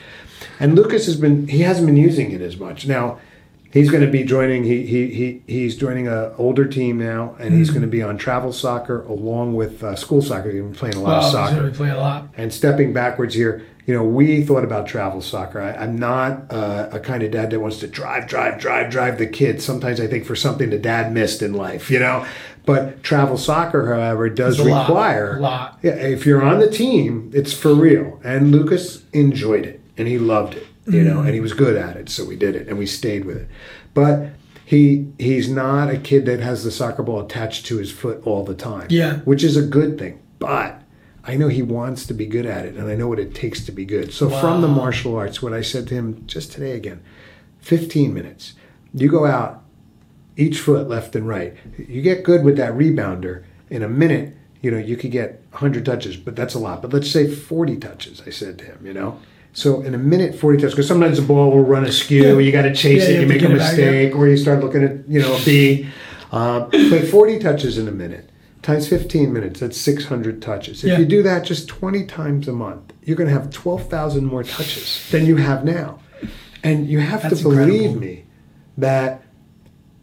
And 0.61 0.77
Lucas 0.77 1.07
has 1.07 1.17
been 1.17 1.49
he 1.49 1.63
hasn't 1.63 1.89
been 1.89 1.97
using 1.97 2.31
it 2.31 2.41
as 2.41 2.57
much 2.57 2.87
now. 2.87 3.19
He's 3.73 3.91
going 3.91 4.05
to 4.05 4.11
be 4.11 4.23
joining. 4.23 4.65
He 4.65 4.85
he, 4.87 5.07
he 5.15 5.43
he's 5.47 5.77
joining 5.77 6.07
a 6.07 6.35
older 6.37 6.67
team 6.67 6.99
now, 6.99 7.35
and 7.39 7.51
Hmm. 7.51 7.59
he's 7.59 7.71
going 7.71 7.83
to 7.83 7.89
be 7.89 8.03
on 8.03 8.19
travel 8.19 8.53
soccer 8.53 9.03
along 9.03 9.55
with 9.55 9.83
uh, 9.83 9.97
school 9.97 10.21
soccer. 10.23 10.51
He's 10.51 10.61
been 10.61 10.75
playing 10.75 10.97
a 10.97 11.01
lot 11.01 11.09
Wow, 11.11 11.17
of 11.19 11.23
he's 11.25 11.33
soccer. 11.33 11.71
be 11.71 11.77
playing 11.77 11.95
a 11.95 11.99
lot. 11.99 12.29
And 12.37 12.53
stepping 12.53 12.93
backwards 12.93 13.35
here, 13.35 13.65
you 13.87 13.95
know, 13.95 14.05
we 14.05 14.43
thought 14.45 14.63
about 14.63 14.87
travel 14.87 15.21
soccer. 15.23 15.61
I, 15.61 15.73
I'm 15.73 15.97
not 15.99 16.53
uh, 16.53 16.91
a 16.93 17.01
kind 17.01 17.23
of 17.23 17.31
dad 17.31 17.51
that 17.51 17.61
wants 17.61 17.79
to 17.79 17.87
drive, 17.87 18.29
drive, 18.29 18.61
drive, 18.61 18.91
drive 18.91 19.17
the 19.19 19.27
kids. 19.27 19.65
Sometimes 19.65 20.01
I 20.01 20.07
think 20.07 20.25
for 20.27 20.37
something 20.37 20.69
the 20.71 20.79
dad 20.79 21.13
missed 21.13 21.41
in 21.43 21.55
life, 21.55 21.91
you 21.91 21.99
know. 21.99 22.27
But 22.65 23.03
travel 23.03 23.39
soccer, 23.39 23.93
however, 23.95 24.29
does 24.29 24.61
a 24.61 24.65
lot, 24.65 24.87
require 24.89 25.39
a 25.39 25.41
lot. 25.41 25.79
Yeah, 25.83 25.93
if 25.95 26.25
you're 26.27 26.43
on 26.45 26.61
the 26.61 26.71
team, 26.71 27.31
it's 27.35 27.53
for 27.53 27.75
real. 27.75 28.21
And 28.23 28.53
Lucas 28.53 29.03
enjoyed 29.13 29.65
it 29.67 29.81
and 29.99 30.07
he 30.07 30.17
loved 30.19 30.55
it, 30.55 30.67
you 30.87 31.05
know, 31.05 31.21
and 31.21 31.31
he 31.31 31.39
mm. 31.39 31.43
was 31.43 31.53
good 31.53 31.77
at 31.77 31.97
it, 31.97 32.09
so 32.09 32.25
we 32.25 32.37
did 32.37 32.57
it 32.57 32.69
and 32.69 32.79
we 32.79 32.87
stayed 32.87 33.25
with 33.25 33.37
it. 33.37 33.49
But 33.95 34.31
he 34.65 35.13
he's 35.19 35.49
not 35.49 35.91
a 35.91 35.99
kid 35.99 36.27
that 36.27 36.41
has 36.41 36.65
the 36.65 36.71
soccer 36.71 37.03
ball 37.03 37.21
attached 37.21 37.67
to 37.67 37.79
his 37.79 37.93
foot 37.93 38.23
all 38.27 38.45
the 38.45 38.55
time. 38.55 38.87
Yeah. 38.91 39.19
Which 39.19 39.45
is 39.45 39.57
a 39.57 39.63
good 39.63 39.99
thing. 39.99 40.21
But 40.39 40.83
I 41.25 41.37
know 41.37 41.49
he 41.49 41.63
wants 41.63 42.07
to 42.07 42.15
be 42.15 42.27
good 42.27 42.47
at 42.47 42.65
it 42.65 42.75
and 42.75 42.91
I 42.91 42.95
know 42.95 43.07
what 43.07 43.19
it 43.19 43.35
takes 43.35 43.65
to 43.67 43.73
be 43.73 43.85
good. 43.85 44.13
So 44.13 44.29
from 44.29 44.61
the 44.61 44.69
martial 44.69 45.15
arts, 45.15 45.43
what 45.43 45.53
I 45.53 45.61
said 45.61 45.87
to 45.89 45.95
him 45.95 46.27
just 46.27 46.53
today 46.53 46.73
again, 46.73 47.03
15 47.61 48.13
minutes. 48.13 48.55
You 48.95 49.09
go 49.09 49.27
out 49.27 49.63
each 50.37 50.59
foot 50.59 50.89
left 50.89 51.15
and 51.15 51.29
right. 51.29 51.55
You 51.77 52.03
get 52.03 52.25
good 52.25 52.45
with 52.45 52.57
that 52.57 52.73
rebounder 52.73 53.45
in 53.71 53.83
a 53.83 53.89
minute, 53.89 54.37
you 54.61 54.71
know, 54.71 54.79
you 54.79 54.97
could 54.97 55.11
get 55.11 55.45
100 55.51 55.85
touches, 55.85 56.17
but 56.17 56.35
that's 56.35 56.55
a 56.55 56.59
lot. 56.59 56.83
But 56.83 56.93
let's 56.93 57.11
say 57.11 57.31
40 57.31 57.77
touches, 57.77 58.23
I 58.27 58.31
said 58.31 58.59
to 58.59 58.65
him, 58.65 58.87
you 58.87 58.95
know. 58.95 59.21
So 59.53 59.83
in 59.83 59.95
a 59.95 59.99
minute, 59.99 60.35
40 60.35 60.59
touches, 60.59 60.73
because 60.75 60.89
sometimes 60.89 61.19
the 61.21 61.27
ball 61.27 61.51
will 61.51 61.63
run 61.65 61.85
askew, 61.85 62.23
Yeah. 62.23 62.39
you 62.39 62.53
got 62.53 62.63
to 62.63 62.75
chase 62.75 63.03
Yeah, 63.03 63.11
it, 63.11 63.15
you 63.17 63.21
you 63.23 63.27
make 63.27 63.37
a 63.39 63.49
get 63.49 63.51
it 63.51 63.57
yeah. 63.59 63.67
mistake, 63.69 64.17
or 64.17 64.27
you 64.29 64.37
start 64.37 64.61
looking 64.61 64.83
at, 64.83 65.09
you 65.09 65.21
know, 65.21 65.35
a 65.35 65.45
B. 65.45 65.87
Um, 66.33 66.71
but 66.71 67.07
40 67.09 67.39
touches 67.39 67.77
in 67.77 67.87
a 67.89 67.93
minute 67.93 68.31
times 68.63 68.87
15 68.89 69.33
minutes, 69.33 69.59
that's 69.61 69.77
600 69.77 70.41
touches. 70.41 70.85
If 70.85 70.97
you 70.99 71.05
do 71.05 71.23
that 71.25 71.45
just 71.45 71.67
20 71.69 72.07
times 72.07 72.47
a 72.47 72.53
month, 72.53 72.93
you're 73.03 73.17
going 73.17 73.29
to 73.29 73.35
have 73.35 73.51
12,000 73.51 74.25
more 74.25 74.45
touches 74.45 75.05
than 75.11 75.27
you 75.27 75.37
have 75.37 75.65
now. 75.65 75.99
And 76.63 76.87
you 76.89 77.01
have 77.01 77.23
That's 77.23 77.39
to 77.39 77.43
believe 77.43 77.69
incredible. 77.91 78.01
me 78.01 78.25
that 78.79 79.25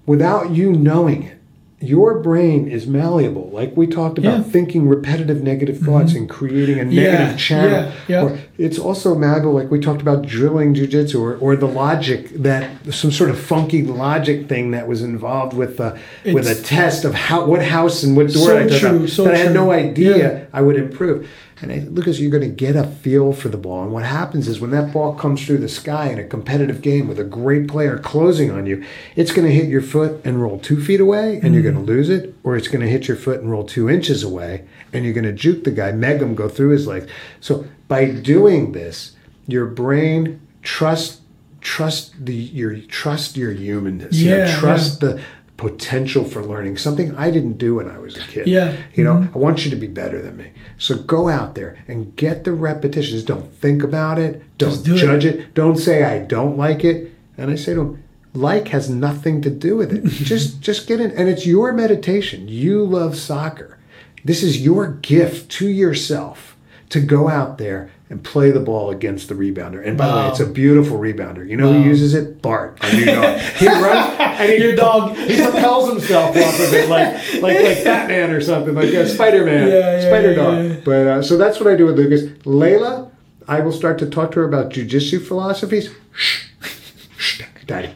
without 0.05 0.51
you 0.51 0.73
knowing 0.73 1.23
it, 1.23 1.38
your 1.81 2.19
brain 2.19 2.67
is 2.67 2.85
malleable. 2.87 3.49
Like 3.53 3.75
we 3.77 3.87
talked 3.87 4.17
about, 4.17 4.29
Yeah. 4.31 4.39
Mm-hmm. 4.39 4.49
thinking 4.51 4.87
repetitive 4.89 5.41
negative 5.41 5.77
thoughts 5.79 6.13
and 6.13 6.29
creating 6.29 6.79
a 6.79 6.83
Yeah, 6.83 7.11
negative 7.11 7.37
channel. 7.39 7.71
yeah, 7.71 7.91
yeah. 8.07 8.23
Or 8.23 8.37
it's 8.57 8.77
also 8.77 9.15
malleable, 9.15 9.53
like 9.53 9.71
we 9.71 9.79
talked 9.79 10.01
about 10.01 10.23
drilling 10.25 10.73
jujitsu 10.73 11.21
or, 11.21 11.35
or 11.37 11.55
the 11.55 11.67
logic 11.67 12.29
that 12.43 12.69
some 12.93 13.11
sort 13.11 13.29
of 13.29 13.39
funky 13.39 13.81
logic 13.83 14.49
thing 14.49 14.71
that 14.71 14.87
was 14.87 15.01
involved 15.01 15.53
with 15.55 15.79
with 16.25 16.47
a 16.47 16.55
test 16.61 17.05
of 17.05 17.13
how 17.15 17.45
what 17.45 17.63
house 17.63 18.03
and 18.03 18.17
what 18.17 18.27
door 18.33 18.47
So 18.47 18.57
I 18.57 18.67
true, 18.67 19.03
up 19.05 19.09
so 19.09 19.23
that 19.23 19.35
I 19.35 19.37
had 19.37 19.53
no 19.53 19.71
idea 19.71 20.17
Yeah. 20.17 20.45
I 20.51 20.61
would 20.61 20.75
improve. 20.75 21.29
And 21.61 21.71
I, 21.71 21.79
Lucas, 21.89 22.19
you're 22.19 22.31
going 22.31 22.43
to 22.43 22.55
get 22.55 22.75
a 22.75 22.85
feel 22.85 23.33
for 23.33 23.49
the 23.49 23.57
ball. 23.57 23.83
And 23.83 23.91
what 23.91 24.05
happens 24.05 24.47
is 24.47 24.59
when 24.59 24.71
that 24.71 24.93
ball 24.93 25.13
comes 25.13 25.45
through 25.45 25.57
the 25.57 25.69
sky 25.69 26.07
in 26.07 26.19
a 26.19 26.23
competitive 26.23 26.81
game 26.81 27.07
with 27.07 27.19
a 27.19 27.23
great 27.23 27.67
player 27.67 27.97
closing 27.97 28.49
on 28.49 28.65
you, 28.65 28.83
it's 29.15 29.31
going 29.31 29.47
to 29.47 29.53
hit 29.53 29.67
your 29.67 29.81
foot 29.81 30.21
and 30.23 30.41
roll 30.41 30.59
two 30.59 30.81
feet 30.81 31.01
away 31.01 31.39
and 31.43 31.53
you're 31.53 31.63
going 31.63 31.75
to 31.75 31.81
mm. 31.81 31.87
lose 31.87 32.09
it, 32.09 32.35
or 32.43 32.55
it's 32.55 32.67
going 32.67 32.81
to 32.81 32.89
hit 32.89 33.07
your 33.07 33.17
foot 33.17 33.41
and 33.41 33.51
roll 33.51 33.65
two 33.65 33.89
inches 33.89 34.23
away 34.23 34.65
and 34.93 35.03
you're 35.03 35.13
going 35.13 35.25
to 35.25 35.33
juke 35.33 35.63
the 35.63 35.71
guy, 35.71 35.91
meg 35.91 36.21
him, 36.21 36.35
go 36.35 36.47
through 36.47 36.69
his 36.69 36.87
legs. 36.87 37.07
So 37.41 37.65
by 37.87 38.05
doing 38.09 38.71
this, 38.71 39.15
your 39.47 39.65
brain 39.65 40.41
trust 40.61 41.21
trust 41.61 42.13
the 42.25 42.33
your 42.33 42.77
trust 42.77 43.35
your 43.35 43.51
humanness. 43.51 44.15
you 44.15 44.29
know, 44.29 44.37
Yeah, 44.37 44.59
trust 44.59 45.01
the 45.01 45.21
potential 45.59 46.23
for 46.23 46.41
learning 46.41 46.77
something 46.77 47.13
I 47.17 47.29
didn't 47.31 47.57
do 47.57 47.75
when 47.75 47.89
I 47.91 47.97
was 47.99 48.15
a 48.15 48.21
kid. 48.21 48.47
Yeah. 48.47 48.77
You 48.95 49.03
know, 49.03 49.15
Mm-hmm. 49.15 49.35
I 49.35 49.37
want 49.37 49.65
you 49.65 49.71
to 49.71 49.75
be 49.75 49.87
better 49.87 50.21
than 50.21 50.37
me. 50.37 50.51
So 50.77 50.95
go 50.95 51.27
out 51.27 51.53
there 51.55 51.77
and 51.87 52.15
get 52.15 52.45
the 52.45 52.53
repetitions. 52.53 53.23
Don't 53.23 53.51
think 53.55 53.83
about 53.83 54.17
it. 54.17 54.41
Don't 54.57 54.81
do 54.85 54.95
it. 54.95 54.99
judge 54.99 55.25
it. 55.25 55.53
Don't 55.53 55.75
say 55.75 56.03
I 56.03 56.19
don't 56.19 56.55
like 56.57 56.85
it. 56.85 57.11
And 57.37 57.51
I 57.51 57.55
say 57.55 57.73
to 57.73 57.81
him, 57.81 58.03
like 58.33 58.69
has 58.69 58.89
nothing 58.89 59.41
to 59.41 59.49
do 59.49 59.75
with 59.75 59.91
it. 59.91 60.05
just 60.31 60.61
just 60.61 60.87
get 60.87 61.01
in 61.01 61.11
and 61.11 61.27
it's 61.27 61.45
your 61.45 61.73
meditation. 61.73 62.47
You 62.47 62.85
love 62.85 63.17
soccer. 63.17 63.77
This 64.23 64.41
is 64.43 64.61
your 64.63 64.87
gift 64.93 65.51
to 65.59 65.67
yourself 65.67 66.55
to 66.89 67.01
go 67.01 67.27
out 67.27 67.57
there 67.57 67.91
and 68.09 68.23
play 68.23 68.49
the 68.49 68.59
ball 68.59 68.89
against 68.89 69.29
the 69.29 69.35
rebounder. 69.35 69.85
And 69.85 69.95
by 69.97 70.07
the 70.07 70.15
way, 70.15 70.27
it's 70.29 70.39
a 70.39 70.45
beautiful 70.47 70.97
rebounder. 70.97 71.47
You 71.47 71.57
know 71.57 71.67
Wow. 71.71 71.73
who 71.77 71.83
uses 71.87 72.13
it? 72.15 72.41
Bart, 72.41 72.77
our 72.83 72.91
new 72.91 73.05
dog. 73.05 73.39
He 73.39 73.67
runs 73.67 74.19
and 74.19 74.51
he 74.51 74.57
Your 74.63 74.75
dog. 74.75 75.15
he 75.17 75.41
propels 75.43 75.89
himself 75.89 76.35
off 76.35 76.59
of 76.59 76.73
it 76.73 76.89
like 76.89 77.13
like 77.41 77.61
like 77.61 77.83
Batman 77.83 78.31
or 78.31 78.41
something, 78.41 78.73
like 78.73 78.89
a 78.89 79.07
Spider 79.07 79.45
Man, 79.45 79.67
Yeah, 79.67 79.73
yeah, 80.01 80.01
Spider 80.09 80.31
yeah, 80.31 80.35
Dog. 80.35 80.65
yeah. 80.65 80.75
But 80.83 81.07
uh, 81.07 81.21
so 81.21 81.37
that's 81.37 81.59
what 81.59 81.67
I 81.71 81.75
do 81.75 81.85
with 81.85 81.97
Lucas. 81.97 82.23
Layla, 82.45 83.11
I 83.47 83.59
will 83.59 83.71
start 83.71 83.99
to 83.99 84.09
talk 84.09 84.31
to 84.31 84.39
her 84.39 84.45
about 84.45 84.71
jujitsu 84.71 85.21
philosophies. 85.25 85.89
Shh, 86.13 86.47
shh, 87.17 87.43
Daddy. 87.67 87.91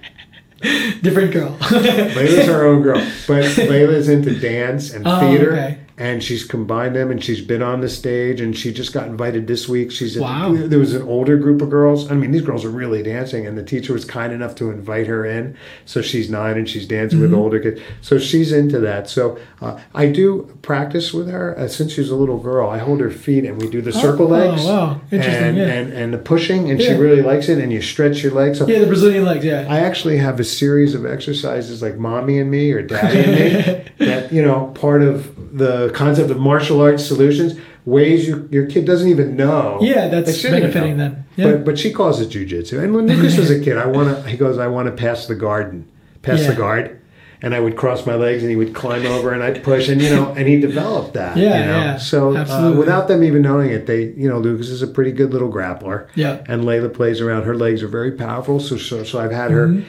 Different 1.02 1.34
girl. 1.34 1.58
Layla's 1.60 2.46
her 2.48 2.66
own 2.68 2.84
girl, 2.84 3.00
but 3.28 3.44
Layla's 3.46 4.08
into 4.10 4.40
dance 4.40 4.94
and 4.94 5.06
Oh, 5.08 5.20
theater, 5.20 5.52
okay. 5.54 5.80
And 5.98 6.24
she's 6.24 6.44
combined 6.44 6.96
them, 6.96 7.12
and 7.12 7.24
she's 7.24 7.42
been 7.42 7.62
on 7.62 7.82
the 7.82 7.90
stage, 7.90 8.42
and 8.42 8.58
she 8.58 8.74
just 8.74 8.94
got 8.94 9.08
invited 9.08 9.46
this 9.48 9.70
week. 9.70 9.92
She's 9.92 10.18
Wow. 10.18 10.54
there 10.56 10.80
was 10.80 10.94
an 10.96 11.04
older 11.04 11.38
group 11.38 11.62
of 11.62 11.70
girls. 11.70 12.10
I 12.12 12.16
mean, 12.16 12.32
these 12.32 12.42
girls 12.42 12.66
are 12.66 12.70
really 12.70 13.04
dancing, 13.04 13.46
and 13.46 13.58
the 13.58 13.64
teacher 13.64 13.94
was 13.94 14.04
kind 14.06 14.34
enough 14.34 14.56
to 14.56 14.72
invite 14.72 15.08
her 15.08 15.26
in. 15.26 15.56
So 15.86 16.02
she's 16.02 16.30
nine, 16.30 16.58
and 16.58 16.68
she's 16.70 16.88
dancing 16.88 17.20
Mm-hmm. 17.20 17.32
with 17.32 17.40
older 17.40 17.60
kids. 17.60 17.80
So 18.02 18.18
she's 18.18 18.52
into 18.52 18.80
that. 18.80 19.08
So 19.10 19.38
uh, 19.62 19.80
I 19.94 20.08
do 20.08 20.50
practice 20.64 21.14
with 21.14 21.30
her 21.30 21.58
uh, 21.60 21.68
since 21.68 21.92
she's 21.94 22.10
a 22.10 22.16
little 22.16 22.40
girl. 22.40 22.70
I 22.70 22.80
hold 22.80 23.00
her 23.02 23.12
feet, 23.12 23.46
and 23.46 23.62
we 23.62 23.70
do 23.70 23.82
the 23.82 23.92
circle 23.94 24.26
Oh, 24.28 24.30
legs. 24.30 24.64
wow. 24.66 25.00
Interesting, 25.12 25.44
And, 25.44 25.58
yeah. 25.58 25.64
and 25.66 25.94
and 25.94 26.14
the 26.14 26.18
pushing, 26.18 26.72
and 26.72 26.82
she 26.82 26.94
really 26.94 27.22
likes 27.22 27.50
it. 27.50 27.60
And 27.60 27.72
you 27.72 27.82
stretch 27.82 28.24
your 28.24 28.32
legs. 28.34 28.58
So 28.60 28.68
yeah, 28.68 28.80
the 28.80 28.88
Brazilian 28.88 29.26
legs. 29.26 29.46
Yeah. 29.46 29.68
I 29.70 29.80
actually 29.82 30.18
have 30.18 30.40
a 30.40 30.44
series 30.44 30.96
of 30.96 31.06
exercises 31.06 31.82
like 31.82 31.98
mommy 31.98 32.40
and 32.40 32.50
me 32.50 32.72
or 32.72 32.82
daddy 32.82 33.20
and 33.20 33.32
me 33.32 33.84
that, 34.06 34.32
you 34.34 34.42
know, 34.42 34.68
part 34.76 35.02
of 35.04 35.58
the 35.58 35.83
concept 35.90 36.30
of 36.32 36.40
martial 36.40 36.82
arts 36.82 37.06
solutions, 37.06 37.60
ways 37.86 38.28
you, 38.28 38.48
your 38.52 38.66
kid 38.68 38.86
doesn't 38.86 39.08
even 39.10 39.36
know. 39.36 39.80
Yeah, 39.82 40.08
that's 40.08 40.42
benefiting 40.42 40.98
them. 40.98 41.26
Yeah. 41.36 41.52
But, 41.52 41.66
but 41.66 41.80
she 41.80 41.92
calls 41.92 42.22
it 42.22 42.30
jujitsu. 42.30 42.84
And 42.84 42.94
when 42.94 43.08
Lucas 43.08 43.38
was 43.38 43.50
a 43.50 43.60
kid, 43.60 43.78
I 43.78 43.88
want 43.88 44.10
to, 44.10 44.30
he 44.30 44.38
goes, 44.38 44.58
I 44.58 44.68
want 44.68 44.88
to 44.88 44.92
pass 44.92 45.28
the 45.28 45.36
garden, 45.36 45.90
pass 46.22 46.46
the 46.46 46.56
guard. 46.56 47.00
And 47.42 47.54
I 47.54 47.60
would 47.60 47.76
cross 47.76 48.06
my 48.06 48.16
legs 48.16 48.42
and 48.42 48.50
he 48.50 48.56
would 48.56 48.74
climb 48.74 49.06
over 49.06 49.34
and 49.34 49.44
I'd 49.44 49.66
push 49.66 49.90
and, 49.90 50.02
you 50.02 50.10
know, 50.10 50.32
and 50.32 50.48
he 50.48 50.62
developed 50.62 51.16
that. 51.16 51.36
Yeah, 51.36 51.60
you 51.60 51.66
know? 51.66 51.78
yeah, 51.78 51.98
So 51.98 52.38
uh, 52.38 52.74
without 52.78 53.10
them 53.10 53.22
even 53.22 53.42
knowing 53.42 53.70
it, 53.70 53.86
they, 53.86 54.04
you 54.04 54.30
know, 54.30 54.40
Lucas 54.40 54.70
is 54.70 54.82
a 54.82 54.88
pretty 54.88 55.12
good 55.12 55.32
little 55.32 55.52
grappler 55.52 56.08
yeah. 56.16 56.42
and 56.48 56.64
Layla 56.64 56.94
plays 56.94 57.20
around. 57.20 57.44
Her 57.44 57.58
legs 57.58 57.84
are 57.84 57.90
very 57.90 58.14
powerful, 58.14 58.62
so 58.62 58.78
so, 58.78 59.04
so 59.04 59.20
I've 59.20 59.34
had 59.34 59.52
her. 59.52 59.84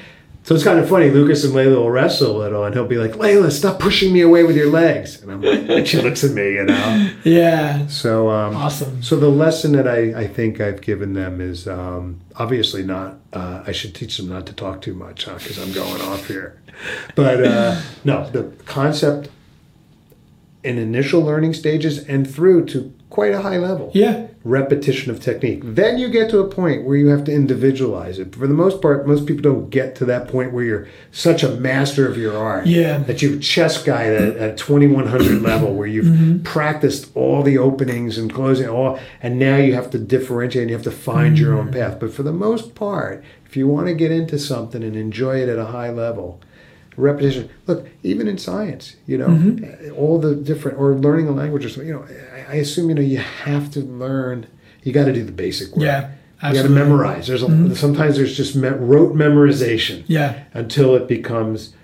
So 0.45 0.55
it's 0.55 0.63
kind 0.63 0.79
of 0.79 0.87
funny. 0.87 1.09
Lucas 1.09 1.43
and 1.43 1.55
Layla 1.55 1.77
will 1.77 1.91
wrestle 1.91 2.37
a 2.37 2.39
little, 2.39 2.65
and 2.65 2.75
he'll 2.75 2.87
be 2.87 2.99
like, 2.99 3.13
"Layla, 3.13 3.51
stop 3.51 3.81
pushing 3.81 4.13
me 4.13 4.21
away 4.21 4.45
with 4.45 4.57
your 4.57 4.71
legs," 4.71 5.23
and 5.23 5.33
I'm 5.33 5.41
like, 5.41 5.69
and 5.71 5.89
she 5.89 6.01
looks 6.03 6.23
at 6.23 6.33
me, 6.33 6.53
you 6.55 6.65
know. 6.65 7.11
Yeah. 7.25 7.87
So 7.87 8.29
um, 8.29 8.55
Awesome. 8.55 9.03
So 9.03 9.17
the 9.17 9.31
lesson 9.31 9.73
that 9.73 9.89
I, 9.89 10.21
I 10.21 10.27
think 10.27 10.61
I've 10.61 10.83
given 10.83 11.15
them 11.15 11.41
is 11.41 11.67
um, 11.67 12.21
obviously 12.37 12.83
not. 12.83 13.17
Uh, 13.33 13.65
I 13.67 13.73
should 13.73 13.95
teach 13.95 14.19
them 14.19 14.29
not 14.29 14.45
to 14.47 14.53
talk 14.53 14.83
too 14.83 14.93
much, 14.93 15.25
because 15.25 15.59
I'm 15.59 15.73
going 15.73 16.03
off 16.03 16.29
here. 16.29 16.61
But 17.15 17.43
uh, 17.43 17.81
no, 18.05 18.29
the 18.29 18.53
concept 18.67 19.31
in 20.63 20.77
initial 20.77 21.23
learning 21.23 21.55
stages 21.55 22.05
and 22.07 22.31
through 22.31 22.67
to 22.67 22.93
quite 23.09 23.33
a 23.33 23.41
high 23.41 23.59
level. 23.59 23.91
Yeah. 23.95 24.27
Repetition 24.45 25.11
of 25.11 25.21
technique. 25.21 25.63
Then 25.65 25.97
you 25.97 26.11
get 26.11 26.29
to 26.29 26.39
a 26.41 26.47
point 26.47 26.85
where 26.85 26.99
you 26.99 27.07
have 27.09 27.25
to 27.25 27.33
individualize 27.33 28.19
it. 28.19 28.35
For 28.35 28.47
the 28.47 28.53
most 28.53 28.83
part, 28.83 29.07
most 29.09 29.25
people 29.25 29.43
don't 29.43 29.71
get 29.71 29.97
to 29.97 30.05
that 30.05 30.29
point 30.29 30.53
where 30.53 30.63
you're 30.65 30.87
such 31.11 31.43
a 31.43 31.49
master 31.49 32.07
of 32.07 32.19
your 32.19 32.37
art 32.37 32.67
Yeah. 32.67 32.99
that 32.99 33.23
you're 33.23 33.37
a 33.37 33.39
chess 33.39 33.83
guy 33.83 34.05
at, 34.05 34.37
at 34.37 34.59
2100 34.59 35.41
level 35.51 35.73
where 35.75 35.87
you've 35.87 36.05
Mm-hmm. 36.05 36.43
practiced 36.43 37.11
all 37.17 37.43
the 37.43 37.57
openings 37.57 38.19
and 38.19 38.31
closing 38.33 38.69
all 38.69 38.99
and 39.23 39.39
now 39.39 39.57
you 39.57 39.73
have 39.75 39.91
to 39.93 39.99
differentiate 39.99 40.65
and 40.65 40.71
you 40.71 40.77
have 40.77 40.85
to 40.85 40.91
find 40.91 41.39
your 41.39 41.53
Mm-hmm. 41.57 41.69
own 41.69 41.73
path 41.73 41.99
but 41.99 42.13
for 42.13 42.23
the 42.23 42.33
most 42.33 42.75
part 42.75 43.25
if 43.47 43.57
you 43.57 43.67
want 43.67 43.87
to 43.87 43.95
get 43.95 44.11
into 44.13 44.39
something 44.39 44.83
and 44.85 44.95
enjoy 44.95 45.39
it 45.39 45.49
at 45.49 45.59
a 45.59 45.65
high 45.67 45.91
level 45.91 46.39
repetition 46.97 47.49
look 47.67 47.87
even 48.03 48.29
in 48.29 48.39
science 48.39 48.97
you 49.07 49.17
know 49.19 49.29
Mm-hmm. 49.29 49.95
all 49.95 50.19
the 50.19 50.35
different 50.35 50.79
or 50.79 50.95
learning 50.95 51.29
a 51.29 51.33
language 51.33 51.65
or 51.65 51.69
something 51.69 51.89
you 51.89 51.95
know 51.95 52.07
I, 52.49 52.57
assume 52.57 52.89
you 52.89 52.95
know 52.95 53.03
you 53.03 53.19
have 53.19 53.71
to 53.73 53.81
learn 53.81 54.47
you 54.83 54.93
got 54.93 55.05
to 55.07 55.13
do 55.13 55.25
the 55.25 55.33
basic 55.33 55.73
work 55.75 55.83
Yeah. 55.85 56.11
you 56.11 56.41
got 56.43 56.53
to 56.53 56.59
Mm-hmm. 56.69 56.75
memorize 56.75 57.27
there's 57.27 57.43
a, 57.43 57.75
sometimes 57.77 58.17
there's 58.17 58.37
just 58.37 58.55
me- 58.57 58.69
rote 58.69 59.15
memorization 59.15 60.05
Yeah. 60.07 60.45
until 60.53 60.95
it 60.95 61.09
becomes 61.09 61.75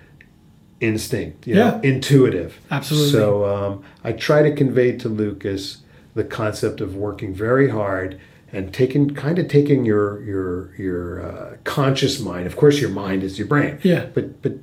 instinct, 0.81 1.47
you 1.47 1.55
know, 1.55 1.79
Yeah. 1.83 1.89
intuitive. 1.91 2.59
Absolutely. 2.71 3.11
So 3.11 3.45
um, 3.45 3.83
I 4.03 4.13
try 4.13 4.43
to 4.43 4.55
convey 4.55 4.97
to 4.97 5.09
Lucas 5.09 5.79
the 6.15 6.25
concept 6.25 6.81
of 6.81 6.97
working 6.97 7.35
very 7.35 7.69
hard 7.69 8.19
and 8.53 8.73
taking 8.73 9.11
kind 9.15 9.39
of 9.39 9.47
taking 9.49 9.85
your 9.85 10.23
your 10.25 10.75
your 10.77 11.23
uh, 11.23 11.57
conscious 11.65 12.19
mind. 12.19 12.47
Of 12.47 12.57
course, 12.57 12.81
your 12.81 12.91
mind 12.91 13.23
is 13.23 13.39
your 13.39 13.47
brain. 13.47 13.79
Yeah. 13.83 14.07
But 14.15 14.41
but 14.43 14.55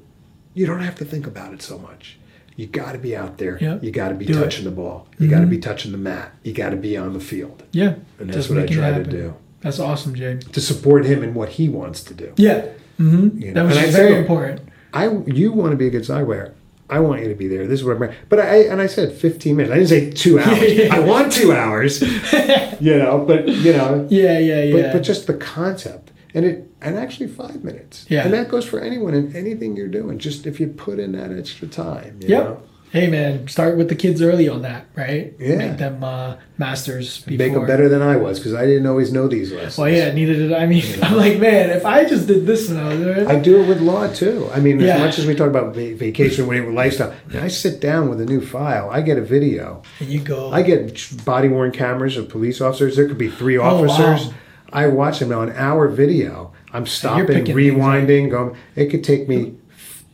you 0.58 0.66
don't 0.66 0.82
have 0.82 0.96
to 0.96 1.06
think 1.06 1.28
about 1.28 1.54
it 1.54 1.62
so 1.62 1.78
much. 1.78 2.18
You 2.56 2.66
got 2.66 2.94
to 2.94 2.98
be 2.98 3.16
out 3.16 3.38
there. 3.38 3.58
Yeah. 3.62 3.78
You 3.82 3.92
got 3.92 4.10
to 4.10 4.16
be 4.16 4.26
Do 4.26 4.32
it. 4.32 4.36
Mm-hmm. 4.36 4.44
touching 4.44 4.66
the 4.66 4.72
ball. 4.72 5.08
You 5.20 5.28
got 5.30 5.42
to 5.42 5.46
be 5.48 5.60
touching 5.60 5.92
the 5.92 5.98
mat. 6.00 6.32
You 6.44 6.54
got 6.54 6.72
to 6.72 6.76
be 6.76 6.98
on 6.98 7.14
the 7.14 7.20
field. 7.20 7.64
Yeah. 7.72 7.96
And 8.20 8.30
that's 8.30 8.38
Just 8.38 8.50
what 8.50 8.58
I 8.60 8.64
it 8.64 8.72
try 8.72 8.92
to 8.98 9.04
do 9.04 9.36
That's 9.62 9.80
awesome, 9.80 10.16
Jay. 10.16 10.38
to 10.38 10.60
support 10.62 11.06
him 11.06 11.24
in 11.24 11.36
what 11.36 11.50
he 11.50 11.70
wants 11.70 12.04
to 12.06 12.14
do. 12.16 12.34
Yeah. 12.38 12.62
Mm-hmm. 13.00 13.40
You 13.40 13.48
know, 13.52 13.54
That 13.54 13.68
was 13.68 13.78
and 13.78 13.86
I 13.86 13.92
very 13.92 14.12
said, 14.14 14.22
important. 14.22 14.62
I 14.94 15.04
you 15.28 15.52
want 15.52 15.72
to 15.72 15.78
be 15.78 15.86
a 15.88 15.92
good 15.92 16.06
side 16.06 16.26
player. 16.26 16.56
I 16.90 17.00
want 17.02 17.22
you 17.22 17.28
to 17.30 17.36
be 17.36 17.48
there. 17.50 17.68
This 17.68 17.82
is 17.82 17.86
what 17.86 18.02
I'm. 18.02 18.12
But 18.30 18.40
I 18.40 18.56
and 18.72 18.82
I 18.82 18.88
said 18.88 19.12
15 19.12 19.56
minutes. 19.58 19.72
I 19.74 19.76
didn't 19.78 19.90
say 19.90 20.10
two 20.10 20.40
hours. 20.44 20.74
Yeah. 20.74 20.96
I 20.96 21.00
want 21.02 21.32
two 21.34 21.52
hours. 21.54 22.02
you 22.82 22.98
know, 22.98 23.24
but 23.28 23.48
you 23.48 23.74
know, 23.74 24.08
Yeah, 24.10 24.40
yeah, 24.40 24.64
yeah. 24.64 24.74
but 24.84 24.94
but 24.94 25.00
just 25.04 25.28
the 25.28 25.34
concept 25.36 26.12
and 26.38 26.46
it 26.46 26.72
and 26.82 26.96
actually 26.98 27.28
five 27.28 27.64
minutes. 27.64 28.06
Yeah. 28.08 28.24
and 28.24 28.34
that 28.34 28.50
goes 28.50 28.64
for 28.66 28.80
anyone 28.80 29.14
in 29.16 29.36
anything 29.36 29.76
you're 29.76 29.88
doing. 29.88 30.20
Just 30.20 30.46
if 30.46 30.60
you 30.60 30.68
put 30.68 31.00
in 31.00 31.12
that 31.14 31.32
extra 31.32 31.68
time. 31.68 32.20
You 32.22 32.30
Yep. 32.30 32.44
know? 32.46 32.62
Hey 32.90 33.08
man, 33.10 33.50
start 33.50 33.76
with 33.78 33.90
the 33.90 33.96
kids 33.96 34.22
early 34.22 34.48
on 34.48 34.62
that, 34.62 34.86
right? 34.96 35.34
Yeah. 35.38 35.58
Make 35.58 35.78
them 35.78 36.02
uh, 36.06 36.38
masters 36.58 37.20
before. 37.26 37.38
Make 37.46 37.54
them 37.54 37.66
better 37.68 37.90
than 37.90 38.02
I 38.02 38.16
was 38.16 38.40
because 38.40 38.54
I 38.54 38.66
didn't 38.66 38.88
always 38.88 39.12
know 39.12 39.28
these 39.28 39.52
lessons. 39.52 39.78
Well, 39.78 39.90
yeah, 39.90 40.14
neither 40.14 40.34
did 40.34 40.54
I. 40.54 40.60
I 40.64 40.66
mean, 40.68 40.86
I'm 41.04 41.18
like, 41.18 41.38
man, 41.38 41.70
if 41.72 41.86
I 41.86 42.06
just 42.06 42.28
did 42.28 42.46
this 42.46 42.70
now, 42.70 42.88
I 42.90 43.34
I 43.36 43.40
do 43.40 43.62
it 43.62 43.68
with 43.68 43.82
law 43.82 44.08
too. 44.14 44.50
I 44.54 44.62
mean, 44.62 44.80
Yeah. 44.80 44.96
as 44.96 45.00
much 45.02 45.20
as 45.20 45.26
we 45.26 45.36
talk 45.36 45.50
about 45.50 45.76
vacation, 45.76 46.48
when 46.48 46.74
lifestyle, 46.76 47.14
and 47.30 47.40
I 47.42 47.50
sit 47.50 47.82
down 47.82 48.10
with 48.10 48.22
a 48.22 48.26
new 48.26 48.40
file. 48.40 48.90
I 48.90 49.02
get 49.02 49.18
a 49.18 49.22
video. 49.38 49.82
and 50.00 50.08
you 50.10 50.22
go, 50.22 50.52
I 50.52 50.62
get 50.62 50.86
body 51.26 51.50
worn 51.50 51.72
cameras 51.72 52.16
of 52.16 52.30
police 52.30 52.62
officers. 52.62 52.96
There 52.96 53.08
could 53.10 53.18
be 53.18 53.30
three 53.30 53.58
officers. 53.58 54.28
wow. 54.28 54.34
I 54.74 54.88
watch 54.88 55.20
them 55.20 55.32
on 55.32 55.50
an 55.50 55.56
hour 55.56 55.88
video. 55.88 56.54
I'm 56.74 56.86
stopping, 56.86 57.28
picking 57.28 57.56
things 57.56 57.72
up. 57.76 57.80
rewinding, 57.80 58.30
going. 58.30 58.56
It 58.76 58.88
could 58.88 59.04
take 59.04 59.28
me 59.30 59.56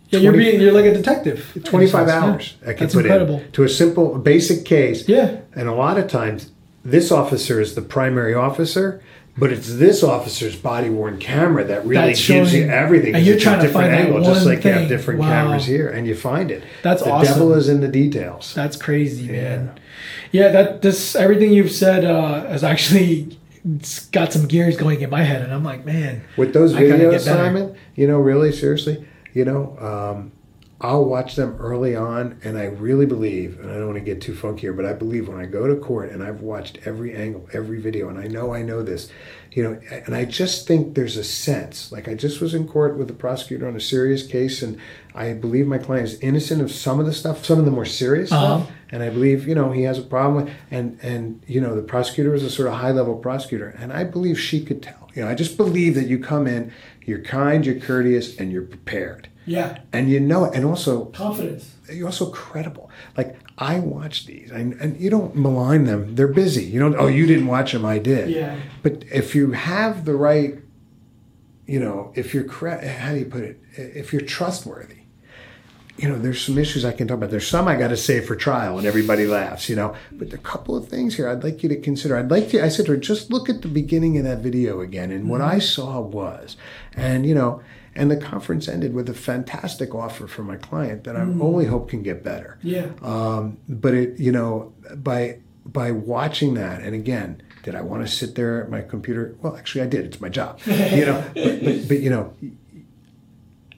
yeah, 0.09 0.19
you're 0.19 0.33
being, 0.33 0.61
you're 0.61 0.71
like 0.71 0.85
a 0.85 0.93
detective. 0.93 1.57
25 1.65 2.07
Yeah. 2.07 2.23
hours. 2.23 2.55
I 2.61 2.67
could 2.73 2.77
That's 2.79 2.93
put 2.93 3.05
incredible. 3.05 3.39
in 3.39 3.51
to 3.53 3.63
a 3.63 3.69
simple, 3.69 4.17
basic 4.19 4.63
case. 4.65 5.07
Yeah, 5.09 5.37
And 5.55 5.67
a 5.67 5.73
lot 5.73 5.97
of 5.97 6.07
times, 6.07 6.51
this 6.85 7.11
officer 7.11 7.59
is 7.59 7.73
the 7.73 7.81
primary 7.81 8.35
officer, 8.35 9.01
but 9.35 9.51
it's 9.51 9.73
this 9.77 10.03
officer's 10.03 10.55
body 10.55 10.89
worn 10.91 11.17
camera 11.17 11.63
that 11.63 11.83
really 11.87 12.09
That's 12.09 12.27
gives 12.27 12.53
you 12.53 12.65
everything. 12.67 13.15
and 13.15 13.25
you're 13.25 13.39
trying 13.39 13.61
to 13.63 13.69
find 13.69 13.91
that 13.91 14.01
angle, 14.01 14.21
just 14.21 14.45
one 14.45 14.55
like 14.55 14.63
you 14.63 14.71
have 14.71 14.87
different 14.87 15.21
Wow. 15.21 15.29
cameras 15.29 15.65
here, 15.65 15.89
and 15.89 16.05
you 16.05 16.13
find 16.13 16.51
it. 16.51 16.61
That's 16.83 17.01
awesome. 17.01 17.09
the 17.09 17.15
awesome. 17.15 17.33
devil 17.33 17.53
is 17.53 17.67
in 17.69 17.81
the 17.81 17.87
details. 17.87 18.53
that's 18.53 18.77
crazy, 18.77 19.31
man. 19.31 19.71
Yeah, 20.31 20.49
that 20.49 20.83
this 20.83 21.15
everything 21.15 21.51
you've 21.53 21.71
said 21.71 22.05
uh, 22.05 22.45
has 22.47 22.63
actually 22.63 23.39
got 24.11 24.33
some 24.33 24.47
gears 24.47 24.77
going 24.77 25.01
in 25.01 25.09
my 25.09 25.23
head, 25.23 25.41
and 25.41 25.53
I'm 25.53 25.63
like, 25.63 25.85
man, 25.85 26.23
With 26.37 26.53
those 26.53 26.73
videos. 26.73 27.21
Simon, 27.21 27.75
you 27.95 28.07
know, 28.07 28.19
really 28.19 28.51
seriously, 28.51 29.05
you 29.33 29.45
know, 29.45 29.77
um, 29.79 30.31
I'll 30.81 31.05
watch 31.05 31.37
them 31.37 31.55
early 31.59 31.95
on, 31.95 32.39
and 32.43 32.57
I 32.57 32.65
really 32.65 33.05
believe, 33.05 33.57
and 33.59 33.71
I 33.71 33.75
don't 33.75 33.85
want 33.85 33.99
to 33.99 34.03
get 34.03 34.21
too 34.21 34.35
funky 34.35 34.61
here, 34.61 34.73
but 34.73 34.85
I 34.85 34.91
believe 34.91 35.29
when 35.29 35.39
I 35.39 35.45
go 35.45 35.65
to 35.65 35.77
court 35.77 36.11
and 36.11 36.21
I've 36.21 36.41
watched 36.41 36.79
every 36.85 37.15
angle, 37.15 37.47
every 37.53 37.79
video, 37.79 38.09
and 38.09 38.19
I 38.19 38.27
know 38.27 38.53
I 38.53 38.63
know 38.63 38.83
this, 38.83 39.09
you 39.55 39.63
know, 39.63 39.79
and 40.05 40.15
I 40.15 40.25
just 40.25 40.67
think 40.67 40.95
there's 40.95 41.15
a 41.17 41.23
sense. 41.23 41.91
Like 41.91 42.07
I 42.07 42.15
just 42.15 42.41
was 42.41 42.53
in 42.53 42.67
court 42.67 42.97
with 42.97 43.07
the 43.07 43.13
prosecutor 43.13 43.67
on 43.67 43.75
a 43.75 43.79
serious 43.79 44.25
case, 44.25 44.61
and 44.63 44.77
I 45.13 45.33
believe 45.33 45.67
my 45.67 45.77
client 45.77 46.07
is 46.07 46.19
innocent 46.21 46.61
of 46.61 46.71
some 46.71 46.99
of 46.99 47.05
the 47.05 47.13
stuff, 47.13 47.45
some 47.45 47.59
of 47.59 47.65
the 47.65 47.71
more 47.71 47.85
serious 47.85 48.31
Uh-huh. 48.31 48.59
stuff, 48.63 48.71
and 48.91 49.03
I 49.03 49.09
believe 49.09 49.47
you 49.47 49.55
know 49.55 49.71
he 49.71 49.83
has 49.83 49.99
a 49.99 50.01
problem 50.03 50.45
with, 50.45 50.53
and 50.71 50.97
and 51.03 51.41
you 51.47 51.61
know 51.61 51.75
the 51.75 51.81
prosecutor 51.83 52.33
is 52.33 52.43
a 52.43 52.49
sort 52.49 52.67
of 52.67 52.75
high 52.75 52.91
level 52.91 53.15
prosecutor, 53.15 53.69
and 53.79 53.93
I 53.93 54.03
believe 54.03 54.39
she 54.39 54.63
could 54.65 54.81
tell. 54.81 55.09
You 55.15 55.21
know, 55.23 55.29
I 55.29 55.35
just 55.35 55.57
believe 55.57 55.93
that 55.95 56.07
you 56.07 56.17
come 56.17 56.47
in, 56.47 56.71
you're 57.05 57.21
kind, 57.21 57.63
you're 57.65 57.79
courteous, 57.79 58.39
and 58.39 58.51
you're 58.51 58.63
prepared, 58.63 59.27
yeah, 59.45 59.79
and 59.91 60.09
you 60.09 60.19
know 60.19 60.45
it, 60.45 60.55
and 60.55 60.65
also 60.65 61.05
confidence. 61.05 61.75
you're 61.91 62.07
also 62.07 62.31
credible. 62.31 62.89
Like 63.15 63.37
I 63.57 63.79
watch 63.79 64.25
these, 64.25 64.49
and, 64.49 64.73
and 64.73 64.99
you 64.99 65.09
don't 65.09 65.35
malign 65.35 65.83
them. 65.83 66.15
They're 66.15 66.27
busy. 66.27 66.63
You 66.63 66.79
don't. 66.79 66.95
Oh, 66.95 67.07
you 67.07 67.27
didn't 67.27 67.47
watch 67.47 67.71
them. 67.71 67.85
I 67.85 67.99
did. 67.99 68.29
Yeah, 68.29 68.57
But 68.81 69.03
if 69.11 69.35
you 69.35 69.51
have 69.51 70.05
the 70.05 70.15
right, 70.15 70.55
you 71.67 71.79
know, 71.79 72.11
if 72.15 72.33
you're 72.33 72.45
cre- 72.45 72.85
how 72.85 73.11
do 73.11 73.19
you 73.19 73.25
put 73.25 73.43
it? 73.43 73.61
If 73.75 74.11
you're 74.11 74.23
trustworthy, 74.23 75.03
you 75.97 76.09
know, 76.09 76.17
there's 76.17 76.43
some 76.43 76.57
issues 76.57 76.83
I 76.83 76.93
can 76.93 77.07
talk 77.07 77.17
about. 77.17 77.29
There's 77.29 77.47
some 77.47 77.67
I 77.67 77.75
got 77.75 77.89
to 77.89 77.97
save 77.97 78.25
for 78.25 78.35
trial, 78.35 78.79
and 78.79 78.87
everybody 78.87 79.27
laughs, 79.27 79.69
you 79.69 79.75
know. 79.75 79.95
But 80.11 80.33
a 80.33 80.39
couple 80.39 80.75
of 80.75 80.87
things 80.87 81.15
here 81.15 81.29
I'd 81.29 81.43
like 81.43 81.61
you 81.61 81.69
to 81.69 81.79
consider. 81.79 82.17
I'd 82.17 82.31
like 82.31 82.49
to. 82.49 82.63
I 82.63 82.69
said 82.69 82.87
to 82.87 82.93
her, 82.93 82.97
just 82.97 83.29
look 83.31 83.49
at 83.49 83.61
the 83.61 83.67
beginning 83.67 84.17
of 84.17 84.23
that 84.23 84.39
video 84.39 84.81
again, 84.81 85.11
and 85.11 85.29
what 85.29 85.41
mm-hmm. 85.41 85.55
I 85.55 85.59
saw 85.59 86.01
was, 86.01 86.57
and 86.95 87.25
you 87.25 87.35
know. 87.35 87.61
And 87.95 88.09
the 88.09 88.17
conference 88.17 88.67
ended 88.67 88.93
with 88.93 89.07
a 89.09 89.13
fantastic 89.13 89.93
offer 89.93 90.27
for 90.27 90.41
my 90.43 90.55
client 90.55 91.03
that 91.03 91.15
I 91.15 91.21
only 91.21 91.65
hope 91.65 91.89
can 91.89 92.01
get 92.01 92.23
better. 92.23 92.57
yeah, 92.63 92.87
Um, 93.03 93.57
but 93.69 93.93
it, 93.93 94.19
you 94.19 94.31
know, 94.31 94.73
by 94.95 95.39
by 95.65 95.91
watching 95.91 96.55
that, 96.55 96.81
and 96.81 96.93
again, 96.95 97.41
did 97.63 97.75
I 97.75 97.81
want 97.81 98.05
to 98.05 98.11
sit 98.11 98.35
there 98.35 98.61
at 98.63 98.69
my 98.69 98.81
computer? 98.81 99.35
Well, 99.41 99.55
actually, 99.55 99.83
I 99.83 99.87
did. 99.87 100.05
It's 100.05 100.19
my 100.19 100.27
job, 100.29 100.59
you 100.65 101.05
know. 101.05 101.23
but, 101.35 101.63
but, 101.63 101.87
but 101.87 101.99
you 101.99 102.09
know, 102.09 102.33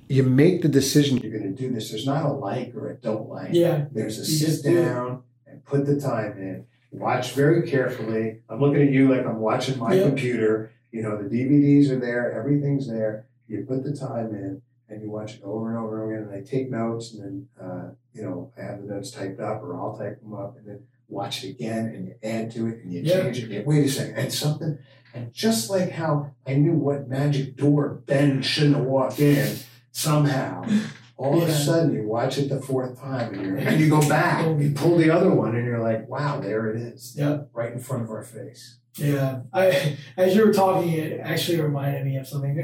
you 0.08 0.24
make 0.24 0.62
the 0.62 0.68
decision 0.70 1.18
you're 1.18 1.32
going 1.38 1.56
to 1.56 1.62
do 1.62 1.72
this. 1.74 1.90
There's 1.92 2.06
not 2.06 2.26
a 2.26 2.30
like 2.32 2.74
or 2.76 2.90
a 2.92 2.96
don't 2.96 3.30
like. 3.30 3.50
Yeah. 3.52 3.86
There's 3.92 4.18
a 4.18 4.26
sit 4.26 4.64
do 4.64 4.84
down 4.84 5.24
and 5.48 5.64
put 5.66 5.86
the 5.86 6.00
time 6.00 6.34
in. 6.38 6.66
Watch 6.92 7.32
very 7.34 7.68
carefully. 7.70 8.40
I'm 8.50 8.60
looking 8.62 8.82
at 8.84 8.92
you 8.92 9.10
like 9.14 9.26
I'm 9.26 9.40
watching 9.40 9.78
my 9.80 9.94
Yeah. 9.94 10.08
computer. 10.08 10.72
You 10.92 11.02
know, 11.02 11.22
the 11.22 11.28
DVDs 11.30 11.90
are 11.90 12.00
there. 12.00 12.32
Everything's 12.32 12.88
there. 12.88 13.26
You 13.48 13.66
put 13.68 13.84
the 13.84 13.96
time 13.96 14.34
in 14.34 14.62
and 14.90 15.02
you 15.02 15.10
watch 15.10 15.36
it 15.36 15.42
over 15.44 15.70
and 15.70 15.78
over 15.84 16.12
again. 16.12 16.28
And 16.30 16.36
I 16.36 16.42
take 16.48 16.70
notes 16.70 17.14
and 17.14 17.24
then, 17.24 17.48
uh, 17.60 17.90
you 18.14 18.24
know, 18.24 18.52
I 18.58 18.62
have 18.64 18.82
the 18.82 18.88
notes 18.94 19.12
typed 19.12 19.40
up 19.40 19.62
or 19.64 19.76
I'll 19.76 19.98
type 19.98 20.22
them 20.22 20.34
up 20.34 20.58
and 20.58 20.68
then 20.68 20.80
watch 21.08 21.44
it 21.44 21.50
again 21.52 21.86
and 21.88 22.08
you 22.08 22.16
add 22.24 22.52
to 22.52 22.68
it 22.68 22.84
and 22.84 22.92
you 22.94 23.02
Yeah. 23.02 23.22
change 23.24 23.40
it. 23.44 23.50
You, 23.52 23.64
wait 23.66 23.86
a 23.86 23.90
second, 23.90 24.16
and 24.16 24.34
something. 24.34 24.78
And 25.14 25.32
just 25.34 25.70
like 25.70 25.92
how 25.92 26.32
I 26.46 26.56
knew 26.56 26.74
what 26.74 27.08
magic 27.08 27.56
door 27.56 28.02
Ben 28.06 28.42
shouldn't 28.42 28.76
have 28.76 28.86
walked 28.86 29.20
in 29.20 29.56
somehow, 29.92 30.66
all 31.18 31.42
of 31.42 31.48
a 31.48 31.54
sudden 31.54 31.94
you 31.94 32.06
watch 32.08 32.38
it 32.38 32.50
the 32.50 32.60
fourth 32.62 33.00
time 33.00 33.34
and, 33.34 33.58
and 33.60 33.80
you 33.80 33.90
go 33.90 34.02
back, 34.10 34.46
you 34.60 34.72
pull 34.76 34.98
the 34.98 35.10
other 35.10 35.32
one 35.32 35.56
and 35.56 35.66
you're 35.66 35.80
like, 35.82 36.08
wow, 36.10 36.40
there 36.42 36.70
it 36.70 36.76
is. 36.82 37.14
Yeah. 37.18 37.44
Right 37.54 37.72
in 37.72 37.80
front 37.80 38.04
of 38.04 38.10
our 38.10 38.24
face. 38.24 38.78
Yeah, 38.98 39.42
I 39.54 39.98
as 40.18 40.36
you 40.36 40.46
were 40.46 40.54
talking, 40.54 40.92
it 40.94 41.20
actually 41.22 41.62
reminded 41.62 42.06
me 42.06 42.18
of 42.18 42.28
something, 42.28 42.58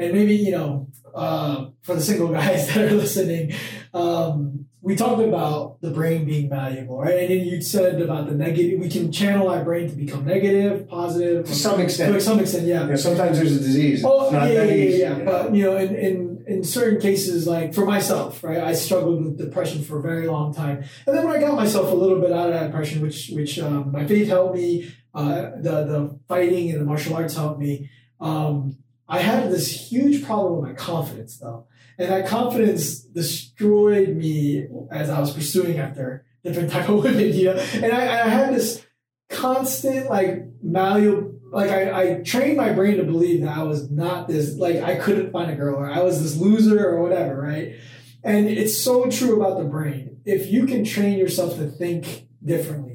and 0.00 0.12
maybe 0.12 0.34
you 0.34 0.52
know, 0.52 0.88
uh, 1.14 1.66
for 1.82 1.94
the 1.94 2.00
single 2.00 2.28
guys 2.32 2.68
that 2.68 2.90
are 2.90 2.96
listening, 2.96 3.54
um, 3.92 4.66
we 4.82 4.96
talked 4.96 5.22
about 5.22 5.80
the 5.82 5.90
brain 5.90 6.24
being 6.24 6.48
valuable, 6.48 6.98
right? 6.98 7.18
And 7.18 7.30
then 7.30 7.46
you 7.46 7.60
said 7.60 8.00
about 8.00 8.28
the 8.28 8.34
negative. 8.34 8.80
We 8.80 8.88
can 8.88 9.12
channel 9.12 9.48
our 9.48 9.62
brain 9.62 9.90
to 9.90 9.96
become 9.96 10.24
negative, 10.24 10.88
positive, 10.88 11.44
To 11.46 11.54
some 11.54 11.80
extent. 11.80 12.14
To 12.14 12.20
some 12.20 12.40
extent, 12.40 12.66
yeah. 12.66 12.86
Know, 12.86 12.96
sometimes 12.96 13.38
there's 13.38 13.56
a 13.56 13.60
disease. 13.60 14.02
Oh 14.06 14.32
yeah, 14.32 14.46
that 14.46 14.68
yeah, 14.68 14.74
yeah, 14.74 15.18
yeah. 15.18 15.24
But 15.24 15.54
you 15.54 15.64
know, 15.64 15.76
in, 15.76 15.94
in 15.94 16.44
in 16.46 16.64
certain 16.64 17.00
cases, 17.00 17.46
like 17.46 17.74
for 17.74 17.84
myself, 17.84 18.42
right, 18.42 18.58
I 18.58 18.72
struggled 18.72 19.24
with 19.24 19.38
depression 19.38 19.84
for 19.84 19.98
a 19.98 20.02
very 20.02 20.26
long 20.26 20.54
time, 20.54 20.84
and 21.06 21.16
then 21.16 21.26
when 21.26 21.36
I 21.36 21.40
got 21.40 21.54
myself 21.54 21.92
a 21.92 21.94
little 21.94 22.20
bit 22.20 22.32
out 22.32 22.48
of 22.48 22.54
that 22.54 22.66
depression, 22.68 23.02
which 23.02 23.30
which 23.34 23.58
um, 23.58 23.92
my 23.92 24.06
faith 24.06 24.28
helped 24.28 24.54
me, 24.54 24.90
uh, 25.14 25.50
the 25.56 25.84
the 25.84 26.18
fighting 26.26 26.70
and 26.70 26.80
the 26.80 26.86
martial 26.86 27.14
arts 27.14 27.34
helped 27.34 27.60
me. 27.60 27.90
Um, 28.18 28.78
I 29.10 29.18
had 29.18 29.50
this 29.50 29.90
huge 29.90 30.24
problem 30.24 30.60
with 30.60 30.70
my 30.70 30.74
confidence, 30.74 31.36
though, 31.36 31.66
and 31.98 32.10
that 32.10 32.28
confidence 32.28 33.00
destroyed 33.00 34.10
me 34.16 34.68
as 34.90 35.10
I 35.10 35.18
was 35.18 35.34
pursuing 35.34 35.78
after 35.78 36.24
different 36.44 36.70
type 36.70 36.88
of 36.88 37.02
women, 37.04 37.32
you 37.34 37.46
know. 37.46 37.66
And 37.74 37.92
I, 37.92 38.24
I 38.24 38.28
had 38.28 38.54
this 38.54 38.86
constant 39.28 40.08
like 40.08 40.46
malleable. 40.62 41.34
Like 41.52 41.70
I, 41.70 42.02
I 42.02 42.14
trained 42.22 42.56
my 42.56 42.70
brain 42.72 42.98
to 42.98 43.02
believe 43.02 43.42
that 43.42 43.58
I 43.58 43.64
was 43.64 43.90
not 43.90 44.28
this. 44.28 44.56
Like 44.56 44.76
I 44.76 44.94
couldn't 44.94 45.32
find 45.32 45.50
a 45.50 45.56
girl, 45.56 45.74
or 45.74 45.90
I 45.90 46.00
was 46.02 46.22
this 46.22 46.36
loser, 46.36 46.88
or 46.88 47.02
whatever, 47.02 47.40
right? 47.40 47.74
And 48.22 48.48
it's 48.48 48.78
so 48.78 49.10
true 49.10 49.42
about 49.42 49.58
the 49.58 49.64
brain. 49.64 50.20
If 50.24 50.52
you 50.52 50.66
can 50.66 50.84
train 50.84 51.18
yourself 51.18 51.56
to 51.56 51.66
think 51.66 52.28
differently, 52.44 52.89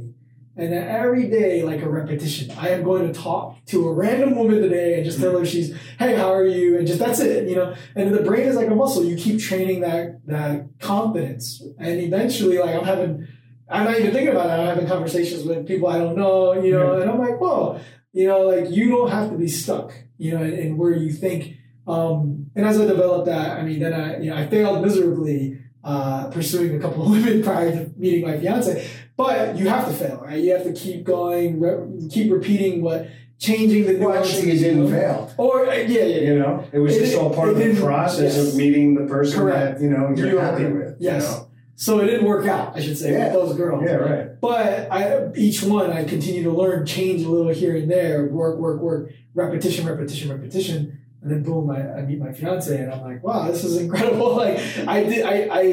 and 0.57 0.73
every 0.73 1.27
day, 1.27 1.63
like 1.63 1.81
a 1.81 1.89
repetition, 1.89 2.49
I 2.57 2.69
am 2.69 2.83
going 2.83 3.11
to 3.11 3.19
talk 3.19 3.57
to 3.65 3.89
a 3.89 3.93
random 3.93 4.37
woman 4.37 4.61
today 4.61 4.95
and 4.95 5.03
just 5.03 5.19
tell 5.19 5.37
her 5.37 5.45
she's, 5.45 5.75
hey, 5.99 6.15
how 6.15 6.33
are 6.33 6.45
you? 6.45 6.77
And 6.77 6.87
just 6.87 6.99
that's 6.99 7.19
it, 7.19 7.49
you 7.49 7.57
know. 7.57 7.75
And 7.95 8.13
the 8.13 8.21
brain 8.21 8.47
is 8.47 8.55
like 8.55 8.69
a 8.69 8.75
muscle. 8.75 9.03
You 9.03 9.17
keep 9.17 9.41
training 9.41 9.81
that 9.81 10.25
that 10.27 10.69
confidence, 10.79 11.61
and 11.77 11.99
eventually, 11.99 12.57
like 12.57 12.73
I'm 12.73 12.85
having, 12.85 13.27
I'm 13.69 13.83
not 13.83 13.99
even 13.99 14.13
thinking 14.13 14.29
about 14.29 14.45
it. 14.47 14.61
I'm 14.61 14.67
having 14.67 14.87
conversations 14.87 15.43
with 15.43 15.67
people 15.67 15.89
I 15.89 15.97
don't 15.97 16.15
know, 16.15 16.53
you 16.53 16.71
know, 16.71 17.01
and 17.01 17.11
I'm 17.11 17.19
like, 17.19 17.41
whoa, 17.41 17.81
you 18.13 18.27
know, 18.27 18.43
like 18.43 18.69
you 18.69 18.89
don't 18.89 19.11
have 19.11 19.31
to 19.31 19.37
be 19.37 19.49
stuck, 19.49 19.91
you 20.17 20.37
know, 20.37 20.41
in, 20.41 20.53
in 20.53 20.77
where 20.77 20.93
you 20.93 21.11
think. 21.11 21.57
Um, 21.85 22.49
and 22.55 22.65
as 22.65 22.79
I 22.79 22.85
developed 22.85 23.25
that, 23.25 23.59
I 23.59 23.61
mean, 23.61 23.79
then 23.79 23.93
I, 23.93 24.19
you 24.19 24.29
know, 24.29 24.37
I 24.37 24.47
failed 24.47 24.81
miserably 24.81 25.59
uh, 25.85 26.27
pursuing 26.31 26.75
a 26.75 26.79
couple 26.79 27.03
of 27.03 27.11
women 27.11 27.43
prior 27.43 27.71
to 27.71 27.91
meeting 27.95 28.25
my 28.25 28.37
fiance. 28.37 28.89
But 29.15 29.55
you 29.57 29.69
have 29.69 29.87
to 29.87 29.93
fail, 29.93 30.19
right? 30.21 30.37
You 30.43 30.51
have 30.53 30.63
to 30.63 30.73
keep 30.73 31.05
going, 31.05 31.59
re- 31.59 32.09
keep 32.09 32.31
repeating 32.31 32.81
what, 32.81 33.07
changing 33.39 33.85
the 33.85 34.03
Well, 34.03 34.17
actually, 34.17 34.51
you 34.51 34.59
didn't 34.59 34.89
fail. 34.89 35.31
Or 35.37 35.67
uh, 35.67 35.73
yeah, 35.73 35.85
yeah, 35.85 36.03
yeah. 36.03 36.21
You 36.21 36.39
know, 36.39 36.67
it 36.73 36.79
was 36.79 36.97
It 36.97 37.01
just 37.01 37.17
all 37.17 37.33
part 37.33 37.49
of 37.49 37.57
the 37.57 37.79
process 37.79 38.35
yes. 38.35 38.47
of 38.47 38.55
meeting 38.57 38.95
the 38.95 39.05
person 39.05 39.39
Correct. 39.39 39.79
that 39.79 39.83
you 39.83 39.91
know 39.91 40.13
you're 40.15 40.31
You 40.31 40.37
happy 40.39 40.65
with. 40.65 40.97
Yes. 40.99 41.23
You 41.23 41.29
know? 41.29 41.47
So 41.77 41.99
it 41.99 42.05
didn't 42.05 42.25
work 42.25 42.47
out, 42.47 42.75
I 42.75 42.79
should 42.81 42.97
say, 42.97 43.11
Yeah. 43.11 43.25
with 43.25 43.33
those 43.33 43.57
girls. 43.57 43.83
Yeah. 43.85 43.95
Right. 43.95 44.41
But 44.41 44.91
I, 44.91 45.29
each 45.35 45.61
one, 45.61 45.91
I 45.91 46.05
continue 46.05 46.43
to 46.43 46.51
learn, 46.51 46.85
change 46.85 47.23
a 47.23 47.29
little 47.29 47.53
here 47.53 47.75
and 47.75 47.91
there, 47.91 48.25
work, 48.27 48.57
work, 48.57 48.81
work, 48.81 49.11
repetition, 49.33 49.85
repetition, 49.85 50.31
repetition, 50.31 51.01
and 51.25 51.33
then 51.33 51.41
boom, 51.43 51.71
I, 51.71 51.97
I 51.97 52.01
meet 52.03 52.19
my 52.19 52.31
fiance, 52.31 52.77
and 52.77 52.93
I'm 52.93 53.01
like, 53.01 53.23
wow, 53.23 53.47
this 53.49 53.63
is 53.63 53.77
incredible. 53.77 54.35
Like 54.35 54.59
I 54.87 55.03
did, 55.03 55.25
I, 55.25 55.47
I, 55.51 55.63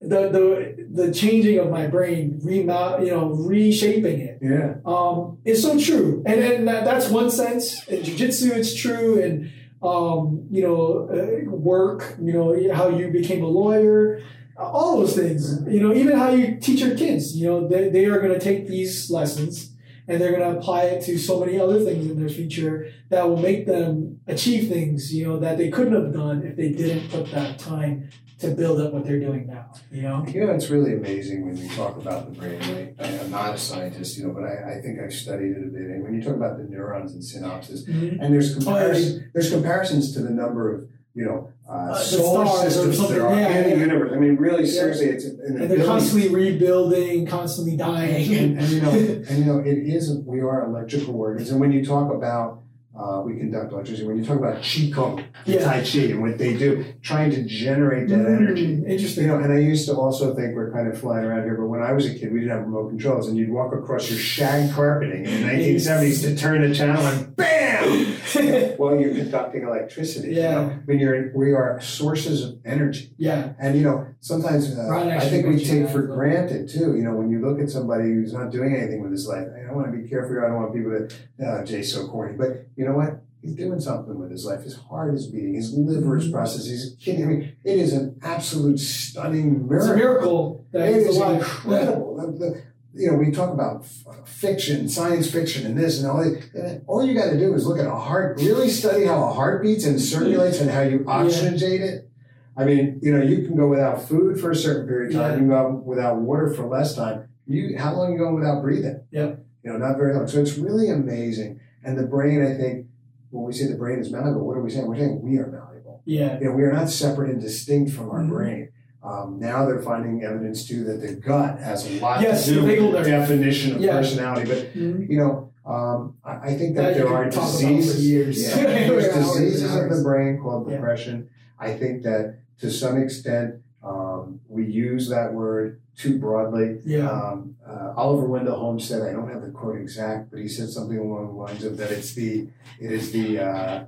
the 0.00 0.28
the 0.28 1.04
the 1.04 1.12
changing 1.14 1.60
of 1.60 1.70
my 1.70 1.86
brain, 1.86 2.40
remount, 2.42 3.04
you 3.04 3.12
know, 3.12 3.26
reshaping 3.28 4.18
it, 4.18 4.38
Yeah. 4.42 4.74
um, 4.84 5.38
is 5.44 5.62
so 5.62 5.78
true, 5.78 6.24
and 6.26 6.40
and 6.40 6.66
that, 6.66 6.84
that's 6.84 7.08
one 7.08 7.30
sense. 7.30 7.86
In 7.86 8.02
jujitsu, 8.02 8.50
it's 8.56 8.74
true, 8.74 9.22
and 9.22 9.52
um, 9.84 10.48
you 10.50 10.62
know, 10.62 11.08
uh, 11.12 11.48
work, 11.48 12.16
you 12.20 12.32
know, 12.32 12.74
how 12.74 12.88
you 12.88 13.08
became 13.12 13.44
a 13.44 13.48
lawyer, 13.48 14.20
all 14.58 14.98
those 14.98 15.14
things, 15.14 15.62
you 15.68 15.80
know, 15.80 15.94
even 15.94 16.16
how 16.18 16.30
you 16.30 16.56
teach 16.60 16.80
your 16.80 16.96
kids, 16.96 17.36
you 17.36 17.46
know, 17.46 17.68
they, 17.68 17.88
they 17.88 18.06
are 18.06 18.20
going 18.20 18.32
to 18.32 18.40
take 18.40 18.66
these 18.68 19.10
lessons 19.10 19.71
and 20.12 20.20
they're 20.20 20.36
going 20.36 20.52
to 20.52 20.58
apply 20.58 20.82
it 20.84 21.02
to 21.04 21.18
so 21.18 21.40
many 21.40 21.58
other 21.58 21.80
things 21.80 22.10
in 22.10 22.18
their 22.20 22.28
future 22.28 22.92
that 23.08 23.26
will 23.26 23.38
make 23.38 23.66
them 23.66 24.20
achieve 24.26 24.68
things, 24.68 25.12
you 25.14 25.26
know, 25.26 25.38
that 25.38 25.56
they 25.56 25.70
couldn't 25.70 25.94
have 25.94 26.12
done 26.12 26.42
if 26.42 26.54
they 26.54 26.70
didn't 26.70 27.10
put 27.10 27.30
that 27.30 27.58
time 27.58 28.10
to 28.38 28.48
build 28.48 28.80
up 28.80 28.92
what 28.92 29.04
they're 29.04 29.20
doing 29.20 29.46
now, 29.46 29.72
you 29.90 30.02
know? 30.02 30.24
You 30.26 30.44
know, 30.44 30.52
it's 30.52 30.68
really 30.68 30.94
amazing 30.94 31.46
when 31.46 31.56
you 31.56 31.68
talk 31.70 31.96
about 31.96 32.26
the 32.26 32.38
brain. 32.38 32.94
I, 32.98 33.18
I'm 33.20 33.30
not 33.30 33.54
a 33.54 33.58
scientist, 33.58 34.18
you 34.18 34.26
know, 34.26 34.34
but 34.34 34.42
I, 34.42 34.78
I 34.78 34.80
think 34.82 35.00
I've 35.00 35.14
studied 35.14 35.52
it 35.52 35.62
a 35.62 35.70
bit. 35.70 35.82
And 35.82 36.02
when 36.02 36.12
you 36.12 36.22
talk 36.22 36.34
about 36.34 36.58
the 36.58 36.64
neurons 36.64 37.12
and 37.12 37.22
synapses, 37.22 37.88
mm-hmm. 37.88 38.20
and 38.20 38.34
there's 38.34 38.52
oh, 38.52 38.64
comparison, 38.64 39.30
there's 39.32 39.50
comparisons 39.50 40.12
to 40.14 40.20
the 40.20 40.30
number 40.30 40.74
of 40.74 40.88
you 41.14 41.24
know 41.24 41.48
uh, 41.68 41.72
Uh, 41.72 41.94
solar 41.94 42.46
stars 42.46 42.64
or 42.64 42.70
systems 42.70 42.96
something, 42.96 43.16
there 43.16 43.26
are 43.26 43.34
yeah, 43.38 43.58
in 43.58 43.70
the 43.70 43.76
universe. 43.86 44.12
I 44.14 44.18
mean, 44.18 44.36
really, 44.36 44.64
Yeah. 44.64 44.70
seriously, 44.80 45.06
it's 45.14 45.24
an 45.24 45.40
And 45.62 45.70
they're 45.70 45.84
constantly 45.86 46.28
rebuilding, 46.28 47.26
constantly 47.26 47.76
dying. 47.76 48.34
and, 48.34 48.58
and 48.60 48.68
you 48.68 48.80
know, 48.82 48.90
and 49.28 49.38
you 49.38 49.44
know, 49.44 49.58
it 49.58 49.78
is. 49.96 50.02
We 50.34 50.40
are 50.40 50.64
electrical 50.64 51.14
organs, 51.16 51.50
and 51.50 51.60
when 51.60 51.72
you 51.72 51.84
talk 51.84 52.12
about 52.12 52.62
uh, 52.98 53.22
we 53.24 53.36
conduct 53.38 53.72
electricity. 53.72 54.06
When 54.06 54.18
you 54.18 54.24
talk 54.24 54.38
about 54.38 54.56
qigong, 54.62 55.24
Yeah. 55.46 55.64
Tai 55.64 55.80
Chi, 55.82 55.98
and 56.12 56.20
what 56.22 56.36
they 56.38 56.56
do, 56.56 56.84
trying 57.02 57.30
to 57.30 57.42
generate 57.44 58.08
that 58.08 58.18
Mm, 58.18 58.36
energy. 58.36 58.74
Interesting. 58.86 59.24
You 59.24 59.30
know, 59.30 59.38
and 59.38 59.52
I 59.52 59.58
used 59.58 59.86
to 59.88 59.94
also 59.94 60.34
think 60.34 60.54
we're 60.54 60.70
kind 60.72 60.88
of 60.88 60.98
flying 60.98 61.24
around 61.24 61.44
here, 61.44 61.56
but 61.56 61.66
when 61.66 61.82
I 61.82 61.92
was 61.92 62.06
a 62.06 62.14
kid, 62.14 62.32
we 62.32 62.40
didn't 62.40 62.50
have 62.56 62.62
remote 62.66 62.90
controls, 62.90 63.28
and 63.28 63.36
you'd 63.38 63.50
walk 63.50 63.72
across 63.74 64.10
your 64.10 64.18
shag 64.18 64.72
carpeting 64.72 65.24
in 65.24 65.42
the 65.42 65.48
1970s 65.48 66.22
to 66.22 66.36
turn 66.36 66.62
a 66.62 66.74
channel, 66.74 67.04
and 67.06 67.34
bam! 67.34 68.16
well, 68.78 68.94
you're 69.00 69.14
conducting 69.14 69.62
electricity. 69.62 70.34
Yeah. 70.34 70.42
You 70.60 70.66
know? 70.66 70.78
When 70.84 70.98
you're, 70.98 71.32
we 71.34 71.52
are 71.54 71.80
sources 71.80 72.44
of 72.44 72.58
energy. 72.64 73.14
yeah. 73.16 73.52
And 73.58 73.76
you 73.76 73.84
know, 73.84 74.06
sometimes 74.22 74.78
uh, 74.78 74.88
I 74.88 75.20
think 75.28 75.46
we 75.46 75.62
take 75.62 75.88
for 75.90 76.02
granted 76.02 76.68
too. 76.68 76.96
You 76.96 77.02
know, 77.02 77.14
when 77.14 77.28
you 77.28 77.40
look 77.44 77.60
at 77.60 77.68
somebody 77.68 78.04
who's 78.04 78.32
not 78.32 78.50
doing 78.50 78.74
anything 78.74 79.02
with 79.02 79.10
his 79.12 79.26
life, 79.26 79.48
I 79.54 79.66
don't 79.66 79.74
want 79.74 79.92
to 79.92 79.98
be 79.98 80.08
careful. 80.08 80.30
here. 80.30 80.44
I 80.44 80.48
don't 80.48 80.62
want 80.62 80.74
people 80.74 80.92
to, 80.92 81.46
uh, 81.46 81.64
Jay's 81.64 81.92
so 81.92 82.06
corny, 82.06 82.34
but 82.38 82.66
you 82.76 82.84
know 82.86 82.94
what? 82.94 83.22
He's 83.42 83.56
doing 83.56 83.80
something 83.80 84.16
with 84.16 84.30
his 84.30 84.44
life. 84.46 84.62
His 84.62 84.76
heart 84.76 85.14
is 85.14 85.26
beating. 85.26 85.54
His 85.54 85.74
liver 85.74 86.16
is 86.16 86.28
Mhm. 86.28 86.32
processing. 86.32 86.70
He's 86.70 86.96
kidney. 87.00 87.22
I 87.24 87.26
mean, 87.26 87.52
it 87.64 87.78
is 87.80 87.92
an 87.92 88.14
absolute 88.22 88.78
stunning 88.78 89.68
It's 89.68 89.86
a 89.86 89.96
miracle. 89.96 89.96
miracle 89.96 90.64
that 90.72 90.88
It 90.88 90.96
is 90.98 91.16
alive. 91.16 91.38
incredible. 91.38 92.16
The- 92.38 92.56
you 92.94 93.10
know, 93.10 93.16
we 93.16 93.32
talk 93.32 93.52
about 93.52 93.84
fiction, 94.24 94.88
science 94.88 95.28
fiction, 95.28 95.66
and 95.66 95.76
this 95.76 96.00
and 96.00 96.08
all. 96.08 96.18
that. 96.22 96.82
All 96.86 97.04
you 97.04 97.14
got 97.14 97.30
to 97.30 97.38
do 97.38 97.52
is 97.54 97.66
look 97.66 97.78
at 97.80 97.86
a 97.86 97.90
heart. 97.90 98.38
Really 98.40 98.68
study 98.68 99.06
how 99.06 99.24
a 99.24 99.32
heart 99.32 99.62
beats 99.62 99.86
and 99.86 100.00
circulates, 100.00 100.60
and 100.60 100.70
how 100.70 100.82
you 100.82 101.00
oxygenate 101.00 101.80
it. 101.80 102.08
I 102.56 102.64
mean, 102.64 102.98
you 103.02 103.16
know, 103.16 103.22
you 103.22 103.46
can 103.46 103.56
go 103.56 103.68
without 103.68 104.02
food 104.06 104.38
for 104.40 104.50
a 104.50 104.56
certain 104.56 104.86
period 104.86 105.10
of 105.10 105.16
time. 105.16 105.22
Yeah. 105.30 105.32
You 105.32 105.38
can 105.38 105.48
go 105.48 105.82
without 105.86 106.16
water 106.18 106.52
for 106.52 106.66
less 106.66 106.94
time. 106.94 107.28
You, 107.46 107.78
how 107.78 107.94
long 107.94 108.08
are 108.10 108.12
you 108.12 108.18
going 108.18 108.34
without 108.34 108.60
breathing? 108.62 109.00
Yeah. 109.10 109.36
You 109.64 109.72
know, 109.72 109.78
not 109.78 109.96
very 109.96 110.14
long. 110.14 110.28
So 110.28 110.40
it's 110.40 110.56
really 110.58 110.90
amazing. 110.90 111.60
And 111.82 111.98
the 111.98 112.02
brain, 112.06 112.42
I 112.44 112.54
think, 112.54 112.86
when 113.30 113.44
we 113.44 113.52
say 113.52 113.66
the 113.66 113.76
brain 113.78 113.98
is 113.98 114.10
malleable, 114.12 114.46
what 114.46 114.56
are 114.56 114.62
we 114.62 114.70
saying? 114.70 114.86
We're 114.86 114.96
saying 114.98 115.22
we 115.22 115.38
are 115.38 115.46
malleable. 115.46 116.02
Yeah. 116.04 116.38
You 116.38 116.46
know, 116.46 116.52
we 116.52 116.62
are 116.64 116.72
not 116.72 116.90
separate 116.90 117.30
and 117.30 117.40
distinct 117.40 117.92
from 117.92 118.10
our 118.10 118.20
Mhm. 118.20 118.28
brain. 118.28 118.68
Um, 119.02 119.38
now 119.40 119.64
they're 119.66 119.80
finding 119.82 120.22
evidence 120.22 120.66
too 120.68 120.84
that 120.84 121.00
the 121.00 121.14
gut 121.14 121.58
has 121.58 121.86
a 121.90 121.98
lot 122.00 122.20
Yes, 122.20 122.44
to 122.46 122.54
do 122.54 122.64
with 122.64 122.92
the 122.92 123.02
definition 123.02 123.76
of 123.76 123.80
Yeah. 123.80 123.96
personality. 123.98 124.48
But 124.48 124.74
Mhm. 124.74 125.08
you 125.08 125.18
know, 125.18 125.48
um, 125.66 126.14
I, 126.24 126.50
I 126.50 126.54
think 126.54 126.76
that 126.76 126.94
That 126.94 126.94
there 126.98 127.08
are 127.08 127.24
diseases. 127.28 128.46
Yeah, 128.48 128.62
there's 128.88 129.08
diseases 129.14 129.74
of 129.74 129.88
the 129.90 130.02
brain 130.02 130.38
called 130.40 130.68
depression. 130.68 131.28
I 131.58 131.72
think 131.74 132.02
that 132.02 132.36
to 132.60 132.70
some 132.70 132.96
extent 133.00 133.56
um, 133.82 134.40
we 134.48 134.64
use 134.64 135.08
that 135.08 135.32
word 135.32 135.80
too 135.96 136.18
broadly. 136.18 136.78
Yeah. 136.84 137.10
Um, 137.10 137.56
uh, 137.66 137.92
Oliver 137.96 138.26
Wendell 138.26 138.56
Holmes 138.58 138.86
said, 138.86 139.02
I 139.02 139.12
don't 139.12 139.28
have 139.30 139.42
the 139.42 139.50
quote 139.50 139.76
exact, 139.76 140.30
but 140.30 140.38
he 140.40 140.48
said 140.48 140.68
something 140.68 140.98
along 140.98 141.26
the 141.28 141.32
lines 141.32 141.64
of 141.64 141.76
that 141.78 141.90
it's 141.90 142.14
the, 142.14 142.48
it 142.80 142.92
is 142.92 143.10
the, 143.12 143.40
uh, 143.40 143.84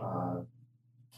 uh, 0.00 0.36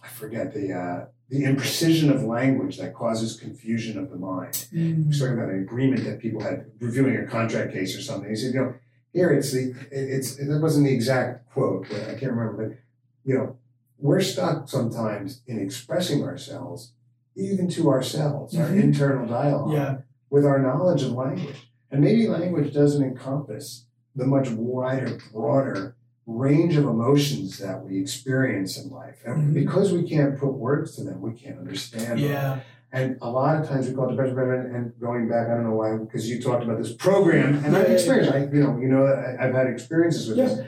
I 0.05 0.09
forget 0.09 0.53
the, 0.55 0.73
uh, 0.73 1.07
the 1.31 1.45
imprecision 1.45 2.15
of 2.15 2.23
language 2.23 2.79
that 2.79 2.95
causes 2.95 3.39
confusion 3.39 3.99
of 3.99 4.11
the 4.11 4.17
mind. 4.17 4.67
He 4.71 4.93
Mm. 4.93 5.09
was 5.09 5.19
talking 5.19 5.35
about 5.35 5.49
an 5.51 5.61
agreement 5.61 6.05
that 6.05 6.21
people 6.21 6.43
had 6.43 6.67
reviewing 6.81 7.17
a 7.17 7.27
contract 7.27 7.73
case 7.73 7.97
or 7.97 8.03
something. 8.03 8.29
He 8.31 8.37
said, 8.37 8.55
you 8.55 8.61
know, 8.61 8.75
here 9.13 9.31
it's 9.31 9.53
the, 9.53 9.75
it's, 9.91 10.39
it 10.39 10.49
wasn't 10.61 10.87
the 10.87 10.95
exact 10.95 11.51
quote, 11.53 11.87
but 11.91 12.03
I 12.03 12.15
can't 12.15 12.33
remember, 12.33 12.69
but, 12.69 12.79
you 13.25 13.37
know, 13.37 13.57
we're 13.99 14.21
stuck 14.21 14.69
sometimes 14.69 15.43
in 15.47 15.59
expressing 15.59 16.23
ourselves, 16.23 16.93
even 17.35 17.69
to 17.69 17.91
ourselves, 17.91 18.57
our 18.57 18.69
Mhm. 18.69 18.83
internal 18.83 19.27
dialogue 19.27 19.73
Yeah. 19.73 19.99
with 20.31 20.45
our 20.45 20.59
knowledge 20.59 21.03
of 21.03 21.13
language. 21.13 21.71
And 21.91 22.01
maybe 22.01 22.29
language 22.29 22.73
doesn't 22.75 23.03
encompass 23.03 23.87
the 24.15 24.27
much 24.27 24.51
wider, 24.51 25.19
broader 25.33 25.95
range 26.27 26.77
of 26.77 26.85
emotions 26.85 27.59
that 27.59 27.83
we 27.85 27.99
experience 27.99 28.79
in 28.83 28.91
life. 28.91 29.23
And 29.25 29.51
Mhm. 29.51 29.55
because 29.55 29.93
we 29.93 30.03
can't 30.09 30.39
put 30.39 30.53
words 30.53 30.95
to 30.97 31.05
them, 31.05 31.23
we 31.23 31.33
can't 31.33 31.59
understand 31.59 32.21
them. 32.21 32.31
Yeah. 32.31 32.61
And 32.93 33.17
a 33.21 33.31
lot 33.31 33.61
of 33.61 33.69
times 33.69 33.89
we 33.89 33.95
call 33.95 34.09
it 34.09 34.17
depression, 34.17 34.75
and, 34.75 34.93
going 35.01 35.29
back, 35.29 35.49
I 35.49 35.55
don't 35.55 35.65
know 35.65 35.75
why, 35.77 35.97
because 35.97 36.29
you 36.29 36.41
talked 36.41 36.65
about 36.65 36.79
this 36.79 36.93
program, 36.93 37.63
and 37.65 37.73
Yeah, 37.73 37.81
I've 37.81 37.91
experienced, 37.91 38.33
I, 38.33 38.45
you 38.45 38.63
know, 38.63 38.79
you 38.79 38.89
know, 38.89 39.05
I- 39.07 39.47
I've 39.47 39.55
had 39.55 39.67
experiences 39.67 40.29
with 40.29 40.39
Yeah. 40.39 40.45
this. 40.47 40.61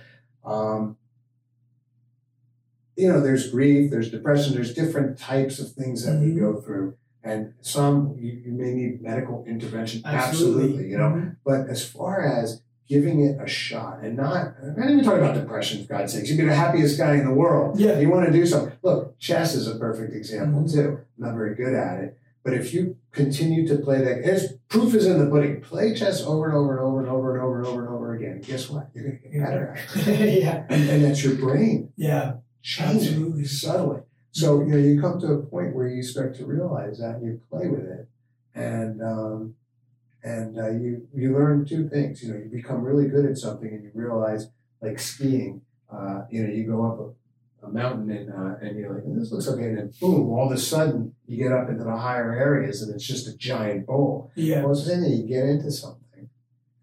Um, 0.44 0.96
you 2.96 3.08
know, 3.08 3.20
there's 3.20 3.50
grief, 3.50 3.90
there's 3.90 4.10
depression, 4.10 4.54
there's 4.54 4.74
different 4.74 5.18
types 5.18 5.58
of 5.58 5.72
things 5.72 6.04
that 6.04 6.18
we 6.20 6.28
Mhm. 6.32 6.40
go 6.40 6.60
through, 6.60 6.94
and 7.24 7.52
some 7.60 8.14
you, 8.18 8.32
you 8.46 8.52
may 8.52 8.72
need 8.74 9.02
medical 9.02 9.44
intervention, 9.46 10.02
Absolutely. 10.04 10.62
absolutely, 10.64 10.90
you 10.90 10.98
know. 10.98 11.10
Mhm. 11.10 11.36
But 11.44 11.68
as 11.68 11.84
far 11.84 12.22
as 12.22 12.62
giving 12.88 13.20
it 13.20 13.38
a 13.40 13.46
shot, 13.46 14.00
and 14.02 14.16
not, 14.16 14.54
I'm 14.62 14.74
not 14.76 14.90
even 14.90 15.04
talking 15.04 15.20
about 15.20 15.34
depression, 15.36 15.84
for 15.86 15.92
God's 15.94 16.12
sakes. 16.12 16.28
You'd 16.28 16.38
be 16.38 16.44
the 16.44 16.54
happiest 16.54 16.98
guy 16.98 17.14
in 17.16 17.24
the 17.24 17.32
world. 17.34 17.78
Yeah. 17.78 17.98
You 18.00 18.10
want 18.10 18.26
to 18.26 18.32
do 18.32 18.44
something. 18.44 18.72
Look, 18.82 19.16
chess 19.18 19.54
is 19.54 19.68
a 19.68 19.76
perfect 19.76 20.12
example 20.12 20.62
Mhm. 20.64 20.72
too. 20.72 20.88
I'm 21.18 21.24
not 21.26 21.34
very 21.36 21.54
good 21.54 21.72
at 21.74 22.02
it. 22.02 22.16
But 22.42 22.54
if 22.54 22.72
you 22.74 22.96
continue 23.12 23.64
to 23.68 23.76
play 23.76 24.02
that, 24.02 24.24
there's 24.24 24.54
proof 24.70 24.94
is 24.94 25.06
in 25.06 25.18
the 25.18 25.26
pudding. 25.30 25.60
Play 25.60 25.92
chess 25.94 26.24
over 26.24 26.46
and 26.48 26.54
over 26.56 26.72
and 26.72 26.80
over 26.80 27.00
and 27.00 27.08
over 27.08 27.34
and 27.34 27.42
over 27.44 27.58
and 27.58 27.66
over 27.66 27.80
and 27.86 27.88
over 27.94 28.14
again. 28.14 28.40
Guess 28.44 28.70
what? 28.70 28.88
You're 28.94 29.04
going 29.04 29.18
to 29.22 29.28
get 29.28 29.44
better 29.44 29.76
at 29.76 30.08
it. 30.08 30.42
yeah. 30.42 30.64
And, 30.70 30.88
and 30.88 31.04
that's 31.04 31.22
your 31.22 31.34
brain 31.36 31.90
Yeah. 31.96 32.36
Changing 32.62 33.14
Absolutely. 33.14 33.44
subtly. 33.44 34.00
So, 34.32 34.60
you 34.60 34.66
know, 34.66 34.76
you 34.76 35.00
come 35.00 35.20
to 35.20 35.32
a 35.32 35.42
point 35.42 35.74
where 35.74 35.88
you 35.88 36.02
start 36.02 36.36
to 36.36 36.46
realize 36.46 36.98
that 36.98 37.16
and 37.16 37.26
you 37.26 37.40
play 37.50 37.68
with 37.68 37.84
it. 37.84 38.08
And, 38.54 39.02
um, 39.02 39.54
and 40.22 40.58
uh, 40.58 40.70
you 40.70 41.08
you 41.14 41.32
learn 41.32 41.64
two 41.64 41.88
things. 41.88 42.22
You 42.22 42.32
know, 42.32 42.38
you 42.38 42.50
become 42.50 42.82
really 42.82 43.08
good 43.08 43.24
at 43.24 43.38
something, 43.38 43.68
and 43.68 43.82
you 43.82 43.90
realize, 43.94 44.48
like 44.80 44.98
skiing, 44.98 45.62
uh, 45.90 46.22
you 46.30 46.42
know, 46.42 46.52
you 46.52 46.64
go 46.64 46.84
up 46.84 46.98
a, 47.62 47.66
a 47.66 47.70
mountain 47.70 48.10
and 48.10 48.30
uh, 48.30 48.56
and 48.60 48.78
you're 48.78 48.92
like, 48.92 49.02
this 49.06 49.32
looks 49.32 49.48
okay, 49.48 49.68
and 49.68 49.78
then 49.78 49.92
boom, 50.00 50.30
all 50.30 50.46
of 50.46 50.52
a 50.52 50.60
sudden 50.60 51.14
you 51.26 51.36
get 51.36 51.52
up 51.52 51.68
into 51.68 51.84
the 51.84 51.96
higher 51.96 52.34
areas, 52.34 52.82
and 52.82 52.94
it's 52.94 53.06
just 53.06 53.28
a 53.28 53.36
giant 53.36 53.86
bowl. 53.86 54.30
Yeah. 54.34 54.62
Well, 54.62 54.74
then 54.74 55.04
you 55.04 55.26
get 55.26 55.44
into 55.44 55.70
something, 55.70 56.28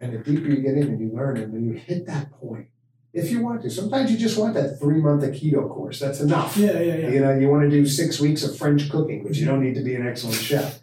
and 0.01 0.13
the 0.13 0.17
deeper 0.19 0.47
you 0.47 0.61
get 0.61 0.77
in, 0.77 0.87
and 0.87 0.99
you 0.99 1.15
learn, 1.15 1.37
and 1.37 1.53
when 1.53 1.65
you 1.65 1.73
hit 1.73 2.07
that 2.07 2.31
point, 2.39 2.69
if 3.17 3.31
you 3.31 3.41
want 3.41 3.61
to, 3.63 3.69
sometimes 3.69 4.11
you 4.11 4.17
just 4.17 4.37
want 4.37 4.53
that 4.53 4.79
three 4.79 4.99
month 5.07 5.23
keto 5.37 5.67
course. 5.75 5.99
That's 5.99 6.19
enough. 6.27 6.55
Yeah, 6.57 6.79
yeah, 6.79 6.95
yeah. 6.95 7.09
You 7.09 7.19
know, 7.21 7.33
you 7.41 7.47
want 7.49 7.63
to 7.63 7.69
do 7.69 7.85
six 7.85 8.19
weeks 8.19 8.43
of 8.43 8.57
French 8.57 8.89
cooking, 8.89 9.23
but 9.23 9.35
you 9.35 9.45
don't 9.45 9.63
need 9.65 9.75
to 9.75 9.83
be 9.89 9.95
an 9.95 10.05
excellent 10.07 10.37
chef. 10.49 10.79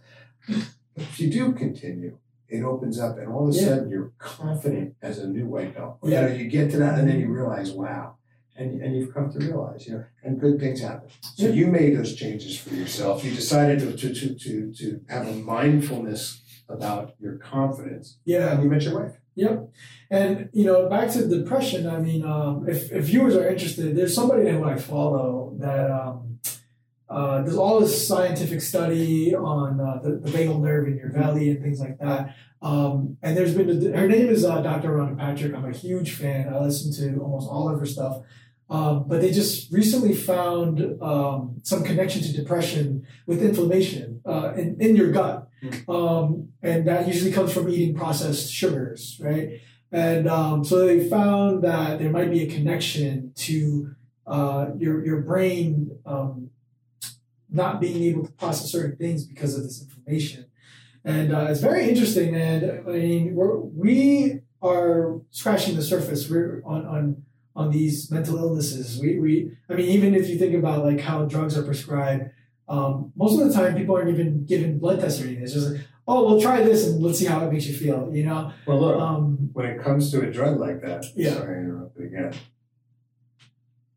If 0.96 1.18
you 1.20 1.28
do 1.30 1.52
continue, 1.52 2.18
it 2.48 2.62
opens 2.62 2.98
up, 3.00 3.18
and 3.18 3.28
all 3.28 3.48
of 3.48 3.54
a 3.54 3.58
Yeah. 3.58 3.64
sudden 3.68 3.88
you're 3.90 4.12
confident 4.18 4.94
as 5.02 5.18
a 5.18 5.26
new 5.28 5.46
white 5.46 5.74
belt. 5.74 5.98
Yeah. 6.02 6.22
You 6.22 6.28
know, 6.28 6.34
you 6.42 6.48
get 6.48 6.70
to 6.72 6.78
that, 6.78 6.98
and 6.98 7.08
then 7.08 7.18
you 7.20 7.28
realize, 7.28 7.72
wow, 7.72 8.16
and 8.56 8.80
and 8.82 8.96
you've 8.96 9.12
come 9.14 9.28
to 9.32 9.38
realize, 9.38 9.86
you 9.86 9.94
know, 9.94 10.04
and 10.24 10.40
good 10.40 10.60
things 10.60 10.80
happen. 10.80 11.08
So 11.36 11.48
you 11.48 11.66
made 11.66 11.96
those 11.96 12.14
changes 12.14 12.56
for 12.58 12.74
yourself. 12.74 13.24
You 13.24 13.32
decided 13.34 13.80
to 13.80 13.88
to 13.96 14.14
to 14.20 14.34
to, 14.44 14.72
to 14.78 15.00
have 15.08 15.26
a 15.26 15.32
mindfulness 15.34 16.40
about 16.68 17.14
your 17.20 17.36
confidence, 17.38 18.06
Yeah. 18.24 18.52
and 18.52 18.62
you 18.62 18.68
met 18.70 18.82
your 18.82 18.94
wife. 19.00 19.16
Yep. 19.36 19.70
And 20.10 20.48
you 20.52 20.64
know, 20.64 20.88
back 20.88 21.10
to 21.12 21.26
depression. 21.26 21.88
I 21.88 21.98
mean, 21.98 22.24
um, 22.24 22.68
if 22.68 22.92
if 22.92 23.04
viewers 23.06 23.36
are 23.36 23.48
interested, 23.48 23.96
there's 23.96 24.14
somebody 24.14 24.48
who 24.48 24.64
I 24.64 24.76
follow 24.76 25.54
that 25.58 25.90
um, 25.90 26.38
uh, 27.08 27.42
there's 27.42 27.56
all 27.56 27.80
this 27.80 28.06
scientific 28.06 28.60
study 28.60 29.34
on 29.34 29.80
uh, 29.80 30.00
the, 30.02 30.16
the 30.16 30.30
vagal 30.30 30.60
nerve 30.60 30.86
in 30.88 30.96
your 30.96 31.10
belly 31.10 31.50
and 31.50 31.62
things 31.62 31.80
like 31.80 31.98
that. 31.98 32.34
Um, 32.62 33.18
and 33.22 33.36
there's 33.36 33.54
been 33.54 33.92
her 33.92 34.08
name 34.08 34.28
is 34.28 34.44
uh, 34.44 34.60
Dr. 34.62 34.90
Rhonda 34.90 35.18
Patrick. 35.18 35.54
I'm 35.54 35.64
a 35.64 35.72
huge 35.72 36.12
fan. 36.12 36.52
I 36.52 36.60
listen 36.60 36.92
to 36.92 37.20
almost 37.20 37.48
all 37.48 37.68
of 37.68 37.78
her 37.78 37.86
stuff. 37.86 38.22
Um, 38.70 39.04
but 39.06 39.20
they 39.20 39.30
just 39.30 39.70
recently 39.70 40.14
found 40.14 41.00
um, 41.02 41.60
some 41.62 41.84
connection 41.84 42.22
to 42.22 42.32
depression 42.32 43.06
with 43.26 43.42
inflammation 43.42 44.22
uh, 44.24 44.54
in, 44.56 44.80
in 44.80 44.96
your 44.96 45.12
gut. 45.12 45.48
Um, 45.88 46.50
and 46.62 46.86
that 46.86 47.08
usually 47.08 47.32
comes 47.32 47.52
from 47.52 47.68
eating 47.68 47.94
processed 47.94 48.52
sugars, 48.52 49.18
right? 49.22 49.60
And 49.90 50.28
um, 50.28 50.64
so 50.64 50.86
they 50.86 51.08
found 51.08 51.62
that 51.62 52.00
there 52.00 52.10
might 52.10 52.30
be 52.30 52.42
a 52.42 52.50
connection 52.50 53.32
to 53.36 53.94
uh, 54.26 54.70
your 54.76 55.04
your 55.04 55.20
brain 55.20 55.98
um, 56.04 56.50
not 57.48 57.80
being 57.80 58.02
able 58.02 58.26
to 58.26 58.32
process 58.32 58.72
certain 58.72 58.96
things 58.96 59.24
because 59.24 59.56
of 59.56 59.62
this 59.62 59.82
inflammation. 59.82 60.46
And 61.04 61.34
uh, 61.34 61.46
it's 61.50 61.60
very 61.60 61.88
interesting. 61.88 62.34
And 62.34 62.88
I 62.88 62.92
mean, 62.92 63.34
we're, 63.34 63.56
we 63.56 64.40
are 64.62 65.20
scratching 65.30 65.76
the 65.76 65.82
surface. 65.82 66.28
We're 66.28 66.62
on 66.64 66.86
on 66.86 67.22
on 67.54 67.70
these 67.70 68.10
mental 68.10 68.36
illnesses. 68.36 68.98
We 69.00 69.20
we 69.20 69.52
I 69.68 69.74
mean, 69.74 69.86
even 69.86 70.14
if 70.14 70.28
you 70.28 70.38
think 70.38 70.54
about 70.54 70.84
like 70.84 71.00
how 71.00 71.24
drugs 71.24 71.56
are 71.56 71.62
prescribed. 71.62 72.30
Um, 72.68 73.12
most 73.16 73.40
of 73.40 73.46
the 73.46 73.54
time, 73.54 73.76
people 73.76 73.96
aren't 73.96 74.08
even 74.10 74.44
given 74.46 74.78
blood 74.78 75.00
tests 75.00 75.20
or 75.20 75.24
anything. 75.24 75.42
It's 75.44 75.52
just 75.52 75.70
like, 75.72 75.80
oh, 76.08 76.24
well, 76.26 76.40
try 76.40 76.62
this 76.62 76.86
and 76.86 77.02
let's 77.02 77.18
see 77.18 77.26
how 77.26 77.44
it 77.46 77.52
makes 77.52 77.66
you 77.66 77.74
feel. 77.74 78.10
You 78.12 78.24
know, 78.26 78.52
Well, 78.66 78.80
look, 78.80 79.00
um, 79.00 79.50
when 79.52 79.66
it 79.66 79.82
comes 79.82 80.10
to 80.12 80.20
a 80.22 80.30
drug 80.32 80.58
like 80.58 80.80
that, 80.82 81.04
Yeah. 81.14 81.34
sorry 81.34 81.56
I 81.56 81.60
interrupted 81.60 82.04
again. 82.06 82.32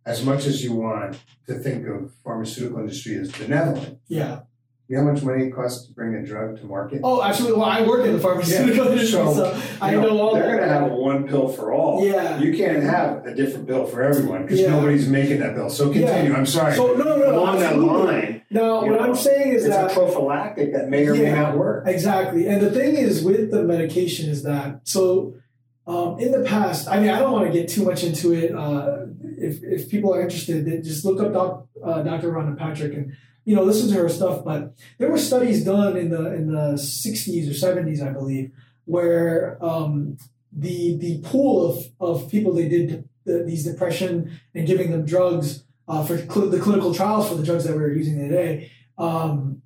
As 0.06 0.24
much 0.24 0.46
as 0.46 0.64
you 0.64 0.74
want 0.74 1.18
to 1.48 1.56
think 1.56 1.86
of 1.88 2.14
pharmaceutical 2.24 2.80
industry 2.80 3.16
as 3.18 3.30
benevolent, 3.30 4.00
yeah. 4.08 4.40
you 4.88 4.96
know 4.96 5.04
how 5.04 5.12
much 5.12 5.22
money 5.22 5.48
it 5.48 5.54
costs 5.54 5.86
to 5.88 5.94
bring 5.94 6.16
a 6.16 6.26
drug 6.26 6.58
to 6.62 6.66
market? 6.66 7.02
Oh, 7.04 7.22
actually, 7.22 7.52
well, 7.52 7.66
I 7.66 7.82
work 7.82 8.06
in 8.06 8.14
the 8.14 8.20
pharmaceutical 8.20 8.86
Yeah, 8.86 8.92
industry, 8.92 9.12
so, 9.12 9.34
so, 9.34 9.62
I 9.82 9.92
You 9.96 10.02
know 10.02 10.18
all 10.18 10.34
They're 10.34 10.44
going 10.44 10.60
to 10.60 10.68
have 10.70 10.90
a 10.90 10.96
one 10.96 11.28
pill 11.28 11.50
for 11.50 11.74
all. 11.74 12.06
Yeah. 12.06 12.40
You 12.40 12.56
can't 12.56 12.84
have 12.84 13.26
a 13.26 13.36
different 13.36 13.68
pill 13.68 13.86
for 13.86 14.02
everyone 14.02 14.44
because 14.44 14.62
Yeah. 14.62 14.70
nobody's 14.72 15.10
making 15.10 15.40
that 15.42 15.56
pill. 15.56 15.70
So 15.70 15.92
continue. 15.92 16.34
I'm 16.34 16.46
sorry. 16.46 16.76
So 16.76 16.94
no, 16.94 17.04
no, 17.04 17.18
no. 17.18 17.40
Along 17.42 17.60
that 17.60 17.78
line, 17.78 18.37
Now, 18.50 18.84
you 18.84 18.92
what 18.92 19.02
know, 19.02 19.08
I'm 19.08 19.16
saying 19.16 19.54
is 19.54 19.66
it's 19.66 19.76
that 19.76 19.92
a 19.92 19.94
prophylactic 19.94 20.74
that 20.74 20.90
may 20.90 21.06
or 21.06 21.16
may 21.16 21.32
not 21.32 21.58
work. 21.58 21.86
Exactly. 21.88 22.48
And 22.48 22.62
the 22.62 22.72
thing 22.72 22.96
is 22.96 23.22
with 23.24 23.52
the 23.52 23.64
medication 23.64 24.30
is 24.30 24.44
that 24.44 24.82
so 24.88 25.36
um, 25.86 26.20
in 26.20 26.32
the 26.32 26.44
past, 26.44 26.88
I 26.88 27.00
mean, 27.00 27.10
I 27.10 27.20
don't 27.20 27.32
want 27.32 27.48
to 27.48 27.54
get 27.54 27.70
too 27.70 27.84
much 27.84 28.04
into 28.04 28.34
it. 28.34 28.54
Uh, 28.54 29.08
if, 29.38 29.64
if 29.64 29.90
people 29.90 30.14
are 30.14 30.22
interested, 30.22 30.66
then 30.66 30.84
just 30.84 31.06
look 31.06 31.22
up 31.22 31.34
doc, 31.34 31.68
uh, 31.84 32.04
Dr. 32.04 32.32
Rhonda 32.32 32.58
Patrick 32.58 32.94
and 32.94 33.16
you 33.46 33.56
know 33.56 33.64
listen 33.64 33.90
to 33.90 33.96
her 33.96 34.10
stuff. 34.10 34.44
But 34.44 34.74
there 34.98 35.10
were 35.10 35.18
studies 35.18 35.64
done 35.64 35.96
in 35.96 36.10
the 36.10 36.34
in 36.34 36.52
the 36.52 36.74
60s 36.74 37.50
or 37.50 37.54
70s, 37.54 38.06
I 38.06 38.12
believe, 38.12 38.52
where 38.86 39.58
um, 39.64 40.18
the 40.52 40.98
the 40.98 41.22
pool 41.22 41.70
of, 41.70 41.86
of 42.00 42.30
people 42.30 42.54
they 42.54 42.68
did 42.68 43.08
the, 43.24 43.44
these 43.44 43.64
depression 43.64 44.40
and 44.54 44.68
giving 44.68 44.92
them 44.92 45.06
drugs 45.06 45.64
uh, 45.88 46.04
for 46.04 46.18
cl- 46.18 46.50
the 46.50 46.60
clinical 46.60 46.94
trials 46.94 47.28
for 47.30 47.36
the 47.36 47.44
drugs 47.44 47.64
that 47.66 47.76
we're 47.76 47.92
using 47.94 48.18
today. 48.20 48.72
Um, 48.98 49.62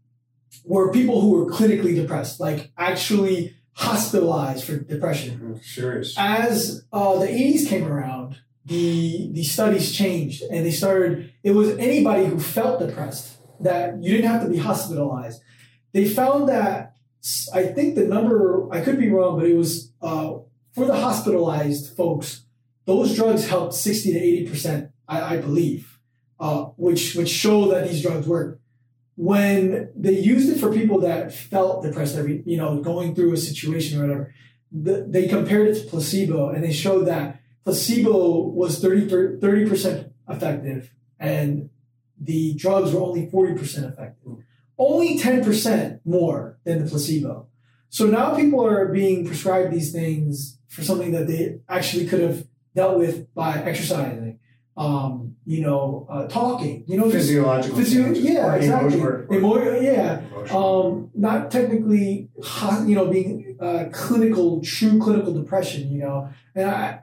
were 0.65 0.91
people 0.91 1.22
who 1.22 1.31
were 1.31 1.49
clinically 1.52 1.95
depressed, 1.95 2.39
like 2.39 2.72
actually 2.77 3.56
hospitalized 3.73 4.64
for 4.65 4.77
depression. 4.77 5.39
Mhm, 5.39 5.64
Serious. 5.64 6.14
As 6.18 6.84
uh, 6.91 7.18
the 7.19 7.27
80s 7.27 7.68
came 7.68 7.88
around, 7.88 8.38
the 8.65 9.31
the 9.34 9.43
studies 9.43 9.91
changed 9.91 10.43
and 10.52 10.65
they 10.65 10.72
started. 10.72 11.31
It 11.43 11.52
was 11.52 11.69
anybody 11.77 12.26
who 12.26 12.39
felt 12.39 12.80
depressed 12.80 13.38
that 13.61 14.02
you 14.03 14.11
didn't 14.15 14.30
have 14.30 14.43
to 14.43 14.49
be 14.49 14.57
hospitalized. 14.57 15.41
They 15.93 16.07
found 16.07 16.48
that 16.49 16.95
I 17.53 17.64
think 17.64 17.95
the 17.95 18.06
number 18.06 18.68
I 18.72 18.81
could 18.81 18.99
be 18.99 19.10
wrong, 19.10 19.39
but 19.39 19.48
it 19.48 19.56
was 19.56 19.91
uh, 20.02 20.34
for 20.73 20.85
the 20.85 20.95
hospitalized 20.95 21.95
folks. 21.95 22.45
Those 22.85 23.15
drugs 23.15 23.48
helped 23.48 23.73
60 23.73 24.14
to 24.14 24.19
80 24.19 24.49
percent, 24.49 24.91
I, 25.07 25.35
I 25.35 25.38
believe, 25.38 25.90
uh, 26.41 26.65
which 26.76 27.15
which 27.15 27.30
show 27.30 27.69
that 27.69 27.88
these 27.88 28.01
drugs 28.01 28.27
work. 28.27 28.59
When 29.15 29.91
they 29.95 30.19
used 30.19 30.49
it 30.49 30.59
for 30.59 30.73
people 30.73 30.99
that 31.01 31.34
felt 31.34 31.84
depressed 31.84 32.18
every 32.18 32.43
you 32.45 32.57
know 32.57 32.81
going 32.81 33.15
through 33.15 33.34
a 33.34 33.38
situation 33.38 33.99
or 33.99 34.01
whatever 34.01 34.34
the, 34.72 35.05
they 35.07 35.27
compared 35.27 35.68
it 35.68 35.81
to 35.81 35.88
placebo 35.88 36.49
and 36.49 36.63
they 36.63 36.73
showed 36.73 37.05
that 37.05 37.39
placebo 37.63 38.39
was 38.47 38.80
30 38.80 39.69
percent 39.69 40.11
effective 40.27 40.91
and 41.19 41.69
the 42.22 42.53
drugs 42.55 42.93
were 42.93 43.01
only 43.01 43.27
40% 43.27 43.91
effective. 43.91 44.38
Only 44.77 45.18
10% 45.18 45.99
more 46.05 46.59
than 46.63 46.84
the 46.84 46.89
placebo. 46.89 47.47
So 47.89 48.05
now 48.05 48.35
people 48.35 48.65
are 48.65 48.88
being 48.88 49.26
prescribed 49.26 49.73
these 49.73 49.91
things 49.91 50.59
for 50.68 50.84
something 50.84 51.11
that 51.11 51.27
they 51.27 51.59
actually 51.68 52.07
could 52.07 52.22
have 52.22 52.47
dealt 52.76 52.97
with 52.97 53.34
by 53.34 53.57
exercising 53.57 54.39
um, 54.77 55.35
you 55.45 55.61
know 55.61 56.07
uh, 56.10 56.27
talking 56.27 56.84
you 56.88 56.98
know 56.98 57.10
Physiological 57.10 57.77
Physio- 57.77 58.03
changes. 58.06 58.23
yeah, 58.23 58.45
Or 58.48 58.56
exactly. 58.57 58.93
emotion- 58.99 59.26
or- 59.30 59.35
Emo- 59.35 59.80
yeah, 59.81 60.22
um, 60.53 61.10
not 61.14 61.52
technically, 61.52 62.30
you 62.88 62.95
know, 62.95 63.07
being 63.07 63.57
uh, 63.60 63.85
clinical, 63.91 64.61
true 64.61 64.99
clinical 64.99 65.34
depression, 65.34 65.91
you 65.91 65.99
know. 65.99 66.30
And 66.56 66.69
I, 66.69 66.99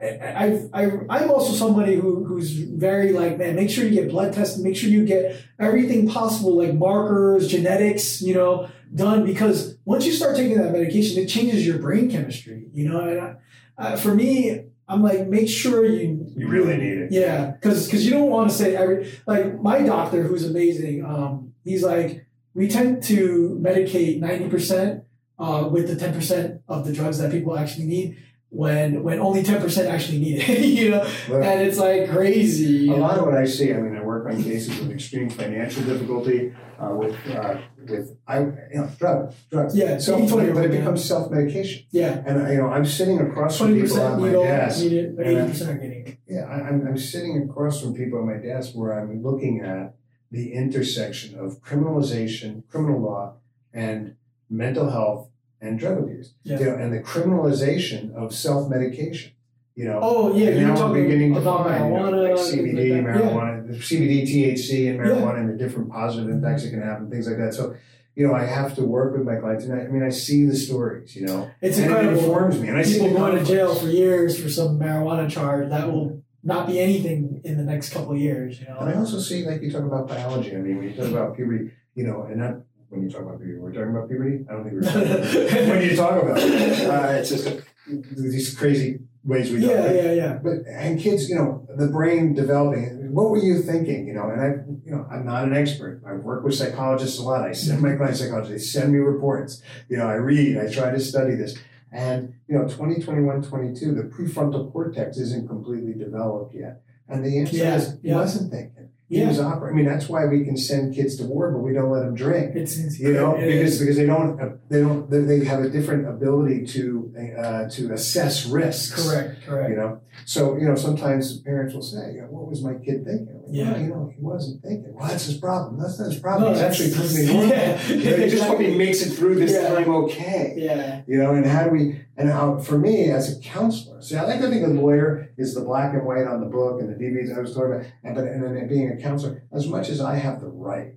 I, 0.73 0.83
I, 0.83 0.91
I'm 1.09 1.31
also 1.31 1.53
somebody 1.53 1.95
who, 1.95 2.23
who's 2.25 2.51
very 2.51 3.13
like, 3.13 3.37
man, 3.37 3.55
make 3.55 3.69
sure 3.69 3.85
you 3.85 3.91
get 3.91 4.09
blood 4.09 4.33
tested, 4.33 4.63
make 4.63 4.75
sure 4.75 4.89
you 4.89 5.05
get 5.05 5.41
everything 5.59 6.07
possible, 6.07 6.57
like 6.57 6.73
markers, 6.73 7.47
genetics, 7.47 8.21
you 8.21 8.33
know, 8.33 8.67
done 8.93 9.25
because 9.25 9.77
once 9.85 10.05
you 10.05 10.11
start 10.11 10.35
taking 10.35 10.57
that 10.57 10.71
medication, 10.71 11.21
it 11.23 11.27
changes 11.27 11.65
your 11.65 11.77
brain 11.79 12.09
chemistry, 12.11 12.65
you 12.73 12.89
know. 12.89 12.99
And 13.01 13.19
I, 13.21 13.35
uh, 13.77 13.95
for 13.95 14.13
me, 14.13 14.65
I'm 14.89 15.03
like, 15.03 15.27
make 15.27 15.47
sure 15.47 15.85
you 15.85 16.25
You 16.35 16.47
really 16.47 16.75
need 16.75 16.97
it. 16.97 17.11
yeah, 17.11 17.51
because 17.51 17.85
because 17.85 18.03
you 18.05 18.11
don't 18.11 18.29
want 18.29 18.49
to 18.49 18.55
say 18.55 18.75
every 18.75 19.11
like 19.27 19.61
my 19.61 19.83
doctor, 19.83 20.23
who's 20.23 20.43
amazing. 20.49 21.05
Um, 21.05 21.53
he's 21.63 21.83
like, 21.83 22.25
we 22.55 22.67
tend 22.67 23.03
to 23.03 23.57
medicate 23.61 24.19
ninety 24.19 24.49
percent 24.49 25.03
uh, 25.37 25.69
with 25.71 25.87
the 25.87 25.95
ten 25.95 26.11
percent 26.13 26.61
of 26.67 26.85
the 26.85 26.91
drugs 26.91 27.19
that 27.19 27.31
people 27.31 27.55
actually 27.55 27.85
need, 27.85 28.17
when 28.49 29.03
when 29.03 29.19
only 29.19 29.43
ten 29.43 29.61
percent 29.61 29.87
actually 29.89 30.17
need 30.19 30.39
it. 30.41 30.59
you 30.65 30.89
know, 30.89 31.03
and 31.27 31.61
it's 31.61 31.77
like 31.77 32.09
crazy. 32.09 32.89
A 32.89 32.95
lot 32.95 33.15
know? 33.15 33.21
of 33.21 33.25
what 33.27 33.37
I 33.37 33.45
see, 33.45 33.71
I 33.71 33.77
mean, 33.77 33.95
I 33.95 34.01
on 34.29 34.43
cases 34.43 34.79
of 34.79 34.91
extreme 34.91 35.29
financial 35.29 35.83
difficulty, 35.83 36.53
uh, 36.79 36.93
with, 36.95 37.15
uh, 37.29 37.57
with, 37.87 38.17
I, 38.27 38.39
you 38.39 38.45
know, 38.73 38.89
drugs, 38.97 39.35
drugs. 39.51 39.75
Yeah, 39.75 39.97
Self, 39.97 40.21
80-20 40.21 40.53
but 40.53 40.65
it 40.65 40.71
becomes 40.71 41.03
self-medication. 41.03 41.85
yeah, 41.91 42.23
And, 42.25 42.51
you 42.51 42.57
know, 42.59 42.67
I'm 42.69 42.85
sitting 42.85 43.19
across 43.19 43.57
from 43.57 43.73
people 43.73 43.99
on 44.01 44.21
my 44.21 44.31
desk. 44.31 44.81
need 44.83 44.93
it, 44.93 45.15
but 45.17 45.25
and 45.25 45.37
I- 45.37 45.41
eighty 45.41 45.51
percent 45.51 45.69
are 45.71 45.81
getting 45.81 46.07
it. 46.07 46.17
Yeah, 46.27 46.41
I, 46.45 46.55
I'm, 46.67 46.87
I'm 46.87 46.97
sitting 46.97 47.41
across 47.43 47.81
from 47.81 47.93
people 47.93 48.19
on 48.19 48.27
my 48.27 48.37
desk 48.37 48.73
where 48.73 48.97
I'm 48.99 49.21
looking 49.23 49.61
at 49.61 49.95
the 50.31 50.53
intersection 50.53 51.37
of 51.37 51.61
criminalization, 51.61 52.63
criminal 52.69 53.01
law, 53.01 53.33
and 53.73 54.15
mental 54.49 54.89
health 54.91 55.29
and 55.61 55.77
drug 55.79 55.97
abuse. 55.99 56.33
Yeah. 56.43 56.59
You 56.59 56.65
know, 56.65 56.75
and 56.75 56.93
the 56.93 56.99
criminalization 57.01 58.13
of 58.13 58.33
self-medication. 58.33 59.31
You 59.75 59.85
know, 59.85 59.99
Oh 60.01 60.35
yeah, 60.35 60.47
and 60.49 60.59
you're 60.59 60.67
now 60.67 60.73
we're 60.75 60.79
talking 60.87 61.03
beginning 61.03 61.33
to 61.35 61.41
find 61.41 61.85
you 61.85 61.97
know, 61.99 62.03
marijuana, 62.11 62.29
like 62.29 62.37
CBD, 62.37 62.95
like 63.03 63.05
that. 63.13 63.23
Yeah. 63.23 63.58
CBD, 63.73 64.23
THC, 64.23 64.89
and 64.89 64.99
marijuana, 64.99 65.39
and 65.39 65.49
the 65.49 65.57
different 65.57 65.89
positive 65.91 66.29
impacts 66.29 66.63
it 66.63 66.71
can 66.71 66.81
have, 66.81 66.99
and 67.01 67.11
things 67.11 67.27
like 67.27 67.37
that. 67.37 67.53
So, 67.53 67.75
you 68.15 68.27
know, 68.27 68.33
I 68.33 68.43
have 68.43 68.75
to 68.75 68.83
work 68.83 69.13
with 69.15 69.25
my 69.25 69.35
clients, 69.35 69.65
and 69.65 69.79
I, 69.79 69.85
I 69.85 69.87
mean, 69.87 70.03
I 70.03 70.09
see 70.09 70.45
the 70.45 70.55
stories, 70.55 71.15
you 71.15 71.25
know, 71.25 71.49
It's 71.61 71.77
and 71.77 71.87
incredible. 71.87 72.15
it 72.17 72.23
informs 72.23 72.59
me, 72.59 72.67
and 72.69 72.77
I 72.77 72.81
see 72.83 72.99
People 72.99 73.17
going 73.17 73.37
to 73.37 73.45
jail 73.45 73.73
for 73.75 73.87
years 73.87 74.41
for 74.41 74.49
some 74.49 74.79
marijuana 74.79 75.29
charge 75.29 75.69
that 75.69 75.91
will 75.91 76.21
not 76.43 76.67
be 76.67 76.79
anything 76.79 77.41
in 77.43 77.57
the 77.57 77.63
next 77.63 77.91
couple 77.93 78.13
of 78.13 78.17
years. 78.17 78.59
You 78.59 78.67
know, 78.67 78.77
And 78.79 78.89
I 78.89 78.95
also 78.95 79.19
see, 79.19 79.45
like 79.45 79.61
you 79.61 79.71
talk 79.71 79.83
about 79.83 80.07
biology. 80.07 80.55
I 80.55 80.59
mean, 80.59 80.77
when 80.77 80.89
you 80.89 80.95
talk 80.95 81.07
about 81.09 81.35
puberty, 81.35 81.71
you 81.95 82.05
know, 82.07 82.23
and 82.23 82.37
not 82.37 82.55
when 82.89 83.03
you 83.03 83.09
talk 83.09 83.21
about 83.21 83.39
puberty, 83.39 83.59
we're 83.59 83.71
talking 83.73 83.89
about 83.95 84.07
puberty. 84.09 84.45
I 84.49 84.53
don't 84.53 84.63
think 84.63 84.75
we're 84.75 84.81
talking 84.81 85.11
about 85.11 85.69
when 85.69 85.81
you 85.83 85.95
talk 85.95 86.23
about 86.23 86.37
it. 86.39 86.89
Uh, 86.89 87.07
it's 87.19 87.29
just 87.29 87.47
a, 87.47 87.63
these 87.87 88.55
crazy 88.55 88.99
ways 89.23 89.51
we 89.51 89.61
talk. 89.61 89.69
Yeah, 89.69 89.91
yeah, 89.91 90.11
yeah. 90.13 90.33
But 90.41 90.59
and 90.67 90.99
kids, 90.99 91.29
you 91.29 91.35
know, 91.35 91.67
the 91.75 91.87
brain 91.87 92.33
developing. 92.33 92.98
What 93.09 93.29
were 93.31 93.37
you 93.39 93.61
thinking? 93.61 94.07
You 94.07 94.13
know, 94.13 94.29
and 94.29 94.41
I, 94.41 94.47
you 94.85 94.91
know, 94.95 95.05
I'm 95.11 95.25
not 95.25 95.43
an 95.45 95.53
expert. 95.55 96.01
I 96.05 96.13
work 96.13 96.43
with 96.43 96.55
psychologists 96.55 97.19
a 97.19 97.23
lot. 97.23 97.41
I 97.47 97.51
send 97.51 97.81
my 97.81 97.95
clients 97.95 98.19
psychologists. 98.19 98.51
They 98.73 98.79
send 98.79 98.93
me 98.93 98.99
reports. 98.99 99.61
You 99.89 99.97
know, 99.97 100.07
I 100.07 100.15
read. 100.15 100.57
I 100.57 100.71
try 100.71 100.91
to 100.91 100.99
study 100.99 101.35
this. 101.35 101.57
And 101.91 102.35
you 102.47 102.55
know, 102.55 102.63
2021, 102.63 103.41
22, 103.43 103.93
the 103.95 104.03
prefrontal 104.03 104.71
cortex 104.71 105.17
isn't 105.17 105.47
completely 105.47 105.93
developed 105.93 106.53
yet. 106.53 106.81
And 107.07 107.25
the 107.25 107.39
answer 107.39 107.57
Yeah, 107.57 107.75
is 107.75 107.97
yeah. 108.03 108.15
wasn't 108.15 108.51
thinking. 108.51 108.78
He 109.09 109.17
Yeah. 109.19 109.27
was 109.27 109.39
operating. 109.39 109.79
I 109.79 109.81
mean, 109.81 109.91
that's 109.91 110.07
why 110.07 110.27
we 110.27 110.45
can 110.45 110.55
send 110.55 110.93
kids 110.93 111.15
to 111.17 111.23
war, 111.25 111.49
but 111.51 111.59
we 111.63 111.73
don't 111.73 111.89
let 111.89 112.01
them 112.05 112.13
drink. 112.13 112.55
It's, 112.55 112.77
it's 112.77 112.99
You 112.99 113.13
know, 113.13 113.35
it 113.35 113.47
because 113.47 113.73
is. 113.73 113.79
because 113.79 113.97
they 113.97 114.05
don't 114.05 114.37
they 114.69 114.81
don't 114.81 115.09
they- 115.09 115.21
they 115.21 115.43
have 115.45 115.61
a 115.63 115.69
different 115.69 116.07
ability 116.07 116.65
to 116.67 117.11
uh, 117.43 117.67
to 117.69 117.91
assess 117.91 118.45
risks. 118.45 119.09
correct, 119.09 119.41
correct. 119.47 119.69
You 119.71 119.75
know, 119.77 119.99
so 120.25 120.55
you 120.57 120.67
know 120.67 120.75
sometimes 120.75 121.39
parents 121.39 121.73
will 121.73 121.81
say, 121.81 122.13
you 122.13 122.21
know, 122.21 122.27
"What 122.29 122.47
was 122.49 122.61
my 122.63 122.75
kid 122.75 123.03
thinking?" 123.03 123.33
Like, 123.33 123.45
Yeah. 123.49 123.71
"Well, 123.71 123.81
you 123.81 123.87
know, 123.89 124.11
he 124.15 124.21
wasn't 124.21 124.61
thinking. 124.61 124.93
Well, 124.93 125.07
that's 125.09 125.25
his 125.25 125.37
problem. 125.37 125.79
That's 125.81 125.97
not 125.99 126.11
his 126.11 126.19
problem. 126.19 126.43
No, 126.43 126.49
He's 126.51 126.59
that's- 126.59 126.79
actually 126.79 126.95
perfectly 127.01 127.25
normal. 127.33 127.49
Yeah. 127.49 127.87
You 127.87 128.09
know, 128.11 128.17
he 128.23 128.29
just 128.29 128.43
hope 128.43 128.59
he 128.59 128.77
makes 128.77 129.01
it 129.01 129.09
through 129.17 129.35
this 129.39 129.53
Yeah. 129.53 129.69
time 129.73 129.89
okay. 129.89 130.53
Yeah, 130.55 131.01
You 131.07 131.17
know, 131.17 131.33
and 131.33 131.47
how 131.47 131.63
do 131.63 131.71
we? 131.71 132.01
And 132.15 132.29
how 132.29 132.59
for 132.59 132.77
me 132.77 133.09
as 133.11 133.35
a 133.35 133.39
counselor, 133.41 134.01
see, 134.03 134.15
I 134.17 134.23
like 134.25 134.41
to 134.41 134.49
think 134.49 134.63
a 134.65 134.69
lawyer 134.69 135.28
is 135.39 135.55
the 135.55 135.61
black 135.61 135.93
and 135.93 136.05
white 136.05 136.27
on 136.27 136.39
the 136.41 136.45
book 136.45 136.81
and 136.81 136.89
the 136.89 137.01
DVDs 137.03 137.35
I 137.35 137.39
was 137.41 137.53
talking 137.55 137.73
about, 137.73 137.85
and 138.03 138.15
but 138.15 138.25
and 138.25 138.43
then 138.43 138.67
being 138.67 138.89
a 138.91 138.97
counselor, 139.01 139.43
as 139.51 139.67
much 139.67 139.89
as 139.89 140.01
I 140.01 140.15
have 140.15 140.41
the 140.41 140.47
right 140.47 140.93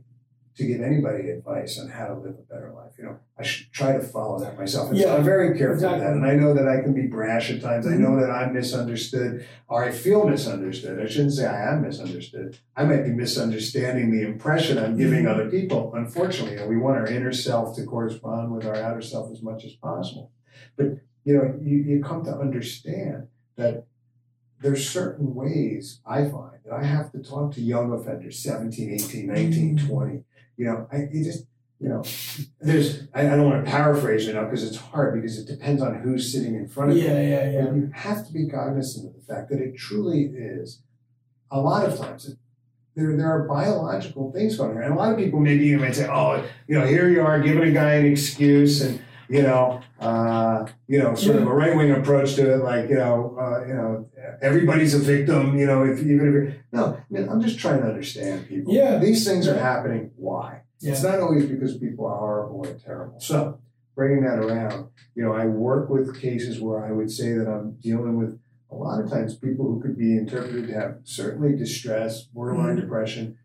to 0.57 0.67
give 0.67 0.83
anybody 0.83 1.31
advice 1.31 1.79
on 1.81 1.89
how 1.89 2.09
to 2.09 2.15
live 2.15 2.35
a 2.39 2.53
better 2.53 2.71
life, 2.75 2.93
you 2.99 3.05
know, 3.05 3.17
I 3.39 3.43
should 3.43 3.73
try 3.73 3.93
to 3.93 4.01
follow 4.03 4.39
that 4.41 4.59
myself. 4.59 4.91
And 4.91 4.99
so 5.01 5.07
Yeah, 5.07 5.15
I'm 5.17 5.25
very 5.25 5.57
careful 5.57 5.87
of 5.87 5.99
that, 6.01 6.11
and 6.13 6.27
I 6.27 6.35
know 6.35 6.53
that 6.53 6.69
I 6.69 6.83
can 6.83 6.93
be 6.93 7.07
brash 7.07 7.51
at 7.51 7.63
times. 7.63 7.87
I 7.87 7.93
Mm-hmm. 7.93 8.03
know 8.03 8.21
that 8.21 8.31
I'm 8.31 8.53
misunderstood, 8.53 9.47
or 9.69 9.83
I 9.83 9.91
feel 9.93 10.29
misunderstood. 10.29 11.01
I 11.01 11.07
shouldn't 11.09 11.33
say 11.33 11.47
I 11.47 11.73
am 11.73 11.81
misunderstood. 11.81 12.59
I 12.77 12.85
might 12.85 13.05
be 13.05 13.13
misunderstanding 13.13 14.11
the 14.11 14.27
impression 14.27 14.77
I'm 14.77 14.97
giving 14.99 15.25
Mhm. 15.25 15.29
other 15.33 15.49
people. 15.49 15.95
Unfortunately, 15.95 16.57
know, 16.57 16.67
we 16.67 16.77
want 16.77 16.99
our 16.99 17.07
inner 17.07 17.33
self 17.33 17.75
to 17.77 17.85
correspond 17.87 18.53
with 18.55 18.67
our 18.67 18.77
outer 18.77 19.01
self 19.03 19.33
as 19.33 19.41
much 19.43 19.65
as 19.65 19.73
possible. 19.73 20.33
But 20.77 20.99
you 21.25 21.35
know, 21.37 21.55
you, 21.63 21.79
you 21.79 22.03
come 22.03 22.25
to 22.25 22.37
understand 22.37 23.29
that 23.57 23.87
there's 24.63 24.89
certain 24.89 25.35
ways 25.35 26.01
I 26.07 26.23
find 26.29 26.59
that 26.65 26.73
I 26.73 26.85
have 26.85 27.13
to 27.13 27.19
talk 27.19 27.53
to 27.55 27.61
young 27.61 27.93
offenders, 27.93 28.39
17, 28.39 28.91
18, 28.93 29.27
19, 29.27 29.79
Mm. 29.79 29.89
20. 29.89 30.25
You 30.57 30.65
know, 30.67 30.87
I 30.93 31.09
just, 31.13 31.47
you 31.81 31.89
know, 31.89 32.03
there's, 32.61 33.09
I, 33.13 33.23
I 33.23 33.37
don't 33.37 33.51
want 33.51 33.65
to 33.65 33.71
paraphrase 33.71 34.29
it 34.29 34.35
now 34.35 34.45
because 34.45 34.63
it's 34.63 34.77
hard 34.77 35.15
because 35.21 35.39
it 35.39 35.47
depends 35.47 35.83
on 35.83 35.97
who's 35.97 36.31
sitting 36.33 36.55
in 36.55 36.69
front 36.69 36.93
of 36.93 36.97
you. 36.97 37.05
yeah, 37.05 37.21
yeah, 37.21 37.51
yeah. 37.51 37.65
But 37.65 37.75
you 37.77 37.91
have 37.93 38.27
to 38.27 38.33
be 38.33 38.49
cognizant 38.49 39.09
of 39.09 39.15
the 39.15 39.35
fact 39.35 39.51
that 39.51 39.61
it 39.61 39.77
truly 39.77 40.23
is, 40.27 40.81
a 41.51 41.61
lot 41.61 41.85
of 41.87 41.99
times, 41.99 42.29
it, 42.29 42.39
there, 42.95 43.17
there 43.17 43.27
are 43.31 43.49
biological 43.49 44.31
things 44.33 44.57
going 44.57 44.77
on. 44.77 44.83
And 44.85 44.93
a 44.93 44.97
lot 44.97 45.11
of 45.13 45.19
people 45.19 45.41
maybe 45.41 45.67
you 45.67 45.79
might 45.79 45.97
say, 45.97 46.07
oh, 46.09 46.45
you 46.69 46.79
know, 46.79 46.87
here 46.87 47.09
you 47.09 47.23
are 47.23 47.41
giving 47.41 47.65
a 47.65 47.73
guy 47.73 47.95
an 47.95 48.07
excuse 48.07 48.83
and, 48.83 49.01
you 49.29 49.43
know, 49.43 49.81
uh, 49.99 50.67
you 50.87 50.99
know, 50.99 51.15
sort 51.15 51.37
of 51.37 51.47
a 51.47 51.53
right 51.55 51.75
wing 51.75 51.91
approach 51.91 52.35
to 52.35 52.53
it, 52.53 52.59
like, 52.59 52.91
you 52.91 52.97
know, 52.97 53.37
uh, 53.41 53.67
you 53.67 53.75
know, 53.75 54.09
everybody's 54.43 54.93
a 54.95 54.99
victim, 54.99 55.57
you 55.57 55.67
know, 55.67 55.85
if 55.85 56.01
even 56.01 56.17
if 56.29 56.33
you're, 56.35 56.53
no, 56.73 56.97
I 56.99 57.05
mean, 57.09 57.29
I'm 57.29 57.41
just 57.41 57.59
trying 57.59 57.81
to 57.81 57.87
understand 57.89 58.49
people. 58.49 58.75
Yeah. 58.75 58.99
These 58.99 59.27
things 59.27 59.47
are 59.49 59.59
happening. 59.59 60.11
Why? 60.17 60.63
It's 60.81 61.03
not 61.03 61.21
always 61.21 61.47
because 61.47 61.79
people 61.79 62.07
are 62.07 62.19
horrible 62.19 62.67
or 62.67 62.75
terrible. 62.75 63.21
So, 63.21 63.61
bringing 63.95 64.25
that 64.25 64.39
around, 64.41 64.89
you 65.15 65.23
know, 65.23 65.33
I 65.33 65.47
work 65.47 65.89
with 65.89 66.21
cases 66.21 66.61
where 66.61 66.85
I 66.85 66.91
would 66.91 67.11
say 67.11 67.33
that 67.35 67.47
I'm 67.49 67.73
dealing 67.81 68.19
with 68.19 68.41
a 68.71 68.75
lot 68.75 69.01
of 69.01 69.09
times 69.09 69.37
people 69.37 69.67
who 69.67 69.81
could 69.81 69.97
be 69.97 70.17
interpreted 70.17 70.67
to 70.67 70.75
have 70.75 70.97
certainly 71.05 71.55
distress, 71.57 72.23
borderline 72.23 72.77
Mhm. 72.77 72.81
depression, 72.81 73.37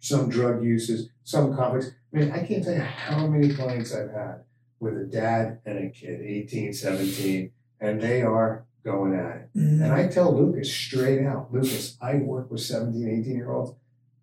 some 0.00 0.28
drug 0.30 0.64
uses, 0.64 1.10
some 1.22 1.54
conflicts. 1.54 1.92
I 2.12 2.18
mean, 2.18 2.30
I 2.32 2.42
can't 2.42 2.64
tell 2.64 2.74
you 2.74 2.80
how 2.80 3.26
many 3.28 3.54
clients 3.54 3.94
I've 3.94 4.10
had 4.10 4.40
with 4.80 4.96
a 4.96 5.04
dad 5.04 5.58
and 5.66 5.78
a 5.78 5.90
kid, 5.90 6.22
18, 6.22 6.72
17, 6.72 7.52
and 7.80 8.00
they 8.00 8.22
are 8.22 8.64
going 8.84 9.14
at 9.14 9.36
it. 9.36 9.48
Mhm. 9.56 9.82
And 9.82 9.92
I 9.92 10.08
tell 10.08 10.34
Lucas 10.36 10.72
straight 10.72 11.24
out, 11.24 11.52
Lucas, 11.52 11.96
I 12.00 12.16
work 12.16 12.50
with 12.50 12.60
17, 12.60 13.08
18 13.08 13.36
year 13.36 13.50
olds. 13.50 13.72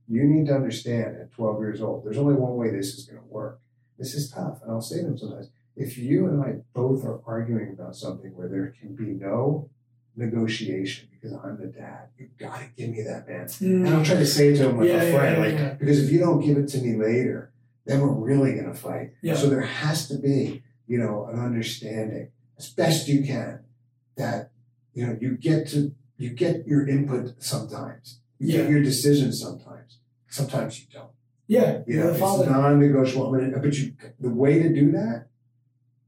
You 0.07 0.23
need 0.23 0.47
to 0.47 0.55
understand 0.55 1.15
at 1.17 1.31
12 1.31 1.59
years 1.59 1.81
old, 1.81 2.05
there's 2.05 2.17
only 2.17 2.35
one 2.35 2.55
way 2.55 2.71
this 2.71 2.95
is 2.97 3.05
going 3.05 3.21
to 3.21 3.27
work. 3.27 3.59
This 3.99 4.13
is 4.13 4.29
tough. 4.31 4.61
And 4.63 4.71
I'll 4.71 4.81
say 4.81 4.97
to 4.99 5.03
them 5.03 5.17
sometimes, 5.17 5.49
if 5.75 5.97
you 5.97 6.27
and 6.27 6.41
I 6.41 6.55
both 6.73 7.03
are 7.05 7.19
arguing 7.25 7.71
about 7.73 7.95
something 7.95 8.35
where 8.35 8.47
there 8.47 8.73
can 8.79 8.95
be 8.95 9.05
no 9.13 9.69
negotiation 10.15 11.07
because 11.11 11.33
I'm 11.33 11.57
the 11.59 11.67
dad, 11.67 12.07
you 12.17 12.29
got 12.39 12.59
to 12.59 12.65
give 12.75 12.89
me 12.89 13.03
that, 13.03 13.27
man. 13.27 13.47
And 13.61 13.87
I'll 13.89 14.03
try 14.03 14.15
to 14.15 14.25
say 14.25 14.55
to 14.55 14.69
him 14.69 14.77
like 14.79 14.87
Yeah, 14.87 15.01
a 15.03 15.11
friend, 15.13 15.37
yeah, 15.37 15.43
like, 15.43 15.53
yeah. 15.53 15.73
because 15.75 16.03
if 16.03 16.11
you 16.11 16.19
don't 16.19 16.41
give 16.43 16.57
it 16.57 16.67
to 16.69 16.81
me 16.81 16.95
later, 16.95 17.51
then 17.85 18.01
we're 18.01 18.11
really 18.13 18.53
going 18.53 18.65
to 18.65 18.73
fight. 18.73 19.11
Yeah. 19.21 19.35
So 19.35 19.49
there 19.49 19.61
has 19.61 20.07
to 20.09 20.17
be, 20.17 20.63
you 20.87 20.97
know, 20.97 21.25
an 21.31 21.39
understanding 21.39 22.29
as 22.57 22.69
best 22.69 23.07
you 23.07 23.23
can 23.23 23.59
that, 24.15 24.46
you 24.97 25.05
know, 25.05 25.15
you 25.21 25.37
get 25.37 25.67
to, 25.67 25.93
you 26.17 26.31
get 26.31 26.65
your 26.65 26.87
input 26.87 27.35
sometimes. 27.37 28.19
You 28.39 28.47
Yeah. 28.47 28.57
get 28.63 28.71
your 28.71 28.81
decision 28.81 29.31
sometimes. 29.31 29.99
Sometimes 30.27 30.79
you 30.81 30.87
don't. 30.91 31.11
yeah, 31.49 31.83
You 31.87 31.99
know, 31.99 32.07
the 32.07 32.13
it's 32.13 32.49
non-negotiable. 32.49 33.31
But 33.61 33.77
you, 33.77 33.93
the 34.19 34.29
way 34.29 34.61
to 34.63 34.69
do 34.73 34.91
that 34.93 35.27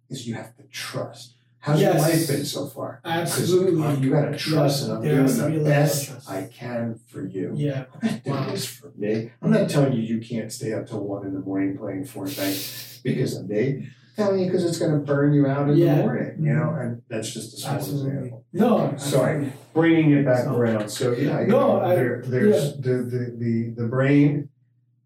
is 0.09 0.27
you 0.27 0.33
have 0.33 0.57
to 0.57 0.63
trust. 0.63 1.35
How's 1.59 1.79
Yes. 1.81 1.93
your 1.93 2.01
life 2.01 2.27
been 2.27 2.45
so 2.45 2.65
far? 2.65 2.99
Absolutely. 3.05 3.83
uh, 3.83 3.95
you 3.97 4.09
got 4.09 4.31
to 4.31 4.37
trust, 4.37 4.83
and 4.85 4.93
I'm 4.93 5.01
there 5.03 5.23
doing 5.23 5.37
to 5.37 5.47
be 5.49 5.55
a 5.55 5.59
the 5.59 5.65
best. 5.65 6.29
I 6.29 6.43
can 6.51 6.99
for 7.07 7.23
you. 7.25 7.53
Yeah, 7.55 7.85
I'm 8.01 8.21
Wow. 8.25 8.49
this 8.51 8.65
for 8.65 8.91
me. 8.97 9.31
I'm 9.41 9.51
not 9.51 9.69
telling 9.69 9.93
you 9.93 10.01
you 10.01 10.19
can't 10.19 10.51
stay 10.51 10.73
up 10.73 10.87
till 10.87 11.03
one 11.05 11.25
in 11.27 11.33
the 11.35 11.41
morning 11.41 11.77
playing 11.77 12.05
Fortnite 12.05 13.03
because 13.03 13.35
of 13.37 13.47
me. 13.47 13.87
I'm 14.17 14.25
telling 14.25 14.39
you 14.39 14.45
because 14.47 14.65
it's 14.65 14.79
going 14.79 14.91
to 14.93 14.99
burn 14.99 15.33
you 15.33 15.45
out 15.47 15.69
in 15.69 15.77
Yeah. 15.77 15.95
the 15.97 16.01
morning. 16.01 16.35
You 16.43 16.53
know, 16.53 16.73
and 16.73 17.01
that's 17.07 17.31
just 17.31 17.53
a 17.53 17.57
small 17.57 17.75
absolutely. 17.75 18.11
example. 18.17 18.38
No, 18.51 18.95
Sorry. 18.97 19.51
Bringing 19.73 20.11
it 20.11 20.25
back 20.25 20.47
around. 20.47 20.89
So 20.89 21.11
yeah, 21.13 21.41
you 21.41 21.47
No, 21.47 21.77
know, 21.77 21.81
I- 21.81 21.95
there, 21.95 22.23
there's 22.25 22.75
the, 22.77 22.93
the 23.03 23.35
the 23.37 23.73
the 23.83 23.87
brain. 23.87 24.49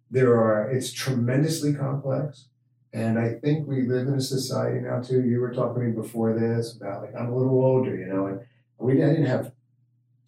There 0.10 0.34
are. 0.38 0.70
It's 0.70 0.92
tremendously 0.94 1.74
complex. 1.74 2.48
And 2.94 3.18
I 3.20 3.34
think 3.34 3.68
we 3.68 3.82
live 3.82 4.08
in 4.08 4.14
a 4.14 4.22
society 4.22 4.80
now 4.80 5.02
too. 5.02 5.24
You 5.24 5.40
were 5.42 5.54
talking 5.54 5.82
to 5.82 5.88
me 5.90 5.92
before 5.96 6.38
this 6.38 6.76
about 6.78 7.02
like 7.02 7.16
I'm 7.20 7.32
a 7.32 7.36
little 7.36 7.54
older, 7.64 7.96
you 7.96 8.06
know, 8.06 8.28
and 8.28 8.40
we 8.78 9.04
I 9.04 9.08
didn't 9.10 9.26
have 9.26 9.52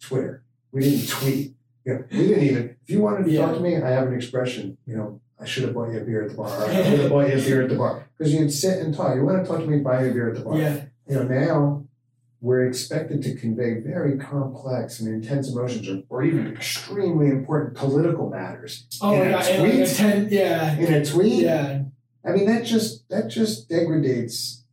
Twitter. 0.00 0.42
We 0.72 0.80
didn't 0.82 1.08
tweet. 1.08 1.54
You 1.84 1.94
know, 1.94 2.04
we 2.10 2.18
didn't 2.28 2.44
even. 2.44 2.76
If 2.82 2.90
you 2.90 3.00
wanted 3.00 3.24
to 3.26 3.30
Yeah. 3.30 3.46
talk 3.46 3.54
to 3.54 3.60
me, 3.60 3.76
I 3.76 3.88
have 3.90 4.08
an 4.08 4.14
expression. 4.14 4.76
You 4.86 4.96
know, 4.96 5.20
I 5.40 5.44
should 5.44 5.62
have 5.62 5.74
bought 5.74 5.92
you 5.92 6.00
a 6.00 6.04
beer 6.04 6.24
at 6.24 6.30
the 6.30 6.36
bar. 6.36 6.48
I 6.48 6.82
should 6.84 6.98
have 7.00 7.10
bought 7.10 7.28
you 7.28 7.34
a 7.34 7.40
beer 7.40 7.62
at 7.62 7.68
the 7.70 7.76
bar 7.76 8.08
because 8.18 8.34
you'd 8.34 8.50
sit 8.52 8.80
and 8.80 8.92
talk. 8.94 9.14
You 9.14 9.24
want 9.24 9.42
to 9.44 9.48
talk 9.50 9.60
to 9.60 9.66
me? 9.66 9.78
Buy 9.78 10.04
you 10.04 10.10
a 10.10 10.12
beer 10.12 10.28
at 10.30 10.34
the 10.36 10.42
bar. 10.42 10.58
Yeah, 10.58 10.82
You 11.08 11.16
know, 11.16 11.22
now 11.22 11.75
we're 12.46 12.66
expected 12.66 13.22
to 13.22 13.34
convey 13.34 13.80
very 13.80 14.16
complex 14.16 15.00
and 15.00 15.08
intense 15.12 15.50
emotions, 15.50 15.88
or, 15.88 16.02
or 16.08 16.22
even 16.22 16.46
extremely 16.46 17.26
important 17.28 17.74
political 17.74 18.30
matters 18.30 18.86
Oh 19.02 19.12
In 19.14 19.18
my 19.18 19.24
a 19.26 19.30
god, 19.32 19.46
and 19.48 19.62
like 19.62 19.72
a 19.72 19.76
tweet? 19.76 19.96
ten, 19.96 20.28
yeah, 20.30 20.76
in 20.78 20.94
a 20.94 21.04
tweet. 21.04 21.42
yeah, 21.42 21.82
I 22.24 22.30
mean, 22.30 22.46
that 22.46 22.64
just 22.64 23.08
that 23.08 23.28
just 23.28 23.68
degrades 23.68 24.64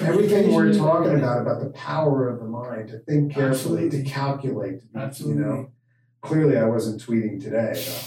everything 0.00 0.54
we're 0.54 0.72
talking 0.72 1.16
about 1.18 1.42
about 1.42 1.60
the 1.60 1.70
power 1.70 2.28
of 2.28 2.38
the 2.38 2.46
mind 2.46 2.88
to 2.88 2.98
think 3.00 3.34
carefully, 3.34 3.84
Absolutely. 3.86 4.02
to 4.04 4.10
calculate. 4.10 4.80
Absolutely. 4.94 5.42
You 5.42 5.48
know, 5.48 5.70
clearly 6.22 6.56
I 6.56 6.64
wasn't 6.64 7.02
tweeting 7.04 7.42
today. 7.42 7.72
Though. 7.74 8.02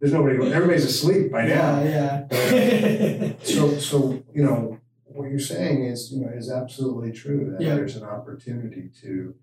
There's 0.00 0.12
nobody. 0.12 0.52
Everybody's 0.52 0.84
asleep 0.84 1.30
by 1.30 1.46
now. 1.46 1.82
yeah, 1.82 2.26
yeah. 2.30 3.32
So, 3.42 3.78
so 3.78 4.22
you 4.34 4.42
know, 4.44 4.79
what 5.20 5.30
you're 5.30 5.38
saying 5.38 5.84
is, 5.84 6.12
you 6.12 6.20
know, 6.20 6.28
is 6.34 6.50
absolutely 6.50 7.12
true. 7.12 7.50
That 7.52 7.60
Yeah. 7.60 7.74
there's 7.76 7.96
an 7.96 8.04
opportunity 8.04 8.90
to 9.02 9.34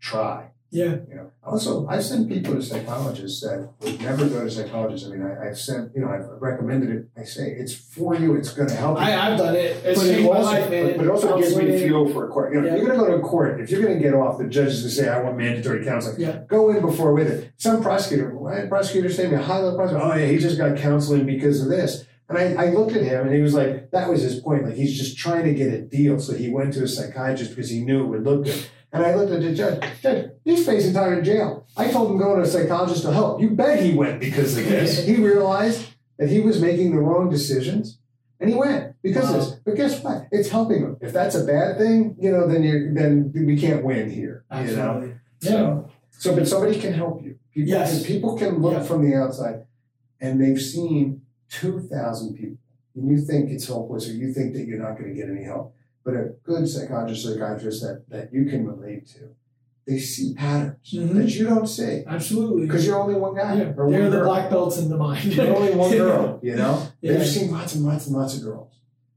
try. 0.00 0.50
yeah, 0.70 0.96
You 1.08 1.14
know, 1.16 1.30
also 1.42 1.86
I've 1.88 2.04
sent 2.04 2.28
people 2.28 2.54
to 2.54 2.60
psychologists 2.62 3.40
that 3.40 3.70
would 3.80 4.00
never 4.02 4.28
go 4.28 4.44
to 4.44 4.50
psychologists. 4.50 5.06
I 5.08 5.10
mean, 5.12 5.22
I, 5.22 5.48
I've 5.48 5.58
sent, 5.58 5.94
you 5.94 6.02
know, 6.02 6.08
I've 6.08 6.26
recommended 6.42 6.90
it. 6.90 7.08
I 7.16 7.24
say 7.24 7.52
it's 7.52 7.72
for 7.74 8.14
you. 8.14 8.34
It's 8.36 8.52
going 8.52 8.68
to 8.68 8.74
help 8.74 8.98
you. 8.98 9.04
I, 9.04 9.30
I've 9.32 9.38
done 9.38 9.56
it. 9.56 9.82
It's 9.84 9.98
but, 9.98 10.08
it 10.10 10.24
also, 10.26 10.42
life, 10.42 10.68
but, 10.68 10.96
but 10.98 11.04
it 11.06 11.10
also 11.10 11.38
gives 11.38 11.56
me 11.56 11.78
fuel 11.78 12.08
for 12.10 12.26
a 12.26 12.28
court. 12.28 12.52
You 12.52 12.60
know, 12.60 12.66
Yeah. 12.66 12.76
you're 12.76 12.86
going 12.86 12.98
to 12.98 13.04
go 13.06 13.10
to 13.12 13.16
a 13.16 13.20
court. 13.26 13.60
If 13.62 13.70
you're 13.70 13.80
going 13.82 13.96
to 13.96 14.02
get 14.02 14.12
off, 14.14 14.36
the 14.38 14.44
judge 14.46 14.68
is 14.68 14.80
going 14.82 14.90
to 14.90 14.94
say, 14.96 15.08
"I 15.08 15.22
want 15.22 15.38
mandatory 15.38 15.82
counseling." 15.84 16.20
Yeah. 16.20 16.42
Go 16.46 16.68
in 16.70 16.80
before 16.82 17.14
with 17.14 17.28
it. 17.28 17.50
Some 17.56 17.82
prosecutor, 17.82 18.34
why 18.36 18.66
prosecutor 18.68 19.08
say 19.10 19.22
to 19.30 19.36
me, 19.36 19.42
high 19.42 19.60
level 19.60 19.74
prosecutor, 19.76 20.04
oh 20.04 20.14
yeah, 20.16 20.26
he 20.26 20.36
just 20.38 20.58
got 20.58 20.76
counseling 20.76 21.24
because 21.24 21.62
of 21.62 21.68
this. 21.68 22.04
And 22.28 22.36
I, 22.36 22.66
I 22.66 22.70
looked 22.70 22.94
at 22.94 23.02
him 23.02 23.26
and 23.26 23.34
he 23.34 23.40
was 23.40 23.54
like, 23.54 23.90
that 23.90 24.10
was 24.10 24.22
his 24.22 24.40
point. 24.40 24.66
Like 24.66 24.74
he's 24.74 24.98
just 24.98 25.16
trying 25.16 25.44
to 25.44 25.54
get 25.54 25.72
a 25.72 25.80
deal. 25.80 26.20
So 26.20 26.34
he 26.34 26.50
went 26.50 26.74
to 26.74 26.84
a 26.84 26.88
psychiatrist 26.88 27.50
because 27.50 27.70
he 27.70 27.80
knew 27.80 28.04
it 28.04 28.08
would 28.08 28.24
look 28.24 28.44
good. 28.44 28.66
And 28.92 29.04
I 29.04 29.14
looked 29.14 29.32
at 29.32 29.42
the 29.42 29.54
judge, 29.54 29.82
Judge, 30.02 30.30
he's 30.44 30.64
facing 30.64 30.94
time 30.94 31.12
in 31.14 31.24
jail. 31.24 31.66
I 31.76 31.90
told 31.90 32.10
him 32.10 32.18
go 32.18 32.36
to 32.36 32.42
a 32.42 32.46
psychologist 32.46 33.02
to 33.02 33.12
help. 33.12 33.40
You 33.40 33.50
bet 33.50 33.82
he 33.82 33.94
went 33.94 34.20
because 34.20 34.56
of 34.56 34.64
this. 34.64 35.04
He 35.06 35.16
realized 35.16 35.86
that 36.18 36.28
he 36.28 36.40
was 36.40 36.60
making 36.60 36.92
the 36.94 37.00
wrong 37.00 37.30
decisions. 37.30 37.98
And 38.40 38.48
he 38.48 38.56
went 38.56 38.94
because 39.02 39.24
wow. 39.24 39.34
of 39.34 39.40
this. 39.40 39.50
But 39.64 39.74
guess 39.76 40.02
what? 40.02 40.28
It's 40.30 40.48
helping 40.48 40.80
him. 40.80 40.96
If 41.00 41.12
that's 41.12 41.34
a 41.34 41.44
bad 41.44 41.76
thing, 41.76 42.16
you 42.20 42.30
know, 42.30 42.46
then 42.46 42.62
you 42.62 42.92
then 42.94 43.32
we 43.34 43.58
can't 43.58 43.84
win 43.84 44.10
here. 44.10 44.44
Absolutely. 44.50 45.08
You 45.40 45.50
know? 45.50 45.50
Yeah. 45.50 45.50
So, 45.50 45.90
so 46.18 46.36
but 46.36 46.48
somebody 46.48 46.80
can 46.80 46.92
help 46.92 47.22
you. 47.22 47.38
People 47.52 47.70
yes. 47.70 47.96
can, 47.96 48.06
people 48.06 48.38
can 48.38 48.58
look 48.60 48.86
from 48.86 49.08
the 49.08 49.16
outside 49.16 49.64
and 50.20 50.40
they've 50.40 50.60
seen 50.60 51.22
2,000 51.50 52.34
people. 52.34 52.58
And 52.94 53.10
you 53.10 53.18
think 53.18 53.50
it's 53.50 53.66
hopeless 53.66 54.08
or 54.08 54.12
you 54.12 54.32
think 54.32 54.54
that 54.54 54.66
you're 54.66 54.78
not 54.78 54.98
going 54.98 55.10
to 55.10 55.14
get 55.14 55.28
any 55.28 55.44
help. 55.44 55.74
But 56.04 56.14
a 56.14 56.34
good 56.42 56.68
psychologist, 56.68 57.26
or 57.26 57.34
psychiatrist 57.34 57.82
that, 57.82 58.04
that 58.08 58.32
you 58.32 58.46
can 58.46 58.66
relate 58.66 59.06
to, 59.08 59.34
they 59.86 59.98
see 59.98 60.34
patterns 60.34 60.92
mm-hmm. 60.92 61.18
that 61.18 61.30
you 61.30 61.46
don't 61.46 61.66
see. 61.66 62.02
Absolutely. 62.06 62.66
Because 62.66 62.86
you're 62.86 63.00
only 63.00 63.14
one 63.14 63.34
guy. 63.34 63.54
Yeah. 63.54 63.72
They're 63.72 64.10
the 64.10 64.18
girl. 64.18 64.24
black 64.24 64.50
belts 64.50 64.78
in 64.78 64.88
the 64.88 64.96
mind. 64.96 65.24
you're 65.24 65.54
only 65.54 65.74
one 65.74 65.90
girl, 65.96 66.40
you 66.42 66.56
know? 66.56 66.86
Yeah. 67.00 67.14
They've 67.14 67.26
seen 67.26 67.50
lots 67.50 67.74
and 67.74 67.84
lots 67.84 68.06
and 68.06 68.16
lots 68.16 68.36
of 68.36 68.42
girls. 68.42 68.74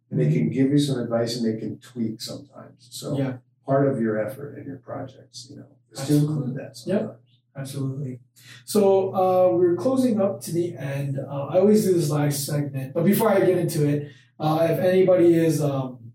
And 0.09 0.19
they 0.19 0.31
can 0.31 0.49
give 0.49 0.69
you 0.69 0.77
some 0.77 0.99
advice 0.99 1.37
and 1.37 1.45
they 1.45 1.59
can 1.59 1.79
tweak 1.79 2.21
sometimes. 2.21 2.87
So 2.91 3.17
yeah. 3.17 3.37
part 3.65 3.87
of 3.87 4.01
your 4.01 4.19
effort 4.19 4.57
and 4.57 4.65
your 4.65 4.77
projects, 4.77 5.47
you 5.49 5.57
know, 5.57 5.67
is 5.91 6.01
Absolutely. 6.01 6.27
to 6.27 6.33
include 6.33 6.55
that 6.57 6.77
sometimes. 6.77 7.01
Yep. 7.03 7.21
Absolutely. 7.55 8.19
So 8.65 9.13
uh, 9.13 9.55
we're 9.55 9.75
closing 9.75 10.21
up 10.21 10.41
to 10.41 10.51
the 10.51 10.75
end. 10.77 11.19
Uh, 11.19 11.47
I 11.47 11.59
always 11.59 11.85
do 11.85 11.93
this 11.93 12.09
last 12.09 12.45
segment, 12.45 12.93
but 12.93 13.03
before 13.03 13.30
I 13.30 13.39
get 13.39 13.57
into 13.57 13.88
it, 13.88 14.11
uh, 14.39 14.67
if 14.69 14.80
anybody 14.80 15.35
is 15.35 15.61
um, 15.61 16.13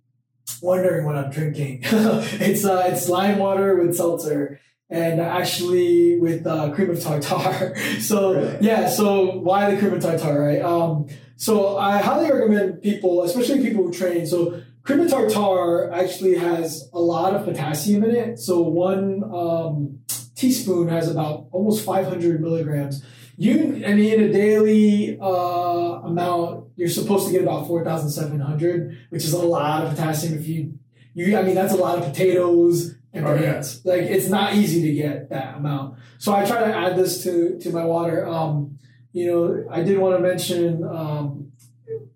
wondering 0.63 1.05
what 1.05 1.17
I'm 1.17 1.31
drinking, 1.31 1.81
it's 1.83 2.65
uh, 2.65 2.85
it's 2.89 3.09
lime 3.09 3.39
water 3.39 3.77
with 3.77 3.95
seltzer 3.95 4.61
and 4.89 5.21
actually 5.21 6.19
with 6.19 6.47
uh, 6.47 6.73
cream 6.73 6.91
of 6.91 7.01
tartar. 7.01 7.77
so 8.01 8.35
really? 8.35 8.59
yeah, 8.61 8.89
so 8.89 9.39
why 9.39 9.71
the 9.71 9.79
cream 9.79 9.93
of 9.93 10.03
tartar, 10.03 10.41
right? 10.41 10.63
Um, 10.63 11.07
so 11.37 11.77
I 11.77 11.99
highly 11.99 12.31
recommend 12.31 12.83
people, 12.83 13.23
especially 13.25 13.63
people 13.63 13.85
who 13.85 13.93
train. 13.93 14.27
So 14.27 14.63
cream 14.85 15.01
of 15.01 15.11
tartar 15.11 15.93
actually 15.93 16.37
has 16.37 16.89
a 16.93 17.01
lot 17.01 17.35
of 17.35 17.45
potassium 17.45 18.05
in 18.05 18.15
it. 18.15 18.39
So 18.39 18.63
one 18.63 19.23
um, 19.25 20.01
teaspoon 20.37 20.89
has 20.89 21.11
about 21.11 21.49
almost 21.51 21.85
500 21.85 22.41
milligrams. 22.41 23.05
You, 23.39 23.83
I 23.87 23.95
mean, 23.95 24.21
a 24.21 24.33
daily 24.33 25.19
uh, 25.21 26.01
amount, 26.05 26.69
you're 26.77 26.89
supposed 26.89 27.27
to 27.27 27.33
get 27.33 27.43
about 27.43 27.67
4,700, 27.67 28.99
which 29.11 29.25
is 29.25 29.33
a 29.33 29.45
lot 29.45 29.85
of 29.85 29.91
potassium. 29.91 30.39
If 30.39 30.47
you, 30.47 30.79
you, 31.15 31.37
I 31.37 31.43
mean, 31.43 31.55
that's 31.55 31.73
a 31.73 31.77
lot 31.77 31.99
of 31.99 32.05
potatoes 32.05 32.95
and. 33.13 33.27
Oh, 33.27 33.35
yeah. 33.35 33.63
Like, 33.85 34.03
it's 34.03 34.29
not 34.29 34.55
easy 34.55 34.83
to 34.83 34.95
get 34.95 35.31
that 35.31 35.57
amount. 35.57 35.99
So 36.19 36.33
I 36.33 36.45
try 36.47 36.61
to 36.61 36.75
add 36.75 36.97
this 36.97 37.23
to 37.25 37.59
to 37.61 37.71
my 37.71 37.85
water. 37.85 38.27
Um, 38.27 38.79
you 39.13 39.27
know, 39.27 39.67
I 39.71 39.83
did 39.83 39.99
want 39.99 40.17
to 40.17 40.23
mention 40.23 40.85
um, 40.85 41.53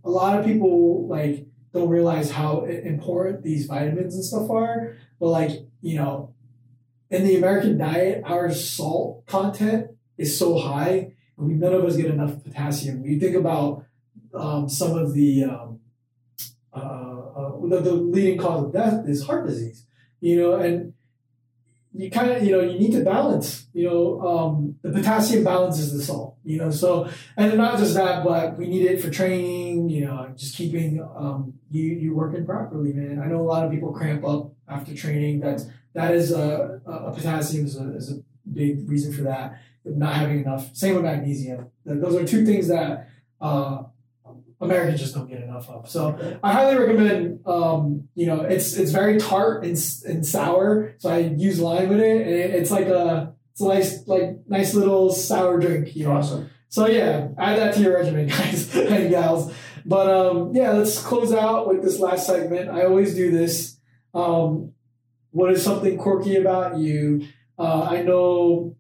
a 0.05 0.10
lot 0.10 0.39
of 0.39 0.44
people 0.44 1.08
like 1.08 1.47
don't 1.73 1.89
realize 1.89 2.31
how 2.31 2.65
important 2.65 3.42
these 3.42 3.66
vitamins 3.66 4.15
and 4.15 4.24
stuff 4.24 4.50
are. 4.50 4.97
But 5.18 5.28
like, 5.28 5.50
you 5.81 5.97
know, 5.97 6.34
in 7.10 7.24
the 7.24 7.36
American 7.36 7.76
diet, 7.76 8.22
our 8.24 8.52
salt 8.52 9.26
content 9.26 9.89
is 10.16 10.39
so 10.39 10.58
high, 10.58 11.12
and 11.36 11.48
we 11.48 11.55
none 11.55 11.74
of 11.74 11.84
us 11.84 11.97
get 11.97 12.06
enough 12.06 12.42
potassium. 12.44 13.02
When 13.02 13.10
you 13.10 13.18
think 13.18 13.36
about 13.36 13.84
um, 14.32 14.68
some 14.68 14.97
of 14.97 15.12
the, 15.12 15.44
um, 15.44 15.80
uh, 16.72 16.78
uh, 16.78 17.68
the, 17.68 17.80
the 17.80 17.92
leading 17.92 18.39
cause 18.39 18.66
of 18.66 18.72
death 18.72 19.08
is 19.08 19.24
heart 19.24 19.47
disease. 19.47 19.86
You 20.20 20.40
know, 20.40 20.55
and 20.55 20.92
you 21.92 22.10
kind 22.10 22.30
of 22.30 22.44
you 22.44 22.52
know 22.52 22.60
you 22.60 22.78
need 22.78 22.92
to 22.92 23.02
balance. 23.02 23.66
You 23.72 23.89
know, 23.89 24.20
um, 24.20 24.76
the 24.82 24.92
potassium 24.92 25.42
balances 25.42 25.92
the 25.92 26.02
salt. 26.02 26.36
You 26.44 26.58
know, 26.58 26.70
so 26.70 27.08
and 27.36 27.56
not 27.56 27.78
just 27.78 27.94
that, 27.94 28.22
but 28.22 28.56
we 28.56 28.68
need 28.68 28.84
it 28.84 29.02
for 29.02 29.10
training. 29.10 29.89
You 29.89 30.05
know, 30.05 30.32
just 30.36 30.55
keeping 30.55 31.02
um, 31.16 31.55
you 31.70 31.84
you 31.84 32.14
working 32.14 32.47
properly, 32.47 32.92
man. 32.92 33.20
I 33.20 33.26
know 33.26 33.40
a 33.40 33.42
lot 33.42 33.64
of 33.64 33.72
people 33.72 33.92
cramp 33.92 34.24
up 34.24 34.52
after 34.68 34.94
training. 34.94 35.40
That's 35.40 35.66
that 35.94 36.15
is 36.15 36.33
a, 36.33 36.81
a 36.86 37.12
potassium 37.12 37.67
is 37.67 37.77
a, 37.77 37.97
is 37.97 38.12
a 38.12 38.23
big 38.51 38.89
reason 38.89 39.12
for 39.12 39.23
that. 39.23 39.60
Not 39.85 40.15
having 40.15 40.43
enough. 40.43 40.75
Same 40.75 40.94
with 40.94 41.05
magnesium. 41.05 41.70
Those 41.85 42.15
are 42.15 42.27
two 42.27 42.44
things 42.44 42.69
that 42.69 43.09
uh, 43.41 43.85
Americans 44.60 45.01
just 45.01 45.15
don't 45.15 45.28
get 45.28 45.43
enough 45.43 45.69
of. 45.70 45.89
So 45.89 46.39
I 46.43 46.52
highly 46.52 46.77
recommend. 46.77 47.41
Um, 47.47 48.09
you 48.15 48.27
know, 48.27 48.43
it's 48.43 48.75
it's 48.77 48.91
very 48.91 49.19
tart 49.19 49.65
and, 49.65 49.73
and 50.07 50.27
sour. 50.27 50.94
So 50.99 51.09
I 51.09 51.19
use 51.19 51.60
lime 51.60 51.89
with 51.89 52.01
it, 52.01 52.20
and 52.20 52.31
it, 52.31 52.51
it's 52.51 52.70
like 52.70 52.86
a 52.86 53.35
it's 53.52 53.62
a 53.62 53.69
nice 53.69 54.07
like 54.07 54.47
nice 54.47 54.75
little 54.75 55.10
sour 55.12 55.59
drink. 55.59 55.97
You 55.97 56.05
know? 56.05 56.12
Awesome. 56.12 56.51
So 56.69 56.86
yeah, 56.86 57.28
add 57.39 57.59
that 57.59 57.75
to 57.75 57.81
your 57.81 57.94
regimen, 57.94 58.27
guys 58.28 58.75
and 58.77 59.10
gals. 59.10 59.52
But 59.86 60.09
um, 60.10 60.55
yeah, 60.55 60.73
let's 60.73 61.02
close 61.02 61.33
out 61.33 61.67
with 61.67 61.83
this 61.83 61.99
last 61.99 62.27
segment. 62.27 62.69
I 62.69 62.85
always 62.85 63.15
do 63.15 63.31
this. 63.31 63.78
Um, 64.12 64.73
what 65.31 65.52
is 65.52 65.62
something 65.62 65.97
quirky 65.97 66.36
about 66.36 66.78
you? 66.78 67.26
Uh, 67.59 67.83
I 67.83 68.02
know 68.02 68.76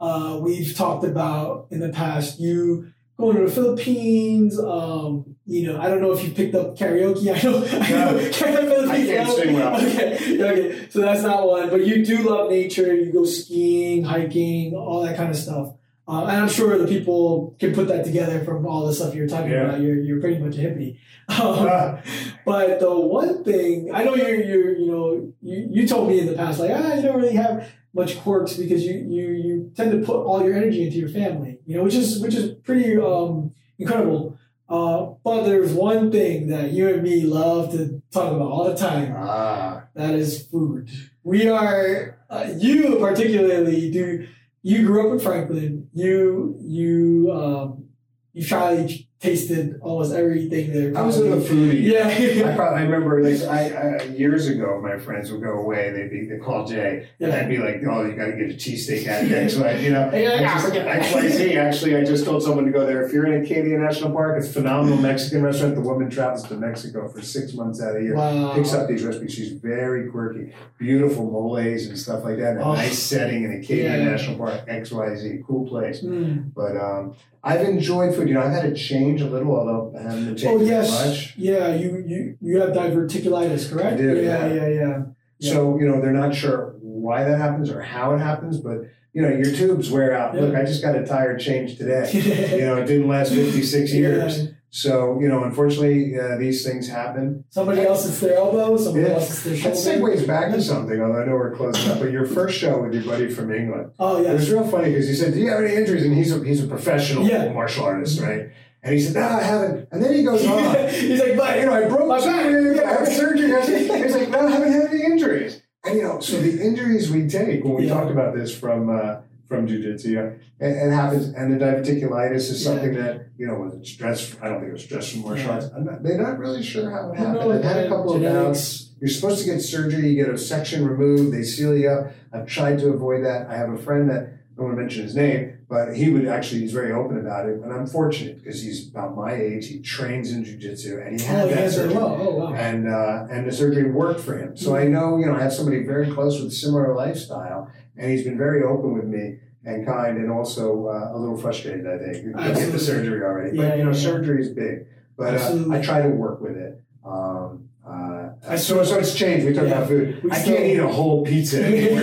uh, 0.00 0.38
we've 0.42 0.76
talked 0.76 1.04
about 1.04 1.68
in 1.70 1.80
the 1.80 1.88
past 1.88 2.38
you 2.38 2.92
going 3.18 3.36
to 3.36 3.46
the 3.46 3.50
Philippines. 3.50 4.58
Um, 4.58 5.36
you 5.44 5.66
know, 5.66 5.80
I 5.80 5.88
don't 5.88 6.00
know 6.00 6.12
if 6.12 6.22
you 6.22 6.30
picked 6.30 6.54
up 6.54 6.76
karaoke. 6.76 7.28
I 7.34 7.42
know, 7.42 7.58
I, 7.66 7.90
know, 7.90 8.90
I 8.90 9.06
can't 9.06 9.30
sing 9.30 9.54
well. 9.54 9.76
Okay, 9.76 10.42
okay, 10.42 10.88
so 10.90 11.00
that's 11.00 11.22
not 11.22 11.46
one. 11.46 11.70
But 11.70 11.86
you 11.86 12.04
do 12.04 12.18
love 12.28 12.50
nature. 12.50 12.94
You 12.94 13.12
go 13.12 13.24
skiing, 13.24 14.04
hiking, 14.04 14.74
all 14.74 15.02
that 15.02 15.16
kind 15.16 15.30
of 15.30 15.36
stuff. 15.36 15.74
Uh, 16.08 16.24
and 16.24 16.40
I'm 16.40 16.48
sure 16.48 16.78
the 16.78 16.86
people 16.86 17.54
can 17.58 17.74
put 17.74 17.86
that 17.88 18.02
together 18.02 18.42
from 18.42 18.66
all 18.66 18.86
the 18.86 18.94
stuff 18.94 19.14
you're 19.14 19.28
talking 19.28 19.50
yeah. 19.50 19.64
about. 19.64 19.80
You're, 19.82 20.00
you're 20.00 20.20
pretty 20.20 20.38
much 20.38 20.56
a 20.56 20.60
hippie. 20.60 20.98
Um, 21.28 21.98
but 22.46 22.80
the 22.80 22.98
one 22.98 23.44
thing 23.44 23.90
I 23.92 24.02
know 24.02 24.14
you're, 24.14 24.42
you're 24.42 24.72
you 24.72 24.90
know, 24.90 25.32
you, 25.42 25.68
you 25.70 25.86
told 25.86 26.08
me 26.08 26.20
in 26.20 26.24
the 26.24 26.32
past, 26.32 26.58
like, 26.58 26.70
ah, 26.72 26.94
you 26.94 27.02
don't 27.02 27.20
really 27.20 27.34
have 27.34 27.68
much 27.92 28.18
quirks 28.20 28.54
because 28.54 28.82
you, 28.82 28.94
you, 28.94 29.28
you 29.32 29.72
tend 29.76 29.92
to 29.92 29.98
put 29.98 30.24
all 30.24 30.42
your 30.42 30.54
energy 30.54 30.86
into 30.86 30.96
your 30.96 31.10
family, 31.10 31.58
you 31.66 31.76
know, 31.76 31.84
which 31.84 31.94
is, 31.94 32.20
which 32.20 32.34
is 32.34 32.54
pretty, 32.64 32.96
um, 32.96 33.52
incredible. 33.78 34.38
Uh, 34.70 35.12
but 35.22 35.42
there's 35.42 35.74
one 35.74 36.10
thing 36.10 36.48
that 36.48 36.72
you 36.72 36.88
and 36.88 37.02
me 37.02 37.24
love 37.24 37.72
to 37.72 38.02
talk 38.10 38.32
about 38.32 38.50
all 38.50 38.64
the 38.64 38.76
time. 38.76 39.14
Ah. 39.14 39.84
That 39.94 40.14
is 40.14 40.46
food. 40.46 40.88
We 41.22 41.48
are, 41.48 42.18
uh, 42.30 42.52
you 42.56 42.96
particularly 42.98 43.90
do, 43.90 44.26
you 44.62 44.86
grew 44.86 45.06
up 45.06 45.12
in 45.12 45.18
Franklin. 45.18 45.88
You 45.92 46.56
you 46.60 47.30
um 47.32 47.88
you 48.32 48.44
tried 48.44 48.90
tasted 49.20 49.80
almost 49.82 50.12
everything 50.12 50.72
there. 50.72 50.96
I 50.96 51.02
was 51.02 51.18
a 51.18 51.22
foodie. 51.22 51.82
Yeah, 51.82 52.06
I, 52.06 52.54
probably, 52.54 52.78
I 52.78 52.82
remember 52.82 53.22
like 53.22 53.42
I, 53.42 53.98
I, 53.98 54.02
years 54.04 54.46
ago, 54.46 54.80
my 54.80 54.96
friends 54.96 55.32
would 55.32 55.42
go 55.42 55.58
away. 55.58 55.90
They'd 55.90 56.10
be 56.10 56.26
they 56.26 56.38
call 56.38 56.66
Jay, 56.66 57.08
yeah. 57.18 57.28
and 57.28 57.36
I'd 57.36 57.48
be 57.48 57.58
like, 57.58 57.82
"Oh, 57.88 58.04
you 58.04 58.14
got 58.14 58.26
to 58.26 58.32
get 58.32 58.50
a 58.50 58.54
cheesesteak 58.54 59.08
at 59.08 59.28
next 59.28 59.56
one." 59.56 59.82
You 59.82 59.90
know, 59.90 60.10
yeah, 60.14 60.60
XYZ. 60.60 61.56
Actually, 61.56 61.96
I 61.96 62.04
just 62.04 62.24
told 62.24 62.42
someone 62.42 62.64
to 62.66 62.70
go 62.70 62.86
there. 62.86 63.04
If 63.04 63.12
you're 63.12 63.26
in 63.26 63.44
Acadia 63.44 63.76
National 63.78 64.12
Park, 64.12 64.38
it's 64.38 64.50
a 64.50 64.52
phenomenal 64.52 64.98
Mexican 64.98 65.42
restaurant. 65.42 65.74
The 65.74 65.80
woman 65.80 66.10
travels 66.10 66.46
to 66.48 66.54
Mexico 66.54 67.08
for 67.08 67.20
six 67.20 67.54
months 67.54 67.82
out 67.82 67.90
of 67.90 67.94
the 67.96 68.02
year, 68.02 68.16
wow. 68.16 68.54
picks 68.54 68.72
up 68.72 68.88
these 68.88 69.02
recipes. 69.02 69.34
She's 69.34 69.52
very 69.52 70.10
quirky, 70.10 70.52
beautiful 70.78 71.28
moles 71.28 71.86
and 71.86 71.98
stuff 71.98 72.22
like 72.22 72.36
that. 72.38 72.52
And 72.52 72.60
a 72.60 72.64
oh. 72.64 72.74
nice 72.74 72.98
setting 72.98 73.44
in 73.44 73.52
Acadia 73.52 73.98
yeah. 73.98 74.04
National 74.04 74.36
Park, 74.36 74.66
XYZ, 74.68 75.44
cool 75.44 75.66
place. 75.66 76.02
Mm. 76.02 76.52
But 76.54 76.76
um, 76.76 77.16
I've 77.42 77.62
enjoyed 77.62 78.14
food. 78.14 78.28
You 78.28 78.34
know, 78.34 78.42
I've 78.42 78.52
had 78.52 78.66
a 78.66 78.74
change 78.74 79.07
a 79.16 79.26
little, 79.26 79.56
although 79.56 79.94
I 79.98 80.02
haven't 80.02 80.36
changed 80.36 80.46
oh, 80.46 80.60
yes. 80.60 80.90
much. 80.90 81.36
Yeah, 81.36 81.74
you, 81.74 82.04
you 82.06 82.36
you 82.40 82.60
have 82.60 82.70
diverticulitis, 82.70 83.70
correct? 83.70 83.94
I 83.94 83.96
do. 83.96 84.16
Yeah, 84.16 84.46
yeah, 84.46 84.54
yeah, 84.54 84.68
yeah, 84.68 85.02
yeah. 85.38 85.50
So 85.50 85.78
you 85.78 85.88
know, 85.88 86.00
they're 86.00 86.12
not 86.12 86.34
sure 86.34 86.76
why 86.80 87.24
that 87.24 87.38
happens 87.38 87.70
or 87.70 87.80
how 87.80 88.14
it 88.14 88.18
happens, 88.18 88.58
but 88.58 88.78
you 89.12 89.22
know, 89.22 89.28
your 89.28 89.52
tubes 89.54 89.90
wear 89.90 90.16
out. 90.16 90.34
Yeah. 90.34 90.42
Look, 90.42 90.54
I 90.54 90.64
just 90.64 90.82
got 90.82 90.94
a 90.94 91.06
tire 91.06 91.38
change 91.38 91.78
today. 91.78 92.10
you 92.56 92.66
know, 92.66 92.76
it 92.76 92.86
didn't 92.86 93.08
last 93.08 93.32
fifty 93.32 93.62
six 93.62 93.92
years. 93.92 94.38
Yeah. 94.38 94.50
So, 94.70 95.18
you 95.18 95.28
know, 95.28 95.44
unfortunately, 95.44 96.18
uh, 96.18 96.36
these 96.36 96.64
things 96.64 96.88
happen. 96.88 97.44
Somebody 97.48 97.82
else 97.82 98.04
hits 98.04 98.20
their 98.20 98.36
elbow, 98.36 98.76
somebody 98.76 99.06
yeah. 99.06 99.14
else 99.14 99.28
hits 99.28 99.44
their 99.44 99.56
shoulder. 99.56 99.76
That 99.76 100.18
segues 100.18 100.26
back 100.26 100.52
to 100.52 100.62
something, 100.62 101.00
although 101.00 101.22
I 101.22 101.24
know 101.24 101.32
we're 101.32 101.56
closing 101.56 101.90
up, 101.90 102.00
but 102.00 102.10
your 102.10 102.26
first 102.26 102.58
show 102.58 102.82
with 102.82 102.92
your 102.92 103.04
buddy 103.04 103.30
from 103.30 103.50
England. 103.50 103.92
Oh, 103.98 104.20
yeah. 104.20 104.30
It 104.30 104.34
was 104.34 104.50
real 104.50 104.68
funny 104.68 104.90
because 104.90 105.08
he 105.08 105.14
said, 105.14 105.32
Do 105.32 105.40
you 105.40 105.48
have 105.48 105.64
any 105.64 105.74
injuries? 105.74 106.04
And 106.04 106.14
he's 106.14 106.36
a, 106.36 106.44
he's 106.44 106.62
a 106.62 106.66
professional 106.66 107.24
martial 107.54 107.86
artist, 107.86 108.20
right? 108.20 108.50
And 108.88 108.98
he 108.98 109.04
said, 109.04 109.14
No, 109.14 109.28
I 109.28 109.42
haven't. 109.42 109.88
And 109.92 110.02
then 110.02 110.14
he 110.14 110.22
goes 110.24 110.46
on. 110.46 110.88
he's 110.88 111.20
like, 111.20 111.36
But, 111.36 111.58
you 111.60 111.66
know, 111.66 111.74
I 111.74 111.88
broke 111.88 112.08
my 112.08 112.18
back. 112.18 112.46
I 112.46 112.92
had 113.00 113.08
surgery. 113.08 113.48
He's 113.48 114.14
like, 114.14 114.30
No, 114.30 114.46
I 114.46 114.50
haven't 114.50 114.72
had 114.72 114.86
any 114.90 115.04
injuries. 115.04 115.62
And, 115.84 115.96
you 115.96 116.02
know, 116.02 116.20
so 116.20 116.40
the 116.40 116.60
injuries 116.64 117.10
we 117.10 117.28
take 117.28 117.64
when 117.64 117.74
we 117.74 117.86
yeah. 117.86 117.94
talked 117.94 118.10
about 118.10 118.34
this 118.34 118.56
from, 118.56 118.88
uh, 118.88 119.20
from 119.46 119.66
jujitsu. 119.66 120.06
Yeah. 120.06 120.66
It, 120.66 120.76
it 120.76 120.90
happens, 120.90 121.28
and 121.34 121.52
the 121.52 121.64
diverticulitis 121.64 122.50
is 122.50 122.64
something 122.64 122.94
that 122.94 123.28
you 123.38 123.46
know 123.46 123.54
was 123.54 123.88
stress. 123.88 124.34
I 124.42 124.48
don't 124.48 124.58
think 124.58 124.70
it 124.70 124.72
was 124.72 124.84
stress 124.84 125.12
from 125.12 125.22
martial 125.22 125.46
Yeah. 125.46 125.52
arts. 125.52 125.66
I'm 125.74 125.84
not, 125.84 126.02
they're 126.02 126.20
not 126.20 126.38
really 126.38 126.62
sure 126.64 126.90
how 126.90 127.10
it 127.10 127.14
I 127.14 127.18
happened. 127.18 127.34
know, 127.48 127.52
I've 127.52 127.62
had 127.64 127.86
a 127.86 127.88
couple 127.88 128.14
of 128.14 128.22
bouts. 128.22 128.90
You're 129.00 129.08
supposed 129.08 129.38
to 129.44 129.46
get 129.50 129.60
surgery. 129.60 130.08
You 130.08 130.24
get 130.24 130.34
a 130.34 130.36
section 130.36 130.84
removed. 130.86 131.32
They 131.32 131.44
seal 131.44 131.76
you 131.76 131.88
up. 131.88 132.12
I've 132.32 132.46
tried 132.46 132.80
to 132.80 132.88
avoid 132.88 133.24
that. 133.24 133.46
I 133.48 133.56
have 133.56 133.70
a 133.70 133.78
friend 133.78 134.10
that 134.10 134.22
I 134.24 134.56
don't 134.56 134.66
want 134.66 134.76
to 134.76 134.82
mention 134.82 135.04
his 135.04 135.14
name, 135.14 135.57
but 135.68 135.94
he 135.94 136.08
would 136.08 136.26
actually. 136.26 136.60
He's 136.62 136.72
very 136.72 136.92
open 136.92 137.18
about 137.18 137.46
it, 137.48 137.60
and 137.60 137.72
I'm 137.72 137.86
fortunate 137.86 138.38
because 138.38 138.62
he's 138.62 138.88
about 138.88 139.14
my 139.14 139.34
age. 139.34 139.68
He 139.68 139.80
trains 139.80 140.32
in 140.32 140.44
jujitsu, 140.44 141.04
and 141.06 141.20
he 141.20 141.26
had 141.26 141.44
Oh, 141.44 141.48
that 141.48 141.60
yeah, 141.64 141.68
surgery 141.70 141.94
well. 141.94 142.16
Oh, 142.20 142.34
wow. 142.36 142.54
and 142.54 142.88
uh, 142.88 143.26
and 143.30 143.46
the 143.46 143.52
surgery 143.52 143.90
worked 143.90 144.20
for 144.20 144.36
him. 144.38 144.56
So 144.56 144.74
I 144.76 144.84
know 144.86 145.18
you 145.18 145.26
know 145.26 145.34
I 145.34 145.40
have 145.42 145.52
somebody 145.52 145.82
very 145.82 146.10
close 146.10 146.40
with 146.40 146.52
similar 146.54 146.94
lifestyle, 146.94 147.70
and 147.96 148.10
he's 148.10 148.24
been 148.24 148.38
very 148.38 148.62
open 148.62 148.94
with 148.94 149.04
me 149.04 149.40
and 149.64 149.84
kind, 149.86 150.16
and 150.16 150.30
also 150.30 150.86
uh, 150.88 151.12
a 151.14 151.18
little 151.18 151.36
frustrated. 151.36 151.86
I 151.86 151.98
think 151.98 152.24
to 152.36 152.42
get 152.54 152.72
the 152.72 152.78
surgery 152.78 153.22
already, 153.22 153.56
Yeah, 153.58 153.68
but 153.68 153.78
you 153.78 153.84
know 153.84 153.90
yeah, 153.90 153.96
surgery 153.98 154.40
is 154.40 154.48
big. 154.48 154.86
But 155.18 155.34
uh, 155.34 155.64
I 155.70 155.82
try 155.82 156.00
to 156.00 156.08
work 156.08 156.40
with 156.40 156.56
it. 156.56 156.80
Um, 157.04 157.68
uh, 157.86 158.56
so 158.56 158.82
so 158.84 158.98
it's 158.98 159.14
changed. 159.14 159.44
We 159.46 159.52
talk 159.52 159.64
Yeah. 159.64 159.72
about 159.76 159.88
food. 159.88 160.22
We 160.22 160.30
I 160.30 160.42
can't 160.42 160.64
eat 160.64 160.78
a 160.78 160.88
whole 160.88 161.24
pizza 161.26 161.62
anymore. 161.66 162.00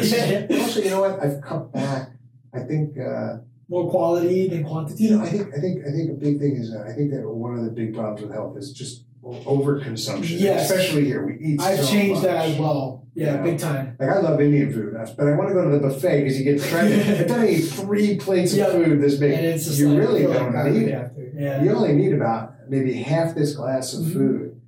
Also, 0.61 0.81
you 0.81 0.89
know 0.91 1.01
what? 1.01 1.19
I've 1.19 1.41
come 1.41 1.71
back. 1.71 2.11
I 2.53 2.59
think. 2.59 2.99
Uh, 2.99 3.37
More 3.67 3.89
quality 3.89 4.47
than 4.47 4.63
quantity. 4.63 5.13
I 5.15 5.25
think 5.25 5.47
I 5.55 5.59
think 5.59 5.85
I 5.87 5.91
think 5.91 6.11
a 6.11 6.13
big 6.13 6.39
thing 6.39 6.55
is 6.55 6.73
uh, 6.73 6.85
I 6.87 6.93
think 6.93 7.11
that 7.11 7.27
one 7.27 7.57
of 7.57 7.65
the 7.65 7.71
big 7.71 7.93
problems 7.95 8.21
with 8.21 8.31
health 8.31 8.55
is 8.57 8.71
just 8.71 9.05
overconsumption. 9.23 10.39
Yes. 10.39 10.69
Especially 10.69 11.05
here, 11.05 11.25
we 11.25 11.37
eat. 11.39 11.61
I've 11.61 11.79
so 11.79 11.91
changed 11.91 12.21
much. 12.21 12.23
that 12.23 12.49
as 12.49 12.59
well. 12.59 13.07
Yeah, 13.15 13.35
Yeah. 13.35 13.41
big 13.43 13.57
time. 13.59 13.95
Like 13.99 14.09
I 14.09 14.19
love 14.19 14.39
Indian 14.41 14.71
food, 14.71 14.93
but 15.17 15.27
I 15.27 15.35
want 15.35 15.47
to 15.49 15.53
go 15.53 15.63
to 15.69 15.77
the 15.77 15.79
buffet 15.79 16.21
because 16.23 16.37
you 16.39 16.43
get 16.43 16.61
treated. 16.61 17.17
but 17.17 17.27
then 17.27 17.39
I 17.39 17.49
eat 17.49 17.61
three 17.61 18.17
plates 18.17 18.51
of 18.53 18.59
Yeah. 18.59 18.71
food 18.71 19.01
this 19.01 19.15
big. 19.17 19.33
And 19.33 19.45
it's 19.45 19.79
you 19.79 19.89
like, 19.89 19.99
really 19.99 20.23
don't 20.23 20.51
garbage 20.51 20.73
need 20.73 20.87
it. 20.89 21.11
Yeah. 21.37 21.63
You 21.63 21.71
only 21.71 21.93
need 21.93 22.13
about 22.13 22.53
maybe 22.69 22.93
half 22.93 23.33
this 23.35 23.55
glass 23.55 23.93
of 23.93 24.05
Mhm. 24.05 24.13
food. 24.13 24.61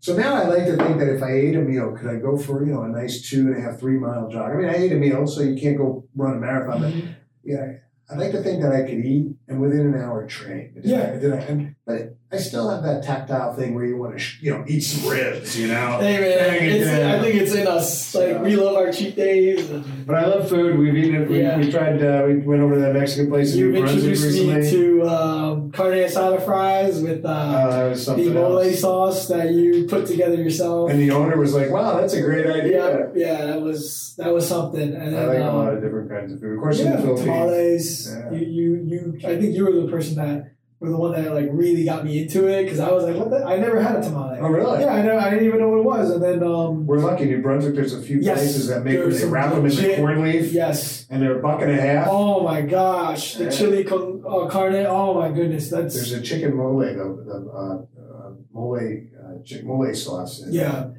So 0.00 0.14
now 0.16 0.34
I 0.34 0.48
like 0.48 0.66
to 0.66 0.76
think 0.76 0.98
that 0.98 1.08
if 1.14 1.22
I 1.22 1.32
ate 1.32 1.56
a 1.56 1.62
meal, 1.62 1.92
could 1.92 2.10
I 2.10 2.16
go 2.16 2.36
for 2.36 2.62
you 2.66 2.72
know 2.74 2.82
a 2.82 2.88
nice 2.88 3.22
two 3.22 3.46
and 3.46 3.56
a 3.56 3.60
half, 3.60 3.78
three 3.80 3.96
mile 3.98 4.28
jog? 4.28 4.50
I 4.52 4.54
mean, 4.56 4.68
I 4.68 4.74
ate 4.74 4.92
a 4.92 4.96
meal, 4.96 5.26
so 5.26 5.40
you 5.42 5.58
can't 5.58 5.78
go 5.78 6.04
run 6.14 6.36
a 6.36 6.40
marathon. 6.40 6.82
But 6.82 6.92
Mhm. 6.92 7.02
yeah, 7.42 7.72
I'd 8.10 8.18
like 8.18 8.32
to 8.32 8.42
think 8.42 8.62
that 8.62 8.72
I 8.72 8.82
could 8.82 9.04
eat 9.04 9.34
and 9.48 9.60
within 9.60 9.80
an 9.80 9.94
hour 10.00 10.26
train. 10.26 10.72
Yeah. 10.82 11.14
I, 11.14 11.18
did 11.18 11.32
I, 11.32 11.74
but 11.86 12.16
I 12.32 12.38
still 12.38 12.70
have 12.70 12.82
that 12.82 13.04
tactile 13.04 13.52
thing 13.52 13.74
where 13.74 13.84
you 13.84 13.98
want 13.98 14.14
to, 14.14 14.18
sh- 14.18 14.40
you 14.42 14.50
know, 14.52 14.64
eat 14.66 14.80
some 14.80 15.10
ribs, 15.10 15.58
you 15.58 15.68
know. 15.68 15.98
Hey 16.00 16.18
man, 16.18 16.64
it's. 16.64 16.88
I 16.88 17.20
think 17.22 17.34
it's 17.42 17.54
in 17.54 17.66
us. 17.66 18.14
Like 18.14 18.40
we 18.40 18.56
love 18.56 18.76
our 18.76 18.90
cheat 18.90 19.14
days. 19.16 19.68
And 19.68 20.06
But 20.06 20.16
I 20.16 20.26
love 20.26 20.48
food. 20.48 20.78
We've 20.78 20.96
eaten 20.96 21.22
it. 21.22 21.28
We, 21.28 21.42
Yeah. 21.42 21.58
we 21.58 21.70
tried. 21.70 22.02
Uh, 22.02 22.24
we 22.26 22.38
went 22.38 22.62
over 22.62 22.74
to 22.74 22.80
that 22.80 22.94
Mexican 22.94 23.28
place 23.28 23.54
in 23.54 23.60
New 23.60 23.72
Brunswick 23.80 24.02
introduced 24.04 24.46
me 24.46 24.70
to 24.70 25.02
um, 25.08 25.72
carne 25.72 25.98
asada 25.98 26.42
fries 26.42 27.02
with 27.02 27.22
uh, 27.24 27.28
uh, 27.28 27.94
the 27.94 28.30
mole 28.30 28.60
else. 28.60 28.80
sauce 28.80 29.28
that 29.28 29.52
you 29.52 29.86
put 29.86 30.06
together 30.06 30.36
yourself. 30.36 30.90
And 30.90 30.98
the 30.98 31.10
owner 31.10 31.36
was 31.36 31.54
like, 31.54 31.70
"Wow, 31.70 32.00
that's 32.00 32.14
a 32.14 32.22
great 32.22 32.46
idea." 32.46 33.10
yeah, 33.14 33.26
yeah, 33.26 33.44
that 33.46 33.60
was 33.60 34.14
that 34.16 34.32
was 34.32 34.48
something. 34.48 34.94
And 34.94 35.12
then, 35.14 35.22
I 35.22 35.26
like 35.26 35.38
a 35.38 35.48
um, 35.50 35.56
lot 35.56 35.74
of 35.74 35.82
different 35.82 36.08
kinds 36.10 36.32
of 36.32 36.40
food. 36.40 36.54
Of 36.54 36.60
course, 36.60 36.80
in 36.80 36.86
yeah, 36.86 36.96
the 36.96 37.02
Philippines. 37.02 37.26
tamales. 37.26 38.14
Yeah. 38.14 38.30
You, 38.32 38.46
you, 38.46 38.84
you. 38.86 39.28
I 39.28 39.38
think 39.38 39.54
you 39.54 39.64
were 39.66 39.72
the 39.82 39.88
person 39.90 40.16
that 40.16 40.52
were 40.84 40.90
the 40.90 40.96
one 40.96 41.12
that 41.12 41.32
like 41.32 41.48
really 41.50 41.84
got 41.84 42.04
me 42.04 42.22
into 42.22 42.46
it 42.46 42.64
because 42.64 42.78
I 42.80 42.90
was 42.92 43.04
like, 43.04 43.16
what 43.16 43.30
the? 43.30 43.44
I 43.44 43.56
never 43.56 43.80
had 43.80 43.96
a 43.96 44.02
tamale. 44.02 44.38
Oh, 44.40 44.48
really? 44.48 44.80
Yeah, 44.82 44.92
I 44.94 45.02
know. 45.02 45.18
I 45.18 45.30
didn't 45.30 45.46
even 45.46 45.60
know 45.60 45.68
what 45.70 45.78
it 45.78 45.84
was, 45.84 46.10
and 46.10 46.22
then 46.22 46.42
um, 46.42 46.86
We're 46.86 46.98
lucky. 46.98 47.24
New 47.24 47.40
Brunswick. 47.42 47.74
There's 47.74 47.94
a 47.94 48.02
few 48.02 48.18
Yes, 48.20 48.38
places 48.38 48.68
that 48.68 48.84
make 48.84 48.98
there's 48.98 49.20
they 49.20 49.26
wrap 49.26 49.54
them 49.54 49.64
in 49.66 49.74
the 49.74 49.96
corn 49.96 50.22
leaf, 50.22 50.52
yes. 50.52 51.06
and 51.10 51.22
they're 51.22 51.38
a 51.38 51.42
buck 51.42 51.62
and 51.62 51.70
a 51.70 51.80
half. 51.80 52.06
Oh 52.10 52.42
my 52.44 52.60
gosh, 52.62 53.34
the 53.36 53.44
Yeah. 53.44 53.50
chili 53.50 53.84
con 53.84 54.22
uh, 54.28 54.46
carne. 54.48 54.86
Oh 54.86 55.14
my 55.14 55.30
goodness, 55.30 55.70
that's 55.70 55.94
There's 55.94 56.12
a 56.12 56.20
chicken 56.20 56.56
mole, 56.56 56.78
the, 56.80 56.92
the 56.92 57.50
uh, 57.50 58.26
uh, 58.26 58.30
mole, 58.52 58.76
uh, 58.78 59.62
mole 59.64 59.94
sauce. 59.94 60.42
Yeah. 60.48 60.70
um, 60.70 60.94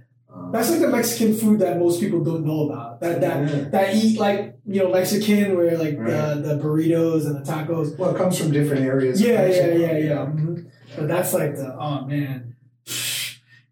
That's 0.56 0.72
like 0.72 0.80
the 0.80 0.88
Mexican 0.90 1.36
food 1.36 1.60
that 1.60 1.78
most 1.80 2.00
people 2.00 2.24
don't 2.24 2.46
know 2.46 2.70
about. 2.70 3.00
That 3.02 3.22
that 3.22 3.50
Yeah. 3.50 3.70
that 3.70 3.96
eat 3.96 4.20
like 4.20 4.58
you 4.66 4.82
know 4.84 4.92
Mexican, 4.92 5.56
where 5.58 5.78
like 5.78 5.98
Right. 6.00 6.10
the 6.12 6.56
the 6.56 6.64
burritos 6.64 7.26
and 7.26 7.36
the 7.36 7.42
tacos. 7.52 7.98
well, 7.98 8.16
it 8.16 8.18
comes 8.18 8.38
from 8.40 8.52
different 8.52 8.86
areas. 8.86 9.22
Yeah, 9.22 9.34
yeah, 9.34 9.42
Mexico. 9.48 9.76
yeah, 9.78 9.98
yeah. 9.98 10.26
Mhm. 10.26 10.66
But 10.98 11.08
that's 11.08 11.34
like 11.34 11.56
the 11.56 11.76
oh 11.80 12.06
man. 12.06 12.56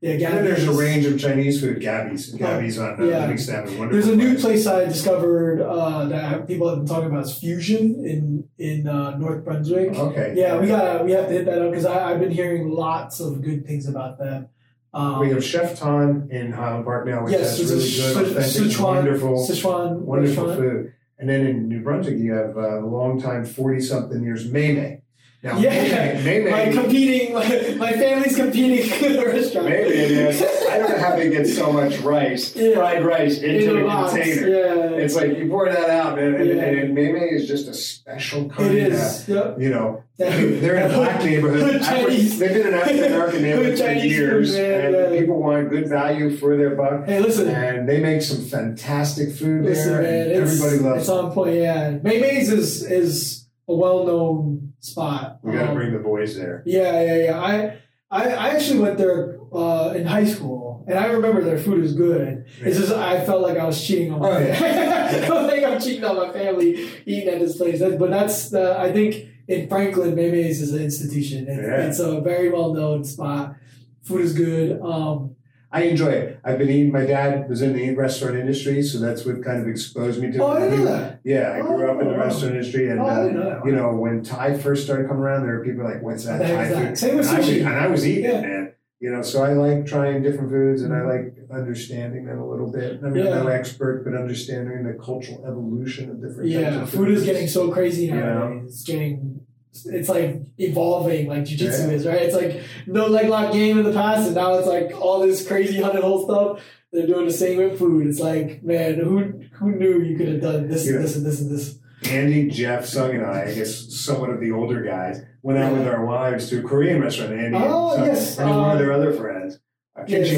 Yeah, 0.01 0.11
And 0.15 0.21
then 0.39 0.43
there's 0.43 0.67
a 0.67 0.73
range 0.73 1.05
of 1.05 1.17
Chinese 1.17 1.61
food. 1.61 1.79
Gabby's, 1.79 2.33
Gabby's 2.33 2.77
on 2.77 3.01
uh, 3.01 3.05
Yeah. 3.05 3.19
Livingston. 3.21 3.89
There's 3.89 4.09
a 4.09 4.15
new 4.17 4.31
place. 4.35 4.65
place 4.65 4.67
I 4.67 4.83
discovered 4.83 5.61
uh, 5.61 6.03
that 6.09 6.45
people 6.45 6.67
have 6.67 6.79
been 6.79 6.85
talking 6.87 7.09
about 7.09 7.23
is 7.23 7.37
Fusion 7.37 8.03
in 8.03 8.43
in 8.59 8.85
uh, 8.85 9.17
North 9.17 9.45
Brunswick. 9.45 9.97
Okay. 9.97 10.33
Yeah, 10.35 10.59
we 10.59 10.67
gotta 10.67 11.05
we 11.05 11.13
have 11.13 11.27
to 11.27 11.31
hit 11.31 11.45
that 11.45 11.61
up 11.61 11.71
because 11.71 11.85
I've 11.85 12.19
been 12.19 12.31
hearing 12.31 12.69
lots 12.69 13.21
of 13.21 13.41
good 13.41 13.65
things 13.65 13.87
about 13.87 14.19
them. 14.19 14.47
Um, 14.93 15.19
We 15.19 15.30
have 15.30 15.43
Chef 15.43 15.77
Ton 15.77 16.27
in 16.31 16.51
Highland 16.51 16.85
Park 16.85 17.07
now, 17.07 17.23
which 17.23 17.31
yes, 17.33 17.57
has 17.57 17.72
really 17.72 17.83
a 17.83 18.13
good, 18.13 18.38
authentic, 18.38 18.72
Sichuan, 18.72 18.95
wonderful, 18.95 19.47
Sichuan 19.47 19.99
wonderful 19.99 20.47
restaurant. 20.47 20.72
food. 20.72 20.93
And 21.19 21.30
then 21.30 21.45
in 21.45 21.67
New 21.67 21.81
Brunswick, 21.81 22.17
you 22.17 22.33
have 22.33 22.57
uh, 22.57 22.80
long 22.85 23.22
time, 23.22 23.45
forty 23.45 23.80
something 23.80 24.23
years 24.23 24.49
Maymay. 24.51 25.01
Now, 25.43 25.57
Yeah, 25.59 26.15
Maymay, 26.22 26.49
my 26.49 26.57
Maymay, 26.67 26.73
competing, 26.73 27.33
my, 27.33 27.75
my 27.75 27.91
family's 27.91 28.33
competing 28.38 28.89
restaurant. 29.25 29.67
Maybe 29.67 29.89
it 29.89 30.11
is. 30.11 30.41
I 30.69 30.77
don't 30.77 30.89
know 30.89 30.97
how 30.97 31.17
they 31.17 31.30
get 31.30 31.45
so 31.47 31.69
much 31.73 31.99
rice, 31.99 32.55
Yeah. 32.55 32.75
fried 32.75 33.03
rice, 33.03 33.39
in 33.39 33.51
into 33.55 33.73
the 33.73 33.83
a 33.83 33.88
box. 33.88 34.13
container. 34.13 34.47
Yeah, 34.47 35.03
It's 35.03 35.15
like 35.17 35.38
you 35.38 35.49
pour 35.49 35.67
that 35.69 35.89
out, 35.89 36.17
and, 36.17 36.35
and, 36.38 36.47
Yeah. 36.49 36.63
and 36.63 36.97
Maymay 36.97 37.33
is 37.33 37.45
just 37.45 37.67
a 37.67 37.73
special 37.73 38.47
kind 38.49 38.73
it 38.73 38.93
of, 38.93 38.99
is. 38.99 39.27
Yep. 39.27 39.59
you 39.59 39.69
know, 39.69 40.01
they're 40.17 40.75
in 40.77 40.89
a 40.91 40.93
black 40.95 41.17
Hood- 41.22 41.25
neighborhood. 41.30 41.81
Chinese. 41.83 42.39
They've 42.39 42.53
been 42.53 42.67
in 42.67 42.73
African 42.75 43.03
American 43.03 43.41
neighborhoods 43.41 43.81
for 43.81 43.91
years, 43.91 44.53
man, 44.53 44.85
and 44.95 45.13
yeah. 45.13 45.19
people 45.19 45.41
want 45.41 45.69
good 45.69 45.89
value 45.89 46.38
for 46.38 46.55
their 46.55 46.73
buck. 46.75 47.05
Hey, 47.05 47.19
listen, 47.19 47.49
And 47.49 47.89
they 47.89 47.99
make 47.99 48.22
some 48.22 48.45
fantastic 48.45 49.33
food 49.33 49.65
listen, 49.65 49.91
there. 49.91 50.01
man. 50.03 50.41
everybody 50.41 50.77
loves 50.77 51.01
it's 51.01 51.09
it. 51.09 51.11
on 51.11 51.31
point. 51.33 51.55
Yeah, 51.55 51.91
Maymay's 51.97 52.49
is 52.49 52.83
is 52.89 53.42
a 53.67 53.75
well 53.75 54.06
known 54.06 54.74
spot. 54.80 55.40
We 55.42 55.53
got 55.53 55.64
to 55.64 55.69
Um, 55.69 55.75
bring 55.75 55.93
the 55.93 56.00
boys 56.00 56.35
there. 56.35 56.64
Yeah, 56.66 57.01
yeah, 57.01 57.17
yeah. 57.25 57.40
I, 57.40 57.77
I, 58.11 58.24
I 58.30 58.48
actually 58.50 58.80
went 58.80 58.98
there 58.98 59.40
uh, 59.53 59.93
in 59.95 60.06
high 60.06 60.25
school, 60.25 60.85
and 60.88 60.98
I 61.00 61.08
remember 61.08 61.42
their 61.43 61.58
food 61.58 61.83
is 61.83 61.93
good. 61.95 62.45
It's 62.61 62.77
just 62.77 62.92
I 62.92 63.25
felt 63.25 63.42
like 63.42 63.58
I 63.58 63.66
was 63.66 63.82
cheating 63.85 64.11
on 64.14 64.19
my. 64.22 64.30
Oh, 64.30 64.40
yeah. 64.40 65.09
I 65.14 65.25
felt 65.25 65.48
like 65.50 65.64
I'm 65.64 65.80
cheating 65.80 66.03
on 66.03 66.16
my 66.16 66.32
family 66.33 66.90
eating 67.06 67.30
at 67.30 67.40
this 67.40 67.58
place. 67.58 67.80
But 67.80 68.09
that's 68.09 68.50
the 68.50 68.77
I 68.80 68.92
think 68.92 69.27
in 69.48 69.67
Franklin, 69.69 70.16
Maymay's 70.16 70.61
is 70.61 70.74
an 70.74 70.82
institution. 70.83 71.48
It's, 71.48 71.58
Yeah. 71.67 71.85
it's 71.88 72.00
a 72.00 72.22
very 72.22 72.50
well 72.50 72.74
known 72.74 73.03
spot. 73.03 73.56
Food 74.03 74.22
is 74.22 74.33
good. 74.33 74.80
Um, 74.82 75.35
I 75.74 75.84
enjoy 75.84 76.10
it. 76.10 76.40
I've 76.45 76.60
been 76.60 76.69
eating. 76.69 76.92
My 76.92 77.03
dad 77.06 77.50
was 77.50 77.64
in 77.64 77.74
the 77.74 77.95
restaurant 77.95 78.35
industry, 78.38 78.84
so 78.84 79.00
that's 79.00 79.26
what 79.26 79.43
kind 79.43 79.60
of 79.60 79.68
exposed 79.68 80.22
me 80.22 80.32
to. 80.32 80.38
oh, 80.43 80.48
I 80.52 80.58
it. 80.66 80.69
didn't 80.69 80.85
know 80.85 80.92
that. 80.92 81.19
Yeah, 81.24 81.53
I 81.58 81.61
grew 81.66 81.90
up 81.90 82.00
in 82.00 82.08
the 82.10 82.14
Oh. 82.14 82.18
restaurant 82.19 82.56
industry, 82.56 82.90
and 82.92 83.00
Oh, 83.00 83.06
uh, 83.08 83.27
know 83.27 83.61
you 83.66 83.72
know 83.72 83.95
when 83.95 84.24
Thai 84.24 84.53
first 84.56 84.84
started 84.85 85.08
coming 85.08 85.24
around, 85.24 85.43
there 85.48 85.58
were 85.58 85.66
people 85.66 85.84
like, 85.84 86.03
"What's 86.03 86.26
that 86.26 86.40
What 86.40 86.48
the 86.48 86.56
heck 86.56 86.74
Thai 86.74 86.85
food?" 86.90 86.98
Same 87.00 87.16
with 87.18 87.27
sushi. 87.27 87.60
and 87.66 87.69
I 87.69 87.88
was 87.88 88.08
eating 88.08 88.24
Yeah. 88.26 88.42
man. 88.42 88.69
You 89.00 89.11
know, 89.11 89.22
so 89.22 89.43
I 89.43 89.52
like 89.53 89.85
trying 89.85 90.22
different 90.22 90.50
foods, 90.52 90.82
and 90.84 90.93
I 90.93 91.02
like 91.06 91.35
understanding 91.52 92.26
them 92.26 92.40
a 92.40 92.48
little 92.50 92.72
bit. 92.72 93.00
I 93.03 93.10
mean, 93.10 93.26
Yeah. 93.26 93.32
I'm 93.40 93.45
no 93.45 93.48
expert, 93.48 94.03
but 94.06 94.14
understanding 94.14 94.84
the 94.84 94.93
cultural 94.93 95.43
evolution 95.45 96.10
of 96.11 96.22
different. 96.22 96.52
types 96.52 96.61
Yeah, 96.76 96.84
of 96.84 96.90
food 96.90 97.10
is 97.10 97.24
getting 97.26 97.48
so 97.48 97.69
crazy 97.72 98.06
You 98.06 98.11
nowadays. 98.16 98.61
know? 98.61 98.61
It's 98.66 98.84
getting, 98.84 99.42
it's 99.85 100.10
like 100.10 100.42
evolving 100.58 101.27
like 101.27 101.43
jujitsu 101.43 101.88
Yeah. 101.88 101.93
is, 101.93 102.06
right? 102.06 102.22
It's 102.22 102.35
like 102.35 102.61
no 102.88 103.08
leg 103.08 103.30
lock 103.30 103.52
game 103.53 103.77
in 103.77 103.84
the 103.84 103.93
past, 103.93 104.27
and 104.27 104.35
now 104.35 104.53
it's 104.56 104.68
like 104.68 104.92
all 105.00 105.19
this 105.19 105.48
crazy 105.48 105.82
hundred 105.82 106.03
hole 106.03 106.24
stuff. 106.26 106.61
They're 106.92 107.08
doing 107.08 107.26
the 107.26 107.34
same 107.34 107.58
with 107.58 107.80
food. 107.80 108.06
It's 108.08 108.19
like, 108.19 108.64
man, 108.64 108.95
who 108.95 109.42
who 109.53 109.76
knew 109.76 110.02
you 110.02 110.16
could 110.18 110.27
have 110.27 110.42
done 110.42 110.68
this 110.68 110.85
Yeah. 110.88 110.95
and 110.95 111.03
this 111.03 111.16
and 111.16 111.26
this 111.26 111.42
and 111.42 111.52
this? 111.52 111.80
Andy, 112.10 112.50
Jeff, 112.50 112.85
Sung, 112.85 113.11
and 113.11 113.26
I, 113.26 113.43
I 113.50 113.53
guess 113.53 113.93
somewhat 113.95 114.30
of 114.30 114.40
the 114.42 114.52
older 114.52 114.84
guys, 114.84 115.22
went 115.42 115.58
out 115.58 115.72
with 115.72 115.88
our 115.88 116.06
wives 116.06 116.50
to 116.50 116.60
a 116.60 116.61
Korean 116.61 117.02
restaurant. 117.02 117.32
Andy, 117.34 117.58
Oh, 117.60 117.95
and, 117.95 118.06
yes, 118.06 118.38
and 118.38 118.50
one 118.50 118.60
uh, 118.72 118.74
of 118.74 118.80
their 118.80 118.92
other 118.92 119.14
friends, 119.14 119.60
uh, 119.98 120.03
yes. 120.06 120.32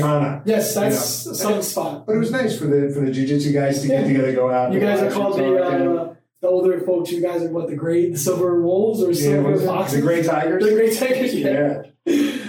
Yes, 0.45 0.75
that's 0.75 1.25
You 1.25 1.33
some 1.33 1.61
spot. 1.63 2.05
But 2.05 2.15
it 2.15 2.19
was 2.19 2.31
nice 2.31 2.57
for 2.57 2.65
the 2.67 2.91
for 2.93 3.01
the 3.01 3.11
jiu-jitsu 3.11 3.51
guys 3.51 3.81
to 3.81 3.87
get 3.87 4.01
Yeah. 4.03 4.07
together, 4.07 4.33
go 4.33 4.49
out. 4.51 4.71
You 4.73 4.79
guys 4.79 5.01
are 5.01 5.09
called 5.11 5.37
the 5.39 5.55
uh, 5.57 6.14
the 6.45 6.51
older 6.51 6.79
folks. 6.81 7.11
You 7.11 7.21
guys 7.21 7.43
are 7.43 7.49
what 7.49 7.67
the 7.67 7.75
great 7.75 8.11
the 8.13 8.17
silver 8.17 8.61
wolves 8.61 9.01
or 9.01 9.07
yeah, 9.11 9.13
silver 9.13 9.59
foxes? 9.59 9.95
the 9.99 10.01
Great 10.01 10.25
Tigers. 10.25 10.63
The 10.63 10.71
great 10.71 10.97
tigers. 10.97 11.33
yeah. 11.35 11.81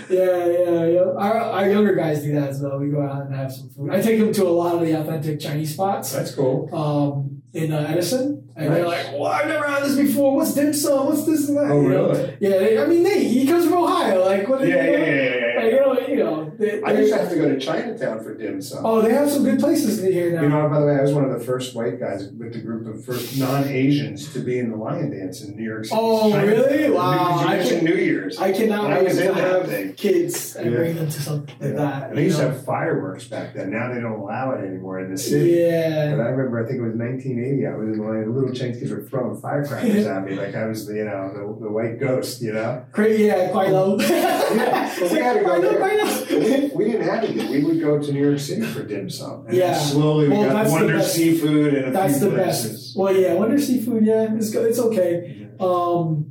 yeah, 0.08 0.46
yeah, 0.46 0.86
yeah. 0.86 1.00
Our, 1.00 1.36
our 1.38 1.70
younger 1.70 1.94
guys 1.94 2.22
do 2.22 2.34
that 2.34 2.50
as 2.50 2.60
well. 2.60 2.78
We 2.78 2.90
go 2.90 3.02
out 3.02 3.26
and 3.26 3.34
have 3.34 3.52
some 3.52 3.70
food. 3.70 3.90
I 3.90 4.00
take 4.02 4.20
them 4.20 4.32
to 4.34 4.44
a 4.46 4.50
lot 4.50 4.74
of 4.74 4.82
the 4.82 4.92
authentic 4.92 5.40
Chinese 5.40 5.72
spots 5.72 6.12
that's 6.12 6.34
cool. 6.34 6.68
um, 6.74 7.42
in 7.54 7.72
uh, 7.72 7.86
Edison, 7.88 8.50
and 8.54 8.74
they're 8.74 8.86
like, 8.86 9.12
"Well, 9.12 9.26
I've 9.26 9.46
never 9.48 9.66
had 9.66 9.82
this 9.84 9.96
before. 9.96 10.36
What's 10.36 10.52
dim 10.54 10.74
sum? 10.74 11.06
What's 11.06 11.24
this 11.24 11.48
and 11.48 11.56
that?" 11.56 11.70
Oh, 11.70 11.80
you 11.80 11.88
know? 11.88 12.08
really? 12.10 12.36
Yeah. 12.40 12.58
They, 12.58 12.78
I 12.78 12.86
mean, 12.86 13.02
they, 13.02 13.24
he 13.24 13.46
comes 13.46 13.64
from 13.64 13.74
Ohio. 13.74 14.24
Like, 14.26 14.46
what? 14.46 14.60
Yeah, 14.60 14.66
you 14.66 14.74
yeah, 14.74 14.98
know? 14.98 15.04
yeah, 15.06 15.34
yeah, 15.46 15.62
Like, 15.62 15.72
you 15.72 15.80
know, 15.80 16.06
you 16.08 16.16
know, 16.16 16.55
they, 16.58 16.82
I 16.82 16.92
used 16.92 17.12
to 17.12 17.18
have 17.20 17.30
to 17.30 17.36
go 17.36 17.48
to 17.48 17.58
Chinatown 17.58 18.22
for 18.22 18.34
dim 18.34 18.60
sum. 18.62 18.84
oh, 18.84 19.00
they 19.02 19.12
have 19.12 19.30
some 19.30 19.44
good 19.44 19.58
places 19.60 20.02
here 20.02 20.32
now. 20.34 20.42
You 20.42 20.48
know, 20.48 20.68
by 20.68 20.80
the 20.80 20.86
way, 20.86 20.96
I 20.96 21.02
was 21.02 21.12
one 21.12 21.24
of 21.24 21.38
the 21.38 21.44
first 21.44 21.74
white 21.74 21.98
guys 22.00 22.28
with 22.28 22.52
the 22.52 22.60
group 22.60 22.86
of 22.86 23.04
first 23.04 23.38
non-Asians 23.38 24.32
to 24.32 24.40
be 24.40 24.58
in 24.58 24.70
the 24.70 24.76
lion 24.76 25.10
dance 25.10 25.42
in 25.42 25.56
New 25.56 25.64
York 25.64 25.84
City. 25.84 25.96
Oh, 26.00 26.30
Chinatown. 26.30 26.48
really? 26.48 26.90
Wow. 26.90 27.40
You 27.40 27.46
I 27.46 27.56
mentioned 27.56 27.80
can- 27.80 27.90
New 27.96 28.02
Year's. 28.02 28.38
I 28.38 28.52
cannot 28.52 28.92
I 28.92 29.02
was 29.02 29.18
in 29.18 29.34
have 29.34 29.66
thing. 29.68 29.92
kids 29.94 30.56
and 30.56 30.70
Yeah. 30.70 30.76
bring 30.76 30.96
them 30.96 31.06
to 31.08 31.22
something 31.22 31.54
like 31.60 31.76
that. 31.76 32.14
They 32.14 32.24
used 32.24 32.38
to 32.38 32.50
have 32.50 32.64
fireworks 32.64 33.24
back 33.24 33.54
then. 33.54 33.70
Now 33.70 33.92
they 33.92 34.00
don't 34.00 34.12
allow 34.20 34.52
it 34.52 34.64
anymore 34.64 35.00
in 35.00 35.10
the 35.10 35.18
city. 35.18 35.50
Yeah. 35.50 36.10
And 36.12 36.22
I 36.22 36.26
remember, 36.26 36.62
I 36.64 36.66
think 36.66 36.78
it 36.80 36.82
was 36.82 36.94
1980. 36.94 37.66
I 37.66 37.74
was 37.76 37.88
in. 37.98 38.06
The 38.06 38.32
little 38.32 38.52
Chinese 38.54 38.78
kids 38.78 38.90
were 38.90 39.02
throwing 39.02 39.40
firecrackers 39.40 40.06
at 40.06 40.24
me 40.24 40.34
like 40.34 40.54
I 40.54 40.66
was, 40.66 40.86
the, 40.86 40.94
you 40.94 41.04
know, 41.04 41.32
the, 41.32 41.64
the 41.66 41.70
white 41.70 41.98
ghost. 42.00 42.40
You 42.40 42.52
know, 42.54 42.84
Crazy, 42.92 43.24
yeah, 43.24 43.50
gweilo. 43.50 44.00
Yeah, 44.00 44.94
well, 45.00 45.12
we 45.12 45.18
had 45.18 45.34
to 45.34 45.44
go 45.44 45.60
Gweilo, 45.60 45.60
there. 45.62 46.40
We, 46.74 46.84
didn't 46.84 47.02
have 47.08 47.22
to. 47.26 47.32
do- 47.32 47.50
We 47.50 47.64
would 47.64 47.80
go 47.80 47.98
to 47.98 48.12
New 48.12 48.24
York 48.28 48.38
City 48.38 48.62
for 48.62 48.82
dim 48.84 49.08
sum. 49.10 49.46
And 49.46 49.56
Yeah. 49.56 49.74
slowly 49.78 50.28
we 50.28 50.34
Well, 50.36 50.50
got 50.50 50.70
Wonder. 50.70 51.00
Seafood 51.02 51.74
and 51.74 51.86
a 51.86 51.90
That's 51.90 52.18
few 52.18 52.30
the 52.30 52.36
places. 52.36 52.70
best. 52.72 52.96
Well, 52.96 53.14
yeah, 53.16 53.34
Wonder 53.34 53.58
Seafood, 53.58 54.04
yeah, 54.06 54.34
it's 54.34 54.54
it's 54.54 54.78
okay. 54.78 55.48
Um, 55.60 56.26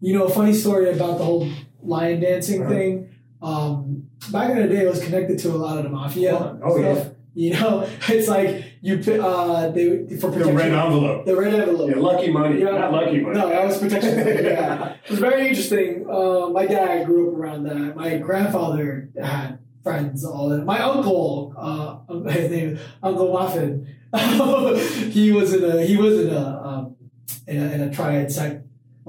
you 0.00 0.12
know, 0.14 0.24
a 0.24 0.30
funny 0.30 0.52
story 0.54 0.90
about 0.90 1.18
the 1.18 1.24
whole 1.24 1.48
lion 1.82 2.20
dancing 2.20 2.62
Uh-huh. 2.62 2.70
thing. 2.72 3.08
Um, 3.42 4.04
back 4.32 4.50
in 4.50 4.58
the 4.58 4.68
day, 4.68 4.84
it 4.84 4.88
was 4.88 5.00
connected 5.02 5.38
to 5.40 5.50
a 5.50 5.58
lot 5.58 5.78
of 5.78 5.84
the 5.84 5.90
mafia 5.90 6.58
Oh, 6.62 6.76
yeah. 6.78 7.04
You 7.34 7.52
know, 7.54 7.86
it's 8.08 8.28
like 8.28 8.64
you 8.80 8.94
uh, 9.22 9.70
they 9.70 10.06
for 10.16 10.30
protection. 10.30 10.54
The 10.54 10.62
red 10.62 10.72
envelope. 10.72 11.26
the 11.26 11.36
red 11.36 11.54
envelope. 11.54 11.90
Yeah, 11.90 11.96
lucky 11.96 12.30
money. 12.30 12.60
Yeah. 12.60 12.70
Not 12.70 12.92
lucky 12.92 13.20
money. 13.20 13.34
No, 13.34 13.48
that 13.48 13.66
was 13.66 13.78
protection. 13.78 14.18
yeah. 14.44 14.94
It 15.04 15.10
was 15.10 15.18
very 15.18 15.48
interesting. 15.48 16.06
Uh, 16.08 16.48
my 16.48 16.66
dad 16.66 17.06
grew 17.06 17.32
up 17.32 17.38
around 17.38 17.64
that. 17.64 17.96
My 17.96 18.18
grandfather 18.18 19.10
had 19.20 19.58
friends, 19.82 20.24
all 20.24 20.48
that. 20.50 20.64
My 20.64 20.80
uncle, 20.80 21.54
uh, 21.56 21.98
his 22.30 22.50
name 22.50 22.68
is 22.76 22.80
Uncle 23.02 23.32
Muffin. 23.32 23.94
he 25.10 25.32
was 25.32 25.52
in 25.52 25.64
a 25.64 25.82
he 25.82 25.96
was 25.96 26.20
in 26.20 26.30
a 26.30 26.62
um, 26.64 26.96
in 27.46 27.62
a, 27.62 27.70
in 27.72 27.80
a 27.82 27.92
triad 27.92 28.30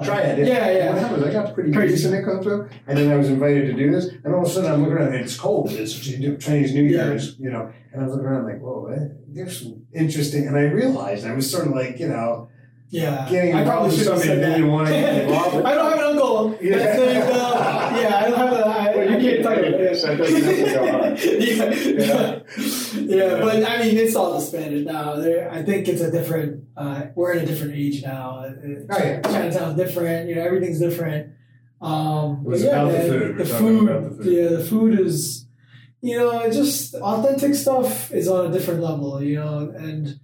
sect. 0.06 0.40
it. 0.40 0.48
Yeah, 0.48 0.72
yeah. 0.72 0.90
What 0.94 1.02
happened? 1.02 1.26
I 1.26 1.32
got 1.32 1.54
pretty 1.54 1.72
decent 1.72 2.16
at 2.16 2.24
Kung 2.26 2.44
Fu, 2.44 2.68
and 2.88 2.98
then 2.98 3.12
I 3.12 3.16
was 3.16 3.30
invited 3.30 3.68
to 3.68 3.74
do 3.74 3.92
this, 3.92 4.08
and 4.24 4.34
all 4.34 4.42
of 4.44 4.48
a 4.48 4.50
sudden 4.50 4.72
I'm 4.72 4.80
looking 4.82 4.94
around, 4.98 5.14
and 5.14 5.24
it's 5.24 5.38
cold. 5.38 5.72
It's 5.72 5.94
Chinese 6.00 6.74
New 6.74 6.84
Yeah. 6.84 7.06
Year's, 7.06 7.38
you 7.40 7.50
know, 7.52 7.72
and 7.92 8.02
I 8.02 8.06
was 8.06 8.14
looking 8.14 8.28
around 8.28 8.46
like, 8.46 8.60
whoa, 8.62 8.86
eh, 8.88 9.08
there's 9.28 9.62
some 9.62 9.84
interesting, 9.94 10.48
and 10.48 10.56
I 10.58 10.62
realized 10.64 11.26
I 11.26 11.34
was 11.34 11.50
sort 11.50 11.68
of 11.68 11.74
like, 11.74 12.00
you 12.00 12.08
know, 12.08 12.50
Yeah, 12.92 13.28
Getting 13.30 13.54
I 13.56 13.64
probably 13.66 13.96
should 13.96 14.08
have 14.08 14.20
said 14.20 14.40
that 14.40 14.42
that. 14.42 14.56
didn't 14.58 14.72
wanna 14.72 14.90
get 14.90 15.24
involved 15.24 15.56
with. 15.58 15.66
I 15.70 15.74
don't 15.76 15.92
have 15.92 16.00
an 16.00 16.06
uncle. 16.06 16.58
Yeah. 16.60 16.76
Uh, 16.76 18.00
yeah, 18.02 18.18
I 18.18 18.30
don't 18.30 18.38
have 18.40 18.54
a. 18.54 18.66
I, 18.66 18.96
Well, 18.96 19.10
you 19.12 19.18
I 19.18 19.22
can't 19.22 19.44
talk 19.44 19.58
about 19.58 19.64
it, 19.66 19.78
doesn't 19.78 20.18
to 20.18 20.80
on. 21.04 21.18
yeah. 22.00 22.40
yeah, 22.96 23.40
but 23.42 23.64
I 23.64 23.84
mean, 23.84 23.98
it's 23.98 24.16
all 24.16 24.38
expanded 24.40 24.86
now. 24.88 25.16
There, 25.18 25.52
I 25.52 25.62
think 25.64 25.88
it's 25.88 26.02
a 26.02 26.10
different. 26.12 26.64
Uh, 26.76 27.04
we're 27.16 27.34
in 27.34 27.44
a 27.44 27.46
different 27.46 27.74
age 27.76 28.02
now. 28.04 28.40
Uh, 28.40 28.54
Oh, 28.92 28.98
yeah. 28.98 29.22
Chinatown's 29.22 29.76
different. 29.78 30.28
You 30.30 30.36
know, 30.36 30.42
everything's 30.44 30.80
different. 30.80 31.34
Um, 31.82 32.42
It 32.46 32.50
was 32.50 32.64
yeah, 32.64 32.70
about 32.82 32.92
the 32.92 33.00
food. 33.08 33.38
The 33.38 33.46
food, 33.46 33.90
about 33.90 34.18
the 34.18 34.24
food. 34.24 34.34
yeah, 34.34 34.50
the 34.58 34.64
food 34.66 35.00
is. 35.00 35.46
You 36.02 36.18
know, 36.18 36.50
just 36.50 36.96
authentic 36.96 37.54
stuff 37.56 38.12
is 38.14 38.28
on 38.30 38.48
a 38.48 38.52
different 38.52 38.82
level. 38.82 39.22
You 39.22 39.36
know, 39.36 39.72
and 39.78 40.20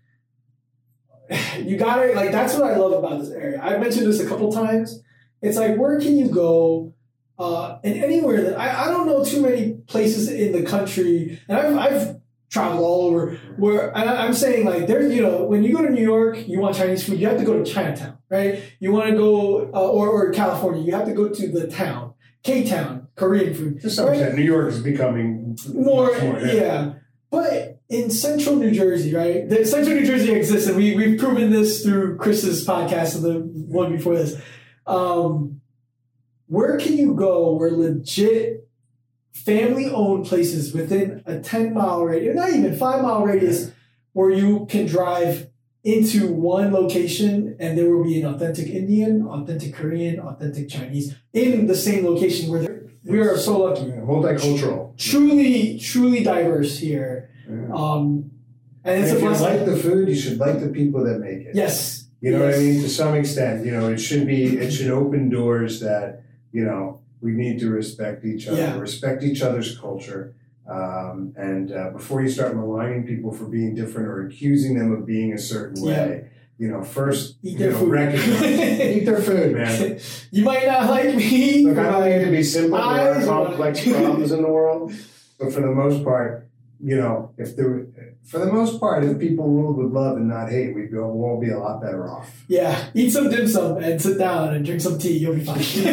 you 1.60 1.78
gotta 1.78 2.14
like 2.14 2.32
that's 2.32 2.54
what 2.54 2.64
I 2.64 2.76
love 2.76 2.94
about 2.94 3.20
this 3.20 3.30
area. 3.30 3.60
I've 3.62 3.80
mentioned 3.80 4.08
this 4.08 4.20
a 4.20 4.28
couple 4.28 4.52
times. 4.52 5.02
It's 5.42 5.58
like 5.58 5.78
where 5.78 6.00
can 6.00 6.18
you 6.18 6.30
go 6.30 6.94
uh, 7.38 7.80
and 7.84 8.02
anywhere 8.04 8.42
that 8.44 8.60
I, 8.60 8.86
I 8.86 8.88
don't 8.88 9.08
know 9.08 9.24
too 9.24 9.42
many 9.42 9.74
places 9.88 10.30
in 10.30 10.54
the 10.54 10.64
country, 10.64 11.42
and 11.48 11.58
I've 11.58 11.78
I've 11.78 12.22
traveled 12.50 12.82
all 12.82 13.08
over 13.08 13.36
where 13.58 13.96
I, 13.96 14.26
I'm 14.26 14.34
saying 14.34 14.66
like 14.66 14.88
there's 14.88 15.14
you 15.14 15.22
know 15.22 15.44
when 15.44 15.64
you 15.64 15.74
go 15.74 15.82
to 15.82 15.92
New 15.92 16.02
York, 16.02 16.48
you 16.48 16.60
want 16.60 16.76
Chinese 16.76 17.04
food, 17.04 17.20
you 17.20 17.28
have 17.28 17.38
to 17.38 17.44
go 17.44 17.62
to 17.62 17.70
Chinatown, 17.70 18.18
right? 18.30 18.64
You 18.80 18.94
want 18.94 19.10
to 19.10 19.16
go 19.16 19.70
uh, 19.74 19.88
or 19.88 20.10
or 20.10 20.32
California, 20.32 20.82
you 20.82 20.94
have 20.94 21.06
to 21.06 21.14
go 21.14 21.28
to 21.30 21.52
the 21.52 21.68
town, 21.68 22.14
K 22.44 22.66
Town, 22.66 23.08
Korean 23.16 23.54
food. 23.54 23.82
to 23.82 23.90
some 23.90 24.10
extent, 24.10 24.36
New 24.36 24.44
York 24.44 24.72
is 24.72 24.82
becoming 24.82 25.58
more, 25.74 26.12
much 26.12 26.54
yeah. 26.54 26.94
But 27.30 27.75
in 27.90 28.10
central 28.10 28.56
New 28.56 28.72
Jersey, 28.72 29.14
right? 29.14 29.48
The 29.48 29.66
central 29.66 29.96
New 29.96 30.06
Jersey 30.06 30.32
exists, 30.32 30.68
and 30.68 30.78
we, 30.78 30.96
we've 30.96 31.20
proven 31.20 31.52
this 31.52 31.84
through 31.84 32.18
Chris's 32.18 32.66
podcast 32.66 33.16
and 33.16 33.24
the 33.24 33.40
one 33.76 33.92
before 33.96 34.16
this. 34.16 34.40
Um, 34.88 35.62
where 36.48 36.78
can 36.78 36.98
you 36.98 37.14
go 37.14 37.54
where 37.56 37.72
legit 37.72 38.68
family 39.34 39.90
owned 39.90 40.26
places 40.26 40.74
within 40.74 41.22
a 41.26 41.40
10 41.40 41.74
mile 41.74 42.04
radius, 42.06 42.36
not 42.36 42.50
even 42.52 42.76
five 42.76 43.02
mile 43.02 43.24
radius, 43.26 43.72
where 44.14 44.30
you 44.32 44.66
can 44.70 44.86
drive 44.86 45.50
into 45.84 46.32
one 46.32 46.72
location 46.74 47.56
and 47.60 47.78
there 47.78 47.96
will 47.96 48.04
be 48.04 48.20
an 48.20 48.26
authentic 48.34 48.68
Indian, 48.70 49.28
authentic 49.28 49.74
Korean, 49.74 50.20
authentic 50.20 50.70
Chinese 50.70 51.16
in 51.34 51.68
the 51.68 51.76
same 51.76 52.06
location 52.06 52.50
where 52.50 52.62
they're- 52.62 52.90
we 53.04 53.20
are 53.20 53.38
so 53.38 53.60
lucky 53.60 53.86
Yeah, 53.88 53.98
multicultural. 53.98 54.98
truly, 54.98 55.78
truly 55.78 56.24
diverse 56.24 56.80
here. 56.80 57.30
Yeah. 57.50 57.74
Um, 57.74 58.32
and 58.84 58.96
And 58.96 59.04
it's 59.04 59.12
a 59.14 59.18
if 59.18 59.22
you 59.24 59.30
like 59.30 59.66
the 59.66 59.78
food, 59.78 60.10
you 60.10 60.16
should 60.16 60.38
like 60.40 60.60
the 60.60 60.70
people 60.70 61.04
that 61.06 61.20
make 61.20 61.42
it. 61.48 61.56
yes. 61.56 62.04
You 62.22 62.32
know 62.32 62.46
yes. 62.46 62.56
what 62.56 62.60
I 62.60 62.64
mean? 62.64 62.82
To 62.82 62.90
some 62.90 63.14
extent, 63.16 63.66
you 63.66 63.72
know, 63.72 63.90
it 63.90 63.98
should 64.00 64.26
be, 64.26 64.58
it 64.58 64.72
should 64.72 64.90
open 64.90 65.30
doors 65.30 65.80
that, 65.82 66.24
you 66.52 66.64
know, 66.64 67.02
we 67.22 67.32
need 67.32 67.60
to 67.60 67.70
respect 67.70 68.26
each 68.26 68.48
other, 68.48 68.58
Yeah. 68.58 68.80
respect 68.80 69.22
each 69.24 69.42
other's 69.42 69.78
culture. 69.78 70.34
Um, 70.68 71.34
and 71.38 71.72
uh, 71.72 71.92
before 71.92 72.22
you 72.24 72.30
start 72.30 72.56
maligning 72.56 73.06
people 73.06 73.32
for 73.32 73.46
being 73.46 73.76
different 73.76 74.08
or 74.08 74.26
accusing 74.26 74.78
them 74.78 74.92
of 74.92 75.06
being 75.06 75.34
a 75.34 75.38
certain 75.38 75.84
way, 75.84 76.30
you 76.58 76.68
know, 76.70 76.84
first, 76.84 77.36
Eat 77.44 77.52
you 77.54 77.58
their 77.60 77.72
know, 77.74 77.80
food. 77.80 77.92
recognize, 77.92 78.42
eat 78.80 79.06
their 79.06 79.22
food, 79.22 79.54
man. 79.54 80.00
you 80.32 80.44
might 80.44 80.66
not 80.66 80.90
like 80.90 81.14
me. 81.16 81.66
Look, 81.66 81.78
I 81.78 81.92
don't 81.92 82.10
need 82.10 82.26
to 82.26 82.32
be 82.32 82.42
simple. 82.44 82.78
There 82.80 83.14
are 83.22 83.26
complex 83.26 83.84
problems 83.84 84.32
in 84.32 84.42
the 84.42 84.48
world, 84.50 84.92
but 85.38 85.54
for 85.54 85.62
the 85.62 85.68
most 85.68 86.04
part, 86.04 86.45
you 86.84 86.96
know, 86.98 87.32
if 87.38 87.56
there, 87.56 87.86
for 88.24 88.40
the 88.40 88.52
most 88.52 88.80
part, 88.80 89.04
if 89.04 89.18
people 89.20 89.48
ruled 89.48 89.78
with 89.78 89.92
love 89.94 90.18
and 90.18 90.28
not 90.28 90.50
hate, 90.50 90.76
we'd 90.76 90.92
go, 90.92 91.08
we'll 91.08 91.30
all 91.32 91.40
be 91.40 91.50
a 91.50 91.58
lot 91.60 91.82
better 91.82 92.08
off. 92.10 92.30
yeah, 92.48 92.90
eat 92.94 93.12
some 93.12 93.30
dim 93.30 93.48
sum 93.48 93.78
and 93.78 94.02
sit 94.02 94.18
down 94.18 94.54
and 94.54 94.66
drink 94.66 94.82
some 94.82 94.98
tea. 95.00 95.18
You'll 95.18 95.36
be 95.36 95.44
fine. 95.44 95.58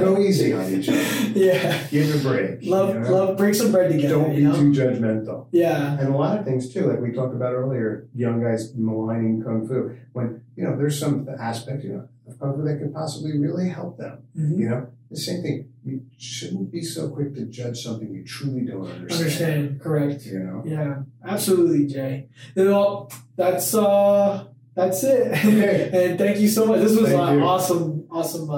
Go 0.00 0.18
easy 0.18 0.52
on 0.52 0.72
each 0.72 0.88
other. 0.88 1.00
yeah, 1.38 1.86
Give 1.88 2.14
a 2.14 2.28
break. 2.28 2.60
love, 2.64 2.94
you 2.94 3.00
know? 3.00 3.10
love. 3.12 3.36
Break 3.36 3.54
some 3.54 3.70
bread 3.72 3.90
together. 3.92 4.14
Don't 4.14 4.30
be 4.34 4.42
you 4.42 4.48
know? 4.48 4.54
too 4.54 4.72
judgmental. 4.72 5.46
yeah, 5.52 5.98
And 5.98 6.14
a 6.14 6.16
lot 6.16 6.38
of 6.38 6.44
things 6.44 6.72
too, 6.72 6.86
like 6.90 7.00
we 7.00 7.12
talked 7.12 7.34
about 7.34 7.52
earlier, 7.54 8.08
young 8.14 8.42
guys 8.42 8.72
maligning 8.74 9.42
kung 9.42 9.66
fu. 9.68 9.96
When 10.12 10.42
you 10.56 10.64
know, 10.64 10.76
there's 10.76 10.98
some 10.98 11.28
aspect, 11.38 11.84
you 11.84 11.92
know, 11.94 12.08
of 12.28 12.38
kung 12.38 12.54
fu 12.56 12.62
that 12.64 12.78
could 12.78 12.92
possibly 12.94 13.38
really 13.38 13.68
help 13.68 13.98
them. 13.98 14.18
Mhm. 14.38 14.58
You 14.58 14.68
know, 14.68 14.86
the 15.10 15.16
same 15.16 15.42
thing. 15.42 15.68
You 15.84 16.00
shouldn't 16.16 16.72
be 16.72 16.82
so 16.82 17.10
quick 17.10 17.34
to 17.34 17.44
judge 17.44 17.82
something 17.82 18.10
you 18.12 18.24
truly 18.24 18.64
don't 18.64 18.86
understand. 18.86 19.20
understand. 19.22 19.80
Correct. 19.82 20.24
You 20.26 20.38
know. 20.38 20.62
Yeah, 20.66 20.94
absolutely, 21.26 21.86
Jay. 21.86 22.28
Well, 22.56 23.12
that's 23.36 23.74
uh, 23.74 24.46
that's 24.74 25.04
it. 25.04 25.32
Okay. 25.44 25.90
and 25.92 26.18
thank 26.18 26.38
you 26.40 26.48
so 26.48 26.66
much. 26.66 26.80
This 26.80 26.96
was 26.98 27.12
an 27.12 27.38
you. 27.38 27.44
awesome, 27.44 28.06
awesome 28.10 28.48
uh, 28.50 28.54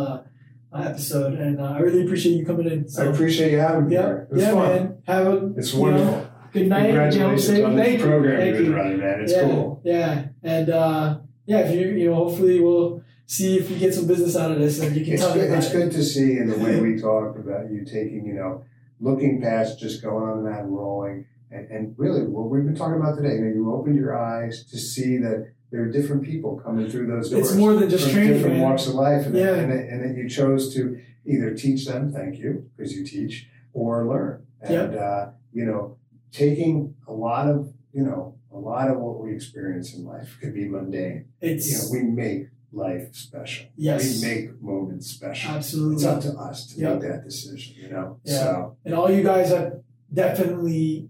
uh, 0.72 0.82
episode, 0.82 1.34
and 1.34 1.60
uh, 1.60 1.64
I 1.72 1.78
really 1.80 2.04
appreciate 2.04 2.34
you 2.36 2.46
coming 2.46 2.68
in. 2.68 2.84
I 2.84 2.86
So, 2.86 3.10
appreciate 3.10 3.50
you 3.52 3.58
having 3.58 3.88
me 3.88 3.94
yeah, 3.96 4.02
here. 4.06 4.28
It 4.30 4.34
was 4.34 4.42
yeah, 4.42 4.50
fun. 4.52 4.68
man. 4.68 5.02
Have 5.08 5.26
a 5.26 5.46
It's 5.56 5.72
you 5.74 5.78
know, 5.78 5.82
wonderful. 5.90 6.30
good 6.52 6.68
night. 6.68 6.86
Congratulations 6.86 7.48
you 7.50 7.62
know, 7.64 7.70
on 7.70 7.76
thank 7.76 7.90
this 7.92 8.00
you. 8.00 8.06
program 8.06 8.36
Thank 8.38 8.46
you've 8.54 8.58
been 8.58 8.66
you. 8.66 8.76
running, 8.76 8.98
man. 8.98 9.20
It's 9.22 9.32
yeah, 9.32 9.40
cool. 9.42 9.80
Yeah, 9.84 10.24
and 10.44 10.70
uh, 10.70 11.18
yeah, 11.46 11.58
if 11.58 11.74
you 11.74 11.88
you 11.88 12.10
know, 12.10 12.14
hopefully 12.16 12.60
we'll 12.60 13.02
see 13.26 13.58
if 13.58 13.68
we 13.70 13.78
get 13.78 13.92
some 13.94 14.06
business 14.06 14.36
out 14.36 14.50
of 14.52 14.58
this, 14.58 14.78
and 14.80 14.96
you 14.96 15.04
can 15.04 15.14
It's 15.14 15.22
tell 15.22 15.34
me 15.34 15.40
good, 15.40 15.48
about 15.50 15.58
it's 15.64 15.70
it. 15.70 15.76
good 15.76 15.92
to 15.92 16.02
see 16.04 16.38
in 16.38 16.48
the 16.48 16.58
way 16.58 16.80
we 16.86 16.98
talk 17.00 17.36
about 17.36 17.70
you 17.70 17.84
taking, 17.84 18.24
you 18.24 18.34
know, 18.34 18.64
looking 19.00 19.40
past 19.40 19.78
just 19.78 20.02
going 20.02 20.24
on 20.28 20.44
that 20.44 20.60
and 20.64 20.76
rolling. 20.76 21.26
And, 21.50 21.70
and 21.70 21.94
really, 21.98 22.22
what 22.22 22.48
we've 22.50 22.64
been 22.64 22.74
talking 22.76 23.00
about 23.00 23.16
today, 23.16 23.34
you 23.34 23.40
know, 23.42 23.54
you 23.54 23.72
opened 23.74 23.96
your 23.96 24.16
eyes 24.18 24.64
to 24.70 24.78
see 24.78 25.16
that 25.18 25.52
there 25.70 25.82
are 25.82 25.90
different 25.90 26.22
people 26.24 26.56
coming 26.64 26.88
through 26.88 27.06
those 27.08 27.30
doors. 27.30 27.48
It's 27.50 27.56
more 27.58 27.74
than 27.74 27.88
just 27.90 28.04
from 28.04 28.12
training, 28.14 28.32
different 28.34 28.56
man. 28.56 28.62
walks 28.64 28.86
of 28.86 28.94
life. 28.94 29.26
And, 29.26 29.36
Yeah. 29.36 29.54
and, 29.54 29.72
and 29.72 30.04
that 30.04 30.16
you 30.16 30.28
chose 30.28 30.72
to 30.74 31.00
either 31.24 31.54
teach 31.54 31.86
them, 31.86 32.12
thank 32.12 32.38
you, 32.38 32.68
because 32.76 32.94
you 32.94 33.04
teach, 33.04 33.48
or 33.72 34.06
learn. 34.06 34.46
And, 34.60 34.94
uh, 34.96 35.30
you 35.52 35.64
know, 35.64 35.96
taking 36.32 36.94
a 37.08 37.12
lot 37.12 37.48
of, 37.48 37.72
you 37.92 38.02
know, 38.02 38.36
a 38.52 38.56
lot 38.58 38.88
of 38.90 38.98
what 38.98 39.20
we 39.22 39.34
experience 39.34 39.94
in 39.94 40.04
life 40.04 40.38
could 40.40 40.54
be 40.54 40.66
mundane. 40.68 41.26
It's 41.40 41.70
You 41.92 42.00
know, 42.00 42.06
we 42.06 42.10
make 42.12 42.48
life 42.76 43.14
special. 43.14 43.66
yes, 43.76 44.20
We 44.20 44.28
make 44.28 44.62
moments 44.62 45.06
special. 45.08 45.50
absolutely. 45.52 45.94
It's 45.96 46.04
up 46.04 46.20
to 46.22 46.32
us 46.38 46.66
to 46.74 46.80
Yep. 46.80 46.92
make 46.92 47.02
that 47.10 47.24
decision, 47.24 47.74
you 47.82 47.88
know? 47.90 48.18
Yeah. 48.24 48.38
So, 48.38 48.76
and 48.84 48.94
all 48.94 49.10
you 49.10 49.22
guys 49.22 49.48
have 49.50 49.80
definitely 50.12 51.08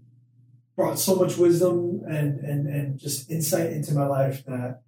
brought 0.75 0.99
so 0.99 1.15
much 1.15 1.37
wisdom 1.37 2.03
and 2.07 2.39
and 2.39 2.67
and 2.67 2.97
just 2.99 3.29
insight 3.31 3.71
into 3.73 3.93
my 3.93 4.05
life 4.07 4.43
that 4.45 4.81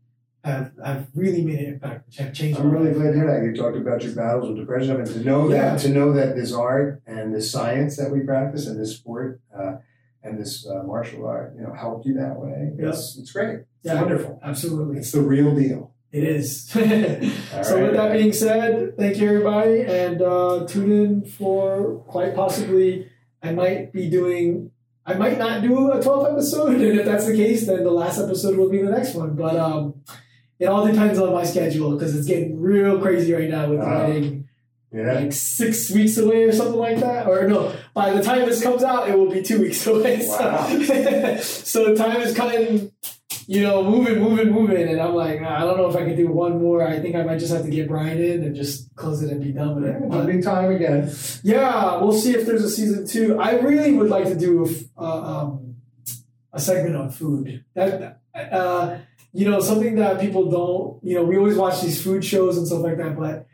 have 0.44 0.72
have 0.84 1.08
really 1.16 1.44
made 1.44 1.60
an 1.60 1.66
impact, 1.74 2.16
have 2.18 2.32
changed. 2.34 2.60
I'm 2.60 2.72
really 2.72 2.94
glad 2.94 3.12
to 3.12 3.18
hear 3.18 3.28
that. 3.28 3.44
You 3.46 3.54
talked 3.56 3.76
about 3.78 4.04
your 4.04 4.14
battles 4.14 4.48
with 4.50 4.58
depression, 4.58 4.96
and 4.98 5.08
to 5.08 5.20
know 5.24 5.50
Yeah. 5.50 5.56
that 5.76 5.80
to 5.82 5.90
know 5.90 6.14
that 6.14 6.36
this 6.36 6.54
art 6.54 7.02
and 7.06 7.34
this 7.36 7.52
science 7.52 7.98
that 7.98 8.12
we 8.12 8.22
practice 8.22 8.66
and 8.68 8.80
this 8.80 8.96
sport 8.96 9.42
uh, 9.54 9.78
and 10.24 10.40
this 10.40 10.66
uh, 10.68 10.84
martial 10.84 11.26
art, 11.26 11.54
you 11.56 11.62
know, 11.64 11.74
helped 11.74 12.06
you 12.06 12.14
that 12.16 12.40
way. 12.40 12.72
Yeah. 12.78 12.90
It's 12.90 13.18
it's 13.20 13.32
great. 13.32 13.56
It's 13.60 13.66
Yeah. 13.84 14.02
wonderful. 14.02 14.40
Absolutely, 14.44 14.98
It's 15.00 15.12
the 15.12 15.22
real 15.22 15.54
deal. 15.56 15.89
It 16.12 16.24
is. 16.24 16.70
So 17.64 17.76
right. 17.76 17.84
with 17.84 17.94
that 17.96 18.12
being 18.14 18.32
said, 18.34 18.96
thank 18.98 19.18
you 19.18 19.28
everybody, 19.28 19.82
and 19.82 20.22
uh, 20.22 20.66
tune 20.68 20.92
in 20.92 21.26
for 21.26 22.04
quite 22.08 22.36
possibly 22.36 23.10
I 23.44 23.52
might 23.52 23.92
be 23.94 24.10
doing. 24.10 24.72
I 25.06 25.14
might 25.16 25.38
not 25.40 25.62
do 25.62 25.92
a 25.92 26.00
12th 26.00 26.32
episode, 26.34 26.76
and 26.76 27.00
if 27.00 27.06
that's 27.06 27.26
the 27.26 27.36
case, 27.36 27.66
then 27.68 27.84
the 27.84 27.92
last 27.92 28.20
episode 28.20 28.58
will 28.58 28.70
be 28.70 28.82
the 28.82 28.92
next 28.92 29.16
one. 29.16 29.36
But 29.36 29.56
um, 29.58 29.96
it 30.60 30.66
all 30.68 30.86
depends 30.86 31.18
on 31.20 31.34
my 31.34 31.44
schedule 31.44 31.94
because 31.94 32.16
it's 32.16 32.28
getting 32.28 32.60
real 32.62 33.00
crazy 33.00 33.34
right 33.34 33.50
now 33.50 33.70
with 33.70 33.80
Wow. 33.80 34.08
wedding. 34.08 34.48
yeah. 34.94 35.14
like 35.14 35.34
six 35.34 35.90
weeks 35.92 36.18
away 36.18 36.44
or 36.44 36.52
something 36.52 36.76
like 36.80 37.00
that. 37.00 37.28
Or 37.28 37.48
no, 37.48 37.74
by 37.94 38.12
the 38.14 38.22
time 38.22 38.46
this 38.46 38.62
comes 38.62 38.84
out, 38.84 39.10
it 39.10 39.18
will 39.18 39.32
be 39.32 39.42
two 39.42 39.60
weeks 39.62 39.86
away. 39.88 40.26
Wow. 40.28 40.68
So, 40.68 41.38
so 41.42 41.96
time 41.96 42.22
is 42.22 42.36
cutting, 42.36 42.92
you 43.50 43.64
know, 43.64 43.84
moving, 43.84 44.20
moving, 44.20 44.52
moving. 44.52 44.88
And 44.88 45.02
I'm 45.02 45.16
like, 45.16 45.40
"Ah, 45.44 45.58
I 45.58 45.62
don't 45.62 45.76
know 45.76 45.90
if 45.90 45.96
I 45.96 46.06
can 46.06 46.16
do 46.16 46.28
one 46.28 46.62
more. 46.62 46.88
I 46.88 47.00
think 47.00 47.16
I 47.16 47.24
might 47.24 47.40
just 47.40 47.52
have 47.52 47.64
to 47.64 47.72
get 47.72 47.88
Brian 47.88 48.22
in 48.22 48.44
and 48.44 48.56
just 48.56 48.96
close 48.96 49.24
it 49.24 49.32
and 49.32 49.42
be 49.42 49.52
done 49.52 49.74
with 49.74 49.86
it. 49.86 50.08
But 50.08 50.28
be 50.28 50.40
time 50.40 50.70
again. 50.70 51.12
yeah, 51.42 51.98
we'll 52.00 52.12
see 52.12 52.36
if 52.36 52.46
there's 52.46 52.64
a 52.64 52.70
season 52.70 53.08
two. 53.08 53.40
I 53.40 53.54
really 53.54 53.92
would 53.94 54.08
like 54.08 54.26
to 54.26 54.36
do 54.36 54.68
a, 54.96 55.02
uh, 55.04 55.22
um, 55.44 55.78
a 56.54 56.60
segment 56.60 56.96
on 56.96 57.10
food. 57.10 57.66
That 57.74 58.22
uh, 58.36 59.00
you 59.34 59.50
know, 59.50 59.60
something 59.62 59.96
that 59.96 60.22
people 60.22 60.52
don't. 60.52 61.04
You 61.04 61.16
know, 61.16 61.24
we 61.24 61.36
always 61.36 61.58
watch 61.58 61.82
these 61.82 62.00
food 62.04 62.24
shows 62.24 62.56
and 62.56 62.68
stuff 62.68 62.82
like 62.82 62.98
that, 62.98 63.18
but 63.18 63.48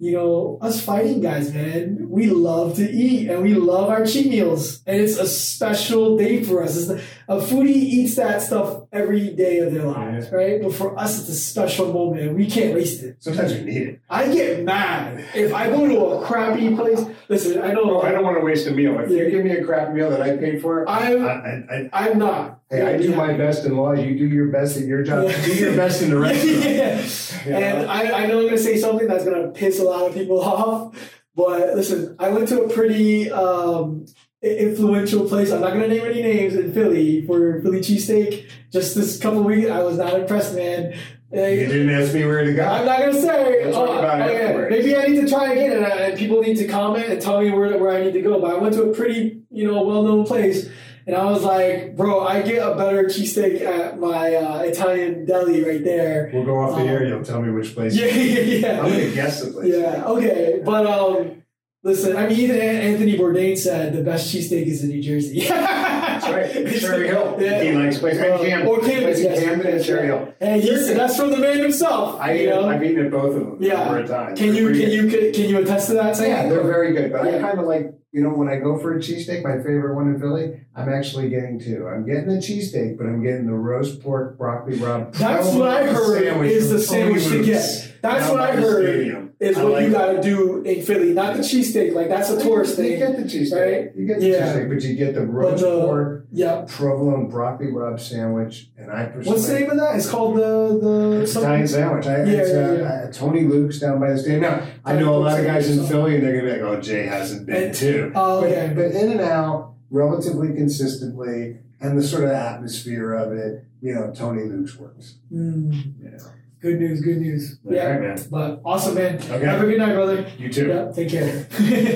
you 0.00 0.12
know, 0.12 0.58
us 0.62 0.82
fighting 0.82 1.20
guys, 1.20 1.52
man, 1.52 2.08
we 2.08 2.30
love 2.30 2.74
to 2.76 2.90
eat 2.90 3.28
and 3.28 3.42
we 3.42 3.52
love 3.52 3.90
our 3.90 4.06
cheat 4.06 4.30
meals, 4.30 4.82
and 4.86 4.98
it's 4.98 5.18
a 5.18 5.26
special 5.26 6.16
day 6.16 6.42
for 6.42 6.62
us. 6.62 6.74
It's 6.74 6.86
the, 6.86 7.02
a 7.30 7.36
foodie 7.36 7.68
eats 7.68 8.16
that 8.16 8.42
stuff 8.42 8.88
every 8.92 9.30
day 9.36 9.58
of 9.60 9.72
their 9.72 9.84
lives, 9.84 10.32
right? 10.32 10.60
But 10.60 10.74
for 10.74 10.98
us, 10.98 11.20
it's 11.20 11.28
a 11.28 11.34
special 11.34 11.92
moment, 11.92 12.22
and 12.22 12.36
we 12.36 12.50
can't 12.50 12.74
waste 12.74 13.04
it. 13.04 13.22
Sometimes 13.22 13.52
we 13.54 13.60
need 13.62 13.82
it. 13.82 14.00
I 14.10 14.26
get 14.34 14.64
mad 14.64 15.24
if 15.32 15.54
I 15.54 15.68
go 15.68 15.86
to 15.86 15.96
a 16.06 16.26
crappy 16.26 16.74
place. 16.74 17.00
Listen, 17.28 17.62
I 17.62 17.72
know 17.72 17.82
Oh, 17.84 18.02
I 18.02 18.10
don't 18.10 18.24
want 18.24 18.36
to 18.38 18.44
waste 18.44 18.66
a 18.66 18.72
meal. 18.72 18.98
If 18.98 19.10
Yeah. 19.10 19.22
you 19.22 19.30
give 19.30 19.44
me 19.44 19.52
a 19.52 19.64
crap 19.64 19.92
meal 19.94 20.10
that 20.10 20.20
I 20.20 20.36
paid 20.38 20.60
for, 20.60 20.88
I'm 20.88 21.24
I, 21.24 21.88
I, 21.92 22.08
I'm 22.08 22.18
not. 22.18 22.62
hey, 22.68 22.82
I 22.82 22.96
do 22.98 23.14
my 23.14 23.32
best 23.34 23.64
in 23.64 23.76
law. 23.76 23.92
You 23.92 24.18
do 24.18 24.26
your 24.26 24.48
best 24.48 24.76
at 24.76 24.84
your 24.86 25.04
job. 25.04 25.30
Do 25.44 25.54
your 25.54 25.76
best 25.76 26.02
in 26.02 26.10
the 26.10 26.18
restaurant. 26.26 26.64
yeah. 26.64 27.06
Yeah. 27.46 27.58
And 27.58 27.90
I, 27.90 28.24
I 28.24 28.26
know 28.26 28.40
I'm 28.40 28.46
gonna 28.46 28.58
say 28.58 28.76
something 28.76 29.06
that's 29.06 29.24
gonna 29.24 29.48
piss 29.52 29.78
a 29.78 29.84
lot 29.84 30.02
of 30.08 30.14
people 30.14 30.40
off, 30.56 30.94
but 31.36 31.76
listen, 31.76 32.16
I 32.18 32.30
went 32.30 32.48
to 32.48 32.62
a 32.64 32.68
pretty 32.68 33.30
um, 33.30 34.06
influential 34.42 35.26
place. 35.28 35.50
I'm 35.52 35.60
not 35.60 35.72
gonna 35.72 35.88
name 35.88 36.04
any 36.04 36.22
names 36.22 36.54
in 36.54 36.72
Philly 36.72 37.26
for 37.26 37.60
Philly 37.62 37.80
cheesesteak. 37.80 38.46
Just 38.72 38.94
this 38.94 39.18
couple 39.18 39.42
weeks, 39.42 39.68
I 39.70 39.82
was 39.82 39.98
not 39.98 40.14
impressed, 40.14 40.54
man. 40.54 40.94
You 41.32 41.40
Uh, 41.40 41.44
didn't 41.46 41.90
ask 41.90 42.12
me 42.14 42.24
where 42.24 42.42
to 42.44 42.52
go. 42.54 42.62
I'm 42.64 42.86
not 42.86 42.98
gonna 43.00 43.12
say. 43.20 43.66
We'll 43.66 43.76
oh, 43.76 43.98
about 43.98 44.20
it 44.28 44.36
oh, 44.54 44.60
yeah. 44.62 44.68
Maybe 44.68 44.96
I 44.96 45.06
need 45.06 45.20
to 45.20 45.28
try 45.28 45.52
again, 45.52 45.72
and, 45.76 45.86
I, 45.86 45.90
and 45.90 46.18
people 46.18 46.40
need 46.40 46.56
to 46.56 46.66
comment 46.66 47.06
and 47.08 47.20
tell 47.20 47.40
me 47.40 47.50
where, 47.50 47.76
where 47.78 47.92
I 47.96 48.02
need 48.04 48.14
to 48.14 48.22
go. 48.22 48.40
But 48.40 48.50
I 48.52 48.58
went 48.58 48.74
to 48.74 48.82
a 48.84 48.94
pretty, 48.94 49.42
you 49.50 49.64
know, 49.70 49.82
well-known 49.84 50.26
place, 50.26 50.68
and 51.06 51.14
I 51.14 51.24
was 51.30 51.44
like, 51.44 51.94
bro, 51.96 52.20
I 52.26 52.42
get 52.42 52.66
a 52.66 52.74
better 52.74 53.04
cheesesteak 53.04 53.60
at 53.60 54.00
my 54.00 54.34
uh, 54.34 54.58
Italian 54.62 55.24
deli 55.24 55.62
right 55.62 55.84
there. 55.84 56.30
We'll 56.34 56.44
go 56.44 56.58
off 56.58 56.74
the 56.76 56.82
Um, 56.82 56.88
air. 56.88 57.06
You'll 57.06 57.22
tell 57.22 57.42
me 57.42 57.52
which 57.52 57.74
place. 57.74 57.94
Yeah, 58.00 58.06
yeah, 58.06 58.40
yeah. 58.40 58.80
I'm 58.80 58.90
gonna 58.90 59.10
guess 59.10 59.40
the 59.42 59.52
place. 59.52 59.72
Yeah, 59.72 60.04
okay. 60.06 60.60
But 60.64 60.86
um, 60.86 61.39
listen, 61.82 62.16
I 62.16 62.28
mean, 62.28 62.38
even 62.38 62.60
Anthony 62.60 63.18
Bourdain 63.18 63.56
said 63.56 63.92
the 63.94 64.02
best 64.02 64.32
cheesesteak 64.34 64.66
is 64.66 64.82
in 64.84 64.90
New 64.90 65.02
Jersey. 65.02 65.40
That's 65.48 66.28
right. 66.28 66.80
Cherry 66.80 67.08
Hill. 67.08 67.36
Yeah. 67.40 67.62
He 67.62 67.72
likes 67.72 67.98
place 67.98 68.18
Uh, 68.18 68.38
Camden. 68.38 68.66
or 68.68 68.80
Camden, 68.80 69.02
Place 69.04 69.18
in 69.20 69.24
yes. 69.24 69.42
Camden 69.44 69.66
and 69.74 69.84
Cherry 69.84 70.06
Hill. 70.06 70.34
And 70.40 70.62
he's, 70.62 70.94
that's 70.94 71.16
from 71.16 71.30
the 71.30 71.38
man 71.38 71.58
himself. 71.58 72.20
I, 72.20 72.32
you 72.34 72.50
know? 72.50 72.68
I've 72.68 72.82
eaten 72.82 73.06
at 73.06 73.10
both 73.10 73.34
of 73.36 73.40
them 73.40 73.56
Yeah. 73.60 73.84
over 73.86 73.98
a 73.98 74.06
time. 74.06 74.36
can 74.36 74.54
you 74.54 74.68
can 74.72 74.90
you 74.90 75.08
can, 75.08 75.32
can 75.32 75.48
you 75.48 75.58
attest 75.58 75.88
to 75.88 75.94
that? 75.94 76.16
good. 76.16 76.28
Yeah, 76.28 76.48
they're 76.48 76.62
very 76.62 76.92
good. 76.92 77.12
But 77.12 77.22
I 77.26 77.30
Yeah. 77.32 77.40
kind 77.40 77.58
of 77.58 77.66
like, 77.66 77.94
you 78.12 78.22
know, 78.22 78.30
when 78.30 78.48
I 78.48 78.56
go 78.56 78.76
for 78.78 78.94
a 78.96 78.98
cheesesteak, 78.98 79.42
my 79.44 79.56
favorite 79.58 79.94
one 79.94 80.08
in 80.12 80.20
Philly, 80.20 80.60
I'm 80.74 80.88
actually 80.92 81.28
getting 81.30 81.58
two. 81.60 81.86
I'm 81.88 82.04
getting 82.04 82.28
a 82.28 82.38
cheesesteak, 82.40 82.98
but 82.98 83.06
I'm 83.06 83.22
getting 83.22 83.46
the 83.46 83.52
roast 83.54 84.02
pork 84.02 84.36
broccoli 84.36 84.76
rabe. 84.78 85.12
That's 85.14 85.46
what 85.54 85.68
I 85.68 85.86
heard 85.86 86.44
is 86.46 86.70
the 86.70 86.80
sandwich 86.80 87.24
to 87.28 87.42
get. 87.44 87.92
That's 88.02 88.28
what 88.30 88.40
I 88.40 88.56
heard 88.56 88.84
stadium. 88.84 89.29
Is 89.40 89.56
I 89.56 89.64
what 89.64 89.72
like 89.72 89.86
you 89.86 89.90
got 89.92 90.12
to 90.12 90.20
do 90.20 90.62
in 90.64 90.82
Philly, 90.82 91.14
not 91.14 91.34
the 91.34 91.40
cheesesteak. 91.42 91.94
Like 91.94 92.10
that's 92.10 92.28
a 92.28 92.38
tourist 92.42 92.76
You 92.76 92.84
thing. 92.84 92.98
get 92.98 93.16
the 93.16 93.22
cheesesteak. 93.22 93.52
right? 93.86 93.96
You 93.96 94.06
get 94.06 94.20
the 94.20 94.26
Yeah. 94.28 94.52
cheesesteak, 94.54 94.68
but 94.68 94.82
you 94.82 94.94
get 94.96 95.14
the 95.14 95.26
roast 95.26 95.62
the- 95.62 95.80
pork, 95.80 96.26
Yeah. 96.30 96.66
provolone 96.68 97.28
broccoli 97.30 97.68
rabe 97.68 97.98
sandwich, 97.98 98.70
and 98.76 98.90
I 98.90 99.06
personally. 99.06 99.30
What's 99.30 99.48
the 99.48 99.54
name 99.58 99.70
of 99.70 99.78
that? 99.78 99.96
It's 99.96 100.10
called 100.10 100.36
the 100.36 100.78
the 100.82 101.20
It's 101.22 101.34
Italian 101.34 101.66
sandwich. 101.66 102.06
I, 102.06 102.18
Yeah, 102.18 102.24
it's, 102.26 102.50
yeah, 102.52 102.68
uh, 102.68 102.72
yeah. 102.72 102.84
Uh, 103.08 103.12
Tony 103.12 103.44
Luke's 103.44 103.80
down 103.80 103.98
by 103.98 104.10
the 104.12 104.18
stadium. 104.18 104.42
Now, 104.42 104.60
I 104.84 104.98
know 105.00 105.16
a 105.16 105.16
lot 105.16 105.40
of 105.40 105.46
guys 105.46 105.74
in 105.74 105.86
Philly, 105.86 106.16
and 106.16 106.22
they're 106.22 106.32
gonna 106.38 106.44
be 106.54 106.60
like, 106.60 106.70
"Oh, 106.78 106.78
Jay 106.78 107.06
hasn't 107.06 107.46
been 107.46 107.64
And- 107.64 107.74
too." 107.74 108.12
Oh, 108.14 108.42
But- 108.42 108.50
okay. 108.50 108.72
But, 108.76 108.90
in 108.92 109.10
and 109.10 109.20
out, 109.22 109.72
relatively 109.90 110.48
consistently, 110.54 111.56
and 111.80 111.96
the 111.98 112.02
sort 112.02 112.24
of 112.24 112.30
atmosphere 112.30 113.14
of 113.14 113.32
it, 113.32 113.64
you 113.80 113.94
know, 113.94 114.10
Tony 114.14 114.44
Luke's 114.44 114.78
works. 114.78 115.14
Mm, 115.32 115.72
You 115.98 116.10
know. 116.10 116.18
Good 116.60 116.78
news. 116.78 117.00
Good 117.00 117.18
news. 117.18 117.58
All 117.66 117.74
Yeah. 117.74 117.86
right, 117.90 118.00
man. 118.00 118.18
But 118.30 118.60
awesome, 118.64 118.94
man. 118.94 119.16
Okay. 119.16 119.44
Have 119.44 119.62
a 119.62 119.66
good 119.66 119.78
night, 119.78 119.94
brother. 119.94 120.26
You 120.38 120.52
too. 120.52 120.68
Yeah, 120.68 120.92
take 120.92 121.08
care. 121.10 121.46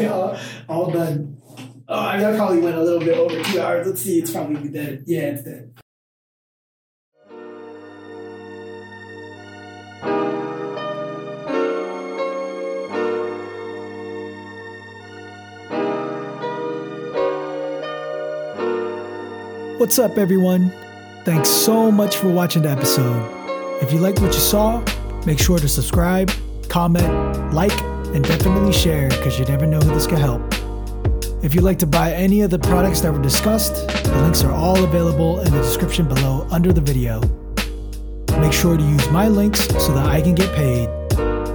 all, 0.12 0.36
all 0.68 0.91
done. 0.91 1.39
Oh, 1.86 1.99
I 1.99 2.18
that 2.18 2.36
probably 2.36 2.60
went 2.60 2.76
a 2.76 2.83
little 2.83 3.01
bit 3.01 3.17
over 3.17 3.43
two 3.43 3.60
hours. 3.60 3.86
Let's 3.86 4.01
see. 4.02 4.18
It's 4.18 4.31
probably 4.33 4.68
dead. 4.68 5.05
Yeah, 5.07 5.20
it's 5.36 5.43
dead. 5.44 5.70
What's 19.78 19.99
up, 19.99 20.17
everyone? 20.17 20.70
Thanks 21.25 21.51
so 21.51 21.91
much 21.91 22.17
for 22.17 22.28
watching 22.28 22.62
the 22.62 22.70
episode. 22.70 23.43
If 23.83 23.93
you 23.93 23.99
liked 23.99 24.20
what 24.20 24.33
you 24.33 24.41
saw, 24.41 24.83
make 25.27 25.39
sure 25.39 25.59
to 25.59 25.69
subscribe, 25.69 26.31
comment, 26.69 27.53
like, 27.53 27.73
and 28.15 28.23
definitely 28.23 28.73
share 28.73 29.09
because 29.09 29.39
you 29.39 29.44
never 29.47 29.67
know 29.67 29.81
who 29.81 29.93
this 29.93 30.07
could 30.07 30.19
help. 30.19 30.43
If 31.43 31.55
you'd 31.55 31.65
like 31.65 31.81
to 31.81 31.86
buy 31.86 32.12
any 32.12 32.43
of 32.43 32.51
the 32.51 32.59
products 32.59 33.01
that 33.01 33.12
were 33.12 33.20
discussed, 33.20 33.86
the 33.89 34.23
links 34.23 34.44
are 34.44 34.53
all 34.53 34.83
available 34.85 35.41
in 35.41 35.53
the 35.53 35.59
description 35.59 36.07
below 36.07 36.47
under 36.53 36.73
the 36.73 36.81
video. 36.81 37.20
Make 38.39 38.53
sure 38.53 38.77
to 38.77 38.83
use 38.83 39.11
my 39.11 39.27
links 39.27 39.67
so 39.85 39.93
that 39.93 40.07
I 40.07 40.23
can 40.23 40.36
get 40.36 40.55
paid. 40.55 40.89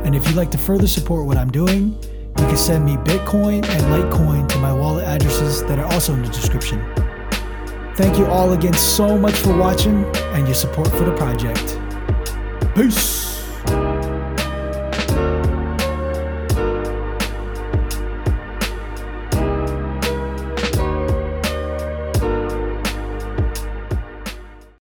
And 0.06 0.14
if 0.14 0.28
you'd 0.28 0.36
like 0.36 0.52
to 0.52 0.58
further 0.58 0.88
support 0.88 1.26
what 1.26 1.38
I'm 1.38 1.50
doing, 1.50 1.98
you 2.04 2.46
can 2.46 2.58
send 2.58 2.86
me 2.86 2.98
Bitcoin 2.98 3.66
and 3.66 3.82
Litecoin 3.86 4.48
to 4.50 4.58
my 4.60 4.74
wallet 4.74 5.06
addresses 5.06 5.64
that 5.64 5.80
are 5.80 5.86
also 5.94 6.14
in 6.14 6.22
the 6.22 6.30
description. 6.30 6.84
Thank 7.96 8.18
you 8.18 8.26
all 8.26 8.54
again 8.54 8.74
so 8.74 9.18
much 9.18 9.36
for 9.36 9.56
watching 9.56 10.04
and 10.34 10.46
your 10.46 10.56
support 10.56 10.90
for 10.90 11.06
the 11.06 11.16
project. 11.16 11.78
Peace. 12.80 13.19